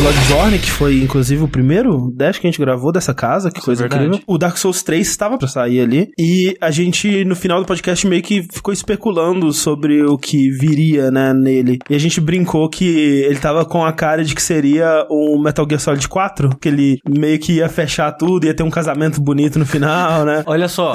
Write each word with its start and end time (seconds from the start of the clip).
Bloodborne, 0.00 0.58
que 0.58 0.70
foi 0.70 1.02
inclusive 1.02 1.42
o 1.44 1.48
primeiro 1.48 2.10
Dash 2.16 2.38
que 2.38 2.46
a 2.46 2.50
gente 2.50 2.58
gravou 2.58 2.90
dessa 2.90 3.12
casa, 3.12 3.50
que 3.50 3.60
coisa 3.60 3.82
verdade. 3.82 4.06
incrível. 4.06 4.24
O 4.26 4.38
Dark 4.38 4.56
Souls 4.56 4.82
3 4.82 5.06
estava 5.06 5.36
pra 5.36 5.46
sair 5.46 5.78
ali. 5.80 6.08
E 6.18 6.56
a 6.58 6.70
gente, 6.70 7.22
no 7.26 7.36
final 7.36 7.60
do 7.60 7.66
podcast, 7.66 8.06
meio 8.06 8.22
que 8.22 8.42
ficou 8.50 8.72
especulando 8.72 9.52
sobre 9.52 10.02
o 10.02 10.16
que 10.16 10.50
viria, 10.50 11.10
né, 11.10 11.34
nele. 11.34 11.78
E 11.90 11.94
a 11.94 11.98
gente 11.98 12.18
brincou 12.18 12.66
que 12.70 12.86
ele 13.28 13.38
tava 13.38 13.62
com 13.66 13.84
a 13.84 13.92
cara 13.92 14.24
de 14.24 14.34
que 14.34 14.42
seria 14.42 15.06
o 15.10 15.38
Metal 15.38 15.66
Gear 15.68 15.80
Solid 15.80 16.08
4, 16.08 16.56
que 16.58 16.68
ele 16.68 16.98
meio 17.06 17.38
que 17.38 17.54
ia 17.54 17.68
fechar 17.68 18.10
tudo, 18.12 18.46
ia 18.46 18.54
ter 18.54 18.62
um 18.62 18.70
casamento 18.70 19.20
bonito 19.20 19.58
no 19.58 19.66
final, 19.66 20.24
né? 20.24 20.42
Olha 20.48 20.68
só. 20.68 20.94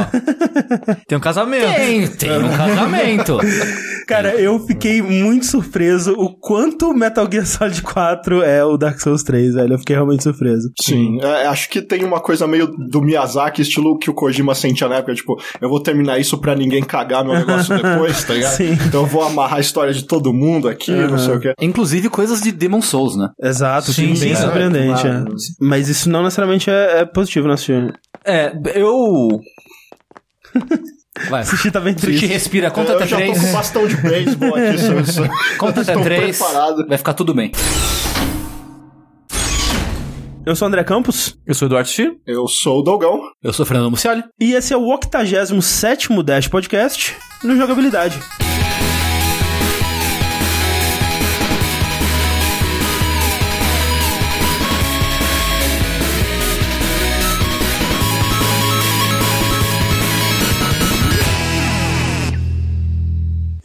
Tem 1.08 1.16
um 1.16 1.22
casamento. 1.22 1.76
Tem, 1.76 2.08
tem 2.08 2.44
um 2.44 2.58
casamento. 2.58 3.38
Cara, 4.08 4.36
eu 4.36 4.60
fiquei 4.60 5.02
muito 5.02 5.46
surpreso 5.46 6.14
o 6.14 6.36
quanto 6.36 6.94
Metal 6.94 7.28
Gear 7.32 7.46
Solid 7.46 7.82
4 7.82 8.44
é 8.44 8.64
o 8.64 8.78
Dark 8.78 8.95
Souls 9.02 9.24
3, 9.24 9.54
velho. 9.56 9.74
Eu 9.74 9.80
fiquei 9.80 9.96
realmente 9.96 10.24
surpreso. 10.24 10.70
Sim, 10.82 11.20
é, 11.22 11.48
acho 11.48 11.70
que 11.70 11.82
tem 11.82 12.04
uma 12.04 12.20
coisa 12.20 12.48
meio 12.48 12.68
do 12.68 13.02
Miyazaki, 13.02 13.62
estilo 13.62 13.98
que 13.98 14.10
o 14.10 14.14
Kojima 14.14 14.54
sentia 14.56 14.88
na 14.88 14.96
época, 14.96 15.14
tipo, 15.16 15.36
eu 15.62 15.70
vou 15.70 15.80
terminar 15.82 16.20
isso 16.20 16.38
pra 16.40 16.56
ninguém 16.56 16.84
cagar 16.84 17.24
meu 17.24 17.34
negócio 17.34 17.76
depois, 17.82 18.24
tá 18.24 18.34
ligado? 18.34 18.56
Sim. 18.56 18.78
Então 18.88 19.02
eu 19.02 19.08
vou 19.08 19.24
amarrar 19.24 19.58
a 19.58 19.62
história 19.62 19.94
de 19.94 20.04
todo 20.04 20.34
mundo 20.34 20.68
aqui, 20.68 20.92
não 20.92 21.18
sei 21.18 21.36
o 21.36 21.40
quê. 21.40 21.54
Inclusive 21.62 22.10
coisas 22.10 22.42
de 22.42 22.52
Demon 22.52 22.82
Souls, 22.82 23.16
né? 23.16 23.30
Exato, 23.42 23.92
Sim, 23.94 24.16
sim, 24.16 24.26
bem 24.26 24.36
sim, 24.36 24.42
surpreendente. 24.42 25.02
claro. 25.02 25.26
é. 25.30 25.36
Mas 25.60 25.88
isso 25.90 26.10
não 26.10 26.24
necessariamente 26.24 26.70
é, 26.70 27.00
é 27.02 27.06
positivo, 27.06 27.48
né, 27.48 27.58
Sushi? 27.58 27.92
É, 28.26 28.52
eu. 28.76 29.40
Vai. 31.30 31.46
Sushi 31.46 31.72
tá 31.72 31.80
bem 31.80 31.94
Sushi 31.94 32.06
triste. 32.08 32.26
respira, 32.26 32.70
conta 32.70 32.92
eu 32.92 32.96
até 32.98 33.08
já 33.08 33.18
tô 33.18 33.24
três. 33.24 33.42
com 33.42 33.52
bastão 33.54 33.88
de 33.88 33.96
beisebol 33.98 34.50
aqui, 34.56 34.78
só, 35.06 35.24
só, 35.24 35.30
Conta 35.58 35.82
até 35.82 35.94
três. 36.02 36.38
preparado. 36.38 36.86
Vai 36.88 36.98
ficar 36.98 37.14
tudo 37.14 37.34
bem. 37.34 37.52
Eu 40.46 40.56
sou 40.56 40.68
o 40.68 40.70
André 40.70 40.84
Campos 40.84 41.38
Eu 41.46 41.56
sou 41.56 41.68
o 41.68 41.70
Eduardo 41.70 41.90
Chi. 41.90 42.08
Eu 42.26 42.48
sou 42.48 42.80
o 42.80 42.84
Dogão. 42.84 43.20
Eu 43.44 43.52
sou 43.52 43.66
Fernando 43.66 43.90
Muciali. 43.92 44.24
e 44.40 44.54
esse 44.54 44.74
é 44.74 44.78
o 44.78 44.82
87º 44.82 46.22
Dash 46.24 46.48
Podcast 46.48 47.16
no 47.44 47.56
Jogabilidade. 47.56 48.20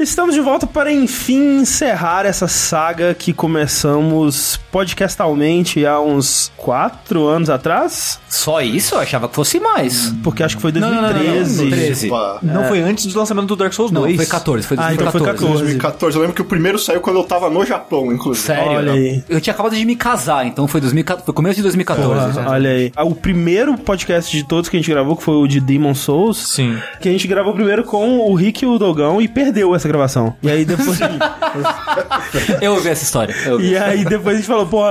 Estamos 0.00 0.34
de 0.34 0.40
volta 0.40 0.66
para 0.66 0.90
enfim 0.90 1.58
encerrar 1.60 2.24
essa 2.24 2.48
saga 2.48 3.12
que 3.12 3.34
começamos 3.34 4.58
podcastalmente 4.72 5.84
há 5.84 6.00
uns 6.00 6.50
quatro 6.56 7.26
anos 7.26 7.50
atrás, 7.50 8.18
Só 8.26 8.62
isso? 8.62 8.94
Eu 8.94 9.00
achava 9.00 9.28
que 9.28 9.34
fosse 9.34 9.60
mais. 9.60 10.10
porque 10.24 10.42
acho 10.42 10.56
que 10.56 10.62
foi 10.62 10.72
não, 10.72 10.80
não, 10.90 11.02
não, 11.02 11.12
2013. 11.12 11.62
não, 11.62 11.70
13. 11.70 12.08
Opa. 12.08 12.38
Não 12.42 12.64
foi 12.64 12.80
antes 12.80 13.12
do 13.12 13.18
lançamento 13.18 13.46
do 13.48 13.56
Dark 13.56 13.74
Souls 13.74 13.92
Não, 13.92 14.00
2. 14.02 14.16
foi 14.16 14.24
14. 14.24 14.66
Foi 14.66 14.76
Ah, 14.80 14.94
então 14.94 15.10
foi 15.10 15.20
2014. 15.20 15.36
14. 15.44 15.62
2014. 15.64 16.16
Eu 16.16 16.20
lembro 16.22 16.34
que 16.36 16.42
o 16.42 16.46
primeiro 16.46 16.78
saiu 16.78 17.02
quando 17.02 17.16
eu 17.16 17.24
tava 17.24 17.50
no 17.50 17.62
Japão, 17.66 18.10
inclusive. 18.10 18.46
Sério? 18.46 18.72
Olha 18.78 18.92
aí. 18.92 19.22
Eu 19.28 19.38
tinha 19.38 19.52
acabado 19.52 19.76
de 19.76 19.84
me 19.84 19.96
casar, 19.96 20.46
então 20.46 20.66
foi, 20.66 20.80
2014, 20.80 21.26
foi 21.26 21.34
começo 21.34 21.56
de 21.56 21.62
2014. 21.62 22.32
Porra, 22.38 22.50
olha 22.50 22.70
aí. 22.70 22.90
Ah, 22.96 23.04
O 23.04 23.14
primeiro 23.14 23.76
podcast 23.76 24.34
de 24.34 24.44
todos 24.44 24.70
que 24.70 24.78
a 24.78 24.80
gente 24.80 24.90
gravou, 24.90 25.14
que 25.14 25.22
foi 25.24 25.34
o 25.34 25.46
de 25.46 25.60
Demon 25.60 25.94
Souls, 25.94 26.38
Sim. 26.38 26.78
que 27.02 27.08
a 27.08 27.12
gente 27.12 27.28
gravou 27.28 27.52
primeiro 27.52 27.84
com 27.84 28.18
o 28.20 28.34
Rick 28.34 28.64
e 28.64 28.66
o 28.66 28.78
Dogão 28.78 29.20
e 29.20 29.28
perdeu 29.28 29.74
essa 29.74 29.89
gravação. 29.90 30.34
E 30.42 30.50
aí 30.50 30.64
depois. 30.64 30.98
Eu 32.62 32.74
ouvi 32.74 32.88
essa 32.88 33.04
história. 33.04 33.34
Ouvi. 33.50 33.70
e 33.70 33.76
aí 33.76 34.04
depois 34.04 34.36
a 34.36 34.38
gente 34.38 34.46
falou, 34.46 34.66
pô, 34.66 34.82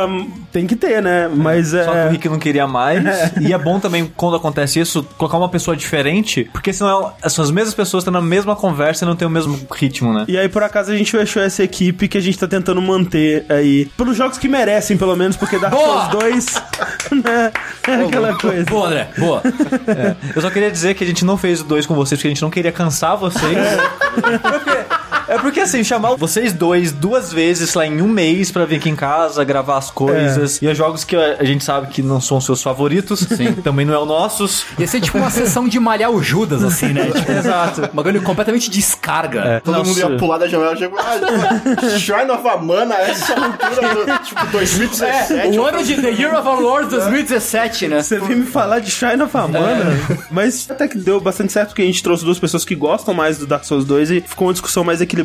tem 0.51 0.65
que 0.67 0.75
ter, 0.75 1.01
né? 1.01 1.27
Mas 1.33 1.73
é. 1.73 1.83
Só 1.85 1.91
que 1.91 1.97
o 1.97 2.09
Rick 2.09 2.29
não 2.29 2.39
queria 2.39 2.67
mais. 2.67 2.99
E 3.41 3.53
é 3.53 3.57
bom 3.57 3.79
também, 3.79 4.11
quando 4.15 4.35
acontece 4.35 4.79
isso, 4.79 5.03
colocar 5.17 5.37
uma 5.37 5.49
pessoa 5.49 5.75
diferente, 5.75 6.49
porque 6.51 6.73
senão 6.73 7.13
são 7.27 7.43
as 7.43 7.51
mesmas 7.51 7.73
pessoas 7.73 8.03
tendo 8.03 8.17
a 8.17 8.21
mesma 8.21 8.55
conversa 8.55 9.05
e 9.05 9.07
não 9.07 9.15
tem 9.15 9.27
o 9.27 9.31
mesmo 9.31 9.59
ritmo, 9.71 10.13
né? 10.13 10.25
E 10.27 10.37
aí, 10.37 10.49
por 10.49 10.61
acaso, 10.63 10.91
a 10.91 10.95
gente 10.97 11.11
fechou 11.11 11.41
essa 11.41 11.63
equipe 11.63 12.07
que 12.07 12.17
a 12.17 12.21
gente 12.21 12.37
tá 12.37 12.47
tentando 12.47 12.81
manter 12.81 13.45
aí. 13.49 13.85
Pelos 13.97 14.15
jogos 14.17 14.37
que 14.37 14.47
merecem, 14.47 14.97
pelo 14.97 15.15
menos, 15.15 15.35
porque 15.37 15.57
Dark! 15.57 15.73
Souls 15.73 16.07
2, 16.09 16.45
né? 17.23 17.51
É 17.87 17.93
aquela 18.05 18.37
coisa. 18.37 18.65
Boa, 18.65 18.87
André. 18.87 19.07
Boa. 19.17 19.41
Eu 20.35 20.41
só 20.41 20.49
queria 20.49 20.71
dizer 20.71 20.93
que 20.95 21.03
a 21.03 21.07
gente 21.07 21.23
não 21.25 21.37
fez 21.37 21.61
o 21.61 21.63
dois 21.63 21.85
com 21.85 21.95
vocês, 21.95 22.19
porque 22.19 22.27
a 22.27 22.31
gente 22.31 22.41
não 22.41 22.49
queria 22.49 22.71
cansar 22.71 23.15
vocês. 23.17 23.57
Porque- 24.13 25.08
é 25.29 25.37
porque 25.37 25.59
assim, 25.59 25.83
chamar 25.83 26.15
vocês 26.15 26.51
dois 26.51 26.91
duas 26.91 27.31
vezes 27.31 27.73
lá 27.73 27.85
em 27.85 28.01
um 28.01 28.07
mês 28.07 28.51
pra 28.51 28.65
vir 28.65 28.77
aqui 28.77 28.89
em 28.89 28.95
casa, 28.95 29.43
gravar 29.43 29.77
as 29.77 29.91
coisas. 29.91 30.61
E 30.61 30.67
é 30.67 30.73
jogos 30.73 31.03
que 31.03 31.15
a 31.15 31.43
gente 31.43 31.63
sabe 31.63 31.87
que 31.87 32.01
não 32.01 32.19
são 32.19 32.41
seus 32.41 32.61
favoritos. 32.61 33.19
Sim. 33.19 33.53
Também 33.63 33.85
não 33.85 33.93
é 33.93 33.97
o 33.99 34.05
nossos. 34.05 34.65
Ia 34.77 34.87
ser 34.87 35.01
tipo 35.01 35.17
uma 35.17 35.29
sessão 35.29 35.67
de 35.67 35.79
malhar 35.79 36.09
o 36.11 36.21
Judas, 36.21 36.63
assim, 36.63 36.87
né? 36.87 37.09
Tipo, 37.19 37.31
Exato. 37.31 37.81
um 37.91 37.95
bagulho 37.95 38.21
completamente 38.21 38.69
descarga. 38.69 39.61
Todo 39.63 39.83
mundo 39.83 39.99
ia 39.99 40.17
pular 40.17 40.37
da 40.37 40.47
janela 40.47 40.75
e 40.75 40.81
ia 40.81 40.91
ah, 40.97 41.99
Shrine 41.99 42.31
of 42.31 42.47
Amana, 42.47 42.95
essa 42.95 43.33
altura 43.33 44.05
do 44.05 44.23
tipo 44.23 44.45
2017. 44.47 45.59
O 45.59 45.65
ano 45.65 45.83
de 45.83 46.01
The 46.01 46.09
Year 46.11 46.33
of 46.39 46.47
Our 46.47 46.59
Lord 46.61 46.89
2017, 46.89 47.87
né? 47.87 48.01
Você 48.01 48.19
veio 48.19 48.39
me 48.39 48.45
falar 48.45 48.79
de 48.79 48.89
Shine 48.89 49.21
of 49.21 49.35
Amana, 49.35 49.85
mas 50.31 50.67
até 50.69 50.87
que 50.87 50.97
deu 50.97 51.19
bastante 51.19 51.51
certo 51.51 51.69
porque 51.69 51.81
a 51.81 51.85
gente 51.85 52.01
trouxe 52.01 52.23
duas 52.23 52.39
pessoas 52.39 52.63
que 52.63 52.75
gostam 52.75 53.13
mais 53.13 53.37
do 53.37 53.45
Dark 53.45 53.65
Souls 53.65 53.85
2 53.85 54.11
e 54.11 54.21
ficou 54.21 54.47
uma 54.47 54.53
discussão 54.53 54.83
mais 54.83 55.01
equilibrada. 55.01 55.18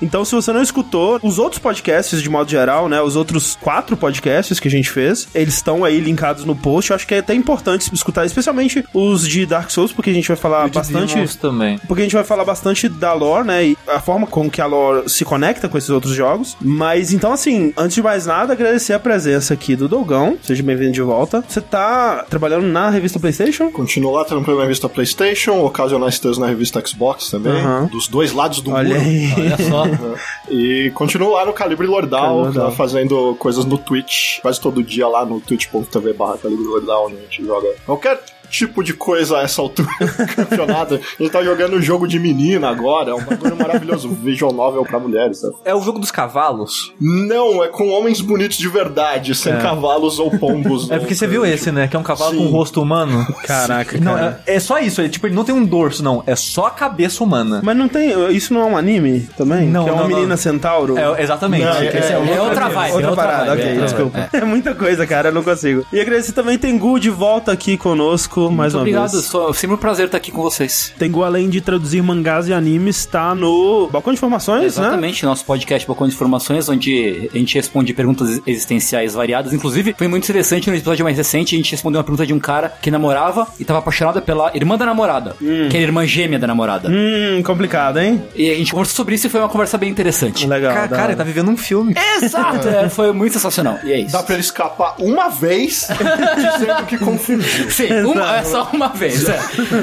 Então, 0.00 0.24
se 0.24 0.34
você 0.34 0.52
não 0.52 0.62
escutou, 0.62 1.18
os 1.22 1.38
outros 1.38 1.60
podcasts, 1.60 2.22
de 2.22 2.28
modo 2.28 2.50
geral, 2.50 2.88
né, 2.88 3.00
os 3.00 3.16
outros 3.16 3.56
quatro 3.60 3.96
podcasts 3.96 4.58
que 4.58 4.68
a 4.68 4.70
gente 4.70 4.90
fez, 4.90 5.28
eles 5.34 5.54
estão 5.54 5.84
aí 5.84 6.00
linkados 6.00 6.44
no 6.44 6.56
post. 6.56 6.90
Eu 6.90 6.96
acho 6.96 7.06
que 7.06 7.14
é 7.14 7.18
até 7.18 7.34
importante 7.34 7.92
escutar, 7.92 8.24
especialmente 8.24 8.84
os 8.92 9.26
de 9.26 9.46
Dark 9.46 9.70
Souls, 9.70 9.92
porque 9.92 10.10
a 10.10 10.14
gente 10.14 10.28
vai 10.28 10.36
falar 10.36 10.68
bastante... 10.68 11.14
Demons 11.14 11.36
também. 11.36 11.78
Porque 11.86 12.02
a 12.02 12.04
gente 12.04 12.14
vai 12.14 12.24
falar 12.24 12.44
bastante 12.44 12.88
da 12.88 13.12
lore, 13.12 13.46
né? 13.46 13.64
E 13.64 13.78
a 13.88 14.00
forma 14.00 14.26
com 14.26 14.50
que 14.50 14.60
a 14.60 14.66
lore 14.66 15.08
se 15.08 15.24
conecta 15.24 15.68
com 15.68 15.78
esses 15.78 15.90
outros 15.90 16.14
jogos. 16.14 16.56
Mas 16.60 17.12
então, 17.12 17.32
assim, 17.32 17.72
antes 17.76 17.94
de 17.94 18.02
mais 18.02 18.26
nada, 18.26 18.52
agradecer 18.52 18.92
a 18.92 18.98
presença 18.98 19.54
aqui 19.54 19.76
do 19.76 19.88
Dogão. 19.88 20.36
Seja 20.42 20.62
bem-vindo 20.62 20.92
de 20.92 21.02
volta. 21.02 21.44
Você 21.48 21.60
tá 21.60 22.24
trabalhando 22.28 22.66
na 22.66 22.90
revista 22.90 23.18
PlayStation? 23.18 23.70
Continuo 23.70 24.12
lá 24.12 24.24
trampando 24.24 24.58
na 24.58 24.64
revista 24.64 24.88
PlayStation, 24.88 25.64
ocasionais 25.64 26.18
textos 26.18 26.38
na 26.38 26.46
revista 26.46 26.82
Xbox 26.84 27.30
também, 27.30 27.52
Aham. 27.52 27.86
dos 27.86 28.08
dois 28.08 28.32
lados 28.32 28.60
do 28.60 28.70
Olha 28.72 28.94
muro. 28.98 29.00
aí. 29.00 29.33
Olha 29.36 29.56
só. 29.58 29.84
E 30.50 30.90
continuo 30.94 31.32
lá 31.32 31.44
no 31.46 31.52
Calibre 31.52 31.86
Lordal, 31.86 32.20
Calibre 32.20 32.44
Lordal. 32.44 32.70
tá 32.70 32.76
fazendo 32.76 33.34
coisas 33.38 33.64
no 33.64 33.78
Twitch, 33.78 34.40
quase 34.40 34.60
todo 34.60 34.82
dia 34.82 35.08
lá 35.08 35.24
no 35.24 35.40
twitch.tv 35.40 36.12
barra 36.12 36.36
Calibre 36.38 36.64
Lordal, 36.64 37.06
onde 37.06 37.16
a 37.16 37.20
gente 37.20 37.44
joga 37.44 37.68
qualquer 37.86 38.20
tipo 38.50 38.82
de 38.82 38.94
coisa 38.94 39.38
a 39.38 39.42
essa 39.42 39.60
altura 39.62 39.88
do 40.00 40.26
campeonato. 40.34 40.94
A 40.94 41.22
gente 41.22 41.32
tá 41.32 41.42
jogando 41.42 41.76
um 41.76 41.82
jogo 41.82 42.06
de 42.06 42.18
menina 42.18 42.68
agora, 42.68 43.10
é 43.10 43.14
um 43.14 43.22
bagulho 43.22 43.56
maravilhoso, 43.56 44.08
visual 44.08 44.52
novel 44.52 44.84
pra 44.84 44.98
mulheres, 44.98 45.38
sabe? 45.40 45.54
É 45.64 45.74
o 45.74 45.80
jogo 45.80 45.98
dos 45.98 46.10
cavalos. 46.10 46.92
Não, 47.00 47.62
é 47.62 47.68
com 47.68 47.88
homens 47.90 48.20
bonitos 48.20 48.56
de 48.58 48.68
verdade, 48.68 49.34
sem 49.34 49.56
cavalos 49.58 50.18
ou 50.18 50.30
pombos. 50.30 50.90
É 50.94 50.98
porque 50.98 51.14
você 51.14 51.26
viu 51.26 51.44
esse, 51.44 51.72
né? 51.72 51.88
Que 51.88 51.96
é 51.96 51.98
um 51.98 52.02
cavalo 52.02 52.32
Sim. 52.32 52.38
com 52.38 52.46
rosto 52.46 52.80
humano. 52.80 53.26
Caraca, 53.46 53.98
Não, 53.98 54.14
cara. 54.14 54.40
é, 54.46 54.54
é 54.56 54.60
só 54.60 54.78
isso. 54.78 55.00
É, 55.00 55.08
tipo, 55.08 55.26
ele 55.26 55.34
não 55.34 55.44
tem 55.44 55.54
um 55.54 55.64
dorso, 55.64 56.02
não. 56.04 56.22
É 56.26 56.36
só 56.36 56.66
a 56.66 56.70
cabeça 56.70 57.24
humana. 57.24 57.60
Mas 57.64 57.76
não 57.76 57.88
tem. 57.88 58.10
Isso 58.34 58.52
não 58.54 58.60
é 58.62 58.64
um 58.66 58.76
anime 58.76 59.28
também? 59.36 59.66
Não, 59.68 59.84
Que 59.84 59.90
é 59.90 59.92
uma 59.92 60.02
não, 60.02 60.08
não. 60.08 60.16
menina 60.16 60.36
centauro? 60.36 60.96
É, 60.98 61.22
exatamente. 61.22 61.64
Não, 61.64 61.82
Esse 61.82 62.12
é- 62.12 62.18
o- 62.18 62.24
é 62.34 62.40
outra 62.40 62.68
vibe. 62.68 62.92
Outra 62.92 63.06
é 63.06 63.10
outra 63.10 63.24
parada, 63.24 63.44
vibe, 63.46 63.60
ok, 63.60 63.64
é 63.64 63.70
outra 63.72 63.84
desculpa. 63.86 64.28
É. 64.32 64.44
muita 64.44 64.74
coisa, 64.74 65.06
cara, 65.06 65.28
eu 65.30 65.32
não 65.32 65.42
consigo. 65.42 65.84
E 65.92 66.00
agradecer 66.00 66.32
também 66.32 66.58
tem 66.58 66.76
Gu 66.78 66.98
de 67.00 67.10
volta 67.10 67.50
aqui 67.52 67.76
conosco 67.76 68.33
mais 68.50 68.72
Muito 68.72 68.74
uma 68.74 68.80
obrigado. 68.80 69.12
vez. 69.12 69.24
Sou, 69.24 69.52
sempre 69.54 69.74
um 69.74 69.78
prazer 69.78 70.06
estar 70.06 70.16
aqui 70.18 70.30
com 70.30 70.42
vocês. 70.42 70.92
Tengu, 70.98 71.22
além 71.22 71.48
de 71.48 71.60
traduzir 71.60 72.02
mangás 72.02 72.48
e 72.48 72.52
animes, 72.52 73.06
tá 73.06 73.34
no 73.34 73.88
Balcão 73.90 74.12
de 74.12 74.18
Informações, 74.18 74.60
né? 74.60 74.66
Exatamente, 74.66 75.24
nosso 75.24 75.44
podcast 75.44 75.86
Balcão 75.86 76.06
de 76.08 76.14
Informações, 76.14 76.68
onde 76.68 77.30
a 77.32 77.38
gente 77.38 77.54
responde 77.54 77.92
perguntas 77.92 78.40
existenciais 78.46 79.14
variadas. 79.14 79.52
Inclusive, 79.52 79.94
foi 79.96 80.08
muito 80.08 80.24
interessante 80.24 80.68
no 80.68 80.76
episódio 80.76 81.04
mais 81.04 81.16
recente, 81.16 81.54
a 81.54 81.58
gente 81.58 81.70
respondeu 81.70 81.98
uma 81.98 82.04
pergunta 82.04 82.26
de 82.26 82.32
um 82.32 82.38
cara 82.38 82.72
que 82.80 82.90
namorava 82.90 83.46
e 83.58 83.64
tava 83.64 83.78
apaixonado 83.78 84.20
pela 84.22 84.50
irmã 84.54 84.76
da 84.76 84.86
namorada, 84.86 85.36
que 85.38 85.76
era 85.76 85.84
irmã 85.84 86.06
gêmea 86.06 86.38
da 86.38 86.46
namorada. 86.46 86.88
Hum, 86.90 87.42
complicado, 87.44 87.98
hein? 87.98 88.22
E 88.34 88.50
a 88.50 88.54
gente 88.54 88.72
conversou 88.72 88.96
sobre 88.96 89.14
isso 89.14 89.26
e 89.26 89.30
foi 89.30 89.40
uma 89.40 89.48
conversa 89.48 89.78
bem 89.78 89.90
interessante. 89.90 90.46
Legal. 90.46 90.74
Cara, 90.74 90.88
cara, 90.88 91.06
ele 91.08 91.16
tá 91.16 91.24
vivendo 91.24 91.50
um 91.50 91.56
filme. 91.56 91.94
Exato, 92.22 92.68
é, 92.68 92.88
foi 92.88 93.12
muito 93.12 93.32
sensacional. 93.32 93.78
E 93.84 93.92
é 93.92 94.00
isso. 94.00 94.12
Dá 94.12 94.22
pra 94.22 94.34
ele 94.34 94.42
escapar 94.42 94.94
uma 94.98 95.28
vez 95.28 95.88
dizendo 96.58 96.86
que 96.86 96.98
confundiu. 96.98 97.70
Sim, 97.70 97.92
uma 98.04 98.23
é 98.32 98.44
só 98.44 98.68
uma 98.72 98.88
vez. 98.88 99.28
É. 99.28 99.40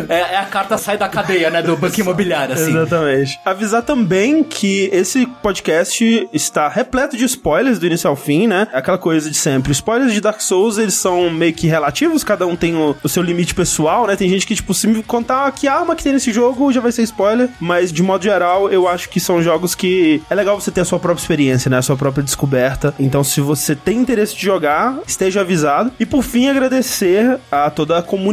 É, 0.10 0.20
é 0.34 0.38
a 0.38 0.46
carta 0.46 0.78
sai 0.78 0.98
da 0.98 1.08
cadeia, 1.08 1.50
né? 1.50 1.62
Do 1.62 1.76
banco 1.78 2.00
imobiliário, 2.00 2.56
assim. 2.56 2.72
Exatamente. 2.72 3.40
Avisar 3.46 3.82
também 3.82 4.44
que 4.44 4.90
esse 4.92 5.26
podcast 5.26 6.30
está 6.34 6.68
repleto 6.68 7.18
de 7.18 7.26
spoilers 7.26 7.80
do 7.80 7.86
início 7.86 8.10
ao 8.10 8.16
fim, 8.16 8.48
né? 8.48 8.68
Aquela 8.74 8.98
coisa 8.98 9.30
de 9.30 9.38
sempre. 9.38 9.72
Spoilers 9.72 10.14
de 10.14 10.22
Dark 10.22 10.42
Souls, 10.42 10.78
eles 10.78 10.94
são 10.94 11.30
meio 11.30 11.54
que 11.54 11.68
relativos, 11.68 12.24
cada 12.24 12.46
um 12.46 12.56
tem 12.56 12.76
o, 12.76 12.96
o 13.04 13.10
seu 13.10 13.24
limite 13.24 13.54
pessoal, 13.54 14.08
né? 14.08 14.16
Tem 14.16 14.30
gente 14.30 14.46
que, 14.46 14.56
tipo, 14.56 14.74
se 14.74 14.88
me 14.88 15.04
contar 15.04 15.52
que 15.52 15.68
arma 15.68 15.96
que 15.96 16.04
tem 16.04 16.14
nesse 16.14 16.32
jogo, 16.32 16.72
já 16.72 16.82
vai 16.82 16.92
ser 16.92 17.04
spoiler. 17.04 17.50
Mas, 17.60 17.92
de 17.92 18.04
modo 18.04 18.24
geral, 18.24 18.70
eu 18.70 18.88
acho 18.88 19.10
que 19.10 19.20
são 19.20 19.42
jogos 19.42 19.76
que 19.76 20.22
é 20.30 20.36
legal 20.36 20.60
você 20.60 20.72
ter 20.72 20.82
a 20.82 20.86
sua 20.86 21.00
própria 21.00 21.22
experiência, 21.22 21.70
né? 21.70 21.78
A 21.78 21.82
sua 21.82 21.98
própria 21.98 22.24
descoberta. 22.24 22.94
Então, 23.00 23.24
se 23.24 23.42
você 23.42 23.76
tem 23.76 23.98
interesse 23.98 24.36
de 24.36 24.44
jogar, 24.44 25.00
esteja 25.06 25.42
avisado. 25.42 25.92
E, 26.00 26.06
por 26.06 26.24
fim, 26.24 26.48
agradecer 26.48 27.40
a 27.52 27.70
toda 27.70 27.98
a 27.98 28.04
comunidade, 28.04 28.31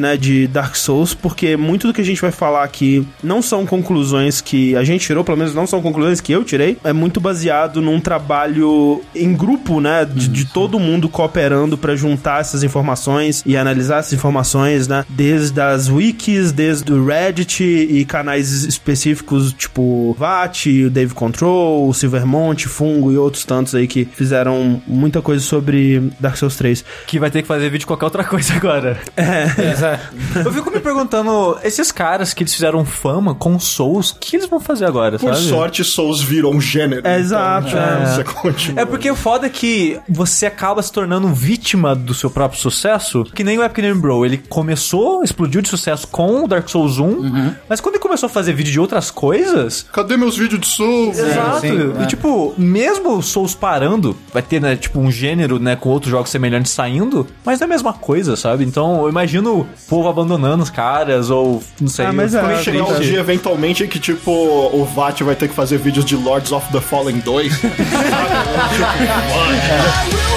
né? 0.00 0.16
De 0.16 0.46
Dark 0.46 0.74
Souls, 0.76 1.14
porque 1.14 1.56
muito 1.56 1.86
do 1.86 1.92
que 1.92 2.00
a 2.00 2.04
gente 2.04 2.20
vai 2.20 2.30
falar 2.30 2.64
aqui 2.64 3.06
não 3.22 3.40
são 3.40 3.66
conclusões 3.66 4.40
que 4.40 4.76
a 4.76 4.84
gente 4.84 5.06
tirou, 5.06 5.24
pelo 5.24 5.38
menos 5.38 5.54
não 5.54 5.66
são 5.66 5.80
conclusões 5.80 6.20
que 6.20 6.32
eu 6.32 6.44
tirei. 6.44 6.78
É 6.84 6.92
muito 6.92 7.20
baseado 7.20 7.80
num 7.80 8.00
trabalho 8.00 9.02
em 9.14 9.34
grupo, 9.34 9.80
né? 9.80 10.04
De, 10.04 10.28
de 10.28 10.44
todo 10.46 10.78
mundo 10.78 11.08
cooperando 11.08 11.78
para 11.78 11.96
juntar 11.96 12.40
essas 12.40 12.62
informações 12.62 13.42
e 13.46 13.56
analisar 13.56 13.98
essas 13.98 14.12
informações, 14.12 14.88
né? 14.88 15.04
Desde 15.08 15.60
as 15.60 15.88
wikis, 15.88 16.52
desde 16.52 16.92
o 16.92 17.04
Reddit 17.04 17.62
e 17.62 18.04
canais 18.04 18.64
específicos 18.64 19.52
tipo 19.52 20.14
VAT, 20.18 20.66
o 20.86 20.90
Dave 20.90 21.14
Control, 21.14 21.88
o 21.88 21.94
Silvermont, 21.94 22.66
Fungo 22.68 23.12
e 23.12 23.16
outros 23.16 23.44
tantos 23.44 23.74
aí 23.74 23.86
que 23.86 24.04
fizeram 24.04 24.82
muita 24.86 25.22
coisa 25.22 25.42
sobre 25.42 26.10
Dark 26.20 26.36
Souls 26.36 26.56
3. 26.56 26.84
Que 27.06 27.18
vai 27.18 27.30
ter 27.30 27.42
que 27.42 27.48
fazer 27.48 27.64
vídeo 27.64 27.80
de 27.80 27.86
qualquer 27.86 28.06
outra 28.06 28.24
coisa 28.24 28.54
agora. 28.54 28.98
Eu 30.44 30.52
fico 30.52 30.70
me 30.70 30.80
perguntando, 30.80 31.58
esses 31.62 31.90
caras 31.90 32.32
que 32.34 32.42
eles 32.42 32.54
fizeram 32.54 32.84
fama 32.84 33.34
com 33.34 33.58
Souls, 33.58 34.10
o 34.10 34.16
que 34.16 34.36
eles 34.36 34.46
vão 34.46 34.60
fazer 34.60 34.84
agora, 34.84 35.18
Por 35.18 35.34
sabe? 35.34 35.46
sorte, 35.48 35.84
Souls 35.84 36.20
virou 36.22 36.54
um 36.54 36.60
gênero. 36.60 37.06
É, 37.06 37.18
exato, 37.18 37.68
Então, 37.68 37.80
é. 37.80 38.06
Você 38.06 38.24
continua. 38.24 38.82
É 38.82 38.84
porque 38.84 39.10
o 39.10 39.16
foda 39.16 39.46
é 39.46 39.50
que 39.50 39.98
você 40.08 40.46
acaba 40.46 40.82
se 40.82 40.92
tornando 40.92 41.28
vítima 41.28 41.94
do 41.94 42.14
seu 42.14 42.30
próprio 42.30 42.60
sucesso, 42.60 43.24
que 43.34 43.42
nem 43.44 43.58
o 43.58 43.64
Epic 43.64 43.76
Game 43.82 44.00
Bro. 44.00 44.24
Ele 44.24 44.38
começou, 44.38 45.22
explodiu 45.22 45.60
de 45.60 45.68
sucesso 45.68 46.06
com 46.08 46.44
o 46.44 46.48
Dark 46.48 46.68
Souls 46.68 46.98
1, 46.98 47.54
mas 47.68 47.80
quando 47.80 47.96
ele 47.96 48.02
começou 48.02 48.26
a 48.26 48.30
fazer 48.30 48.52
vídeo 48.52 48.72
de 48.72 48.80
outras 48.80 49.10
coisas, 49.10 49.86
Cadê 49.92 50.16
meus 50.16 50.36
vídeos 50.36 50.60
de 50.60 50.66
Souls? 50.66 51.18
Exato. 51.18 51.60
sim, 51.60 51.92
e 51.98 52.02
é. 52.02 52.06
tipo, 52.06 52.54
mesmo 52.56 53.16
o 53.16 53.22
Souls 53.22 53.54
parando, 53.54 54.16
vai 54.32 54.42
ter, 54.42 54.60
né, 54.60 54.76
tipo, 54.76 54.98
um 55.00 55.10
gênero, 55.10 55.58
né, 55.58 55.76
com 55.76 55.88
outros 55.88 56.10
jogos 56.10 56.30
semelhantes 56.30 56.72
saindo, 56.72 57.26
mas 57.44 57.60
não 57.60 57.64
é 57.66 57.68
a 57.70 57.72
mesma 57.74 57.92
coisa, 57.92 58.36
sabe? 58.36 58.64
Então, 58.64 59.02
eu 59.02 59.08
imagino 59.08 59.25
o 59.34 59.66
povo 59.88 60.08
abandonando 60.08 60.62
os 60.62 60.70
caras, 60.70 61.30
ou, 61.30 61.62
não 61.80 61.88
sei. 61.88 62.06
Ah, 62.06 62.12
mas 62.12 62.34
é, 62.34 62.42
meio 62.42 62.62
Chegar 62.62 62.84
um 62.84 63.00
dia, 63.00 63.20
eventualmente, 63.20 63.86
que, 63.86 63.98
tipo, 63.98 64.30
o 64.30 64.84
VAT 64.84 65.22
vai 65.22 65.34
ter 65.34 65.48
que 65.48 65.54
fazer 65.54 65.78
vídeos 65.78 66.04
de 66.04 66.16
Lords 66.16 66.52
of 66.52 66.70
the 66.72 66.80
Fallen 66.80 67.18
2. 67.18 67.52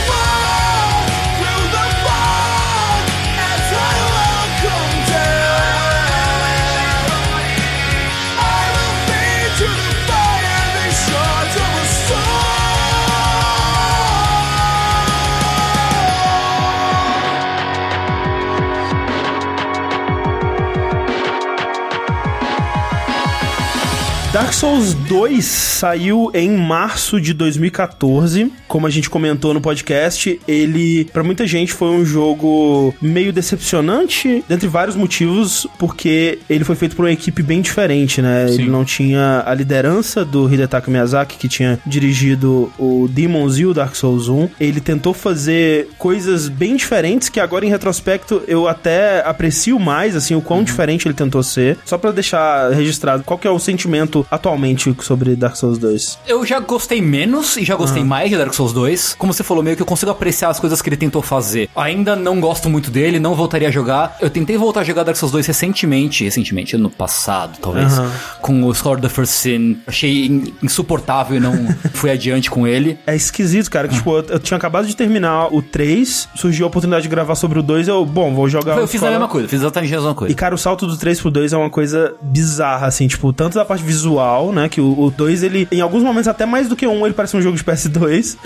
Dark 24.39 24.53
Souls 24.53 24.93
2 24.93 25.43
saiu 25.43 26.31
em 26.33 26.49
março 26.49 27.19
de 27.19 27.33
2014. 27.33 28.49
Como 28.69 28.87
a 28.87 28.89
gente 28.89 29.09
comentou 29.09 29.53
no 29.53 29.59
podcast, 29.59 30.39
ele, 30.47 31.03
pra 31.11 31.25
muita 31.25 31.45
gente, 31.45 31.73
foi 31.73 31.89
um 31.89 32.05
jogo 32.05 32.95
meio 33.01 33.33
decepcionante, 33.33 34.41
dentre 34.47 34.69
vários 34.69 34.95
motivos, 34.95 35.67
porque 35.77 36.39
ele 36.49 36.63
foi 36.63 36.77
feito 36.77 36.95
por 36.95 37.03
uma 37.03 37.11
equipe 37.11 37.43
bem 37.43 37.59
diferente, 37.59 38.21
né? 38.21 38.49
Ele 38.49 38.69
não 38.69 38.85
tinha 38.85 39.43
a 39.45 39.53
liderança 39.53 40.23
do 40.23 40.51
Hidetaka 40.51 40.89
Miyazaki, 40.89 41.35
que 41.35 41.49
tinha 41.49 41.77
dirigido 41.85 42.71
o 42.79 43.09
Demons 43.11 43.59
e 43.59 43.65
o 43.65 43.73
Dark 43.73 43.93
Souls 43.93 44.29
1. 44.29 44.51
Ele 44.57 44.79
tentou 44.79 45.13
fazer 45.13 45.89
coisas 45.97 46.47
bem 46.47 46.77
diferentes 46.77 47.27
que 47.27 47.41
agora, 47.41 47.65
em 47.65 47.69
retrospecto, 47.69 48.41
eu 48.47 48.69
até 48.69 49.21
aprecio 49.25 49.77
mais, 49.77 50.15
assim, 50.15 50.33
o 50.33 50.41
quão 50.41 50.63
diferente 50.63 51.05
ele 51.05 51.13
tentou 51.13 51.43
ser. 51.43 51.77
Só 51.83 51.97
pra 51.97 52.11
deixar 52.11 52.71
registrado, 52.71 53.23
qual 53.25 53.37
que 53.37 53.45
é 53.45 53.51
o 53.51 53.59
sentimento 53.59 54.25
atualmente 54.29 54.95
sobre 55.01 55.35
Dark 55.35 55.55
Souls 55.55 55.77
2? 55.77 56.19
Eu 56.27 56.45
já 56.45 56.59
gostei 56.59 57.01
menos 57.01 57.57
e 57.57 57.63
já 57.65 57.75
gostei 57.75 58.03
mais 58.03 58.29
de 58.29 58.37
Dark 58.37 58.53
Souls 58.53 58.73
2. 58.73 59.15
Como 59.17 59.33
você 59.33 59.43
falou, 59.43 59.63
meio 59.63 59.75
que 59.75 59.81
eu 59.81 59.85
consigo 59.85 60.11
apreciar 60.11 60.49
as 60.49 60.59
coisas 60.59 60.81
que 60.81 60.89
ele 60.89 60.97
tentou 60.97 61.21
fazer. 61.21 61.69
Ainda 61.75 62.15
não 62.15 62.39
gosto 62.39 62.69
muito 62.69 62.89
dele, 62.91 63.19
não 63.19 63.35
voltaria 63.35 63.67
a 63.67 63.71
jogar. 63.71 64.17
Eu 64.21 64.29
tentei 64.29 64.57
voltar 64.57 64.81
a 64.81 64.83
jogar 64.83 65.03
Dark 65.03 65.17
Souls 65.17 65.31
2 65.31 65.45
recentemente, 65.47 66.23
recentemente, 66.23 66.75
ano 66.75 66.89
passado, 66.89 67.57
talvez, 67.61 67.93
com 68.41 68.63
o 68.63 68.73
Score 68.73 68.95
of 68.95 69.01
the 69.01 69.09
First 69.09 69.31
Sin. 69.33 69.79
Achei 69.87 70.25
in- 70.27 70.53
insuportável 70.61 71.37
e 71.37 71.39
não 71.39 71.53
fui 71.93 72.09
adiante 72.11 72.49
com 72.49 72.67
ele. 72.67 72.97
É 73.05 73.15
esquisito, 73.15 73.69
cara. 73.69 73.87
Que, 73.87 73.95
tipo, 73.95 74.11
eu, 74.17 74.23
eu 74.29 74.39
tinha 74.39 74.57
acabado 74.57 74.87
de 74.87 74.95
terminar 74.95 75.47
o 75.53 75.61
3, 75.61 76.29
surgiu 76.35 76.65
a 76.65 76.67
oportunidade 76.67 77.03
de 77.03 77.09
gravar 77.09 77.35
sobre 77.35 77.59
o 77.59 77.63
2, 77.63 77.87
eu, 77.87 78.05
bom, 78.05 78.33
vou 78.33 78.47
jogar 78.49 78.77
Eu 78.77 78.83
o 78.83 78.87
fiz 78.87 79.01
a 79.03 79.09
mesma 79.09 79.27
coisa, 79.27 79.47
fiz 79.47 79.59
exatamente 79.61 79.93
a 79.93 79.97
mesma 79.97 80.11
E, 80.11 80.15
coisa. 80.15 80.35
cara, 80.35 80.55
o 80.55 80.57
salto 80.57 80.85
do 80.87 80.97
3 80.97 81.19
pro 81.21 81.31
2 81.31 81.53
é 81.53 81.57
uma 81.57 81.69
coisa 81.69 82.13
bizarra, 82.21 82.87
assim, 82.87 83.07
tipo, 83.07 83.31
tanto 83.33 83.55
da 83.55 83.65
parte 83.65 83.83
visual, 83.83 84.18
né? 84.51 84.69
Que 84.69 84.81
o, 84.81 84.99
o 84.99 85.11
2, 85.11 85.43
ele, 85.43 85.67
em 85.71 85.81
alguns 85.81 86.03
momentos, 86.03 86.27
até 86.27 86.45
mais 86.45 86.67
do 86.67 86.75
que 86.75 86.87
1, 86.87 87.05
ele 87.05 87.13
parece 87.13 87.35
um 87.35 87.41
jogo 87.41 87.57
de 87.57 87.63
PS2. 87.63 88.37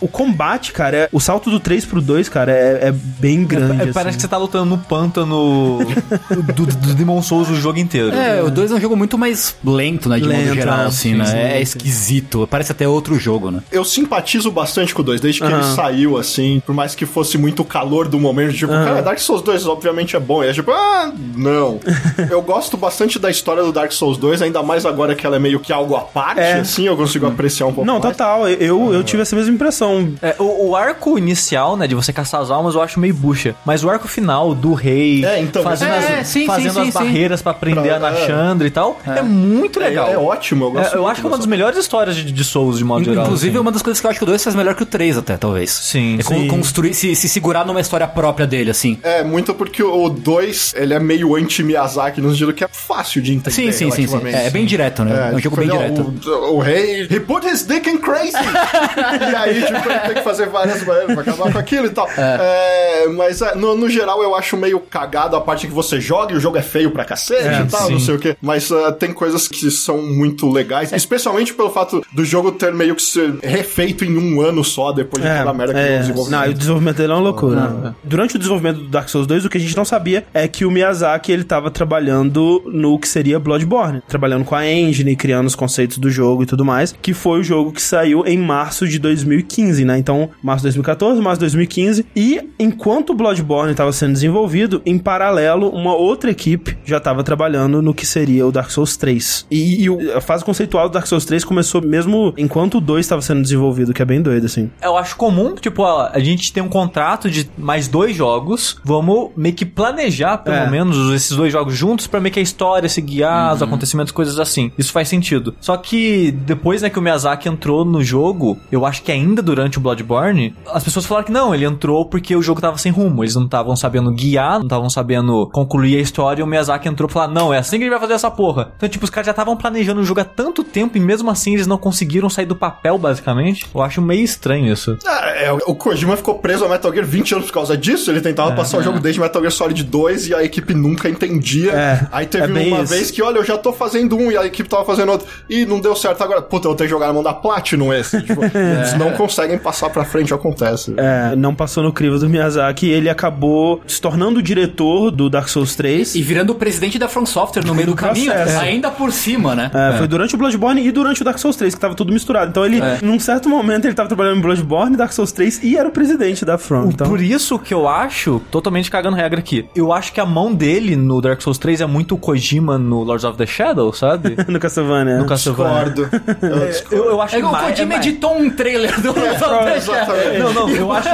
O 0.00 0.08
combate, 0.08 0.72
cara, 0.72 0.96
é- 0.96 1.08
o 1.12 1.20
salto 1.20 1.50
do 1.50 1.58
3 1.60 1.84
pro 1.84 2.00
2, 2.00 2.28
cara, 2.28 2.52
é, 2.52 2.88
é 2.88 2.92
bem 2.92 3.44
grande. 3.44 3.80
É, 3.80 3.84
assim. 3.84 3.92
parece 3.92 4.16
que 4.16 4.22
você 4.22 4.28
tá 4.28 4.36
lutando 4.36 4.64
no 4.66 4.78
pântano 4.78 5.78
do, 6.54 6.66
do 6.66 6.94
Demon 6.94 7.22
Souls 7.22 7.48
o 7.48 7.54
jogo 7.54 7.78
inteiro. 7.78 8.14
É, 8.14 8.42
o 8.42 8.50
2 8.50 8.70
é 8.70 8.74
um 8.74 8.80
jogo 8.80 8.96
muito 8.96 9.16
mais 9.18 9.56
lento, 9.64 10.08
né? 10.08 10.18
De 10.18 10.24
Lento, 10.24 10.40
modo 10.46 10.54
geral, 10.54 10.80
é, 10.80 10.84
assim, 10.86 11.12
sim, 11.12 11.14
né? 11.14 11.24
sim, 11.24 11.36
é 11.36 11.60
esquisito. 11.60 12.46
Parece 12.50 12.72
até 12.72 12.86
outro 12.86 13.18
jogo, 13.18 13.50
né? 13.50 13.60
Eu 13.72 13.84
simpatizo 13.84 14.50
bastante 14.50 14.94
com 14.94 15.02
o 15.02 15.04
2, 15.04 15.20
desde 15.20 15.40
que 15.40 15.46
ele 15.46 15.62
saiu, 15.74 16.16
assim, 16.16 16.62
por 16.64 16.74
mais 16.74 16.94
que 16.94 17.04
fosse 17.06 17.36
muito 17.38 17.62
o 17.62 17.64
calor 17.64 18.08
do 18.08 18.18
momento, 18.18 18.52
tipo, 18.54 18.72
cara, 18.72 19.02
Dark 19.02 19.18
Souls 19.18 19.42
2 19.42 19.66
obviamente 19.66 20.14
é 20.16 20.20
bom. 20.20 20.42
E 20.44 20.48
é 20.48 20.52
tipo, 20.52 20.70
ah, 20.70 21.12
não. 21.36 21.80
eu 22.30 22.40
gosto 22.42 22.76
bastante 22.76 23.18
da 23.18 23.30
história 23.30 23.62
do 23.62 23.72
Dark 23.72 23.92
Souls 23.92 24.16
2, 24.18 24.42
ainda 24.42 24.62
mais 24.62 24.86
agora 24.86 25.14
que 25.14 25.26
ela 25.26 25.36
é 25.36 25.38
meio 25.38 25.60
que 25.60 25.72
algo 25.72 25.96
à 25.96 26.00
parte, 26.02 26.40
É. 26.40 26.60
assim, 26.60 26.86
eu 26.86 26.96
consigo 26.96 27.26
apreciar 27.26 27.66
um 27.66 27.72
pouco 27.72 27.86
Não, 27.86 27.98
mais. 27.98 28.16
total. 28.16 28.48
Eu, 28.48 28.92
eu 28.92 29.02
tive 29.02 29.22
essa 29.22 29.34
mesma 29.34 29.52
impressão. 29.52 29.87
É, 30.22 30.34
o, 30.38 30.68
o 30.70 30.76
arco 30.76 31.18
inicial, 31.18 31.76
né, 31.76 31.86
de 31.86 31.94
você 31.94 32.12
caçar 32.12 32.40
as 32.40 32.50
almas, 32.50 32.74
eu 32.74 32.82
acho 32.82 32.98
meio 33.00 33.14
bucha. 33.14 33.54
Mas 33.64 33.82
o 33.84 33.90
arco 33.90 34.06
final 34.08 34.54
do 34.54 34.72
rei, 34.74 35.24
É, 35.24 35.40
então, 35.40 35.62
fazendo, 35.62 35.92
é, 35.92 36.20
as, 36.20 36.28
sim, 36.28 36.46
fazendo 36.46 36.72
sim, 36.74 36.80
as 36.80 36.86
sim, 36.86 36.92
barreiras 36.92 37.42
pra 37.42 37.54
prender 37.54 37.84
Pra- 37.84 37.96
a 37.96 37.98
Nashandra 37.98 38.66
e 38.66 38.70
tal, 38.70 38.98
é, 39.06 39.22
muito 39.22 39.80
É, 39.80 39.84
legal. 39.88 40.08
é 40.08 40.16
ótimo, 40.18 40.66
eu 40.66 40.70
gosto 40.72 40.92
É, 40.94 40.96
eu 40.96 41.00
muito 41.02 41.12
acho 41.12 41.20
que 41.20 41.26
é 41.26 41.30
uma 41.30 41.36
das 41.36 41.46
melhores 41.46 41.78
histórias 41.78 42.16
de, 42.16 42.24
de 42.30 42.44
Souls, 42.44 42.78
de 42.78 42.84
modo 42.84 43.04
geral. 43.04 43.24
Inclusive, 43.24 43.50
é 43.50 43.54
assim. 43.54 43.60
uma 43.60 43.72
das 43.72 43.82
coisas 43.82 44.00
que 44.00 44.06
eu 44.06 44.10
acho 44.10 44.18
que 44.18 44.24
o 44.24 44.26
2 44.26 44.42
faz 44.44 44.56
melhor 44.56 44.74
que 44.74 44.82
o 44.82 44.86
3 44.86 45.18
até, 45.18 45.36
talvez. 45.36 45.70
Sim, 45.70 46.16
É 46.18 46.22
sim. 46.22 46.48
construir, 46.48 46.94
se, 46.94 47.14
se 47.14 47.28
segurar 47.28 47.64
numa 47.66 47.80
história 47.80 48.06
própria 48.06 48.46
dele, 48.46 48.70
assim. 48.70 48.98
É, 49.02 49.22
muito 49.22 49.54
porque 49.54 49.82
o 49.82 50.08
2, 50.08 50.74
ele 50.76 50.94
é 50.94 50.98
meio 51.00 51.34
anti-Miyazaki, 51.36 52.20
no 52.20 52.30
sentido 52.30 52.52
que 52.52 52.64
é 52.64 52.68
fácil 52.70 53.20
de 53.22 53.32
entender 53.32 53.50
Sim, 53.54 53.72
sim, 53.72 53.90
sim, 53.90 54.06
sim. 54.06 54.26
É, 54.28 54.46
é 54.46 54.50
bem 54.50 54.64
direto, 54.64 55.04
né? 55.04 55.30
É, 55.32 55.34
um 55.34 55.38
jogo 55.38 55.56
bem 55.56 55.68
tipo, 55.68 55.78
direto. 55.78 56.14
O, 56.30 56.56
o 56.56 56.58
rei, 56.58 57.02
he 57.10 57.20
put 57.20 57.46
his 57.46 57.66
dick 57.66 57.88
in 57.88 57.98
crazy! 57.98 58.32
e 59.30 59.34
aí, 59.36 59.62
tipo, 59.62 59.77
ele 59.86 59.98
tem 60.00 60.14
que 60.14 60.22
fazer 60.22 60.48
várias 60.48 60.82
maneiras 60.84 61.12
pra 61.14 61.22
acabar 61.22 61.52
com 61.52 61.58
aquilo 61.58 61.86
e 61.86 61.90
tal. 61.90 62.08
É, 62.16 63.06
mas 63.08 63.40
é, 63.42 63.54
no, 63.54 63.76
no 63.76 63.88
geral 63.88 64.22
eu 64.22 64.34
acho 64.34 64.56
meio 64.56 64.80
cagado 64.80 65.36
a 65.36 65.40
parte 65.40 65.66
que 65.66 65.72
você 65.72 66.00
joga 66.00 66.32
e 66.32 66.36
o 66.36 66.40
jogo 66.40 66.56
é 66.56 66.62
feio 66.62 66.90
pra 66.90 67.04
cacete 67.04 67.46
É, 67.48 67.60
e 67.62 67.66
tal, 67.66 67.86
sim. 67.86 67.92
não 67.92 68.00
sei 68.00 68.14
o 68.14 68.18
quê. 68.18 68.36
Mas 68.40 68.70
ah, 68.70 68.92
tem 68.92 69.12
coisas 69.12 69.48
que 69.48 69.70
são 69.70 70.02
muito 70.02 70.50
legais, 70.50 70.92
especialmente 70.92 71.54
pelo 71.54 71.70
fato 71.70 72.02
do 72.12 72.24
jogo 72.24 72.52
ter 72.52 72.72
meio 72.72 72.94
que 72.94 73.02
ser 73.02 73.34
refeito 73.42 74.04
em 74.04 74.16
um 74.16 74.40
ano 74.40 74.64
só, 74.64 74.92
depois 74.92 75.22
de 75.22 75.28
toda 75.28 75.50
a 75.50 75.54
merda 75.54 75.74
que 75.74 75.80
é, 75.80 75.98
desenvolveu. 75.98 76.38
não, 76.38 76.48
o 76.48 76.54
desenvolvimento 76.54 76.96
dele 76.96 77.12
é 77.12 77.14
uma 77.14 77.22
loucura. 77.22 77.94
Durante 78.04 78.36
o 78.36 78.38
desenvolvimento 78.38 78.78
do 78.80 78.88
Dark 78.88 79.08
Souls 79.08 79.26
2, 79.26 79.44
o 79.44 79.48
que 79.48 79.58
a 79.58 79.60
gente 79.60 79.76
não 79.76 79.84
sabia 79.84 80.24
é 80.34 80.46
que 80.48 80.64
o 80.64 80.70
Miyazaki 80.70 81.32
ele 81.32 81.44
tava 81.44 81.70
trabalhando 81.70 82.62
no 82.66 82.98
que 82.98 83.08
seria 83.08 83.38
Bloodborne, 83.38 84.02
trabalhando 84.08 84.44
com 84.44 84.54
a 84.54 84.66
engine, 84.66 85.14
criando 85.16 85.46
os 85.46 85.54
conceitos 85.54 85.98
do 85.98 86.10
jogo 86.10 86.42
e 86.42 86.46
tudo 86.46 86.64
mais, 86.64 86.94
que 87.00 87.12
foi 87.12 87.40
o 87.40 87.42
jogo 87.42 87.72
que 87.72 87.82
saiu 87.82 88.24
em 88.26 88.38
março 88.38 88.86
de 88.86 88.98
2015, 88.98 89.67
né? 89.84 89.98
Então, 89.98 90.30
março 90.42 90.62
de 90.62 90.68
2014, 90.68 91.20
março 91.20 91.38
de 91.38 91.44
2015. 91.46 92.06
E 92.14 92.40
enquanto 92.58 93.10
o 93.10 93.14
Bloodborne 93.14 93.72
estava 93.72 93.92
sendo 93.92 94.12
desenvolvido, 94.12 94.80
em 94.84 94.98
paralelo, 94.98 95.68
uma 95.70 95.94
outra 95.94 96.30
equipe 96.30 96.76
já 96.84 96.98
estava 96.98 97.22
trabalhando 97.22 97.80
no 97.82 97.94
que 97.94 98.06
seria 98.06 98.46
o 98.46 98.52
Dark 98.52 98.70
Souls 98.70 98.96
3. 98.96 99.46
E, 99.50 99.86
e 99.86 100.12
a 100.12 100.20
fase 100.20 100.44
conceitual 100.44 100.88
do 100.88 100.92
Dark 100.92 101.06
Souls 101.06 101.24
3 101.24 101.44
começou 101.44 101.82
mesmo 101.82 102.32
enquanto 102.36 102.78
o 102.78 102.80
2 102.80 103.04
estava 103.04 103.22
sendo 103.22 103.42
desenvolvido, 103.42 103.92
que 103.92 104.02
é 104.02 104.04
bem 104.04 104.20
doido, 104.22 104.46
assim. 104.46 104.70
Eu 104.82 104.96
acho 104.96 105.16
comum, 105.16 105.54
tipo, 105.54 105.82
ó, 105.82 106.08
a 106.12 106.18
gente 106.18 106.52
tem 106.52 106.62
um 106.62 106.68
contrato 106.68 107.30
de 107.30 107.48
mais 107.56 107.88
dois 107.88 108.14
jogos, 108.16 108.78
vamos 108.84 109.30
meio 109.36 109.54
que 109.54 109.64
planejar, 109.66 110.38
pelo 110.38 110.56
É. 110.56 110.70
menos, 110.70 111.12
esses 111.14 111.36
dois 111.36 111.52
jogos 111.52 111.74
juntos 111.74 112.06
pra 112.06 112.20
meio 112.20 112.32
que 112.32 112.38
a 112.40 112.42
história 112.42 112.88
se 112.88 113.00
guiar, 113.00 113.54
os 113.54 113.62
acontecimentos, 113.62 114.12
coisas 114.12 114.38
assim. 114.38 114.70
Isso 114.78 114.92
faz 114.92 115.08
sentido. 115.08 115.54
Só 115.60 115.76
que 115.76 116.30
depois, 116.30 116.82
né, 116.82 116.90
que 116.90 116.98
o 116.98 117.02
Miyazaki 117.02 117.48
entrou 117.48 117.84
no 117.84 118.02
jogo, 118.02 118.58
eu 118.70 118.84
acho 118.86 119.02
que 119.02 119.10
ainda 119.12 119.42
durante 119.42 119.57
o 119.76 119.80
Bloodborne, 119.80 120.54
as 120.72 120.84
pessoas 120.84 121.06
falaram 121.06 121.26
que 121.26 121.32
não, 121.32 121.54
ele 121.54 121.64
entrou 121.64 122.04
porque 122.06 122.34
o 122.34 122.42
jogo 122.42 122.60
tava 122.60 122.78
sem 122.78 122.92
rumo, 122.92 123.22
eles 123.22 123.34
não 123.34 123.44
estavam 123.44 123.74
sabendo 123.76 124.12
guiar, 124.12 124.58
não 124.58 124.64
estavam 124.66 124.90
sabendo 124.90 125.48
concluir 125.52 125.96
a 125.96 126.00
história, 126.00 126.40
e 126.40 126.44
o 126.44 126.46
Miyazaki 126.46 126.88
entrou 126.88 127.08
e 127.08 127.12
falou, 127.12 127.28
não, 127.32 127.52
é 127.52 127.58
assim 127.58 127.78
que 127.78 127.84
ele 127.84 127.90
vai 127.90 128.00
fazer 128.00 128.14
essa 128.14 128.30
porra. 128.30 128.72
Então, 128.76 128.88
tipo, 128.88 129.04
os 129.04 129.10
caras 129.10 129.26
já 129.26 129.32
estavam 129.32 129.56
planejando 129.56 130.00
o 130.00 130.04
jogo 130.04 130.20
há 130.20 130.24
tanto 130.24 130.62
tempo 130.64 130.96
e 130.96 131.00
mesmo 131.00 131.30
assim 131.30 131.54
eles 131.54 131.66
não 131.66 131.78
conseguiram 131.78 132.28
sair 132.28 132.46
do 132.46 132.56
papel, 132.56 132.98
basicamente. 132.98 133.66
Eu 133.74 133.82
acho 133.82 134.00
meio 134.00 134.22
estranho 134.22 134.72
isso. 134.72 134.96
É, 135.06 135.46
é, 135.46 135.52
o 135.52 135.74
Kojima 135.74 136.16
ficou 136.16 136.38
preso 136.38 136.64
a 136.64 136.68
Metal 136.68 136.92
Gear 136.92 137.06
20 137.06 137.34
anos 137.34 137.46
por 137.46 137.54
causa 137.54 137.76
disso. 137.76 138.10
Ele 138.10 138.20
tentava 138.20 138.52
passar 138.52 138.78
o 138.78 138.82
jogo 138.82 139.00
desde 139.00 139.20
Metal 139.20 139.40
Gear 139.40 139.52
Solid 139.52 139.82
2 139.82 140.28
e 140.28 140.34
a 140.34 140.42
equipe 140.42 140.74
nunca 140.74 141.08
entendia. 141.08 141.72
É, 141.72 142.06
Aí 142.12 142.26
teve 142.26 142.44
é 142.44 142.66
uma 142.68 142.82
isso. 142.82 142.92
vez 142.92 143.10
que, 143.10 143.22
olha, 143.22 143.38
eu 143.38 143.44
já 143.44 143.56
tô 143.56 143.72
fazendo 143.72 144.16
um 144.16 144.30
e 144.30 144.36
a 144.36 144.44
equipe 144.46 144.68
tava 144.68 144.84
fazendo 144.84 145.12
outro. 145.12 145.26
E 145.48 145.64
não 145.64 145.80
deu 145.80 145.94
certo 145.96 146.22
agora. 146.22 146.42
Puta, 146.42 146.66
eu 146.66 146.70
vou 146.70 146.76
ter 146.76 146.84
que 146.84 146.90
jogar 146.90 147.06
na 147.06 147.12
mão 147.12 147.22
da 147.22 147.32
Platinum 147.32 147.92
esse. 147.92 148.22
Tipo, 148.22 148.42
Eles 148.54 148.94
não 148.98 149.12
conseguem 149.12 149.47
passar 149.56 149.88
pra 149.90 150.04
frente, 150.04 150.34
acontece. 150.34 150.92
É, 150.96 151.34
não 151.36 151.54
passou 151.54 151.82
no 151.82 151.92
crivo 151.92 152.18
do 152.18 152.28
Miyazaki, 152.28 152.88
ele 152.90 153.08
acabou 153.08 153.80
se 153.86 154.00
tornando 154.00 154.40
o 154.40 154.42
diretor 154.42 155.10
do 155.10 155.30
Dark 155.30 155.48
Souls 155.48 155.74
3. 155.76 156.14
E 156.16 156.22
virando 156.22 156.50
o 156.50 156.54
presidente 156.54 156.98
da 156.98 157.08
From 157.08 157.24
Software 157.24 157.64
no 157.64 157.74
meio 157.74 157.86
do 157.88 157.94
caminho, 157.96 158.32
processo. 158.32 158.60
ainda 158.60 158.90
por 158.90 159.12
cima, 159.12 159.54
né? 159.54 159.70
É, 159.72 159.96
Foi 159.98 160.06
durante 160.08 160.34
o 160.34 160.38
Bloodborne 160.38 160.86
e 160.86 160.90
durante 160.90 161.22
o 161.22 161.24
Dark 161.24 161.38
Souls 161.38 161.56
3, 161.56 161.74
que 161.74 161.80
tava 161.80 161.94
tudo 161.94 162.12
misturado. 162.12 162.50
Então 162.50 162.64
ele, 162.64 162.80
É. 162.80 162.98
num 163.02 163.18
certo 163.20 163.48
momento, 163.48 163.84
ele 163.86 163.94
tava 163.94 164.08
trabalhando 164.08 164.38
em 164.38 164.42
Bloodborne, 164.42 164.96
Dark 164.96 165.12
Souls 165.12 165.32
3 165.32 165.62
e 165.62 165.76
era 165.76 165.88
o 165.88 165.92
presidente 165.92 166.44
da 166.44 166.58
From. 166.58 166.88
Então, 166.88 167.08
Por 167.08 167.20
isso 167.20 167.58
que 167.58 167.72
eu 167.72 167.88
acho, 167.88 168.40
totalmente 168.50 168.90
cagando 168.90 169.16
regra 169.16 169.38
aqui, 169.38 169.66
eu 169.74 169.92
acho 169.92 170.12
que 170.12 170.20
a 170.20 170.26
mão 170.26 170.52
dele 170.54 170.96
no 170.96 171.20
Dark 171.20 171.40
Souls 171.40 171.58
3 171.58 171.80
é 171.80 171.86
muito 171.86 172.14
o 172.14 172.18
Kojima 172.18 172.78
no 172.78 173.02
Lords 173.02 173.24
of 173.24 173.36
the 173.38 173.46
Shadow, 173.46 173.92
sabe? 173.92 174.36
no 174.48 174.58
Castlevania. 174.58 175.18
No 175.18 175.26
Castlevania. 175.26 175.92
Discordo. 175.94 176.08
Eu 176.42 176.66
discordo. 176.68 176.96
Eu, 176.96 177.04
eu 177.10 177.22
acho 177.22 177.36
É 177.36 177.40
que 177.40 177.44
o 177.44 177.52
mais- 177.52 177.66
Kojima 177.70 177.94
é 177.94 177.96
editou 177.98 178.36
um 178.38 178.50
trailer 178.50 179.00
do 179.00 179.08
Lords 179.08 179.27
Exatamente. 179.34 180.38
Não, 180.38 180.52
não, 180.52 180.68
eu 180.70 180.92
acho. 180.92 181.08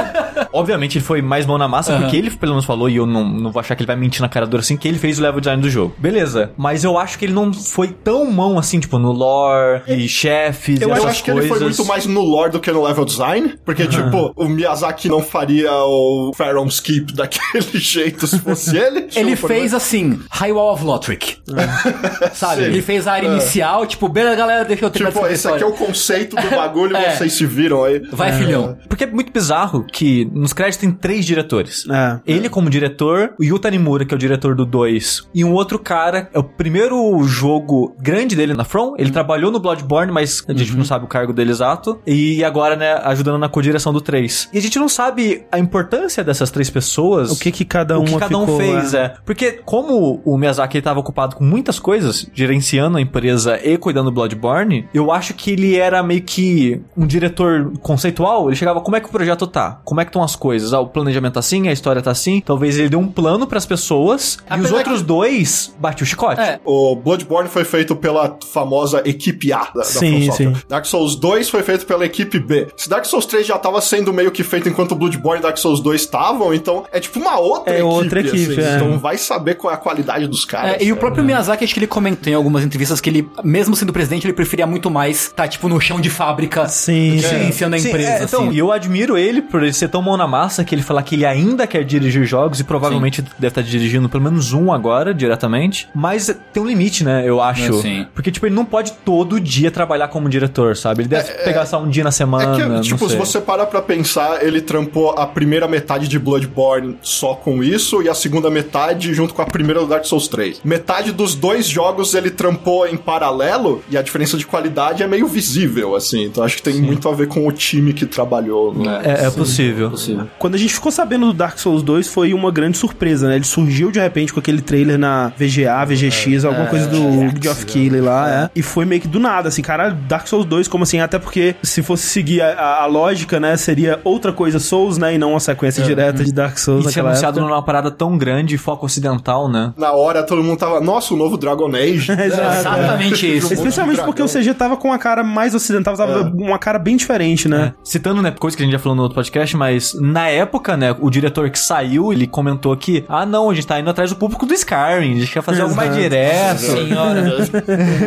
Obviamente 0.53 0.97
ele 0.97 1.05
foi 1.05 1.21
mais 1.21 1.45
mão 1.45 1.57
na 1.57 1.67
massa, 1.67 1.93
Aham. 1.93 2.01
porque 2.03 2.17
ele 2.17 2.29
pelo 2.31 2.53
menos 2.53 2.65
falou, 2.65 2.89
e 2.89 2.95
eu 2.97 3.05
não, 3.05 3.23
não 3.27 3.51
vou 3.51 3.59
achar 3.59 3.75
que 3.75 3.81
ele 3.83 3.87
vai 3.87 3.95
mentir 3.95 4.21
na 4.21 4.29
cara 4.29 4.45
dura 4.45 4.61
assim, 4.61 4.77
que 4.77 4.87
ele 4.87 4.97
fez 4.97 5.19
o 5.19 5.21
level 5.21 5.39
design 5.39 5.61
do 5.61 5.69
jogo. 5.69 5.93
Beleza. 5.97 6.51
Mas 6.57 6.83
eu 6.83 6.97
acho 6.97 7.17
que 7.19 7.25
ele 7.25 7.33
não 7.33 7.53
foi 7.53 7.87
tão 7.89 8.25
mão 8.31 8.57
assim, 8.57 8.79
tipo, 8.79 8.97
no 8.97 9.11
lore 9.11 9.81
e 9.87 10.07
chefes 10.07 10.79
Eu 10.81 10.89
e 10.89 10.91
essas 10.91 11.05
acho 11.05 11.23
que 11.23 11.31
coisas. 11.31 11.49
ele 11.49 11.57
foi 11.59 11.65
muito 11.67 11.85
mais 11.85 12.05
no 12.05 12.21
lore 12.21 12.51
do 12.51 12.59
que 12.59 12.71
no 12.71 12.83
level 12.83 13.05
design, 13.05 13.55
porque, 13.65 13.85
tipo, 13.87 14.33
o 14.35 14.45
Miyazaki 14.47 15.07
não 15.09 15.21
faria 15.21 15.71
o 15.73 16.31
Pharaoh 16.35 16.65
Skip 16.67 17.13
daquele 17.13 17.65
jeito 17.79 18.27
se 18.27 18.39
fosse 18.39 18.75
ele. 18.77 19.07
Ele 19.15 19.35
fez 19.35 19.73
assim, 19.73 20.19
High 20.31 20.51
Wall 20.51 20.73
of 20.73 20.83
Lothric. 20.83 21.37
Sabe? 22.33 22.63
Sim. 22.63 22.67
Ele 22.69 22.81
fez 22.81 23.07
a 23.07 23.13
área 23.13 23.27
inicial, 23.27 23.85
tipo, 23.85 24.07
beleza, 24.09 24.35
galera, 24.35 24.65
deixa 24.65 24.85
eu 24.85 24.89
terminar 24.89 25.11
Tipo, 25.11 25.25
essa 25.25 25.33
esse 25.33 25.47
aqui 25.47 25.63
é 25.63 25.65
o 25.65 25.71
conceito 25.73 26.35
do 26.35 26.49
bagulho, 26.49 26.95
É. 26.95 27.11
vocês 27.15 27.33
se 27.33 27.45
viram 27.45 27.83
aí. 27.83 28.01
Vai, 28.11 28.31
filhão. 28.33 28.77
Porque 28.87 29.03
é 29.03 29.07
muito 29.07 29.31
bizarro 29.31 29.85
que 29.91 30.25
nos 30.33 30.53
créditos 30.53 30.79
tem 30.79 30.91
três 30.91 31.25
diretores. 31.25 31.85
É. 31.89 32.19
Ele 32.25 32.49
como 32.49 32.69
diretor, 32.69 33.33
o 33.39 33.43
Yuta 33.43 33.69
Nimura, 33.69 34.05
que 34.05 34.13
é 34.13 34.17
o 34.17 34.19
diretor 34.19 34.55
do 34.55 34.65
2, 34.65 35.29
e 35.33 35.43
um 35.43 35.51
outro 35.51 35.77
cara, 35.77 36.29
é 36.33 36.39
o 36.39 36.43
primeiro 36.43 37.21
jogo 37.23 37.95
grande 37.99 38.35
dele 38.35 38.53
na 38.53 38.63
From. 38.63 38.95
Ele 38.97 39.11
trabalhou 39.11 39.51
no 39.51 39.59
Bloodborne, 39.59 40.11
mas 40.11 40.43
a 40.47 40.53
gente 40.53 40.75
não 40.75 40.85
sabe 40.85 41.05
o 41.05 41.07
cargo 41.07 41.33
dele 41.33 41.51
exato. 41.51 41.99
E 42.05 42.43
agora, 42.43 42.75
né, 42.75 42.93
ajudando 43.03 43.37
na 43.37 43.49
co-direção 43.49 43.91
do 43.91 44.01
3. 44.01 44.49
E 44.53 44.57
a 44.57 44.61
gente 44.61 44.79
não 44.79 44.87
sabe 44.87 45.45
a 45.51 45.59
importância 45.59 46.23
dessas 46.23 46.51
três 46.51 46.69
pessoas. 46.69 47.31
O 47.31 47.39
que 47.39 47.51
que 47.51 47.65
cada 47.65 47.97
o 47.97 48.01
uma 48.01 48.13
que 48.13 48.19
cada 48.19 48.37
um 48.37 48.41
ficou, 48.41 48.57
fez, 48.57 48.93
é. 48.93 48.97
é. 48.97 49.13
Porque 49.25 49.59
como 49.65 50.21
o 50.23 50.37
Miyazaki 50.37 50.77
estava 50.77 50.99
ocupado 50.99 51.35
com 51.35 51.43
muitas 51.43 51.79
coisas, 51.79 52.29
gerenciando 52.33 52.97
a 52.97 53.01
empresa 53.01 53.59
e 53.63 53.77
cuidando 53.77 54.05
do 54.05 54.11
Bloodborne, 54.11 54.87
eu 54.93 55.11
acho 55.11 55.33
que 55.33 55.51
ele 55.51 55.75
era 55.75 56.01
meio 56.01 56.21
que 56.21 56.81
um 56.95 57.05
diretor 57.05 57.73
conceitual. 57.95 58.47
Ele 58.49 58.55
chegava, 58.55 58.81
como 58.81 58.95
é 58.95 58.99
que 58.99 59.07
o 59.07 59.11
projeto 59.11 59.47
tá? 59.47 59.79
Como 59.83 59.99
é 60.01 60.05
que 60.05 60.09
estão 60.09 60.23
as 60.23 60.35
coisas? 60.35 60.73
Ah, 60.73 60.79
o 60.79 60.87
planejamento 60.87 61.33
tá 61.33 61.39
assim, 61.39 61.67
a 61.67 61.71
história 61.71 62.01
tá 62.01 62.11
assim. 62.11 62.41
Talvez 62.45 62.77
ele 62.77 62.89
dê 62.89 62.95
um 62.95 63.07
plano 63.07 63.47
pras 63.47 63.65
pessoas 63.65 64.37
e 64.55 64.59
os 64.59 64.71
outros 64.71 65.01
dois 65.01 65.73
bate 65.79 66.03
o 66.03 66.05
chicote. 66.05 66.39
É. 66.41 66.59
O 66.65 66.95
Bloodborne 66.95 67.49
foi 67.49 67.63
feito 67.63 67.95
pela 67.95 68.37
famosa 68.51 69.01
equipe 69.05 69.51
A 69.53 69.63
da, 69.65 69.71
da 69.79 69.83
Sim, 69.83 70.25
Software. 70.27 70.53
sim. 70.55 70.61
Dark 70.67 70.85
Souls 70.85 71.15
2 71.15 71.49
foi 71.49 71.63
feito 71.63 71.85
pela 71.85 72.05
equipe 72.05 72.39
B. 72.39 72.67
Se 72.77 72.89
Dark 72.89 73.05
Souls 73.05 73.25
3 73.25 73.45
já 73.47 73.57
tava 73.57 73.79
sendo 73.81 74.13
meio 74.13 74.31
que 74.31 74.43
feito 74.43 74.67
enquanto 74.69 74.91
o 74.93 74.95
Bloodborne 74.95 75.39
e 75.39 75.43
Dark 75.43 75.57
Souls 75.57 75.79
2 75.79 76.01
estavam, 76.01 76.53
então 76.53 76.83
é 76.91 76.99
tipo 76.99 77.19
uma 77.19 77.39
outra 77.39 77.73
É 77.73 77.77
equipe. 77.79 77.93
outra 77.93 78.19
equipe, 78.19 78.51
assim. 78.59 78.61
é. 78.61 78.75
Então 78.75 78.99
vai 78.99 79.17
saber 79.17 79.55
qual 79.55 79.71
é 79.71 79.75
a 79.75 79.79
qualidade 79.79 80.27
dos 80.27 80.45
caras. 80.45 80.75
É, 80.81 80.83
e 80.83 80.91
o 80.91 80.97
próprio 80.97 81.23
Miyazaki, 81.23 81.63
acho 81.63 81.73
que 81.73 81.79
ele 81.79 81.87
comentou 81.87 82.31
em 82.31 82.35
algumas 82.35 82.63
entrevistas 82.63 82.99
que 82.99 83.09
ele, 83.09 83.29
mesmo 83.43 83.75
sendo 83.75 83.93
presidente, 83.93 84.25
ele 84.25 84.33
preferia 84.33 84.65
muito 84.67 84.89
mais 84.89 85.31
tá, 85.35 85.47
tipo, 85.47 85.67
no 85.69 85.79
chão 85.79 85.99
de 86.01 86.09
fábrica 86.09 86.67
Sim, 86.67 87.15
do 87.17 87.21
que 87.21 87.27
sim. 87.27 87.35
a 87.35 87.39
Sim, 87.85 87.89
empresa, 87.89 88.09
é, 88.09 88.23
então, 88.23 88.43
assim. 88.43 88.51
e 88.51 88.59
eu 88.59 88.71
admiro 88.71 89.17
ele 89.17 89.41
por 89.41 89.63
ele 89.63 89.73
ser 89.73 89.87
tão 89.87 90.01
mão 90.01 90.17
na 90.17 90.27
massa 90.27 90.63
que 90.63 90.73
ele 90.73 90.81
falar 90.81 91.03
que 91.03 91.15
ele 91.15 91.25
ainda 91.25 91.65
quer 91.67 91.83
dirigir 91.83 92.25
jogos 92.25 92.59
e 92.59 92.63
provavelmente 92.63 93.21
deve 93.21 93.47
estar 93.47 93.61
dirigindo 93.61 94.09
pelo 94.09 94.23
menos 94.23 94.53
um 94.53 94.71
agora, 94.71 95.13
diretamente. 95.13 95.87
Mas 95.93 96.35
tem 96.53 96.61
um 96.61 96.65
limite, 96.65 97.03
né? 97.03 97.23
Eu 97.27 97.41
acho. 97.41 97.79
É, 97.79 97.81
sim. 97.81 98.07
Porque, 98.13 98.31
tipo, 98.31 98.45
ele 98.45 98.55
não 98.55 98.65
pode 98.65 98.93
todo 99.03 99.39
dia 99.39 99.71
trabalhar 99.71 100.07
como 100.07 100.29
diretor, 100.29 100.75
sabe? 100.75 101.03
Ele 101.03 101.09
deve 101.09 101.31
pegar 101.43 101.65
só 101.65 101.81
um 101.81 101.89
dia 101.89 102.03
na 102.03 102.11
semana. 102.11 102.55
É 102.55 102.79
que, 102.79 102.81
tipo, 102.81 103.09
se 103.09 103.15
você 103.15 103.41
parar 103.41 103.65
pra 103.65 103.81
pensar, 103.81 104.45
ele 104.45 104.61
trampou 104.61 105.11
a 105.11 105.25
primeira 105.25 105.67
metade 105.67 106.07
de 106.07 106.17
Bloodborne 106.17 106.97
só 107.01 107.35
com 107.35 107.63
isso 107.63 108.01
e 108.01 108.09
a 108.09 108.13
segunda 108.13 108.49
metade 108.49 109.13
junto 109.13 109.33
com 109.33 109.41
a 109.41 109.45
primeira 109.45 109.79
do 109.81 109.87
Dark 109.87 110.05
Souls 110.05 110.27
3. 110.27 110.61
Metade 110.63 111.11
dos 111.11 111.35
dois 111.35 111.67
jogos 111.67 112.13
ele 112.13 112.29
trampou 112.29 112.87
em 112.87 112.97
paralelo 112.97 113.83
e 113.89 113.97
a 113.97 114.01
diferença 114.01 114.37
de 114.37 114.45
qualidade 114.45 115.03
é 115.03 115.07
meio 115.07 115.27
visível, 115.27 115.95
assim. 115.95 116.23
Então 116.25 116.43
acho 116.43 116.57
que 116.57 116.63
tem 116.63 116.81
muito 116.81 117.07
a 117.09 117.13
ver 117.13 117.27
com 117.27 117.47
o 117.47 117.51
time 117.51 117.74
que 117.93 118.05
trabalhou. 118.05 118.73
Né? 118.73 119.01
É, 119.03 119.25
é 119.25 119.29
possível. 119.31 119.89
Possível. 119.91 120.27
Quando 120.39 120.55
a 120.55 120.57
gente 120.57 120.73
ficou 120.73 120.91
sabendo 120.91 121.27
do 121.27 121.33
Dark 121.33 121.57
Souls 121.57 121.81
2, 121.83 122.07
foi 122.07 122.33
uma 122.33 122.51
grande 122.51 122.77
surpresa, 122.77 123.27
né? 123.27 123.35
Ele 123.35 123.43
surgiu 123.45 123.91
de 123.91 123.99
repente 123.99 124.33
com 124.33 124.39
aquele 124.39 124.61
trailer 124.61 124.97
na 124.97 125.31
VGA, 125.37 125.83
VGX, 125.85 126.45
alguma 126.45 126.67
coisa 126.67 126.87
do 126.87 126.97
Geoff 127.41 127.65
Keighley 127.65 128.01
lá, 128.01 128.29
é. 128.29 128.49
E 128.55 128.61
foi 128.61 128.85
meio 128.85 129.01
que 129.01 129.07
do 129.07 129.19
nada, 129.19 129.47
assim, 129.49 129.61
cara, 129.61 129.89
Dark 129.89 130.27
Souls 130.27 130.45
2, 130.45 130.67
como 130.67 130.83
assim? 130.83 130.99
Até 130.99 131.19
porque 131.19 131.55
se 131.63 131.81
fosse 131.83 132.07
seguir 132.07 132.41
a, 132.41 132.47
a- 132.53 132.83
a 132.83 132.85
lógica, 132.85 133.39
né, 133.39 133.55
seria 133.57 133.99
outra 134.03 134.31
coisa 134.33 134.59
Souls, 134.59 134.97
né, 134.97 135.15
e 135.15 135.17
não 135.17 135.31
uma 135.31 135.39
sequência 135.39 135.83
direta 135.83 136.23
de 136.23 136.31
Dark 136.33 136.57
Souls 136.57 136.81
E 136.81 136.83
ser 136.83 136.87
naquela 136.89 137.09
anunciado 137.09 137.39
época. 137.39 137.53
numa 137.53 137.63
parada 137.63 137.91
tão 137.91 138.17
grande, 138.17 138.57
foco 138.57 138.85
ocidental, 138.85 139.49
né? 139.49 139.73
Na 139.77 139.91
hora 139.93 140.23
todo 140.23 140.43
mundo 140.43 140.57
tava, 140.57 140.79
nossa, 140.81 141.13
o 141.13 141.17
novo 141.17 141.37
Dragon 141.37 141.69
Age. 141.75 142.11
Exatamente 142.59 143.37
isso. 143.37 143.53
Especialmente 143.53 144.01
porque 144.03 144.21
o 144.21 144.27
CG 144.27 144.53
tava 144.53 144.77
com 144.77 144.91
a 144.91 144.97
cara 144.97 145.23
mais 145.23 145.53
ocidental, 145.55 145.95
tava 145.95 146.31
uma 146.35 146.57
cara 146.57 146.79
bem 146.79 146.95
diferente, 146.95 147.47
né? 147.47 147.64
Citando, 147.83 148.21
né, 148.21 148.31
coisa 148.31 148.55
que 148.55 148.63
a 148.63 148.65
gente 148.65 148.73
já 148.73 148.79
falou 148.79 148.95
no 148.95 149.03
outro 149.03 149.15
podcast, 149.15 149.55
mas 149.55 149.93
na 149.99 150.27
época, 150.27 150.75
né, 150.77 150.95
o 150.99 151.09
diretor 151.09 151.49
que 151.49 151.59
saiu, 151.59 152.11
ele 152.11 152.27
comentou 152.27 152.75
que, 152.75 153.03
ah, 153.07 153.25
não, 153.25 153.49
a 153.49 153.53
gente 153.53 153.67
tá 153.67 153.79
indo 153.79 153.89
atrás 153.89 154.09
do 154.09 154.15
público 154.15 154.45
do 154.45 154.53
Skyrim, 154.53 155.13
a 155.13 155.19
gente 155.19 155.31
quer 155.31 155.41
fazer 155.41 155.61
algo 155.61 155.75
mais 155.75 155.93
direto. 155.95 156.59
Senhora. 156.59 157.21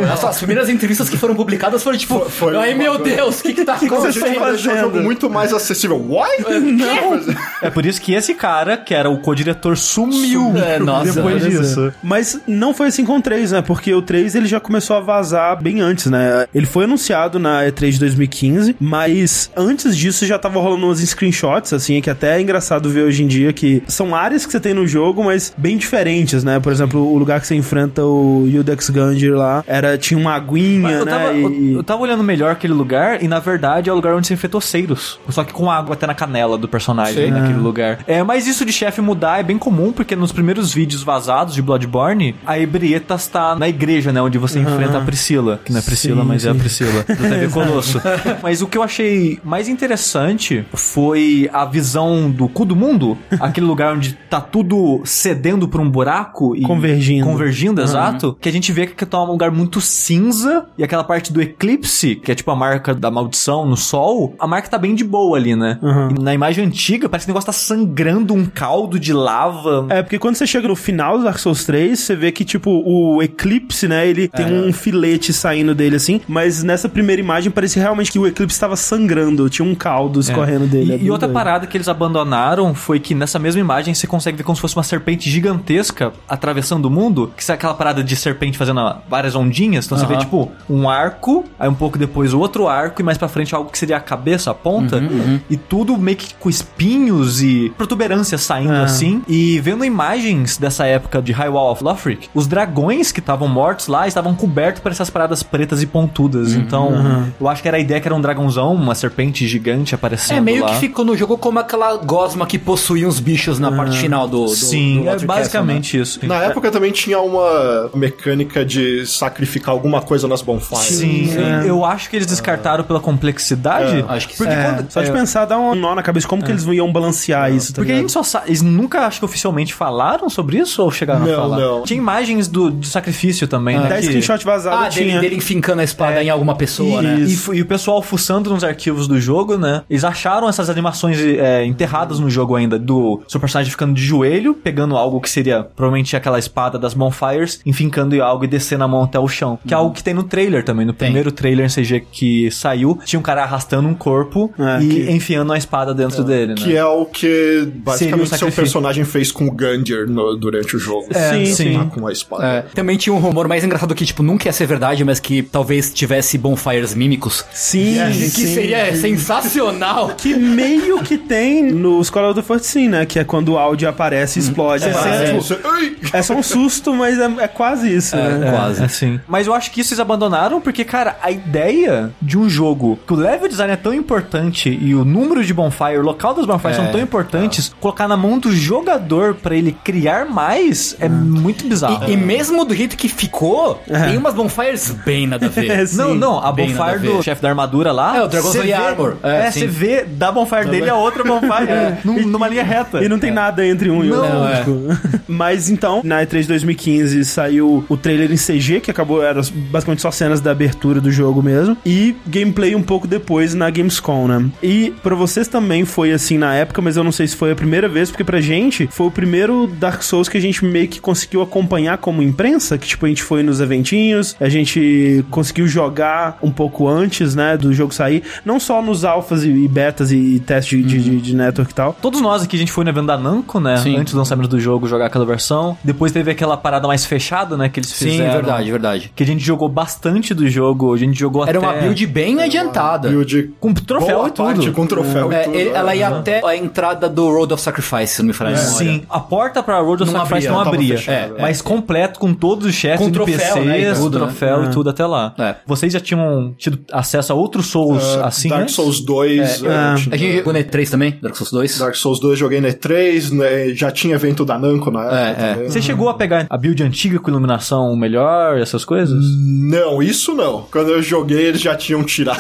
Nossa, 0.08 0.28
as 0.28 0.38
primeiras 0.38 0.68
entrevistas 0.68 1.08
que 1.08 1.16
foram 1.16 1.34
publicadas 1.34 1.82
foram 1.82 1.96
tipo, 1.98 2.20
foi 2.30 2.56
ai 2.56 2.74
uma 2.74 2.82
meu 2.82 2.98
coisa- 2.98 3.16
Deus, 3.16 3.40
o 3.40 3.42
que 3.42 3.54
que 3.54 3.64
tá 3.64 3.76
Como 3.78 4.06
a 4.06 4.10
gente 4.10 4.38
o 4.38 4.58
jogo 4.58 5.00
muito 5.00 5.28
mais 5.30 5.52
acessível. 5.52 5.98
What? 6.08 6.42
Não! 6.60 7.20
É 7.62 7.70
por 7.70 7.84
isso 7.86 8.00
que 8.00 8.12
esse 8.14 8.34
cara, 8.34 8.76
que 8.76 8.94
era 8.94 9.08
o 9.10 9.18
co-diretor, 9.20 9.76
sumiu 9.76 10.52
É, 10.56 10.78
nossa, 10.78 11.12
depois 11.12 11.42
Pois 11.42 11.54
é. 11.54 11.58
disso. 11.60 11.92
Mas 12.02 12.40
não 12.46 12.72
foi 12.74 12.88
assim 12.88 13.04
com 13.04 13.16
o 13.16 13.22
3, 13.22 13.52
né? 13.52 13.62
Porque 13.62 13.92
o 13.94 14.02
3 14.02 14.34
ele 14.34 14.46
já 14.46 14.60
começou 14.60 14.96
a 14.96 15.00
vazar 15.00 15.60
bem 15.62 15.80
antes, 15.80 16.06
né? 16.06 16.46
Ele 16.54 16.66
foi 16.66 16.84
anunciado 16.84 17.38
na 17.38 17.64
E3 17.64 17.90
de 17.92 17.98
2015, 18.00 18.76
mas 18.80 19.47
antes 19.56 19.96
disso 19.96 20.26
já 20.26 20.38
tava 20.38 20.58
rolando 20.60 20.86
uns 20.86 21.00
screenshots, 21.00 21.72
assim, 21.72 22.00
que 22.00 22.10
até 22.10 22.36
é 22.36 22.40
engraçado 22.40 22.88
ver 22.90 23.02
hoje 23.02 23.22
em 23.22 23.26
dia 23.26 23.52
que 23.52 23.82
são 23.86 24.14
áreas 24.14 24.44
que 24.44 24.52
você 24.52 24.60
tem 24.60 24.74
no 24.74 24.86
jogo, 24.86 25.24
mas 25.24 25.52
bem 25.56 25.76
diferentes, 25.76 26.44
né? 26.44 26.58
Por 26.60 26.72
exemplo, 26.72 27.00
o 27.00 27.16
lugar 27.16 27.40
que 27.40 27.46
você 27.46 27.54
enfrenta 27.54 28.04
o 28.04 28.44
Yudex 28.46 28.90
Gundir 28.90 29.34
lá, 29.34 29.64
era, 29.66 29.96
tinha 29.96 30.18
uma 30.18 30.34
aguinha, 30.34 30.90
Eu 30.90 31.04
né? 31.04 31.10
tava, 31.12 31.32
e- 31.34 31.42
eu, 31.72 31.76
eu 31.78 31.82
tava 31.84 32.02
olhando 32.02 32.22
melhor 32.22 32.50
aquele 32.52 32.72
lugar 32.72 33.22
e 33.22 33.28
na 33.28 33.38
verdade 33.38 33.88
é 33.88 33.92
o 33.92 33.96
lugar 33.96 34.14
onde 34.14 34.26
você 34.26 34.34
enfrentou 34.34 34.60
Seiros. 34.60 35.18
Só 35.28 35.44
que 35.44 35.52
com 35.52 35.70
água 35.70 35.94
até 35.94 36.06
na 36.06 36.14
canela 36.14 36.58
do 36.58 36.68
personagem 36.68 37.30
naquele 37.30 37.58
lugar. 37.58 38.00
É, 38.06 38.22
mas 38.22 38.46
isso 38.46 38.64
de 38.64 38.72
chefe 38.72 39.00
mudar 39.00 39.38
é 39.38 39.42
bem 39.42 39.58
comum, 39.58 39.92
porque 39.92 40.16
nos 40.16 40.32
primeiros 40.32 40.72
vídeos 40.72 41.02
vazados 41.02 41.54
de 41.54 41.62
Bloodborne, 41.62 42.34
a 42.46 42.58
Ebrietas 42.58 43.26
tá 43.26 43.54
na 43.54 43.68
igreja, 43.68 44.12
né? 44.12 44.20
Onde 44.20 44.36
você 44.38 44.48
você 44.48 44.60
enfrenta 44.60 44.98
a 44.98 45.00
Priscila, 45.02 45.60
que 45.64 45.70
não 45.72 45.78
é 45.78 45.82
Priscila, 45.82 46.22
Sim, 46.22 46.28
mas 46.28 46.44
é 46.44 46.48
a 46.50 46.52
sim. 46.54 46.58
Priscila, 46.58 47.02
do 47.04 47.16
TV 47.16 47.48
Colosso. 47.48 48.00
mas 48.42 48.62
o 48.62 48.66
que 48.66 48.78
eu 48.78 48.82
achei 48.82 49.37
mais 49.44 49.68
interessante 49.68 50.64
foi 50.72 51.48
a 51.52 51.64
visão 51.64 52.30
do 52.30 52.48
cu 52.48 52.64
do 52.64 52.76
mundo, 52.76 53.16
aquele 53.40 53.66
lugar 53.66 53.94
onde 53.94 54.14
tá 54.28 54.40
tudo 54.40 55.02
cedendo 55.04 55.68
pra 55.68 55.80
um 55.80 55.90
buraco 55.90 56.54
e 56.56 56.62
Convergindo. 56.62 57.26
convergindo, 57.26 57.80
exato, 57.80 58.36
que 58.40 58.48
a 58.48 58.52
gente 58.52 58.72
vê 58.72 58.86
que 58.86 59.06
tá 59.06 59.22
um 59.22 59.26
lugar 59.26 59.50
muito 59.50 59.80
cinza 59.80 60.66
e 60.76 60.84
aquela 60.84 61.04
parte 61.04 61.32
do 61.32 61.40
eclipse, 61.40 62.16
que 62.16 62.32
é 62.32 62.34
tipo 62.34 62.50
a 62.50 62.56
marca 62.56 62.94
da 62.94 63.10
maldição 63.10 63.66
no 63.66 63.76
sol, 63.76 64.34
a 64.38 64.46
marca 64.46 64.68
tá 64.68 64.78
bem 64.78 64.94
de 64.94 65.04
boa 65.04 65.36
ali, 65.36 65.54
né? 65.54 65.78
Uhum. 65.82 66.10
E 66.18 66.22
na 66.22 66.34
imagem 66.34 66.64
antiga, 66.64 67.08
parece 67.08 67.26
que 67.26 67.30
o 67.30 67.32
negócio 67.32 67.46
tá 67.46 67.52
sangrando 67.52 68.34
um 68.34 68.44
caldo 68.44 68.98
de 68.98 69.12
lava. 69.12 69.86
É, 69.90 70.02
porque 70.02 70.18
quando 70.18 70.36
você 70.36 70.46
chega 70.46 70.68
no 70.68 70.76
final 70.76 71.18
do 71.18 71.24
Dark 71.24 71.38
Souls 71.38 71.64
3, 71.64 71.98
você 71.98 72.14
vê 72.14 72.32
que, 72.32 72.44
tipo, 72.44 72.70
o 72.70 73.22
Eclipse, 73.22 73.88
né, 73.88 74.08
ele 74.08 74.28
tem 74.28 74.46
um 74.46 74.72
filete 74.72 75.32
saindo 75.32 75.74
dele, 75.74 75.96
assim, 75.96 76.20
mas 76.28 76.62
nessa 76.62 76.88
primeira 76.88 77.20
imagem 77.20 77.50
parecia 77.50 77.82
realmente 77.82 78.10
que 78.10 78.18
o 78.18 78.26
Eclipse 78.26 78.54
estava 78.54 78.76
sangrando, 78.76 79.27
tinha 79.48 79.66
um 79.66 79.74
caldo 79.74 80.20
escorrendo 80.20 80.66
dele. 80.66 80.92
E, 80.92 80.94
é 80.94 80.98
e 81.02 81.10
outra 81.10 81.28
parada 81.28 81.66
que 81.66 81.76
eles 81.76 81.88
abandonaram 81.88 82.74
foi 82.74 82.98
que 83.00 83.14
nessa 83.14 83.38
mesma 83.38 83.60
imagem 83.60 83.94
você 83.94 84.06
consegue 84.06 84.38
ver 84.38 84.42
como 84.44 84.56
se 84.56 84.62
fosse 84.62 84.76
uma 84.76 84.82
serpente 84.82 85.30
gigantesca 85.30 86.12
atravessando 86.28 86.86
o 86.86 86.90
mundo, 86.90 87.32
que 87.36 87.50
é 87.50 87.54
aquela 87.54 87.74
parada 87.74 88.02
de 88.02 88.16
serpente 88.16 88.56
fazendo 88.58 88.80
várias 89.08 89.34
ondinhas, 89.34 89.86
então 89.86 89.98
você 89.98 90.06
vê 90.06 90.16
tipo 90.16 90.50
um 90.68 90.88
arco, 90.88 91.44
aí 91.58 91.68
um 91.68 91.74
pouco 91.74 91.98
depois 91.98 92.32
o 92.32 92.38
outro 92.38 92.68
arco 92.68 93.00
e 93.00 93.04
mais 93.04 93.18
pra 93.18 93.28
frente 93.28 93.54
algo 93.54 93.70
que 93.70 93.78
seria 93.78 93.96
a 93.96 94.00
cabeça, 94.00 94.50
a 94.50 94.54
ponta, 94.54 95.02
e 95.50 95.56
tudo 95.56 95.96
meio 95.96 96.16
que 96.16 96.34
com 96.34 96.48
espinhos 96.48 97.42
e 97.42 97.72
protuberâncias 97.76 98.40
saindo 98.42 98.72
Ah. 98.72 98.82
assim. 98.84 99.22
E 99.28 99.58
vendo 99.60 99.84
imagens 99.84 100.56
dessa 100.56 100.86
época 100.86 101.20
de 101.20 101.32
High 101.32 101.48
Wall 101.48 101.72
of 101.72 101.82
Lothric, 101.82 102.28
os 102.34 102.46
dragões 102.46 103.10
que 103.12 103.20
estavam 103.20 103.48
mortos 103.48 103.88
lá 103.88 104.06
estavam 104.06 104.34
cobertos 104.34 104.80
por 104.82 104.92
essas 104.92 105.10
paradas 105.10 105.42
pretas 105.42 105.82
e 105.82 105.86
pontudas. 105.86 106.52
Então, 106.54 107.26
eu 107.40 107.48
acho 107.48 107.62
que 107.62 107.68
era 107.68 107.76
a 107.76 107.80
ideia 107.80 108.00
que 108.00 108.06
era 108.08 108.14
um 108.14 108.20
dragãozão, 108.20 108.74
uma 108.74 108.94
serpente 108.94 109.07
gigante 109.46 109.94
aparecendo 109.94 110.38
É 110.38 110.40
meio 110.40 110.62
lá. 110.64 110.70
que 110.70 110.76
ficou 110.80 111.04
no 111.04 111.16
jogo 111.16 111.36
como 111.38 111.58
aquela 111.58 111.96
gosma 111.96 112.46
que 112.46 112.58
possuía 112.58 113.06
uns 113.06 113.20
bichos 113.20 113.58
na 113.58 113.70
parte 113.72 113.98
final 113.98 114.26
do. 114.28 114.44
do 114.44 114.48
Sim, 114.48 115.02
do 115.02 115.08
é 115.08 115.12
Water 115.12 115.26
basicamente 115.26 115.98
isso. 115.98 116.20
Na 116.26 116.36
época 116.44 116.70
também 116.70 116.92
tinha 116.92 117.18
uma 117.20 117.90
mecânica 117.94 118.64
de 118.64 119.06
sacrificar 119.06 119.72
alguma 119.72 120.00
coisa 120.00 120.26
nas 120.28 120.42
bonfires. 120.42 120.84
Sim, 120.98 121.28
eu 121.66 121.84
acho 121.84 122.08
que 122.10 122.16
eles 122.16 122.26
descartaram 122.26 122.84
pela 122.84 123.00
complexidade. 123.00 124.00
É, 124.00 124.04
acho 124.08 124.28
que 124.28 124.36
porque 124.36 124.52
sim. 124.52 124.62
quando- 124.62 124.90
Só 124.90 125.02
de 125.02 125.10
é, 125.10 125.12
pensar, 125.12 125.44
dá 125.44 125.58
um 125.58 125.74
nó 125.74 125.94
na 125.94 126.02
cabeça 126.02 126.26
como 126.26 126.42
que 126.42 126.50
eles 126.50 126.64
iam 126.66 126.90
balancear 126.92 127.52
isso, 127.52 127.72
tá 127.72 127.76
Porque 127.76 127.92
a 127.92 127.94
ligado? 127.96 128.00
gente 128.08 128.12
só 128.12 128.22
sabe. 128.22 128.48
Eles 128.48 128.62
nunca, 128.62 129.06
acho 129.06 129.18
que 129.20 129.24
oficialmente 129.24 129.74
falaram 129.74 130.28
sobre 130.28 130.58
isso 130.58 130.82
ou 130.82 130.90
chegaram 130.90 131.22
a 131.24 131.26
Não, 131.28 131.34
falar? 131.36 131.58
não. 131.58 131.82
Tinha 131.82 131.98
imagens 131.98 132.48
do, 132.48 132.70
de 132.70 132.86
sacrifício 132.88 133.46
também, 133.46 133.78
né? 133.78 133.86
Até 133.86 133.96
que- 134.00 134.02
screenshot 134.06 134.44
vazado 134.44 134.76
Ah, 134.84 134.88
dele, 134.88 135.10
tinha. 135.10 135.20
dele 135.20 135.36
enfincando 135.36 135.80
a 135.80 135.84
espada 135.84 136.22
em 136.22 136.30
alguma 136.30 136.54
pessoa, 136.56 137.02
né? 137.02 137.20
E, 137.20 137.36
fu- 137.36 137.54
e 137.54 137.62
o 137.62 137.66
pessoal 137.66 138.02
fuçando 138.02 138.50
nos 138.50 138.64
arquivos 138.64 138.97
do 139.06 139.20
jogo, 139.20 139.56
né? 139.56 139.82
Eles 139.88 140.02
acharam 140.04 140.48
essas 140.48 140.68
animações 140.70 141.18
é, 141.20 141.64
enterradas 141.64 142.18
no 142.18 142.28
jogo 142.30 142.56
ainda, 142.56 142.78
do 142.78 143.20
seu 143.28 143.38
personagem 143.38 143.70
ficando 143.70 143.94
de 143.94 144.02
joelho, 144.02 144.54
pegando 144.54 144.96
algo 144.96 145.20
que 145.20 145.28
seria 145.30 145.62
provavelmente 145.62 146.16
aquela 146.16 146.38
espada 146.38 146.78
das 146.78 146.94
Bonfires, 146.94 147.60
enfincando 147.64 148.20
algo 148.22 148.44
e 148.44 148.48
descendo 148.48 148.84
a 148.84 148.88
mão 148.88 149.02
até 149.04 149.18
o 149.18 149.28
chão. 149.28 149.58
Que 149.66 149.74
é 149.74 149.76
algo 149.76 149.94
que 149.94 150.02
tem 150.02 150.14
no 150.14 150.22
trailer 150.22 150.64
também. 150.64 150.86
No 150.86 150.94
primeiro 150.94 151.30
trailer 151.30 151.66
em 151.66 151.68
CG 151.68 152.00
que 152.10 152.50
saiu, 152.50 152.98
tinha 153.04 153.20
um 153.20 153.22
cara 153.22 153.42
arrastando 153.42 153.86
um 153.88 153.94
corpo 153.94 154.50
É, 154.58 154.82
e 154.82 154.88
que- 154.88 155.10
enfiando 155.10 155.50
uma 155.50 155.58
espada 155.58 155.94
dentro 155.94 156.24
dele, 156.24 156.54
né? 156.54 156.54
Que 156.56 156.76
é 156.76 156.84
o 156.84 157.04
que 157.04 157.28
Seria 157.28 157.64
o 157.68 157.80
basicamente 157.80 158.36
seu 158.38 158.50
personagem 158.52 159.04
fez 159.04 159.30
com 159.30 159.46
o 159.46 159.50
Gundyr 159.50 160.08
no- 160.08 160.36
durante 160.36 160.76
o 160.76 160.78
jogo. 160.78 161.06
É, 161.10 161.30
Sim, 161.32 161.44
sim. 161.54 161.78
Tá 161.78 161.84
com 161.84 162.06
a 162.06 162.12
espada. 162.12 162.46
É, 162.46 162.62
também 162.74 162.96
tinha 162.96 163.12
um 163.14 163.18
rumor 163.18 163.46
mais 163.48 163.62
engraçado 163.64 163.94
que, 163.94 164.04
tipo, 164.06 164.22
nunca 164.22 164.48
ia 164.48 164.52
ser 164.52 164.66
verdade, 164.66 165.04
mas 165.04 165.20
que 165.20 165.42
talvez 165.42 165.92
tivesse 165.92 166.38
bonfires 166.38 166.94
mímicos. 166.94 167.44
Sim, 167.52 167.96
que 168.12 168.28
sim. 168.30 168.46
seria 168.54 168.87
sensacional. 168.94 170.12
Que 170.18 170.34
meio 170.34 171.02
que 171.02 171.16
tem 171.16 171.70
no 171.72 172.02
the 172.34 172.42
First 172.42 172.64
Sin, 172.64 172.88
né? 172.88 173.06
Que 173.06 173.18
é 173.18 173.24
quando 173.24 173.50
o 173.50 173.58
áudio 173.58 173.88
aparece 173.88 174.38
e 174.38 174.42
explode. 174.42 174.84
Você 174.84 174.92
sente, 174.94 175.08
é. 175.08 175.24
tipo, 175.26 175.42
Você- 175.42 175.58
Ai! 175.64 175.96
é 176.12 176.22
só 176.22 176.34
um 176.34 176.42
susto, 176.42 176.94
mas 176.94 177.18
é, 177.18 177.30
é 177.44 177.48
quase 177.48 177.94
isso, 177.94 178.16
né? 178.16 178.50
Quase. 178.50 178.84
Assim. 178.84 179.20
Mas 179.28 179.46
eu 179.46 179.54
acho 179.54 179.70
que 179.70 179.80
isso 179.80 179.92
eles 179.94 180.00
abandonaram 180.00 180.60
porque, 180.60 180.84
cara, 180.84 181.16
a 181.22 181.30
ideia 181.30 182.10
de 182.20 182.36
um 182.38 182.48
jogo 182.48 182.98
que 183.06 183.12
o 183.12 183.16
level 183.16 183.48
design 183.48 183.72
é 183.72 183.76
tão 183.76 183.92
importante 183.94 184.68
e 184.80 184.94
o 184.94 185.04
número 185.04 185.44
de 185.44 185.52
bonfire, 185.54 185.98
o 185.98 186.02
local 186.02 186.34
das 186.34 186.46
bonfires 186.46 186.78
É, 186.78 186.82
são 186.82 186.92
tão 186.92 187.00
importantes, 187.00 187.72
colocar 187.80 188.08
na 188.08 188.16
mão 188.16 188.38
do 188.38 188.52
jogador 188.54 189.34
pra 189.34 189.54
ele 189.54 189.72
criar 189.84 190.26
mais 190.26 190.96
é 191.00 191.08
muito 191.08 191.66
bizarro. 191.66 192.08
E, 192.08 192.12
e 192.12 192.16
mesmo 192.16 192.64
do 192.64 192.74
jeito 192.74 192.96
que 192.96 193.08
ficou, 193.08 193.80
tem 193.86 194.16
umas 194.16 194.34
bonfires 194.34 194.90
bem 195.04 195.26
nada 195.26 195.46
a 195.46 195.48
ver. 195.48 195.68
É, 195.78 195.84
sim. 195.86 195.96
Não, 195.98 196.14
não, 196.14 196.38
a 196.42 196.50
Bem 196.50 196.74
bonfire 196.74 196.98
do 197.00 197.22
chefe 197.22 197.42
da 197.42 197.50
armadura 197.50 197.92
lá. 197.92 198.16
É, 198.16 198.22
o 198.22 198.28
Eye 198.32 198.40
vê- 198.62 198.72
Armor. 198.78 199.16
É, 199.22 199.46
É, 199.46 199.50
você 199.50 199.66
vê 199.66 200.04
da 200.04 200.30
bonfire 200.32 200.68
dele 200.68 200.88
a 200.90 200.94
outra 200.96 201.22
bonfire 201.24 201.98
num- 202.04 202.26
numa 202.26 202.48
linha 202.48 202.62
reta. 202.64 203.02
E 203.02 203.08
não 203.08 203.18
tem 203.18 203.30
nada 203.30 203.66
entre 203.66 203.90
um 203.90 204.04
e 204.04 204.10
outro. 204.12 204.28
Não, 204.28 204.48
é. 204.48 204.64
Mas 205.28 205.68
então, 205.70 206.00
na 206.04 206.22
E3 206.24 206.46
2015 206.46 207.24
saiu 207.24 207.84
o 207.88 207.96
trailer 207.96 208.30
em 208.32 208.36
CG, 208.36 208.80
que 208.80 208.90
acabou, 208.90 209.22
era 209.22 209.40
basicamente 209.70 210.02
só 210.02 210.10
cenas 210.10 210.40
da 210.40 210.50
abertura 210.50 211.00
do 211.00 211.10
jogo 211.10 211.42
mesmo, 211.42 211.76
e 211.84 212.16
gameplay 212.26 212.74
um 212.74 212.82
pouco 212.82 213.06
depois 213.06 213.54
na 213.54 213.68
Gamescom, 213.70 214.26
né? 214.28 214.44
E 214.62 214.92
pra 215.02 215.14
vocês 215.14 215.48
também 215.48 215.84
foi 215.84 216.12
assim 216.12 216.38
na 216.38 216.54
época, 216.54 216.80
mas 216.82 216.96
eu 216.96 217.04
não 217.04 217.12
sei 217.12 217.26
se 217.26 217.36
foi 217.36 217.52
a 217.52 217.56
primeira 217.56 217.88
vez, 217.88 218.10
porque 218.10 218.24
pra 218.24 218.40
gente 218.40 218.88
foi 218.90 219.06
o 219.06 219.10
primeiro 219.10 219.66
Dark 219.66 220.02
Souls 220.02 220.28
que 220.28 220.36
a 220.36 220.40
gente 220.40 220.64
meio 220.64 220.88
que 220.88 221.00
conseguiu 221.00 221.42
acompanhar 221.42 221.98
como 221.98 222.22
imprensa, 222.22 222.76
que 222.78 222.86
tipo, 222.86 223.06
a 223.06 223.08
gente 223.08 223.22
foi 223.22 223.42
nos 223.42 223.60
eventinhos, 223.60 224.36
a 224.40 224.48
gente 224.48 225.24
conseguiu 225.30 225.66
jogar 225.66 226.38
um 226.42 226.50
pouco 226.50 226.88
antes, 226.88 227.34
né, 227.34 227.56
do 227.56 227.72
jogo 227.72 227.92
sair, 227.94 228.22
não 228.44 228.58
só 228.58 228.67
nos 228.82 229.04
alfas 229.04 229.44
e, 229.44 229.48
e 229.50 229.68
betas 229.68 230.12
e, 230.12 230.40
testes 230.40 230.84
de, 230.86 230.98
de, 231.02 231.20
de 231.20 231.34
network 231.36 231.70
e 231.72 231.74
tal, 231.74 231.96
Todos 232.00 232.20
nós 232.20 232.42
aqui, 232.42 232.56
a 232.56 232.58
gente 232.58 232.70
foi 232.72 232.84
no 232.84 232.90
evento 232.90 233.06
da 233.06 233.16
Namco, 233.18 233.58
né? 233.60 233.76
Sim. 233.78 233.96
Antes 233.96 234.12
do 234.12 234.18
lançamento 234.18 234.48
do 234.48 234.60
jogo, 234.60 234.86
jogar 234.86 235.06
aquela 235.06 235.24
versão. 235.24 235.76
Depois 235.82 236.12
teve 236.12 236.30
aquela 236.30 236.56
parada 236.56 236.86
mais 236.86 237.04
fechada, 237.04 237.56
né? 237.56 237.68
Que 237.68 237.80
eles 237.80 237.90
Sim, 237.90 238.10
fizeram. 238.10 238.32
verdade, 238.32 238.70
verdade. 238.70 239.12
Que 239.14 239.22
a 239.22 239.26
gente 239.26 239.44
jogou 239.44 239.68
bastante 239.68 240.32
do 240.34 240.48
jogo. 240.48 240.92
A 240.94 240.96
gente 240.98 241.18
jogou 241.18 241.46
Era 241.46 241.58
até... 241.58 241.66
uma 241.66 241.72
build 241.80 242.06
bem 242.06 242.40
adiantada. 242.42 243.08
Build 243.08 243.54
Com 243.60 243.72
troféu 243.74 244.26
e 244.26 244.30
tudo. 244.30 244.46
parte, 244.46 244.70
com 244.70 244.86
troféu 244.86 245.32
É, 245.32 245.42
e 245.42 245.44
tudo. 245.44 245.56
ele- 245.56 245.70
ela 245.70 245.94
ia 245.94 246.08
até 246.08 246.44
a 246.46 246.56
entrada 246.56 247.08
do 247.08 247.28
Road 247.30 247.52
of 247.54 247.62
Sacrifice, 247.62 248.14
se 248.14 248.22
não 248.22 248.28
me 248.28 248.32
falha 248.32 248.50
a 248.50 248.52
memória. 248.60 248.76
Sim, 248.76 249.02
a 249.08 249.20
porta 249.20 249.62
pra 249.62 249.78
Road 249.80 250.02
of 250.02 250.12
Não 250.12 250.20
Sacrifice 250.20 250.48
abria, 250.48 250.64
não 250.64 250.72
abria. 250.72 250.98
É, 251.08 251.30
mas 251.40 251.60
completo 251.62 252.18
com 252.18 252.32
todos 252.34 252.66
os 252.66 252.74
chefes, 252.74 253.04
Com 253.06 253.10
troféu, 253.12 253.34
NPCs, 253.34 253.64
né, 253.66 253.80
e 253.90 253.94
tudo, 253.94 254.18
né? 254.18 254.24
troféu 254.26 254.64
e 254.64 254.68
tudo 254.70 254.90
até 254.90 255.06
lá. 255.06 255.34
É. 255.38 255.54
Vocês 255.66 255.92
já 255.92 256.00
tinham 256.00 256.54
tido 256.56 256.78
acesso 256.92 257.32
a 257.32 257.36
outros 257.36 257.66
Souls 257.66 258.02
assim, 258.22 258.50
Ah, 258.52 258.57
Dark 258.58 258.62
antes? 258.64 258.74
Souls 258.74 259.00
2. 259.00 259.62
é, 259.64 259.68
Ah. 259.68 259.94
tinha- 259.96 260.14
A 260.14 260.18
gente 260.18 260.36
jogou 260.38 260.52
no 260.52 260.58
E3 260.58 260.90
também, 260.90 261.18
Dark 261.22 261.36
Souls 261.36 261.50
2. 261.50 261.78
Dark 261.78 261.94
Souls 261.94 262.20
2 262.20 262.38
joguei 262.38 262.60
na 262.60 262.68
E3, 262.68 263.30
né, 263.30 263.68
já 263.74 263.90
tinha 263.90 264.14
evento 264.14 264.44
da 264.44 264.58
Namco 264.58 264.90
na 264.90 265.04
época 265.04 265.42
É, 265.46 265.64
é. 265.64 265.68
Você 265.68 265.80
chegou 265.82 266.08
a 266.08 266.14
pegar 266.14 266.46
a 266.48 266.56
build 266.56 266.82
antiga 266.82 267.18
com 267.18 267.30
iluminação 267.30 267.94
melhor, 267.96 268.58
essas 268.58 268.84
coisas? 268.84 269.18
Não, 269.38 270.02
isso 270.02 270.34
não. 270.34 270.66
Quando 270.70 270.90
eu 270.90 271.02
joguei, 271.02 271.46
eles 271.46 271.60
já 271.60 271.74
tinham 271.74 272.02
tirado. 272.04 272.38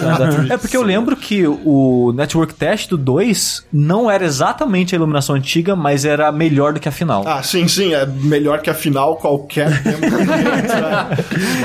É 0.52 0.56
porque 0.56 0.76
eu 0.76 0.82
lembro 0.82 1.16
que 1.16 1.46
o 1.46 2.12
Network 2.14 2.54
Test 2.54 2.88
do 2.90 2.96
2 2.98 3.64
não 3.72 4.10
era 4.10 4.24
exatamente 4.24 4.94
a 4.94 4.96
iluminação 4.96 5.34
antiga, 5.36 5.74
mas 5.76 6.04
era 6.04 6.30
melhor 6.32 6.72
do 6.72 6.80
que 6.80 6.88
a 6.88 6.92
final. 6.92 7.24
Ah, 7.26 7.42
sim, 7.42 7.66
sim, 7.68 7.94
é 7.94 8.04
melhor 8.06 8.60
que 8.60 8.70
a 8.70 8.74
final 8.74 9.16
qualquer 9.16 9.70
tempo. 9.82 10.00
né? 10.00 11.08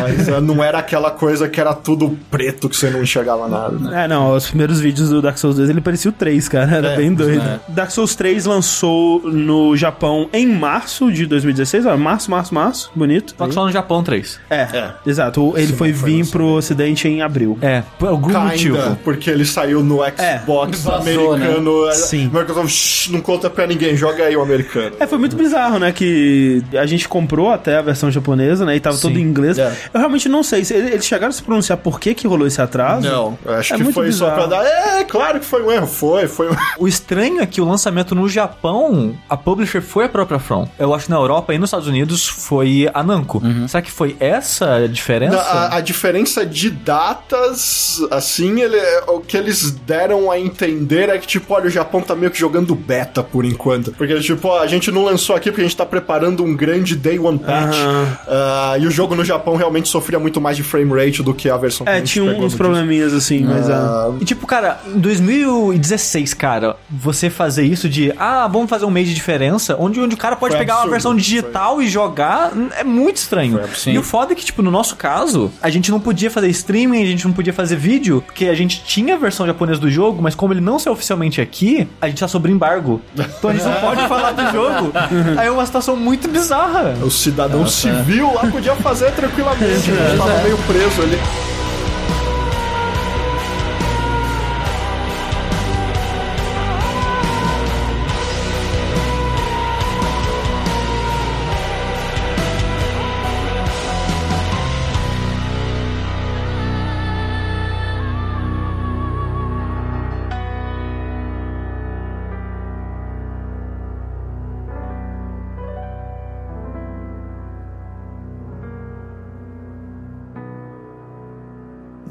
Mas 0.01 0.27
é, 0.27 0.39
não 0.41 0.63
era 0.63 0.79
aquela 0.79 1.11
coisa 1.11 1.47
que 1.47 1.59
era 1.59 1.73
tudo 1.73 2.17
preto 2.29 2.69
que 2.69 2.75
você 2.75 2.89
não 2.89 3.01
enxergava 3.01 3.47
nada. 3.47 3.77
né? 3.77 4.03
É, 4.03 4.07
não, 4.07 4.31
os 4.43 4.49
primeiros 4.49 4.79
vídeos 4.79 5.09
do 5.09 5.21
Dark 5.21 5.37
Souls 5.37 5.55
2 5.57 5.69
ele 5.69 5.81
parecia 5.81 6.09
o 6.09 6.13
3, 6.13 6.47
cara, 6.49 6.75
era 6.77 6.87
É, 6.93 6.97
bem 6.97 7.13
doido. 7.13 7.59
Dark 7.67 7.91
Souls 7.91 8.15
3 8.15 8.45
lançou 8.45 9.21
no 9.23 9.75
Japão 9.75 10.29
em 10.33 10.47
março 10.47 11.11
de 11.11 11.25
2016, 11.25 11.85
ó, 11.85 11.97
março, 11.97 12.29
março, 12.31 12.53
março, 12.53 12.91
bonito. 12.95 13.33
Só 13.37 13.47
que 13.47 13.53
só 13.53 13.65
no 13.65 13.71
Japão 13.71 14.03
3. 14.03 14.39
É, 14.49 14.91
exato, 15.05 15.53
ele 15.55 15.67
foi 15.73 15.83
foi 15.83 15.91
vir 15.91 16.17
lançado. 16.19 16.31
pro 16.31 16.45
ocidente 16.53 17.07
em 17.07 17.21
abril. 17.21 17.57
É, 17.61 17.83
por 17.99 18.07
algum 18.07 18.31
motivo. 18.31 18.77
Kinda, 18.77 18.97
porque 19.03 19.29
ele 19.29 19.43
saiu 19.45 19.83
no 19.83 19.97
Xbox 19.97 20.81
Vazou, 20.83 21.33
americano. 21.33 21.87
é, 21.89 21.93
Sim. 21.93 22.31
Microsoft, 22.33 22.69
"Shh, 22.69 23.09
não 23.11 23.19
conta 23.19 23.49
pra 23.49 23.67
ninguém, 23.67 23.95
joga 23.97 24.23
aí 24.23 24.35
o 24.35 24.41
americano. 24.41 24.95
É, 24.99 25.05
foi 25.05 25.17
muito 25.17 25.35
bizarro, 25.35 25.77
né? 25.79 25.91
Que 25.91 26.63
a 26.79 26.85
gente 26.85 27.07
comprou 27.09 27.51
até 27.51 27.77
a 27.77 27.81
versão 27.81 28.09
japonesa, 28.09 28.65
né? 28.65 28.75
E 28.75 28.79
tava 28.79 28.95
Sim. 28.95 29.01
todo 29.01 29.17
em 29.19 29.21
inglês. 29.21 29.57
É. 29.57 29.73
Eu 29.93 29.99
realmente 29.99 30.29
não 30.29 30.41
sei. 30.43 30.63
se 30.63 30.73
Eles 30.73 31.05
chegaram 31.05 31.29
a 31.29 31.31
se 31.33 31.43
pronunciar 31.43 31.77
por 31.77 31.99
que 31.99 32.13
que 32.13 32.25
rolou 32.27 32.47
esse 32.47 32.61
atraso? 32.61 33.07
Não, 33.07 33.37
eu 33.45 33.53
acho 33.55 33.73
É 33.73 33.77
que 33.77 33.83
muito 33.83 33.93
foi 33.95 34.11
só 34.11 34.25
bizarro. 34.25 34.32
Pra 34.35 34.45
dar. 34.47 34.65
É, 34.65 35.03
claro 35.03 35.39
que 35.39 35.45
foi 35.45 35.61
um 35.63 35.71
erro. 35.71 35.87
Foi, 35.87 36.27
foi 36.27 36.49
um 36.51 36.55
O 36.79 36.87
estranho 36.87 37.41
é 37.41 37.45
que 37.45 37.61
o 37.61 37.65
lançamento 37.65 38.13
no 38.15 38.27
Japão, 38.29 39.15
a 39.29 39.35
publisher 39.37 39.81
foi 39.81 40.05
a 40.05 40.09
própria 40.09 40.39
From. 40.39 40.67
Eu 40.79 40.93
acho 40.93 41.05
que 41.05 41.11
na 41.11 41.17
Europa 41.17 41.53
e 41.53 41.57
nos 41.57 41.67
Estados 41.69 41.87
Unidos 41.87 42.27
foi 42.27 42.89
a 42.93 43.03
Namco. 43.03 43.41
Será 43.67 43.81
que 43.81 43.91
foi 43.91 44.15
essa 44.19 44.75
a 44.75 44.87
diferença? 44.87 45.35
Na- 45.35 45.41
a, 45.43 45.75
a 45.77 45.81
diferença 45.81 46.45
de 46.45 46.69
datas, 46.69 48.01
assim, 48.11 48.61
ele, 48.61 48.77
o 49.07 49.19
que 49.19 49.37
eles 49.37 49.71
deram 49.71 50.29
a 50.31 50.39
entender 50.39 51.09
é 51.09 51.17
que, 51.17 51.27
tipo, 51.27 51.53
olha, 51.53 51.67
o 51.67 51.69
Japão 51.69 52.01
tá 52.01 52.15
meio 52.15 52.31
que 52.31 52.39
jogando 52.39 52.73
beta 52.75 53.23
por 53.23 53.45
enquanto. 53.45 53.91
Porque, 53.93 54.19
tipo, 54.19 54.47
ó, 54.47 54.59
a 54.61 54.67
gente 54.67 54.91
não 54.91 55.03
lançou 55.03 55.35
aqui 55.35 55.49
porque 55.51 55.61
a 55.61 55.65
gente 55.65 55.77
tá 55.77 55.85
preparando 55.85 56.43
um 56.43 56.55
grande 56.55 56.95
Day 56.95 57.19
One 57.19 57.39
Patch. 57.39 57.75
Aham. 57.75 58.17
ah, 58.27 58.75
e 58.79 58.87
o 58.87 58.91
jogo 58.91 59.15
no 59.15 59.23
Japão 59.23 59.55
realmente 59.55 59.89
sofria 59.89 60.19
muito 60.19 60.39
mais 60.41 60.57
de 60.57 60.63
frame 60.63 60.91
rate 60.93 61.21
do 61.23 61.33
que 61.33 61.49
a 61.49 61.57
versão 61.57 61.85
que 61.85 61.91
a 61.91 61.95
É, 61.95 61.99
gente 61.99 62.13
tinha 62.13 62.31
pegou 62.31 62.45
uns 62.45 62.55
probleminhas 62.55 63.13
assim, 63.13 63.41
mas 63.43 63.69
é. 63.69 63.73
Ah, 64.15 64.17
E 64.21 64.25
tipo, 64.25 64.45
cara, 64.47 64.79
em 64.87 64.99
2016, 64.99 66.33
cara, 66.33 66.75
você 66.89 67.29
fazer 67.29 67.63
isso 67.63 67.87
de, 67.89 68.13
ah, 68.17 68.47
vamos 68.47 68.69
fazer 68.69 68.85
um 68.85 68.89
mês 68.91 69.07
de 69.07 69.13
diferença, 69.13 69.75
onde, 69.79 69.99
onde 69.99 70.15
o 70.15 70.17
cara 70.17 70.35
pode 70.35 70.53
Foi 70.53 70.59
pegar 70.59 70.73
uma 70.75 70.79
absurdo, 70.81 70.91
versão 70.91 71.15
digital 71.15 71.81
e 71.81 71.87
jogar, 71.87 72.51
é 72.77 72.83
muito 72.83 73.17
estranho. 73.17 73.59
Sim. 73.75 73.93
E 73.93 73.97
o 73.97 74.03
foda 74.03 74.33
é 74.33 74.35
que, 74.35 74.45
tipo, 74.45 74.61
no 74.61 74.71
nosso 74.71 74.95
caso, 74.95 75.51
a 75.61 75.69
gente 75.69 75.91
não 75.91 75.99
podia 75.99 76.29
fazer 76.29 76.47
streaming, 76.49 77.01
a 77.03 77.05
gente 77.05 77.25
não 77.25 77.33
podia 77.33 77.53
fazer 77.53 77.75
vídeo, 77.75 78.21
porque 78.25 78.45
a 78.47 78.53
gente 78.55 78.83
tinha 78.83 79.15
a 79.15 79.17
versão 79.17 79.45
japonesa 79.45 79.79
do 79.79 79.89
jogo, 79.89 80.21
mas 80.21 80.35
como 80.35 80.53
ele 80.53 80.61
não 80.61 80.77
saiu 80.79 80.93
oficialmente 80.93 81.41
aqui, 81.41 81.87
a 82.01 82.07
gente 82.07 82.19
tá 82.19 82.27
sob 82.27 82.49
embargo. 82.49 83.01
Então 83.17 83.49
a 83.49 83.53
gente 83.53 83.65
não 83.65 83.73
pode 83.75 84.07
falar 84.07 84.31
do 84.31 84.51
jogo. 84.51 84.91
Aí 85.37 85.47
é 85.47 85.51
uma 85.51 85.65
situação 85.65 85.95
muito 85.95 86.27
bizarra. 86.27 86.95
o 87.01 87.09
cidadão 87.09 87.65
civil 87.67 88.33
lá 88.33 88.45
podia 88.47 88.75
fazer 88.75 89.11
tranquilamente. 89.11 89.91
A 89.91 90.09
gente 90.09 90.17
tava 90.17 90.43
meio 90.43 90.57
preso 90.59 91.01
ali. 91.01 91.17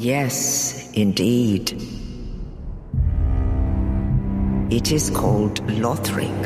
Yes, 0.03 0.91
indeed. 0.95 1.81
It 4.69 4.91
is 4.91 5.11
called 5.11 5.65
Lothric, 5.69 6.43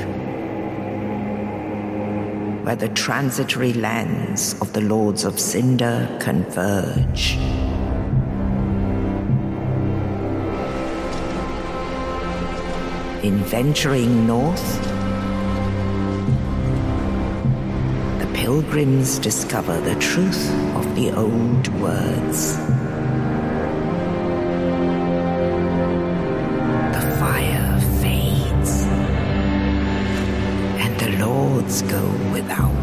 where 2.66 2.77
the 2.77 2.90
transitory 2.90 3.73
lands 3.73 4.61
of 4.61 4.75
the 4.75 4.83
Lords 4.83 5.25
of 5.25 5.40
Cinder 5.40 6.19
converge. 6.21 7.37
In 13.25 13.38
venturing 13.38 14.27
north, 14.27 14.83
the 18.21 18.31
pilgrims 18.35 19.19
discover 19.19 19.81
the 19.81 19.95
truth 19.95 20.51
of 20.77 20.95
the 20.95 21.11
old 21.12 21.69
words. 21.81 22.59
The 31.66 31.72
lords 31.72 31.83
go 31.83 32.33
without 32.33 32.76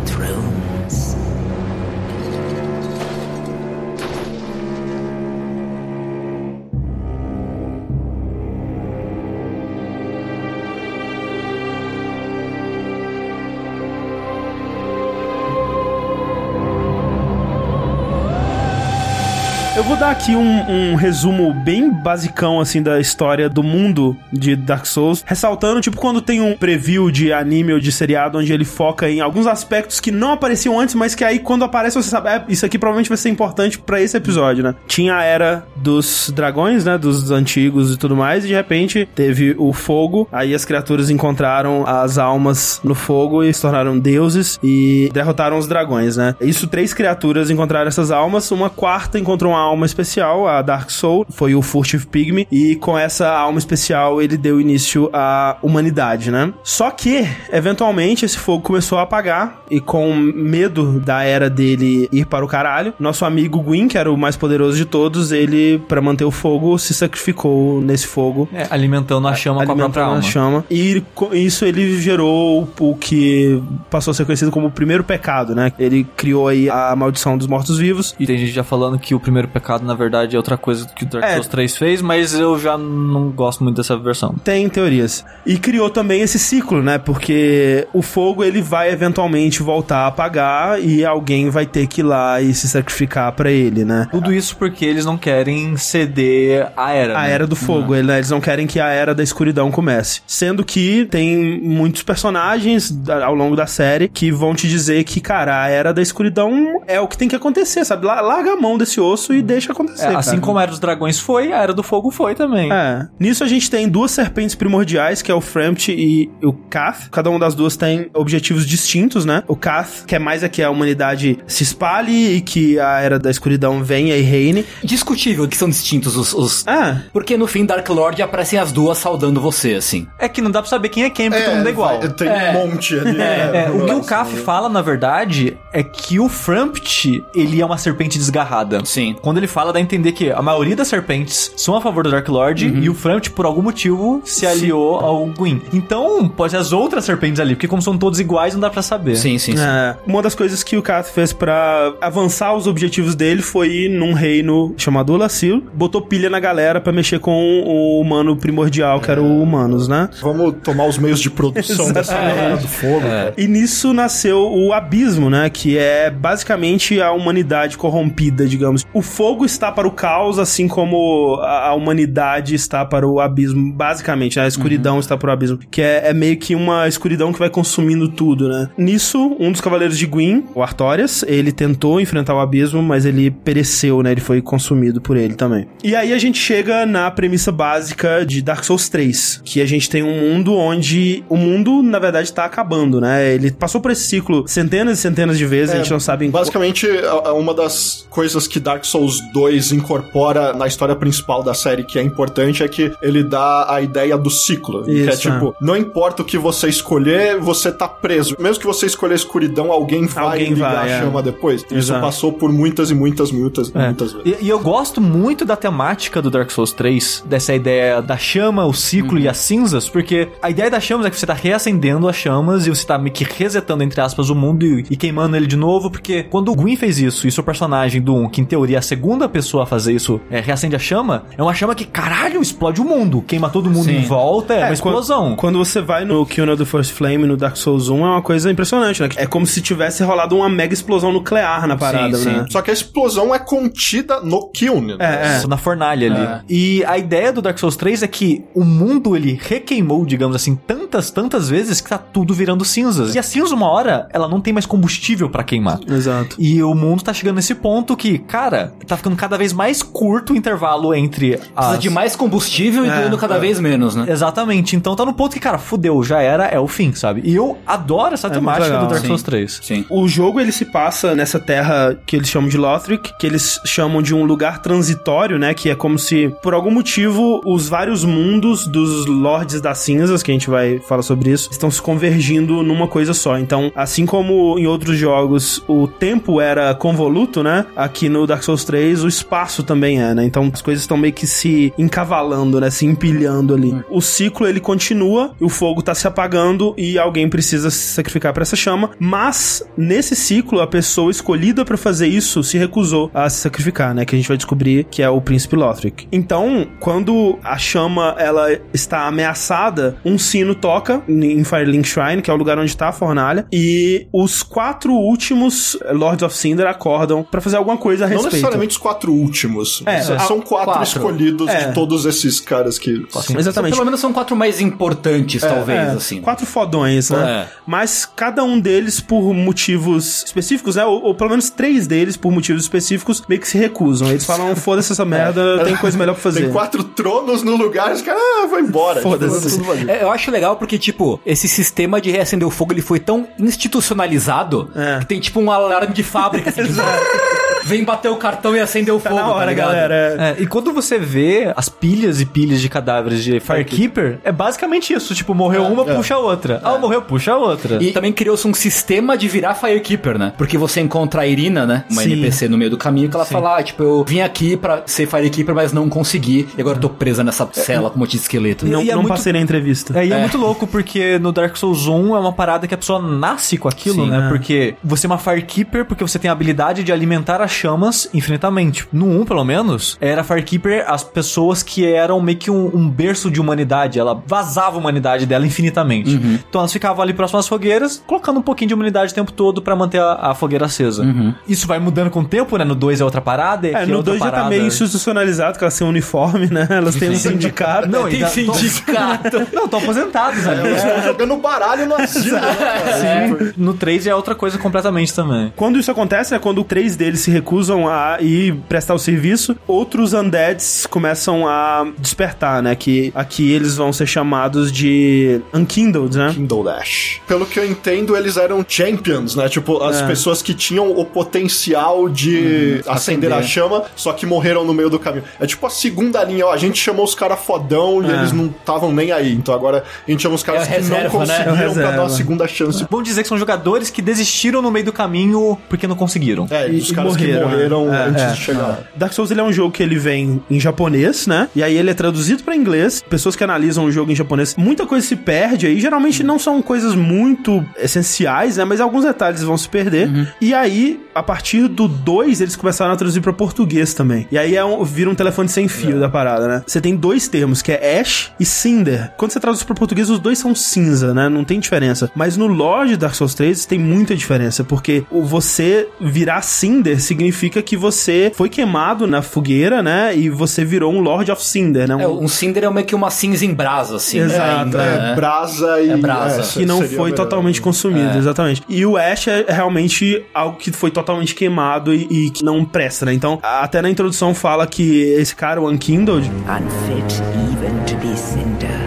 Eu 19.83 19.89
vou 19.89 19.97
dar 19.97 20.11
aqui 20.11 20.33
um, 20.33 20.93
um 20.93 20.95
resumo 20.95 21.53
bem 21.53 21.91
basicão, 21.91 22.61
assim, 22.61 22.81
da 22.81 23.01
história 23.01 23.49
do 23.49 23.61
mundo 23.61 24.15
de 24.31 24.55
Dark 24.55 24.85
Souls, 24.85 25.21
ressaltando, 25.27 25.81
tipo, 25.81 25.97
quando 25.97 26.21
tem 26.21 26.39
um 26.39 26.55
preview 26.55 27.11
de 27.11 27.33
anime 27.33 27.73
ou 27.73 27.81
de 27.81 27.91
seriado 27.91 28.37
onde 28.37 28.53
ele 28.53 28.63
foca 28.63 29.09
em 29.09 29.19
alguns 29.19 29.45
aspectos 29.45 29.99
que 29.99 30.09
não 30.09 30.31
apareciam 30.31 30.79
antes, 30.79 30.95
mas 30.95 31.13
que 31.13 31.25
aí 31.25 31.37
quando 31.37 31.65
aparece 31.65 31.97
você 31.97 32.07
sabe, 32.09 32.29
é, 32.29 32.41
isso 32.47 32.65
aqui 32.65 32.79
provavelmente 32.79 33.09
vai 33.09 33.17
ser 33.17 33.27
importante 33.27 33.77
pra 33.77 34.01
esse 34.01 34.15
episódio, 34.15 34.63
né? 34.63 34.73
Tinha 34.87 35.17
a 35.17 35.23
era 35.23 35.67
dos 35.75 36.31
dragões, 36.33 36.85
né, 36.85 36.97
dos 36.97 37.29
antigos 37.29 37.93
e 37.93 37.97
tudo 37.97 38.15
mais, 38.15 38.45
e 38.45 38.47
de 38.47 38.53
repente 38.53 39.05
teve 39.13 39.53
o 39.57 39.73
fogo, 39.73 40.29
aí 40.31 40.55
as 40.55 40.63
criaturas 40.63 41.09
encontraram 41.09 41.85
as 41.85 42.17
almas 42.17 42.79
no 42.85 42.95
fogo 42.95 43.43
e 43.43 43.53
se 43.53 43.61
tornaram 43.61 43.99
deuses 43.99 44.57
e 44.63 45.09
derrotaram 45.13 45.57
os 45.57 45.67
dragões, 45.67 46.15
né? 46.15 46.37
Isso, 46.39 46.67
três 46.67 46.93
criaturas 46.93 47.49
encontraram 47.49 47.89
essas 47.89 48.11
almas, 48.11 48.49
uma 48.49 48.69
quarta 48.69 49.19
encontrou 49.19 49.51
uma 49.51 49.59
alma 49.59 49.72
especial, 49.85 50.47
a 50.47 50.61
Dark 50.61 50.89
Soul, 50.89 51.25
foi 51.29 51.55
o 51.55 51.61
Furtive 51.61 52.05
Pygmy, 52.05 52.47
e 52.51 52.75
com 52.75 52.97
essa 52.97 53.29
alma 53.29 53.59
especial 53.59 54.21
ele 54.21 54.37
deu 54.37 54.59
início 54.59 55.09
à 55.13 55.57
humanidade, 55.61 56.29
né? 56.31 56.53
Só 56.63 56.91
que, 56.91 57.27
eventualmente, 57.51 58.25
esse 58.25 58.37
fogo 58.37 58.63
começou 58.63 58.97
a 58.97 59.03
apagar, 59.03 59.63
e 59.69 59.79
com 59.79 60.13
medo 60.13 60.99
da 60.99 61.23
era 61.23 61.49
dele 61.49 62.07
ir 62.11 62.25
para 62.25 62.45
o 62.45 62.47
caralho, 62.47 62.93
nosso 62.99 63.25
amigo 63.25 63.61
Gwyn, 63.61 63.87
que 63.87 63.97
era 63.97 64.11
o 64.11 64.17
mais 64.17 64.35
poderoso 64.35 64.77
de 64.77 64.85
todos, 64.85 65.31
ele, 65.31 65.79
para 65.87 66.01
manter 66.01 66.25
o 66.25 66.31
fogo, 66.31 66.77
se 66.77 66.93
sacrificou 66.93 67.81
nesse 67.81 68.07
fogo 68.07 68.47
É, 68.53 68.67
alimentando 68.69 69.27
a 69.27 69.33
chama 69.33 69.65
com 69.65 69.71
a 69.71 69.75
própria 69.75 70.03
alimentando 70.03 70.05
alma. 70.05 70.19
a 70.19 70.21
chama. 70.21 70.65
E 70.69 71.03
com 71.15 71.33
isso 71.33 71.65
ele 71.65 71.99
gerou 71.99 72.67
o 72.79 72.95
que 72.95 73.61
passou 73.89 74.11
a 74.11 74.13
ser 74.13 74.25
conhecido 74.25 74.51
como 74.51 74.67
o 74.67 74.71
primeiro 74.71 75.03
pecado, 75.03 75.55
né? 75.55 75.71
Ele 75.79 76.05
criou 76.15 76.47
aí 76.47 76.69
a 76.69 76.95
maldição 76.95 77.37
dos 77.37 77.47
mortos-vivos. 77.47 78.15
E 78.19 78.25
tem 78.25 78.37
gente 78.37 78.51
já 78.51 78.63
falando 78.63 78.97
que 78.99 79.15
o 79.15 79.19
primeiro 79.19 79.47
pecado, 79.47 79.62
na 79.83 79.93
verdade, 79.93 80.35
é 80.35 80.39
outra 80.39 80.57
coisa 80.57 80.87
que 80.95 81.03
o 81.03 81.07
Dark 81.07 81.23
É. 81.25 81.31
Souls 81.33 81.47
3 81.47 81.77
fez, 81.77 82.01
mas 82.01 82.33
eu 82.33 82.57
já 82.59 82.77
não 82.77 83.29
gosto 83.29 83.63
muito 83.63 83.77
dessa 83.77 83.97
versão. 83.97 84.35
Tem 84.43 84.67
teorias. 84.69 85.25
E 85.45 85.57
criou 85.57 85.89
também 85.89 86.21
esse 86.21 86.37
ciclo, 86.39 86.81
né? 86.81 86.97
Porque 86.97 87.87
o 87.93 88.01
fogo 88.01 88.43
ele 88.43 88.61
vai 88.61 88.91
eventualmente 88.91 89.61
voltar 89.63 89.99
a 89.99 90.07
apagar 90.07 90.81
e 90.81 91.03
alguém 91.05 91.49
vai 91.49 91.65
ter 91.65 91.87
que 91.87 92.01
ir 92.01 92.03
lá 92.03 92.41
e 92.41 92.53
se 92.53 92.67
sacrificar 92.67 93.31
pra 93.33 93.51
ele, 93.51 93.83
né? 93.85 94.07
Tudo 94.11 94.31
isso 94.33 94.55
porque 94.57 94.85
eles 94.85 95.05
não 95.05 95.17
querem 95.17 95.75
ceder 95.77 96.67
a 96.75 96.91
era. 96.91 97.17
A 97.17 97.23
né? 97.23 97.31
era 97.31 97.47
do 97.47 97.55
fogo, 97.55 97.95
ele- 97.95 98.11
eles 98.11 98.29
não 98.29 98.41
querem 98.41 98.67
que 98.67 98.79
a 98.79 98.87
era 98.87 99.13
da 99.15 99.23
escuridão 99.23 99.71
comece. 99.71 100.21
Sendo 100.27 100.63
que 100.63 101.05
tem 101.09 101.59
muitos 101.61 102.03
personagens 102.03 102.93
ao 103.23 103.33
longo 103.35 103.55
da 103.55 103.65
série 103.67 104.07
que 104.07 104.31
vão 104.31 104.53
te 104.53 104.67
dizer 104.67 105.03
que, 105.03 105.19
cara, 105.21 105.63
a 105.63 105.69
era 105.69 105.93
da 105.93 106.01
escuridão 106.01 106.81
é 106.87 106.99
o 106.99 107.07
que 107.07 107.17
tem 107.17 107.27
que 107.27 107.35
acontecer, 107.35 107.85
sabe? 107.85 108.05
La- 108.05 108.21
Larga 108.21 108.53
a 108.53 108.55
mão 108.55 108.77
desse 108.77 108.99
osso 108.99 109.33
e 109.33 109.41
deixa 109.53 109.71
acontecer. 109.71 110.05
É, 110.05 110.15
assim 110.15 110.31
cara. 110.31 110.41
como 110.41 110.57
a 110.59 110.61
era 110.63 110.71
dos 110.71 110.79
dragões 110.79 111.19
foi, 111.19 111.51
a 111.53 111.61
era 111.61 111.73
do 111.73 111.83
fogo 111.83 112.11
foi 112.11 112.35
também. 112.35 112.71
É. 112.71 113.07
Nisso 113.19 113.43
a 113.43 113.47
gente 113.47 113.69
tem 113.69 113.87
duas 113.87 114.11
serpentes 114.11 114.55
primordiais, 114.55 115.21
que 115.21 115.31
é 115.31 115.35
o 115.35 115.41
Frampt 115.41 115.91
e 115.91 116.29
o 116.43 116.53
Kath. 116.53 117.09
Cada 117.11 117.29
uma 117.29 117.39
das 117.39 117.55
duas 117.55 117.75
tem 117.75 118.09
objetivos 118.13 118.65
distintos, 118.65 119.25
né? 119.25 119.43
O 119.47 119.55
Kath 119.55 120.05
quer 120.05 120.19
mais 120.19 120.43
é 120.43 120.49
que 120.49 120.61
a 120.61 120.69
humanidade 120.69 121.37
se 121.47 121.63
espalhe 121.63 122.35
e 122.35 122.41
que 122.41 122.79
a 122.79 122.99
era 122.99 123.17
da 123.19 123.29
escuridão 123.31 123.83
venha 123.83 124.15
e 124.17 124.21
reine. 124.21 124.65
Discutível 124.83 125.47
que 125.47 125.57
são 125.57 125.69
distintos 125.69 126.15
os. 126.15 126.33
os- 126.33 126.63
Ah, 126.67 127.01
Porque 127.11 127.37
no 127.37 127.47
fim 127.47 127.65
Dark 127.65 127.87
Lord 127.89 128.21
aparecem 128.21 128.59
as 128.59 128.71
duas 128.71 128.97
saudando 128.97 129.39
você, 129.41 129.73
assim. 129.75 130.07
É 130.19 130.27
que 130.29 130.41
não 130.41 130.51
dá 130.51 130.61
pra 130.61 130.69
saber 130.69 130.89
quem 130.89 131.03
é 131.03 131.09
quem, 131.09 131.29
porque 131.29 131.43
todo 131.43 131.55
mundo 131.57 131.67
é 131.67 131.71
igual. 131.71 131.99
vai- 131.99 132.09
tem 132.09 132.27
É. 132.27 132.51
um 132.51 132.67
monte 132.67 132.97
ali. 132.99 133.11
né? 133.17 133.65
É, 133.65 133.69
o 133.71 133.85
que 133.85 133.91
o 133.93 134.03
Kaf 134.03 134.35
fala, 134.37 134.69
na 134.69 134.81
verdade, 134.81 135.57
é 135.71 135.83
que 135.83 136.19
o 136.19 136.27
Frampt, 136.29 137.23
ele 137.35 137.61
é 137.61 137.65
uma 137.65 137.77
serpente 137.77 138.17
desgarrada. 138.17 138.81
Sim. 138.85 139.15
Quando 139.21 139.37
ele 139.37 139.42
fala, 139.47 139.71
dá 139.73 139.79
a 139.79 139.81
entender 139.81 140.11
que 140.11 140.31
a 140.31 140.41
maioria 140.41 140.75
das 140.75 140.87
serpentes 140.87 141.51
são 141.57 141.75
a 141.75 141.81
favor 141.81 142.03
do 142.03 142.11
Dark 142.11 142.27
Lord 142.29 142.65
Uhum. 142.67 142.83
e 142.83 142.89
o 142.89 142.93
Frampt, 142.93 143.31
por 143.31 143.45
algum 143.45 143.61
motivo, 143.61 144.21
se 144.23 144.45
aliou 144.45 144.95
ao 144.99 145.25
Gwyn. 145.27 145.61
Então, 145.73 146.27
pode 146.27 146.51
ser 146.51 146.57
as 146.57 146.71
outras 146.71 147.03
serpentes 147.05 147.39
ali, 147.39 147.55
porque 147.55 147.67
como 147.67 147.81
são 147.81 147.97
todos 147.97 148.19
iguais, 148.19 148.53
não 148.53 148.61
dá 148.61 148.69
pra 148.69 148.81
saber. 148.81 149.15
Sim, 149.15 149.37
sim, 149.37 149.55
sim. 149.57 149.63
É, 149.63 149.95
uma 150.05 150.21
das 150.21 150.35
coisas 150.35 150.63
que 150.63 150.77
o 150.77 150.81
Kath 150.81 151.07
fez 151.07 151.33
pra 151.33 151.93
avançar 152.01 152.53
os 152.55 152.67
objetivos 152.67 153.15
dele 153.15 153.41
foi 153.41 153.69
ir 153.69 153.89
num 153.89 154.13
reino 154.13 154.73
chamado 154.77 155.13
Olacil, 155.13 155.63
botou 155.73 156.01
pilha 156.01 156.29
na 156.29 156.39
galera 156.39 156.79
pra 156.79 156.91
mexer 156.93 157.19
com 157.19 157.63
o 157.65 157.99
humano 157.99 158.35
primordial, 158.35 158.99
que 158.99 159.09
era 159.09 159.21
o 159.21 159.41
Humanos, 159.41 159.87
né? 159.87 160.09
Vamos 160.21 160.55
tomar 160.63 160.85
os 160.85 160.97
meios 160.97 161.19
de 161.19 161.29
produção 161.29 161.91
dessa 161.93 162.13
galera 162.13 162.57
do 162.57 162.67
fogo. 162.67 163.01
cara. 163.01 163.33
E 163.37 163.47
nisso 163.47 163.93
nasceu 163.93 164.51
o 164.51 164.73
Abismo, 164.73 165.29
né? 165.29 165.49
Que 165.49 165.77
é 165.77 166.09
basicamente 166.09 167.01
a 167.01 167.11
humanidade 167.11 167.77
corrompida, 167.77 168.45
digamos. 168.45 168.85
O 168.93 169.01
fogo 169.01 169.32
fogo 169.33 169.45
está 169.45 169.71
para 169.71 169.87
o 169.87 169.91
caos, 169.91 170.37
assim 170.37 170.67
como 170.67 171.39
a, 171.41 171.73
humanidade 171.73 172.53
está 172.53 172.85
para 172.85 173.07
o 173.07 173.19
abismo, 173.19 173.73
basicamente, 173.73 174.37
né? 174.37 174.45
A 174.45 174.47
escuridão 174.47 174.99
está 174.99 175.17
para 175.17 175.29
o 175.29 175.33
abismo, 175.33 175.57
que 175.71 175.81
é, 175.81 176.09
é 176.09 176.13
meio 176.13 176.37
que 176.37 176.53
uma 176.53 176.87
escuridão 176.87 177.33
que 177.33 177.39
vai 177.39 177.49
consumindo 177.49 178.07
tudo, 178.09 178.47
né? 178.47 178.69
Nisso, 178.77 179.35
um 179.39 179.51
dos 179.51 179.59
cavaleiros 179.59 179.97
de 179.97 180.05
Gwyn, 180.05 180.43
o 180.53 180.61
Artorias, 180.61 181.23
ele 181.27 181.51
tentou 181.51 181.99
enfrentar 181.99 182.35
o 182.35 182.39
abismo, 182.39 182.81
mas 182.83 183.05
ele 183.05 183.31
pereceu, 183.31 184.03
né? 184.03 184.11
Ele 184.11 184.21
foi 184.21 184.39
consumido 184.39 185.01
por 185.01 185.17
ele 185.17 185.33
também. 185.33 185.65
E 185.83 185.95
aí 185.95 186.13
a 186.13 186.17
gente 186.19 186.37
chega 186.37 186.85
na 186.85 187.09
premissa 187.09 187.51
básica 187.51 188.23
de 188.25 188.39
Dark 188.41 188.63
Souls 188.63 188.87
3, 188.87 189.41
que 189.43 189.61
a 189.61 189.65
gente 189.65 189.89
tem 189.89 190.03
um 190.03 190.29
mundo 190.29 190.53
onde 190.55 191.23
o 191.27 191.35
mundo, 191.35 191.81
na 191.81 191.97
verdade, 191.97 192.31
tá 192.31 192.45
acabando, 192.45 193.01
né? 193.01 193.33
Ele 193.33 193.49
passou 193.51 193.81
por 193.81 193.89
esse 193.89 194.03
ciclo 194.03 194.47
centenas 194.47 194.99
e 194.99 195.01
centenas 195.01 195.37
de 195.39 195.45
vezes, 195.45 195.73
a 195.73 195.77
gente 195.79 195.89
não 195.91 195.99
sabe 195.99 196.25
em 196.25 196.29
Basicamente, 196.29 196.85
a- 196.87 197.29
a- 197.29 197.33
uma 197.33 197.53
das 197.53 198.05
coisas 198.11 198.45
que 198.47 198.59
Dark 198.59 198.83
Souls 198.85 199.19
2 199.31 199.71
incorpora 199.71 200.53
na 200.53 200.67
história 200.67 200.95
principal 200.95 201.43
da 201.43 201.53
série 201.53 201.83
que 201.83 201.97
é 201.99 202.01
importante 202.03 202.63
é 202.63 202.67
que 202.67 202.91
ele 203.01 203.23
dá 203.23 203.71
a 203.73 203.81
ideia 203.81 204.17
do 204.17 204.29
ciclo. 204.29 204.83
que 204.83 204.91
é 204.91 205.11
Isso, 205.11 205.21
tipo, 205.21 205.55
não 205.61 205.75
importa 205.75 206.21
o 206.21 206.25
que 206.25 206.37
você 206.37 206.67
escolher, 206.67 207.37
você 207.39 207.71
tá 207.71 207.87
preso. 207.87 208.35
Mesmo 208.39 208.59
que 208.59 208.65
você 208.65 208.85
escolher 208.85 209.13
a 209.13 209.15
escuridão, 209.15 209.71
alguém 209.71 210.05
vai 210.07 210.23
Alguém 210.23 210.53
ligar 210.53 210.75
vai, 210.75 210.91
a 210.91 210.95
é. 210.95 210.99
chama 211.01 211.21
depois. 211.21 211.61
Isso 211.63 211.75
Exato. 211.75 212.01
passou 212.01 212.33
por 212.33 212.51
muitas 212.51 212.89
e 212.91 212.93
muitas, 212.95 213.31
muitas, 213.31 213.73
É. 213.75 213.85
muitas 213.85 214.13
vezes. 214.13 214.39
E, 214.41 214.45
e 214.45 214.49
eu 214.49 214.59
gosto 214.59 214.99
muito 215.01 215.45
da 215.45 215.55
temática 215.55 216.21
do 216.21 216.29
Dark 216.29 216.49
Souls 216.51 216.71
3, 216.73 217.23
dessa 217.25 217.53
ideia 217.53 218.01
da 218.01 218.17
chama, 218.17 218.65
o 218.65 218.73
ciclo 218.73 219.19
e 219.19 219.27
as 219.27 219.37
cinzas, 219.37 219.87
porque 219.89 220.27
a 220.41 220.49
ideia 220.49 220.69
das 220.69 220.83
chamas 220.83 221.05
é 221.05 221.09
que 221.09 221.17
você 221.19 221.25
tá 221.25 221.33
reacendendo 221.33 222.07
as 222.07 222.15
chamas 222.15 222.65
e 222.65 222.69
você 222.69 222.85
tá 222.85 222.97
meio 222.97 223.13
que 223.13 223.23
resetando, 223.23 223.83
entre 223.83 223.99
aspas, 224.01 224.29
o 224.29 224.35
mundo 224.35 224.65
e, 224.65 224.85
e 224.89 224.97
queimando 224.97 225.35
ele 225.35 225.47
de 225.47 225.55
novo, 225.55 225.89
porque 225.91 226.23
quando 226.23 226.51
o 226.51 226.55
Gwyn 226.55 226.75
fez 226.75 226.99
isso 226.99 227.27
e 227.27 227.31
seu 227.31 227.43
personagem 227.43 228.01
do 228.01 228.15
1, 228.15 228.29
que 228.29 228.41
em 228.41 228.45
teoria 228.45 228.77
é 228.77 228.79
a 228.79 228.81
segunda 228.81 229.02
pessoa 229.29 229.63
a 229.63 229.65
fazer 229.65 229.93
isso, 229.93 230.19
é, 230.29 230.39
reacende 230.39 230.75
a 230.75 230.79
chama, 230.79 231.23
é 231.37 231.41
uma 231.43 231.53
chama 231.53 231.75
que, 231.75 231.85
caralho, 231.85 232.41
explode 232.41 232.81
o 232.81 232.83
mundo, 232.85 233.21
queima 233.21 233.49
todo 233.49 233.69
mundo 233.69 233.85
Sim. 233.85 233.97
em 233.97 234.05
volta, 234.05 234.53
é, 234.53 234.57
uma 234.59 234.65
quan- 234.67 234.73
explosão. 234.73 235.35
Quando 235.35 235.57
você 235.57 235.81
vai 235.81 236.05
no 236.05 236.21
of 236.21 236.57
the 236.57 236.65
First 236.65 236.93
Flame 236.93 237.25
no 237.25 237.35
Dark 237.37 237.55
Souls 237.57 237.89
1, 237.89 237.97
é 238.05 238.09
uma 238.09 238.21
coisa 238.21 238.49
impressionante, 238.51 239.01
né? 239.01 239.09
É 239.15 239.25
como 239.27 239.45
se 239.45 239.61
tivesse 239.61 240.03
rolado 240.03 240.35
uma 240.35 240.49
mega 240.49 240.73
explosão 240.73 241.11
nuclear 241.11 241.67
na 241.67 241.75
parada, 241.75 242.17
sim. 242.17 242.29
né? 242.29 242.45
Só 242.49 242.61
que 242.61 242.69
a 242.69 242.73
explosão 242.73 243.33
é 243.33 243.39
contida 243.39 244.21
no 244.21 244.47
Kiln. 244.49 244.95
né? 244.97 244.97
É, 244.99 245.43
é. 245.43 245.47
na 245.47 245.57
fornalha 245.57 246.07
ali. 246.11 246.21
É. 246.21 246.41
E 246.49 246.85
a 246.85 246.97
ideia 246.97 247.31
do 247.31 247.41
Dark 247.41 247.57
Souls 247.57 247.75
3 247.75 248.03
é 248.03 248.07
que 248.07 248.43
o 248.53 248.63
mundo 248.63 249.15
ele 249.15 249.37
requeimou, 249.41 250.05
digamos 250.05 250.35
assim, 250.35 250.55
tantas, 250.55 251.11
tantas 251.11 251.49
vezes 251.49 251.81
que 251.81 251.89
tá 251.89 251.97
tudo 251.97 252.33
virando 252.33 252.63
cinzas. 252.65 253.15
E 253.15 253.19
a 253.19 253.23
cinza, 253.23 253.53
uma 253.53 253.67
hora, 253.69 254.07
ela 254.11 254.27
não 254.27 254.39
tem 254.41 254.53
mais 254.53 254.65
combustível 254.65 255.29
pra 255.29 255.43
queimar. 255.43 255.79
Exato. 255.87 256.35
E 256.39 256.61
o 256.63 256.73
mundo 256.73 257.03
tá 257.03 257.13
chegando 257.13 257.35
nesse 257.35 257.55
ponto 257.55 257.95
que, 257.95 258.17
cara, 258.17 258.73
tá 258.87 258.92
ficando 258.97 259.15
cada 259.15 259.37
vez 259.37 259.53
mais 259.53 259.81
curto 259.81 260.33
o 260.33 260.35
intervalo 260.35 260.93
entre 260.93 261.37
Precisa 261.37 261.53
as... 261.55 261.79
de 261.79 261.89
mais 261.89 262.15
combustível 262.15 262.85
e 262.85 262.89
É, 262.89 263.01
doendo 263.01 263.17
cada 263.17 263.37
vez 263.39 263.59
menos, 263.59 263.95
né? 263.95 264.05
Exatamente. 264.07 264.75
Então 264.75 264.95
tá 264.95 265.05
no 265.05 265.13
ponto 265.13 265.33
que, 265.33 265.39
cara, 265.39 265.57
fudeu, 265.57 266.03
já 266.03 266.21
era, 266.21 266.45
é 266.45 266.59
o 266.59 266.67
fim, 266.67 266.93
sabe? 266.93 267.21
E 267.23 267.35
eu 267.35 267.57
adoro 267.65 268.13
essa 268.13 268.27
muito 268.27 268.39
temática 268.39 268.65
legal, 268.65 268.83
do 268.83 268.89
Dark 268.89 269.01
sim. 269.01 269.07
Souls 269.07 269.23
3. 269.23 269.59
Sim. 269.63 269.85
O 269.89 270.07
jogo 270.07 270.39
ele 270.39 270.51
se 270.51 270.65
passa 270.65 271.15
nessa 271.15 271.39
terra 271.39 271.97
que 272.05 272.15
eles 272.15 272.29
chamam 272.29 272.49
de 272.49 272.57
Lothric, 272.57 273.13
que 273.17 273.25
eles 273.25 273.59
chamam 273.65 274.01
de 274.01 274.13
um 274.13 274.23
lugar 274.23 274.61
transitório, 274.61 275.37
né? 275.37 275.53
Que 275.53 275.69
é 275.69 275.75
como 275.75 275.97
se, 275.97 276.33
por 276.41 276.53
algum 276.53 276.71
motivo, 276.71 277.41
os 277.45 277.67
vários 277.67 278.03
mundos 278.03 278.67
dos 278.67 279.05
Lordes 279.05 279.61
das 279.61 279.79
Cinzas, 279.79 280.21
que 280.23 280.31
a 280.31 280.33
gente 280.33 280.49
vai 280.49 280.79
falar 280.79 281.03
sobre 281.03 281.31
isso, 281.31 281.49
estão 281.51 281.69
se 281.71 281.81
convergindo 281.81 282.63
numa 282.63 282.87
coisa 282.87 283.13
só. 283.13 283.37
Então, 283.37 283.71
assim 283.75 284.05
como 284.05 284.57
em 284.57 284.67
outros 284.67 284.97
jogos 284.97 285.63
o 285.67 285.87
tempo 285.87 286.39
era 286.41 286.73
convoluto, 286.75 287.43
né? 287.43 287.65
Aqui 287.75 288.09
no 288.09 288.25
Dark 288.27 288.43
Souls 288.43 288.63
3 288.63 288.82
o 289.03 289.07
espaço 289.07 289.63
também 289.63 290.01
é, 290.01 290.13
né? 290.13 290.25
Então 290.25 290.49
as 290.53 290.61
coisas 290.61 290.83
estão 290.83 290.97
meio 290.97 291.13
que 291.13 291.25
se 291.27 291.73
encavalando, 291.77 292.59
né? 292.59 292.69
Se 292.69 292.85
empilhando 292.85 293.53
ali. 293.53 293.73
O 293.89 294.01
ciclo 294.01 294.47
ele 294.47 294.59
continua, 294.59 295.33
o 295.39 295.49
fogo 295.49 295.81
tá 295.81 295.93
se 295.95 296.07
apagando 296.07 296.73
e 296.77 296.97
alguém 296.97 297.29
precisa 297.29 297.69
se 297.69 297.93
sacrificar 297.93 298.33
pra 298.33 298.41
essa 298.43 298.55
chama, 298.55 298.91
mas 298.99 299.63
nesse 299.77 300.15
ciclo 300.15 300.59
a 300.59 300.67
pessoa 300.67 301.11
escolhida 301.11 301.63
pra 301.63 301.77
fazer 301.77 302.07
isso 302.07 302.43
se 302.43 302.57
recusou 302.57 303.09
a 303.13 303.29
se 303.29 303.37
sacrificar, 303.41 303.93
né? 303.93 304.05
Que 304.05 304.15
a 304.15 304.17
gente 304.17 304.27
vai 304.27 304.37
descobrir 304.37 304.85
que 304.89 305.01
é 305.01 305.09
o 305.09 305.21
príncipe 305.21 305.55
Lothric. 305.55 306.07
Então, 306.11 306.67
quando 306.79 307.37
a 307.43 307.57
chama 307.57 308.15
ela 308.17 308.47
está 308.73 309.07
ameaçada, 309.07 309.97
um 310.05 310.17
sino 310.17 310.55
toca 310.55 311.01
em 311.07 311.43
Firelink 311.43 311.87
Shrine, 311.87 312.21
que 312.21 312.29
é 312.29 312.33
o 312.33 312.37
lugar 312.37 312.57
onde 312.57 312.75
tá 312.75 312.89
a 312.89 312.91
fornalha, 312.91 313.45
e 313.51 314.07
os 314.11 314.43
quatro 314.43 314.93
últimos 314.93 315.77
Lords 315.91 316.23
of 316.23 316.35
Cinder 316.35 316.67
acordam 316.67 317.23
pra 317.23 317.41
fazer 317.41 317.57
alguma 317.57 317.77
coisa 317.77 318.05
a 318.05 318.07
Não 318.07 318.15
respeito. 318.15 318.33
necessariamente 318.35 318.72
os 318.73 318.77
quatro 318.77 319.13
últimos. 319.13 319.81
É, 319.85 320.01
são 320.01 320.15
a- 320.15 320.19
são 320.19 320.41
quatro, 320.41 320.65
quatro. 320.73 320.83
escolhidos 320.83 321.47
É. 321.49 321.67
de 321.67 321.73
todos 321.73 322.05
esses 322.05 322.39
caras 322.39 322.77
que. 322.77 323.05
Exatamente. 323.37 323.73
Pelo 323.73 323.85
menos 323.85 323.99
são 323.99 324.11
quatro 324.11 324.35
mais 324.35 324.59
importantes, 324.61 325.41
talvez, 325.41 325.79
É, 325.79 325.91
assim. 325.91 326.21
Quatro 326.21 326.45
fodões, 326.45 327.09
né? 327.09 327.47
É. 327.49 327.53
Mas 327.65 328.05
cada 328.05 328.43
um 328.43 328.59
deles, 328.59 328.99
por 328.99 329.33
motivos 329.33 330.23
específicos, 330.25 330.75
né? 330.75 330.85
Ou, 330.85 331.01
ou 331.03 331.15
pelo 331.15 331.29
menos 331.29 331.49
três 331.49 331.87
deles, 331.87 332.17
por 332.17 332.31
motivos 332.31 332.63
específicos, 332.63 333.23
meio 333.27 333.39
que 333.41 333.47
se 333.47 333.57
recusam. 333.57 334.09
Eles 334.09 334.25
falam, 334.25 334.55
foda-se 334.57 334.91
essa 334.91 335.05
merda, 335.05 335.63
tem 335.65 335.75
coisa 335.77 335.97
melhor 335.97 336.13
pra 336.13 336.21
fazer. 336.23 336.41
Tem 336.41 336.51
quatro 336.51 336.83
tronos 336.83 337.43
no 337.43 337.55
lugar, 337.55 337.91
os 337.93 338.01
caras, 338.01 338.21
ah, 338.21 338.47
vou 338.47 338.59
embora. 338.59 339.01
Foda-se. 339.01 339.57
Tipo. 339.57 339.73
É, 339.89 340.03
eu 340.03 340.11
acho 340.11 340.29
legal 340.31 340.55
porque, 340.55 340.77
tipo, 340.77 341.19
esse 341.25 341.47
sistema 341.47 342.01
de 342.01 342.11
reacender 342.11 342.47
o 342.47 342.51
fogo 342.51 342.73
ele 342.73 342.81
foi 342.81 342.99
tão 342.99 343.27
institucionalizado 343.39 344.69
É. 344.75 344.99
que 344.99 345.05
tem, 345.05 345.19
tipo, 345.19 345.39
um 345.39 345.51
alarme 345.51 345.93
de 345.93 346.03
fábrica. 346.03 346.49
Assim, 346.49 346.61
Vem 347.65 347.83
bater 347.83 348.09
o 348.09 348.15
cartão 348.17 348.55
e 348.55 348.59
acender 348.59 348.93
o 348.93 348.99
Tá 348.99 349.09
fogo. 349.09 349.21
na 349.21 349.27
hora, 349.29 349.39
tá 349.45 349.49
ligado? 349.51 349.67
galera. 349.67 349.95
É, 350.37 350.41
e 350.41 350.47
quando 350.47 350.73
você 350.73 350.97
vê 350.97 351.51
as 351.55 351.69
pilhas 351.69 352.19
e 352.21 352.25
pilhas 352.25 352.61
de 352.61 352.69
cadáveres 352.69 353.23
de 353.23 353.39
Firekeeper, 353.39 354.19
é 354.23 354.31
basicamente 354.31 354.93
isso. 354.93 355.13
Tipo, 355.15 355.33
morreu 355.33 355.63
uma, 355.65 355.85
puxa 355.85 356.15
a 356.15 356.19
outra. 356.19 356.59
Ah, 356.63 356.77
morreu, 356.77 357.01
puxa 357.01 357.31
a 357.33 357.37
outra. 357.37 357.81
E 357.81 357.91
também 357.91 358.11
criou-se 358.11 358.47
um 358.47 358.53
sistema 358.53 359.17
de 359.17 359.27
virar 359.27 359.55
Firekeeper, 359.55 360.17
né? 360.17 360.33
Porque 360.37 360.57
você 360.57 360.81
encontra 360.81 361.21
a 361.21 361.27
Irina, 361.27 361.65
né? 361.65 361.85
Uma 361.89 362.01
Sim. 362.01 362.13
NPC 362.13 362.47
no 362.47 362.57
meio 362.57 362.69
do 362.69 362.77
caminho 362.77 363.09
que 363.09 363.15
ela 363.15 363.25
fala, 363.25 363.57
ah, 363.59 363.63
tipo, 363.63 363.81
eu 363.83 364.03
vim 364.07 364.21
aqui 364.21 364.57
pra 364.57 364.83
ser 364.85 365.07
Firekeeper, 365.07 365.55
mas 365.55 365.71
não 365.71 365.87
consegui. 365.89 366.47
E 366.57 366.61
agora 366.61 366.77
eu 366.77 366.81
tô 366.81 366.89
presa 366.89 367.23
nessa 367.23 367.47
cela 367.53 367.89
com 367.89 367.95
um 367.97 367.99
monte 367.99 368.11
de 368.11 368.17
esqueleto. 368.17 368.65
Não, 368.65 368.81
E 368.81 368.89
é 368.89 368.93
não 368.95 369.01
muito- 369.01 369.13
passei 369.15 369.31
na 369.33 369.39
entrevista. 369.39 369.97
É, 369.99 370.05
e 370.05 370.11
é, 370.11 370.19
muito 370.19 370.37
louco 370.37 370.67
porque 370.67 371.17
no 371.19 371.31
Dark 371.31 371.55
Souls 371.55 371.87
1 371.87 372.15
é 372.15 372.19
uma 372.19 372.33
parada 372.33 372.67
que 372.67 372.73
a 372.73 372.77
pessoa 372.77 372.99
nasce 373.01 373.57
com 373.57 373.67
aquilo, 373.67 374.03
Sim, 374.05 374.09
né? 374.09 374.25
é. 374.25 374.29
Porque 374.29 374.75
você 374.83 375.05
é 375.05 375.09
uma 375.09 375.17
Firekeeper 375.17 375.85
porque 375.85 376.03
você 376.03 376.17
tem 376.19 376.29
a 376.29 376.33
habilidade 376.33 376.83
de 376.83 376.91
alimentar 376.91 377.41
as 377.41 377.52
chamas 377.53 378.09
infinitamente. 378.13 378.87
No 378.91 379.21
1, 379.21 379.25
pelo 379.25 379.43
menos, 379.43 379.97
era 380.01 380.23
Firekeeper 380.23 380.85
as 380.87 381.03
pessoas 381.03 381.63
que 381.63 381.85
eram 381.85 382.19
meio 382.21 382.37
que 382.37 382.51
um, 382.51 382.71
um 382.73 382.89
berço 382.89 383.29
de 383.29 383.39
humanidade. 383.39 383.99
Ela 383.99 384.21
vazava 384.25 384.75
a 384.77 384.79
humanidade 384.79 385.25
dela 385.25 385.45
infinitamente. 385.45 386.11
Então 386.49 386.61
elas 386.61 386.73
ficavam 386.73 387.01
ali 387.01 387.13
próximas 387.13 387.45
às 387.45 387.49
fogueiras, 387.49 388.03
colocando 388.05 388.39
um 388.39 388.41
pouquinho 388.41 388.69
de 388.69 388.73
humanidade 388.73 389.11
o 389.11 389.15
tempo 389.15 389.31
todo 389.31 389.61
pra 389.61 389.75
manter 389.75 389.99
a, 389.99 390.13
a 390.31 390.35
fogueira 390.35 390.65
acesa. 390.65 391.05
Isso 391.47 391.67
vai 391.67 391.79
mudando 391.79 392.09
com 392.09 392.21
o 392.21 392.25
tempo, 392.25 392.57
né? 392.57 392.63
No 392.63 392.75
2 392.75 393.01
é 393.01 393.03
outra 393.03 393.21
parada. 393.21 393.67
É, 393.67 393.75
aqui 393.75 393.91
no 393.91 393.97
outra 393.97 394.13
2 394.13 394.23
já 394.23 394.31
tá 394.31 394.49
meio 394.49 394.65
institucionalizado, 394.65 395.57
que 395.57 395.63
elas 395.63 395.77
têm 395.77 395.85
um 395.85 395.89
uniforme, 395.89 396.47
né? 396.47 396.67
Elas 396.69 396.95
têm 396.95 397.09
um 397.11 397.15
sindicato. 397.15 397.87
Não, 397.87 398.09
Tem 398.09 398.25
sindicato. 398.27 399.47
Não, 399.53 399.65
estão 399.65 399.79
aposentados 399.79 400.47
ali. 400.47 400.67
Eles 400.67 400.83
estão 400.83 401.03
jogando 401.03 401.37
baralho 401.37 401.85
no 401.87 401.95
asilo, 401.95 402.39
né? 402.39 403.27
Sim. 403.37 403.53
No 403.57 403.73
3 403.73 404.07
é 404.07 404.15
outra 404.15 404.35
coisa 404.35 404.57
completamente 404.57 405.13
também. 405.13 405.53
Quando 405.55 405.79
isso 405.79 405.91
acontece, 405.91 406.31
né, 406.31 406.39
quando 406.39 406.63
três 406.63 406.95
deles 406.95 407.19
se 407.19 407.31
recusam 407.43 407.87
a 407.89 408.17
ir 408.21 408.55
prestar 408.69 408.93
o 408.93 408.97
serviço, 408.99 409.55
outros 409.67 410.13
undeads 410.13 410.87
começam 410.89 411.45
a 411.45 411.85
despertar, 411.99 412.63
né? 412.63 412.73
Que 412.73 413.11
aqui 413.13 413.51
eles 413.51 413.75
vão 413.75 413.91
ser 413.91 414.07
chamados 414.07 414.71
de 414.71 415.41
unkindled, 415.53 416.17
né? 416.17 416.31
Kindle 416.33 416.63
Dash. 416.63 417.19
Pelo 417.27 417.45
que 417.45 417.59
eu 417.59 417.69
entendo, 417.69 418.15
eles 418.15 418.37
eram 418.37 418.65
champions, 418.67 419.35
né? 419.35 419.49
Tipo, 419.49 419.83
as 419.83 420.01
É. 420.01 420.07
pessoas 420.07 420.41
que 420.41 420.53
tinham 420.53 420.89
o 420.97 421.03
potencial 421.05 422.07
de 422.07 422.81
acender 422.87 423.31
acender. 423.31 423.33
a 423.33 423.41
chama, 423.43 423.83
só 423.95 424.13
que 424.13 424.25
morreram 424.25 424.63
no 424.63 424.73
meio 424.73 424.89
do 424.89 424.97
caminho. 424.97 425.25
É 425.39 425.45
tipo 425.45 425.67
a 425.67 425.69
segunda 425.69 426.23
linha, 426.23 426.45
ó. 426.47 426.53
A 426.53 426.57
gente 426.57 426.79
chamou 426.79 427.03
os 427.03 427.13
caras 427.13 427.39
fodão 427.39 428.01
e 428.03 428.09
É. 428.09 428.13
eles 428.15 428.31
não 428.31 428.45
estavam 428.47 428.93
nem 428.93 429.11
aí. 429.11 429.33
Então 429.33 429.53
agora 429.53 429.83
a 430.07 430.11
gente 430.11 430.21
chama 430.23 430.35
os 430.35 430.43
caras 430.43 430.63
É 430.63 430.65
que 430.67 430.71
reserva, 430.73 430.97
né? 430.97 431.03
não 431.03 431.11
conseguiram 431.19 431.49
É 431.49 431.51
o 431.51 431.55
pra 431.57 431.67
reserva. 431.67 431.91
dar 431.91 432.03
uma 432.03 432.09
segunda 432.09 432.47
chance. 432.47 432.85
Vamos 432.89 433.05
dizer 433.07 433.23
que 433.23 433.27
são 433.27 433.37
jogadores 433.37 433.89
que 433.89 434.01
desistiram 434.01 434.61
no 434.61 434.71
meio 434.71 434.85
do 434.85 434.93
caminho 434.93 435.57
porque 435.67 435.87
não 435.87 435.95
conseguiram. 435.95 436.47
É, 436.49 436.69
E- 436.69 436.77
os 436.77 436.89
e 436.89 436.93
caras 436.93 437.11
morreram, 437.11 437.32
que 437.32 437.32
morreram 437.41 437.87
né? 437.87 437.97
É, 437.97 438.09
antes 438.09 438.23
é. 438.23 438.31
de 438.31 438.37
chegar. 438.37 438.79
Dark 438.95 439.13
Souls 439.13 439.31
ele 439.31 439.39
é 439.39 439.43
um 439.43 439.53
jogo 439.53 439.71
que 439.71 439.81
ele 439.81 439.97
vem 439.97 440.41
em 440.49 440.59
japonês, 440.59 441.27
né? 441.27 441.49
E 441.55 441.63
aí 441.63 441.77
ele 441.77 441.89
é 441.89 441.93
traduzido 441.93 442.43
pra 442.43 442.55
inglês. 442.55 443.03
Pessoas 443.07 443.35
que 443.35 443.43
analisam 443.43 443.85
o 443.85 443.91
jogo 443.91 444.11
em 444.11 444.15
japonês, 444.15 444.55
muita 444.57 444.85
coisa 444.85 445.05
se 445.05 445.15
perde 445.15 445.67
aí. 445.67 445.79
Geralmente 445.79 446.23
não 446.23 446.37
são 446.39 446.61
coisas 446.61 446.95
muito 446.95 447.63
essenciais, 447.77 448.57
né? 448.57 448.65
Mas 448.65 448.79
alguns 448.79 449.03
detalhes 449.03 449.41
vão 449.43 449.57
se 449.57 449.67
perder. 449.69 450.09
E 450.39 450.53
aí, 450.53 450.99
a 451.13 451.23
partir 451.23 451.67
do 451.67 451.87
2, 451.87 452.41
eles 452.41 452.55
começaram 452.55 452.93
a 452.93 452.95
traduzir 452.95 453.21
pra 453.21 453.33
português 453.33 453.93
também. 453.93 454.27
E 454.31 454.37
aí 454.37 454.55
é 454.55 454.63
um, 454.63 454.83
vira 454.83 455.09
um 455.09 455.15
telefone 455.15 455.49
sem 455.49 455.67
fio 455.67 455.99
da 455.99 456.09
parada, 456.09 456.47
né? 456.47 456.63
Você 456.65 456.81
tem 456.81 456.95
dois 456.95 457.27
termos, 457.27 457.61
que 457.61 457.71
é 457.71 457.99
Ash 457.99 458.31
e 458.39 458.45
Cinder. 458.45 459.11
Quando 459.17 459.31
você 459.31 459.39
traduz 459.39 459.63
pra 459.63 459.75
português, 459.75 460.09
os 460.09 460.19
dois 460.19 460.37
são 460.37 460.53
cinza, 460.55 461.13
né? 461.13 461.29
Não 461.29 461.43
tem 461.43 461.59
diferença. 461.59 462.11
Mas 462.15 462.37
no 462.37 462.47
lore 462.47 462.89
de 462.89 462.97
Dark 462.97 463.15
Souls 463.15 463.33
3 463.33 463.65
tem 463.65 463.79
muita 463.79 464.15
diferença, 464.15 464.63
porque 464.63 465.03
o 465.09 465.23
você 465.23 465.87
virar 465.99 466.41
Cinder 466.41 467.01
significa 467.01 467.22
que 467.31 467.77
você 467.77 468.31
foi 468.35 468.49
queimado 468.49 469.07
na 469.07 469.21
fogueira, 469.21 469.81
né? 469.81 470.15
E 470.15 470.29
você 470.29 470.63
virou 470.65 470.93
um 470.93 470.99
Lord 470.99 471.31
of 471.31 471.43
Cinder, 471.43 471.87
né? 471.87 472.03
É, 472.03 472.07
um 472.07 472.27
cinder 472.27 472.63
é 472.63 472.69
meio 472.69 472.85
que 472.85 472.95
uma 472.95 473.09
cinza 473.09 473.45
em 473.45 473.53
brasa, 473.53 473.95
assim. 473.97 474.19
Exato, 474.19 474.63
ainda, 474.65 474.81
É, 474.83 474.99
né? 474.99 475.15
brasa 475.15 475.81
e. 475.81 475.89
É 475.91 475.97
brasa. 475.97 476.41
é, 476.41 476.45
que 476.59 476.65
não 476.65 476.81
foi 476.81 477.11
melhor. 477.11 477.15
totalmente 477.15 477.61
consumido, 477.61 478.17
exatamente. 478.17 478.61
E 478.67 478.85
o 478.85 478.97
Ash 478.97 479.27
é 479.27 479.45
realmente 479.47 480.23
algo 480.33 480.57
que 480.57 480.71
foi 480.71 480.91
totalmente 480.91 481.33
queimado 481.35 481.93
e, 481.93 482.07
e 482.09 482.29
que 482.29 482.43
não 482.43 482.63
presta, 482.65 483.05
né? 483.05 483.13
Então, 483.13 483.39
até 483.41 483.81
na 483.81 483.89
introdução 483.89 484.33
fala 484.33 484.65
que 484.67 485.01
esse 485.17 485.35
cara, 485.35 485.61
o 485.61 485.69
Unkindled, 485.69 486.29
unfit 486.29 487.21
even 487.51 487.73
to 487.85 487.95
be 488.05 488.15
cinder. 488.17 488.82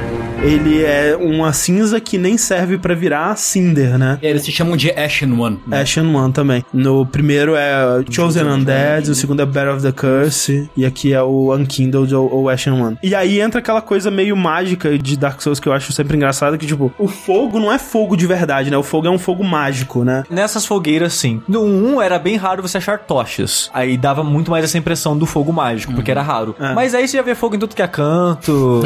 Ele 0.46 0.84
é 0.84 1.16
uma 1.16 1.52
cinza 1.52 2.00
que 2.00 2.16
nem 2.16 2.38
serve 2.38 2.78
pra 2.78 2.94
virar 2.94 3.34
Cinder, 3.36 3.98
né? 3.98 4.16
E 4.22 4.26
eles 4.26 4.44
se 4.44 4.52
chamam 4.52 4.76
de 4.76 4.90
Ashen 4.92 5.32
One. 5.32 5.58
né? 5.66 5.80
Ashen 5.80 6.14
One 6.14 6.32
também. 6.32 6.64
No 6.72 7.04
primeiro 7.04 7.56
é 7.56 8.04
Chosen 8.08 8.44
Undead, 8.44 9.10
o 9.10 9.14
segundo 9.14 9.42
é 9.42 9.46
Battle 9.46 9.74
of 9.74 9.82
the 9.82 9.90
Curse, 9.90 10.70
e 10.76 10.86
aqui 10.86 11.12
é 11.12 11.20
o 11.20 11.52
Unkindled 11.52 12.14
ou, 12.14 12.32
ou 12.32 12.48
Ashen 12.48 12.74
One. 12.74 12.96
E 13.02 13.12
aí 13.12 13.40
entra 13.40 13.58
aquela 13.58 13.80
coisa 13.80 14.08
meio 14.08 14.36
mágica 14.36 14.96
de 14.96 15.16
Dark 15.16 15.40
Souls 15.42 15.58
que 15.58 15.68
eu 15.68 15.72
acho 15.72 15.92
sempre 15.92 16.16
engraçado, 16.16 16.56
que 16.56 16.66
tipo, 16.66 16.92
o 16.96 17.08
fogo 17.08 17.58
não 17.58 17.72
é 17.72 17.78
fogo 17.78 18.16
de 18.16 18.26
verdade, 18.26 18.70
né? 18.70 18.76
O 18.76 18.84
fogo 18.84 19.08
é 19.08 19.10
um 19.10 19.18
fogo 19.18 19.42
mágico, 19.42 20.04
né? 20.04 20.22
Nessas 20.30 20.64
fogueiras, 20.64 21.12
sim. 21.14 21.42
No 21.48 21.62
1 21.62 22.00
era 22.00 22.20
bem 22.20 22.36
raro 22.36 22.62
você 22.62 22.78
achar 22.78 23.00
tochas. 23.00 23.68
Aí 23.74 23.96
dava 23.96 24.22
muito 24.22 24.50
mais 24.50 24.64
essa 24.64 24.78
impressão 24.78 25.18
do 25.18 25.26
fogo 25.26 25.52
mágico, 25.52 25.92
porque 25.92 26.10
era 26.10 26.22
raro. 26.22 26.54
É. 26.60 26.72
Mas 26.72 26.94
aí 26.94 27.08
você 27.08 27.16
já 27.16 27.22
vê 27.24 27.34
fogo 27.34 27.56
em 27.56 27.58
tudo 27.58 27.74
que 27.74 27.82
é 27.82 27.88
canto. 27.88 28.82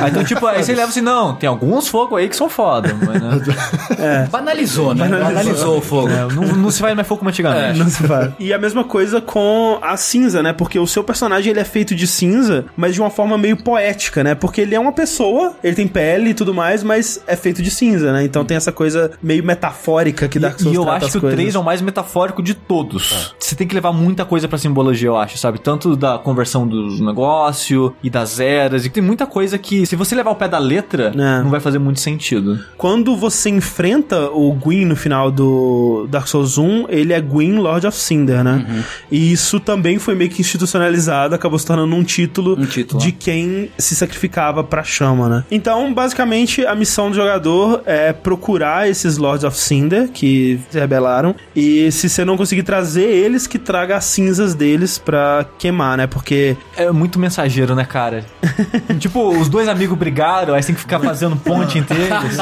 aí, 0.00 0.08
então, 0.10 0.24
tipo, 0.24 0.46
aí 0.46 0.62
você 0.64 0.74
leva 0.74 0.93
assim, 0.94 1.00
não, 1.00 1.34
tem 1.34 1.48
alguns 1.48 1.88
fogos 1.88 2.18
aí 2.18 2.28
que 2.28 2.36
são 2.36 2.48
foda. 2.48 2.94
Mas, 2.94 3.20
né? 3.20 4.28
Banalizou, 4.30 4.94
né? 4.94 5.08
Banalizou, 5.08 5.78
o 5.78 5.80
fogo. 5.80 6.08
É, 6.08 6.26
não, 6.32 6.42
não 6.56 6.70
se 6.70 6.80
faz 6.80 6.94
mais 6.94 7.06
fogo 7.06 7.18
como 7.18 7.30
antigamente. 7.30 7.78
Não 7.78 7.88
se 7.88 8.02
faz. 8.02 8.32
E 8.38 8.52
a 8.52 8.58
mesma 8.58 8.84
coisa 8.84 9.20
com 9.20 9.78
a 9.82 9.96
cinza, 9.96 10.42
né? 10.42 10.52
Porque 10.52 10.78
o 10.78 10.86
seu 10.86 11.02
personagem 11.02 11.50
ele 11.50 11.60
é 11.60 11.64
feito 11.64 11.94
de 11.94 12.06
cinza, 12.06 12.66
mas 12.76 12.94
de 12.94 13.00
uma 13.00 13.10
forma 13.10 13.36
meio 13.36 13.56
poética, 13.56 14.22
né? 14.22 14.34
Porque 14.34 14.60
ele 14.60 14.74
é 14.74 14.80
uma 14.80 14.92
pessoa, 14.92 15.54
ele 15.62 15.74
tem 15.74 15.88
pele 15.88 16.30
e 16.30 16.34
tudo 16.34 16.54
mais, 16.54 16.82
mas 16.82 17.22
é 17.26 17.36
feito 17.36 17.62
de 17.62 17.70
cinza, 17.70 18.12
né? 18.12 18.24
Então 18.24 18.44
tem 18.44 18.56
essa 18.56 18.72
coisa 18.72 19.12
meio 19.22 19.44
metafórica 19.44 20.28
que 20.28 20.38
Dark 20.38 20.58
E, 20.60 20.62
Souls 20.62 20.74
e 20.74 20.78
eu 20.78 20.90
acho 20.90 21.10
que 21.10 21.18
o 21.18 21.20
coisas. 21.20 21.36
3 21.36 21.54
é 21.54 21.58
o 21.58 21.64
mais 21.64 21.80
metafórico 21.80 22.42
de 22.42 22.54
todos. 22.54 23.34
Você 23.38 23.54
tem 23.54 23.66
que 23.66 23.74
levar 23.74 23.92
muita 23.92 24.24
coisa 24.24 24.48
pra 24.48 24.58
simbologia, 24.58 25.08
eu 25.08 25.16
acho, 25.16 25.38
sabe? 25.38 25.58
Tanto 25.58 25.96
da 25.96 26.18
conversão 26.18 26.66
dos 26.66 27.00
negócios 27.00 27.92
e 28.02 28.10
das 28.10 28.40
eras. 28.40 28.84
E 28.84 28.90
tem 28.90 29.02
muita 29.02 29.26
coisa 29.26 29.58
que, 29.58 29.86
se 29.86 29.96
você 29.96 30.14
levar 30.14 30.30
o 30.30 30.36
pé 30.36 30.48
da 30.48 30.58
letra, 30.58 30.73
É. 30.78 31.42
não 31.42 31.50
vai 31.50 31.60
fazer 31.60 31.78
muito 31.78 32.00
sentido. 32.00 32.58
Quando 32.76 33.16
você 33.16 33.50
enfrenta 33.50 34.30
o 34.30 34.52
Gwyn 34.52 34.84
no 34.84 34.96
final 34.96 35.30
do 35.30 36.06
Dark 36.10 36.26
Souls 36.28 36.58
1, 36.58 36.86
ele 36.88 37.12
é 37.12 37.20
Gwyn 37.20 37.56
Lord 37.58 37.86
of 37.86 37.96
Cinder, 37.96 38.42
né? 38.44 38.64
Uhum. 38.68 38.82
E 39.10 39.32
isso 39.32 39.60
também 39.60 39.98
foi 39.98 40.14
meio 40.14 40.30
que 40.30 40.40
institucionalizado, 40.40 41.34
acabou 41.34 41.58
se 41.58 41.66
tornando 41.66 41.94
um 41.94 42.02
título, 42.04 42.58
Um 42.58 42.66
título, 42.66 43.00
de 43.00 43.10
ó. 43.10 43.12
quem 43.18 43.70
se 43.78 43.94
sacrificava 43.94 44.62
pra 44.64 44.82
chama, 44.82 45.28
né? 45.28 45.44
Então, 45.50 45.92
basicamente, 45.92 46.64
a 46.66 46.74
missão 46.74 47.10
do 47.10 47.16
jogador 47.16 47.82
é 47.86 48.12
procurar 48.12 48.88
esses 48.88 49.16
Lords 49.16 49.44
of 49.44 49.56
Cinder 49.56 50.08
que 50.08 50.58
se 50.70 50.78
rebelaram 50.78 51.34
e 51.54 51.90
se 51.92 52.08
você 52.08 52.24
não 52.24 52.36
conseguir 52.36 52.62
trazer 52.62 53.04
eles, 53.04 53.46
que 53.46 53.58
traga 53.58 53.96
as 53.96 54.04
cinzas 54.04 54.54
deles 54.54 54.98
pra 54.98 55.44
queimar, 55.58 55.96
né? 55.96 56.06
Porque 56.06 56.56
É 56.76 56.90
muito 56.90 57.18
mensageiro, 57.18 57.74
né, 57.74 57.84
cara? 57.84 58.24
tipo, 58.98 59.28
os 59.28 59.48
dois 59.48 59.68
amigos 59.68 59.96
brigaram, 59.96 60.54
aí 60.54 60.62
você 60.64 60.66
tem 60.68 60.74
que 60.74 60.80
ficar 60.80 61.00
fazendo 61.00 61.36
ponte 61.36 61.78
entre 61.78 61.96
eles. 62.00 62.36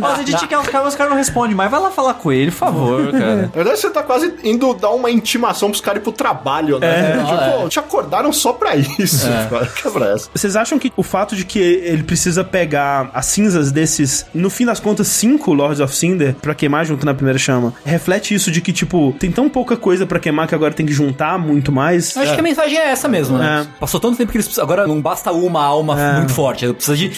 Nossa, 0.00 0.22
a 0.22 0.24
gente 0.24 0.46
quer 0.46 0.58
os 0.58 0.66
caras, 0.68 0.88
os 0.88 0.94
caras 0.94 1.10
não 1.10 1.18
respondem 1.18 1.54
mais. 1.56 1.70
Vai 1.70 1.80
lá 1.80 1.90
falar 1.90 2.14
com 2.14 2.30
ele, 2.32 2.50
por 2.50 2.56
favor, 2.58 3.10
cara. 3.12 3.36
Na 3.42 3.46
verdade, 3.48 3.78
você 3.78 3.90
tá 3.90 4.02
quase 4.02 4.32
indo 4.44 4.72
dar 4.74 4.90
uma 4.90 5.10
intimação 5.10 5.70
pros 5.70 5.80
caras 5.80 6.00
ir 6.00 6.02
pro 6.02 6.12
trabalho, 6.12 6.78
né? 6.78 7.18
tipo, 7.24 7.68
te 7.68 7.78
acordaram 7.78 8.32
só 8.32 8.52
pra 8.52 8.76
isso. 8.76 9.26
cara. 9.50 9.66
Quebra 9.66 10.06
essa. 10.14 10.28
Vocês 10.34 10.56
acham 10.56 10.78
que 10.78 10.92
o 10.96 11.02
fato 11.02 11.34
de 11.36 11.44
que 11.44 11.58
ele 11.58 12.02
precisa 12.02 12.44
pegar 12.44 13.10
as 13.14 13.26
cinzas 13.26 13.72
desses, 13.72 14.26
no 14.34 14.50
fim 14.50 14.64
das 14.66 14.80
contas, 14.80 15.06
cinco 15.08 15.52
Lords 15.52 15.80
of 15.80 15.94
Cinder 15.94 16.34
pra 16.40 16.54
queimar 16.54 16.84
junto 16.84 17.04
na 17.06 17.14
primeira 17.14 17.38
chama, 17.38 17.72
reflete 17.84 18.34
isso 18.34 18.50
de 18.50 18.60
que, 18.60 18.72
tipo, 18.72 19.14
tem 19.18 19.30
tão 19.30 19.48
pouca 19.48 19.76
coisa 19.76 20.06
pra 20.06 20.18
queimar 20.18 20.46
que 20.46 20.54
agora 20.54 20.72
tem 20.74 20.84
que 20.86 20.92
juntar 20.92 21.38
muito 21.38 21.70
mais? 21.72 22.16
Acho 22.16 22.34
que 22.34 22.40
a 22.40 22.42
mensagem 22.42 22.76
é 22.78 22.88
essa 22.90 23.08
mesmo, 23.08 23.38
né? 23.38 23.66
Passou 23.80 23.98
tanto 24.00 24.16
tempo 24.16 24.30
que 24.30 24.36
eles 24.36 24.46
precisam. 24.46 24.64
Agora 24.64 24.86
não 24.86 25.00
basta 25.00 25.32
uma 25.32 25.62
alma 25.64 25.98
É. 26.00 26.16
muito 26.18 26.32
forte, 26.32 26.72
precisa 26.72 26.96
de, 26.96 27.08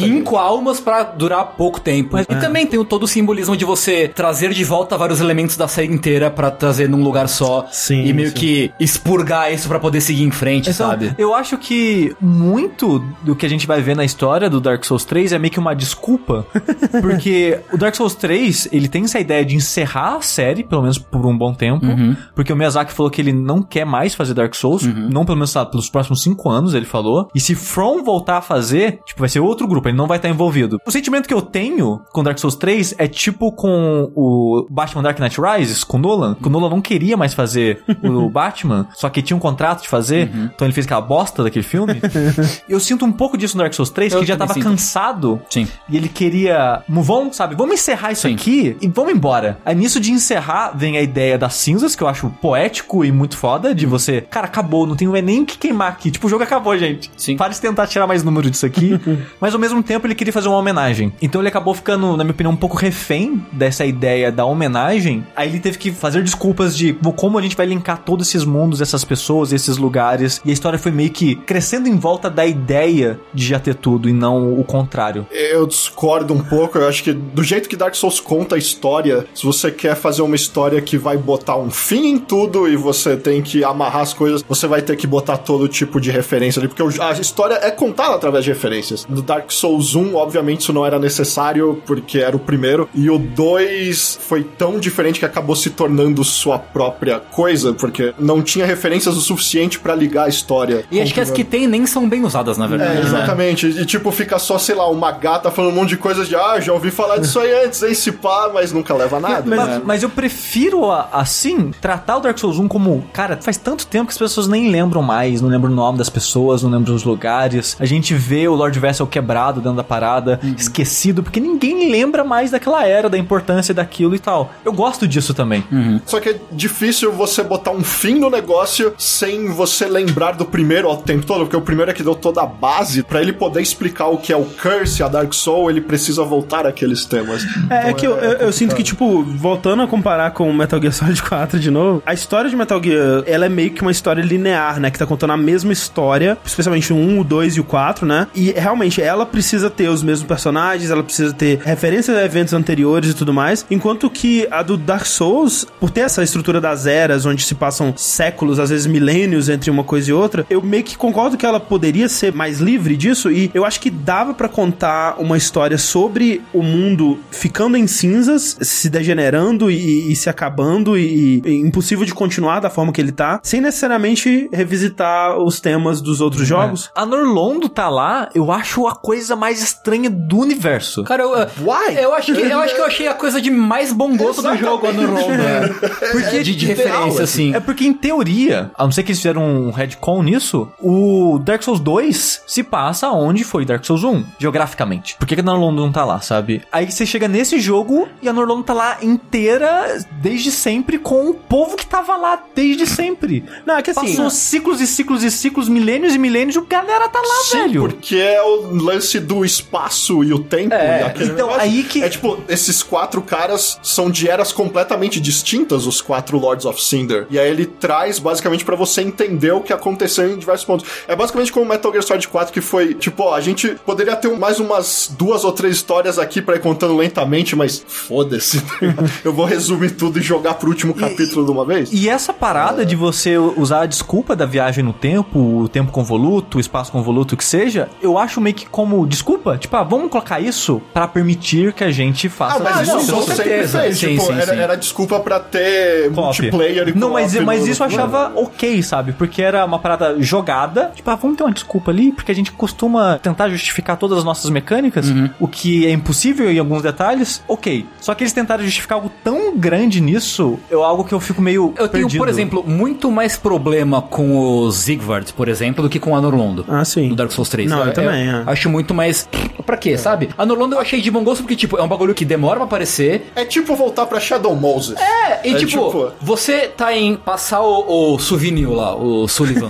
cinco 0.00 0.36
almas 0.36 0.80
pra 0.80 1.02
durar 1.02 1.44
pouco 1.56 1.80
tempo. 1.80 2.18
E 2.18 2.24
também 2.24 2.66
tem 2.66 2.78
o- 2.78 2.84
todo 2.84 3.04
o 3.04 3.08
simbolismo 3.08 3.56
de 3.56 3.64
você 3.64 4.08
trazer 4.08 4.52
de 4.52 4.64
volta 4.64 4.96
vários 4.96 5.20
elementos 5.20 5.56
da 5.56 5.68
série 5.68 5.92
inteira 5.92 6.30
pra 6.30 6.50
trazer 6.50 6.88
num 6.88 7.02
lugar 7.02 7.28
só. 7.28 7.66
Sim, 7.70 8.04
E 8.04 8.12
meio 8.12 8.28
sim. 8.28 8.34
que 8.34 8.72
expurgar 8.80 9.52
isso 9.52 9.68
pra 9.68 9.78
poder 9.78 10.00
seguir 10.00 10.22
em 10.24 10.30
frente, 10.30 10.70
Então, 10.70 10.88
sabe? 10.90 11.14
eu 11.18 11.34
acho 11.34 11.56
que 11.58 12.14
muito 12.20 12.98
do 13.22 13.34
que 13.36 13.46
a 13.46 13.48
gente 13.48 13.66
vai 13.66 13.80
ver 13.80 13.96
na 13.96 14.04
história 14.04 14.48
do 14.50 14.60
Dark 14.60 14.84
Souls 14.84 15.04
3 15.04 15.32
é 15.32 15.38
meio 15.38 15.52
que 15.52 15.58
uma 15.58 15.74
desculpa, 15.74 16.46
porque 17.00 17.58
o 17.72 17.76
Dark 17.76 17.94
Souls 17.94 18.14
3, 18.14 18.68
ele 18.72 18.88
tem 18.88 19.04
essa 19.04 19.18
ideia 19.18 19.44
de 19.44 19.56
encerrar 19.56 20.16
a 20.16 20.20
série, 20.20 20.62
pelo 20.64 20.82
menos 20.82 20.98
por 20.98 21.24
um 21.26 21.36
bom 21.36 21.52
tempo, 21.54 21.86
porque 22.34 22.52
o 22.52 22.56
Miyazaki 22.56 22.92
falou 22.92 23.10
que 23.10 23.20
ele 23.20 23.32
não 23.32 23.62
quer 23.62 23.84
mais 23.84 24.14
fazer 24.14 24.34
Dark 24.34 24.54
Souls, 24.54 24.82
não 24.84 25.24
pelo 25.24 25.36
menos 25.36 25.50
sabe, 25.50 25.70
pelos 25.70 25.88
próximos 25.88 26.22
cinco 26.22 26.48
anos, 26.50 26.74
ele 26.74 26.86
falou, 26.86 27.28
e 27.34 27.40
se 27.40 27.54
From 27.54 28.02
voltar 28.02 28.38
a 28.38 28.42
fazer, 28.42 29.00
tipo, 29.06 29.20
vai 29.20 29.28
ser 29.28 29.40
outro 29.40 29.66
grupo, 29.66 29.83
ele 29.90 29.98
não 29.98 30.06
vai 30.06 30.18
estar 30.18 30.28
envolvido. 30.28 30.80
O 30.86 30.90
sentimento 30.90 31.26
que 31.26 31.34
eu 31.34 31.42
tenho 31.42 32.00
com 32.12 32.22
Dark 32.22 32.38
Souls 32.38 32.56
3 32.56 32.94
é 32.98 33.06
tipo 33.06 33.52
com 33.52 34.10
o 34.14 34.66
Batman 34.70 35.02
Dark 35.02 35.18
Knight 35.18 35.38
Rises, 35.40 35.84
com 35.84 35.96
o 35.96 36.00
Nolan, 36.00 36.34
que 36.34 36.46
o 36.46 36.50
Nolan 36.50 36.70
não 36.70 36.80
queria 36.80 37.16
mais 37.16 37.34
fazer 37.34 37.82
o 38.02 38.28
Batman, 38.30 38.86
só 38.94 39.08
que 39.08 39.22
tinha 39.22 39.36
um 39.36 39.40
contrato 39.40 39.82
de 39.82 39.88
fazer, 39.88 40.30
então 40.54 40.66
ele 40.66 40.72
fez 40.74 40.86
aquela 40.86 41.00
bosta 41.00 41.42
daquele 41.42 41.64
filme. 41.64 42.00
eu 42.68 42.80
sinto 42.80 43.04
um 43.04 43.12
pouco 43.12 43.36
disso 43.36 43.56
no 43.56 43.62
Dark 43.62 43.74
Souls 43.74 43.90
3, 43.90 44.12
Eu 44.12 44.20
que 44.20 44.26
já 44.26 44.36
tava 44.36 44.54
sinto. 44.54 44.64
cansado 44.64 45.40
Sim. 45.50 45.66
e 45.88 45.96
ele 45.96 46.08
queria 46.08 46.82
move 46.88 47.10
on, 47.10 47.32
sabe? 47.32 47.54
Vamos 47.54 47.74
encerrar 47.74 48.12
isso 48.12 48.28
Sim. 48.28 48.34
aqui 48.34 48.76
e 48.80 48.88
vamos 48.88 49.12
embora. 49.12 49.58
Aí 49.64 49.74
nisso 49.74 50.00
de 50.00 50.10
encerrar 50.10 50.72
vem 50.74 50.96
a 50.96 51.02
ideia 51.02 51.38
das 51.38 51.54
cinzas, 51.54 51.94
que 51.94 52.02
eu 52.02 52.08
acho 52.08 52.30
poético 52.40 53.04
e 53.04 53.12
muito 53.12 53.36
foda, 53.36 53.74
de 53.74 53.86
você, 53.86 54.20
cara, 54.20 54.46
acabou, 54.46 54.86
não 54.86 54.96
tem 54.96 55.08
nem 55.22 55.42
o 55.42 55.46
que 55.46 55.58
queimar 55.58 55.88
aqui. 55.92 56.10
Tipo, 56.10 56.26
o 56.26 56.30
jogo 56.30 56.42
acabou, 56.42 56.76
gente. 56.76 57.10
Sim. 57.16 57.36
Para 57.36 57.52
de 57.52 57.60
tentar 57.60 57.86
tirar 57.86 58.06
mais 58.06 58.22
número 58.22 58.50
disso 58.50 58.66
aqui. 58.66 58.98
Mas 59.40 59.54
ao 59.54 59.60
mesmo 59.60 59.73
tempo 59.82 60.06
ele 60.06 60.14
queria 60.14 60.32
fazer 60.32 60.48
uma 60.48 60.58
homenagem. 60.58 61.12
Então 61.20 61.40
ele 61.40 61.48
acabou 61.48 61.74
ficando, 61.74 62.16
na 62.16 62.24
minha 62.24 62.32
opinião, 62.32 62.52
um 62.52 62.56
pouco 62.56 62.76
refém 62.76 63.44
dessa 63.52 63.84
ideia 63.84 64.30
da 64.30 64.44
homenagem. 64.44 65.26
Aí 65.34 65.48
ele 65.48 65.60
teve 65.60 65.78
que 65.78 65.90
fazer 65.90 66.22
desculpas 66.22 66.76
de 66.76 66.92
como 67.16 67.38
a 67.38 67.42
gente 67.42 67.56
vai 67.56 67.66
linkar 67.66 67.98
todos 67.98 68.28
esses 68.28 68.44
mundos, 68.44 68.80
essas 68.80 69.04
pessoas, 69.04 69.52
esses 69.52 69.76
lugares. 69.76 70.40
E 70.44 70.50
a 70.50 70.52
história 70.52 70.78
foi 70.78 70.92
meio 70.92 71.10
que 71.10 71.34
crescendo 71.36 71.88
em 71.88 71.96
volta 71.96 72.28
da 72.28 72.44
ideia 72.44 73.18
de 73.32 73.46
já 73.46 73.58
ter 73.58 73.74
tudo 73.74 74.08
e 74.08 74.12
não 74.12 74.58
o 74.58 74.64
contrário. 74.64 75.26
Eu 75.30 75.66
discordo 75.66 76.34
um 76.34 76.42
pouco. 76.42 76.78
Eu 76.78 76.88
acho 76.88 77.02
que 77.02 77.12
do 77.12 77.42
jeito 77.42 77.68
que 77.68 77.76
Dark 77.76 77.94
Souls 77.94 78.20
conta 78.20 78.54
a 78.54 78.58
história, 78.58 79.26
se 79.34 79.44
você 79.44 79.70
quer 79.70 79.96
fazer 79.96 80.22
uma 80.22 80.36
história 80.36 80.80
que 80.80 80.96
vai 80.96 81.16
botar 81.16 81.56
um 81.56 81.70
fim 81.70 82.06
em 82.06 82.18
tudo 82.18 82.68
e 82.68 82.76
você 82.76 83.16
tem 83.16 83.42
que 83.42 83.64
amarrar 83.64 84.02
as 84.02 84.12
coisas, 84.12 84.44
você 84.48 84.66
vai 84.66 84.82
ter 84.82 84.96
que 84.96 85.06
botar 85.06 85.38
todo 85.38 85.68
tipo 85.68 86.00
de 86.00 86.10
referência 86.10 86.60
ali, 86.60 86.68
porque 86.68 86.82
a 87.00 87.12
história 87.12 87.54
é 87.54 87.70
contada 87.70 88.14
através 88.14 88.44
de 88.44 88.50
referências. 88.50 89.06
No 89.08 89.22
Dark 89.22 89.50
Souls 89.50 89.63
1, 89.68 90.14
obviamente, 90.14 90.60
isso 90.60 90.72
não 90.72 90.84
era 90.84 90.98
necessário, 90.98 91.82
porque 91.86 92.18
era 92.18 92.36
o 92.36 92.38
primeiro, 92.38 92.88
e 92.94 93.10
o 93.10 93.18
2 93.18 94.18
foi 94.22 94.42
tão 94.42 94.78
diferente 94.78 95.18
que 95.18 95.24
acabou 95.24 95.56
se 95.56 95.70
tornando 95.70 96.22
sua 96.24 96.58
própria 96.58 97.18
coisa, 97.20 97.72
porque 97.72 98.14
não 98.18 98.42
tinha 98.42 98.66
referências 98.66 99.16
o 99.16 99.20
suficiente 99.20 99.78
pra 99.78 99.94
ligar 99.94 100.24
a 100.24 100.28
história. 100.28 100.84
E 100.90 101.00
acho 101.00 101.14
que 101.14 101.20
as 101.20 101.30
que 101.30 101.44
tem 101.44 101.66
nem 101.66 101.86
são 101.86 102.08
bem 102.08 102.24
usadas, 102.24 102.58
na 102.58 102.66
verdade. 102.66 102.92
É, 102.92 102.94
né? 102.94 103.00
exatamente. 103.00 103.66
E 103.66 103.84
tipo, 103.84 104.10
fica 104.10 104.38
só, 104.38 104.58
sei 104.58 104.74
lá, 104.74 104.88
uma 104.88 105.10
gata 105.12 105.50
falando 105.50 105.72
um 105.72 105.76
monte 105.76 105.90
de 105.90 105.96
coisas 105.96 106.28
de 106.28 106.36
ah, 106.36 106.60
já 106.60 106.72
ouvi 106.72 106.90
falar 106.90 107.18
disso 107.18 107.38
aí 107.38 107.64
antes, 107.64 107.82
aí 107.82 107.94
se 107.94 108.12
pá, 108.12 108.50
mas 108.52 108.72
nunca 108.72 108.94
leva 108.94 109.16
a 109.16 109.20
nada. 109.20 109.44
Mas, 109.46 109.68
né? 109.68 109.82
mas 109.84 110.02
eu 110.02 110.10
prefiro, 110.10 110.90
assim, 110.90 111.70
tratar 111.80 112.18
o 112.18 112.20
Dark 112.20 112.38
Souls 112.38 112.58
1 112.58 112.68
como, 112.68 113.04
cara, 113.12 113.38
faz 113.40 113.56
tanto 113.56 113.86
tempo 113.86 114.06
que 114.06 114.12
as 114.12 114.18
pessoas 114.18 114.48
nem 114.48 114.70
lembram 114.70 115.02
mais, 115.02 115.40
não 115.40 115.48
lembram 115.48 115.70
o 115.70 115.74
nome 115.74 115.98
das 115.98 116.08
pessoas, 116.08 116.62
não 116.62 116.70
lembram 116.70 116.94
os 116.94 117.04
lugares. 117.04 117.76
A 117.78 117.84
gente 117.84 118.14
vê 118.14 118.46
o 118.48 118.54
Lord 118.54 118.78
Vessel 118.78 119.06
quebrado 119.06 119.53
dentro 119.60 119.76
da 119.76 119.84
parada, 119.84 120.40
esquecido, 120.56 121.22
porque 121.22 121.40
ninguém 121.40 121.90
lembra 121.90 122.24
mais 122.24 122.50
daquela 122.50 122.86
era, 122.86 123.08
da 123.08 123.18
importância 123.18 123.74
daquilo 123.74 124.14
e 124.14 124.18
tal. 124.18 124.52
Eu 124.64 124.72
gosto 124.72 125.06
disso 125.06 125.34
também. 125.34 125.64
Só 126.06 126.20
que 126.20 126.30
é 126.30 126.40
difícil 126.52 127.12
você 127.12 127.42
botar 127.42 127.70
um 127.70 127.82
fim 127.82 128.18
no 128.18 128.30
negócio 128.30 128.94
sem 128.98 129.48
você 129.48 129.86
lembrar 129.86 130.32
do 130.32 130.44
primeiro 130.44 130.88
ao 130.88 130.96
tempo 130.98 131.26
todo, 131.26 131.40
porque 131.40 131.56
o 131.56 131.60
primeiro 131.60 131.90
é 131.90 131.94
que 131.94 132.02
deu 132.02 132.14
toda 132.14 132.42
a 132.42 132.46
base. 132.46 133.02
Pra 133.02 133.20
ele 133.20 133.32
poder 133.32 133.60
explicar 133.60 134.08
o 134.08 134.18
que 134.18 134.32
é 134.32 134.36
o 134.36 134.44
Curse, 134.44 135.02
a 135.02 135.08
Dark 135.08 135.32
Soul, 135.32 135.70
ele 135.70 135.80
precisa 135.80 136.24
voltar 136.24 136.66
àqueles 136.66 137.04
temas. 137.04 137.44
É, 137.70 137.90
é 137.90 137.92
que 137.92 138.06
eu, 138.06 138.16
eu, 138.16 138.32
eu 138.32 138.52
sinto 138.52 138.74
que, 138.74 138.82
tipo, 138.82 139.22
voltando 139.22 139.82
a 139.82 139.86
comparar 139.86 140.30
com 140.32 140.52
Metal 140.52 140.80
Gear 140.80 140.92
Solid 140.92 141.22
4 141.22 141.58
de 141.58 141.70
novo, 141.70 142.02
a 142.04 142.14
história 142.14 142.48
de 142.48 142.56
Metal 142.56 142.82
Gear, 142.82 143.22
ela 143.26 143.46
é 143.46 143.48
meio 143.48 143.70
que 143.70 143.82
uma 143.82 143.90
história 143.90 144.22
linear, 144.22 144.80
né? 144.80 144.90
Que 144.90 144.98
tá 144.98 145.06
contando 145.06 145.32
a 145.32 145.36
mesma 145.36 145.72
história, 145.72 146.38
especialmente 146.44 146.92
o 146.92 146.96
1, 146.96 147.20
o 147.20 147.24
2 147.24 147.56
e 147.56 147.60
o 147.60 147.64
4, 147.64 148.06
né? 148.06 148.26
E 148.34 148.52
realmente, 148.52 149.00
ela 149.00 149.26
precisa 149.26 149.43
ter 149.74 149.88
os 149.88 150.02
mesmos 150.02 150.26
personagens, 150.26 150.90
ela 150.90 151.02
precisa 151.02 151.32
ter 151.32 151.60
referências 151.60 152.16
a 152.16 152.24
eventos 152.24 152.54
anteriores 152.54 153.10
e 153.10 153.14
tudo 153.14 153.32
mais, 153.32 153.66
enquanto 153.70 154.08
que 154.10 154.46
a 154.50 154.62
do 154.62 154.76
Dark 154.76 155.06
Souls, 155.06 155.66
por 155.78 155.90
ter 155.90 156.00
essa 156.00 156.22
estrutura 156.22 156.60
das 156.60 156.86
eras, 156.86 157.26
onde 157.26 157.42
se 157.42 157.54
passam 157.54 157.94
séculos, 157.96 158.58
às 158.58 158.70
vezes 158.70 158.86
milênios 158.86 159.48
entre 159.48 159.70
uma 159.70 159.84
coisa 159.84 160.10
e 160.10 160.12
outra, 160.12 160.46
eu 160.48 160.62
meio 160.62 160.84
que 160.84 160.96
concordo 160.96 161.36
que 161.36 161.46
ela 161.46 161.60
poderia 161.60 162.08
ser 162.08 162.32
mais 162.32 162.60
livre 162.60 162.96
disso 162.96 163.30
e 163.30 163.50
eu 163.54 163.64
acho 163.64 163.80
que 163.80 163.90
dava 163.90 164.34
pra 164.34 164.48
contar 164.48 165.16
uma 165.18 165.36
história 165.36 165.78
sobre 165.78 166.42
o 166.52 166.62
mundo 166.62 167.18
ficando 167.30 167.76
em 167.76 167.86
cinzas, 167.86 168.56
se 168.60 168.88
degenerando 168.88 169.70
e, 169.70 170.12
e 170.12 170.16
se 170.16 170.28
acabando 170.28 170.96
e, 170.96 171.42
e 171.44 171.54
impossível 171.60 172.04
de 172.04 172.14
continuar 172.14 172.60
da 172.60 172.70
forma 172.70 172.92
que 172.92 173.00
ele 173.00 173.12
tá, 173.12 173.40
sem 173.42 173.60
necessariamente 173.60 174.48
revisitar 174.52 175.38
os 175.38 175.60
temas 175.60 176.00
dos 176.00 176.20
outros 176.20 176.46
jogos. 176.46 176.90
A 176.94 177.04
Norlondo 177.04 177.68
tá 177.68 177.88
lá, 177.88 178.28
eu 178.34 178.50
acho 178.50 178.86
a 178.86 178.94
coisa 178.94 179.33
mais 179.36 179.62
estranha 179.62 180.08
do 180.10 180.38
universo. 180.38 181.04
Cara, 181.04 181.22
eu, 181.22 181.30
Why? 181.30 181.96
eu 181.98 182.14
acho 182.14 182.32
que 182.34 182.40
eu 182.40 182.60
acho 182.60 182.74
que 182.74 182.80
eu 182.80 182.86
achei 182.86 183.08
a 183.08 183.14
coisa 183.14 183.40
de 183.40 183.50
mais 183.50 183.92
bom 183.92 184.16
gosto 184.16 184.42
do 184.42 184.56
jogo 184.56 184.92
no 184.92 185.06
Ronda. 185.14 185.74
Porque 186.12 186.42
de, 186.42 186.54
de 186.54 186.66
literal, 186.66 186.92
referência, 187.04 187.24
assim. 187.24 187.54
É 187.54 187.60
porque, 187.60 187.84
em 187.84 187.92
teoria, 187.92 188.70
a 188.76 188.84
não 188.84 188.92
ser 188.92 189.02
que 189.02 189.10
eles 189.10 189.18
fizeram 189.18 189.42
um 189.42 189.70
retcon 189.70 190.22
nisso, 190.22 190.68
o 190.80 191.38
Dark 191.44 191.62
Souls 191.62 191.80
2 191.80 192.42
se 192.46 192.62
passa 192.62 193.10
onde 193.10 193.44
foi 193.44 193.64
Dark 193.64 193.84
Souls 193.84 194.04
1, 194.04 194.24
geograficamente. 194.38 195.16
Por 195.18 195.26
que 195.26 195.34
que 195.34 195.40
a 195.40 195.44
Norlondo 195.44 195.82
não 195.82 195.92
tá 195.92 196.04
lá, 196.04 196.20
sabe? 196.20 196.62
Aí 196.72 196.90
você 196.90 197.04
chega 197.06 197.28
nesse 197.28 197.58
jogo 197.58 198.08
e 198.22 198.28
a 198.28 198.32
Norlondo 198.32 198.62
tá 198.62 198.72
lá 198.74 198.98
inteira, 199.02 199.98
desde 200.20 200.50
sempre, 200.50 200.98
com 200.98 201.28
o 201.30 201.34
povo 201.34 201.76
que 201.76 201.86
tava 201.86 202.16
lá 202.16 202.40
desde 202.54 202.86
sempre. 202.86 203.44
Não, 203.66 203.76
é 203.76 203.82
que 203.82 203.90
assim, 203.90 204.00
Passou 204.14 204.30
ciclos 204.30 204.80
e 204.80 204.86
ciclos 204.86 205.22
e 205.22 205.30
ciclos, 205.30 205.68
milênios 205.68 206.14
e 206.14 206.18
milênios, 206.18 206.56
e 206.56 206.58
o 206.58 206.66
galera 206.66 207.08
tá 207.08 207.18
lá, 207.20 207.44
Sim, 207.44 207.58
velho. 207.68 207.80
porque 207.82 208.16
é 208.16 208.42
o 208.42 208.74
lance 208.74 209.13
do 209.20 209.44
espaço 209.44 210.22
e 210.24 210.32
o 210.32 210.38
tempo. 210.38 210.74
É, 210.74 211.12
e 211.18 211.24
então, 211.24 211.36
negócio. 211.36 211.60
aí 211.60 211.82
que- 211.84 212.02
É 212.02 212.08
tipo, 212.08 212.38
esses 212.48 212.82
quatro 212.82 213.22
caras 213.22 213.78
são 213.82 214.10
de 214.10 214.28
eras 214.28 214.52
completamente 214.52 215.20
distintas, 215.20 215.86
os 215.86 216.00
quatro 216.00 216.38
Lords 216.38 216.64
of 216.66 216.82
Cinder. 216.82 217.26
E 217.30 217.38
aí 217.38 217.50
ele 217.50 217.66
traz 217.66 218.18
basicamente 218.18 218.64
pra 218.64 218.76
você 218.76 219.02
entender 219.02 219.52
o 219.52 219.60
que 219.60 219.72
aconteceu 219.72 220.30
em 220.32 220.36
diversos 220.38 220.64
pontos. 220.66 220.86
É 221.08 221.14
basicamente 221.16 221.52
como 221.52 221.66
Metal 221.66 221.90
Gear 221.92 222.02
Solid 222.04 222.28
4, 222.28 222.52
que 222.52 222.60
foi, 222.60 222.94
tipo, 222.94 223.22
ó, 223.22 223.34
a 223.34 223.40
gente 223.40 223.76
poderia 223.86 224.16
ter 224.16 224.28
mais 224.36 224.58
umas 224.60 225.12
duas 225.18 225.44
ou 225.44 225.52
três 225.52 225.76
histórias 225.76 226.18
aqui 226.18 226.40
pra 226.42 226.56
ir 226.56 226.60
contando 226.60 226.96
lentamente, 226.96 227.54
mas 227.56 227.84
foda-se. 227.86 228.62
Eu 229.24 229.32
vou 229.32 229.44
resumir 229.46 229.90
tudo 229.92 230.18
e 230.18 230.22
jogar 230.22 230.54
pro 230.54 230.68
último 230.68 230.94
capítulo 230.94 231.44
de 231.44 231.50
uma 231.50 231.64
vez. 231.64 231.90
E 231.92 232.08
essa 232.08 232.32
parada 232.32 232.84
de 232.84 232.96
você 232.96 233.36
usar 233.38 233.82
a 233.82 233.86
desculpa 233.86 234.34
da 234.36 234.46
viagem 234.46 234.82
no 234.84 234.92
tempo, 234.92 235.38
o 235.38 235.68
tempo 235.68 235.90
convoluto, 235.92 236.58
o 236.58 236.60
espaço 236.60 236.90
convoluto, 236.92 237.34
o 237.34 237.38
que 237.38 237.44
seja, 237.44 237.88
eu 238.02 238.18
acho 238.18 238.40
meio 238.40 238.54
que 238.54 238.66
como 238.66 239.03
desculpa. 239.06 239.56
Tipo, 239.58 239.76
ah, 239.76 239.82
vamos 239.82 240.10
colocar 240.10 240.40
isso 240.40 240.80
pra 240.92 241.06
permitir 241.08 241.72
que 241.72 241.84
a 241.84 241.90
gente 241.90 242.28
faça 242.28 242.56
Ah, 242.56 242.60
mas 242.62 242.76
as 242.76 242.88
isso 242.88 243.00
só 243.10 243.16
com 243.16 243.22
certeza. 243.22 243.80
fez. 243.80 243.98
Sim, 243.98 244.08
tipo, 244.08 244.22
sim, 244.22 244.32
era, 244.34 244.54
sim. 244.54 244.60
era 244.60 244.76
desculpa 244.76 245.20
pra 245.20 245.40
ter 245.40 246.10
Co-op. 246.12 246.20
multiplayer 246.26 246.88
e 246.88 246.94
Não, 246.98 247.10
mas, 247.12 247.34
mas 247.40 247.66
isso 247.66 247.82
eu 247.82 247.86
achava 247.86 248.32
ok, 248.36 248.82
sabe? 248.82 249.12
Porque 249.12 249.42
era 249.42 249.64
uma 249.64 249.78
parada 249.78 250.16
jogada. 250.20 250.92
Tipo, 250.94 251.10
ah, 251.10 251.14
vamos 251.16 251.36
ter 251.36 251.44
uma 251.44 251.52
desculpa 251.52 251.90
ali, 251.90 252.12
porque 252.12 252.32
a 252.32 252.34
gente 252.34 252.52
costuma 252.52 253.18
tentar 253.18 253.48
justificar 253.48 253.96
todas 253.96 254.18
as 254.18 254.24
nossas 254.24 254.50
mecânicas, 254.50 255.06
o 255.40 255.46
que 255.48 255.86
é 255.86 255.90
impossível 255.92 256.50
em 256.50 256.58
alguns 256.58 256.82
detalhes. 256.82 257.42
Ok. 257.48 257.86
Só 258.00 258.14
que 258.14 258.22
eles 258.22 258.32
tentaram 258.32 258.64
justificar 258.64 258.96
algo 258.96 259.10
tão 259.22 259.56
grande 259.56 260.00
nisso, 260.00 260.58
é 260.70 260.74
algo 260.74 261.04
que 261.04 261.12
eu 261.12 261.20
fico 261.20 261.40
meio. 261.42 261.72
Eu 261.76 261.88
tenho, 261.88 262.04
perdido. 262.04 262.18
por 262.18 262.28
exemplo, 262.28 262.64
muito 262.66 263.10
mais 263.10 263.36
problema 263.36 264.00
com 264.02 264.36
o 264.38 264.70
Zigvard, 264.70 265.32
por 265.32 265.48
exemplo, 265.48 265.82
do 265.82 265.88
que 265.88 265.98
com 265.98 266.16
a 266.16 266.20
Norlondo. 266.20 266.64
Ah, 266.68 266.84
sim. 266.84 267.08
Do 267.08 267.16
Dark 267.16 267.30
Souls 267.32 267.48
3. 267.48 267.68
Não, 267.70 267.84
eu 267.84 267.92
também, 267.92 268.28
é. 268.28 268.42
Acho 268.46 268.68
muito 268.68 268.93
mais. 268.94 269.28
Pra 269.66 269.76
quê, 269.78 269.96
sabe? 269.96 270.28
A 270.36 270.44
eu 270.76 270.80
achei 270.80 271.00
de 271.00 271.10
bom 271.10 271.24
gosto 271.24 271.40
porque, 271.42 271.56
tipo, 271.56 271.78
é 271.78 271.82
um 271.82 271.88
bagulho 271.88 272.12
que 272.14 272.24
demora 272.24 272.56
pra 272.56 272.64
aparecer. 272.64 273.30
É 273.34 273.44
tipo 273.46 273.74
voltar 273.74 274.04
pra 274.06 274.20
Shadow 274.20 274.54
Moses. 274.54 274.94
É, 275.00 275.40
e 275.48 275.54
É 275.54 275.58
tipo, 275.58 275.66
tipo- 275.66 276.12
você 276.20 276.68
tá 276.68 276.94
em 276.94 277.16
passar 277.16 277.60
o, 277.62 278.14
o 278.14 278.18
souvenir 278.18 278.70
lá, 278.70 278.94
o 278.94 279.26
Sullivan. 279.26 279.68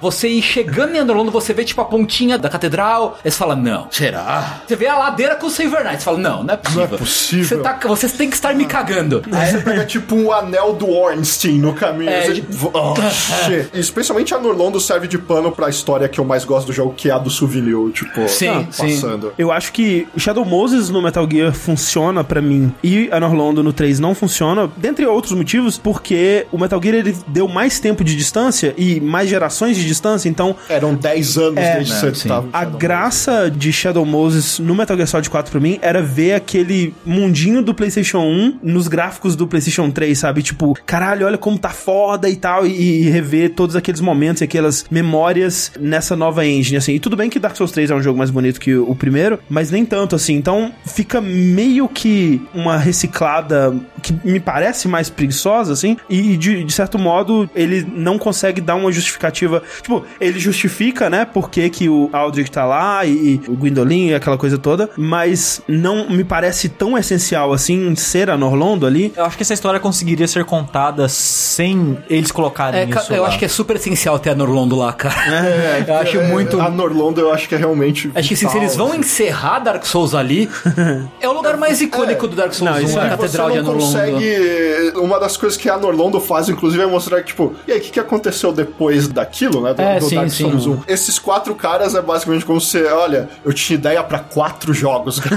Você 0.00 0.28
ir 0.28 0.42
chegando 0.42 0.94
em 0.96 0.98
Andorlondo, 0.98 1.30
você 1.30 1.52
vê 1.52 1.64
tipo 1.64 1.80
a 1.80 1.84
pontinha 1.84 2.38
da 2.38 2.48
catedral, 2.48 3.18
aí 3.24 3.30
você 3.30 3.36
fala, 3.36 3.54
não, 3.54 3.86
será? 3.90 4.62
Você 4.66 4.74
vê 4.74 4.86
a 4.88 4.96
ladeira 4.98 5.36
com 5.36 5.46
o 5.46 5.50
Silver 5.50 5.84
Knight, 5.84 5.98
você 5.98 6.04
fala, 6.04 6.18
não, 6.18 6.42
não 6.42 6.54
é 6.54 6.56
possível. 6.56 6.86
Não 6.88 6.94
é 6.94 6.98
possível. 6.98 7.44
Você, 7.44 7.56
tá, 7.58 7.78
você 7.86 8.08
tem 8.08 8.28
que 8.30 8.34
estar 8.36 8.54
me 8.54 8.64
cagando. 8.64 9.22
Aí 9.30 9.50
você 9.50 9.58
pega 9.58 9.84
tipo 9.84 10.16
um 10.16 10.32
anel 10.32 10.72
do 10.72 10.90
Ornstein 10.90 11.58
no 11.58 11.72
caminho. 11.74 12.10
É, 12.10 12.22
você, 12.22 12.32
de- 12.32 12.40
tipo, 12.42 12.70
oh, 12.74 12.94
shit. 13.46 13.68
Especialmente 13.74 14.34
a 14.34 14.38
serve 14.80 15.06
de 15.06 15.18
pano 15.18 15.52
pra 15.52 15.68
história 15.68 16.08
que 16.08 16.18
eu 16.18 16.24
mais 16.24 16.44
gosto 16.44 16.66
do 16.68 16.72
jogo, 16.72 16.94
que 16.96 17.08
é 17.10 17.12
a 17.12 17.18
do 17.18 17.30
souvenir, 17.30 17.76
tipo, 17.92 18.28
Sim, 18.28 18.49
sim. 18.70 18.94
passando. 18.94 19.32
Eu 19.38 19.50
acho 19.52 19.72
que 19.72 20.06
o 20.14 20.20
Shadow 20.20 20.44
Moses 20.44 20.88
no 20.90 21.02
Metal 21.02 21.26
Gear 21.30 21.52
funciona 21.52 22.22
pra 22.24 22.40
mim 22.40 22.72
e 22.82 23.08
a 23.10 23.20
Norlondo 23.20 23.62
no 23.62 23.72
3 23.72 23.98
não 24.00 24.14
funciona, 24.14 24.70
dentre 24.76 25.06
outros 25.06 25.32
motivos, 25.32 25.78
porque 25.78 26.46
o 26.52 26.58
Metal 26.58 26.80
Gear 26.82 26.94
ele 26.96 27.16
deu 27.26 27.46
mais 27.48 27.80
tempo 27.80 28.02
de 28.04 28.16
distância 28.16 28.74
e 28.76 29.00
mais 29.00 29.28
gerações 29.28 29.76
de 29.76 29.86
distância, 29.86 30.28
então 30.28 30.54
Eram 30.68 30.94
10 30.94 31.38
anos 31.38 31.56
É, 31.58 31.76
desde 31.76 31.96
que 32.00 32.06
né, 32.06 32.14
sim. 32.14 32.28
tava. 32.28 32.48
a 32.52 32.64
graça 32.64 33.50
de 33.50 33.72
Shadow 33.72 34.04
Moses 34.04 34.58
no 34.58 34.74
Metal 34.74 34.96
Gear 34.96 35.08
Solid 35.08 35.28
4 35.30 35.50
pra 35.50 35.60
mim 35.60 35.78
era 35.82 36.02
ver 36.02 36.34
aquele 36.34 36.94
mundinho 37.04 37.62
do 37.62 37.74
PlayStation 37.74 38.18
1 38.20 38.58
nos 38.62 38.88
gráficos 38.88 39.36
do 39.36 39.46
PlayStation 39.46 39.90
3, 39.90 40.18
sabe? 40.18 40.42
Tipo, 40.42 40.74
caralho, 40.86 41.26
olha 41.26 41.38
como 41.38 41.58
tá 41.58 41.70
foda 41.70 42.28
e 42.28 42.36
tal, 42.36 42.66
e, 42.66 42.70
e 43.06 43.10
rever 43.10 43.50
todos 43.54 43.76
aqueles 43.76 44.00
momentos 44.00 44.40
e 44.40 44.44
aquelas 44.44 44.84
memórias 44.90 45.72
nessa 45.78 46.16
nova 46.16 46.44
engine, 46.46 46.76
assim. 46.76 46.94
E 46.94 47.00
tudo 47.00 47.16
bem 47.16 47.28
que 47.30 47.38
Dark 47.38 47.56
Souls 47.56 47.72
3 47.72 47.90
é 47.90 47.94
um 47.94 48.02
jogo 48.02 48.18
mais 48.18 48.30
bonito 48.30 48.39
que 48.60 48.74
o 48.76 48.94
primeiro, 48.94 49.38
mas 49.48 49.70
nem 49.70 49.84
tanto, 49.84 50.16
assim. 50.16 50.34
Então 50.34 50.72
fica 50.86 51.20
meio 51.20 51.88
que 51.88 52.40
uma 52.54 52.76
reciclada 52.76 53.74
que 54.02 54.14
me 54.24 54.40
parece 54.40 54.88
mais 54.88 55.10
preguiçosa, 55.10 55.72
assim, 55.72 55.96
e 56.08 56.36
de, 56.36 56.64
de 56.64 56.72
certo 56.72 56.98
modo 56.98 57.48
ele 57.54 57.86
não 57.94 58.18
consegue 58.18 58.60
dar 58.60 58.74
uma 58.76 58.90
justificativa. 58.90 59.62
Tipo, 59.82 60.04
ele 60.20 60.38
justifica, 60.38 61.10
né, 61.10 61.24
por 61.24 61.50
que, 61.50 61.68
que 61.68 61.88
o 61.88 62.08
Aldrich 62.12 62.50
tá 62.50 62.64
lá 62.64 63.04
e, 63.04 63.10
e 63.10 63.40
o 63.48 63.54
Gwendolyn 63.54 64.08
e 64.08 64.14
aquela 64.14 64.38
coisa 64.38 64.56
toda, 64.58 64.88
mas 64.96 65.60
não 65.68 66.08
me 66.08 66.24
parece 66.24 66.68
tão 66.68 66.96
essencial 66.96 67.52
assim 67.52 67.94
ser 67.94 68.30
a 68.30 68.36
Norlondo 68.36 68.86
ali. 68.86 69.12
Eu 69.16 69.24
acho 69.24 69.36
que 69.36 69.42
essa 69.42 69.54
história 69.54 69.78
conseguiria 69.80 70.26
ser 70.26 70.44
contada 70.44 71.08
sem 71.08 71.98
eles 72.08 72.30
colocarem 72.32 72.80
É, 72.80 72.84
isso 72.88 73.12
eu 73.12 73.22
lá. 73.22 73.28
acho 73.28 73.38
que 73.38 73.44
é 73.44 73.48
super 73.48 73.76
essencial 73.76 74.18
ter 74.18 74.30
a 74.30 74.34
Norlondo 74.34 74.76
lá, 74.76 74.92
cara. 74.92 75.14
eu 75.86 75.94
acho 75.96 76.18
É, 76.18 76.26
muito. 76.28 76.60
A 76.60 76.70
Norlondo 76.70 77.20
eu 77.20 77.32
acho 77.32 77.48
que 77.48 77.54
é 77.54 77.58
realmente. 77.58 78.10
Acho 78.14 78.28
que 78.30 78.36
se 78.36 78.46
vital, 78.46 78.60
eles 78.62 78.76
vão 78.76 78.94
encerrar 78.94 79.58
Dark 79.58 79.84
Souls 79.84 80.14
ali, 80.14 80.48
é 81.20 81.28
o 81.28 81.32
lugar 81.32 81.56
mais 81.56 81.80
icônico 81.80 82.26
do 82.28 82.36
Dark 82.36 82.52
Souls 82.52 82.72
Não, 82.74 82.80
1, 82.80 82.84
isso 82.86 82.98
a 82.98 83.06
é. 83.06 83.08
Catedral 83.10 83.48
você 83.48 83.52
de 83.56 83.62
não 83.62 83.70
Anorlondo. 83.72 83.92
consegue. 83.92 84.92
Uma 84.96 85.18
das 85.20 85.36
coisas 85.36 85.56
que 85.58 85.68
a 85.68 85.76
Norlondo 85.76 86.20
faz, 86.20 86.48
inclusive, 86.48 86.82
é 86.82 86.86
mostrar 86.86 87.20
que, 87.20 87.28
tipo, 87.28 87.54
e 87.66 87.72
aí, 87.72 87.78
o 87.78 87.80
que, 87.80 87.90
que 87.90 88.00
aconteceu 88.00 88.52
depois 88.52 89.08
daquilo, 89.08 89.62
né? 89.62 89.74
Do, 89.74 89.82
É, 89.82 89.98
do 89.98 90.08
sim, 90.08 90.14
Dark 90.16 90.30
sim. 90.30 90.44
Souls 90.50 90.66
1. 90.66 90.78
Esses 90.88 91.18
quatro 91.18 91.54
caras 91.54 91.94
é 91.94 92.00
basicamente 92.02 92.44
como 92.44 92.60
você, 92.60 92.84
olha, 92.86 93.28
eu 93.44 93.52
tinha 93.52 93.76
ideia 93.76 94.02
pra 94.02 94.18
quatro 94.18 94.72
jogos. 94.72 95.20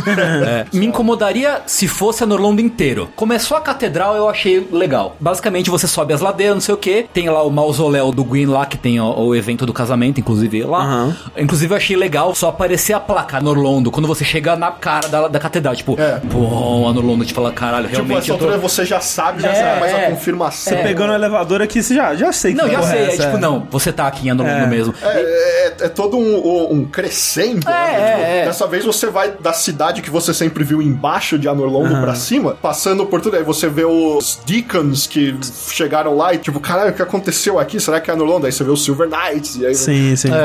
É. 0.46 0.66
Me 0.74 0.86
incomodaria 0.86 1.62
se 1.66 1.88
fosse 1.88 2.24
a 2.24 2.28
Norlondo 2.28 2.62
inteiro. 2.62 3.10
Começou 3.16 3.56
a 3.58 3.62
catedral, 3.62 4.16
eu 4.16 4.30
achei 4.30 4.68
legal. 4.72 5.16
Basicamente, 5.20 5.70
você 5.70 5.88
sobe 5.88 6.14
as 6.14 6.22
ladeiras, 6.22 6.56
não 6.56 6.62
sei 6.62 6.76
o 6.76 6.78
que. 6.78 7.06
Tem 7.14 7.30
lá 7.30 7.42
o 7.44 7.50
mausoléu 7.50 8.12
do 8.12 8.24
Gwyn 8.24 8.46
lá, 8.48 8.66
que 8.66 8.78
tem 8.78 9.00
o, 9.00 9.06
o 9.06 9.36
evento 9.36 9.66
do 9.66 9.74
casamento, 9.74 10.20
inclusive 10.20 10.64
lá. 10.64 10.84
Aham. 10.84 11.16
Inclusive, 11.38 11.74
eu 11.74 11.78
achei 11.78 11.96
legal 11.96 12.36
só 12.36 12.50
aparecer 12.50 12.83
a 12.92 13.00
placa 13.00 13.40
Norlondo, 13.40 13.90
quando 13.92 14.08
você 14.08 14.26
chega 14.26 14.56
na 14.56 14.72
cara 14.72 15.08
da, 15.08 15.28
da 15.30 15.40
catedral. 15.40 15.76
Tipo, 15.76 15.96
É. 16.00 16.20
bom, 16.24 16.88
a 16.90 16.94
Norlondo 16.94 17.24
te 17.24 17.34
fala, 17.34 17.52
caralho, 17.54 17.86
tipo, 17.88 17.96
realmente 17.98 18.24
essa 18.24 18.32
eu 18.32 18.38
tô... 18.38 18.46
altura 18.46 18.60
você 18.60 18.84
já 18.84 19.00
sabe, 19.00 19.42
já 19.42 19.50
É, 19.52 19.56
sabe, 19.64 19.80
mas 19.80 19.92
é. 19.94 20.06
a 20.08 20.10
confirmação. 20.10 20.74
Você 20.76 20.84
pegando 20.84 21.12
o 21.12 21.16
elevador 21.16 21.62
aqui, 21.62 21.82
você 21.82 21.96
já, 21.96 22.16
já 22.16 22.32
sei 22.34 22.54
que 22.54 22.58
Não, 22.62 22.68
já 22.70 22.80
porra 22.80 22.92
sei, 22.92 23.00
é 23.00 23.14
é, 23.14 23.18
tipo, 23.18 23.38
não, 23.38 23.66
você 23.70 23.92
tá 23.94 24.08
aqui 24.08 24.28
em 24.28 24.32
Anorlondo 24.32 24.64
É. 24.64 24.68
mesmo. 24.68 24.94
É, 25.02 25.08
é, 25.08 25.86
é 25.86 25.90
todo 25.90 26.18
um, 26.18 26.72
um- 26.74 26.86
crescendo. 26.86 27.66
né? 27.66 27.72
É, 27.74 27.94
Tipo, 27.94 28.22
é, 28.26 28.40
é. 28.42 28.46
Dessa 28.46 28.68
vez 28.68 28.84
você 28.84 29.08
vai 29.08 29.32
da 29.40 29.54
cidade 29.54 30.02
que 30.02 30.10
você 30.10 30.34
sempre 30.34 30.64
viu 30.64 30.82
embaixo 30.82 31.38
de 31.38 31.48
Anorlondo 31.48 32.02
pra 32.02 32.16
cima, 32.16 32.58
passando 32.62 33.06
por 33.06 33.22
tudo. 33.22 33.38
Aí 33.38 33.44
você 33.44 33.68
vê 33.70 33.86
os 33.86 34.40
Deacons 34.46 35.06
que 35.08 35.36
chegaram 35.70 36.16
lá 36.16 36.34
e 36.34 36.38
tipo, 36.38 36.60
caralho, 36.60 36.90
o 36.92 36.94
que 36.94 37.02
aconteceu 37.02 37.60
aqui? 37.60 37.80
Será 37.80 38.00
que 38.02 38.10
é 38.10 38.14
Anorlondo? 38.14 38.46
Aí 38.46 38.52
você 38.52 38.64
vê 38.64 38.72
os 38.72 38.84
Silver 38.84 39.08
Knights. 39.10 39.56
E 39.58 39.66
aí, 39.68 39.76
Sim, 39.76 40.16
sim. 40.16 40.30
É, 40.34 40.36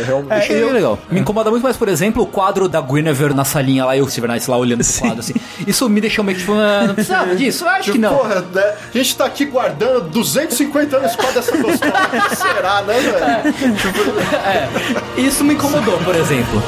é, 0.00 0.02
realmente. 0.06 0.32
Achei 0.32 0.64
legal. 0.64 0.98
Me 1.10 1.20
incomoda 1.20 1.50
muito 1.50 1.62
mais, 1.62 1.76
por 1.82 1.88
exemplo, 1.88 2.22
o 2.22 2.26
quadro 2.28 2.68
da 2.68 2.80
Guinevere 2.80 3.34
na 3.34 3.44
salinha 3.44 3.84
lá 3.84 3.96
e 3.96 4.00
o 4.00 4.08
Silver 4.08 4.30
Knight 4.30 4.48
lá 4.48 4.56
olhando 4.56 4.84
pro 4.84 5.00
quadro, 5.00 5.18
assim. 5.18 5.34
Isso 5.66 5.88
me 5.88 6.00
deixou 6.00 6.22
meio 6.22 6.36
que 6.38 6.44
tipo, 6.44 6.52
ah, 6.54 6.84
não 6.86 6.94
precisava 6.94 7.34
disso? 7.34 7.64
Eu 7.64 7.68
acho 7.70 7.78
que 7.86 7.98
Tipo, 7.98 7.98
não. 7.98 8.18
Porra, 8.18 8.40
né? 8.54 8.74
A 8.94 8.98
gente 8.98 9.16
tá 9.16 9.24
aqui 9.24 9.46
guardando 9.46 10.08
250 10.10 10.96
anos 10.96 11.16
com 11.16 11.32
dessa 11.32 11.56
gostosa. 11.56 11.82
Que 12.30 12.36
será, 12.36 12.82
né, 12.82 13.00
velho? 13.00 13.16
É, 15.16 15.20
isso 15.20 15.42
me 15.42 15.54
incomodou, 15.54 15.98
por 16.04 16.14
exemplo. 16.14 16.62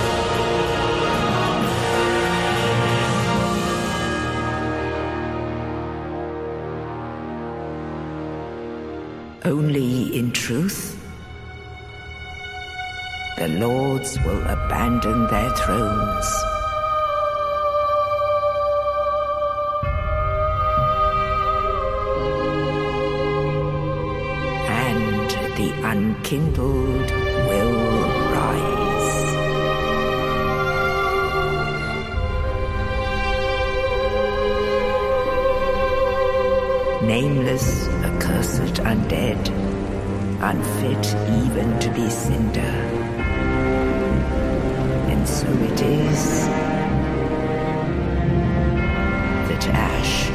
Only 9.44 10.18
in 10.18 10.32
truth? 10.32 11.03
The 13.36 13.48
lords 13.48 14.16
will 14.20 14.42
abandon 14.46 15.26
their 15.26 15.50
thrones. 15.50 16.44
And 24.68 25.30
the 25.58 25.72
unkindled 25.82 27.10
will 27.48 27.74
rise. 28.36 28.84
Nameless, 37.02 37.88
accursed 38.04 38.74
undead, 38.90 39.50
unfit 40.40 41.04
even 41.42 41.78
to 41.80 41.90
be 41.90 42.08
cinder. 42.08 42.93
So 45.44 45.50
it 45.50 45.82
is 45.82 46.46
that 49.46 49.68
ash 49.74 50.33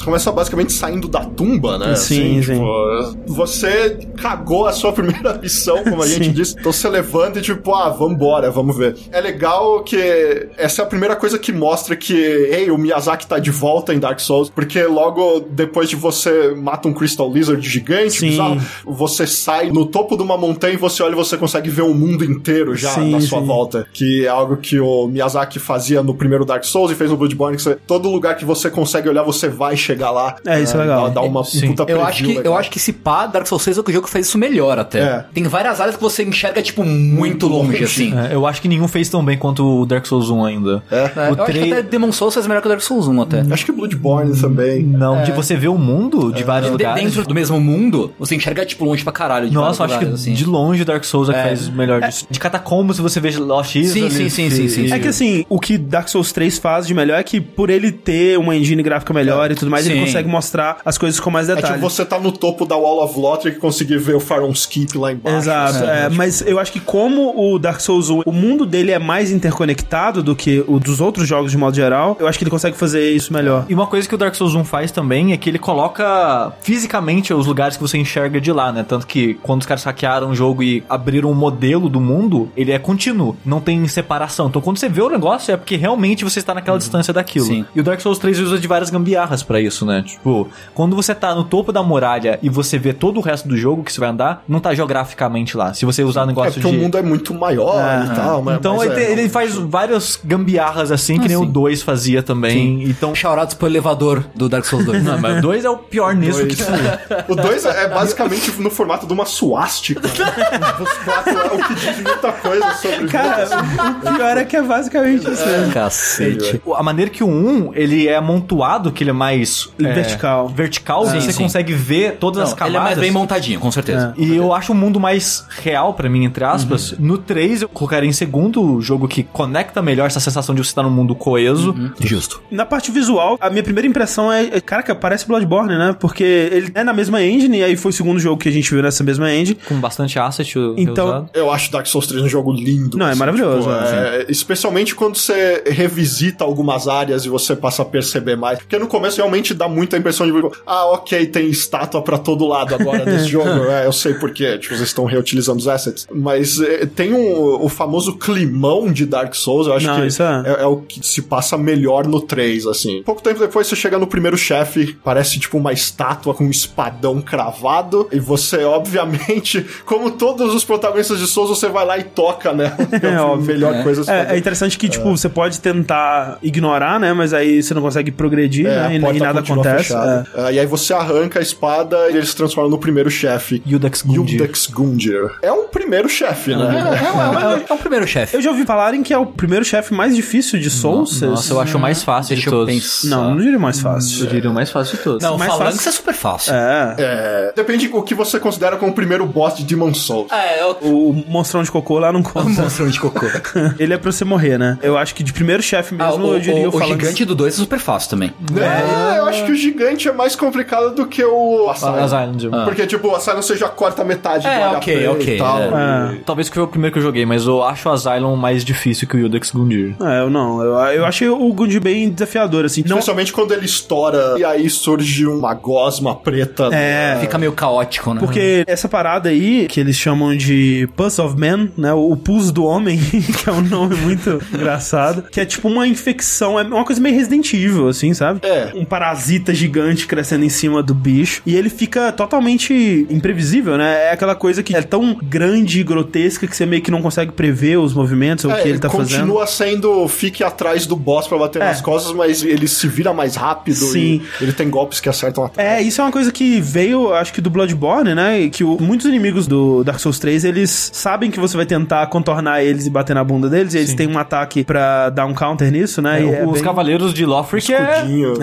Você 0.00 0.04
começa 0.06 0.32
basicamente 0.32 0.72
saindo 0.72 1.06
da 1.08 1.20
tumba, 1.20 1.76
né? 1.76 1.94
Sim, 1.94 2.42
sim. 2.42 2.52
tipo, 2.52 3.16
você 3.26 3.98
cagou 4.16 4.66
a 4.66 4.72
sua 4.72 4.92
primeira 4.94 5.34
missão, 5.34 5.84
como 5.84 6.02
a 6.02 6.08
gente 6.08 6.30
disse. 6.30 6.56
Então 6.58 6.72
você 6.72 6.88
levanta 6.88 7.38
e 7.38 7.42
tipo, 7.42 7.74
ah, 7.74 7.90
vambora, 7.90 8.50
vamos 8.50 8.76
ver. 8.76 8.96
É 9.12 9.20
legal 9.20 9.82
que 9.84 10.48
essa 10.56 10.80
é 10.80 10.84
a 10.84 10.88
primeira 10.88 11.14
coisa 11.14 11.38
que 11.38 11.52
mostra 11.52 11.94
que, 11.96 12.14
ei, 12.14 12.70
o 12.70 12.78
Miyazaki 12.78 13.26
tá 13.26 13.38
de 13.38 13.50
volta 13.50 13.92
em 13.92 13.98
Dark 13.98 14.20
Souls, 14.20 14.48
porque 14.48 14.82
logo 14.84 15.40
depois 15.50 15.90
de 15.90 15.96
você 15.96 16.54
mata 16.54 16.88
um 16.88 16.94
Crystal 16.94 17.30
Lizard 17.30 17.68
gigante, 17.68 18.20
Sim. 18.20 18.30
bizarro, 18.30 18.60
você 18.86 19.26
sai 19.26 19.70
no 19.70 19.84
topo 19.84 20.16
de 20.16 20.22
uma 20.22 20.38
montanha 20.38 20.74
e 20.74 20.78
você 20.78 21.02
olha 21.02 21.12
e 21.12 21.16
você 21.16 21.36
consegue 21.36 21.68
ver 21.68 21.82
o 21.82 21.92
mundo 21.92 22.24
inteiro 22.24 22.74
já 22.74 22.90
Sim, 22.94 23.10
na 23.10 23.20
sua 23.20 23.40
sim. 23.40 23.46
volta. 23.46 23.86
Que 23.92 24.24
é 24.24 24.28
algo 24.28 24.56
que 24.56 24.80
o 24.80 25.08
Miyazaki 25.08 25.58
fazia 25.58 26.02
no 26.02 26.14
primeiro 26.14 26.46
Dark 26.46 26.64
Souls 26.64 26.90
e 26.90 26.94
fez 26.94 27.10
no 27.10 27.18
Bloodborne, 27.18 27.58
que 27.58 27.62
você, 27.62 27.74
todo 27.74 28.10
lugar 28.10 28.34
que 28.36 28.46
você 28.46 28.70
consegue 28.70 29.06
olhar, 29.06 29.22
você 29.22 29.46
vai 29.46 29.76
chegar 29.76 29.89
lá. 29.98 30.36
É, 30.46 30.60
isso 30.60 30.76
é 30.76 30.80
legal. 30.80 31.08
Dá, 31.08 31.20
dá 31.20 31.22
uma 31.22 31.44
Sim. 31.44 31.68
puta 31.74 31.90
Eu 31.90 32.04
acho, 32.04 32.24
que, 32.24 32.30
eu 32.32 32.36
legal. 32.36 32.56
acho 32.58 32.70
que 32.70 32.78
esse 32.78 32.92
pá, 32.92 33.26
Dark 33.26 33.46
Souls 33.46 33.62
6 33.62 33.78
é 33.78 33.80
o 33.80 33.92
jogo 33.92 34.06
que 34.06 34.12
faz 34.12 34.26
isso 34.26 34.38
melhor 34.38 34.78
até. 34.78 35.00
É. 35.00 35.24
Tem 35.32 35.42
várias 35.44 35.80
áreas 35.80 35.96
que 35.96 36.02
você 36.02 36.22
enxerga, 36.22 36.62
tipo, 36.62 36.84
muito 36.84 37.46
longe, 37.48 37.82
assim. 37.84 38.12
É, 38.18 38.34
eu 38.34 38.46
acho 38.46 38.60
que 38.62 38.68
nenhum 38.68 38.86
fez 38.88 39.08
tão 39.08 39.24
bem 39.24 39.36
quanto 39.38 39.64
o 39.82 39.86
Dark 39.86 40.04
Souls 40.06 40.30
1 40.30 40.44
ainda. 40.44 40.82
É, 40.90 40.96
O 40.96 41.00
eu 41.00 41.22
acho 41.34 41.36
que 41.36 41.44
três- 41.52 41.72
até 41.72 41.82
Demon 41.82 42.12
Souls 42.12 42.34
faz 42.34 42.46
melhor 42.46 42.60
que 42.60 42.66
o 42.66 42.70
Dark 42.70 42.82
Souls 42.82 43.06
1 43.08 43.22
até. 43.22 43.44
Acho 43.50 43.64
que 43.64 43.72
Bloodborne 43.72 44.38
também. 44.40 44.82
Não, 44.82 45.22
de 45.22 45.32
você 45.32 45.56
ver 45.56 45.68
o 45.68 45.78
mundo 45.78 46.32
de 46.32 46.42
vários 46.44 46.66
De- 46.70 46.72
lugares. 46.72 47.02
dentro 47.02 47.22
do 47.26 47.34
mesmo 47.34 47.60
mundo, 47.60 48.12
você 48.18 48.34
enxerga, 48.34 48.64
tipo, 48.64 48.84
longe 48.84 49.02
pra 49.02 49.12
caralho. 49.12 49.48
De 49.48 49.54
Nossa, 49.54 49.82
eu 49.82 49.86
acho 49.86 49.98
que 49.98 50.04
lugares, 50.04 50.22
assim. 50.22 50.34
de 50.34 50.44
longe 50.44 50.82
o 50.82 50.84
Dark 50.84 51.04
Souls 51.04 51.28
é 51.28 51.32
que 51.32 51.42
faz 51.42 51.68
melhor 51.68 52.00
disso. 52.02 52.26
De 52.30 52.38
catacombas, 52.38 52.96
se 52.96 53.02
você 53.02 53.20
vê 53.20 53.30
Lost 53.38 53.74
Isle, 53.74 53.88
Sim, 53.88 54.10
sim, 54.10 54.28
sim, 54.28 54.50
sim, 54.50 54.68
sim. 54.68 54.92
É 54.92 54.98
que 54.98 55.08
assim, 55.08 55.44
o 55.48 55.58
que 55.58 55.78
Dark 55.78 56.08
Souls 56.08 56.32
3 56.32 56.58
faz 56.58 56.86
de 56.86 56.94
melhor 56.94 57.18
é 57.18 57.22
que 57.22 57.40
por 57.40 57.70
ele 57.70 57.90
ter 57.92 58.38
uma 58.38 58.54
engine 58.56 58.82
gráfica 58.82 59.12
melhor 59.14 59.50
e 59.50 59.54
tudo 59.54 59.70
mais, 59.70 59.79
ele 59.86 59.94
Sim. 59.96 60.00
consegue 60.06 60.28
mostrar 60.28 60.78
as 60.84 60.96
coisas 60.98 61.18
com 61.20 61.30
mais 61.30 61.48
É 61.48 61.54
detalhes. 61.54 61.76
tipo 61.76 61.90
você 61.90 62.04
tá 62.04 62.18
no 62.18 62.32
topo 62.32 62.64
da 62.66 62.76
Wall 62.76 63.02
of 63.04 63.18
Lothric 63.18 63.56
e 63.56 63.60
conseguir 63.60 63.98
ver 63.98 64.14
o 64.16 64.20
Faron 64.20 64.50
Skip 64.50 64.96
lá 64.96 65.12
embaixo. 65.12 65.38
Exato, 65.38 65.76
assim, 65.76 65.86
é, 65.86 66.02
tipo, 66.04 66.14
mas 66.16 66.40
eu 66.42 66.58
acho 66.58 66.72
que 66.72 66.80
como 66.80 67.34
o 67.36 67.58
Dark 67.58 67.80
Souls 67.80 68.10
1, 68.10 68.22
o 68.26 68.32
mundo 68.32 68.64
dele 68.66 68.92
é 68.92 68.98
mais 68.98 69.30
interconectado 69.30 70.22
do 70.22 70.34
que 70.36 70.64
o 70.66 70.78
dos 70.78 71.00
outros 71.00 71.26
jogos 71.28 71.50
de 71.50 71.58
modo 71.58 71.74
geral, 71.76 72.16
eu 72.18 72.26
acho 72.26 72.38
que 72.38 72.44
ele 72.44 72.50
consegue 72.50 72.76
fazer 72.76 73.10
isso 73.12 73.32
melhor. 73.32 73.66
E 73.68 73.74
uma 73.74 73.86
coisa 73.86 74.08
que 74.08 74.14
o 74.14 74.18
Dark 74.18 74.34
Souls 74.34 74.54
1 74.54 74.64
faz 74.64 74.90
também 74.90 75.32
é 75.32 75.36
que 75.36 75.48
ele 75.50 75.58
coloca 75.58 76.52
fisicamente 76.62 77.32
os 77.34 77.46
lugares 77.46 77.76
que 77.76 77.82
você 77.82 77.98
enxerga 77.98 78.40
de 78.40 78.52
lá, 78.52 78.72
né? 78.72 78.84
Tanto 78.86 79.06
que 79.06 79.34
quando 79.42 79.60
os 79.60 79.66
caras 79.66 79.84
hackearam 79.84 80.30
o 80.30 80.34
jogo 80.34 80.62
e 80.62 80.82
abriram 80.88 81.30
um 81.30 81.34
modelo 81.34 81.88
do 81.88 82.00
mundo, 82.00 82.50
ele 82.56 82.72
é 82.72 82.78
contínuo, 82.78 83.36
não 83.44 83.60
tem 83.60 83.86
separação. 83.86 84.48
Então 84.48 84.60
quando 84.62 84.78
você 84.78 84.88
vê 84.88 85.02
o 85.02 85.08
negócio 85.10 85.52
é 85.52 85.56
porque 85.56 85.76
realmente 85.76 86.24
você 86.24 86.38
está 86.38 86.54
naquela 86.54 86.78
distância 86.78 87.12
daquilo. 87.12 87.46
Sim. 87.46 87.64
E 87.74 87.80
o 87.80 87.82
Dark 87.82 88.00
Souls 88.00 88.18
3 88.18 88.38
usa 88.40 88.58
de 88.58 88.66
várias 88.66 88.90
gambiarras 88.90 89.42
pra 89.42 89.60
isso, 89.60 89.69
né? 89.84 90.02
Tipo, 90.06 90.48
quando 90.74 90.94
você 90.96 91.14
tá 91.14 91.34
no 91.34 91.44
topo 91.44 91.72
da 91.72 91.82
muralha 91.82 92.38
e 92.42 92.48
você 92.48 92.78
vê 92.78 92.92
todo 92.92 93.18
o 93.18 93.20
resto 93.20 93.48
do 93.48 93.56
jogo 93.56 93.82
que 93.84 93.92
você 93.92 94.00
vai 94.00 94.08
andar, 94.10 94.42
não 94.48 94.60
tá 94.60 94.74
geograficamente 94.74 95.56
lá. 95.56 95.72
Se 95.74 95.84
você 95.84 96.02
usar 96.02 96.22
É 96.22 96.26
negócio 96.26 96.54
porque 96.54 96.68
de 96.70 96.76
o 96.76 96.80
mundo 96.80 96.98
é 96.98 97.02
muito 97.02 97.32
maior 97.34 97.76
e 98.10 98.14
tal, 98.14 98.42
mas, 98.42 98.56
então 98.56 98.76
mas 98.76 98.90
ele, 98.90 98.92
é, 98.92 99.04
tem- 99.06 99.18
ele 99.18 99.28
faz 99.28 99.54
várias 99.54 100.18
gambiarras 100.24 100.90
assim, 100.90 101.18
que 101.18 101.28
nem 101.28 101.36
o 101.36 101.44
2 101.44 101.82
fazia 101.82 102.22
também. 102.22 102.84
Então. 102.84 103.14
Shoutouts 103.14 103.54
pro 103.54 103.66
elevador 103.66 104.24
do 104.34 104.48
Dark 104.48 104.64
Souls 104.64 104.84
2. 104.84 105.02
Não, 105.02 105.18
mas 105.18 105.38
o 105.38 105.42
2 105.42 105.64
é 105.64 105.70
o 105.70 105.76
pior 105.76 106.14
nisso 106.14 106.40
Dois. 106.40 106.54
que 106.54 106.62
O 107.32 107.34
2 107.34 107.64
é 107.66 107.88
basicamente 107.88 108.50
no 108.60 108.70
formato 108.70 109.06
de 109.06 109.12
uma 109.12 109.26
suástica. 109.26 110.00
Os 110.80 110.92
quatro 111.04 111.38
é 111.38 111.46
o 111.54 111.58
que 111.66 111.74
diz 111.74 111.96
muita 112.02 112.32
coisa 112.32 112.70
sobre 112.74 113.04
o 113.04 113.08
Cara, 113.08 113.46
jogo. 113.46 113.62
o 114.10 114.14
pior 114.16 114.36
é 114.36 114.44
que 114.44 114.56
é 114.56 114.62
basicamente 114.62 115.30
isso 115.30 115.46
mesmo. 115.46 115.72
Cacete. 115.72 116.60
A 116.74 116.82
maneira 116.82 117.10
que 117.10 117.22
o 117.22 117.28
1, 117.28 117.72
ele 117.74 118.08
é 118.08 118.16
amontoado, 118.16 118.90
que 118.92 119.02
ele 119.02 119.10
é 119.10 119.14
mais... 119.14 119.59
é, 119.78 119.92
Vertical. 119.92 120.48
Vertical, 120.48 121.06
Sim, 121.06 121.20
você 121.20 121.32
sim. 121.32 121.42
consegue 121.42 121.72
ver 121.72 122.16
todas 122.18 122.42
as 122.42 122.50
Não, 122.50 122.56
camadas. 122.56 122.74
ele 122.74 122.76
é 122.78 122.84
mais 122.84 122.98
bem 122.98 123.10
montadinho, 123.10 123.60
com 123.60 123.70
certeza. 123.70 124.14
E 124.16 124.34
eu 124.36 124.52
acho 124.54 124.72
o 124.72 124.74
mundo 124.74 124.98
mais 125.00 125.44
real 125.62 125.94
pra 125.94 126.08
mim, 126.08 126.24
entre 126.24 126.44
aspas. 126.44 126.94
No 126.98 127.18
3, 127.18 127.62
eu 127.62 127.68
colocaria 127.68 128.08
em 128.08 128.12
segundo 128.12 128.62
o 128.62 128.80
jogo 128.80 129.08
que 129.08 129.22
conecta 129.22 129.82
melhor 129.82 130.06
essa 130.06 130.20
sensação 130.20 130.54
de 130.54 130.62
você 130.62 130.68
estar 130.70 130.82
num 130.82 130.90
mundo 130.90 131.14
coeso. 131.14 131.74
Justo. 132.00 132.42
Na 132.50 132.64
parte 132.66 132.90
visual, 132.90 133.36
a 133.40 133.50
minha 133.50 133.62
primeira 133.62 133.86
impressão 133.86 134.32
é, 134.32 134.44
é, 134.44 134.60
caraca, 134.60 134.94
parece 134.94 135.26
Bloodborne, 135.26 135.76
né? 135.76 135.96
Porque 135.98 136.22
ele 136.24 136.70
é 136.74 136.84
na 136.84 136.92
mesma 136.92 137.22
engine, 137.22 137.58
e 137.58 137.64
aí 137.64 137.76
foi 137.76 137.90
o 137.90 137.92
segundo 137.92 138.18
jogo 138.20 138.36
que 138.40 138.48
a 138.48 138.52
gente 138.52 138.70
viu 138.70 138.82
nessa 138.82 139.02
mesma 139.04 139.32
engine. 139.32 139.58
Com 139.66 139.80
bastante 139.80 140.18
asset 140.18 140.54
Então, 140.76 141.06
reusado. 141.06 141.30
Eu 141.34 141.50
acho 141.50 141.70
Dark 141.70 141.86
Souls 141.86 142.06
3 142.06 142.22
um 142.22 142.28
jogo 142.28 142.52
lindo. 142.52 142.96
Não, 142.96 143.08
é 143.08 143.14
maravilhoso, 143.14 143.68
tipo, 143.68 143.70
é, 143.72 144.16
é, 144.22 144.26
especialmente 144.28 144.94
quando 144.94 145.16
você 145.16 145.62
revisita 145.66 146.44
algumas 146.44 146.88
áreas 146.88 147.24
e 147.24 147.28
você 147.28 147.54
passa 147.56 147.82
a 147.82 147.84
perceber 147.84 148.36
mais. 148.36 148.58
Porque 148.58 148.78
no 148.78 148.86
começo 148.86 149.16
realmente 149.18 149.49
dá 149.54 149.68
muita 149.68 149.96
impressão 149.96 150.26
de, 150.26 150.32
ah, 150.66 150.86
ok, 150.86 151.26
tem 151.26 151.48
estátua 151.48 152.02
pra 152.02 152.18
todo 152.18 152.46
lado 152.46 152.74
agora 152.74 153.04
nesse 153.04 153.26
jogo. 153.28 153.48
É, 153.70 153.86
eu 153.86 153.92
sei 153.92 154.14
porque, 154.14 154.58
tipo, 154.58 154.74
vocês 154.74 154.88
estão 154.88 155.04
reutilizando 155.04 155.58
os 155.58 155.68
assets. 155.68 156.06
Mas 156.12 156.60
é, 156.60 156.86
tem 156.86 157.12
um, 157.12 157.62
o 157.64 157.68
famoso 157.68 158.16
climão 158.16 158.92
de 158.92 159.06
Dark 159.06 159.34
Souls, 159.34 159.66
eu 159.66 159.74
acho 159.74 159.86
Não, 159.86 160.00
que 160.00 160.06
isso 160.06 160.22
é. 160.22 160.42
é, 160.46 160.62
é 160.62 160.66
o 160.66 160.76
que 160.78 161.06
se 161.06 161.22
passa 161.22 161.56
melhor 161.56 162.06
no 162.06 162.20
3, 162.20 162.66
assim. 162.66 163.02
Pouco 163.04 163.22
tempo 163.22 163.38
depois 163.40 163.66
você 163.66 163.76
chega 163.76 163.98
no 163.98 164.06
primeiro 164.06 164.36
chefe, 164.36 164.96
parece 165.04 165.38
tipo 165.38 165.56
uma 165.58 165.72
estátua 165.72 166.34
com 166.34 166.44
um 166.44 166.50
espadão 166.50 167.20
cravado, 167.20 168.08
e 168.12 168.18
você, 168.18 168.64
obviamente, 168.64 169.64
como 169.84 170.10
todos 170.10 170.54
os 170.54 170.64
protagonistas 170.64 171.18
de 171.18 171.26
Souls, 171.26 171.50
você 171.50 171.68
vai 171.68 171.84
lá 171.86 171.98
e 171.98 172.04
toca 172.04 172.52
nela. 172.52 172.76
É 173.02 173.14
a 173.16 173.24
óbvio. 173.24 173.46
melhor 173.54 173.82
coisa 173.82 174.02
a 174.02 174.04
se 174.04 174.10
É, 174.10 174.34
é 174.34 174.38
interessante 174.38 174.78
que, 174.78 174.88
tipo, 174.88 175.08
você 175.16 175.28
pode 175.28 175.58
tentar 175.60 176.38
ignorar, 176.42 177.00
né? 177.00 177.12
Mas 177.12 177.32
aí 177.32 177.62
você 177.62 177.72
não 177.74 177.80
consegue 177.82 178.10
progredir, 178.10 178.66
É, 178.66 178.88
né? 178.88 178.92
E, 178.94 179.16
e 179.16 179.18
nada 179.18 179.39
acontece. 179.40 179.92
É. 179.94 180.24
É, 180.48 180.52
e 180.54 180.58
aí 180.60 180.66
você 180.66 180.92
arranca 180.92 181.38
a 181.38 181.42
espada 181.42 182.10
e 182.10 182.16
ele 182.16 182.26
se 182.26 182.34
transforma 182.36 182.70
no 182.70 182.78
primeiro 182.78 183.10
chefe. 183.10 183.62
Yudex 183.66 184.02
Gundyr. 184.02 184.40
Yudex 184.40 184.66
Gundyr. 184.66 185.30
É 185.42 185.52
um 185.52 185.68
primeiro 185.68 186.08
chefe, 186.08 186.52
É, 186.52 186.56
né? 186.56 187.64
é, 187.66 187.70
é 187.70 187.74
o 187.74 187.78
primeiro 187.78 188.06
chefe. 188.06 188.36
Eu 188.36 188.42
já 188.42 188.50
ouvi 188.50 188.64
falarem 188.64 189.02
que 189.02 189.12
é 189.12 189.18
o 189.18 189.26
primeiro 189.26 189.64
chefe 189.64 189.92
mais 189.94 190.14
difícil 190.14 190.58
de 190.58 190.70
Souls. 190.70 191.20
Nossa, 191.20 191.52
eu 191.52 191.60
acho 191.60 191.76
o 191.76 191.80
mais 191.80 192.02
fácil 192.02 192.34
Deixa 192.34 192.48
de 192.50 192.54
eu 192.56 192.60
todos. 192.60 192.74
pensar. 192.74 193.08
Não, 193.08 193.30
não 193.34 193.38
diria 193.40 193.58
mais 193.58 193.80
fácil. 193.80 194.24
Eu 194.24 194.30
diria 194.30 194.50
o 194.50 194.54
mais 194.54 194.70
fácil 194.70 194.96
de 194.96 195.02
todos. 195.02 195.22
Não, 195.22 195.36
mais 195.38 195.50
Phalanx 195.52 195.76
fácil. 195.76 195.88
é 195.88 195.92
super 195.92 196.14
fácil. 196.14 196.54
É. 196.54 196.94
É, 196.98 197.52
depende 197.54 197.88
do 197.88 198.02
que 198.02 198.14
você 198.14 198.38
considera 198.38 198.76
como 198.76 198.92
o 198.92 198.94
primeiro 198.94 199.26
boss 199.26 199.56
de 199.56 199.64
Demon 199.64 199.92
Souls. 199.94 200.30
É, 200.32 200.60
é 200.60 200.66
o 200.66 200.70
O 201.10 201.24
monstrão 201.28 201.62
de 201.62 201.70
cocô 201.70 201.98
lá 201.98 202.12
não 202.12 202.22
conta. 202.22 202.48
monstrão 202.62 202.88
de 202.88 202.98
cocô. 203.00 203.26
Ele 203.78 203.92
é 203.94 203.98
pra 203.98 204.10
você 204.12 204.24
morrer, 204.24 204.58
né? 204.58 204.78
Eu 204.82 204.96
acho 204.96 205.14
que 205.14 205.22
de 205.22 205.32
primeiro 205.32 205.62
chefe 205.62 205.94
Ah, 205.98 206.08
mesmo, 206.08 206.26
o, 206.26 206.34
eu 206.34 206.40
diria 206.40 206.68
o, 206.68 206.72
o, 206.72 206.76
o 206.76 206.82
gigante 206.86 207.24
do 207.24 207.34
2 207.34 207.54
é 207.54 207.56
super 207.56 207.78
fácil 207.78 208.10
também. 208.10 208.32
É, 208.56 209.18
eu 209.18 209.26
acho 209.30 209.44
que 209.46 209.52
o 209.52 209.54
gigante 209.54 210.08
é 210.08 210.12
mais 210.12 210.36
complicado 210.36 210.94
do 210.94 211.06
que 211.06 211.24
o 211.24 211.68
Asylum. 211.70 211.94
As 211.96 212.12
Island. 212.12 212.48
Porque, 212.64 212.86
tipo, 212.86 213.08
o 213.08 213.16
Asylum 213.16 213.42
você 213.42 213.56
já 213.56 213.68
corta 213.68 214.04
metade 214.04 214.46
É, 214.46 214.68
do 214.70 214.76
ok, 214.76 214.94
HP 214.96 215.08
ok, 215.08 215.34
e 215.34 215.38
tal. 215.38 215.60
é. 215.62 215.66
É. 215.66 216.20
Talvez 216.26 216.48
que 216.48 216.54
foi 216.54 216.64
o 216.64 216.68
primeiro 216.68 216.92
que 216.92 216.98
eu 216.98 217.02
joguei, 217.02 217.24
mas 217.24 217.46
eu 217.46 217.62
acho 217.62 217.88
o 217.88 217.92
Asylum 217.92 218.36
mais 218.36 218.64
difícil 218.64 219.08
que 219.08 219.16
o 219.16 219.20
Yudex 219.20 219.50
Gundyr. 219.50 219.94
É, 220.00 220.20
eu 220.20 220.30
não. 220.30 220.62
Eu, 220.62 220.74
eu 220.92 221.04
achei 221.06 221.28
o 221.28 221.52
Gundy 221.52 221.80
bem 221.80 222.10
desafiador, 222.10 222.64
assim. 222.64 222.82
Não, 222.86 222.98
Especialmente 222.98 223.32
quando 223.32 223.52
ele 223.52 223.66
estoura 223.66 224.34
e 224.38 224.44
aí 224.44 224.68
surge 224.68 225.26
uma 225.26 225.54
gosma 225.54 226.14
preta. 226.14 226.68
É. 226.72 227.18
Fica 227.20 227.38
meio 227.38 227.52
caótico, 227.52 228.12
né? 228.14 228.20
Porque 228.20 228.64
essa 228.66 228.88
parada 228.88 229.28
aí, 229.28 229.66
que 229.68 229.80
eles 229.80 229.96
chamam 229.96 230.36
de 230.36 230.88
Pus 230.96 231.18
of 231.18 231.36
Man, 231.38 231.68
né? 231.76 231.92
O 231.92 232.16
pus 232.16 232.50
do 232.50 232.64
homem, 232.64 232.98
que 233.38 233.48
é 233.48 233.52
um 233.52 233.60
nome 233.62 233.96
muito 233.96 234.40
engraçado, 234.52 235.22
que 235.30 235.40
é 235.40 235.44
tipo 235.44 235.68
uma 235.68 235.86
infecção, 235.86 236.58
é 236.58 236.62
uma 236.62 236.84
coisa 236.84 237.00
meio 237.00 237.14
Resident 237.16 237.52
Evil, 237.52 237.88
assim, 237.88 238.12
sabe? 238.14 238.40
É. 238.42 238.72
Um 238.74 238.84
parasita 238.84 239.19
gigante 239.24 240.06
crescendo 240.06 240.44
em 240.44 240.48
cima 240.48 240.82
do 240.82 240.94
bicho. 240.94 241.42
E 241.46 241.54
ele 241.56 241.68
fica 241.70 242.12
totalmente 242.12 243.06
imprevisível, 243.10 243.76
né? 243.76 244.06
É 244.08 244.12
aquela 244.12 244.34
coisa 244.34 244.62
que 244.62 244.74
é 244.74 244.82
tão 244.82 245.16
grande 245.22 245.80
e 245.80 245.84
grotesca 245.84 246.46
que 246.46 246.56
você 246.56 246.66
meio 246.66 246.82
que 246.82 246.90
não 246.90 247.02
consegue 247.02 247.32
prever 247.32 247.78
os 247.78 247.94
movimentos 247.94 248.44
ou 248.44 248.50
o 248.50 248.54
É, 248.54 248.62
que 248.62 248.68
ele 248.68 248.78
tá 248.78 248.88
fazendo. 248.88 249.20
continua 249.20 249.46
sendo 249.46 250.08
fique 250.08 250.42
atrás 250.42 250.86
do 250.86 250.96
boss 250.96 251.26
pra 251.26 251.38
bater 251.38 251.60
É. 251.62 251.66
nas 251.66 251.80
costas, 251.80 252.12
mas 252.12 252.42
ele 252.42 252.66
se 252.68 252.86
vira 252.88 253.12
mais 253.12 253.36
rápido 253.36 253.76
Sim. 253.76 254.20
e 254.40 254.44
ele 254.44 254.52
tem 254.52 254.68
golpes 254.70 255.00
que 255.00 255.08
acertam 255.08 255.44
atrás. 255.44 255.68
É, 255.68 255.82
isso 255.82 256.00
é 256.00 256.04
uma 256.04 256.12
coisa 256.12 256.30
que 256.32 256.60
veio, 256.60 257.12
acho 257.14 257.32
que 257.32 257.40
do 257.40 257.50
Bloodborne, 257.50 258.14
né? 258.14 258.48
Que 258.48 258.64
o- 258.64 258.78
muitos 258.80 259.06
inimigos 259.06 259.46
do 259.46 259.84
Dark 259.84 259.98
Souls 260.00 260.18
3, 260.18 260.44
eles 260.44 260.90
sabem 260.92 261.30
que 261.30 261.38
você 261.40 261.56
vai 261.56 261.66
tentar 261.66 262.06
contornar 262.08 262.62
eles 262.62 262.86
e 262.86 262.90
bater 262.90 263.14
na 263.14 263.24
bunda 263.24 263.48
deles, 263.48 263.74
e 263.74 263.78
eles 263.78 263.94
têm 263.94 264.06
um 264.08 264.18
ataque 264.18 264.64
pra 264.64 265.10
dar 265.10 265.26
um 265.26 265.34
counter 265.34 265.70
nisso, 265.70 266.00
né? 266.02 266.22
e 266.22 266.28
é 266.34 266.44
Os 266.46 266.52
bem- 266.54 266.62
cavaleiros 266.62 267.12
de 267.14 267.24
Lothric 267.24 267.72
é... 267.72 267.96
Escudinho. 267.98 268.34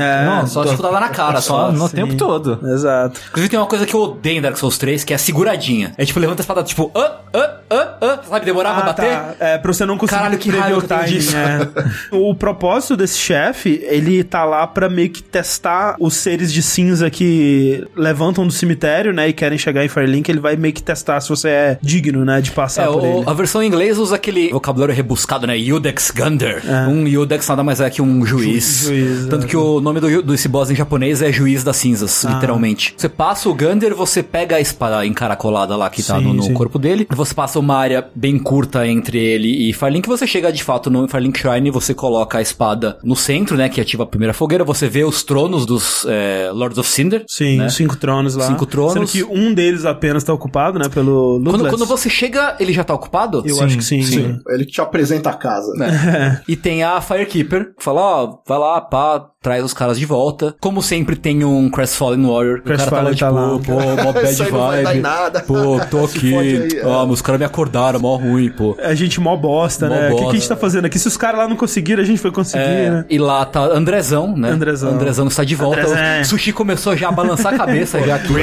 É, 0.64 0.68
Só 0.68 0.72
escutada 0.74 1.00
na 1.00 1.10
cara, 1.10 1.42
Só 1.42 1.68
só. 1.68 1.72
no 1.72 1.88
sim. 1.88 1.96
tempo 1.96 2.16
todo. 2.16 2.60
Exato. 2.64 3.20
Inclusive 3.30 3.50
tem 3.50 3.60
uma 3.60 3.66
coisa 3.68 3.86
que 3.86 3.94
eu 3.94 4.02
odeio 4.02 4.38
em 4.38 4.42
Dark 4.42 4.58
Souls 4.58 4.78
3, 4.78 5.04
que 5.04 5.14
é 5.14 5.16
a 5.16 5.20
seguradinha. 5.20 5.94
É 5.98 6.06
tipo, 6.06 6.20
levanta 6.20 6.42
a 6.42 6.44
espada, 6.44 6.64
tipo, 6.64 6.92
ah, 6.96 7.20
ah, 7.34 7.52
ah, 7.70 7.98
ah, 8.02 8.20
sabe, 8.30 8.46
demorar 8.46 8.74
pra 8.74 8.84
Ah, 8.84 8.86
bater. 8.88 9.12
tá. 9.12 9.36
É, 9.40 9.58
pra 9.58 9.74
você 9.74 9.86
não 9.86 9.98
conseguir 9.98 10.20
Caralho, 10.22 10.38
que 10.38 10.50
raiva 10.50 10.80
o 10.80 10.82
timing, 10.82 11.06
disso. 11.06 11.36
é. 11.36 11.68
O 12.18 12.34
propósito 12.36 12.96
desse 12.98 13.18
chefe, 13.18 13.80
ele 13.84 14.24
tá 14.24 14.44
lá 14.46 14.66
pra 14.68 14.90
meio 14.90 15.10
que 15.10 15.22
testar 15.24 15.96
os 16.00 16.16
seres 16.16 16.52
de 16.52 16.62
cinza 16.62 17.10
que 17.10 17.86
levantam 17.96 18.46
do 18.48 18.54
cemitério, 18.54 19.12
né, 19.14 19.30
e 19.30 19.34
querem 19.34 19.58
chegar 19.58 19.84
em 19.84 19.88
Firelink, 19.90 20.30
ele 20.30 20.40
vai 20.40 20.56
meio 20.56 20.74
que 20.74 20.82
testar 20.84 21.20
se 21.22 21.30
você 21.30 21.50
é 21.50 21.78
digno, 21.82 22.24
né, 22.26 22.42
de 22.42 22.52
passar 22.52 22.84
É, 22.84 22.88
por 22.88 23.02
o- 23.04 23.06
ele. 23.06 23.24
a 23.30 23.34
versão 23.34 23.62
em 23.62 23.68
inglês 23.68 23.98
usa 23.98 24.16
aquele 24.16 24.50
vocabulário 24.50 24.94
rebuscado, 24.96 25.46
né? 25.48 25.58
Iudex 25.58 26.12
Gander. 26.12 26.62
Um 26.90 27.08
Iudex 27.08 27.48
nada 27.48 27.64
mais 27.64 27.80
é 27.82 27.90
que 27.90 28.02
um 28.02 28.26
juiz. 28.26 28.82
Ju- 28.84 28.88
juiz, 28.96 29.26
Tanto 29.28 29.46
é. 29.46 29.48
que 29.50 29.58
o 29.58 29.82
nome 29.82 30.00
do, 30.00 30.22
desse 30.48 30.50
boss 30.50 30.72
em 30.72 30.76
japonês 30.76 31.22
é 31.22 31.32
Juiz 31.32 31.64
das 31.64 31.76
Cinzas, 31.78 32.26
Ah. 32.26 32.32
literalmente. 32.34 32.94
Você 32.98 33.10
passa 33.10 33.50
o 33.50 33.54
Gander, 33.54 33.94
você 33.94 34.24
pega 34.24 34.56
a 34.56 34.62
espada 34.62 35.06
encaracolada 35.06 35.76
lá 35.76 35.90
que 35.90 36.02
tá 36.02 36.18
Sim, 36.18 36.24
no, 36.24 36.34
no 36.34 36.44
sim. 36.44 36.54
corpo 36.54 36.80
dele, 36.80 37.08
você 37.10 37.34
passa 37.34 37.60
uma 37.60 37.76
área 37.76 38.08
bem 38.16 38.40
curta 38.40 38.88
entre 38.88 39.18
ele 39.20 39.70
e 39.70 39.74
Firelink, 39.74 40.08
você 40.08 40.26
chega 40.26 40.52
de 40.52 40.64
fato 40.64 40.90
no 40.90 41.08
Firelink 41.08 41.40
Shrine, 41.40 41.70
você 41.70 41.94
coloca 41.94 42.38
a 42.38 42.42
espada 42.42 42.98
no 43.04 43.16
centro, 43.16 43.58
né? 43.58 43.68
Que 43.70 43.82
ativa 43.82 44.04
a 44.04 44.06
primeira 44.06 44.34
fogueira, 44.34 44.64
você 44.64 44.88
vê 44.88 45.04
os 45.04 45.24
tronos 45.24 45.66
dos 45.66 46.06
é, 46.08 46.50
Lords 46.54 46.78
of 46.78 46.90
Cinder. 46.90 47.26
Sim, 47.28 47.58
né? 47.58 47.66
os 47.68 47.74
cinco 47.76 47.98
tronos 47.98 48.36
lá. 48.36 48.48
Cinco 48.48 48.66
tronos. 48.66 48.94
Sendo 48.94 49.08
que 49.08 49.24
um 49.24 49.54
deles 49.54 49.86
apenas 49.86 50.24
tá 50.24 50.34
ocupado, 50.34 50.80
né, 50.80 50.88
pelo 50.90 51.42
Quando, 51.44 51.70
quando 51.70 51.86
você 51.86 52.10
chega, 52.10 52.56
ele 52.60 52.72
já 52.72 52.84
tá 52.84 52.94
ocupado? 52.94 53.44
Eu 53.46 53.56
Sim, 53.56 53.64
acho 53.64 53.78
que 53.78 53.84
sim. 53.84 54.02
Sim, 54.02 54.40
ele 54.48 54.66
te 54.66 54.80
apresenta 54.80 55.30
a 55.30 55.34
casa. 55.34 55.74
E 56.48 56.56
tem 56.56 56.84
a 56.84 57.02
Firekeeper, 57.02 57.74
que 57.76 57.84
fala, 57.84 58.02
ó, 58.02 58.38
vai 58.48 58.58
lá, 58.58 58.80
pá, 58.82 59.26
traz 59.42 59.64
os 59.64 59.74
caras 59.74 59.98
de 60.00 60.06
volta. 60.06 60.56
Como 60.60 60.82
sempre 60.82 61.16
tem 61.16 61.44
um 61.44 61.70
Crestfallen 61.70 62.26
Warrior. 62.26 62.62
que 62.62 62.72
o 62.74 62.78
cara 62.78 62.90
tá 62.90 63.02
lá, 63.02 63.06
Crestfallen 63.10 63.60
tipo, 63.60 63.76
tá 63.76 63.80
lá. 63.80 63.96
pô, 63.98 64.04
mó 64.04 64.12
bad 64.14 64.30
Isso 64.32 64.44
aí 64.44 64.52
não 64.52 64.60
vai 64.60 64.76
dar 64.76 64.82
em 64.82 64.84
vibe. 64.86 65.02
nada. 65.02 65.40
Pô, 65.42 65.80
tô 65.90 66.06
aqui. 66.06 66.36
aí, 66.38 66.70
é. 66.80 66.86
Ó, 66.86 67.06
meus 67.06 67.22
caras 67.22 67.40
me 67.40 67.46
acordaram, 67.46 68.00
mó 68.00 68.16
ruim, 68.16 68.50
pô. 68.50 68.76
A 68.84 68.94
gente 68.96 69.20
mó 69.22 69.36
bosta, 69.38 69.88
Mó 69.88 69.96
né? 69.96 70.10
O 70.12 70.16
que, 70.16 70.24
que 70.24 70.30
a 70.30 70.34
gente 70.34 70.50
tá 70.50 70.56
fazendo 70.56 70.86
aqui? 70.86 70.98
Se 71.00 71.08
os 71.08 71.16
caras 71.18 71.40
lá 71.40 71.48
não 71.48 71.56
conseguiram, 71.56 72.02
a 72.02 72.06
gente 72.06 72.20
foi 72.20 72.32
conseguir, 72.32 72.64
É, 72.64 72.90
né? 72.90 73.06
e 73.10 73.18
lá 73.18 73.46
tá 73.46 73.62
Andrezão, 73.62 74.36
né? 74.36 74.50
Andrezão. 74.50 74.92
Andrezão 74.92 75.28
está 75.28 75.44
de 75.44 75.56
volta. 75.56 75.82
Andrezão. 75.82 76.22
O 76.22 76.26
Sushi 76.26 76.52
começou 76.52 76.96
já 76.98 77.10
a 77.10 77.12
balançar 77.12 77.54
a 77.54 77.58
cabeça 77.58 78.00
já 78.06 78.16
aqui. 78.16 78.34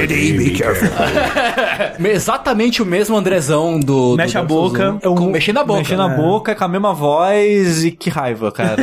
Exatamente 2.03 2.81
o 2.81 2.85
mesmo 2.85 3.15
Andrezão 3.15 3.79
do. 3.79 4.11
do 4.11 4.17
Mexe 4.17 4.37
a 4.37 4.41
Dark 4.41 4.51
Souls 4.51 4.71
boca. 4.71 4.97
1. 5.03 5.15
Com- 5.15 5.25
mexendo 5.29 5.57
a 5.59 5.63
boca. 5.63 5.79
Mexendo 5.79 6.01
a 6.01 6.07
boca, 6.09 6.55
com 6.55 6.63
a 6.63 6.67
mesma 6.67 6.93
voz 6.93 7.83
e 7.83 7.91
que 7.91 8.09
raiva, 8.09 8.51
cara. 8.51 8.75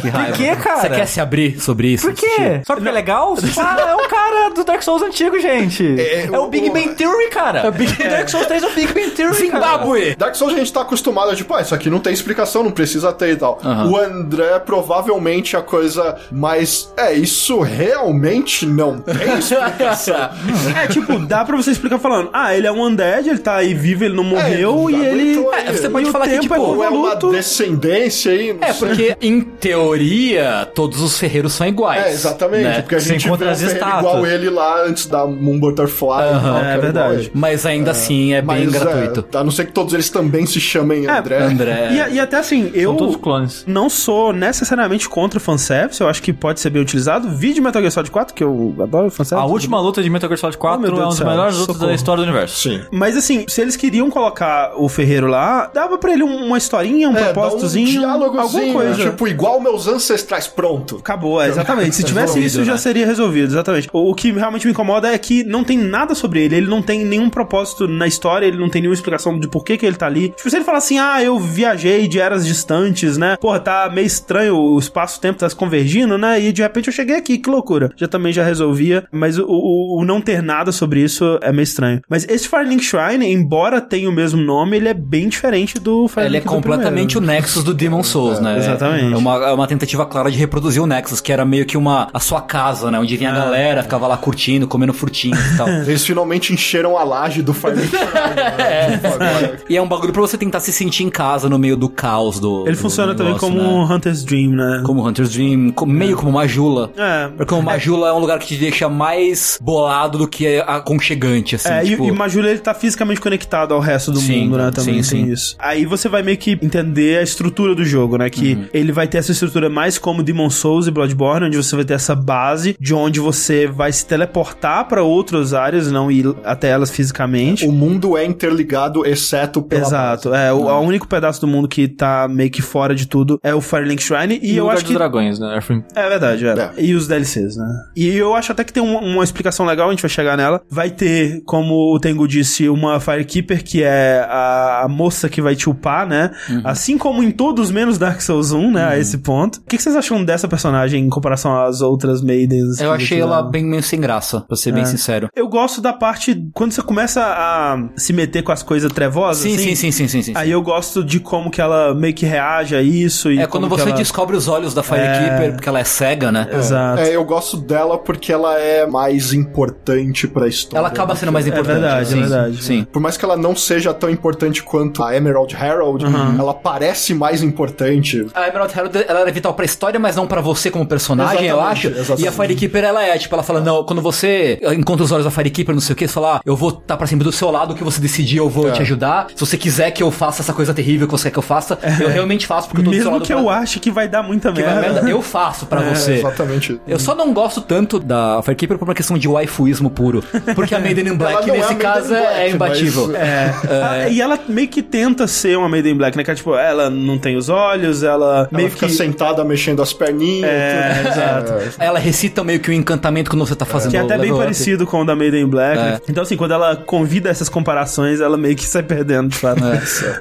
Que 0.00 0.08
raiva. 0.08 0.28
Por 0.28 0.36
que, 0.36 0.56
cara? 0.56 0.80
Você 0.80 0.88
quer 0.90 1.06
se 1.06 1.20
abrir 1.20 1.55
sobre 1.60 1.88
isso? 1.88 2.06
Por 2.06 2.14
quê? 2.14 2.60
Só 2.66 2.74
porque 2.74 2.88
é 2.88 2.92
legal? 2.92 3.36
Ah, 3.58 3.86
é 3.90 3.94
um 3.94 4.08
cara 4.08 4.50
do 4.50 4.64
Dark 4.64 4.82
Souls 4.82 5.02
antigo, 5.02 5.38
gente. 5.38 5.98
É, 6.00 6.26
É, 6.32 6.38
o 6.38 6.48
Big 6.48 6.68
o- 6.68 6.72
Bang 6.72 6.94
Theory, 6.94 7.28
cara. 7.30 7.70
Big 7.70 7.92
Dark 8.02 8.28
Souls 8.28 8.46
3 8.46 8.62
é 8.62 8.66
o 8.66 8.70
Big 8.72 8.92
Bang 8.92 9.10
Theory, 9.10 9.34
Zimbábue! 9.34 10.14
Dark 10.16 10.34
Souls 10.34 10.54
a 10.54 10.58
gente 10.58 10.72
tá 10.72 10.82
acostumado 10.82 11.30
a, 11.30 11.34
tipo, 11.36 11.52
ah, 11.54 11.60
isso 11.62 11.74
aqui 11.74 11.88
não 11.90 11.98
tem 11.98 12.12
explicação, 12.12 12.62
não 12.62 12.70
precisa 12.70 13.12
ter 13.12 13.30
e 13.32 13.36
tal. 13.36 13.58
Aham. 13.64 13.90
O 13.90 13.96
André 13.96 14.52
é 14.54 14.58
provavelmente 14.58 15.56
a 15.56 15.62
coisa 15.62 16.16
mais. 16.30 16.92
É, 16.96 17.12
isso 17.12 17.60
realmente 17.60 18.66
não 18.66 18.98
tem 18.98 19.38
explicação. 19.38 20.16
É, 20.76 20.86
tipo, 20.88 21.18
dá 21.20 21.44
pra 21.44 21.56
você 21.56 21.70
explicar 21.70 21.98
falando, 21.98 22.30
ah, 22.32 22.54
ele 22.54 22.66
é 22.66 22.72
um 22.72 22.82
undead, 22.84 23.28
ele 23.28 23.38
tá 23.38 23.56
aí 23.56 23.72
vivo, 23.74 24.04
ele 24.04 24.14
não 24.14 24.24
morreu, 24.24 24.88
É, 24.88 24.92
e 24.92 25.06
ele... 25.06 25.46
aí. 25.52 25.66
É, 25.68 25.72
você 25.72 25.88
pode 25.88 26.08
o 26.08 26.12
falar 26.12 26.28
que, 26.28 26.38
tipo, 26.40 26.54
é 26.54 26.86
é 26.86 26.88
uma 26.90 27.14
descendência 27.16 28.32
aí. 28.32 28.52
não 28.52 28.62
É, 28.66 28.72
sei. 28.72 28.88
porque, 28.88 29.16
em 29.20 29.40
teoria, 29.40 30.68
todos 30.74 31.00
os 31.00 31.18
ferreiros 31.18 31.45
são 31.48 31.66
iguais. 31.66 32.04
É, 32.06 32.10
exatamente. 32.12 32.64
né? 32.64 32.80
Porque 32.82 32.94
a 32.96 33.00
Você 33.00 33.08
gente 33.10 33.26
encontra 33.26 33.50
as 33.50 33.60
estátuas. 33.60 33.98
igual 34.00 34.26
ele 34.26 34.50
lá 34.50 34.82
antes 34.84 35.06
da 35.06 35.26
Moon 35.26 35.58
Butterfly. 35.58 36.06
e 36.08 36.40
tal, 36.42 36.60
que 36.60 36.66
é 36.66 36.78
verdade. 36.78 37.30
Mas 37.34 37.66
ainda 37.66 37.90
assim 37.90 38.32
é 38.34 38.42
bem 38.42 38.64
Mas, 38.66 38.72
gratuito. 38.72 39.26
É, 39.32 39.38
a 39.38 39.44
não 39.44 39.50
ser 39.50 39.66
que 39.66 39.72
todos 39.72 39.92
eles 39.94 40.10
também 40.10 40.46
se 40.46 40.60
chamem 40.60 41.06
André. 41.08 41.38
André. 41.42 41.76
E, 42.10 42.14
e 42.14 42.20
até 42.20 42.36
assim, 42.38 42.70
eu 42.74 42.90
São 42.90 42.96
todos 42.96 43.16
clones. 43.16 43.64
não 43.66 43.88
sou 43.88 44.32
necessariamente 44.32 45.08
contra 45.08 45.38
o 45.38 45.40
fanservice, 45.42 46.00
eu 46.00 46.08
acho 46.08 46.22
que 46.22 46.32
pode 46.32 46.60
ser 46.60 46.70
bem 46.70 46.82
utilizado. 46.82 47.30
Vídeo 47.30 47.62
Metal 47.62 47.80
Gear 47.80 47.92
Solid 47.92 48.10
4, 48.10 48.34
que 48.34 48.42
eu 48.44 48.74
adoro 48.80 49.10
fanservice. 49.10 49.46
A 49.48 49.50
última 49.50 49.80
luta 49.80 50.02
de 50.02 50.10
Metal 50.10 50.28
Gear 50.28 50.38
Solid 50.38 50.56
4 50.58 50.80
Oh, 50.82 50.86
é 50.86 50.88
uma 50.90 50.96
do 51.00 51.04
das 51.06 51.14
céu, 51.16 51.26
melhores 51.26 51.56
lutas 51.56 51.74
socorro. 51.74 51.88
da 51.88 51.94
história 51.94 52.24
do 52.24 52.28
universo. 52.28 52.56
Sim. 52.68 52.80
Mas 52.90 53.16
assim, 53.16 53.44
se 53.48 53.60
eles 53.60 53.76
queriam 53.76 54.10
colocar 54.10 54.72
o 54.76 54.88
Ferreiro 54.88 55.26
lá, 55.26 55.70
dava 55.72 55.98
pra 55.98 56.12
ele 56.12 56.22
um- 56.22 56.46
uma 56.46 56.58
historinha, 56.58 57.08
um 57.08 57.16
É, 57.16 57.24
propósitozinho, 57.32 57.88
um 57.88 58.00
diálogozinho, 58.00 58.62
alguma 58.68 58.84
coisa. 58.84 59.10
tipo, 59.10 59.28
igual 59.28 59.60
meus 59.60 59.86
ancestrais, 59.86 60.46
pronto. 60.46 60.96
Acabou, 60.96 61.35
é, 61.40 61.48
exatamente. 61.48 61.94
Se 61.96 62.02
tivesse 62.02 62.26
Resolvido, 62.34 62.46
isso, 62.46 62.64
já 62.64 62.72
né? 62.72 62.78
seria 62.78 63.06
resolvido, 63.06 63.46
exatamente. 63.48 63.88
O, 63.92 64.10
o 64.10 64.14
que 64.14 64.32
realmente 64.32 64.66
me 64.66 64.72
incomoda 64.72 65.08
é 65.12 65.18
que 65.18 65.44
não 65.44 65.62
tem 65.64 65.78
nada 65.78 66.14
sobre 66.14 66.42
ele, 66.44 66.56
ele 66.56 66.66
não 66.66 66.82
tem 66.82 67.04
nenhum 67.04 67.28
propósito 67.30 67.86
na 67.88 68.06
história, 68.06 68.46
ele 68.46 68.56
não 68.58 68.68
tem 68.68 68.82
nenhuma 68.82 68.94
explicação 68.94 69.38
de 69.38 69.48
por 69.48 69.64
que, 69.64 69.76
que 69.76 69.86
ele 69.86 69.96
tá 69.96 70.06
ali. 70.06 70.30
Tipo, 70.30 70.50
se 70.50 70.56
ele 70.56 70.64
falar 70.64 70.78
assim, 70.78 70.98
ah, 70.98 71.22
eu 71.22 71.38
viajei 71.38 72.06
de 72.08 72.18
eras 72.20 72.46
distantes, 72.46 73.16
né? 73.16 73.36
Porra, 73.40 73.60
tá 73.60 73.90
meio 73.92 74.06
estranho, 74.06 74.56
o 74.56 74.78
espaço-tempo 74.78 75.38
tá 75.38 75.48
se 75.48 75.54
convergindo, 75.56 76.16
né? 76.18 76.40
E 76.40 76.52
de 76.52 76.62
repente 76.62 76.88
eu 76.88 76.92
cheguei 76.92 77.16
aqui, 77.16 77.38
que 77.38 77.48
loucura. 77.50 77.90
Já 77.96 78.08
também 78.08 78.32
já 78.32 78.44
resolvia, 78.44 79.04
mas 79.12 79.38
o, 79.38 79.44
o- 79.46 80.00
o 80.00 80.04
não 80.04 80.20
ter 80.20 80.42
nada 80.42 80.72
sobre 80.72 81.00
isso 81.00 81.38
é 81.42 81.52
meio 81.52 81.62
estranho. 81.64 82.00
Mas 82.08 82.26
esse 82.28 82.48
Firelink 82.48 82.82
Shrine, 82.84 83.26
embora 83.32 83.80
tenha 83.80 84.08
o 84.08 84.12
mesmo 84.12 84.40
nome, 84.42 84.76
ele 84.76 84.88
é 84.88 84.94
bem 84.94 85.28
diferente 85.28 85.78
do 85.78 86.08
Firelink 86.08 86.36
Ele 86.36 86.36
é 86.36 86.40
completamente 86.40 87.12
primeiro. 87.16 87.32
o 87.32 87.36
Nexus 87.40 87.64
do 87.64 87.74
Demon 87.74 88.02
Souls, 88.02 88.40
né? 88.40 88.56
exatamente. 88.58 89.12
É 89.12 89.16
uma, 89.16 89.34
é 89.48 89.52
uma 89.52 89.66
tentativa 89.66 90.04
clara 90.06 90.30
de 90.30 90.36
reproduzir 90.38 90.82
o 90.82 90.86
Nexus, 90.86 91.20
que 91.26 91.32
era 91.32 91.44
meio 91.44 91.66
que 91.66 91.76
uma 91.76 92.06
a 92.14 92.20
sua 92.20 92.40
casa, 92.40 92.88
né? 92.88 93.00
Onde 93.00 93.16
vinha 93.16 93.32
a 93.32 93.34
galera, 93.34 93.82
ficava 93.82 94.06
lá 94.06 94.16
curtindo, 94.16 94.68
comendo 94.68 94.92
frutinhas 94.92 95.40
e 95.54 95.56
tal. 95.56 95.66
Eles 95.82 96.06
finalmente 96.06 96.52
encheram 96.52 96.96
a 96.96 97.02
laje 97.02 97.42
do 97.42 97.52
Fire 97.52 97.72
Emblem. 97.72 97.90
é. 98.56 99.56
E 99.68 99.76
é 99.76 99.82
um 99.82 99.88
bagulho 99.88 100.12
pra 100.12 100.22
você 100.22 100.38
tentar 100.38 100.60
se 100.60 100.72
sentir 100.72 101.02
em 101.02 101.10
casa 101.10 101.48
no 101.48 101.58
meio 101.58 101.76
do 101.76 101.88
caos 101.88 102.38
do. 102.38 102.62
Ele 102.64 102.76
do 102.76 102.80
funciona 102.80 103.12
também 103.12 103.32
negócio, 103.32 103.48
como 103.48 103.60
né? 103.60 103.68
um 103.68 103.92
Hunter's 103.92 104.22
Dream, 104.22 104.50
né? 104.52 104.82
Como 104.86 105.04
Hunter's 105.04 105.30
Dream, 105.32 105.72
co- 105.72 105.84
meio 105.84 106.16
como 106.16 106.30
uma 106.30 106.46
jula. 106.46 106.92
É. 106.96 107.28
Porque 107.36 107.52
o 107.54 107.60
Majula 107.60 108.06
é 108.10 108.12
um 108.12 108.20
lugar 108.20 108.38
que 108.38 108.46
te 108.46 108.56
deixa 108.56 108.88
mais 108.88 109.58
bolado 109.60 110.18
do 110.18 110.28
que 110.28 110.62
aconchegante, 110.64 111.56
assim. 111.56 111.68
É, 111.68 111.84
e- 111.84 111.88
tipo... 111.88 112.04
e, 112.06 112.10
o 112.12 112.14
Majula 112.14 112.48
ele 112.50 112.60
tá 112.60 112.72
fisicamente 112.72 113.20
conectado 113.20 113.74
ao 113.74 113.80
resto 113.80 114.12
do 114.12 114.20
Sim, 114.20 114.42
mundo, 114.44 114.58
né? 114.58 114.70
Também 114.70 115.02
sim, 115.02 115.16
tem 115.16 115.26
sim. 115.26 115.32
isso. 115.32 115.56
Aí 115.58 115.84
você 115.84 116.08
vai 116.08 116.22
meio 116.22 116.38
que 116.38 116.52
entender 116.62 117.18
a 117.18 117.22
estrutura 117.22 117.74
do 117.74 117.84
jogo, 117.84 118.16
né? 118.16 118.30
Que 118.30 118.54
Uhum. 118.54 118.66
ele 118.72 118.92
vai 118.92 119.08
ter 119.08 119.18
essa 119.18 119.32
estrutura 119.32 119.68
mais 119.68 119.98
como 119.98 120.22
Demon 120.22 120.48
Souls 120.50 120.86
e 120.86 120.90
Bloodborne, 121.16 121.46
onde 121.46 121.56
você 121.56 121.74
vai 121.74 121.84
ter 121.84 121.94
essa 121.94 122.14
base 122.14 122.76
de 122.78 122.94
onde 122.94 123.18
você 123.18 123.66
vai 123.66 123.90
se 123.90 124.06
teleportar 124.06 124.86
pra 124.86 125.02
outras 125.02 125.54
áreas, 125.54 125.90
não 125.90 126.10
ir 126.10 126.26
até 126.44 126.68
elas 126.68 126.90
fisicamente. 126.90 127.66
O 127.66 127.72
mundo 127.72 128.16
é 128.16 128.24
interligado, 128.24 129.06
exceto 129.06 129.62
pela 129.62 129.86
Exato, 129.86 130.34
é, 130.34 130.52
o, 130.52 130.66
o 130.66 130.80
único 130.80 131.08
pedaço 131.08 131.40
do 131.40 131.46
mundo 131.46 131.66
que 131.66 131.88
tá 131.88 132.28
meio 132.28 132.50
que 132.50 132.60
fora 132.60 132.94
de 132.94 133.06
tudo 133.06 133.38
é 133.42 133.54
o 133.54 133.60
Firelink 133.60 134.02
Shrine, 134.02 134.38
e, 134.42 134.52
E, 134.52 134.56
eu 134.56 134.64
Lugar 134.64 134.76
acho 134.76 134.84
que 134.84 134.94
Dragões, 134.94 135.38
né? 135.38 135.58
É 135.94 136.08
verdade, 136.08 136.46
é. 136.46 136.52
É. 136.52 136.70
E 136.78 136.94
os 136.94 137.06
DLCs, 137.06 137.56
né? 137.56 137.66
E 137.96 138.08
eu 138.08 138.34
acho 138.34 138.52
até 138.52 138.64
que 138.64 138.72
tem 138.72 138.82
uma, 138.82 139.00
uma 139.00 139.24
explicação 139.24 139.64
legal, 139.64 139.88
a 139.88 139.90
gente 139.92 140.02
vai 140.02 140.10
chegar 140.10 140.36
nela. 140.36 140.60
Vai 140.68 140.90
ter, 140.90 141.42
como 141.44 141.94
o 141.94 141.98
Tengu 141.98 142.26
disse, 142.26 142.68
uma 142.68 143.00
Firekeeper, 143.00 143.64
que 143.64 143.82
é 143.82 144.26
a, 144.28 144.82
a 144.84 144.88
moça 144.88 145.28
que 145.28 145.40
vai 145.40 145.54
te 145.54 145.68
upar, 145.68 146.06
né? 146.06 146.30
Uhum. 146.48 146.62
Assim 146.64 146.98
como 146.98 147.22
em 147.22 147.30
todos 147.30 147.70
menos 147.70 147.98
Dark 147.98 148.20
Souls 148.20 148.52
1, 148.52 148.72
né? 148.72 148.84
A 148.84 148.98
esse 148.98 149.18
ponto. 149.18 149.56
O 149.56 149.62
que, 149.62 149.76
que 149.76 149.82
vocês 149.82 149.96
acham 149.96 150.24
dessa 150.24 150.48
personagem 150.48 151.05
em 151.06 151.10
comparação 151.10 151.56
às 151.62 151.80
outras 151.80 152.20
Maidens? 152.22 152.80
Eu 152.80 152.90
que 152.90 152.96
achei 153.02 153.20
ela 153.20 153.42
bem 153.42 153.64
meio 153.64 153.82
sem 153.82 154.00
graça. 154.00 154.40
pra 154.42 154.56
ser 154.56 154.72
bem 154.72 154.84
sincero. 154.84 155.28
Eu 155.34 155.48
gosto 155.48 155.80
da 155.80 155.92
parte 155.92 156.46
quando 156.52 156.72
você 156.72 156.82
começa 156.82 157.22
a 157.22 157.78
se 157.96 158.12
meter 158.12 158.42
com 158.42 158.52
as 158.52 158.62
coisas 158.62 158.90
trevosas. 158.92 159.42
Sim, 159.42 159.54
assim, 159.54 159.74
sim, 159.74 159.92
sim, 159.92 159.92
sim, 159.92 160.08
sim, 160.08 160.22
sim. 160.22 160.32
Aí 160.34 160.50
eu 160.50 160.60
gosto 160.62 161.02
de 161.04 161.20
como 161.20 161.50
que 161.50 161.60
ela 161.60 161.94
meio 161.94 162.14
que 162.14 162.26
reage 162.26 162.74
a 162.74 162.82
isso. 162.82 163.30
E 163.30 163.38
É 163.38 163.46
quando 163.46 163.68
você 163.68 163.82
ela... 163.88 163.92
descobre 163.92 164.36
os 164.36 164.48
olhos 164.48 164.74
da 164.74 164.82
Firekeeper, 164.82 165.52
porque 165.54 165.68
ela 165.68 165.80
é 165.80 165.84
cega, 165.84 166.30
né? 166.32 166.48
Exato. 166.52 167.00
É, 167.02 167.14
eu 167.14 167.24
gosto 167.24 167.56
dela 167.56 167.98
porque 167.98 168.32
ela 168.32 168.58
é 168.58 168.86
mais 168.86 169.32
importante 169.32 170.26
pra 170.28 170.46
história. 170.48 170.78
Ela 170.78 170.88
acaba 170.88 171.14
sendo 171.16 171.32
mais 171.32 171.46
importante. 171.46 171.66
verdade, 171.80 172.02
é 172.02 172.04
sim, 172.04 172.20
verdade. 172.20 172.62
Sim. 172.62 172.84
Por 172.92 173.00
mais 173.00 173.16
que 173.16 173.24
ela 173.24 173.36
não 173.36 173.54
seja 173.54 173.92
tão 173.94 174.08
importante 174.10 174.62
quanto 174.62 175.02
a 175.02 175.14
Emerald 175.16 175.54
Herald, 175.54 176.04
Uhum. 176.04 176.38
ela 176.38 176.54
parece 176.54 177.14
mais 177.14 177.42
importante. 177.42 178.26
A 178.34 178.48
Emerald 178.48 178.72
Herald, 178.76 178.96
ela 179.08 179.20
era 179.20 179.32
vital 179.32 179.54
pra 179.54 179.64
história, 179.64 179.98
mas 179.98 180.16
não 180.16 180.26
pra 180.26 180.40
você 180.40 180.70
como 180.70 180.86
personagem, 180.86 180.95
eu 180.98 181.60
acho. 181.60 181.86
Exatamente, 181.88 181.98
exatamente. 182.00 182.24
E 182.24 182.28
a 182.28 182.32
Firekeeper, 182.32 182.84
ela 182.84 183.02
é, 183.04 183.18
tipo, 183.18 183.34
ela 183.34 183.42
fala, 183.42 183.60
não, 183.60 183.84
quando 183.84 184.00
você 184.02 184.58
encontra 184.76 185.04
os 185.04 185.12
olhos 185.12 185.24
da 185.24 185.30
Firekeeper, 185.30 185.74
não 185.74 185.80
sei 185.80 185.92
o 185.92 185.96
que, 185.96 186.06
você 186.06 186.14
fala, 186.14 186.36
ah, 186.36 186.40
eu 186.44 186.56
vou 186.56 186.70
estar 186.70 186.96
pra 186.96 187.06
sempre 187.06 187.24
do 187.24 187.32
seu 187.32 187.50
lado, 187.50 187.72
o 187.72 187.76
que 187.76 187.84
você 187.84 188.00
decidir, 188.00 188.38
eu 188.38 188.46
É. 188.46 188.50
vou 188.50 188.70
te 188.70 188.80
ajudar. 188.82 189.26
Se 189.34 189.40
você 189.44 189.56
quiser 189.56 189.90
que 189.90 190.02
eu 190.02 190.10
faça 190.10 190.42
essa 190.42 190.52
coisa 190.52 190.72
terrível 190.74 191.06
que 191.06 191.12
você 191.12 191.24
quer 191.28 191.32
que 191.32 191.38
eu 191.38 191.42
faça, 191.42 191.78
eu 192.00 192.08
realmente 192.08 192.46
faço, 192.46 192.68
porque 192.68 192.80
eu 192.80 192.84
tô 192.84 192.90
do 192.90 192.94
seu 192.96 193.04
Mesmo 193.04 193.12
lado 193.18 193.26
que 193.26 193.32
pra- 193.32 193.42
eu 193.42 193.50
ache 193.50 193.78
que 193.80 193.90
vai 193.90 194.08
dar 194.08 194.22
muita 194.22 194.52
que 194.52 194.62
vai 194.62 194.74
merda. 194.74 194.92
merda, 194.94 195.10
eu 195.10 195.20
faço 195.22 195.66
pra 195.66 195.80
você. 195.94 196.14
Exatamente. 196.14 196.80
Eu 196.86 196.98
só 196.98 197.14
não 197.14 197.32
gosto 197.32 197.60
tanto 197.60 197.98
da 197.98 198.40
Firekeeper 198.42 198.78
por 198.78 198.84
uma 198.88 198.94
questão 198.94 199.18
de 199.18 199.28
waifuísmo 199.28 199.90
puro. 199.90 200.22
Porque 200.54 200.74
a 200.74 200.78
Maiden 200.80 201.08
in 201.08 201.16
Black, 201.16 201.48
é 201.50 201.52
nesse 201.52 201.74
caso, 201.76 202.12
in 202.12 202.16
é, 202.16 202.20
Black, 202.20 202.36
é 202.40 202.50
imbatível. 202.50 203.06
mas- 203.08 203.16
É. 203.16 203.54
Ah, 203.82 204.08
E 204.08 204.20
ela 204.20 204.38
meio 204.48 204.68
que 204.68 204.82
tenta 204.82 205.26
ser 205.26 205.56
uma 205.58 205.68
Maiden 205.68 205.96
Black, 205.96 206.16
né? 206.16 206.24
Que 206.24 206.30
é 206.30 206.34
tipo, 206.34 206.54
ela 206.54 206.88
não 206.90 207.18
tem 207.18 207.36
os 207.36 207.48
olhos, 207.48 208.02
ela, 208.02 208.48
meio 208.52 208.66
Ela 208.66 208.70
fica 208.74 208.86
que. 208.86 208.92
sentada 208.92 209.44
mexendo 209.44 209.82
as 209.82 209.92
perninhas. 209.92 210.48
É, 210.50 210.85
tudo. 210.94 211.08
exato. 211.08 211.52
Ela 211.78 211.98
recita 211.98 212.42
meio 212.44 212.60
que 212.60 212.70
o 212.70 212.72
encantamento 212.72 213.30
quando 213.30 213.46
você 213.46 213.54
tá 213.54 213.64
fazendo 213.64 213.90
Que 213.90 213.96
é 213.96 214.00
até 214.00 214.18
bem 214.18 214.30
up. 214.32 214.40
parecido 214.40 214.86
com 214.86 215.02
o 215.02 215.04
da 215.04 215.14
Maiden 215.16 215.42
in 215.44 215.46
Black. 215.48 215.78
É. 215.78 215.82
né? 215.84 216.00
Então, 216.08 216.22
assim, 216.22 216.36
quando 216.36 216.52
ela 216.52 216.76
convida 216.76 217.28
essas 217.28 217.48
comparações, 217.48 218.20
ela 218.20 218.36
meio 218.36 218.54
que 218.56 218.64
sai 218.64 218.82
perdendo, 218.82 219.28
de 219.28 219.36
fato. 219.36 219.62
É, 219.64 219.80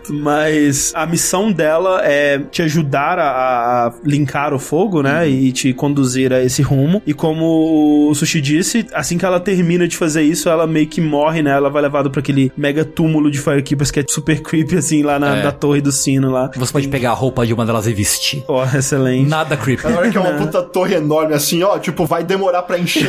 Mas 0.09 0.91
a 0.95 1.05
missão 1.05 1.51
dela 1.51 2.01
é 2.03 2.39
te 2.51 2.61
ajudar 2.61 3.20
a, 3.20 3.88
a 3.88 3.93
linkar 4.03 4.53
o 4.53 4.59
fogo, 4.59 5.01
né? 5.01 5.22
Uhum. 5.24 5.30
E 5.30 5.51
te 5.51 5.74
conduzir 5.74 6.32
a 6.34 6.41
esse 6.43 6.61
rumo. 6.61 7.01
E 7.05 7.13
como 7.13 8.09
o 8.09 8.16
Sushi 8.16 8.41
disse, 8.41 8.86
assim 8.93 9.18
que 9.18 9.26
ela 9.26 9.39
termina 9.39 9.88
de 9.88 9.97
fazer 9.97 10.22
isso, 10.24 10.49
ela 10.49 10.66
meio 10.68 10.88
que 10.88 11.01
morre, 11.01 11.41
né? 11.41 11.51
Ela 11.51 11.70
vai 11.70 11.82
levada 11.82 12.09
pra 12.09 12.20
aquele 12.20 12.51
mega 12.57 12.84
túmulo 12.86 13.30
de 13.30 13.39
Firekeepers 13.39 13.91
que 13.91 13.99
é 13.99 14.03
super 14.09 14.41
creepy, 14.41 14.78
assim, 14.78 15.03
lá 15.03 15.20
na 15.20 15.38
É. 15.38 15.41
da 15.43 15.51
torre 15.51 15.82
do 15.82 15.91
sino 15.91 16.32
lá. 16.32 16.49
Você 16.55 16.72
pode 16.72 16.88
pegar 16.88 17.11
a 17.11 17.13
roupa 17.13 17.45
de 17.45 17.53
uma 17.53 17.66
delas 17.66 17.88
e 17.88 17.93
vestir. 17.93 18.43
Ó, 18.47 18.63
excelente. 18.76 19.28
Nada 19.30 19.57
creepy. 19.57 19.88
Na 19.88 19.97
hora 19.97 20.09
que 20.09 20.18
é 20.18 20.22
uma 20.22 20.34
puta 20.34 20.55
torre 20.62 20.95
enorme 20.95 21.34
assim, 21.34 21.64
ó, 21.64 21.78
tipo, 21.78 22.06
vai 22.06 22.24
demorar 22.24 22.64
pra 22.64 22.78
encher. 22.78 23.08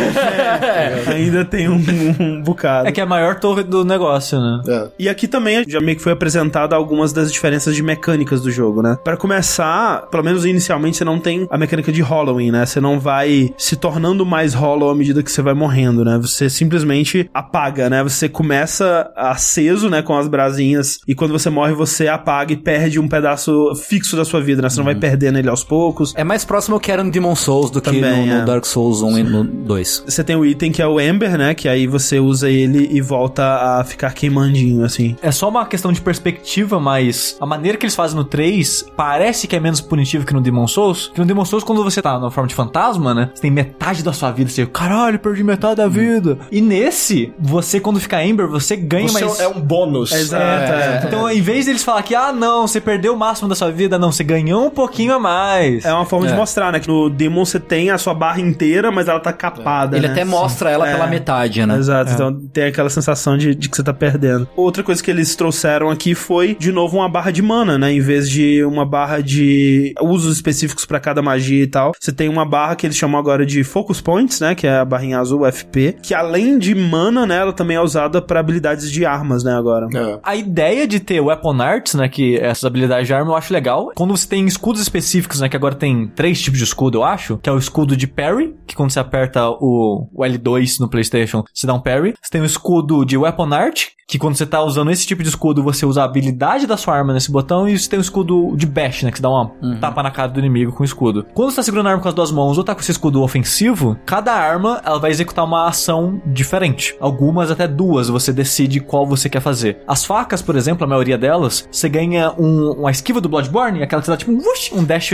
Ainda 1.13 1.45
tem 1.45 1.69
um, 1.69 1.83
um 2.21 2.43
bocado. 2.43 2.89
É 2.89 2.93
que 2.93 3.01
é 3.01 3.05
a 3.05 3.07
maior 3.07 3.39
torre 3.39 3.63
do 3.63 3.85
negócio, 3.85 4.41
né? 4.41 4.63
É. 4.69 4.89
E 4.99 5.09
aqui 5.09 5.27
também 5.27 5.65
já 5.67 5.81
meio 5.81 5.97
que 5.97 6.03
foi 6.03 6.13
apresentado 6.13 6.75
algumas 6.75 7.13
das 7.13 7.33
diferenças 7.33 7.75
de 7.75 7.83
mecânicas 7.83 8.41
do 8.41 8.51
jogo, 8.51 8.83
né? 8.83 8.97
Pra 9.03 9.17
começar, 9.17 10.07
pelo 10.11 10.25
menos 10.25 10.45
inicialmente, 10.45 10.97
você 10.97 11.05
não 11.05 11.19
tem 11.19 11.47
a 11.51 11.59
mecânica 11.59 11.93
de 11.93 12.03
Halloween, 12.03 12.51
né? 12.51 12.67
Você 12.67 12.81
não 12.81 12.99
vai 12.99 13.53
se 13.57 13.77
tornando 13.77 14.25
mais 14.25 14.55
Hollow 14.55 14.91
à 14.91 14.95
medida 14.95 15.23
que 15.23 15.31
você 15.31 15.43
vai 15.43 15.55
morrendo, 15.55 16.05
né? 16.05 16.19
Você 16.21 16.49
simplesmente 16.49 17.29
apaga, 17.33 17.89
né? 17.91 18.03
Você 18.03 18.29
começa 18.29 19.11
aceso, 19.17 19.89
né? 19.89 20.03
Com 20.03 20.17
as 20.17 20.29
brasinhas, 20.29 20.99
e 21.07 21.15
quando 21.15 21.33
você 21.33 21.51
morre, 21.51 21.73
você 21.73 22.09
apaga 22.09 22.53
e 22.53 22.57
perde 22.57 22.99
um 22.99 23.09
pedaço 23.09 23.75
fixo 23.75 24.17
da 24.17 24.25
sua 24.25 24.41
vida, 24.41 24.63
né? 24.63 24.69
Você 24.69 24.79
não 24.79 24.85
vai 24.85 24.95
perdendo 24.95 25.39
ele 25.39 25.49
aos 25.49 25.65
poucos. 25.65 26.15
É 26.17 26.25
mais 26.25 26.45
próximo 26.45 26.75
ao 26.75 26.81
que 26.81 26.91
era 26.91 27.03
no 27.03 27.11
Demon 27.11 27.26
Souls 27.35 27.71
do 27.71 27.81
que 27.81 27.91
Também, 27.91 28.27
no, 28.27 28.35
no 28.37 28.43
é. 28.43 28.45
Dark 28.45 28.65
Souls 28.65 29.03
1 29.03 29.19
e 29.19 29.23
no 29.23 29.45
2. 29.45 30.05
Você 30.07 30.23
tem 30.23 30.37
o 30.37 30.45
item 30.45 30.71
que 30.71 30.81
é 30.83 30.87
o 30.87 31.01
Ember, 31.01 31.37
né? 31.39 31.55
Que 31.55 31.69
aí 31.69 31.87
você 31.87 32.21
usa 32.21 32.49
ele 32.51 32.89
e 32.93 33.01
volta 33.01 33.43
a 33.79 33.85
ficar 33.85 34.13
queimandinho, 34.13 34.85
assim. 34.85 35.17
É 35.23 35.31
só 35.33 35.49
uma 35.49 35.65
questão 35.67 35.93
de 35.93 36.01
perspectiva, 36.01 36.79
mas 36.79 37.37
a 37.41 37.47
maneira 37.47 37.77
que 37.79 37.85
eles 37.87 37.95
fazem 37.95 38.17
no 38.17 38.25
3 38.25 38.87
parece 38.97 39.47
que 39.47 39.57
é 39.57 39.61
menos 39.61 39.81
punitivo 39.81 40.25
que 40.27 40.33
no 40.35 40.41
Demon 40.41 40.67
Souls. 40.69 41.11
Que 41.15 41.21
no 41.21 41.27
Demon 41.27 41.45
Souls, 41.45 41.65
quando 41.65 41.83
você 41.83 42.01
tá 42.03 42.19
na 42.19 42.31
forma 42.31 42.49
de 42.49 42.55
fantasma, 42.55 43.15
né? 43.15 43.31
Você 43.35 43.43
tem 43.43 43.51
metade 43.51 44.03
da 44.03 44.13
sua 44.13 44.31
vida. 44.31 44.51
Você, 44.51 44.67
caralho, 44.67 45.19
perdi 45.19 45.43
metade 45.43 45.77
da 45.77 45.89
vida. 45.89 46.39
E 46.53 46.61
nesse, 46.61 47.33
você, 47.39 47.81
quando 47.81 47.99
fica 48.01 48.23
Ember, 48.25 48.47
você 48.49 48.77
ganha 48.77 49.09
Você 49.09 49.25
mais. 49.25 49.41
é 49.41 49.49
um 49.49 49.61
bônus. 49.61 50.13
Exato, 50.13 50.45
é. 50.73 51.03
Então, 51.07 51.31
em 51.31 51.41
vez 51.41 51.67
deles 51.67 51.83
falar 51.83 52.03
que, 52.03 52.15
ah, 52.15 52.33
não, 52.33 52.67
você 52.67 52.81
perdeu 52.81 53.15
o 53.15 53.17
máximo 53.17 53.49
da 53.49 53.55
sua 53.55 53.71
vida, 53.71 53.99
não, 53.99 54.13
você 54.13 54.25
ganhou 54.25 54.67
um 54.67 54.71
pouquinho 54.71 55.15
a 55.15 55.19
mais. 55.19 55.85
É 55.85 55.93
uma 55.93 56.05
forma 56.05 56.27
de 56.27 56.33
É. 56.33 56.37
mostrar, 56.37 56.73
né? 56.73 56.81
Que 56.81 56.89
no 56.89 57.09
Demon 57.17 57.45
você 57.45 57.59
tem 57.59 57.91
a 57.91 57.99
sua 57.99 58.15
barra 58.15 58.41
inteira, 58.41 58.91
mas 58.91 59.09
ela 59.09 59.21
tá 59.21 59.33
capada. 59.33 59.97
Ele 59.97 60.07
né? 60.07 60.13
até 60.13 60.25
mostra 60.25 60.71
ela 60.71 60.89
É. 60.89 60.93
pela 60.93 61.07
metade, 61.07 61.65
né? 61.65 61.77
Exato, 61.77 62.13
então 62.13 62.35
tem 62.53 62.65
aquela 62.65 62.91
sensação 62.91 63.37
de, 63.37 63.55
de 63.55 63.69
que 63.69 63.77
você 63.77 63.83
tá 63.83 63.93
perdendo. 63.93 64.49
Outra 64.57 64.83
coisa 64.83 65.03
que 65.03 65.11
eles 65.11 65.35
trouxeram 65.35 65.91
aqui 65.91 66.15
foi, 66.15 66.55
de 66.59 66.71
novo, 66.73 66.99
uma 66.99 67.09
barra 67.09 67.31
de 67.31 67.43
mana, 67.43 67.79
né? 67.79 67.93
Em 67.93 68.01
vez 68.01 68.29
de 68.29 68.65
uma 68.65 68.85
barra 68.85 69.21
de 69.23 69.95
usos 70.01 70.37
específicos 70.37 70.85
pra 70.85 71.01
cada 71.01 71.23
magia 71.23 71.63
e 71.63 71.67
tal, 71.67 71.93
você 71.99 72.13
tem 72.13 72.29
uma 72.29 72.45
barra 72.45 72.77
que 72.77 72.87
eles 72.87 72.97
chamam 72.97 73.19
agora 73.19 73.45
de 73.45 73.63
Focus 73.65 74.01
Points, 74.01 74.41
né? 74.41 74.55
Que 74.55 74.67
é 74.67 74.79
a 74.79 74.85
barrinha 74.85 75.19
azul, 75.19 75.51
FP, 75.51 75.97
que 76.03 76.15
além 76.15 76.59
de 76.59 76.75
mana, 76.75 77.27
né? 77.27 77.37
Ela 77.37 77.53
também 77.53 77.77
é 77.77 77.81
usada 77.81 78.21
pra 78.21 78.41
habilidades 78.41 78.91
de 78.91 79.05
armas, 79.05 79.43
né? 79.45 79.55
Agora. 79.57 79.89
É. 79.95 80.19
A 80.23 80.37
ideia 80.37 80.87
de 80.87 81.01
ter 81.01 81.21
Weapon 81.21 81.61
Arts, 81.61 81.95
né, 81.95 82.09
que 82.09 82.37
essas 82.37 82.65
habilidades 82.65 83.07
de 83.07 83.15
arma 83.15 83.33
eu 83.33 83.37
acho 83.37 83.53
legal. 83.53 83.91
Quando 83.95 84.17
você 84.17 84.29
tem 84.29 84.45
escudos 84.47 84.81
específicos, 84.81 85.41
né, 85.41 85.49
que 85.49 85.57
agora 85.57 85.75
tem 85.75 86.07
três 86.15 86.41
tipos 86.41 86.59
de 86.59 86.65
escudo, 86.65 86.99
eu 86.99 87.05
acho, 87.07 87.39
que 87.39 87.49
é 87.49 87.53
o 87.53 87.59
escudo 87.59 87.97
de 87.97 88.07
parry, 88.07 88.55
que 88.67 88.75
quando 88.75 88.91
você 88.91 89.01
aperta 89.01 89.49
o, 89.49 90.09
o 90.13 90.23
L2 90.23 90.81
no 90.81 90.89
PlayStation, 90.89 91.45
você 91.53 91.67
dá 91.67 91.75
um 91.75 91.81
parry. 91.81 92.15
Você 92.21 92.31
tem 92.31 92.41
o 92.41 92.45
escudo 92.45 93.05
de 93.05 93.17
Weapon 93.17 93.53
Art, 93.55 93.89
que 94.09 94.19
quando 94.19 94.37
você 94.37 94.47
tá 94.47 94.63
usando 94.63 94.91
esse 94.91 95.07
tipo 95.07 95.23
de 95.23 95.29
escudo, 95.29 95.63
você 95.63 95.85
usa 95.85 96.03
a 96.03 96.05
habilidade 96.05 96.67
da 96.67 96.77
sua 96.77 96.95
arma 96.95 97.13
nesse 97.13 97.31
botão, 97.31 97.69
e 97.69 97.77
você 97.77 97.89
tem 97.89 97.99
o 97.99 98.03
escudo 98.03 98.55
de 98.57 98.67
bash, 98.67 99.03
né, 99.03 99.11
que 99.11 99.19
você 99.19 99.23
dá 99.23 99.31
uma 99.31 99.51
tapa 99.81 100.03
na 100.03 100.11
cara 100.11 100.29
do 100.29 100.39
inimigo 100.39 100.73
com 100.73 100.83
o 100.83 100.87
escudo. 100.87 101.27
Quando 101.35 101.51
você 101.51 101.57
tá 101.57 101.63
segurando 101.63 101.87
a 101.89 101.91
arma 101.91 102.03
com 102.03 102.09
as 102.09 102.15
duas 102.15 102.31
mãos 102.31 102.57
ou 102.57 102.65
tá 102.65 102.75
com 102.75 102.81
esse 102.81 102.93
escudo 102.93 103.23
ofensivo, 103.23 103.97
cada 104.07 104.33
arma, 104.33 104.81
ela 104.85 104.99
vai 104.99 105.11
executar 105.11 105.45
uma 105.45 105.67
ação 105.67 106.21
diferente. 106.27 106.97
Algumas 107.01 107.51
até 107.51 107.67
duas, 107.67 108.09
você 108.09 108.33
decide 108.33 108.81
qual 108.81 109.07
você 109.07 109.29
quer 109.29 109.41
fazer. 109.41 109.79
As 109.87 110.05
facas, 110.05 110.41
por 110.41 110.55
exemplo, 110.55 110.85
a 110.85 110.89
maioria 110.89 111.19
delas, 111.19 111.69
você 111.71 111.89
ganha 111.89 112.33
um, 112.39 112.73
uma 112.73 112.91
esquiva 112.91 113.21
do 113.21 113.29
Bloodborne, 113.29 113.83
aquela 113.83 114.01
que 114.01 114.07
você 114.07 114.13
dá 114.13 114.17
tipo 114.17 114.31
um, 114.31 114.39
whoosh, 114.39 114.73
um 114.73 114.85
dash 114.85 115.13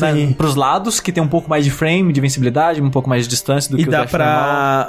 né, 0.00 0.34
pros 0.36 0.54
lados, 0.54 1.00
que 1.00 1.12
tem 1.12 1.22
um 1.22 1.28
pouco 1.34 1.50
mais 1.50 1.64
de 1.64 1.70
frame, 1.70 2.12
de 2.12 2.20
invencibilidade, 2.20 2.80
um 2.80 2.90
pouco 2.90 3.08
mais 3.08 3.24
de 3.24 3.28
distância 3.28 3.70
do 3.70 3.78
E 3.78 3.82
que 3.82 3.88
o 3.88 3.90
dá 3.92 4.02
dash 4.04 4.12
normal. 4.12 4.28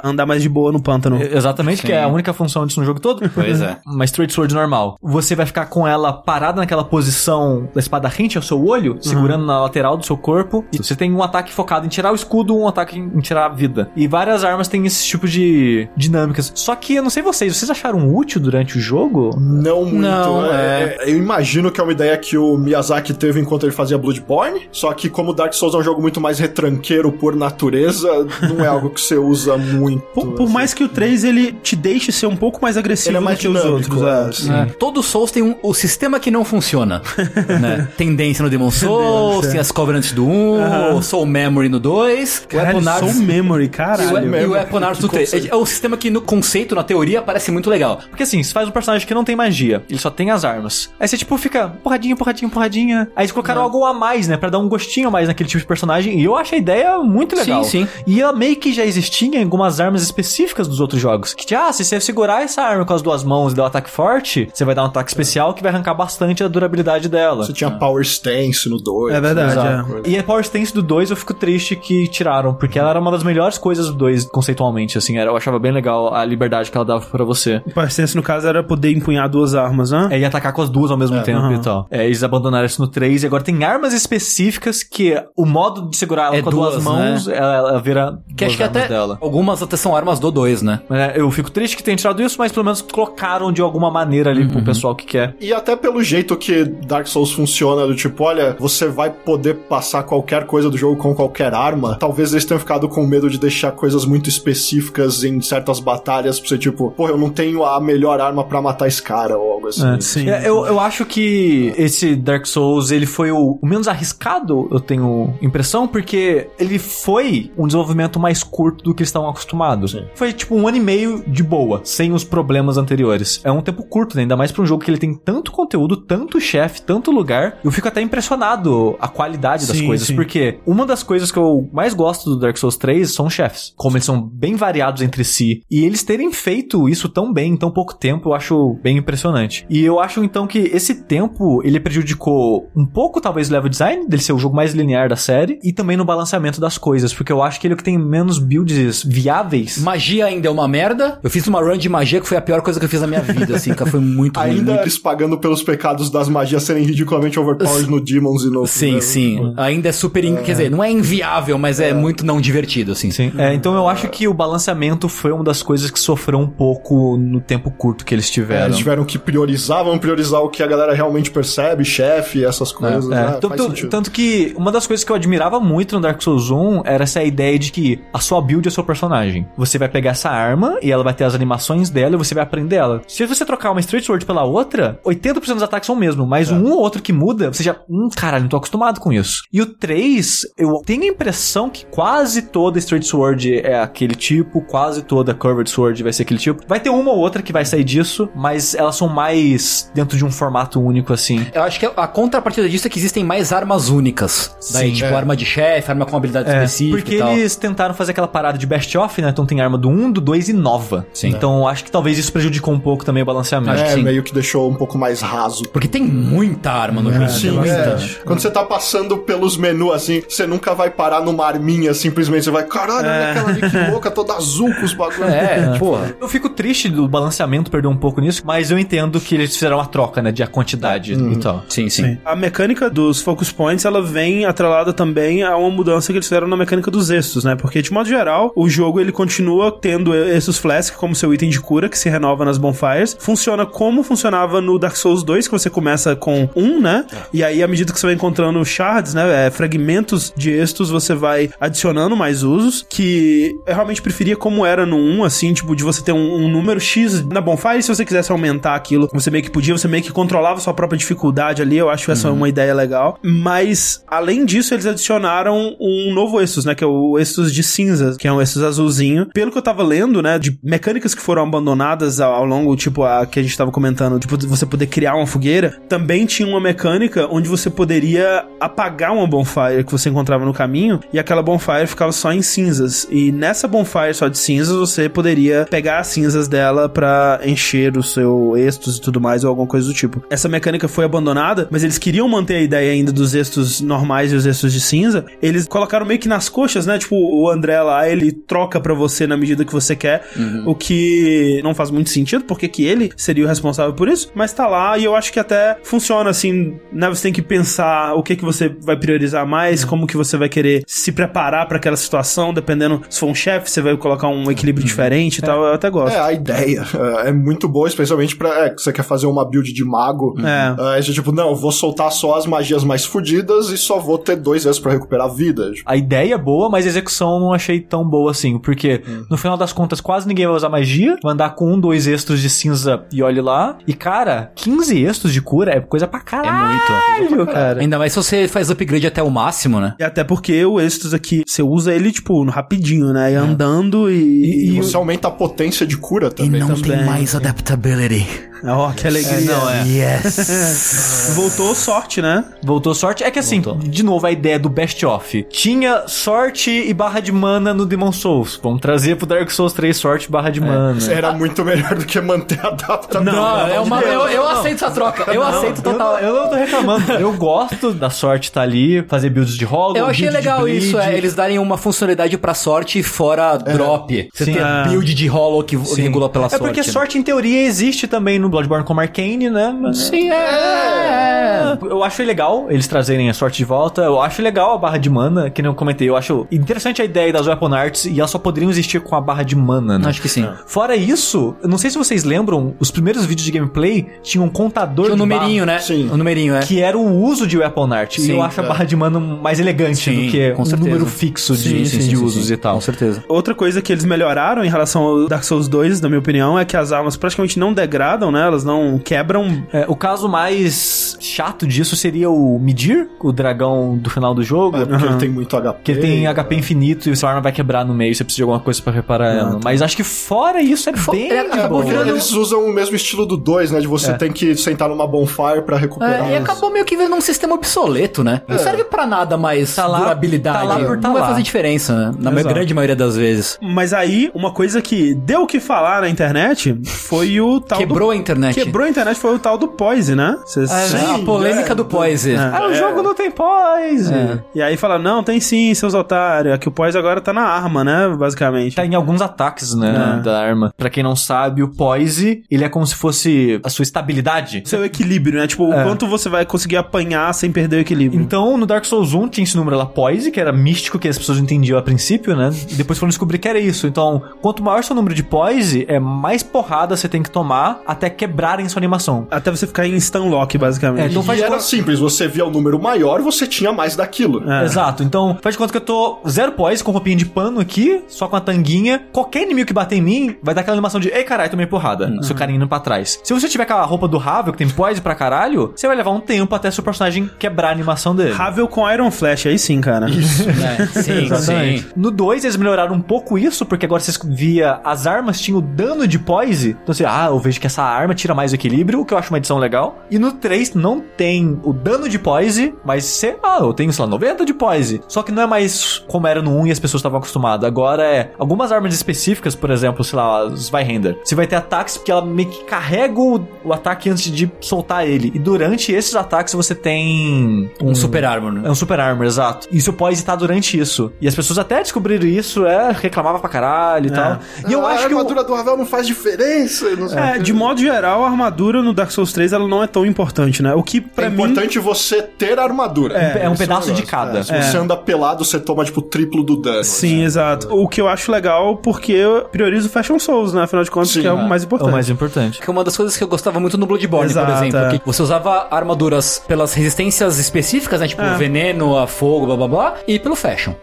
andar 0.04 0.26
mais 0.26 0.40
de 0.42 0.48
boa 0.48 0.70
no 0.70 0.80
pântano. 0.80 1.20
E- 1.20 1.36
Exatamente, 1.36 1.82
que 1.82 1.90
é 1.92 2.02
a 2.02 2.06
única 2.08 2.32
função 2.32 2.64
disso 2.66 2.78
no 2.80 2.86
jogo 2.86 3.00
todo. 3.00 3.28
Pois 3.34 3.60
é. 3.60 3.76
Uma 3.84 4.04
straight 4.04 4.32
sword 4.32 4.54
normal. 4.54 4.96
Você 5.02 5.34
vai 5.34 5.44
ficar 5.46 5.66
com 5.66 5.86
ela 5.86 6.12
parada 6.12 6.58
naquela 6.60 6.84
posição 6.84 7.68
da 7.74 7.80
espada 7.80 8.08
rente 8.08 8.36
ao 8.36 8.42
seu 8.42 8.64
olho, 8.64 8.96
segurando 9.00 9.44
na 9.44 9.60
lateral 9.60 9.96
do 9.96 10.04
seu 10.06 10.16
corpo. 10.16 10.64
E 10.72 10.78
você 10.78 10.94
tem 10.94 11.12
um 11.12 11.22
ataque 11.22 11.52
focado 11.52 11.84
em 11.86 11.88
tirar 11.88 12.12
o 12.12 12.14
escudo, 12.14 12.56
um 12.56 12.66
ataque 12.68 12.98
em 12.98 13.20
tirar 13.20 13.46
a 13.46 13.48
vida. 13.48 13.90
E 13.96 14.06
várias 14.06 14.44
armas 14.44 14.68
têm 14.68 14.84
esse 14.86 15.04
tipo 15.04 15.26
de 15.28 15.88
dinâmicas. 15.96 16.52
Só 16.54 16.74
que 16.76 16.94
eu 16.94 17.02
não 17.02 17.10
sei 17.10 17.22
vocês, 17.22 17.56
vocês 17.56 17.70
acharam 17.70 18.14
útil 18.14 18.40
durante 18.40 18.78
o 18.78 18.80
jogo? 18.80 19.30
Não 19.38 19.84
muito. 19.84 19.96
Não, 20.00 20.46
é, 20.52 20.98
Eu 21.06 21.16
imagino 21.16 21.70
que 21.70 21.80
é 21.80 21.82
uma 21.82 21.92
ideia 21.92 22.16
que 22.16 22.36
o 22.38 22.56
Miyazaki 22.56 23.12
teve 23.14 23.40
enquanto 23.40 23.64
ele 23.64 23.72
fazia 23.72 23.98
Bloodborne. 23.98 24.68
Só 24.72 24.92
que 24.92 25.08
como 25.08 25.32
Dark 25.32 25.52
Souls 25.52 25.74
é 25.74 25.78
um 25.78 25.82
jogo 25.82 26.00
muito 26.00 26.20
mais 26.20 26.35
retranqueiro 26.38 27.10
por 27.12 27.34
natureza, 27.36 28.08
não 28.48 28.64
é 28.64 28.68
algo 28.68 28.90
que 28.90 29.00
você 29.00 29.16
usa 29.16 29.56
muito. 29.56 30.00
Por, 30.14 30.32
por 30.32 30.44
assim. 30.44 30.52
mais 30.52 30.74
que 30.74 30.84
o 30.84 30.88
3 30.88 31.24
ele 31.24 31.52
te 31.62 31.74
deixe 31.76 32.12
ser 32.12 32.26
um 32.26 32.36
pouco 32.36 32.60
mais 32.62 32.76
agressivo 32.76 33.10
Ele 33.10 33.16
é 33.18 33.20
mais 33.20 33.38
do 33.38 33.40
que 33.42 33.48
os 33.48 33.62
dinâmico, 33.62 33.96
outros. 33.96 34.48
é, 34.48 34.52
é. 34.52 34.64
sim. 34.64 34.70
É. 34.70 34.74
Todo 34.78 35.02
Souls 35.02 35.30
tem 35.30 35.42
um, 35.42 35.54
o 35.62 35.74
sistema 35.74 36.18
que 36.20 36.30
não 36.30 36.44
funciona. 36.44 37.02
né? 37.60 37.88
Tendência 37.96 38.42
no 38.42 38.50
Demon 38.50 38.70
Souls, 38.70 39.46
tem 39.48 39.60
as 39.60 39.70
Covenants 39.70 40.12
do 40.12 40.26
1, 40.26 40.96
o 40.96 41.02
Soul 41.02 41.26
Memory 41.26 41.68
no 41.68 41.78
2, 41.80 42.44
o 42.44 42.48
Caralho, 42.48 42.76
Weapon 42.76 42.90
Arts- 42.90 43.12
Soul 43.12 43.24
Memory, 43.26 43.64
e 43.64 43.66
o, 43.66 43.70
caralho. 43.70 44.36
e 44.36 44.44
o 44.46 44.50
Weapon 44.50 44.78
Arts 44.78 45.00
do 45.00 45.08
3. 45.08 45.34
É, 45.34 45.48
é 45.48 45.54
o 45.56 45.66
sistema 45.66 45.96
que 45.96 46.10
no 46.10 46.20
conceito, 46.20 46.74
na 46.74 46.82
teoria, 46.82 47.20
parece 47.22 47.50
muito 47.50 47.68
legal. 47.70 48.00
Porque 48.08 48.22
assim, 48.22 48.42
você 48.42 48.52
faz 48.52 48.68
um 48.68 48.72
personagem 48.72 49.06
que 49.06 49.14
não 49.14 49.24
tem 49.24 49.36
magia, 49.36 49.82
ele 49.88 49.98
só 49.98 50.10
tem 50.10 50.30
as 50.30 50.44
armas. 50.44 50.90
Aí 50.98 51.06
você, 51.08 51.16
tipo, 51.16 51.36
fica 51.36 51.68
porradinha, 51.82 52.16
porradinha, 52.16 52.48
porradinha. 52.48 53.08
Aí 53.14 53.22
eles 53.24 53.32
colocaram 53.32 53.62
algo 53.62 53.84
a 53.84 53.92
mais, 53.94 54.28
né? 54.28 54.36
Pra 54.36 54.48
dar 54.50 54.58
um 54.58 54.68
gostinho 54.68 55.08
a 55.08 55.10
mais 55.10 55.28
naquele 55.28 55.48
tipo 55.48 55.60
de 55.60 55.66
personagem. 55.66 56.18
E 56.20 56.25
eu 56.26 56.36
acho 56.36 56.54
a 56.54 56.58
ideia 56.58 56.98
muito 56.98 57.36
legal. 57.36 57.64
Sim, 57.64 57.86
sim. 57.86 58.02
E 58.06 58.20
ela 58.20 58.32
meio 58.32 58.56
que 58.56 58.72
já 58.72 58.84
existia 58.84 59.38
em 59.38 59.42
algumas 59.42 59.80
armas 59.80 60.02
específicas 60.02 60.68
dos 60.68 60.80
outros 60.80 61.00
jogos. 61.00 61.34
Que, 61.34 61.54
ah, 61.54 61.72
se 61.72 61.84
você 61.84 62.00
segurar 62.00 62.42
essa 62.42 62.62
arma 62.62 62.84
com 62.84 62.92
as 62.92 63.02
duas 63.02 63.24
mãos 63.24 63.52
e 63.52 63.56
dar 63.56 63.64
um 63.64 63.66
ataque 63.66 63.90
forte, 63.90 64.48
você 64.52 64.64
vai 64.64 64.74
dar 64.74 64.82
um 64.82 64.86
ataque 64.86 65.10
especial 65.10 65.54
que 65.54 65.62
vai 65.62 65.72
arrancar 65.72 65.94
bastante 65.94 66.42
a 66.44 66.48
durabilidade 66.48 67.08
dela. 67.08 67.44
Você 67.44 67.52
tinha 67.52 67.70
Power 67.70 68.02
Stance 68.02 68.68
no 68.68 68.78
2. 68.78 69.14
É 69.14 69.20
verdade, 69.20 69.52
Exato. 69.52 70.02
E 70.06 70.18
a 70.18 70.22
Power 70.22 70.42
Stance 70.42 70.72
do 70.72 70.82
2 70.82 71.10
eu 71.10 71.16
fico 71.16 71.34
triste 71.34 71.76
que 71.76 72.08
tiraram, 72.08 72.54
porque 72.54 72.78
ela 72.78 72.90
era 72.90 73.00
uma 73.00 73.10
das 73.10 73.22
melhores 73.22 73.58
coisas 73.58 73.86
do 73.88 73.94
2 73.94 74.26
conceitualmente, 74.26 74.98
assim, 74.98 75.16
era, 75.16 75.30
eu 75.30 75.36
achava 75.36 75.58
bem 75.58 75.72
legal 75.72 76.14
a 76.14 76.24
liberdade 76.24 76.70
que 76.70 76.76
ela 76.76 76.84
dava 76.84 77.04
pra 77.06 77.24
você. 77.24 77.62
O 77.66 77.72
Parsense, 77.72 78.16
no 78.16 78.22
caso, 78.22 78.46
era 78.46 78.62
poder 78.62 78.92
empunhar 78.92 79.28
duas 79.28 79.54
armas, 79.54 79.90
né? 79.90 80.08
É, 80.10 80.18
e 80.18 80.24
atacar 80.24 80.52
com 80.52 80.62
as 80.62 80.68
duas 80.68 80.90
ao 80.90 80.96
mesmo 80.96 81.22
tempo 81.22 81.38
aham. 81.38 81.54
e 81.54 81.58
tal. 81.60 81.86
É, 81.90 82.04
eles 82.04 82.22
abandonaram 82.22 82.66
isso 82.66 82.80
no 82.80 82.88
3 82.88 83.22
e 83.22 83.26
agora 83.26 83.42
tem 83.42 83.64
armas 83.64 83.92
específicas 83.92 84.82
que 84.82 85.14
o 85.36 85.44
modo 85.44 85.88
de 85.88 85.96
segurar 85.96 86.15
ela 86.24 86.36
É 86.36 86.42
com 86.42 86.50
duas, 86.50 86.76
as 86.76 86.82
duas 86.82 86.84
mãos, 86.84 87.28
ela, 87.28 87.56
ela 87.56 87.80
vira 87.80 88.18
Que 88.36 88.44
duas 88.44 88.48
acho 88.48 88.56
que 88.56 88.62
até 88.62 88.88
dela. 88.88 89.18
algumas 89.20 89.62
até 89.62 89.76
são 89.76 89.94
armas 89.94 90.18
do 90.18 90.30
2, 90.30 90.62
né? 90.62 90.80
É, 90.90 91.14
eu 91.20 91.30
fico 91.30 91.50
triste 91.50 91.76
que 91.76 91.82
tenham 91.82 91.96
tirado 91.96 92.22
isso, 92.22 92.36
mas 92.38 92.52
pelo 92.52 92.64
menos 92.64 92.82
colocaram 92.82 93.52
de 93.52 93.60
alguma 93.62 93.90
maneira 93.90 94.30
ali 94.30 94.46
pro 94.48 94.62
pessoal 94.62 94.94
que 94.94 95.06
quer. 95.06 95.34
E 95.40 95.52
até 95.52 95.74
pelo 95.76 96.02
jeito 96.02 96.36
que 96.36 96.64
Dark 96.64 97.06
Souls 97.06 97.32
funciona, 97.32 97.86
do 97.86 97.94
tipo, 97.94 98.24
olha, 98.24 98.56
você 98.58 98.86
vai 98.88 99.10
poder 99.10 99.54
passar 99.68 100.02
qualquer 100.02 100.46
coisa 100.46 100.70
do 100.70 100.76
jogo 100.76 100.96
com 100.96 101.14
qualquer 101.14 101.52
arma. 101.54 101.96
Talvez 101.98 102.32
eles 102.32 102.44
tenham 102.44 102.58
ficado 102.60 102.88
com 102.88 103.06
medo 103.06 103.28
de 103.28 103.38
deixar 103.38 103.72
coisas 103.72 104.04
muito 104.04 104.28
específicas 104.28 105.22
em 105.24 105.40
certas 105.40 105.80
batalhas 105.80 106.38
pra 106.40 106.48
você, 106.48 106.58
tipo, 106.58 106.90
pô, 106.92 107.08
eu 107.08 107.18
não 107.18 107.30
tenho 107.30 107.64
a 107.64 107.80
melhor 107.80 108.20
arma 108.20 108.44
pra 108.44 108.60
matar 108.62 108.86
esse 108.88 109.02
cara 109.02 109.36
ou 109.36 109.52
algo 109.52 109.68
assim. 109.68 110.00
Sim. 110.00 110.28
É, 110.28 110.48
eu, 110.48 110.66
eu 110.66 110.78
acho 110.80 111.04
que 111.04 111.72
esse 111.76 112.14
Dark 112.14 112.46
Souls, 112.46 112.90
ele 112.90 113.06
foi 113.06 113.30
o, 113.30 113.58
o 113.60 113.66
menos 113.66 113.88
arriscado, 113.88 114.68
eu 114.70 114.80
tenho 114.80 115.34
impressão, 115.42 115.86
porque 115.88 116.05
ele 116.14 116.78
foi 116.78 117.50
um 117.56 117.66
desenvolvimento 117.66 118.20
mais 118.20 118.42
curto 118.42 118.84
do 118.84 118.94
que 118.94 119.02
eles 119.02 119.08
estavam 119.08 119.28
acostumados. 119.28 119.96
Foi 120.14 120.32
tipo 120.32 120.54
um 120.54 120.68
ano 120.68 120.76
e 120.76 120.80
meio 120.80 121.24
de 121.26 121.42
boa, 121.42 121.80
sem 121.84 122.12
os 122.12 122.22
problemas 122.22 122.76
anteriores. 122.76 123.40
É 123.42 123.50
um 123.50 123.62
tempo 123.62 123.82
curto, 123.82 124.16
né? 124.16 124.26
ainda 124.26 124.36
mais 124.36 124.52
pra 124.52 124.62
um 124.62 124.66
jogo 124.66 124.84
que 124.84 124.90
ele 124.90 124.98
tem 124.98 125.14
tanto 125.14 125.52
conteúdo, 125.52 125.96
tanto 125.96 126.40
chefe, 126.40 126.82
tanto 126.82 127.10
lugar. 127.10 127.58
Eu 127.64 127.70
fico 127.70 127.88
até 127.88 128.02
impressionado 128.02 128.96
a 129.00 129.08
qualidade 129.08 129.66
das 129.66 129.76
Sim, 129.76 129.86
coisas, 129.86 130.08
sim. 130.08 130.16
porque 130.16 130.58
uma 130.66 130.84
das 130.84 131.02
coisas 131.02 131.30
que 131.30 131.38
eu 131.38 131.68
mais 131.72 131.94
gosto 131.94 132.30
do 132.30 132.38
Dark 132.38 132.56
Souls 132.56 132.76
3 132.76 133.10
são 133.10 133.26
os 133.26 133.32
chefes. 133.32 133.72
Como 133.76 133.96
eles 133.96 134.04
são 134.04 134.20
bem 134.20 134.56
variados 134.56 135.00
entre 135.02 135.24
si. 135.24 135.62
E 135.70 135.84
eles 135.84 136.02
terem 136.02 136.32
feito 136.32 136.88
isso 136.88 137.08
tão 137.08 137.32
bem 137.32 137.52
em 137.52 137.56
tão 137.56 137.70
pouco 137.70 137.94
tempo, 137.94 138.28
eu 138.28 138.34
acho 138.34 138.74
bem 138.82 138.98
impressionante. 138.98 139.64
E 139.70 139.84
eu 139.84 140.00
acho 140.00 140.22
então 140.24 140.46
que 140.46 140.58
esse 140.58 141.04
tempo 141.04 141.62
ele 141.62 141.78
prejudicou 141.78 142.68
um 142.74 142.84
pouco, 142.84 143.20
talvez, 143.20 143.48
o 143.48 143.52
level 143.52 143.68
design, 143.68 144.06
dele 144.08 144.22
ser 144.22 144.32
o 144.32 144.38
jogo 144.38 144.56
mais 144.56 144.74
linear 144.74 145.08
da 145.08 145.16
série, 145.16 145.58
e 145.62 145.72
também 145.72 145.85
no 145.94 146.06
balanceamento 146.06 146.58
das 146.58 146.78
coisas, 146.78 147.12
porque 147.12 147.30
eu 147.30 147.42
acho 147.42 147.60
que 147.60 147.66
ele 147.66 147.72
é 147.72 147.76
o 147.76 147.76
que 147.76 147.84
tem 147.84 147.98
menos 147.98 148.38
builds 148.38 149.02
viáveis. 149.04 149.76
Magia 149.76 150.24
ainda 150.24 150.48
é 150.48 150.50
uma 150.50 150.66
merda. 150.66 151.18
Eu 151.22 151.28
fiz 151.28 151.46
uma 151.46 151.60
run 151.60 151.76
de 151.76 151.88
magia 151.90 152.18
que 152.20 152.26
foi 152.26 152.38
a 152.38 152.40
pior 152.40 152.62
coisa 152.62 152.78
que 152.80 152.86
eu 152.86 152.88
fiz 152.88 153.02
na 153.02 153.06
minha 153.06 153.20
vida, 153.20 153.56
assim, 153.56 153.74
que 153.74 153.84
foi 153.84 154.00
muito 154.00 154.38
ruim. 154.40 154.50
Ainda 154.50 154.62
muito- 154.72 154.82
eles 154.84 154.98
pagando 154.98 155.36
pelos 155.38 155.62
pecados 155.62 156.08
das 156.08 156.28
magias 156.28 156.62
serem 156.62 156.84
ridiculamente 156.84 157.38
overpowered 157.38 157.90
no 157.90 158.00
Demons 158.00 158.42
e 158.44 158.50
no. 158.50 158.66
Sim, 158.66 158.94
né? 158.94 159.00
sim. 159.00 159.54
Ainda 159.58 159.88
é 159.90 159.92
super. 159.92 160.24
in- 160.24 160.36
Quer 160.36 160.52
dizer, 160.52 160.70
não 160.70 160.82
é 160.82 160.90
inviável, 160.90 161.58
mas 161.58 161.78
é, 161.80 161.92
muito 161.92 162.24
não 162.24 162.40
divertido, 162.40 162.92
assim. 162.92 163.10
Sim. 163.10 163.32
É, 163.36 163.52
então 163.52 163.74
eu 163.74 163.88
acho 163.88 164.08
que 164.08 164.26
o 164.28 164.32
balanceamento 164.32 165.08
foi 165.08 165.32
uma 165.32 165.44
das 165.44 165.62
coisas 165.62 165.90
que 165.90 165.98
sofreu 166.00 166.38
um 166.38 166.46
pouco 166.46 167.16
no 167.18 167.40
tempo 167.40 167.70
curto 167.70 168.04
que 168.04 168.14
eles 168.14 168.28
É, 168.28 168.32
tiveram. 168.32 168.64
eles 168.66 168.76
tiveram 168.78 169.04
que 169.04 169.18
priorizar, 169.18 169.84
vamos 169.84 169.98
priorizar 170.00 170.40
o 170.40 170.48
que 170.48 170.62
a 170.62 170.66
galera 170.66 170.94
realmente 170.94 171.30
percebe, 171.30 171.84
chefe, 171.84 172.44
essas 172.44 172.72
coisas. 172.72 173.04
É, 173.06 173.08
né? 173.14 173.38
Tanto, 173.40 173.88
tanto 173.88 174.10
que 174.10 174.54
uma 174.56 174.70
das 174.72 174.86
coisas 174.86 175.04
que 175.04 175.10
eu 175.12 175.16
admirava 175.16 175.58
muito 175.60 175.75
no 175.92 176.00
Dark 176.00 176.20
Souls 176.22 176.50
1 176.50 176.82
era 176.84 177.04
essa 177.04 177.22
ideia 177.22 177.58
de 177.58 177.70
que 177.70 178.00
a 178.12 178.18
sua 178.18 178.40
build 178.40 178.66
é 178.66 178.70
o 178.70 178.72
seu 178.72 178.84
personagem. 178.84 179.46
Você 179.56 179.78
vai 179.78 179.88
pegar 179.88 180.10
essa 180.12 180.30
arma 180.30 180.78
e 180.82 180.90
ela 180.90 181.04
vai 181.04 181.14
ter 181.14 181.24
as 181.24 181.34
animações 181.34 181.90
dela 181.90 182.14
e 182.14 182.18
você 182.18 182.34
vai 182.34 182.42
aprender 182.42 182.76
ela. 182.76 183.02
Se 183.06 183.24
você 183.26 183.44
trocar 183.44 183.70
uma 183.70 183.80
Straight 183.80 184.06
Sword 184.06 184.24
pela 184.24 184.44
outra, 184.44 184.98
80% 185.04 185.54
dos 185.54 185.62
ataques 185.62 185.86
são 185.86 185.94
o 185.94 185.98
mesmo, 185.98 186.26
mas 186.26 186.50
um 186.50 186.64
ou 186.72 186.78
outro 186.78 187.02
que 187.02 187.12
muda, 187.12 187.52
você 187.52 187.62
já. 187.62 187.76
Hum, 187.88 188.08
caralho, 188.14 188.42
não 188.44 188.48
tô 188.48 188.56
acostumado 188.56 189.00
com 189.00 189.12
isso. 189.12 189.42
E 189.52 189.60
o 189.62 189.66
3, 189.66 190.42
eu 190.58 190.82
tenho 190.84 191.02
a 191.02 191.06
impressão 191.06 191.68
que 191.70 191.86
quase 191.86 192.42
toda 192.42 192.78
Straight 192.78 193.06
Sword 193.06 193.58
é 193.60 193.80
aquele 193.80 194.14
tipo, 194.14 194.60
quase 194.62 195.02
toda 195.02 195.34
Curved 195.34 195.68
Sword 195.70 196.02
vai 196.02 196.12
ser 196.12 196.22
aquele 196.22 196.40
tipo. 196.40 196.62
Vai 196.68 196.80
ter 196.80 196.90
uma 196.90 197.10
ou 197.10 197.18
outra 197.18 197.42
que 197.42 197.52
vai 197.52 197.64
sair 197.64 197.84
disso, 197.84 198.28
mas 198.34 198.74
elas 198.74 198.96
são 198.96 199.08
mais 199.08 199.90
dentro 199.94 200.16
de 200.16 200.24
um 200.24 200.30
formato 200.30 200.80
único 200.80 201.12
assim. 201.12 201.46
Eu 201.54 201.62
acho 201.62 201.78
que 201.78 201.86
a 201.86 202.06
contrapartida 202.06 202.68
disso 202.68 202.86
é 202.86 202.90
que 202.90 202.98
existem 202.98 203.24
mais 203.24 203.52
armas 203.52 203.88
únicas. 203.88 204.56
Daí, 204.72 204.88
Sim. 204.90 204.94
tipo, 204.96 205.08
É. 205.08 205.14
arma 205.16 205.36
de 205.36 205.44
chefe, 205.46 205.65
arma 205.86 206.06
com 206.06 206.16
habilidade 206.16 206.48
É, 206.50 206.54
específica 206.64 206.96
porque 206.98 207.14
e 207.16 207.18
tal. 207.18 207.32
eles 207.32 207.56
tentaram 207.56 207.94
fazer 207.94 208.12
aquela 208.12 208.28
parada 208.28 208.58
de 208.58 208.66
best 208.66 208.96
off, 208.96 209.20
né? 209.20 209.28
Então 209.30 209.44
tem 209.46 209.60
arma 209.60 209.76
do 209.78 209.88
1, 209.88 210.12
do 210.12 210.20
2 210.20 210.48
e 210.48 210.52
nova. 210.52 211.06
Sim. 211.12 211.28
Então 211.28 211.66
acho 211.66 211.84
que 211.84 211.90
talvez 211.90 212.18
isso 212.18 212.32
prejudicou 212.32 212.72
um 212.74 212.78
pouco 212.80 213.04
também 213.04 213.22
o 213.22 213.26
balanceamento. 213.26 213.80
É, 213.82 213.94
sim. 213.94 214.02
meio 214.02 214.22
que 214.22 214.32
deixou 214.32 214.70
um 214.70 214.74
pouco 214.74 214.96
mais 214.98 215.20
raso. 215.20 215.64
Porque 215.70 215.88
tem 215.88 216.02
muita 216.02 216.70
arma 216.70 217.00
no 217.02 217.12
jogo. 217.12 217.28
Sim, 217.28 217.60
Tem 217.60 217.70
é. 217.70 217.96
Quando 218.24 218.40
você 218.40 218.50
tá 218.50 218.64
passando 218.64 219.18
pelos 219.18 219.56
menus 219.56 219.94
assim, 219.94 220.22
você 220.28 220.46
nunca 220.46 220.74
vai 220.74 220.90
parar 220.90 221.20
numa 221.20 221.46
arminha 221.46 221.92
simplesmente. 221.94 222.44
Você 222.44 222.50
vai, 222.50 222.64
caralho, 222.64 223.08
olha 223.08 223.30
aquela 223.30 223.48
ali 223.50 223.70
que 223.70 223.90
louca, 223.90 224.10
toda 224.10 224.34
azul 224.34 224.72
com 224.74 224.84
os 224.84 224.94
bagulhos. 224.94 225.16
É, 225.36 225.78
porra. 225.78 226.14
Eu 226.20 226.28
fico 226.28 226.48
triste 226.48 226.88
do 226.88 227.06
balanceamento 227.08 227.70
perder 227.70 227.88
um 227.88 227.96
pouco 227.96 228.20
nisso, 228.20 228.42
mas 228.44 228.70
eu 228.70 228.78
entendo 228.78 229.20
que 229.20 229.34
eles 229.34 229.54
fizeram 229.54 229.76
uma 229.76 229.86
troca, 229.86 230.20
né? 230.22 230.32
De 230.32 230.42
a 230.42 230.46
quantidade 230.46 231.12
e 231.14 231.36
tal. 231.36 231.64
Sim, 231.68 231.88
sim. 231.88 232.04
Sim. 232.04 232.18
A 232.24 232.34
mecânica 232.36 232.88
dos 232.90 233.20
focus 233.20 233.50
points, 233.52 233.84
ela 233.84 234.02
vem 234.02 234.44
atrelada 234.44 234.92
também 234.92 235.42
a 235.56 235.58
uma 235.58 235.70
mudança 235.70 236.12
que 236.12 236.18
eles 236.18 236.26
fizeram 236.26 236.48
na 236.48 236.56
mecânica 236.56 236.90
dos 236.90 237.10
estos, 237.10 237.44
né? 237.44 237.56
Porque, 237.56 237.82
de 237.82 237.92
modo 237.92 238.08
geral, 238.08 238.52
o 238.54 238.68
jogo 238.68 239.00
ele 239.00 239.12
continua 239.12 239.72
tendo 239.72 240.14
esses 240.14 240.58
flask 240.58 240.94
como 240.94 241.14
seu 241.14 241.32
item 241.32 241.50
de 241.50 241.60
cura, 241.60 241.88
que 241.88 241.98
se 241.98 242.08
renova 242.08 242.44
nas 242.44 242.58
bonfires. 242.58 243.16
Funciona 243.18 243.66
como 243.66 244.02
funcionava 244.02 244.60
no 244.60 244.78
Dark 244.78 244.96
Souls 244.96 245.22
2, 245.22 245.46
que 245.46 245.52
você 245.52 245.68
começa 245.68 246.14
com 246.14 246.48
um, 246.54 246.80
né? 246.80 247.06
E 247.32 247.42
aí, 247.42 247.62
à 247.62 247.68
medida 247.68 247.92
que 247.92 247.98
você 247.98 248.06
vai 248.06 248.14
encontrando 248.14 248.64
shards, 248.64 249.14
né? 249.14 249.46
é, 249.46 249.50
fragmentos 249.50 250.32
de 250.36 250.50
estos, 250.50 250.90
você 250.90 251.14
vai 251.14 251.50
adicionando 251.60 252.16
mais 252.16 252.42
usos, 252.42 252.84
que 252.88 253.56
eu 253.66 253.74
realmente 253.74 254.02
preferia 254.02 254.36
como 254.36 254.64
era 254.64 254.86
no 254.86 254.96
1, 254.96 255.24
assim, 255.24 255.52
tipo, 255.52 255.74
de 255.74 255.82
você 255.82 256.02
ter 256.02 256.12
um, 256.12 256.44
um 256.44 256.48
número 256.48 256.80
X 256.80 257.24
na 257.26 257.40
bonfire, 257.40 257.82
se 257.82 257.88
você 257.88 258.04
quisesse 258.04 258.30
aumentar 258.32 258.74
aquilo, 258.74 259.08
você 259.12 259.30
meio 259.30 259.44
que 259.44 259.50
podia, 259.50 259.76
você 259.76 259.88
meio 259.88 260.02
que 260.02 260.12
controlava 260.12 260.60
sua 260.60 260.74
própria 260.74 260.98
dificuldade 260.98 261.62
ali, 261.62 261.76
eu 261.76 261.88
acho 261.90 262.10
essa 262.10 262.30
uma 262.30 262.48
ideia 262.48 262.74
legal. 262.74 263.18
Mas, 263.22 264.04
além 264.06 264.44
disso, 264.44 264.74
eles 264.74 264.86
adicionaram 264.86 265.45
um 265.52 266.12
novo 266.12 266.40
Estus, 266.40 266.64
né, 266.64 266.74
que 266.74 266.84
é 266.84 266.86
o 266.86 267.18
Estus 267.18 267.52
de 267.52 267.62
cinzas, 267.62 268.16
que 268.16 268.26
é 268.26 268.32
um 268.32 268.40
Estus 268.40 268.62
azulzinho. 268.62 269.26
Pelo 269.32 269.50
que 269.50 269.58
eu 269.58 269.62
tava 269.62 269.82
lendo, 269.82 270.22
né, 270.22 270.38
de 270.38 270.58
mecânicas 270.62 271.14
que 271.14 271.22
foram 271.22 271.42
abandonadas 271.42 272.20
ao, 272.20 272.32
ao 272.32 272.44
longo, 272.44 272.74
tipo, 272.76 273.02
a 273.02 273.26
que 273.26 273.38
a 273.38 273.42
gente 273.42 273.56
tava 273.56 273.70
comentando, 273.70 274.18
tipo, 274.18 274.36
você 274.46 274.66
poder 274.66 274.86
criar 274.86 275.16
uma 275.16 275.26
fogueira, 275.26 275.76
também 275.88 276.26
tinha 276.26 276.48
uma 276.48 276.60
mecânica 276.60 277.26
onde 277.30 277.48
você 277.48 277.70
poderia 277.70 278.44
apagar 278.60 279.12
uma 279.12 279.26
bonfire 279.26 279.84
que 279.84 279.92
você 279.92 280.08
encontrava 280.08 280.44
no 280.44 280.52
caminho, 280.52 281.00
e 281.12 281.18
aquela 281.18 281.42
bonfire 281.42 281.86
ficava 281.86 282.12
só 282.12 282.32
em 282.32 282.42
cinzas. 282.42 283.06
E 283.10 283.32
nessa 283.32 283.68
bonfire 283.68 284.14
só 284.14 284.28
de 284.28 284.38
cinzas, 284.38 284.76
você 284.76 285.08
poderia 285.08 285.66
pegar 285.70 285.98
as 285.98 286.08
cinzas 286.08 286.48
dela 286.48 286.88
pra 286.88 287.40
encher 287.44 287.96
o 287.96 288.02
seu 288.02 288.56
Estus 288.56 288.96
e 288.96 289.00
tudo 289.00 289.20
mais, 289.20 289.44
ou 289.44 289.50
alguma 289.50 289.66
coisa 289.66 289.86
do 289.86 289.94
tipo. 289.94 290.22
Essa 290.30 290.48
mecânica 290.48 290.88
foi 290.88 291.04
abandonada, 291.04 291.68
mas 291.70 291.82
eles 291.82 291.98
queriam 291.98 292.28
manter 292.28 292.56
a 292.56 292.62
ideia 292.62 292.92
ainda 292.92 293.12
dos 293.12 293.34
Estus 293.34 293.80
normais 293.80 294.32
e 294.32 294.36
os 294.36 294.46
Estus 294.46 294.72
de 294.72 294.80
cinza. 294.80 295.24
Eles 295.42 295.66
colocaram 295.66 296.06
meio 296.06 296.18
que 296.18 296.28
nas 296.28 296.48
coxas, 296.48 296.86
né? 296.86 296.98
Tipo, 296.98 297.16
o 297.16 297.50
André 297.50 297.80
lá, 297.80 298.08
ele 298.08 298.32
troca 298.32 298.80
pra 298.80 298.94
você 298.94 299.26
na 299.26 299.36
medida 299.36 299.64
que 299.64 299.72
você 299.72 299.94
quer, 299.94 300.28
o 300.66 300.74
que 300.74 301.60
não 301.62 301.74
faz 301.74 301.90
muito 301.90 302.10
sentido, 302.10 302.44
porque 302.44 302.68
que 302.68 302.84
ele 302.84 303.12
seria 303.16 303.44
o 303.44 303.48
responsável 303.48 303.92
por 303.92 304.08
isso, 304.08 304.30
mas 304.34 304.52
tá 304.52 304.66
lá 304.66 304.96
e 304.98 305.04
eu 305.04 305.14
acho 305.14 305.32
que 305.32 305.38
até 305.38 305.78
funciona 305.82 306.30
assim, 306.30 306.78
né? 306.92 307.08
Você 307.08 307.24
tem 307.24 307.32
que 307.32 307.42
pensar 307.42 308.14
o 308.14 308.22
que 308.22 308.36
que 308.36 308.44
você 308.44 308.68
vai 308.80 308.96
priorizar 308.96 309.46
mais, 309.46 309.84
como 309.84 310.06
que 310.06 310.16
você 310.16 310.36
vai 310.36 310.48
querer 310.48 310.82
se 310.86 311.12
preparar 311.12 311.66
pra 311.68 311.76
aquela 311.76 311.96
situação, 311.96 312.52
dependendo 312.52 313.02
se 313.08 313.20
for 313.20 313.26
um 313.26 313.34
chefe, 313.34 313.70
você 313.70 313.80
vai 313.80 313.96
colocar 313.96 314.28
um 314.28 314.50
equilíbrio 314.50 314.84
diferente 314.86 315.38
e 315.38 315.42
tal, 315.42 315.64
eu 315.64 315.74
até 315.74 315.90
gosto. 315.90 316.14
É, 316.14 316.20
a 316.20 316.32
ideia 316.32 316.84
é, 317.24 317.28
é 317.28 317.32
muito 317.32 317.68
boa, 317.68 317.88
especialmente 317.88 318.36
pra. 318.36 318.66
É, 318.66 318.70
que 318.70 318.80
você 318.80 318.92
quer 318.92 319.02
fazer 319.02 319.26
uma 319.26 319.48
build 319.48 319.72
de 319.72 319.84
mago. 319.84 320.34
É. 320.40 320.94
Aí 320.94 321.02
você, 321.02 321.12
tipo, 321.12 321.32
não, 321.32 321.50
eu 321.50 321.56
vou 321.56 321.72
soltar 321.72 322.10
só 322.12 322.36
as 322.36 322.46
magias 322.46 322.84
mais 322.84 323.04
fodidas 323.04 323.70
e 323.70 323.78
só 323.78 323.98
vou 323.98 324.18
ter 324.18 324.36
dois 324.36 324.64
vezes 324.64 324.80
pra 324.80 324.92
recuperar 324.92 325.25
a 325.26 325.28
vida. 325.28 325.70
Tipo, 325.72 325.90
A 325.90 325.96
ideia 325.96 326.34
é 326.34 326.38
boa, 326.38 326.68
mas 326.70 326.86
a 326.86 326.88
execução 326.88 327.34
eu 327.34 327.40
não 327.40 327.52
achei 327.52 327.80
tão 327.80 328.08
boa 328.08 328.30
assim. 328.30 328.58
Porque 328.58 329.02
no 329.30 329.36
final 329.36 329.56
das 329.56 329.72
contas, 329.72 330.00
quase 330.00 330.26
ninguém 330.26 330.46
vai 330.46 330.56
usar 330.56 330.68
magia. 330.68 331.16
Vai 331.22 331.32
andar 331.32 331.50
com 331.54 331.72
um, 331.72 331.78
dois 331.78 332.06
extras 332.06 332.40
de 332.40 332.48
cinza 332.50 333.04
e 333.12 333.22
olhe 333.22 333.40
lá. 333.40 333.76
E 333.86 333.92
cara, 333.92 334.52
15 334.56 335.04
extras 335.04 335.32
de 335.32 335.40
cura 335.40 335.72
é 335.72 335.80
coisa 335.80 336.06
pra 336.06 336.20
É 336.20 336.22
caralho. 336.22 337.30
muito. 337.30 337.46
cara. 337.46 337.80
Ainda 337.80 337.98
mais 337.98 338.12
se 338.12 338.16
você 338.16 338.48
faz 338.48 338.70
upgrade 338.70 339.06
até 339.06 339.22
o 339.22 339.30
máximo, 339.30 339.80
né? 339.80 339.94
E 339.98 340.04
até 340.04 340.24
porque 340.24 340.64
o 340.64 340.80
Estus 340.80 341.12
aqui, 341.14 341.42
você 341.46 341.62
usa 341.62 341.92
ele, 341.94 342.10
tipo, 342.12 342.42
rapidinho, 342.44 343.12
né? 343.12 343.32
E 343.32 343.34
andando 343.34 344.10
e. 344.10 344.14
e 344.14 344.76
e- 344.78 344.82
você 344.82 344.96
aumenta 344.96 345.28
a 345.28 345.30
potência 345.30 345.86
de 345.86 345.96
cura 345.96 346.30
também. 346.30 346.60
não 346.60 346.68
também. 346.74 346.96
tem 346.98 347.04
mais 347.06 347.34
adaptability. 347.34 348.26
Ó, 348.68 348.90
que 348.92 349.06
alegria. 349.06 349.40
não, 349.40 349.70
é. 349.70 349.82
Yes. 349.86 351.32
Voltou 351.36 351.74
sorte, 351.74 352.20
né? 352.22 352.44
Voltou 352.62 352.94
sorte. 352.94 353.22
É 353.24 353.30
que 353.30 353.38
assim, 353.38 353.62
de 353.78 354.02
novo, 354.02 354.26
a 354.26 354.32
ideia 354.32 354.58
do 354.58 354.68
best 354.68 355.04
off. 355.04 355.44
Tinha 355.50 356.04
sorte 356.06 356.70
e 356.70 356.92
barra 356.94 357.20
de 357.20 357.32
mana 357.32 357.72
no 357.74 357.84
Demon 357.86 358.12
Souls. 358.12 358.58
Vamos 358.62 358.80
trazer 358.80 359.16
pro 359.16 359.26
Dark 359.26 359.50
Souls 359.50 359.72
3 359.72 359.96
sorte 359.96 360.24
e 360.24 360.30
barra 360.30 360.50
de 360.50 360.60
mana. 360.60 360.96
Era 361.10 361.32
muito 361.32 361.64
melhor 361.64 361.94
do 361.94 362.04
que 362.04 362.20
manter 362.20 362.58
a 362.64 362.68
adaptabilidade. 362.68 363.36
Não, 363.36 363.66
é 363.68 363.80
uma, 363.80 364.00
eu, 364.02 364.28
eu 364.28 364.48
aceito 364.48 364.84
essa 364.84 364.90
troca. 364.90 365.32
Eu 365.32 365.42
aceito 365.42 365.78
Eu 365.78 365.82
total. 365.92 366.12
não, 366.14 366.18
eu 366.20 366.34
não 366.34 366.48
tô 366.48 366.54
reclamando. 366.56 367.12
Eu 367.12 367.32
gosto 367.34 367.92
da 367.92 368.10
sorte 368.10 368.50
tá 368.52 368.62
ali, 368.62 369.02
fazer 369.08 369.30
builds 369.30 369.56
de 369.56 369.64
rolo. 369.64 369.96
Eu 369.96 370.06
achei 370.06 370.30
legal 370.30 370.68
isso, 370.68 370.98
é, 370.98 371.16
eles 371.16 371.34
darem 371.34 371.58
uma 371.58 371.76
funcionalidade 371.76 372.36
pra 372.38 372.54
sorte 372.54 373.02
fora 373.02 373.56
drop. 373.56 374.28
Você 374.32 374.44
Sim. 374.44 374.52
tem 374.54 374.62
Ah. 374.62 374.84
build 374.88 375.14
de 375.14 375.26
hollow 375.26 375.62
que 375.62 375.76
regula 375.76 376.28
pela 376.28 376.46
É 376.46 376.48
sorte. 376.48 376.62
porque 376.62 376.80
né? 376.80 376.86
sorte, 376.86 377.18
em 377.18 377.22
teoria, 377.22 377.62
existe 377.62 378.06
também 378.06 378.38
no 378.38 378.48
Bloodborne 378.56 378.84
como 378.84 379.00
Arcane, 379.00 379.50
né? 379.50 379.76
Mas- 379.78 379.98
Sim, 379.98 380.30
é. 380.30 381.78
Eu 381.82 382.02
acho 382.02 382.22
legal 382.22 382.66
eles 382.70 382.86
trazerem 382.86 383.28
a 383.28 383.34
sorte 383.34 383.58
de 383.58 383.64
volta. 383.64 384.02
Eu 384.02 384.20
acho 384.20 384.40
legal 384.40 384.74
a 384.74 384.78
barra 384.78 384.98
de 384.98 385.10
mana, 385.10 385.50
que 385.50 385.60
nem 385.60 385.70
eu 385.70 385.74
comentei. 385.74 386.08
Eu 386.08 386.16
acho 386.16 386.46
interessante 386.50 387.02
a 387.02 387.04
ideia 387.04 387.32
das 387.32 387.46
Weapon 387.46 387.72
Arts 387.74 388.06
e 388.06 388.18
elas 388.18 388.30
só 388.30 388.38
poderiam 388.38 388.70
existir 388.70 389.00
com 389.00 389.14
a 389.14 389.20
barra 389.20 389.42
de 389.42 389.54
mana, 389.56 389.98
né? 389.98 390.08
Acho 390.08 390.22
que 390.22 390.28
sim. 390.28 390.46
Fora 390.66 390.96
isso, 390.96 391.54
eu 391.62 391.68
não 391.68 391.76
sei 391.78 391.90
se 391.90 391.98
vocês 391.98 392.24
lembram, 392.24 392.74
os 392.80 392.90
primeiros 392.90 393.24
vídeos 393.26 393.44
de 393.44 393.52
gameplay 393.52 394.06
tinham 394.22 394.44
um 394.46 394.48
contador 394.48 395.06
Tinha 395.06 395.14
um 395.14 395.16
de 395.16 395.22
numerinho, 395.22 395.66
né? 395.66 395.78
Sim. 395.80 396.08
O 396.10 396.16
numerinho, 396.16 396.54
é. 396.54 396.58
barra, 396.58 396.66
que 396.66 396.80
era 396.80 396.96
o 396.96 397.22
uso 397.22 397.46
de 397.46 397.58
Weapon 397.58 397.92
Art. 397.92 398.16
e 398.18 398.20
Sim, 398.22 398.32
eu 398.32 398.42
acho 398.42 398.60
a 398.60 398.64
é. 398.64 398.68
barra 398.68 398.84
de 398.84 398.96
mana 398.96 399.18
mais 399.20 399.58
elegante 399.60 399.96
Sim, 400.10 400.26
do 400.26 400.30
que 400.30 400.50
com 400.52 400.62
um 400.62 400.64
certeza. 400.64 400.88
número 400.90 401.06
fixo 401.06 401.54
de, 401.56 401.62
Sim, 401.62 401.84
sim, 401.84 401.98
de 401.98 402.04
sim, 402.04 402.16
sim, 402.16 402.24
usos 402.24 402.46
sim. 402.46 402.52
e 402.54 402.56
tal. 402.56 402.74
Com 402.76 402.80
certeza. 402.80 403.24
Outra 403.28 403.54
coisa 403.54 403.82
que 403.82 403.92
eles 403.92 404.04
melhoraram 404.04 404.64
em 404.64 404.68
relação 404.68 405.02
ao 405.02 405.28
Dark 405.28 405.44
Souls 405.44 405.68
2, 405.68 406.00
na 406.00 406.08
minha 406.08 406.18
opinião, 406.18 406.58
é 406.58 406.64
que 406.64 406.76
as 406.76 406.92
armas 406.92 407.16
praticamente 407.16 407.58
não 407.58 407.72
degradam, 407.72 408.30
né? 408.30 408.35
Elas 408.44 408.64
não 408.64 408.98
quebram. 408.98 409.62
É, 409.72 409.84
o 409.88 409.96
caso 409.96 410.28
mais 410.28 411.16
chato 411.20 411.66
disso 411.66 411.96
seria 411.96 412.30
o 412.30 412.58
Midir, 412.58 413.08
o 413.20 413.32
dragão 413.32 413.96
do 413.96 414.10
final 414.10 414.34
do 414.34 414.42
jogo. 414.42 414.76
É, 414.76 414.84
porque 414.84 415.04
ele 415.04 415.16
tem 415.16 415.28
muito 415.28 415.56
HP. 415.56 415.78
Que 415.84 415.92
ele 415.92 416.00
tem 416.00 416.26
HP 416.26 416.54
infinito 416.54 417.10
e 417.10 417.16
sua 417.16 417.30
arma 417.30 417.40
vai 417.42 417.52
quebrar 417.52 417.84
no 417.84 417.94
meio, 417.94 418.14
você 418.14 418.24
precisa 418.24 418.38
de 418.38 418.42
alguma 418.42 418.60
coisa 418.60 418.80
pra 418.82 418.92
reparar 418.92 419.32
ela. 419.34 419.60
Mas 419.62 419.82
acho 419.82 419.96
que 419.96 420.04
fora 420.04 420.60
isso 420.62 420.88
é 420.88 420.92
bem 421.10 421.30
é, 421.30 421.44
de 421.44 421.50
acabou 421.52 421.82
virando- 421.82 422.10
Eles 422.10 422.32
usam 422.32 422.64
o 422.64 422.72
mesmo 422.72 422.94
estilo 422.96 423.26
do 423.26 423.36
2, 423.36 423.70
né? 423.72 423.80
De 423.80 423.86
você 423.86 424.14
tem 424.14 424.32
que 424.32 424.54
sentar 424.56 424.88
numa 424.88 425.06
bonfire 425.06 425.62
pra 425.64 425.76
recuperar. 425.76 426.28
É, 426.28 426.32
e 426.32 426.36
acabou 426.36 426.70
meio 426.70 426.84
que 426.84 426.96
virando 426.96 427.16
um 427.16 427.20
sistema 427.20 427.54
obsoleto, 427.54 428.22
né? 428.24 428.42
Não 428.48 428.58
serve 428.58 428.84
pra 428.84 429.06
nada 429.06 429.36
mais 429.36 429.74
Tá 429.74 429.86
lá- 429.86 429.98
durabilidade. 429.98 430.58
tá 430.58 430.64
lá 430.64 430.78
por 430.78 430.96
tá 430.98 431.08
não 431.08 431.12
vai 431.14 431.22
lá. 431.22 431.28
fazer 431.28 431.42
diferença, 431.42 431.94
né? 431.94 432.12
Na 432.18 432.30
Exato. 432.32 432.48
grande 432.54 432.74
maioria 432.74 432.96
das 432.96 433.16
vezes. 433.16 433.58
Mas 433.62 433.92
aí, 433.92 434.30
uma 434.34 434.50
coisa 434.52 434.80
que 434.82 435.14
deu 435.14 435.42
o 435.42 435.46
que 435.46 435.60
falar 435.60 436.00
na 436.02 436.08
internet 436.08 436.78
foi 436.84 437.40
o 437.40 437.60
tal. 437.60 437.78
Quebrou 437.78 438.08
do... 438.08 438.12
a 438.12 438.16
internet. 438.26 438.54
Quebrou 438.54 438.86
a 438.86 438.90
internet 438.90 439.18
foi 439.18 439.34
o 439.34 439.38
tal 439.38 439.56
do 439.56 439.68
Poise, 439.68 440.14
né? 440.14 440.36
Vocês- 440.44 440.70
É, 440.70 441.14
a 441.14 441.18
polêmica 441.20 441.72
é. 441.72 441.74
do 441.74 441.84
Poise. 441.84 442.34
Ah, 442.36 442.66
o 442.68 442.74
jogo 442.74 443.02
não 443.02 443.14
tem 443.14 443.30
poise. 443.30 444.12
É. 444.12 444.38
E 444.54 444.62
aí 444.62 444.76
fala, 444.76 444.98
não, 444.98 445.22
tem 445.22 445.40
sim, 445.40 445.72
seus 445.74 445.94
otários. 445.94 446.54
É 446.54 446.58
que 446.58 446.68
o 446.68 446.70
Poise 446.72 446.96
agora 446.98 447.20
tá 447.20 447.32
na 447.32 447.42
arma, 447.42 447.84
né? 447.84 448.08
Basicamente. 448.18 448.74
Tá 448.76 448.84
em 448.84 448.94
alguns 448.94 449.20
ataques, 449.22 449.74
né, 449.74 450.16
É. 450.18 450.22
da 450.22 450.40
arma. 450.40 450.72
Pra 450.76 450.90
quem 450.90 451.02
não 451.02 451.14
sabe, 451.16 451.62
o 451.62 451.68
poise, 451.68 452.42
ele 452.50 452.64
é 452.64 452.68
como 452.68 452.86
se 452.86 452.94
fosse 452.94 453.60
a 453.64 453.68
sua 453.70 453.82
estabilidade. 453.82 454.62
Seu 454.64 454.84
equilíbrio, 454.84 455.38
né? 455.40 455.46
Tipo, 455.46 455.64
o 455.68 455.72
É. 455.72 455.82
quanto 455.84 456.06
você 456.06 456.28
vai 456.28 456.44
conseguir 456.44 456.76
apanhar 456.76 457.32
sem 457.34 457.50
perder 457.52 457.76
o 457.76 457.80
equilíbrio. 457.80 458.20
Então, 458.20 458.56
no 458.56 458.66
Dark 458.66 458.84
Souls 458.84 459.14
1 459.14 459.28
tinha 459.28 459.44
esse 459.44 459.56
número 459.56 459.76
lá, 459.76 459.86
Poise, 459.86 460.30
que 460.30 460.40
era 460.40 460.52
místico, 460.52 460.98
que 460.98 461.08
as 461.08 461.16
pessoas 461.18 461.38
entendiam 461.38 461.78
a 461.78 461.82
princípio, 461.82 462.34
né? 462.36 462.50
E 462.70 462.74
depois 462.74 462.98
foram 462.98 463.08
descobrir 463.08 463.38
que 463.38 463.48
era 463.48 463.58
isso. 463.58 463.86
Então, 463.86 464.22
quanto 464.40 464.62
maior 464.62 464.82
seu 464.82 464.94
número 464.96 465.14
de 465.14 465.22
Poise, 465.22 465.84
é 465.88 465.98
mais 465.98 466.42
porrada 466.42 466.96
você 466.96 467.08
tem 467.08 467.22
que 467.22 467.30
tomar 467.30 467.80
até 467.86 468.08
quebrarem 468.16 468.68
sua 468.68 468.80
animação. 468.80 469.26
Até 469.30 469.50
você 469.50 469.66
ficar 469.66 469.86
em 469.86 469.98
stun 470.00 470.28
lock, 470.28 470.56
basicamente. 470.58 471.02
É, 471.04 471.06
então 471.08 471.22
e 471.22 471.24
faz 471.24 471.40
era 471.40 471.48
conta- 471.50 471.62
simples, 471.62 471.98
você 471.98 472.26
via 472.28 472.44
o 472.44 472.50
número 472.50 472.80
maior, 472.80 473.20
você 473.22 473.46
tinha 473.46 473.72
mais 473.72 473.94
daquilo. 473.96 474.50
É. 474.50 474.64
Exato. 474.64 475.02
Então, 475.02 475.38
faz 475.42 475.54
de 475.54 475.58
conta 475.58 475.70
que 475.72 475.76
eu 475.78 475.80
tô 475.82 476.18
zero 476.28 476.52
poise, 476.52 476.82
com 476.82 476.90
roupinha 476.90 477.16
de 477.16 477.26
pano 477.26 477.60
aqui, 477.60 478.02
só 478.08 478.26
com 478.28 478.36
a 478.36 478.40
tanguinha. 478.40 479.02
Qualquer 479.12 479.42
inimigo 479.42 479.66
que 479.66 479.72
bater 479.72 479.96
em 479.96 480.02
mim, 480.02 480.36
vai 480.42 480.54
dar 480.54 480.62
aquela 480.62 480.74
animação 480.76 481.00
de, 481.00 481.08
ei, 481.08 481.22
caralho, 481.24 481.50
tomei 481.50 481.66
porrada. 481.66 482.06
Uhum. 482.08 482.22
Seu 482.22 482.34
carinha 482.34 482.56
indo 482.56 482.68
pra 482.68 482.80
trás. 482.80 483.20
Se 483.22 483.32
você 483.32 483.48
tiver 483.48 483.64
com 483.64 483.74
a 483.74 483.82
roupa 483.82 484.08
do 484.08 484.18
Ravel, 484.18 484.52
que 484.52 484.58
tem 484.58 484.68
poise 484.68 485.00
pra 485.00 485.14
caralho, 485.14 485.72
você 485.74 485.86
vai 485.86 485.96
levar 485.96 486.10
um 486.10 486.20
tempo 486.20 486.54
até 486.54 486.70
seu 486.70 486.82
personagem 486.82 487.30
quebrar 487.38 487.68
a 487.68 487.72
animação 487.72 488.14
dele. 488.14 488.32
Ravel 488.32 488.66
com 488.68 488.90
Iron 488.90 489.10
Flash, 489.10 489.46
aí 489.46 489.58
sim, 489.58 489.80
cara. 489.80 490.06
É, 490.56 490.86
sim, 491.02 491.24
Exatamente. 491.24 491.82
sim. 491.82 491.86
No 491.96 492.10
2, 492.10 492.44
eles 492.44 492.56
melhoraram 492.56 492.94
um 492.94 493.00
pouco 493.00 493.38
isso, 493.38 493.64
porque 493.66 493.84
agora 493.86 494.00
vocês 494.00 494.18
via 494.24 494.80
as 494.84 495.06
armas 495.06 495.40
tinham 495.40 495.58
o 495.58 495.62
dano 495.62 496.06
de 496.06 496.18
poise. 496.18 496.76
Então 496.82 496.94
você, 496.94 497.04
ah, 497.04 497.26
eu 497.28 497.38
vejo 497.38 497.60
que 497.60 497.66
essa 497.66 497.82
arma 497.82 498.05
tira 498.14 498.34
mais 498.34 498.52
equilíbrio, 498.52 499.00
o 499.00 499.04
que 499.04 499.14
eu 499.14 499.18
acho 499.18 499.30
uma 499.30 499.38
edição 499.38 499.58
legal. 499.58 499.98
E 500.10 500.18
no 500.18 500.32
3 500.32 500.74
não 500.74 501.00
tem 501.00 501.58
o 501.62 501.72
dano 501.72 502.08
de 502.08 502.18
poise, 502.18 502.74
mas 502.84 503.04
você, 503.04 503.36
ah, 503.42 503.58
eu 503.60 503.72
tenho, 503.72 503.92
sei 503.92 504.04
lá, 504.04 504.10
90 504.10 504.44
de 504.44 504.54
poise. 504.54 505.00
Só 505.08 505.22
que 505.22 505.32
não 505.32 505.42
é 505.42 505.46
mais 505.46 506.04
como 506.08 506.26
era 506.26 506.40
no 506.42 506.56
1 506.60 506.66
e 506.68 506.70
as 506.72 506.78
pessoas 506.78 507.00
estavam 507.00 507.18
acostumadas. 507.18 507.66
Agora 507.66 508.02
é 508.04 508.30
algumas 508.38 508.70
armas 508.72 508.94
específicas, 508.94 509.54
por 509.54 509.70
exemplo, 509.70 510.04
sei 510.04 510.16
lá, 510.16 510.42
as 510.44 510.66
Zweihander. 510.66 511.18
Você 511.24 511.34
vai 511.34 511.46
ter 511.46 511.56
ataques 511.56 511.96
porque 511.96 512.10
ela 512.10 512.24
meio 512.24 512.48
que 512.48 512.64
carrega 512.64 513.18
o, 513.20 513.40
o 513.64 513.72
ataque 513.72 514.08
antes 514.10 514.30
de 514.30 514.50
soltar 514.60 515.06
ele. 515.06 515.30
E 515.34 515.38
durante 515.38 515.92
esses 515.92 516.14
ataques 516.14 516.54
você 516.54 516.74
tem 516.74 517.70
Um 517.82 517.94
super 517.94 518.24
armor, 518.24 518.52
né? 518.52 518.62
é 518.64 518.70
um 518.70 518.74
super 518.74 518.98
armor, 519.00 519.26
exato. 519.26 519.66
E 519.70 519.80
seu 519.80 519.92
poise 519.92 520.24
tá 520.24 520.34
durante 520.34 520.78
isso. 520.78 521.12
E 521.20 521.28
as 521.28 521.34
pessoas 521.34 521.58
até 521.58 521.78
descobriram 521.80 522.26
isso, 522.26 522.66
é, 522.66 522.90
reclamava 522.92 523.38
pra 523.38 523.48
caralho 523.48 524.06
e 524.08 524.10
tal. 524.10 524.38
E 524.68 524.72
eu 524.72 524.84
Ah, 524.86 524.90
acho 524.92 525.04
a 525.04 525.08
que 525.08 525.14
o- 525.14 525.18
armadura 525.18 525.44
do 525.44 525.54
Ravel 525.54 525.76
não 525.76 525.86
faz 525.86 526.06
diferença. 526.06 526.94
Não 526.96 527.06
É, 527.18 527.38
de 527.38 527.52
modo 527.52 527.80
geral, 527.96 528.24
a 528.24 528.28
armadura 528.28 528.82
no 528.82 528.92
Dark 528.92 529.10
Souls 529.10 529.32
3 529.32 529.52
ela 529.52 529.66
não 529.66 529.82
é 529.82 529.86
tão 529.86 530.04
importante, 530.06 530.62
né? 530.62 530.74
O 530.74 530.82
que 530.82 531.00
pra 531.00 531.26
é 531.26 531.28
mim. 531.28 531.34
importante 531.34 531.78
você 531.78 532.22
ter 532.22 532.58
armadura. 532.58 533.14
é 533.16 533.48
um 533.48 533.52
Esse 533.54 533.62
pedaço 533.62 533.92
de 533.92 534.02
cada. 534.02 534.38
É, 534.38 534.42
se 534.42 534.52
você 534.52 534.76
anda 534.78 534.96
pelado, 534.96 535.44
você 535.44 535.58
toma, 535.58 535.84
tipo, 535.84 536.00
triplo 536.02 536.42
do 536.44 536.56
dano. 536.56 536.84
Sim, 536.84 537.22
exato. 537.24 537.68
O 537.74 537.88
que 537.88 538.00
eu 538.00 538.08
acho 538.08 538.30
legal 538.30 538.76
porque 538.76 539.12
eu 539.12 539.42
priorizo 539.50 539.88
Fashion 539.88 540.18
Souls, 540.18 540.52
né? 540.52 540.62
Afinal 540.62 540.84
de 540.84 540.90
contas, 540.90 541.10
Sim, 541.10 541.22
que 541.22 541.26
é 541.26 541.32
o 541.32 541.38
é. 541.38 541.48
mais 541.48 541.62
É 541.62 541.66
importante. 541.66 541.88
o 541.88 541.92
mais 541.92 542.08
importante. 542.10 542.60
Que 542.60 542.68
é 542.68 542.72
uma 542.72 542.84
das 542.84 542.96
coisas 542.96 543.16
que 543.16 543.24
eu 543.24 543.28
gostava 543.28 543.58
muito 543.58 543.76
no 543.78 543.86
Bloodborne, 543.86 544.30
Exato, 544.30 544.52
por 544.52 544.56
exemplo. 544.64 544.78
é. 544.94 544.98
Que 544.98 545.06
você 545.06 545.22
usava 545.22 545.66
armaduras 545.70 546.42
pelas 546.46 546.72
resistências 546.74 547.38
específicas, 547.38 548.00
né? 548.00 548.08
Tipo, 548.08 548.22
É. 548.22 548.36
veneno, 548.36 548.96
a 548.98 549.06
fogo, 549.06 549.46
blá 549.46 549.56
blá 549.56 549.68
blá. 549.68 549.94
E 550.06 550.18
pelo 550.18 550.36
fashion. 550.36 550.74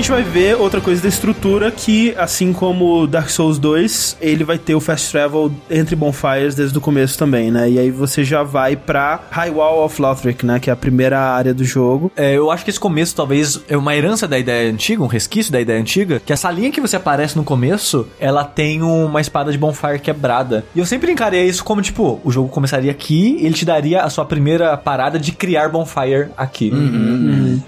Gente 0.00 0.10
vai 0.10 0.22
ver 0.22 0.56
outra 0.56 0.80
coisa 0.80 1.02
da 1.02 1.08
estrutura 1.08 1.70
que, 1.70 2.14
assim 2.16 2.54
como 2.54 3.06
Dark 3.06 3.28
Souls 3.28 3.58
2, 3.58 4.16
ele 4.18 4.44
vai 4.44 4.56
ter 4.56 4.74
o 4.74 4.80
fast 4.80 5.10
travel 5.10 5.52
entre 5.70 5.94
bonfires 5.94 6.54
desde 6.54 6.78
o 6.78 6.80
começo 6.80 7.18
também, 7.18 7.50
né? 7.50 7.68
E 7.68 7.78
aí 7.78 7.90
você 7.90 8.24
já 8.24 8.42
vai 8.42 8.76
pra 8.76 9.20
High 9.30 9.50
Wall 9.50 9.84
of 9.84 10.00
Lothric, 10.00 10.46
né? 10.46 10.58
Que 10.58 10.70
é 10.70 10.72
a 10.72 10.76
primeira 10.76 11.20
área 11.20 11.52
do 11.52 11.64
jogo. 11.64 12.10
É, 12.16 12.34
eu 12.34 12.50
acho 12.50 12.64
que 12.64 12.70
esse 12.70 12.80
começo 12.80 13.14
talvez 13.14 13.60
é 13.68 13.76
uma 13.76 13.94
herança 13.94 14.26
da 14.26 14.38
ideia 14.38 14.72
antiga, 14.72 15.02
um 15.02 15.06
resquício 15.06 15.52
da 15.52 15.60
ideia 15.60 15.78
antiga, 15.78 16.18
que 16.24 16.32
essa 16.32 16.50
linha 16.50 16.72
que 16.72 16.80
você 16.80 16.96
aparece 16.96 17.36
no 17.36 17.44
começo, 17.44 18.06
ela 18.18 18.42
tem 18.42 18.80
uma 18.80 19.20
espada 19.20 19.52
de 19.52 19.58
bonfire 19.58 19.98
quebrada. 19.98 20.64
E 20.74 20.78
eu 20.78 20.86
sempre 20.86 21.12
encarei 21.12 21.44
isso 21.44 21.62
como, 21.62 21.82
tipo, 21.82 22.18
o 22.24 22.30
jogo 22.30 22.48
começaria 22.48 22.90
aqui, 22.90 23.36
ele 23.42 23.52
te 23.52 23.66
daria 23.66 24.00
a 24.00 24.08
sua 24.08 24.24
primeira 24.24 24.74
parada 24.78 25.18
de 25.18 25.32
criar 25.32 25.68
bonfire 25.68 26.28
aqui. 26.38 26.70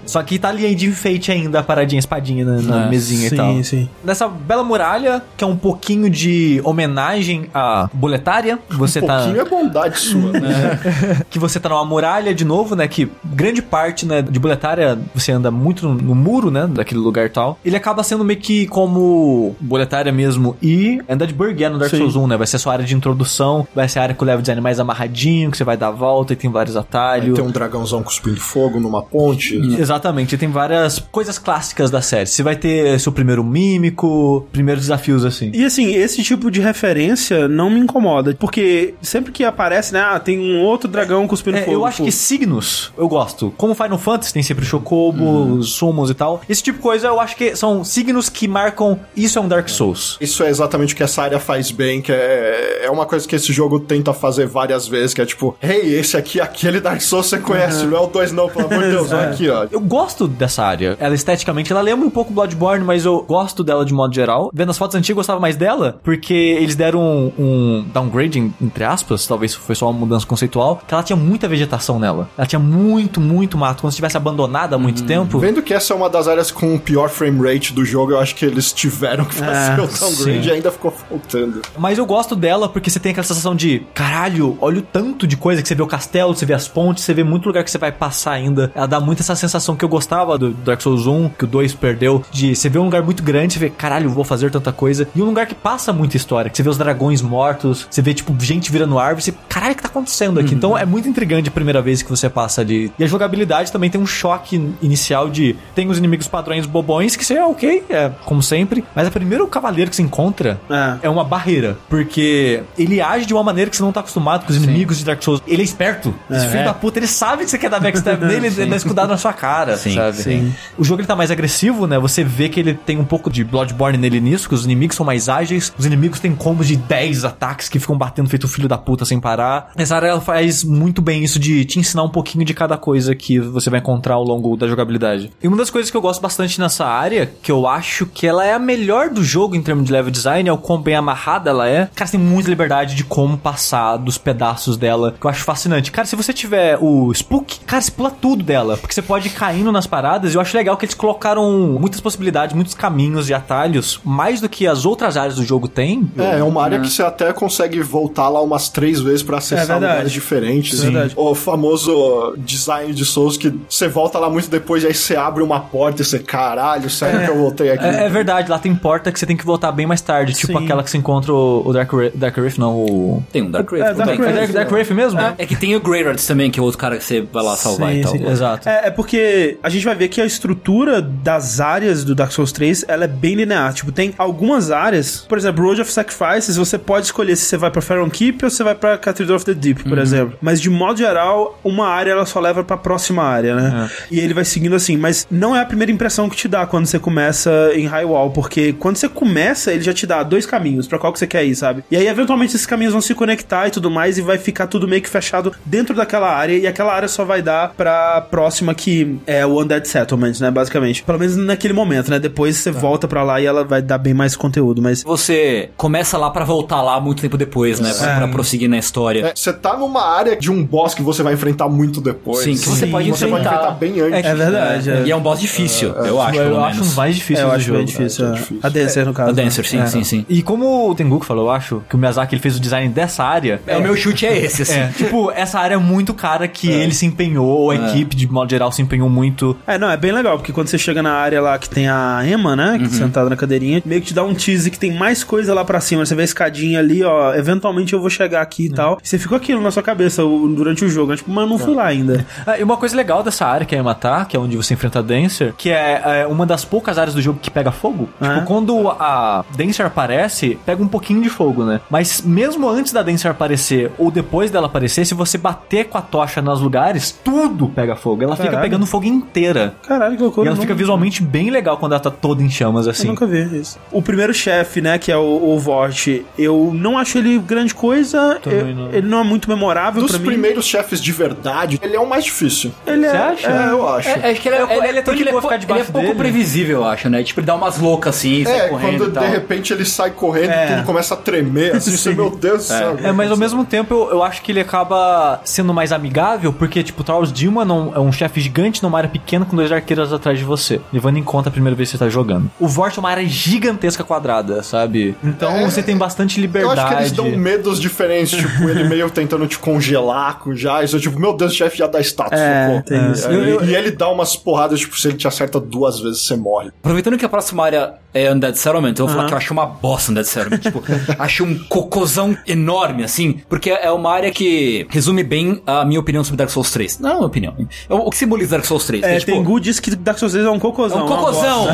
Só 0.05 0.21
que 0.23 0.37
tá 0.39 0.49
ali 0.49 0.73
de 0.75 0.87
enfeite 0.87 1.31
ainda 1.31 1.59
a 1.59 1.63
paradinha, 1.63 1.97
a 1.97 2.01
espadinha 2.01 2.45
na, 2.45 2.61
na 2.61 2.85
É, 2.85 2.89
mesinha 2.89 3.29
sim, 3.29 3.35
e 3.35 3.37
tal. 3.37 3.63
sim. 3.63 3.89
Nessa 4.03 4.27
bela 4.27 4.63
muralha, 4.63 5.21
que 5.37 5.43
é 5.43 5.47
um 5.47 5.55
pouquinho 5.55 6.09
de 6.09 6.61
homenagem 6.63 7.45
à 7.53 7.89
boletária, 7.93 8.59
você 8.69 8.99
Um 8.99 9.07
tá 9.07 9.17
pouquinho 9.19 9.41
é 9.41 9.45
bondade 9.45 9.99
sua, 9.99 10.31
né? 10.31 10.79
que 11.29 11.39
você 11.39 11.59
tá 11.59 11.69
numa 11.69 11.85
muralha 11.85 12.33
de 12.33 12.45
novo, 12.45 12.75
né? 12.75 12.87
Que 12.87 13.09
grande 13.23 13.61
parte, 13.61 14.05
né, 14.05 14.21
de 14.21 14.39
boletária 14.39 14.97
você 15.13 15.31
anda 15.31 15.49
muito 15.51 15.87
no, 15.87 15.95
no 15.95 16.15
muro, 16.15 16.51
né? 16.51 16.67
Daquele 16.67 16.99
lugar 16.99 17.25
e 17.25 17.29
tal. 17.29 17.57
Ele 17.63 17.75
acaba 17.75 18.03
sendo 18.03 18.23
meio 18.23 18.39
que 18.39 18.67
como 18.67 19.55
boletária 19.59 20.11
mesmo 20.11 20.55
e 20.61 21.01
anda 21.09 21.25
de 21.25 21.33
Burguer 21.33 21.69
no 21.71 21.79
Dark 21.79 21.91
Sim. 21.91 21.97
Souls 21.97 22.15
1, 22.15 22.27
né? 22.27 22.37
Vai 22.37 22.47
ser 22.47 22.57
a 22.57 22.59
sua 22.59 22.73
área 22.73 22.85
de 22.85 22.95
introdução, 22.95 23.67
vai 23.73 23.87
ser 23.87 23.99
a 23.99 24.03
área 24.03 24.15
com 24.15 24.23
o 24.23 24.27
level 24.27 24.41
design 24.41 24.61
mais 24.61 24.79
amarradinho, 24.79 25.49
que 25.51 25.57
você 25.57 25.63
vai 25.63 25.77
dar 25.77 25.87
a 25.87 25.91
volta 25.91 26.33
e 26.33 26.35
tem 26.35 26.49
vários 26.51 26.75
atalhos. 26.75 27.35
Tem 27.35 27.43
um 27.45 27.51
dragãozão 27.51 28.03
cuspindo 28.03 28.39
fogo 28.39 28.79
numa 28.79 29.01
ponte. 29.01 29.57
Exatamente, 29.83 30.37
tem 30.37 30.49
várias 30.49 30.99
coisas 31.11 31.37
clássicas 31.37 31.91
da 31.91 32.01
série. 32.01 32.25
Você 32.25 32.41
vai 32.41 32.55
ter 32.55 32.99
seu 32.99 33.11
primeiro 33.11 33.43
mímico, 33.43 34.47
primeiros 34.51 34.83
desafios 34.83 35.25
assim. 35.25 35.51
E 35.53 35.65
assim, 35.65 35.93
esse 35.93 36.23
tipo 36.23 36.49
de 36.49 36.61
referência 36.61 37.47
não 37.47 37.69
me 37.69 37.79
incomoda, 37.79 38.35
porque 38.39 38.93
sempre 39.01 39.31
que 39.31 39.43
aparece, 39.43 39.93
né, 39.93 39.99
ah, 40.01 40.19
tem 40.19 40.39
um 40.39 40.61
outro 40.61 40.87
dragão 40.89 41.27
cuspindo 41.27 41.57
É, 41.57 41.61
fogo. 41.61 41.73
eu 41.77 41.85
acho 41.85 41.97
pô. 41.97 42.03
que 42.05 42.11
signos 42.11 42.91
eu 42.97 43.07
gosto. 43.07 43.53
Como 43.57 43.75
Final 43.75 43.97
Fantasy 43.97 44.33
tem 44.33 44.41
sempre 44.43 44.63
o 44.63 44.67
Chocobo, 44.67 45.23
Uhum. 45.23 45.53
os 45.57 45.73
Summons 45.73 46.09
e 46.09 46.13
tal. 46.13 46.41
Esse 46.47 46.63
tipo 46.63 46.77
de 46.77 46.83
coisa 46.83 47.07
eu 47.07 47.19
acho 47.19 47.35
que 47.35 47.55
são 47.55 47.83
signos 47.83 48.29
que 48.29 48.47
marcam 48.47 48.99
isso 49.15 49.37
é 49.37 49.41
um 49.41 49.47
Dark 49.47 49.67
Souls. 49.69 50.17
Isso 50.21 50.43
é 50.43 50.49
exatamente 50.49 50.93
o 50.93 50.97
que 50.97 51.03
essa 51.03 51.21
área 51.21 51.39
faz 51.39 51.71
bem, 51.71 52.01
que 52.01 52.11
é, 52.11 52.81
é 52.85 52.89
uma 52.89 53.05
coisa 53.05 53.27
que 53.27 53.35
esse 53.35 53.51
jogo 53.51 53.79
tenta 53.79 54.13
fazer 54.13 54.47
várias 54.47 54.87
vezes, 54.87 55.13
que 55.13 55.21
é 55.21 55.25
tipo, 55.25 55.55
hey, 55.61 55.95
esse 55.95 56.15
aqui 56.15 56.39
é 56.39 56.43
aquele 56.43 56.79
Dark 56.79 57.01
Souls 57.01 57.25
que 57.25 57.29
você 57.31 57.39
conhece, 57.39 57.85
não 57.85 57.97
é 57.97 58.01
o 58.01 58.07
2 58.07 58.31
não, 58.31 58.49
pelo 58.49 58.67
amor 58.67 58.83
de 58.83 58.89
Deus, 58.91 59.11
olha 59.13 59.29
aqui, 59.29 59.49
ó. 59.49 59.62
Eu 59.71 59.79
gosto 59.79 60.27
dessa 60.27 60.63
área. 60.63 60.97
Ela 60.99 61.15
esteticamente, 61.15 61.71
ela 61.71 61.81
lembra 61.81 62.05
um 62.05 62.09
pouco 62.09 62.33
Bloodborne, 62.33 62.83
mas 62.83 63.05
eu 63.05 63.23
gosto 63.23 63.63
dela 63.63 63.85
de 63.85 63.93
modo 63.93 64.13
geral. 64.13 64.51
Vendo 64.53 64.69
as 64.69 64.77
fotos 64.77 64.95
antigas, 64.95 65.09
eu 65.09 65.15
gostava 65.15 65.39
mais 65.39 65.55
dela, 65.55 65.99
porque 66.03 66.33
eles 66.33 66.75
deram 66.75 67.01
um, 67.01 67.31
um 67.37 67.85
downgrading, 67.93 68.53
entre 68.61 68.83
aspas, 68.83 69.25
talvez 69.25 69.53
foi 69.53 69.75
só 69.75 69.89
uma 69.89 69.99
mudança 69.99 70.25
conceitual, 70.25 70.81
que 70.87 70.93
ela 70.93 71.03
tinha 71.03 71.17
muita 71.17 71.47
vegetação 71.47 71.99
nela. 71.99 72.29
Ela 72.37 72.47
tinha 72.47 72.59
muito, 72.59 73.19
muito 73.19 73.57
mato. 73.57 73.81
Como 73.81 73.91
se 73.91 73.95
tivesse 73.95 74.17
abandonada 74.17 74.75
há 74.75 74.79
muito 74.79 75.03
tempo. 75.03 75.39
Vendo 75.39 75.61
que 75.61 75.73
essa 75.73 75.93
é 75.93 75.95
uma 75.95 76.09
das 76.09 76.27
áreas 76.27 76.51
com 76.51 76.75
o 76.75 76.79
pior 76.79 77.09
frame 77.09 77.41
rate 77.41 77.73
do 77.73 77.85
jogo, 77.85 78.11
eu 78.11 78.19
acho 78.19 78.35
que 78.35 78.45
eles 78.45 78.71
tiveram 78.71 79.25
que 79.25 79.35
fazer 79.35 79.73
o 79.73 79.87
downgrade 79.87 80.43
sim. 80.43 80.49
e 80.49 80.51
ainda 80.51 80.71
ficou 80.71 80.91
faltando. 80.91 81.61
Mas 81.77 81.97
eu 81.97 82.05
gosto 82.05 82.35
dela 82.35 82.69
porque 82.69 82.89
você 82.89 82.99
tem 82.99 83.11
aquela 83.11 83.25
sensação 83.25 83.55
de 83.55 83.85
caralho, 83.93 84.57
olha 84.61 84.79
o 84.79 84.81
tanto 84.81 85.27
de 85.27 85.37
coisa 85.37 85.61
que 85.61 85.67
você 85.67 85.75
vê 85.75 85.81
o 85.81 85.87
castelo, 85.87 86.35
você 86.35 86.45
vê 86.45 86.53
as 86.53 86.67
pontes, 86.67 87.03
você 87.03 87.13
vê 87.13 87.23
muito 87.23 87.45
lugar 87.45 87.63
que 87.63 87.71
você 87.71 87.77
vai 87.77 87.91
passar 87.91 88.31
ainda. 88.31 88.71
Ela 88.75 88.87
dá 88.87 88.99
muito 88.99 89.21
essa 89.21 89.35
sensação 89.53 89.75
que 89.75 89.85
eu 89.85 89.89
gostava 89.89 90.37
do 90.37 90.49
Dark 90.51 90.81
Souls 90.81 91.05
1, 91.05 91.29
que 91.29 91.43
o 91.45 91.47
2 91.47 91.73
perdeu, 91.75 92.23
de 92.31 92.55
você 92.55 92.69
ver 92.69 92.79
um 92.79 92.85
lugar 92.85 93.03
muito 93.03 93.21
grande, 93.21 93.53
você 93.53 93.59
vê, 93.59 93.69
caralho, 93.69 94.09
vou 94.09 94.23
fazer 94.23 94.49
tanta 94.49 94.71
coisa. 94.71 95.07
E 95.15 95.21
um 95.21 95.25
lugar 95.25 95.45
que 95.45 95.53
passa 95.53 95.93
muita 95.93 96.17
história, 96.17 96.49
que 96.49 96.57
você 96.57 96.63
vê 96.63 96.69
os 96.69 96.77
dragões 96.77 97.21
mortos, 97.21 97.87
você 97.89 98.01
vê, 98.01 98.13
tipo, 98.13 98.35
gente 98.43 98.71
virando 98.71 98.97
árvore, 98.97 99.21
você, 99.21 99.33
caralho, 99.47 99.73
o 99.73 99.75
que 99.75 99.81
tá 99.83 99.89
acontecendo 99.89 100.39
aqui? 100.39 100.55
Então 100.55 100.77
é 100.77 100.85
muito 100.85 101.07
intrigante 101.07 101.49
a 101.49 101.51
primeira 101.51 101.81
vez 101.81 102.01
que 102.01 102.09
você 102.09 102.29
passa 102.29 102.61
ali. 102.61 102.91
E 102.97 103.03
a 103.03 103.07
jogabilidade 103.07 103.71
também 103.71 103.89
tem 103.89 104.01
um 104.01 104.05
choque 104.07 104.73
inicial 104.81 105.29
de 105.29 105.55
tem 105.75 105.87
os 105.89 105.97
inimigos 105.97 106.27
padrões 106.27 106.65
bobões, 106.65 107.15
que 107.15 107.23
você 107.23 107.35
é 107.35 107.45
ok, 107.45 107.83
é 107.89 108.11
como 108.25 108.41
sempre. 108.41 108.83
Mas 108.95 109.07
o 109.07 109.11
primeiro 109.11 109.47
cavaleiro 109.47 109.89
que 109.89 109.95
você 109.95 110.01
encontra 110.01 110.59
É. 110.69 111.05
é 111.07 111.09
uma 111.09 111.23
barreira. 111.23 111.77
Porque 111.89 112.63
ele 112.77 113.01
age 113.01 113.25
de 113.25 113.33
uma 113.33 113.43
maneira 113.43 113.69
que 113.69 113.77
você 113.77 113.83
não 113.83 113.91
tá 113.91 113.99
acostumado 113.99 114.45
com 114.45 114.51
os 114.51 114.57
inimigos 114.57 114.97
de 114.97 115.05
Dark 115.05 115.21
Souls. 115.21 115.41
Ele 115.47 115.61
é 115.61 115.65
esperto. 115.65 116.13
Esse 116.29 116.47
filho 116.47 116.65
da 116.65 116.73
puta, 116.73 116.97
ele 116.99 117.07
sabe 117.07 117.43
que 117.43 117.51
você 117.51 117.57
quer 117.57 117.69
dar 117.69 117.79
backstab 117.79 118.19
nele, 118.25 118.47
ele 118.47 118.65
dá 118.65 118.75
escudado 118.75 119.09
na 119.09 119.17
sua 119.17 119.33
cara, 119.43 119.75
Sim, 119.75 119.95
sabe? 119.95 120.15
sim. 120.15 120.53
O 120.77 120.85
jogo 120.85 121.01
ele 121.01 121.07
tá 121.07 121.17
mais 121.17 121.29
agressivo, 121.29 121.85
né? 121.85 121.99
Você 121.99 122.23
vê 122.23 122.47
que 122.47 122.61
ele 122.61 122.73
tem 122.73 122.97
um 122.97 123.03
pouco 123.03 123.29
de 123.29 123.43
Bloodborne 123.43 123.97
nele 123.97 124.21
nisso, 124.21 124.47
que 124.47 124.55
os 124.55 124.63
inimigos 124.63 124.95
são 124.95 125.05
mais 125.05 125.27
ágeis, 125.27 125.73
os 125.77 125.85
inimigos 125.85 126.21
têm 126.21 126.33
combos 126.33 126.65
de 126.65 126.77
10 126.77 127.25
ataques 127.25 127.67
que 127.67 127.77
ficam 127.77 127.97
batendo 127.97 128.29
feito 128.29 128.47
filho 128.47 128.69
da 128.69 128.77
puta 128.77 129.03
sem 129.03 129.19
parar. 129.19 129.71
Essa 129.75 129.97
área 129.97 130.07
ela 130.07 130.21
faz 130.21 130.63
muito 130.63 131.01
bem 131.01 131.25
isso 131.25 131.39
de 131.39 131.65
te 131.65 131.77
ensinar 131.77 132.03
um 132.03 132.09
pouquinho 132.09 132.45
de 132.45 132.53
cada 132.53 132.77
coisa 132.77 133.13
que 133.13 133.37
você 133.37 133.69
vai 133.69 133.81
encontrar 133.81 134.13
ao 134.13 134.23
longo 134.23 134.55
da 134.55 134.65
jogabilidade. 134.65 135.29
E 135.43 135.47
uma 135.47 135.57
das 135.57 135.69
coisas 135.69 135.91
que 135.91 135.97
eu 135.97 136.01
gosto 136.01 136.21
bastante 136.21 136.57
nessa 136.61 136.85
área, 136.85 137.29
que 137.41 137.51
eu 137.51 137.67
acho 137.67 138.05
que 138.05 138.25
ela 138.25 138.45
é 138.45 138.53
a 138.53 138.59
melhor 138.59 139.09
do 139.09 139.21
jogo 139.25 139.57
em 139.57 139.61
termos 139.61 139.83
de 139.83 139.91
level 139.91 140.09
design, 140.09 140.47
é 140.47 140.53
o 140.53 140.57
quão 140.57 140.81
bem 140.81 140.95
amarrada 140.95 141.49
ela 141.49 141.67
é. 141.67 141.89
Cara, 141.93 142.07
você 142.07 142.17
tem 142.17 142.25
muita 142.25 142.49
liberdade 142.49 142.95
de 142.95 143.03
como 143.03 143.37
passar 143.37 143.97
dos 143.97 144.17
pedaços 144.17 144.77
dela, 144.77 145.13
que 145.19 145.25
eu 145.25 145.29
acho 145.29 145.43
fascinante. 145.43 145.91
Cara, 145.91 146.07
se 146.07 146.15
você 146.15 146.31
tiver 146.31 146.77
o 146.79 147.11
Spook, 147.13 147.59
cara, 147.65 147.81
você 147.81 147.91
pula 147.91 148.09
tudo 148.09 148.41
dela, 148.41 148.77
porque 148.77 148.93
você 148.93 149.01
pode 149.01 149.32
caindo 149.33 149.71
nas 149.71 149.87
paradas, 149.87 150.33
e 150.33 150.37
eu 150.37 150.41
acho 150.41 150.55
legal 150.55 150.77
que 150.77 150.85
eles 150.85 150.95
colocaram 150.95 151.51
muitas 151.79 151.99
possibilidades, 151.99 152.55
muitos 152.55 152.73
caminhos 152.73 153.29
e 153.29 153.33
atalhos, 153.33 153.99
mais 154.03 154.39
do 154.41 154.47
que 154.49 154.67
as 154.67 154.85
outras 154.85 155.17
áreas 155.17 155.35
do 155.35 155.43
jogo 155.43 155.67
têm. 155.67 156.09
É, 156.17 156.39
é 156.39 156.43
uma 156.43 156.63
área 156.63 156.79
que 156.79 156.89
você 156.89 157.03
até 157.03 157.31
consegue 157.33 157.81
voltar 157.81 158.29
lá 158.29 158.41
umas 158.41 158.69
três 158.69 158.99
vezes 158.99 159.23
pra 159.23 159.37
acessar 159.37 159.71
É 159.77 159.79
lugares 159.79 160.11
diferentes. 160.11 160.79
Sim. 160.79 160.91
Verdade. 160.91 161.13
O 161.15 161.33
famoso 161.35 162.35
design 162.37 162.93
de 162.93 163.05
Souls 163.05 163.37
que 163.37 163.53
você 163.69 163.87
volta 163.87 164.19
lá 164.19 164.29
muito 164.29 164.49
depois 164.49 164.83
e 164.83 164.87
aí 164.87 164.93
você 164.93 165.15
abre 165.15 165.41
uma 165.43 165.59
porta 165.59 166.01
e 166.01 166.05
você, 166.05 166.19
caralho, 166.19 166.89
sério 166.89 167.21
que 167.23 167.29
eu 167.29 167.37
voltei 167.37 167.71
aqui? 167.71 167.85
É, 167.85 168.05
é 168.05 168.09
verdade, 168.09 168.49
lá 168.49 168.59
tem 168.59 168.73
porta 168.75 169.11
que 169.11 169.19
você 169.19 169.25
tem 169.25 169.35
que 169.37 169.45
voltar 169.45 169.71
bem 169.71 169.85
mais 169.85 170.01
tarde, 170.01 170.33
tipo 170.33 170.57
Sim. 170.57 170.63
aquela 170.65 170.83
que 170.83 170.89
você 170.89 170.97
encontra 170.97 171.33
o, 171.33 171.71
Dark, 171.73 171.91
Dark 172.15 172.37
Rift, 172.37 172.59
não, 172.59 172.75
o... 172.77 173.23
Tem 173.31 173.41
um 173.41 173.51
Dark 173.51 173.71
É, 173.73 173.79
Dark 173.79 173.97
também. 173.97 174.15
É 174.15 174.17
Wraith. 174.19 174.35
Dark, 174.35 174.51
Dark 174.51 174.71
Rift 174.71 174.93
mesmo? 174.93 175.19
É 175.37 175.45
que 175.45 175.55
tem 175.55 175.75
o 175.75 175.79
Greyrards 175.79 176.25
também, 176.25 176.51
que 176.51 176.59
é 176.59 176.63
outro 176.63 176.77
cara 176.77 176.97
que 176.97 177.03
você 177.03 177.21
vai 177.21 177.43
lá 177.43 177.55
salvar 177.55 177.91
Sim, 177.91 177.99
e 177.99 178.01
tal. 178.01 178.11
sim. 178.11 178.27
Exato. 178.27 178.69
É, 178.69 178.87
é 178.87 178.91
porque 178.91 179.17
a 179.61 179.69
gente 179.69 179.85
vai 179.85 179.95
ver 179.95 180.07
que 180.07 180.21
a 180.21 180.25
estrutura 180.25 181.01
das 181.01 181.59
áreas 181.59 182.03
do 182.03 182.15
Dark 182.15 182.31
Souls 182.31 182.51
3, 182.51 182.85
ela 182.87 183.05
é 183.05 183.07
bem 183.07 183.35
linear. 183.35 183.73
Tipo, 183.73 183.91
tem 183.91 184.13
algumas 184.17 184.71
áreas, 184.71 185.25
por 185.27 185.37
exemplo, 185.37 185.63
Road 185.63 185.81
of 185.81 185.91
Sacrifices, 185.91 186.57
você 186.57 186.77
pode 186.77 187.05
escolher 187.07 187.35
se 187.35 187.45
você 187.45 187.57
vai 187.57 187.71
pra 187.71 187.81
Faron 187.81 188.09
Keep 188.09 188.43
ou 188.43 188.49
se 188.49 188.57
você 188.57 188.63
vai 188.63 188.75
pra 188.75 188.97
Cathedral 188.97 189.37
of 189.37 189.45
the 189.45 189.53
Deep, 189.53 189.83
por 189.83 189.97
exemplo. 189.97 190.37
Mas 190.41 190.61
de 190.61 190.69
modo 190.69 190.97
geral, 190.97 191.59
uma 191.63 191.87
área 191.87 192.11
ela 192.11 192.25
só 192.25 192.39
leva 192.39 192.63
pra 192.63 192.77
próxima 192.77 193.23
área, 193.23 193.55
né? 193.55 193.89
E 194.09 194.19
ele 194.19 194.33
vai 194.33 194.45
seguindo 194.45 194.75
assim, 194.75 194.97
mas 194.97 195.27
não 195.29 195.55
é 195.55 195.61
a 195.61 195.65
primeira 195.65 195.91
impressão 195.91 196.29
que 196.29 196.35
te 196.35 196.47
dá 196.47 196.65
quando 196.65 196.85
você 196.85 196.99
começa 196.99 197.71
em 197.73 197.85
High 197.85 198.05
Wall, 198.05 198.31
porque 198.31 198.73
quando 198.73 198.97
você 198.97 199.09
começa, 199.09 199.71
ele 199.71 199.83
já 199.83 199.93
te 199.93 200.05
dá 200.05 200.23
dois 200.23 200.45
caminhos 200.45 200.87
pra 200.87 200.99
qual 200.99 201.11
que 201.11 201.19
você 201.19 201.27
quer 201.27 201.43
ir, 201.43 201.55
sabe? 201.55 201.83
E 201.89 201.95
aí 201.95 202.07
eventualmente 202.07 202.55
esses 202.55 202.65
caminhos 202.65 202.93
vão 202.93 203.01
se 203.01 203.13
conectar 203.13 203.67
e 203.67 203.71
tudo 203.71 203.89
mais 203.89 204.17
e 204.17 204.21
vai 204.21 204.37
ficar 204.37 204.67
tudo 204.67 204.87
meio 204.87 205.01
que 205.01 205.09
fechado 205.09 205.53
dentro 205.65 205.95
daquela 205.95 206.33
área 206.33 206.57
e 206.57 206.67
aquela 206.67 206.93
área 206.93 207.07
só 207.07 207.23
vai 207.23 207.41
dar 207.41 207.73
pra 207.75 208.21
próxima 208.21 208.73
que 208.73 209.12
é 209.25 209.45
o 209.45 209.59
Undead 209.61 209.87
Settlement, 209.87 210.33
né, 210.39 210.51
basicamente. 210.51 211.03
Pelo 211.03 211.19
menos 211.19 211.35
naquele 211.35 211.73
momento, 211.73 212.09
né? 212.09 212.19
Depois 212.19 212.57
você 212.57 212.71
volta 212.71 213.07
pra 213.07 213.23
lá 213.23 213.39
e 213.41 213.45
ela 213.45 213.63
vai 213.63 213.81
dar 213.81 213.97
bem 213.97 214.13
mais 214.13 214.35
conteúdo, 214.35 214.81
mas 214.81 215.03
Você 215.03 215.69
começa 215.77 216.17
lá 216.17 216.29
pra 216.29 216.43
voltar 216.45 216.81
lá 216.81 216.99
muito 216.99 217.21
tempo 217.21 217.37
depois, 217.37 217.79
né? 217.79 217.93
Pra, 217.93 218.17
pra 218.17 218.27
prosseguir 218.27 218.69
na 218.69 218.77
história. 218.77 219.27
É, 219.27 219.33
você 219.35 219.51
tá 219.53 219.77
numa 219.77 220.01
área 220.03 220.35
de 220.35 220.51
um 220.51 220.63
boss 220.63 220.93
que 220.93 221.01
você 221.01 221.21
vai 221.23 221.33
enfrentar 221.33 221.67
muito 221.69 222.01
depois. 222.01 222.43
Sim, 222.43 222.53
que 222.53 222.69
você 222.69 222.87
pode 222.87 223.09
Você 223.09 223.27
pode 223.27 223.41
enfrentar. 223.41 223.55
enfrentar 223.55 223.71
bem 223.71 223.99
antes. 223.99 224.25
é 224.29 224.35
verdade. 224.35 224.91
É, 224.91 225.03
E 225.05 225.11
é 225.11 225.15
um 225.15 225.21
boss 225.21 225.39
difícil, 225.39 225.89
eu 225.93 226.21
acho, 226.21 226.39
eu 226.39 226.63
acho 226.63 226.75
menos. 226.77 226.93
um 226.93 226.95
mais 226.95 227.15
difícil 227.15 227.43
É, 227.43 227.45
eu 227.45 227.49
do 227.49 227.55
acho 227.55 227.65
jogo. 227.65 227.77
bem 227.77 227.85
difícil. 227.85 228.25
é, 228.25 228.29
é. 228.29 228.33
difícil. 228.33 228.59
A 228.63 228.69
Dancer, 228.69 229.05
no 229.05 229.13
caso. 229.13 229.29
A 229.29 229.33
né? 229.33 229.43
Dancer, 229.43 229.65
sim, 229.65 229.79
É. 229.79 229.85
sim, 229.87 230.03
sim. 230.03 230.25
E 230.29 230.41
como 230.41 230.89
o 230.89 230.95
Tengu 230.95 231.19
falou, 231.23 231.45
eu 231.45 231.51
acho 231.51 231.81
que 231.89 231.95
o 231.95 231.97
Miyazaki 231.97 232.35
ele 232.35 232.41
fez 232.41 232.55
o 232.55 232.59
design 232.59 232.89
dessa 232.93 233.23
área. 233.23 233.61
É, 233.67 233.77
o 233.77 233.81
meu 233.81 233.95
chute 233.95 234.25
é 234.25 234.37
esse, 234.37 234.61
assim. 234.63 234.73
É, 234.79 234.87
tipo, 234.95 235.31
essa 235.31 235.59
área 235.59 235.75
é 235.75 235.77
muito 235.77 236.13
cara 236.13 236.47
que 236.47 236.69
ele 236.69 236.93
se 236.93 237.05
empenhou, 237.05 237.47
ou 237.47 237.71
a 237.71 237.75
equipe, 237.75 238.15
de 238.15 238.27
modo 238.27 238.49
geral, 238.49 238.71
se 238.71 238.81
empenhou 238.81 239.02
muito. 239.09 239.55
É, 239.65 239.77
não, 239.77 239.89
é 239.89 239.97
bem 239.97 240.11
legal, 240.11 240.37
porque 240.37 240.51
quando 240.51 240.67
você 240.67 240.77
chega 240.77 241.01
na 241.01 241.13
área 241.13 241.41
lá 241.41 241.57
que 241.57 241.69
tem 241.69 241.87
a 241.87 242.21
Emma, 242.25 242.55
né, 242.55 242.79
que 242.79 242.89
sentada 242.89 243.29
na 243.29 243.35
cadeirinha, 243.35 243.81
meio 243.85 244.01
que 244.01 244.07
te 244.07 244.13
dá 244.13 244.23
um 244.23 244.33
tease 244.33 244.69
que 244.69 244.79
tem 244.79 244.93
mais 244.93 245.23
coisa 245.23 245.53
lá 245.53 245.63
pra 245.63 245.79
cima. 245.79 246.05
Você 246.05 246.15
vê 246.15 246.21
a 246.21 246.25
escadinha 246.25 246.79
ali, 246.79 247.03
ó, 247.03 247.33
eventualmente 247.33 247.93
eu 247.93 247.99
vou 247.99 248.09
chegar 248.09 248.41
aqui 248.41 248.65
e 248.65 248.69
tal. 248.69 248.99
E 249.03 249.07
você 249.07 249.17
ficou 249.17 249.37
aquilo 249.37 249.61
na 249.61 249.71
sua 249.71 249.83
cabeça 249.83 250.21
durante 250.23 250.85
o 250.85 250.89
jogo, 250.89 251.11
né? 251.11 251.17
Tipo, 251.17 251.31
mas 251.31 251.43
eu 251.43 251.49
não 251.49 251.57
fui 251.57 251.73
lá 251.75 251.85
ainda. 251.85 252.25
Ah, 252.45 252.59
e 252.59 252.63
uma 252.63 252.75
coisa 252.75 252.95
legal 252.95 253.23
dessa 253.23 253.45
área 253.45 253.65
que 253.65 253.75
é 253.75 253.81
matar, 253.81 254.27
que 254.27 254.35
é 254.35 254.39
onde 254.39 254.57
você 254.57 254.73
enfrenta 254.73 254.99
a 254.99 255.01
Dancer, 255.01 255.53
que 255.57 255.69
é, 255.69 256.21
é 256.21 256.27
uma 256.27 256.45
das 256.45 256.65
poucas 256.65 256.97
áreas 256.97 257.15
do 257.15 257.21
jogo 257.21 257.39
que 257.41 257.49
pega 257.49 257.71
fogo. 257.71 258.09
Ah. 258.19 258.35
Tipo, 258.35 258.45
quando 258.47 258.89
a 258.89 259.45
Dancer 259.55 259.85
aparece, 259.85 260.57
pega 260.65 260.83
um 260.83 260.87
pouquinho 260.87 261.21
de 261.21 261.29
fogo, 261.29 261.63
né? 261.63 261.79
Mas 261.89 262.21
mesmo 262.21 262.67
antes 262.69 262.91
da 262.91 263.01
Dancer 263.01 263.31
aparecer 263.31 263.91
ou 263.97 264.11
depois 264.11 264.51
dela 264.51 264.65
aparecer, 264.67 265.05
se 265.05 265.13
você 265.13 265.37
bater 265.37 265.85
com 265.85 265.97
a 265.97 266.01
tocha 266.01 266.41
nos 266.41 266.59
lugares, 266.59 267.17
tudo 267.23 267.69
pega 267.69 267.95
fogo. 267.95 268.23
Ela 268.23 268.35
fica 268.35 268.49
Caralho. 268.49 268.63
pegando 268.63 268.85
fogo 268.93 269.05
inteira. 269.07 269.73
Caralho, 269.87 270.15
que 270.15 270.21
loucura. 270.21 270.45
E 270.45 270.47
ela 270.49 270.55
eu 270.57 270.61
fica 270.61 270.73
não- 270.73 270.77
visualmente 270.77 271.23
bem 271.23 271.49
legal 271.49 271.77
quando 271.77 271.93
ela 271.93 272.01
tá 272.01 272.11
toda 272.11 272.43
em 272.43 272.49
chamas, 272.49 272.85
Eu 272.85 272.91
assim. 272.91 273.07
nunca 273.07 273.25
vi 273.25 273.59
isso. 273.59 273.79
O 273.91 274.01
primeiro 274.03 274.31
chefe, 274.33 274.81
né, 274.81 274.99
que 274.99 275.11
é 275.11 275.17
o, 275.17 275.21
o 275.53 275.57
Vort, 275.59 276.07
eu 276.37 276.71
não 276.73 276.97
acho 276.97 277.17
ele 277.17 277.39
grande 277.39 277.73
coisa. 277.73 278.39
Também 278.41 278.59
eu- 278.69 278.75
não. 278.75 278.89
Ele 278.93 279.07
não 279.07 279.19
é 279.19 279.23
muito 279.23 279.49
memorável 279.49 280.01
Dos 280.01 280.11
pra 280.11 280.19
mim. 280.19 280.25
primeiros 280.27 280.65
chefes 280.65 281.01
de 281.01 281.11
verdade, 281.11 281.79
ele 281.81 281.95
é 281.95 281.99
o 281.99 282.07
mais 282.07 282.23
difícil. 282.23 282.71
Ele 282.85 283.05
é, 283.05 283.09
Você 283.09 283.17
acha? 283.17 283.47
É, 283.51 283.71
eu 283.71 283.87
acho. 283.89 284.09
É, 284.09 284.31
acho 284.31 284.41
que 284.41 284.47
ele 284.49 284.55
é, 284.57 284.61
Eu- 284.61 284.69
ele, 284.69 284.87
ele 284.89 284.99
é 284.99 285.01
tão 285.01 285.13
porque 285.13 285.23
de 285.25 285.29
boa 285.31 285.41
pou- 285.41 285.51
ficar 285.51 285.63
ele 285.73 285.81
é 285.81 285.83
pouco 285.85 286.07
dele. 286.07 286.19
previsível, 286.19 286.79
eu 286.81 286.85
acho, 286.85 287.09
né? 287.09 287.23
Tipo, 287.23 287.39
ele 287.39 287.47
dá 287.47 287.55
umas 287.55 287.79
loucas 287.79 288.15
assim, 288.15 288.43
sai 288.43 288.59
É, 288.65 288.67
correndo 288.69 288.97
quando 288.99 289.09
e 289.09 289.13
tal. 289.13 289.23
de 289.23 289.29
repente 289.31 289.73
ele 289.73 289.85
sai 289.85 290.11
correndo 290.11 290.51
É. 290.51 290.65
e 290.65 290.75
tudo 290.75 290.85
começa 290.85 291.13
a 291.15 291.17
tremer, 291.17 291.75
assim, 291.75 291.95
você, 291.97 292.11
meu 292.13 292.29
Deus 292.29 292.57
do 292.59 292.63
céu. 292.63 292.97
É, 293.03 293.11
mas 293.11 293.31
ao 293.31 293.37
mesmo 293.37 293.65
tempo 293.65 293.93
eu, 293.93 294.09
eu 294.11 294.23
acho 294.23 294.41
que 294.43 294.51
ele 294.51 294.59
acaba 294.59 295.41
sendo 295.43 295.73
mais 295.73 295.91
amigável, 295.91 296.53
porque, 296.53 296.83
tipo, 296.83 297.03
Taurus 297.03 297.31
Dilma 297.33 297.65
não, 297.65 297.91
é 297.95 297.99
um 297.99 298.11
chefe 298.11 298.39
gigante 298.41 298.72
numa 298.81 298.97
área 298.97 299.09
pequena 299.09 299.45
com 299.45 299.55
dois 299.55 299.71
arqueiros 299.71 300.11
atrás 300.13 300.37
de 300.39 300.45
você, 300.45 300.79
levando 300.91 301.17
em 301.17 301.23
conta 301.23 301.49
a 301.49 301.51
primeira 301.51 301.75
vez 301.75 301.89
que 301.91 301.97
você 301.97 302.03
tá 302.03 302.09
jogando. 302.09 302.49
O 302.59 302.67
Vort 302.67 302.95
é 302.97 302.99
uma 302.99 303.09
área 303.09 303.27
gigantesca 303.27 304.03
quadrada, 304.03 304.63
sabe? 304.63 305.15
Então 305.23 305.51
É, 305.57 305.63
você 305.69 305.83
tem 305.83 305.95
bastante 305.97 306.37
Eu 306.37 306.41
liberdade. 306.41 306.79
acho 306.79 306.87
que 306.89 306.93
eles 307.01 307.11
dão 307.11 307.29
medos 307.37 307.79
diferentes, 307.79 308.37
tipo, 308.39 308.69
ele 308.69 308.83
meio 308.89 309.09
tentando 309.09 309.45
te 309.47 309.59
congelar 309.59 310.39
com 310.39 310.55
já, 310.55 310.83
isso, 310.83 310.99
tipo, 310.99 311.19
meu 311.19 311.33
Deus, 311.35 311.51
o 311.51 311.55
chefe 311.55 311.77
já 311.77 311.87
dá 311.87 311.99
status, 312.01 312.39
É, 312.39 312.81
tem 312.85 313.11
isso. 313.11 313.27
É, 313.27 313.33
Eu- 313.33 313.43
eu- 313.45 313.65
e 313.65 313.75
ele 313.75 313.91
dá 313.91 314.09
umas 314.09 314.35
porradas, 314.35 314.79
tipo, 314.79 314.97
se 314.99 315.07
ele 315.09 315.17
te 315.17 315.27
acerta 315.27 315.59
duas 315.59 315.99
vezes, 315.99 316.21
você 316.25 316.35
morre. 316.35 316.69
Aproveitando 316.79 317.17
que 317.17 317.25
a 317.25 317.29
próxima 317.29 317.65
área 317.65 317.93
é 318.13 318.31
Undead 318.31 318.57
Settlement, 318.57 318.93
eu 318.97 319.05
vou 319.07 319.15
falar 319.15 319.27
que 319.27 319.33
eu 319.33 319.37
acho 319.37 319.53
uma 319.53 319.65
bosta 319.65 320.11
Undead 320.11 320.27
Settlement. 320.27 320.59
tipo, 320.59 320.83
acho 321.19 321.43
um 321.43 321.57
cocôzão 321.67 322.37
enorme, 322.47 323.03
assim, 323.03 323.41
porque 323.49 323.69
é 323.69 323.91
uma 323.91 324.11
área 324.11 324.31
que 324.31 324.85
resume 324.89 325.23
bem 325.23 325.61
a 325.65 325.83
minha 325.83 325.99
opinião 325.99 326.23
sobre 326.23 326.37
Dark 326.37 326.49
Souls 326.51 326.71
3. 326.71 326.99
Não 326.99 327.09
é 327.09 327.13
uma 327.15 327.25
opinião. 327.25 327.55
É 327.89 327.93
o 327.93 328.03
o 328.03 328.09
que 328.09 328.17
simboliza 328.17 328.55
Dark 328.63 328.65
Souls 328.65 328.85
3? 328.85 329.03
É, 329.03 329.07
né? 329.07 329.19
Tipo, 329.19 329.31
Tengu 329.33 329.59
disse 329.59 329.81
que 329.81 329.95
Dark 329.95 330.17
Souls 330.17 330.31
3 330.31 330.45
é 330.45 330.49
um 330.49 330.55
é 330.55 330.59
cocôzão. 330.59 330.99
um 331.03 331.05
uma 331.05 331.17
cocôzão! 331.17 331.67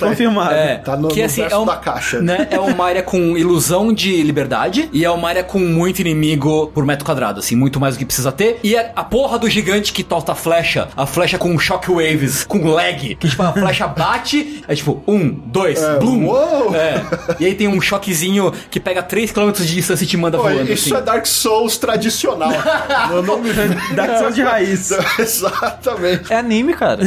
Confirmado. 0.00 0.54
É, 0.54 0.76
Tá 0.78 0.96
no- 0.96 1.08
que 1.08 1.20
no 1.20 1.26
assim, 1.26 1.42
é 1.42 1.56
um- 1.56 1.64
da 1.64 1.76
caixa. 1.76 2.20
Né, 2.20 2.48
é 2.50 2.58
uma 2.58 2.84
área 2.84 3.02
com 3.02 3.36
ilusão 3.36 3.92
de 3.92 4.22
liberdade 4.22 4.88
e 4.92 5.04
é 5.04 5.10
uma 5.10 5.28
área 5.28 5.44
com 5.44 5.58
muito 5.58 6.00
inimigo 6.00 6.68
por 6.74 6.84
metro 6.84 7.04
quadrado, 7.04 7.38
assim, 7.40 7.54
muito 7.54 7.78
mais 7.78 7.94
do 7.94 7.98
que 7.98 8.04
precisa 8.04 8.32
ter. 8.32 8.58
E 8.64 8.74
é 8.74 8.92
a 8.96 9.04
porra 9.04 9.38
do 9.38 9.48
gigante 9.48 9.92
que 9.92 10.04
solta 10.08 10.32
a 10.32 10.34
flecha, 10.34 10.88
a 10.96 11.06
flecha 11.06 11.38
com 11.38 11.56
shockwaves, 11.58 12.44
com 12.44 12.66
lag, 12.68 13.14
que 13.14 13.28
tipo, 13.28 13.42
a 13.42 13.52
flecha 13.52 13.86
bate, 13.86 14.64
é 14.66 14.74
tipo, 14.74 15.02
um, 15.06 15.28
dois, 15.30 15.78
blum. 16.00 16.26
uou! 16.26 16.74
É. 16.74 17.02
E 17.38 17.46
aí 17.46 17.54
tem 17.54 17.68
um 17.68 17.80
choquezinho 17.80 18.52
que 18.70 18.80
pega 18.80 19.02
3km 19.02 19.52
de 19.64 19.74
distância 19.74 20.04
e 20.04 20.06
te 20.06 20.16
manda 20.16 20.36
Pô, 20.38 20.44
voando. 20.44 20.72
isso 20.72 20.92
assim. 20.94 21.02
é 21.02 21.04
Dark 21.04 21.26
Souls 21.26 21.76
tradicional. 21.78 22.50
Eu 23.10 23.22
não 23.22 23.38
me... 23.40 23.50
Dark 23.94 24.18
Souls 24.18 24.34
de 24.34 24.42
raiz. 24.42 24.90
Exatamente. 25.18 26.15
É 26.30 26.36
anime, 26.36 26.74
cara. 26.74 27.02